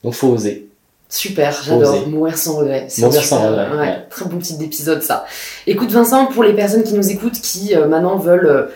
Donc 0.05 0.14
faut 0.14 0.28
oser. 0.28 0.68
Super, 1.09 1.59
j'adore. 1.64 2.06
Mourir 2.09 2.36
sans 2.36 2.56
regret. 2.56 2.86
C'est 2.89 3.02
Mourir 3.02 3.22
sans 3.22 3.43
regret, 3.43 3.76
ouais. 3.76 3.97
Très 4.10 4.26
bon 4.26 4.39
petit 4.39 4.62
épisode, 4.62 5.02
ça. 5.02 5.24
Écoute, 5.66 5.90
Vincent, 5.90 6.26
pour 6.26 6.44
les 6.44 6.52
personnes 6.52 6.82
qui 6.82 6.94
nous 6.94 7.10
écoutent, 7.10 7.40
qui 7.40 7.74
euh, 7.74 7.86
maintenant 7.86 8.16
veulent 8.16 8.47
euh, 8.47 8.66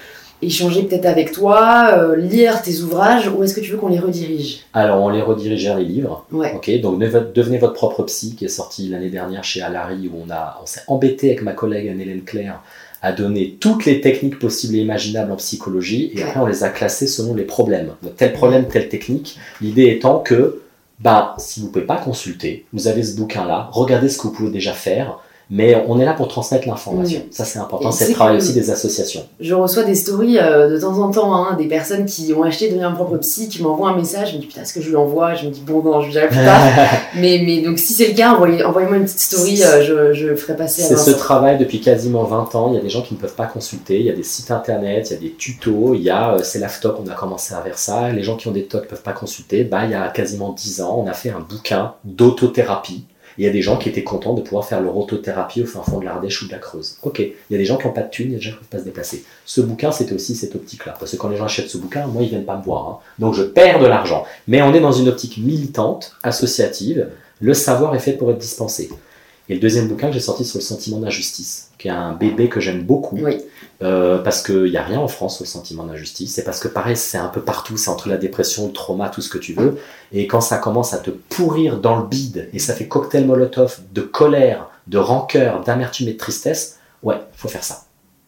échanger 0.43 0.83
peut-être 0.83 1.07
avec 1.07 1.33
toi, 1.33 1.91
euh, 1.97 2.17
lire 2.17 2.63
tes 2.63 2.81
ouvrages, 2.81 3.29
où 3.29 3.43
est-ce 3.43 3.55
que 3.55 3.61
tu 3.61 3.71
veux 3.71 3.79
qu'on 3.79 3.89
les 3.89 3.99
redirige? 3.99 4.61
Alors 4.73 5.03
on 5.03 5.09
les 5.09 5.23
redirige 5.23 5.65
vers 5.65 5.79
les 5.79 5.85
livres. 5.85 6.27
Ouais. 6.33 6.53
Ok, 6.55 6.71
donc 6.81 6.99
devenez 6.99 7.59
votre 7.59 7.75
propre 7.75 8.03
psy 8.05 8.35
qui 8.35 8.45
est 8.45 8.49
sorti 8.49 8.89
l'année 8.89 9.11
dernière 9.11 9.45
chez 9.45 9.63
Alary 9.63 10.11
où 10.13 10.19
on 10.27 10.31
a, 10.31 10.59
on 10.63 10.67
s'est 10.67 10.83
embêté 10.89 11.29
avec 11.29 11.43
ma 11.43 11.53
collègue 11.53 11.89
Anne-Hélène 11.89 12.25
Claire 12.25 12.61
à 13.03 13.13
donner 13.13 13.57
toutes 13.61 13.85
les 13.85 14.01
techniques 14.01 14.39
possibles 14.39 14.77
et 14.77 14.79
imaginables 14.79 15.33
en 15.33 15.37
psychologie 15.37 16.13
et 16.15 16.23
après 16.23 16.41
on 16.41 16.47
les 16.47 16.63
a 16.63 16.69
classées 16.69 17.09
selon 17.09 17.35
les 17.35 17.45
problèmes. 17.45 17.91
Donc, 18.03 18.17
tel 18.17 18.33
problème, 18.33 18.67
telle 18.69 18.89
technique. 18.89 19.39
L'idée 19.61 19.89
étant 19.89 20.21
que, 20.21 20.62
bah, 21.03 21.35
si 21.39 21.61
vous 21.61 21.71
pouvez 21.71 21.85
pas 21.85 21.97
consulter, 21.97 22.65
vous 22.73 22.87
avez 22.87 23.03
ce 23.03 23.17
bouquin-là, 23.17 23.71
regardez 23.73 24.09
ce 24.09 24.19
que 24.19 24.29
vous 24.29 24.33
pouvez 24.33 24.51
déjà 24.51 24.73
faire. 24.73 25.19
Mais 25.55 25.85
on 25.87 26.01
est 26.01 26.07
là 26.07 26.15
pour 26.15 26.29
transmettre 26.29 26.67
l'information. 26.67 27.21
Oui. 27.23 27.29
Ça, 27.31 27.45
c'est 27.45 27.59
important. 27.59 27.93
C'est 27.93 28.09
le 28.09 28.15
travail 28.15 28.39
aussi 28.39 28.55
des 28.55 28.71
associations. 28.71 29.21
Je 29.39 29.53
reçois 29.55 29.83
des 29.85 29.95
stories 29.95 30.39
euh, 30.39 30.71
de 30.71 30.81
temps 30.81 30.99
en 30.99 31.11
temps, 31.11 31.35
hein, 31.37 31.57
des 31.59 31.67
personnes 31.67 32.07
qui 32.07 32.33
ont 32.33 32.43
acheté 32.43 32.69
devenir 32.69 32.89
un 32.89 32.93
propre 32.93 33.19
psy, 33.19 33.51
qui 33.51 33.61
m'envoient 33.63 33.91
un 33.91 33.97
message, 33.97 34.31
je 34.31 34.37
me 34.37 34.41
dis 34.41 34.47
putain, 34.47 34.63
est-ce 34.63 34.73
que 34.73 34.81
je 34.81 34.89
lui 34.89 34.97
envoie 34.97 35.35
Je 35.35 35.45
me 35.47 35.51
dis 35.51 35.61
bon, 35.61 35.83
non, 35.83 36.01
je 36.01 36.07
lui 36.07 36.13
dirai 36.13 36.29
plus 36.29 36.37
tard. 36.39 36.63
mais, 37.17 37.43
mais 37.45 37.61
donc 37.61 37.79
si 37.79 37.93
c'est 37.93 38.09
le 38.09 38.15
cas, 38.15 38.33
envoyez- 38.33 38.65
envoyez-moi 38.65 38.97
une 38.97 39.05
petite 39.05 39.21
story, 39.21 39.63
euh, 39.63 39.83
je, 39.85 40.15
je 40.15 40.35
ferai 40.37 40.57
passer 40.57 40.85
à 40.85 40.87
C'est 40.87 40.97
ce 40.97 41.11
travail 41.11 41.59
depuis 41.59 41.81
quasiment 41.83 42.25
20 42.25 42.55
ans. 42.55 42.69
Il 42.71 42.77
y 42.77 42.79
a 42.79 42.83
des 42.83 42.89
gens 42.89 43.03
qui 43.03 43.13
ne 43.13 43.19
peuvent 43.19 43.35
pas 43.35 43.45
consulter. 43.47 44.01
Il 44.01 44.07
y 44.07 44.11
a 44.11 44.15
des 44.15 44.23
sites 44.23 44.51
internet, 44.51 45.09
il 45.11 45.13
y 45.13 45.17
a 45.17 45.21
des 45.21 45.33
tutos. 45.35 45.93
Il 45.95 46.01
y 46.03 46.09
a, 46.09 46.33
euh, 46.33 46.39
c'est 46.43 46.61
l'AFTOC, 46.61 46.97
on 47.07 47.11
a 47.11 47.15
commencé 47.15 47.53
à 47.53 47.61
faire 47.61 47.77
ça. 47.77 48.09
Les 48.11 48.23
gens 48.23 48.37
qui 48.37 48.49
ont 48.49 48.53
des 48.53 48.65
TOC 48.65 48.85
ne 48.85 48.89
peuvent 48.89 49.03
pas 49.03 49.13
consulter. 49.13 49.65
Bah, 49.65 49.81
il 49.85 49.91
y 49.91 49.95
a 49.95 50.09
quasiment 50.09 50.53
10 50.55 50.81
ans, 50.81 51.03
on 51.05 51.11
a 51.11 51.13
fait 51.13 51.29
un 51.31 51.41
bouquin 51.47 51.93
d'autothérapie. 52.05 53.05
Il 53.39 53.45
y 53.45 53.49
a 53.49 53.51
des 53.51 53.63
gens 53.63 53.77
qui 53.77 53.89
étaient 53.89 54.03
contents 54.05 54.35
de 54.35 54.43
pouvoir 54.43 54.65
faire 54.67 54.81
leur 54.81 54.97
autothérapie 54.97 55.63
au 55.63 55.67
fin 55.67 55.83
fond 55.83 55.99
de 56.01 56.05
l'Ardèche 56.05 56.43
ou 56.43 56.47
de 56.47 56.53
la 56.53 56.59
Creuse. 56.59 56.97
Ok, 57.03 57.19
il 57.21 57.33
y 57.51 57.55
a 57.55 57.59
des 57.59 57.65
gens 57.65 57.77
qui 57.79 57.87
n'ont 57.87 57.93
pas 57.93 58.03
de 58.03 58.11
thunes, 58.11 58.29
il 58.29 58.33
y 58.33 58.35
a 58.37 58.39
des 58.39 58.45
gens 58.45 58.51
qui 58.51 58.57
ne 58.57 58.61
peuvent 58.61 58.69
pas 58.71 58.79
se 58.81 58.85
déplacer. 58.85 59.25
Ce 59.47 59.61
bouquin, 59.61 59.91
c'était 59.93 60.15
aussi 60.15 60.35
cette 60.35 60.55
optique-là. 60.55 60.95
Parce 60.99 61.13
que 61.13 61.17
quand 61.17 61.29
les 61.29 61.37
gens 61.37 61.45
achètent 61.47 61.71
ce 61.71 61.79
bouquin, 61.79 62.07
moi, 62.07 62.23
ils 62.23 62.29
viennent 62.29 62.45
pas 62.45 62.57
me 62.57 62.63
voir. 62.63 62.89
hein. 62.89 62.99
Donc, 63.19 63.35
je 63.35 63.43
perds 63.43 63.81
de 63.81 63.87
l'argent. 63.87 64.25
Mais 64.49 64.61
on 64.63 64.73
est 64.75 64.81
dans 64.81 64.93
une 64.93 65.09
optique 65.09 65.39
militante, 65.39 66.17
associative. 66.23 67.09
Le 67.41 67.55
savoir 67.55 67.95
est 67.95 67.99
fait 68.01 68.13
pour 68.13 68.31
être 68.31 68.39
dispensé. 68.39 68.91
Et 69.49 69.55
le 69.55 69.61
deuxième 69.61 69.89
bouquin 69.89 70.09
que 70.09 70.15
j'ai 70.15 70.21
sorti 70.21 70.45
sur 70.45 70.59
le 70.59 70.63
sentiment 70.63 70.99
d'injustice, 70.99 71.71
qui 71.79 71.89
est 71.89 71.91
un 71.91 72.13
bébé 72.13 72.49
que 72.49 72.61
j'aime 72.61 72.83
beaucoup, 72.83 73.19
Oui. 73.21 73.39
Euh, 73.83 74.19
parce 74.19 74.43
qu'il 74.43 74.65
n'y 74.65 74.77
a 74.77 74.83
rien 74.83 75.01
en 75.01 75.09
France 75.09 75.37
sur 75.37 75.45
le 75.45 75.49
sentiment 75.49 75.85
d'injustice, 75.85 76.35
c'est 76.35 76.45
parce 76.45 76.61
que 76.61 76.69
pareil, 76.69 76.97
c'est 76.97 77.19
un 77.19 77.29
peu 77.29 77.41
partout, 77.41 77.77
c'est 77.77 77.91
entre 77.91 78.09
la 78.09 78.17
dépression, 78.17 78.67
le 78.67 78.73
trauma, 78.73 79.09
tout 79.09 79.21
ce 79.23 79.29
que 79.29 79.39
tu 79.39 79.55
veux, 79.55 79.79
et 80.13 80.27
quand 80.27 80.41
ça 80.41 80.59
commence 80.59 80.93
à 80.95 80.99
te 80.99 81.11
pourrir 81.11 81.79
dans 81.79 81.97
le 81.97 82.07
bide, 82.07 82.49
et 82.53 82.59
ça 82.59 82.75
fait 82.75 82.87
cocktail 82.89 83.27
molotov 83.27 83.79
de 83.93 84.03
colère, 84.03 84.69
de 84.87 84.99
rancœur, 84.99 85.63
d'amertume 85.65 86.09
et 86.09 86.13
de 86.13 86.19
tristesse, 86.19 86.79
ouais, 87.03 87.17
faut 87.35 87.49
faire 87.49 87.65
ça. 87.65 87.85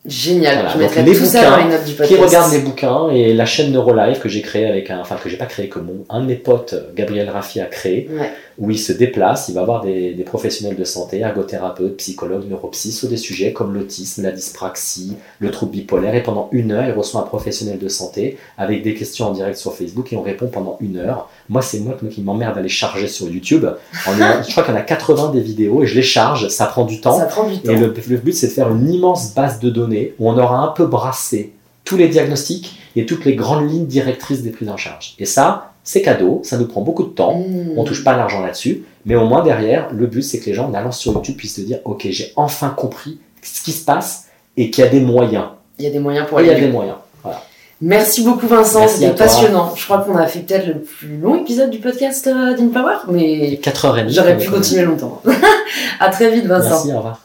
Génial, 0.07 0.57
Voilà, 0.57 0.69
je 0.69 0.75
donc 0.75 0.83
mettrai 0.83 1.03
les 1.03 1.17
tout 1.17 1.25
ça 1.25 1.39
bouquins 1.39 1.51
dans 1.51 1.65
les 1.65 1.71
notes 1.73 1.85
du 1.87 1.93
podcast. 1.95 2.15
Qui 2.15 2.23
regarde 2.23 2.53
les 2.53 2.59
bouquins 2.59 3.09
et 3.09 3.33
la 3.33 3.47
chaîne 3.47 3.73
Neurolife 3.73 4.21
que 4.21 4.29
j'ai 4.29 4.43
créée 4.43 4.67
avec 4.67 4.91
un, 4.91 5.01
enfin 5.01 5.17
que 5.17 5.31
j'ai 5.31 5.39
pas 5.39 5.47
créé, 5.47 5.71
que 5.71 5.79
mon, 5.79 6.05
un 6.11 6.21
de 6.21 6.27
mes 6.27 6.35
potes, 6.35 6.75
Gabriel 6.95 7.31
Raffi, 7.31 7.59
a 7.63 7.65
créé, 7.65 8.11
Ouais. 8.13 8.31
Où 8.59 8.71
il 8.71 8.79
se 8.79 8.93
déplace, 8.93 9.49
il 9.49 9.55
va 9.55 9.65
voir 9.65 9.81
des, 9.83 10.15
des 10.15 10.23
professionnels 10.25 10.77
de 10.77 10.85
santé, 10.85 11.19
ergothérapeutes, 11.21 11.97
psychologues, 11.97 12.49
neuropsy, 12.49 12.93
sur 12.93 13.09
des 13.09 13.17
sujets 13.17 13.53
comme 13.53 13.75
l'autisme, 13.75 14.23
la 14.23 14.31
dyspraxie, 14.31 15.15
le 15.41 15.51
trouble 15.51 15.73
bipolaire, 15.73 16.15
et 16.15 16.23
pendant 16.23 16.49
une 16.53 16.73
heure, 16.73 16.85
il 16.87 16.93
reçoit 16.93 17.21
un 17.21 17.25
professionnel 17.25 17.79
de 17.79 17.89
santé 17.89 18.39
avec 18.57 18.83
des 18.83 18.95
questions 18.95 19.27
en 19.27 19.33
direct 19.33 19.57
sur 19.59 19.75
Facebook 19.75 20.13
et 20.13 20.17
on 20.17 20.23
répond 20.23 20.47
pendant 20.47 20.77
une 20.81 20.97
heure. 20.99 21.29
Moi, 21.49 21.63
c'est 21.63 21.81
moi 21.81 21.97
qui 22.11 22.23
m'emmerde 22.23 22.57
à 22.57 22.61
les 22.61 22.69
charger 22.69 23.09
sur 23.09 23.29
YouTube. 23.29 23.67
En- 24.07 24.13
je 24.43 24.51
crois 24.53 24.63
qu'il 24.63 24.73
y 24.73 24.77
en 24.77 24.81
a 24.81 24.83
80 24.83 25.31
des 25.33 25.41
vidéos 25.41 25.83
et 25.83 25.87
je 25.87 25.95
les 25.97 26.03
charge, 26.03 26.49
ça 26.49 26.67
prend 26.67 26.85
du 26.85 27.01
temps. 27.01 27.19
Ça 27.19 27.27
prend 27.27 27.49
du 27.49 27.59
temps. 27.59 27.73
Et 27.73 27.77
le, 27.77 27.93
le 28.09 28.17
but, 28.17 28.33
c'est 28.35 28.47
de 28.49 28.53
faire 28.53 28.71
une 28.71 28.89
immense 28.91 29.35
base 29.35 29.59
de 29.61 29.71
données 29.71 30.15
où 30.19 30.29
on 30.31 30.39
aura 30.39 30.59
un 30.59 30.69
peu 30.69 30.87
brassé 30.87 31.53
tous 31.85 31.97
les 31.97 32.09
diagnostics 32.09 32.79
et 32.97 33.05
toutes 33.05 33.25
les 33.25 33.35
grandes 33.35 33.69
lignes 33.71 33.87
directrices 33.87 34.43
des 34.43 34.51
prises 34.51 34.69
en 34.71 34.77
charge. 34.77 35.17
Et 35.19 35.27
ça, 35.27 35.74
c'est 35.85 36.01
cadeau, 36.01 36.41
ça 36.43 36.57
nous 36.57 36.67
prend 36.67 36.81
beaucoup 36.81 37.05
de 37.05 37.11
temps. 37.11 37.37
Mmh. 37.39 37.79
On 37.79 37.85
touche 37.85 38.03
pas 38.03 38.17
l'argent 38.17 38.41
là-dessus, 38.41 38.85
mais 39.05 39.15
au 39.15 39.27
moins 39.27 39.45
derrière, 39.45 39.93
le 39.93 40.07
but 40.07 40.23
c'est 40.23 40.39
que 40.39 40.47
les 40.47 40.55
gens 40.55 40.69
en 40.69 40.75
allant 40.75 40.91
sur 40.91 41.13
YouTube 41.13 41.37
puissent 41.37 41.57
se 41.57 41.61
dire 41.61 41.79
Ok, 41.85 42.07
j'ai 42.11 42.33
enfin 42.37 42.71
compris 42.71 43.19
ce 43.43 43.63
qui 43.63 43.73
se 43.73 43.85
passe 43.85 44.25
et 44.57 44.71
qu'il 44.71 44.83
y 44.83 44.87
a 44.87 44.91
des 44.91 45.01
moyens. 45.01 45.45
Il 45.79 45.85
y 45.85 45.89
a 45.89 45.91
des 45.91 45.99
moyens 45.99 46.27
pour 46.27 46.41
Il 46.41 46.47
y 46.47 46.51
a 46.51 46.59
des 46.59 46.69
moyens. 46.69 46.97
Voilà. 47.23 47.43
Merci 47.83 48.23
beaucoup 48.23 48.47
Vincent, 48.47 48.89
c'était 48.89 49.11
passionnant. 49.11 49.75
Je 49.77 49.85
crois 49.85 49.99
qu'on 49.99 50.17
a 50.17 50.27
fait 50.27 50.41
peut-être 50.41 50.67
le 50.67 50.81
plus 50.81 51.19
long 51.19 51.35
épisode 51.35 51.69
du 51.69 51.79
podcast 51.79 52.27
euh, 52.27 52.57
d'InPower, 52.57 52.97
mais 53.11 53.61
4h30. 53.63 54.09
j'aurais 54.09 54.39
pu 54.39 54.49
continuer 54.49 54.85
longtemps. 54.85 55.21
à 56.01 56.09
très 56.09 56.31
vite 56.31 56.47
Vincent. 56.47 56.71
Merci, 56.71 56.93
au 56.93 56.97
revoir. 56.97 57.21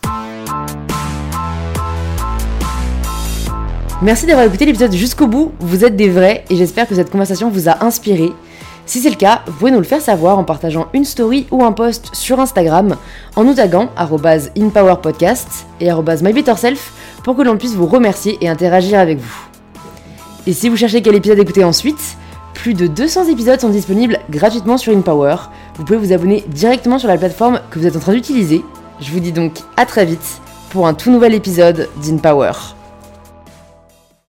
Merci 4.02 4.26
d'avoir 4.26 4.45
écouté 4.45 4.65
l'épisode 4.65 4.94
jusqu'au 4.94 5.27
bout, 5.27 5.52
vous 5.60 5.86
êtes 5.86 5.95
des 5.95 6.10
vrais 6.10 6.44
et 6.49 6.56
j'espère 6.56 6.88
que 6.88 6.95
cette 6.95 7.10
conversation 7.10 7.49
vous 7.49 7.69
a 7.69 7.84
inspiré. 7.84 8.31
Si 8.90 9.02
c'est 9.02 9.11
le 9.11 9.16
cas, 9.18 9.44
vous 9.45 9.53
pouvez 9.53 9.70
nous 9.70 9.78
le 9.78 9.84
faire 9.84 10.02
savoir 10.02 10.40
en 10.40 10.44
partageant 10.44 10.88
une 10.94 11.06
story 11.06 11.45
ou 11.52 11.64
un 11.64 11.74
post 11.74 12.10
sur 12.14 12.40
Instagram 12.40 12.95
en 13.36 13.44
nous 13.44 13.53
taguant 13.53 13.91
inpowerpodcast 13.95 15.68
et 15.80 15.91
mybetterself 15.91 16.91
pour 17.24 17.36
que 17.36 17.44
l'on 17.44 17.56
puisse 17.56 17.76
vous 17.76 17.86
remercier 17.86 18.40
et 18.41 18.49
interagir 18.49 18.98
avec 18.98 19.20
vous. 19.20 19.48
Et 20.48 20.53
si 20.53 20.70
vous 20.70 20.76
cherchez 20.76 21.03
quel 21.03 21.14
épisode 21.14 21.38
écouter 21.38 21.64
ensuite, 21.64 22.18
plus 22.56 22.74
de 22.74 22.88
200 22.88 23.26
épisodes 23.26 23.61
sont 23.61 23.70
disponibles 23.70 24.18
gratuitement 24.32 24.80
sur 24.80 24.91
InPower. 24.91 25.36
Vous 25.76 25.84
pouvez 25.84 25.99
vous 25.99 26.11
abonner 26.11 26.44
directement 26.48 26.98
sur 26.98 27.10
la 27.10 27.20
plateforme 27.20 27.60
que 27.70 27.78
vous 27.78 27.86
êtes 27.86 27.95
en 27.95 27.99
train 27.99 28.14
d'utiliser. 28.14 28.66
Je 29.02 29.11
vous 29.11 29.20
dis 29.20 29.32
donc 29.32 29.53
à 29.78 29.86
très 29.86 30.06
vite 30.06 30.41
pour 30.72 30.88
un 30.88 30.95
tout 30.95 31.11
nouvel 31.11 31.36
épisode 31.36 31.90
d'InPower. 32.02 32.53